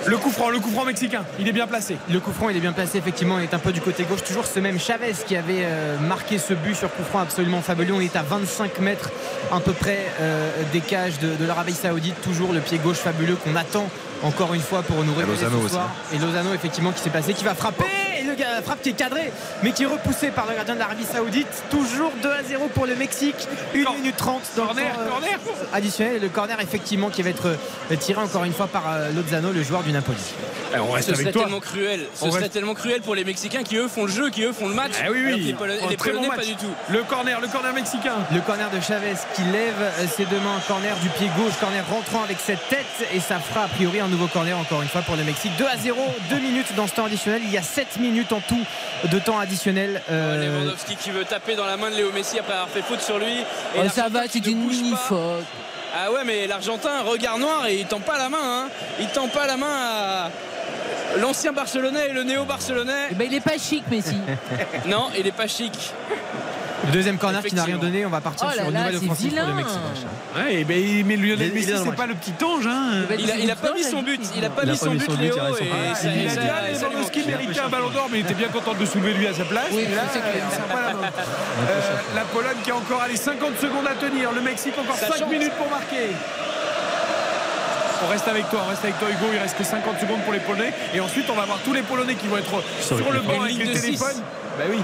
Le 0.06 0.16
coup 0.18 0.30
franc, 0.30 0.50
le 0.50 0.60
coup 0.60 0.70
franc 0.70 0.84
mexicain, 0.84 1.24
il 1.38 1.48
est 1.48 1.52
bien 1.52 1.66
placé. 1.66 1.96
Le 2.10 2.20
coup 2.20 2.32
franc, 2.32 2.48
il 2.48 2.56
est 2.56 2.60
bien 2.60 2.72
placé, 2.72 2.98
effectivement. 2.98 3.38
Il 3.38 3.44
est 3.44 3.54
un 3.54 3.58
peu 3.58 3.72
du 3.72 3.80
côté 3.80 4.04
gauche. 4.04 4.22
Toujours 4.22 4.46
ce 4.46 4.60
même 4.60 4.78
Chavez 4.78 5.14
qui 5.26 5.36
avait 5.36 5.64
euh, 5.64 5.98
marqué 5.98 6.38
ce 6.38 6.54
but 6.54 6.76
sur 6.76 6.92
coup 6.94 7.02
franc 7.02 7.20
absolument 7.20 7.60
fabuleux. 7.62 7.94
On 7.94 8.00
est 8.00 8.14
à 8.16 8.22
25 8.22 8.78
mètres 8.80 9.10
à 9.52 9.60
peu 9.60 9.72
près 9.72 10.06
euh, 10.20 10.50
des 10.72 10.80
cages 10.80 11.18
de, 11.18 11.34
de 11.34 11.44
l'Arabie 11.44 11.74
Saoudite. 11.74 12.20
Toujours 12.22 12.52
le 12.52 12.60
pied 12.60 12.78
gauche 12.78 12.98
fabuleux 12.98 13.36
qu'on 13.36 13.56
attend 13.56 13.88
encore 14.26 14.54
une 14.54 14.60
fois 14.60 14.82
pour 14.82 15.02
nous 15.04 15.14
révéler 15.14 15.36
Lozano 15.36 15.60
ce 15.60 15.64
aussi. 15.66 15.74
soir. 15.74 15.90
Et 16.12 16.18
Lozano, 16.18 16.52
effectivement, 16.54 16.92
qui 16.92 17.00
s'est 17.00 17.10
passé, 17.10 17.32
qui 17.34 17.44
va 17.44 17.54
frapper. 17.54 17.84
Et 18.20 18.24
le 18.24 18.34
gars- 18.34 18.62
frappe 18.64 18.82
qui 18.82 18.88
est 18.90 18.92
cadré, 18.94 19.30
mais 19.62 19.72
qui 19.72 19.82
est 19.84 19.86
repoussé 19.86 20.28
par 20.30 20.46
le 20.46 20.54
gardien 20.54 20.74
de 20.74 20.78
l'Arabie 20.80 21.04
Saoudite. 21.04 21.46
Toujours 21.70 22.10
2 22.22 22.30
à 22.30 22.42
0 22.42 22.68
pour 22.74 22.86
le 22.86 22.94
Mexique. 22.96 23.36
1 23.74 23.92
minute 23.94 24.16
30 24.16 24.42
dans 24.56 24.62
le 24.62 24.68
Corner, 24.68 24.92
temps, 24.94 25.00
euh, 25.00 25.08
corner. 25.10 25.38
additionnel. 25.72 26.16
Et 26.16 26.18
le 26.20 26.28
corner, 26.28 26.58
effectivement, 26.60 27.10
qui 27.10 27.22
va 27.22 27.30
être 27.30 27.46
euh, 27.90 27.96
tiré 27.96 28.20
encore 28.20 28.44
une 28.44 28.52
fois 28.54 28.66
par 28.66 28.84
euh, 28.90 29.10
Lozano, 29.12 29.52
le 29.52 29.62
joueur 29.62 29.82
du 29.82 29.92
Napoli. 29.92 30.18
on 30.78 30.90
reste 30.92 31.08
Ce 31.08 31.12
avec 31.12 31.22
serait 31.24 31.32
toi. 31.32 31.42
tellement 31.42 31.60
cruel. 31.60 32.06
Ce 32.14 32.24
On 32.24 32.30
serait 32.30 32.40
reste- 32.42 32.52
tellement 32.52 32.74
cruel 32.74 33.00
pour 33.02 33.14
les 33.14 33.24
Mexicains 33.24 33.62
qui 33.62 33.76
eux 33.76 33.88
font 33.88 34.04
le 34.06 34.12
jeu, 34.12 34.30
qui 34.30 34.42
eux 34.44 34.52
font 34.52 34.68
le 34.68 34.74
match. 34.74 34.92
Ah 35.02 35.08
oui, 35.10 35.18
oui. 35.24 35.24
les 35.24 35.52
Un 35.52 35.66
les 35.86 35.96
bon 36.18 36.28
pas 36.28 36.44
du 36.44 36.56
tout. 36.56 36.66
Le 36.88 37.02
corner, 37.04 37.40
le 37.40 37.48
corner 37.48 37.72
mexicain. 37.74 38.14
Le 38.32 38.40
corner 38.40 38.70
de 38.70 38.80
Chavez 38.80 39.14
qui 39.34 39.42
lève 39.42 40.08
ses 40.16 40.24
deux 40.24 40.38
mains, 40.40 40.58
corner 40.66 40.96
du 41.02 41.08
pied 41.10 41.28
gauche, 41.36 41.54
corner 41.60 41.84
rentrant 41.88 42.22
avec 42.24 42.38
cette 42.44 42.66
tête 42.68 42.86
et 43.14 43.20
ça 43.20 43.38
fera 43.38 43.64
a 43.64 43.68
priori 43.68 44.00
un 44.00 44.08
nouveau 44.16 44.28
corner 44.28 44.58
encore 44.58 44.80
une 44.80 44.88
fois 44.88 45.02
pour 45.02 45.14
le 45.16 45.24
Mexique. 45.24 45.52
2 45.58 45.66
à 45.66 45.76
0, 45.76 46.00
2 46.30 46.38
minutes 46.38 46.74
dans 46.74 46.86
ce 46.86 46.94
temps 46.94 47.04
additionnel. 47.04 47.42
Il 47.44 47.50
y 47.50 47.58
a 47.58 47.62
7 47.62 47.98
minutes 48.00 48.32
en 48.32 48.40
tout 48.40 48.58
de 49.04 49.18
temps 49.18 49.38
additionnel. 49.38 50.00
Euh, 50.10 50.62
Lewandowski 50.62 50.96
qui 50.96 51.10
veut 51.10 51.26
taper 51.26 51.54
dans 51.54 51.66
la 51.66 51.76
main 51.76 51.90
de 51.90 51.96
Léo 51.96 52.10
Messi 52.12 52.38
après 52.38 52.54
avoir 52.54 52.68
fait 52.70 52.80
faute 52.80 53.02
sur 53.02 53.18
lui. 53.18 53.40
Et 53.74 53.78
Oh, 53.84 53.88
ça 53.94 54.08
va, 54.08 54.22
c'est 54.30 54.44
ne 54.44 54.50
une 54.52 54.66
mini 54.66 54.94
faute. 55.06 55.44
Ah 55.94 56.10
ouais, 56.12 56.24
mais 56.24 56.46
l'Argentin, 56.46 57.02
regard 57.02 57.38
noir 57.38 57.66
et 57.66 57.76
il 57.76 57.86
tend 57.86 58.00
pas 58.00 58.16
la 58.16 58.30
main. 58.30 58.38
Hein. 58.42 58.68
Il 59.00 59.08
tend 59.08 59.28
pas 59.28 59.46
la 59.46 59.58
main 59.58 59.66
à 59.70 60.30
l'ancien 61.18 61.52
Barcelonais 61.52 62.08
et 62.08 62.12
le 62.12 62.22
néo-Barcelonais. 62.22 63.08
Eh 63.10 63.14
ben, 63.14 63.26
il 63.30 63.34
est 63.34 63.40
pas 63.40 63.58
chic, 63.58 63.84
Messi. 63.90 64.16
non, 64.86 65.10
il 65.18 65.26
est 65.26 65.32
pas 65.32 65.46
chic. 65.46 65.92
Le 66.84 66.92
deuxième 66.92 67.16
corner 67.16 67.42
qui 67.42 67.54
n'a 67.54 67.64
rien 67.64 67.78
donné. 67.78 68.04
On 68.04 68.10
va 68.10 68.20
partir 68.20 68.46
Oh 68.46 68.54
là 68.54 68.62
sur 68.62 68.70
une 68.70 68.76
nouvelle 68.76 68.98
c'est 68.98 69.04
offensive 69.06 69.34
pour 69.34 69.46
le. 69.48 69.54
Mexique. 69.54 69.78
Ouais, 70.36 70.54
et 70.60 70.64
ben, 70.64 71.04
mais 71.06 71.16
Lionel 71.16 71.52
Messi, 71.52 71.70
le 71.70 71.76
c'est 71.78 71.96
pas 71.96 72.06
le 72.06 72.14
petit 72.14 72.44
ange. 72.44 72.66
Hein. 72.66 73.06
Il 73.18 73.30
a, 73.30 73.36
il 73.38 73.50
a 73.50 73.56
pas 73.56 73.72
mis 73.72 73.82
son 73.82 74.02
but. 74.02 74.20
Il 74.36 74.44
a 74.44 74.50
pas 74.50 74.62
Il 74.64 74.68
a 74.70 74.72
mis 74.72 74.78
pas 74.78 74.84
son 74.84 74.90
mis 74.92 74.98
but, 74.98 75.06
son 75.06 75.12
but, 75.16 75.20
Léo. 75.22 75.34
il 75.36 75.40
a 75.40 75.46
Ah, 75.72 76.72
dit, 76.74 76.78
Lewandowski 76.80 77.22
méritait 77.26 77.60
un 77.60 77.68
ballon 77.68 77.88
d'or, 77.90 78.08
mais 78.12 78.18
il 78.20 78.24
était 78.26 78.34
bien 78.34 78.48
content 78.48 78.74
de 78.74 78.84
soulever 78.84 79.14
lui 79.14 79.26
à 79.26 79.32
sa 79.34 79.44
place. 79.44 79.68
Oui, 79.72 79.84
là, 79.94 80.02
c'est 80.12 80.20
clair. 80.20 80.44
il 80.50 80.54
sert 80.54 80.64
pas 80.66 80.82
la 80.82 80.94
main. 80.94 81.06
Euh, 81.08 81.80
la 82.14 82.22
Pologne 82.22 82.56
qui 82.62 82.70
a 82.70 82.76
encore 82.76 83.00
allez, 83.02 83.16
50 83.16 83.58
secondes 83.58 83.86
à 83.86 83.94
tenir. 83.94 84.32
Le 84.32 84.40
Mexique 84.42 84.74
encore 84.78 84.96
Ça 84.96 85.06
5 85.08 85.18
chante. 85.20 85.30
minutes 85.30 85.52
pour 85.54 85.70
marquer. 85.70 86.12
On 88.04 88.08
reste 88.08 88.28
avec 88.28 88.48
toi, 88.50 88.60
on 88.66 88.68
reste 88.68 88.84
avec 88.84 88.98
toi 88.98 89.08
Hugo, 89.10 89.26
il 89.32 89.38
reste 89.38 89.56
que 89.56 89.64
50 89.64 89.98
secondes 89.98 90.20
pour 90.20 90.32
les 90.34 90.38
Polonais 90.40 90.72
et 90.94 91.00
ensuite 91.00 91.24
on 91.30 91.34
va 91.34 91.46
voir 91.46 91.58
tous 91.64 91.72
les 91.72 91.80
Polonais 91.80 92.14
qui 92.14 92.26
vont 92.28 92.36
être 92.36 92.62
sur 92.82 92.96
le 93.10 93.20
banc 93.20 93.40
avec 93.42 93.56
téléphones. 93.56 93.80
six. 94.12 94.22
Bah 94.58 94.64
oui. 94.70 94.78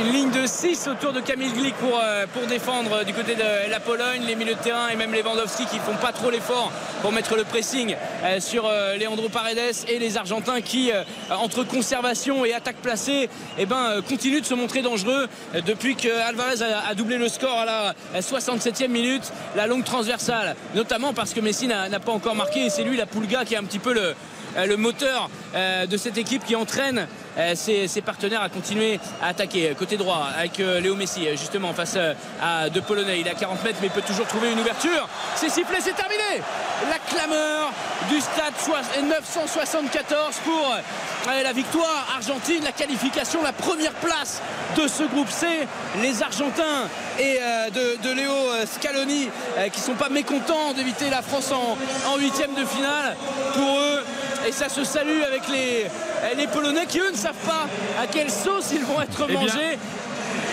Une 0.00 0.12
ligne 0.12 0.30
de 0.30 0.46
6 0.46 0.88
autour 0.88 1.12
de 1.12 1.20
Glik 1.20 1.74
pour, 1.74 1.98
euh, 2.02 2.26
pour 2.32 2.46
défendre 2.46 2.90
euh, 2.94 3.04
du 3.04 3.12
côté 3.12 3.34
de 3.34 3.70
la 3.70 3.78
Pologne, 3.80 4.22
les 4.26 4.34
milieux 4.34 4.54
de 4.54 4.58
terrain 4.58 4.88
et 4.88 4.96
même 4.96 5.12
Lewandowski 5.12 5.66
qui 5.66 5.78
font 5.78 5.96
pas 5.96 6.12
trop 6.12 6.30
l'effort 6.30 6.72
pour 7.02 7.12
mettre 7.12 7.36
le 7.36 7.44
pressing 7.44 7.96
euh, 8.24 8.40
sur 8.40 8.70
Leandro 8.98 9.28
Paredes 9.28 9.84
et 9.88 9.98
les 9.98 10.16
Argentins 10.16 10.62
qui, 10.62 10.90
entre 11.30 11.64
conservation 11.64 12.44
et 12.44 12.54
attaque 12.54 12.76
placée, 12.76 13.28
eh 13.58 13.66
ben, 13.66 14.00
continuent 14.08 14.40
de 14.40 14.46
se 14.46 14.54
montrer 14.54 14.80
dangereux 14.80 15.28
depuis 15.66 15.96
que 15.96 16.08
Alvarez 16.28 16.62
a, 16.62 16.94
doublé 16.94 17.18
le 17.18 17.28
score 17.28 17.58
à 17.58 17.64
la 17.64 17.94
67e 18.20 18.88
minute. 18.88 19.32
La 19.56 19.66
longue 19.66 19.84
transversale, 19.84 20.56
notamment 20.74 21.12
parce 21.12 21.32
que 21.32 21.40
Messi 21.40 21.66
n'a 21.66 21.88
pas 22.00 22.12
encore 22.12 22.34
marqué 22.34 22.66
et 22.66 22.70
c'est 22.70 22.84
lui 22.84 22.96
la 22.96 23.06
Pulga 23.06 23.44
qui 23.44 23.54
est 23.54 23.58
un 23.58 23.64
petit 23.64 23.78
peu 23.78 23.94
le, 23.94 24.14
le 24.56 24.76
moteur 24.76 25.30
euh, 25.54 25.86
de 25.86 25.96
cette 25.96 26.18
équipe 26.18 26.44
qui 26.44 26.56
entraîne 26.56 27.06
euh, 27.38 27.54
ses, 27.54 27.88
partenaires 28.00 28.42
à 28.42 28.48
continuer 28.48 28.98
à 29.22 29.28
attaquer. 29.28 29.74
Côté 29.78 29.96
droit 29.96 30.28
avec 30.36 30.60
euh, 30.60 30.80
Léo 30.80 30.94
Messi, 30.96 31.26
euh, 31.26 31.32
justement 31.36 31.72
face 31.72 31.94
euh, 31.96 32.14
à 32.42 32.68
deux 32.70 32.80
Polonais. 32.82 33.20
Il 33.20 33.26
est 33.26 33.30
à 33.30 33.34
40 33.34 33.62
mètres, 33.64 33.78
mais 33.82 33.88
peut 33.88 34.02
toujours 34.02 34.26
trouver 34.26 34.52
une 34.52 34.60
ouverture. 34.60 35.08
C'est 35.36 35.48
sifflé, 35.48 35.76
c'est 35.80 35.94
terminé. 35.94 36.42
La 36.90 36.98
clameur 36.98 37.72
du 38.08 38.20
stade 38.20 38.54
soix- 38.58 38.80
974 39.02 40.36
pour 40.44 40.74
euh, 40.74 41.42
la 41.42 41.52
victoire 41.52 42.06
argentine, 42.16 42.62
la 42.64 42.72
qualification, 42.72 43.42
la 43.42 43.52
première 43.52 43.92
place 43.92 44.40
de 44.76 44.88
ce 44.88 45.04
groupe 45.04 45.30
C. 45.30 45.46
Les 46.02 46.22
Argentins 46.22 46.88
et 47.18 47.38
euh, 47.40 47.70
de, 47.70 48.12
Léo 48.12 48.32
euh, 48.32 48.64
Scaloni 48.66 49.28
euh, 49.58 49.68
qui 49.68 49.80
sont 49.80 49.94
pas 49.94 50.08
mécontents 50.08 50.72
d'éviter 50.74 51.10
la 51.10 51.22
France 51.22 51.52
en 51.52 52.18
huitième 52.18 52.54
de 52.54 52.64
finale. 52.64 53.16
Pour 53.54 53.78
eux, 53.78 54.04
et 54.46 54.52
ça 54.52 54.68
se 54.68 54.84
salue 54.84 55.22
avec 55.26 55.42
les, 55.48 55.86
les 56.36 56.46
Polonais 56.46 56.86
qui 56.86 56.98
eux 57.00 57.10
ne 57.10 57.16
savent 57.16 57.34
pas 57.46 57.66
à 58.00 58.06
quelle 58.06 58.30
sauce 58.30 58.70
ils 58.72 58.84
vont 58.84 59.00
être 59.00 59.24
Eh 59.28 59.32
bien, 59.32 59.40
mangés. 59.40 59.78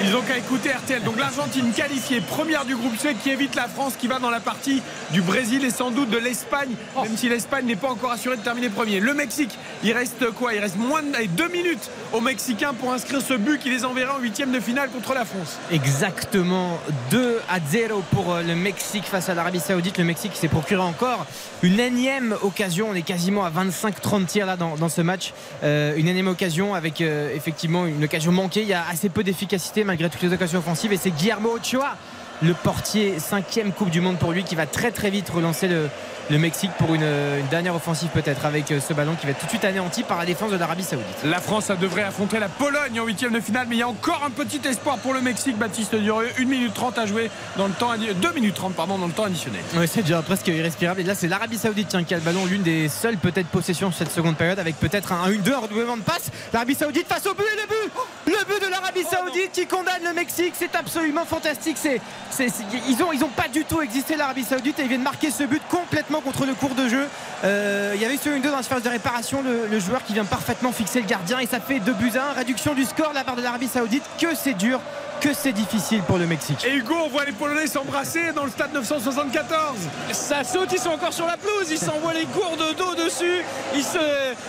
Ils 0.03 0.15
ont 0.15 0.21
qu'à 0.21 0.37
écouter 0.37 0.69
RTL. 0.69 1.01
Donc 1.03 1.17
l'Argentine 1.17 1.71
qualifiée, 1.71 2.21
première 2.21 2.65
du 2.65 2.75
groupe 2.75 2.95
C, 2.97 3.15
qui 3.21 3.31
évite 3.31 3.55
la 3.55 3.67
France, 3.67 3.93
qui 3.97 4.07
va 4.07 4.19
dans 4.19 4.29
la 4.29 4.39
partie 4.39 4.83
du 5.11 5.21
Brésil 5.21 5.65
et 5.65 5.71
sans 5.71 5.89
doute 5.89 6.09
de 6.09 6.17
l'Espagne, 6.17 6.69
même 7.01 7.17
si 7.17 7.29
l'Espagne 7.29 7.65
n'est 7.65 7.75
pas 7.75 7.89
encore 7.89 8.11
assurée 8.11 8.37
de 8.37 8.41
terminer 8.41 8.69
premier. 8.69 8.99
Le 8.99 9.13
Mexique, 9.15 9.57
il 9.83 9.93
reste 9.93 10.29
quoi? 10.31 10.53
Il 10.53 10.59
reste 10.59 10.77
moins 10.77 11.01
de 11.01 11.07
deux 11.25 11.47
minutes 11.49 11.89
aux 12.13 12.21
Mexicains 12.21 12.73
pour 12.73 12.93
inscrire 12.93 13.21
ce 13.21 13.33
but 13.33 13.59
qui 13.59 13.69
les 13.69 13.85
enverra 13.85 14.17
en 14.17 14.19
huitième 14.19 14.51
de 14.51 14.59
finale 14.59 14.89
contre 14.89 15.13
la 15.13 15.25
France. 15.25 15.57
Exactement 15.71 16.79
2 17.09 17.39
à 17.49 17.59
0 17.59 18.03
pour 18.11 18.33
euh, 18.33 18.43
le 18.43 18.55
Mexique 18.55 19.05
face 19.05 19.29
à 19.29 19.33
l'Arabie 19.33 19.59
Saoudite. 19.59 19.97
Le 19.97 20.03
Mexique 20.03 20.35
s'est 20.35 20.47
procuré 20.47 20.81
encore 20.81 21.25
une 21.63 21.79
énième 21.79 22.35
occasion. 22.43 22.89
On 22.91 22.95
est 22.95 23.01
quasiment 23.01 23.45
à 23.45 23.49
25-30 23.49 24.25
tirs 24.25 24.45
là 24.45 24.57
dans, 24.57 24.75
dans 24.75 24.89
ce 24.89 25.01
match. 25.01 25.33
Euh, 25.63 25.95
une 25.97 26.07
énième 26.07 26.27
occasion 26.27 26.75
avec 26.75 27.01
euh, 27.01 27.33
effectivement 27.35 27.87
une 27.87 28.03
occasion 28.03 28.31
manquée. 28.31 28.61
Il 28.61 28.67
y 28.67 28.73
a 28.73 28.85
assez 28.87 29.09
peu 29.09 29.23
d'efficacité 29.23 29.83
malgré 29.87 30.09
toutes 30.09 30.21
les 30.21 30.33
occasions 30.33 30.59
offensives. 30.59 30.93
Et 30.93 30.97
c'est 30.97 31.09
Guillermo 31.09 31.57
Ochoa, 31.57 31.97
le 32.43 32.53
portier, 32.53 33.17
cinquième 33.17 33.71
Coupe 33.71 33.89
du 33.89 34.01
Monde 34.01 34.17
pour 34.19 34.31
lui, 34.31 34.43
qui 34.43 34.55
va 34.55 34.67
très 34.67 34.91
très 34.91 35.09
vite 35.09 35.29
relancer 35.29 35.67
le, 35.67 35.89
le 36.29 36.37
Mexique 36.37 36.71
pour 36.77 36.93
une, 36.95 37.03
une 37.03 37.47
dernière 37.49 37.75
offensive 37.75 38.09
peut-être 38.13 38.45
avec 38.45 38.71
euh, 38.71 38.79
ce 38.79 38.93
ballon 38.93 39.15
qui 39.19 39.25
va 39.25 39.31
être 39.31 39.39
tout 39.39 39.45
de 39.45 39.49
suite 39.51 39.65
anéanti 39.65 40.03
par 40.03 40.17
la 40.17 40.25
défense 40.25 40.51
de 40.51 40.57
l'Arabie 40.57 40.83
Saoudite. 40.83 41.05
La 41.23 41.39
France 41.39 41.65
ça 41.65 41.75
devrait 41.75 42.03
affronter 42.03 42.39
la 42.39 42.49
Pologne 42.49 42.99
en 42.99 43.05
huitième 43.05 43.33
de 43.33 43.39
finale, 43.39 43.67
mais 43.69 43.75
il 43.75 43.79
y 43.79 43.83
a 43.83 43.87
encore 43.87 44.23
un 44.25 44.29
petit 44.31 44.61
espoir 44.67 44.97
pour 44.97 45.13
le 45.13 45.21
Mexique. 45.21 45.57
Baptiste 45.57 45.95
Durieux, 45.95 46.29
1 46.39 46.45
minute 46.45 46.73
30 46.73 46.97
à 46.97 47.05
jouer 47.05 47.29
dans 47.57 47.67
le 47.67 47.73
temps, 47.73 47.93
addi- 47.93 48.13
2 48.13 48.31
minutes 48.33 48.55
30 48.55 48.73
pardon, 48.75 48.97
dans 48.97 49.07
le 49.07 49.13
temps 49.13 49.23
additionnel. 49.23 49.61
Ouais, 49.75 49.87
c'est 49.87 50.01
déjà 50.01 50.21
presque 50.21 50.47
irrespirable. 50.47 51.01
Et 51.01 51.03
là, 51.03 51.15
c'est 51.15 51.27
l'Arabie 51.27 51.57
Saoudite 51.57 51.87
tiens, 51.89 52.03
qui 52.03 52.13
a 52.13 52.17
le 52.17 52.23
ballon, 52.23 52.45
l'une 52.45 52.63
des 52.63 52.89
seules 52.89 53.17
peut-être 53.17 53.47
possessions 53.47 53.91
sur 53.91 53.99
cette 53.99 54.11
seconde 54.13 54.35
période, 54.35 54.59
avec 54.59 54.75
peut-être 54.79 55.11
un 55.13 55.29
1-2, 55.29 55.53
un 55.53 55.57
redoublement 55.59 55.97
de 55.97 56.01
passe. 56.01 56.29
L'Arabie 56.53 56.75
Saoudite 56.75 57.07
face 57.07 57.25
au 57.25 57.33
but 57.33 57.43
et 57.43 57.55
le 57.61 57.67
but 57.67 57.91
Le 58.27 58.45
but 58.53 58.65
de 58.65 58.69
l'Arabie 58.69 59.03
Saoudite 59.03 59.51
qui 59.53 59.65
condamne 59.67 60.03
le 60.03 60.13
Mexique. 60.13 60.53
C'est 60.57 60.75
absolument 60.75 61.25
fantastique. 61.25 61.77
C'est, 61.79 62.01
c'est- 62.29 62.49
c'est- 62.49 62.63
ils, 62.89 63.01
ont, 63.03 63.11
ils 63.13 63.23
ont 63.23 63.29
pas 63.29 63.47
du 63.47 63.63
tout 63.65 63.81
existé 63.81 64.15
l'Arabie 64.15 64.43
Saoudite 64.43 64.77
et 64.79 64.83
ils 64.83 64.87
viennent 64.89 65.01
marquer 65.03 65.31
ce 65.31 65.43
but 65.43 65.61
complètement 65.69 66.16
contre 66.21 66.45
le 66.45 66.53
cours 66.53 66.75
de 66.75 66.87
jeu. 66.87 67.07
Euh, 67.43 67.93
il 67.95 68.01
y 68.01 68.05
avait 68.05 68.17
ce 68.17 68.29
1-2 68.29 68.41
dans 68.41 68.55
la 68.55 68.63
phase 68.63 68.83
de 68.83 68.89
réparation. 68.89 69.41
Le, 69.41 69.79
joueur 69.79 70.03
qui 70.03 70.13
vient 70.13 70.25
parfaitement 70.25 70.71
fixer 70.71 71.01
le 71.01 71.07
gardien 71.07 71.39
et 71.39 71.45
ça 71.45 71.59
fait 71.59 71.79
2 71.79 71.93
buts 71.93 72.11
à 72.15 72.31
1. 72.31 72.33
Réduction 72.33 72.73
du 72.73 72.85
score 72.85 73.09
de 73.11 73.15
la 73.15 73.23
part 73.23 73.35
de 73.35 73.41
l'Arabie 73.41 73.67
Saoudite. 73.67 74.03
Que 74.19 74.35
c'est 74.35 74.53
dur 74.53 74.79
que 75.19 75.33
c'est 75.33 75.51
difficile 75.51 76.01
pour 76.03 76.17
le 76.17 76.25
Mexique. 76.27 76.65
Et 76.65 76.75
Hugo, 76.75 76.95
on 77.05 77.09
voit 77.09 77.25
les 77.25 77.31
Polonais 77.31 77.67
s'embrasser 77.67 78.31
dans 78.33 78.43
le 78.45 78.51
stade 78.51 78.73
974. 78.73 79.77
Ça 80.11 80.43
saute, 80.43 80.69
ils 80.71 80.79
sont 80.79 80.89
encore 80.91 81.13
sur 81.13 81.25
la 81.25 81.37
pelouse, 81.37 81.69
ils 81.69 81.77
s'envoient 81.77 82.13
les 82.13 82.25
gourdes 82.25 82.75
d'eau 82.77 82.95
dessus, 82.95 83.43
ils 83.75 83.83
se, 83.83 83.97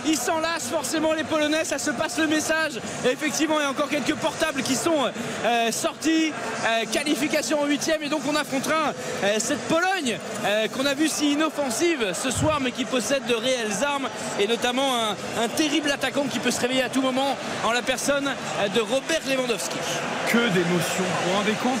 ils 0.05 0.17
s'enlacent 0.17 0.69
forcément 0.71 1.13
les 1.13 1.23
Polonais, 1.23 1.63
ça 1.63 1.77
se 1.77 1.91
passe 1.91 2.17
le 2.17 2.27
message. 2.27 2.79
Et 3.05 3.11
effectivement, 3.11 3.59
il 3.59 3.63
y 3.63 3.65
a 3.65 3.69
encore 3.69 3.89
quelques 3.89 4.15
portables 4.15 4.61
qui 4.61 4.75
sont 4.75 5.05
euh, 5.45 5.71
sortis, 5.71 6.31
euh, 6.65 6.85
qualification 6.91 7.61
en 7.61 7.65
huitième, 7.65 8.03
et 8.03 8.09
donc 8.09 8.21
on 8.29 8.35
affrontera 8.35 8.93
euh, 9.23 9.35
cette 9.39 9.61
Pologne 9.67 10.17
euh, 10.45 10.67
qu'on 10.67 10.85
a 10.85 10.93
vu 10.93 11.07
si 11.07 11.33
inoffensive 11.33 12.13
ce 12.13 12.31
soir, 12.31 12.59
mais 12.61 12.71
qui 12.71 12.85
possède 12.85 13.25
de 13.25 13.35
réelles 13.35 13.83
armes, 13.83 14.09
et 14.39 14.47
notamment 14.47 14.95
un, 14.95 15.43
un 15.43 15.47
terrible 15.47 15.91
attaquant 15.91 16.25
qui 16.29 16.39
peut 16.39 16.51
se 16.51 16.61
réveiller 16.61 16.83
à 16.83 16.89
tout 16.89 17.01
moment 17.01 17.35
en 17.65 17.71
la 17.71 17.81
personne 17.81 18.29
de 18.75 18.81
Robert 18.81 19.21
Lewandowski. 19.27 19.77
Que 20.31 20.58
Vous 20.63 21.03
vous 21.25 21.37
rendez 21.37 21.53
compte 21.53 21.79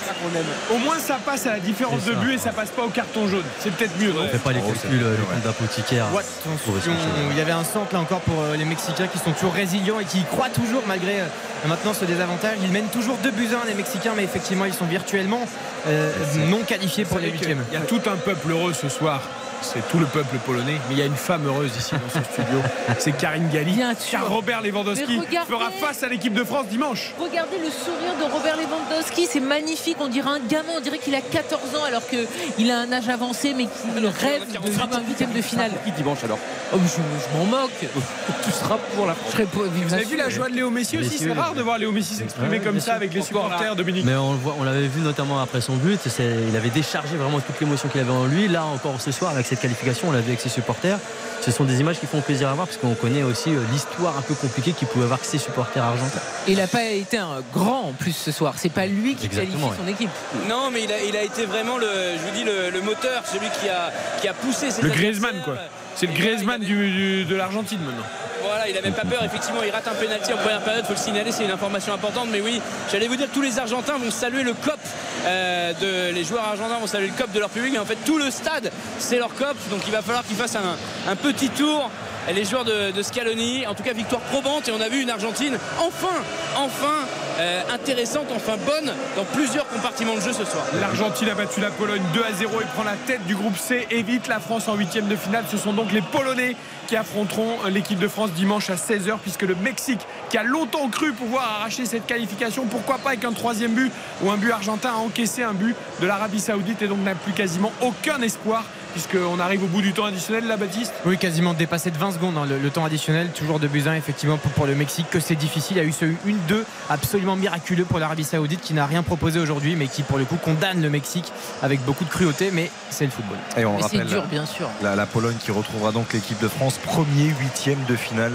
Au 0.73 0.77
moins, 0.77 0.99
ça 0.99 1.17
passe 1.23 1.45
à 1.47 1.53
la 1.53 1.59
différence 1.59 2.05
de 2.05 2.13
but 2.13 2.33
et 2.33 2.37
ça 2.37 2.51
passe 2.51 2.69
pas 2.69 2.83
au 2.83 2.89
carton 2.89 3.27
jaune. 3.27 3.43
C'est 3.59 3.71
peut-être 3.71 3.97
mieux. 3.99 4.13
On 4.17 4.27
fait 4.27 4.37
pas 4.37 4.53
les 4.53 4.61
calculs, 4.61 5.01
euh, 5.03 5.17
le 5.17 5.23
compte 5.23 5.43
d'apothicaire. 5.43 6.05
Attention, 6.05 6.93
il 7.31 7.37
y 7.37 7.41
avait 7.41 7.51
un 7.51 7.63
centre 7.63 7.93
là 7.93 7.99
encore 7.99 8.21
pour 8.21 8.41
euh, 8.41 8.55
les 8.55 8.65
Mexicains 8.65 9.07
qui 9.07 9.17
sont 9.19 9.31
toujours 9.31 9.53
résilients 9.53 9.99
et 9.99 10.05
qui 10.05 10.19
y 10.19 10.23
croient 10.23 10.49
toujours 10.49 10.83
malgré 10.87 11.21
euh, 11.21 11.25
maintenant 11.67 11.93
ce 11.93 12.05
désavantage. 12.05 12.57
Ils 12.63 12.71
mènent 12.71 12.87
toujours 12.87 13.17
2 13.23 13.31
buts 13.31 13.49
1 13.63 13.67
les 13.67 13.75
Mexicains, 13.75 14.13
mais 14.15 14.23
effectivement 14.23 14.65
ils 14.65 14.73
sont 14.73 14.85
virtuellement 14.85 15.41
euh, 15.87 16.11
non 16.49 16.59
qualifiés 16.59 17.05
pour 17.05 17.19
les 17.19 17.29
huitièmes. 17.29 17.63
Il 17.71 17.73
y 17.73 17.77
a 17.77 17.85
tout 17.85 18.01
un 18.07 18.15
peuple 18.15 18.51
heureux 18.51 18.73
ce 18.73 18.89
soir. 18.89 19.21
C'est 19.61 19.87
tout 19.89 19.99
le 19.99 20.05
peuple 20.05 20.37
polonais, 20.45 20.77
mais 20.87 20.95
il 20.95 20.97
y 20.97 21.01
a 21.01 21.05
une 21.05 21.15
femme 21.15 21.45
heureuse 21.45 21.71
ici 21.77 21.91
dans 21.93 22.09
ce 22.21 22.23
studio. 22.31 22.59
C'est 22.99 23.11
Karine 23.11 23.49
Galli. 23.49 23.73
Bien 23.73 23.93
sûr. 23.95 24.19
Car 24.19 24.29
Robert 24.29 24.61
Lewandowski 24.61 25.19
regardez- 25.19 25.51
fera 25.51 25.69
face 25.71 26.03
à 26.03 26.07
l'équipe 26.07 26.33
de 26.33 26.43
France 26.43 26.67
dimanche. 26.67 27.13
Regardez 27.19 27.57
le 27.57 27.69
sourire 27.69 28.15
de 28.19 28.31
Robert 28.31 28.55
Lewandowski, 28.57 29.27
c'est 29.27 29.39
magnifique. 29.39 29.97
On 29.99 30.07
dirait 30.07 30.29
un 30.29 30.39
gamin, 30.39 30.73
on 30.77 30.81
dirait 30.81 30.97
qu'il 30.99 31.15
a 31.15 31.21
14 31.21 31.61
ans 31.75 31.83
alors 31.85 32.01
qu'il 32.07 32.71
a 32.71 32.79
un 32.79 32.91
âge 32.91 33.09
avancé, 33.09 33.53
mais 33.55 33.65
qu'il 33.65 34.05
rêve 34.07 34.43
de 34.47 34.71
jouer 34.71 34.83
un 34.91 35.07
huitième 35.07 35.31
de 35.33 35.41
finale. 35.41 35.71
Qui 35.85 35.91
dimanche 35.91 36.23
alors 36.23 36.39
Oh, 36.73 36.77
je 36.83 36.89
je 36.89 37.37
m'en 37.37 37.45
moque. 37.45 37.71
Tu 38.43 38.51
seras 38.51 38.77
pour 38.95 39.05
la 39.05 39.13
France. 39.15 39.33
Vous 39.53 39.93
avez 39.93 40.05
vu 40.05 40.15
la 40.17 40.29
joie 40.29 40.49
de 40.49 40.55
Léo 40.55 40.69
Messi 40.69 40.97
aussi 40.97 41.17
C'est 41.17 41.31
rare 41.33 41.53
de 41.53 41.61
voir 41.61 41.77
Léo 41.77 41.91
Messi 41.91 42.15
s'exprimer 42.15 42.49
Ouais, 42.49 42.59
comme 42.59 42.79
ça 42.79 42.93
avec 42.93 43.13
les 43.13 43.21
supporters, 43.21 43.75
Dominique. 43.75 44.05
Mais 44.05 44.15
on 44.15 44.31
le 44.31 44.37
voit, 44.37 44.55
on 44.59 44.63
l'avait 44.63 44.87
vu 44.87 45.01
notamment 45.01 45.39
après 45.41 45.61
son 45.61 45.75
but. 45.75 45.99
Il 46.19 46.55
avait 46.55 46.69
déchargé 46.69 47.15
vraiment 47.15 47.39
toute 47.39 47.59
l'émotion 47.59 47.89
qu'il 47.89 48.01
avait 48.01 48.11
en 48.11 48.25
lui. 48.25 48.47
Là 48.47 48.65
encore 48.65 48.99
ce 49.01 49.11
soir 49.11 49.31
avec 49.31 49.45
cette 49.49 49.61
qualification, 49.61 50.09
on 50.09 50.11
l'a 50.11 50.21
vu 50.21 50.27
avec 50.29 50.39
ses 50.41 50.49
supporters. 50.49 50.97
Ce 51.41 51.51
sont 51.51 51.63
des 51.63 51.79
images 51.79 51.99
qui 51.99 52.05
font 52.05 52.19
plaisir 52.21 52.49
à 52.49 52.53
voir 52.53 52.67
parce 52.67 52.77
qu'on 52.77 52.93
connaît 52.95 53.23
aussi 53.23 53.49
euh, 53.49 53.61
l'histoire 53.71 54.17
un 54.17 54.21
peu 54.21 54.33
compliquée 54.35 54.73
qu'il 54.73 54.87
pouvait 54.89 55.05
avoir 55.05 55.19
avec 55.19 55.29
ses 55.29 55.37
supporters 55.37 55.83
argentins. 55.83 56.19
Il 56.47 56.57
n'a 56.57 56.67
pas 56.67 56.83
été 56.83 57.17
un 57.17 57.41
grand 57.53 57.81
en 57.89 57.93
plus 57.93 58.11
ce 58.11 58.31
soir. 58.31 58.55
C'est 58.57 58.69
pas 58.71 58.85
lui 58.85 59.15
qui 59.15 59.25
Exactement, 59.27 59.69
qualifie 59.69 59.81
son 59.81 59.87
équipe. 59.87 60.09
Non, 60.49 60.69
mais 60.71 60.83
il 60.83 60.91
a, 60.91 61.01
il 61.01 61.15
a 61.15 61.23
été 61.23 61.45
vraiment 61.45 61.77
le, 61.77 61.87
je 61.87 62.27
vous 62.29 62.35
dis, 62.35 62.43
le, 62.43 62.69
le 62.71 62.81
moteur, 62.81 63.23
celui 63.25 63.47
qui 63.61 63.69
a, 63.69 63.91
qui 64.19 64.27
a 64.27 64.33
poussé 64.33 64.69
ses 64.69 64.81
Le. 64.81 64.89
Griezmann, 64.89 65.41
quoi. 65.45 65.55
C'est 65.95 66.07
le 66.07 66.13
Griezmann 66.13 66.61
de 66.61 67.35
l'Argentine 67.35 67.79
maintenant. 67.79 68.05
Voilà, 68.41 68.69
il 68.69 68.73
n'avait 68.73 68.91
pas 68.91 69.05
peur. 69.05 69.23
Effectivement, 69.23 69.61
il 69.63 69.71
rate 69.71 69.87
un 69.87 69.93
penalty 69.93 70.33
en 70.33 70.37
première 70.37 70.61
période. 70.61 70.85
faut 70.85 70.93
le 70.93 70.97
signaler, 70.97 71.31
c'est 71.31 71.43
une 71.43 71.51
information 71.51 71.93
importante. 71.93 72.29
Mais 72.31 72.41
oui, 72.41 72.61
j'allais 72.91 73.07
vous 73.07 73.15
dire, 73.17 73.27
tous 73.33 73.41
les 73.41 73.59
Argentins 73.59 73.97
vont 73.97 74.11
saluer 74.11 74.43
le 74.43 74.53
COP. 74.53 74.79
euh, 75.25 75.73
de, 75.73 76.13
les 76.15 76.23
joueurs 76.23 76.45
argentins 76.45 76.77
vont 76.79 76.87
saluer 76.87 77.07
le 77.07 77.13
COP 77.21 77.31
de 77.33 77.39
leur 77.39 77.49
public. 77.49 77.73
Mais 77.73 77.79
en 77.79 77.85
fait, 77.85 77.97
tout 78.05 78.17
le 78.17 78.31
stade, 78.31 78.71
c'est 78.97 79.17
leur 79.17 79.33
COP. 79.35 79.57
Donc 79.69 79.81
il 79.85 79.91
va 79.91 80.01
falloir 80.01 80.25
qu'ils 80.25 80.37
fassent 80.37 80.55
un 80.55 81.15
petit 81.15 81.49
tour. 81.49 81.91
Les 82.33 82.45
joueurs 82.45 82.63
de, 82.63 82.91
de 82.91 83.01
Scaloni, 83.01 83.65
en 83.65 83.73
tout 83.73 83.81
cas 83.81 83.93
victoire 83.93 84.21
probante 84.21 84.67
et 84.67 84.71
on 84.71 84.81
a 84.81 84.87
vu 84.87 85.01
une 85.01 85.09
Argentine 85.09 85.57
enfin, 85.79 86.23
enfin 86.55 87.07
euh, 87.39 87.61
intéressante, 87.73 88.27
enfin 88.35 88.57
bonne 88.65 88.93
dans 89.15 89.23
plusieurs 89.23 89.67
compartiments 89.67 90.15
de 90.15 90.21
jeu 90.21 90.33
ce 90.33 90.45
soir. 90.45 90.63
L'Argentine 90.79 91.29
a 91.29 91.33
battu 91.33 91.59
la 91.59 91.71
Pologne 91.71 92.03
2 92.13 92.21
à 92.21 92.33
0 92.33 92.61
et 92.61 92.65
prend 92.75 92.83
la 92.83 92.95
tête 93.07 93.25
du 93.25 93.35
groupe 93.35 93.57
C. 93.57 93.87
Évite 93.89 94.27
la 94.27 94.39
France 94.39 94.67
en 94.67 94.75
huitième 94.75 95.07
de 95.07 95.15
finale. 95.15 95.45
Ce 95.49 95.57
sont 95.57 95.73
donc 95.73 95.91
les 95.91 96.01
Polonais 96.01 96.55
qui 96.87 96.95
affronteront 96.95 97.65
l'équipe 97.69 97.97
de 97.97 98.07
France 98.07 98.31
dimanche 98.33 98.69
à 98.69 98.75
16h 98.75 99.17
puisque 99.21 99.43
le 99.43 99.55
Mexique, 99.55 100.01
qui 100.29 100.37
a 100.37 100.43
longtemps 100.43 100.89
cru 100.89 101.13
pouvoir 101.13 101.59
arracher 101.59 101.85
cette 101.85 102.05
qualification, 102.05 102.65
pourquoi 102.65 102.97
pas 102.97 103.09
avec 103.11 103.25
un 103.25 103.31
troisième 103.31 103.71
but 103.71 103.91
ou 104.21 104.29
un 104.29 104.37
but 104.37 104.51
argentin, 104.51 104.89
a 104.89 104.97
encaissé 104.97 105.41
un 105.41 105.53
but 105.53 105.75
de 106.01 106.07
l'Arabie 106.07 106.39
Saoudite 106.39 106.81
et 106.81 106.87
donc 106.87 106.99
n'a 107.03 107.15
plus 107.15 107.33
quasiment 107.33 107.71
aucun 107.81 108.21
espoir 108.21 108.65
puisqu'on 108.93 109.39
arrive 109.39 109.63
au 109.63 109.67
bout 109.67 109.81
du 109.81 109.93
temps 109.93 110.05
additionnel, 110.05 110.47
la 110.47 110.57
Baptiste? 110.57 110.93
Oui, 111.05 111.17
quasiment 111.17 111.53
dépassé 111.53 111.91
de 111.91 111.97
20 111.97 112.13
secondes 112.13 112.35
dans 112.35 112.45
le, 112.45 112.57
le 112.57 112.69
temps 112.69 112.85
additionnel. 112.85 113.29
Toujours 113.29 113.59
de 113.59 113.67
1, 113.67 113.95
effectivement, 113.95 114.37
pour, 114.37 114.51
pour 114.51 114.65
le 114.65 114.75
Mexique, 114.75 115.07
que 115.09 115.19
c'est 115.19 115.35
difficile. 115.35 115.77
Il 115.77 115.79
y 115.79 115.85
a 115.85 115.87
eu 115.87 115.91
ce 115.91 116.05
1-2 116.05 116.63
absolument 116.89 117.35
miraculeux 117.35 117.85
pour 117.85 117.99
l'Arabie 117.99 118.23
Saoudite 118.23 118.61
qui 118.61 118.73
n'a 118.73 118.85
rien 118.85 119.03
proposé 119.03 119.39
aujourd'hui, 119.39 119.75
mais 119.75 119.87
qui, 119.87 120.03
pour 120.03 120.17
le 120.17 120.25
coup, 120.25 120.37
condamne 120.37 120.81
le 120.81 120.89
Mexique 120.89 121.31
avec 121.61 121.83
beaucoup 121.85 122.03
de 122.05 122.09
cruauté. 122.09 122.49
Mais 122.51 122.71
c'est 122.89 123.05
le 123.05 123.11
football. 123.11 123.37
Et 123.57 123.65
on 123.65 123.73
Mais 123.73 123.77
c'est 123.79 123.83
rappelle 123.83 124.07
dur, 124.07 124.23
bien 124.25 124.45
sûr. 124.45 124.69
La, 124.81 124.95
la 124.95 125.05
Pologne 125.05 125.37
qui 125.39 125.51
retrouvera 125.51 125.91
donc 125.91 126.13
l'équipe 126.13 126.39
de 126.41 126.47
France, 126.47 126.77
premier 126.83 127.33
huitième 127.39 127.83
de 127.87 127.95
finale 127.95 128.33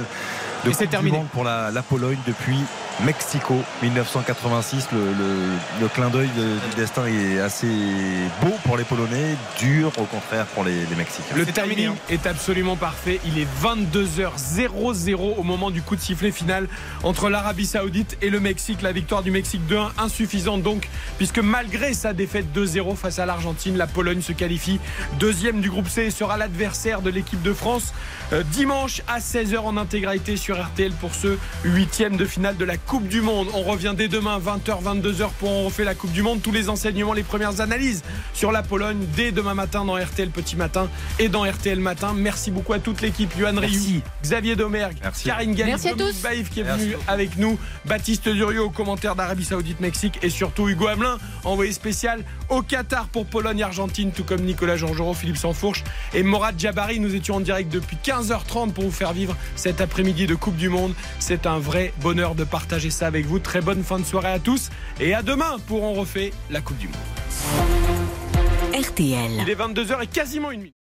de 0.64 0.70
Et 0.70 0.74
c'est 0.74 0.86
terminé. 0.86 1.20
Pour 1.32 1.44
la, 1.44 1.70
la 1.70 1.82
Pologne 1.82 2.18
depuis 2.26 2.56
Mexico 3.04 3.54
1986. 3.82 4.88
Le, 4.92 4.98
le- 4.98 5.80
le 5.80 5.88
clin 5.88 6.10
d'œil 6.10 6.28
de- 6.36 6.42
du 6.70 6.76
destin 6.76 7.06
est 7.06 7.40
assez 7.40 7.66
beau 8.40 8.52
pour 8.64 8.76
les 8.76 8.84
Polonais, 8.84 9.34
dur 9.58 9.90
au 9.98 10.04
contraire 10.04 10.46
pour 10.46 10.62
les, 10.64 10.86
les 10.86 10.94
Mexicains. 10.96 11.34
Le 11.34 11.44
terminé, 11.46 11.82
timing 11.84 11.96
est 12.08 12.26
absolument 12.26 12.76
parfait. 12.76 13.20
Il 13.26 13.38
est 13.38 13.48
22h00 13.62 15.34
au 15.36 15.42
moment 15.42 15.70
du 15.70 15.82
coup 15.82 15.96
de 15.96 16.00
sifflet 16.00 16.30
final 16.30 16.68
entre 17.02 17.28
l'Arabie 17.30 17.66
Saoudite 17.66 18.16
et 18.22 18.30
le 18.30 18.40
Mexique. 18.40 18.82
La 18.82 18.92
victoire 18.92 19.22
du 19.22 19.30
Mexique 19.30 19.62
2-1 19.68 19.88
insuffisante 19.98 20.62
donc, 20.62 20.88
puisque 21.18 21.38
malgré 21.38 21.94
sa 21.94 22.12
défaite 22.12 22.46
2-0 22.54 22.96
face 22.96 23.18
à 23.18 23.26
l'Argentine, 23.26 23.76
la 23.76 23.86
Pologne 23.86 24.22
se 24.22 24.32
qualifie 24.32 24.78
deuxième 25.18 25.60
du 25.60 25.70
groupe 25.70 25.88
C 25.88 26.02
et 26.04 26.10
sera 26.10 26.36
l'adversaire 26.36 27.00
de 27.02 27.10
l'équipe 27.10 27.42
de 27.42 27.52
France 27.52 27.92
euh, 28.32 28.42
dimanche 28.52 29.02
à 29.08 29.18
16h 29.18 29.58
en 29.58 29.76
intégralité 29.76 30.36
sur 30.36 30.53
RTL 30.60 30.92
pour 30.92 31.14
ce 31.14 31.36
huitième 31.64 32.16
de 32.16 32.24
finale 32.24 32.56
de 32.56 32.64
la 32.64 32.76
Coupe 32.76 33.08
du 33.08 33.20
Monde. 33.20 33.48
On 33.54 33.62
revient 33.62 33.94
dès 33.96 34.08
demain 34.08 34.38
20h, 34.38 34.82
22h 34.82 35.28
pour 35.38 35.50
on 35.50 35.64
refait 35.64 35.84
la 35.84 35.94
Coupe 35.94 36.12
du 36.12 36.22
Monde. 36.22 36.42
Tous 36.42 36.52
les 36.52 36.68
enseignements, 36.68 37.12
les 37.12 37.22
premières 37.22 37.60
analyses 37.60 38.02
sur 38.32 38.52
la 38.52 38.62
Pologne 38.62 39.04
dès 39.16 39.32
demain 39.32 39.54
matin 39.54 39.84
dans 39.84 39.96
RTL 39.96 40.30
Petit 40.30 40.56
Matin 40.56 40.88
et 41.18 41.28
dans 41.28 41.44
RTL 41.44 41.78
Matin. 41.80 42.12
Merci 42.14 42.50
beaucoup 42.50 42.72
à 42.72 42.78
toute 42.78 43.00
l'équipe. 43.00 43.32
Yohan 43.38 43.58
Rioux, 43.58 44.00
Xavier 44.22 44.56
Domergue, 44.56 44.96
Merci. 45.02 45.24
Karine 45.24 45.54
Galli, 45.54 45.72
Dominique. 45.72 46.22
Baïf 46.22 46.50
qui 46.50 46.60
est 46.60 46.64
Merci 46.64 46.84
venu 46.84 46.96
avec 47.06 47.36
nous, 47.36 47.58
Baptiste 47.84 48.28
Durieux 48.28 48.62
au 48.62 48.70
commentaire 48.70 49.14
d'Arabie 49.14 49.44
Saoudite 49.44 49.80
Mexique 49.80 50.18
et 50.22 50.30
surtout 50.30 50.68
Hugo 50.68 50.86
Hamelin, 50.88 51.18
envoyé 51.44 51.72
spécial 51.72 52.24
au 52.48 52.62
Qatar 52.62 53.08
pour 53.08 53.26
Pologne 53.26 53.62
Argentine, 53.62 54.12
tout 54.12 54.24
comme 54.24 54.42
Nicolas 54.42 54.76
Georgerot, 54.76 55.14
Philippe 55.14 55.36
Sansfourche 55.36 55.84
et 56.12 56.22
Morad 56.22 56.58
Jabari. 56.58 57.00
Nous 57.00 57.14
étions 57.14 57.36
en 57.36 57.40
direct 57.40 57.72
depuis 57.72 57.96
15h30 58.04 58.72
pour 58.72 58.84
vous 58.84 58.90
faire 58.90 59.12
vivre 59.12 59.36
cet 59.56 59.80
après-midi 59.80 60.26
de 60.26 60.34
Coupe 60.44 60.56
du 60.56 60.68
Monde. 60.68 60.92
C'est 61.20 61.46
un 61.46 61.58
vrai 61.58 61.94
bonheur 62.02 62.34
de 62.34 62.44
partager 62.44 62.90
ça 62.90 63.06
avec 63.06 63.24
vous. 63.24 63.38
Très 63.38 63.62
bonne 63.62 63.82
fin 63.82 63.98
de 63.98 64.04
soirée 64.04 64.30
à 64.30 64.38
tous 64.38 64.68
et 65.00 65.14
à 65.14 65.22
demain 65.22 65.56
pour 65.66 65.82
on 65.82 65.94
refait 65.94 66.34
la 66.50 66.60
Coupe 66.60 66.76
du 66.76 66.88
Monde. 66.88 66.96
RTL. 68.74 69.30
Il 69.40 69.48
est 69.48 69.54
22h 69.54 70.02
et 70.02 70.06
quasiment 70.06 70.50
une 70.50 70.60
minute. 70.60 70.83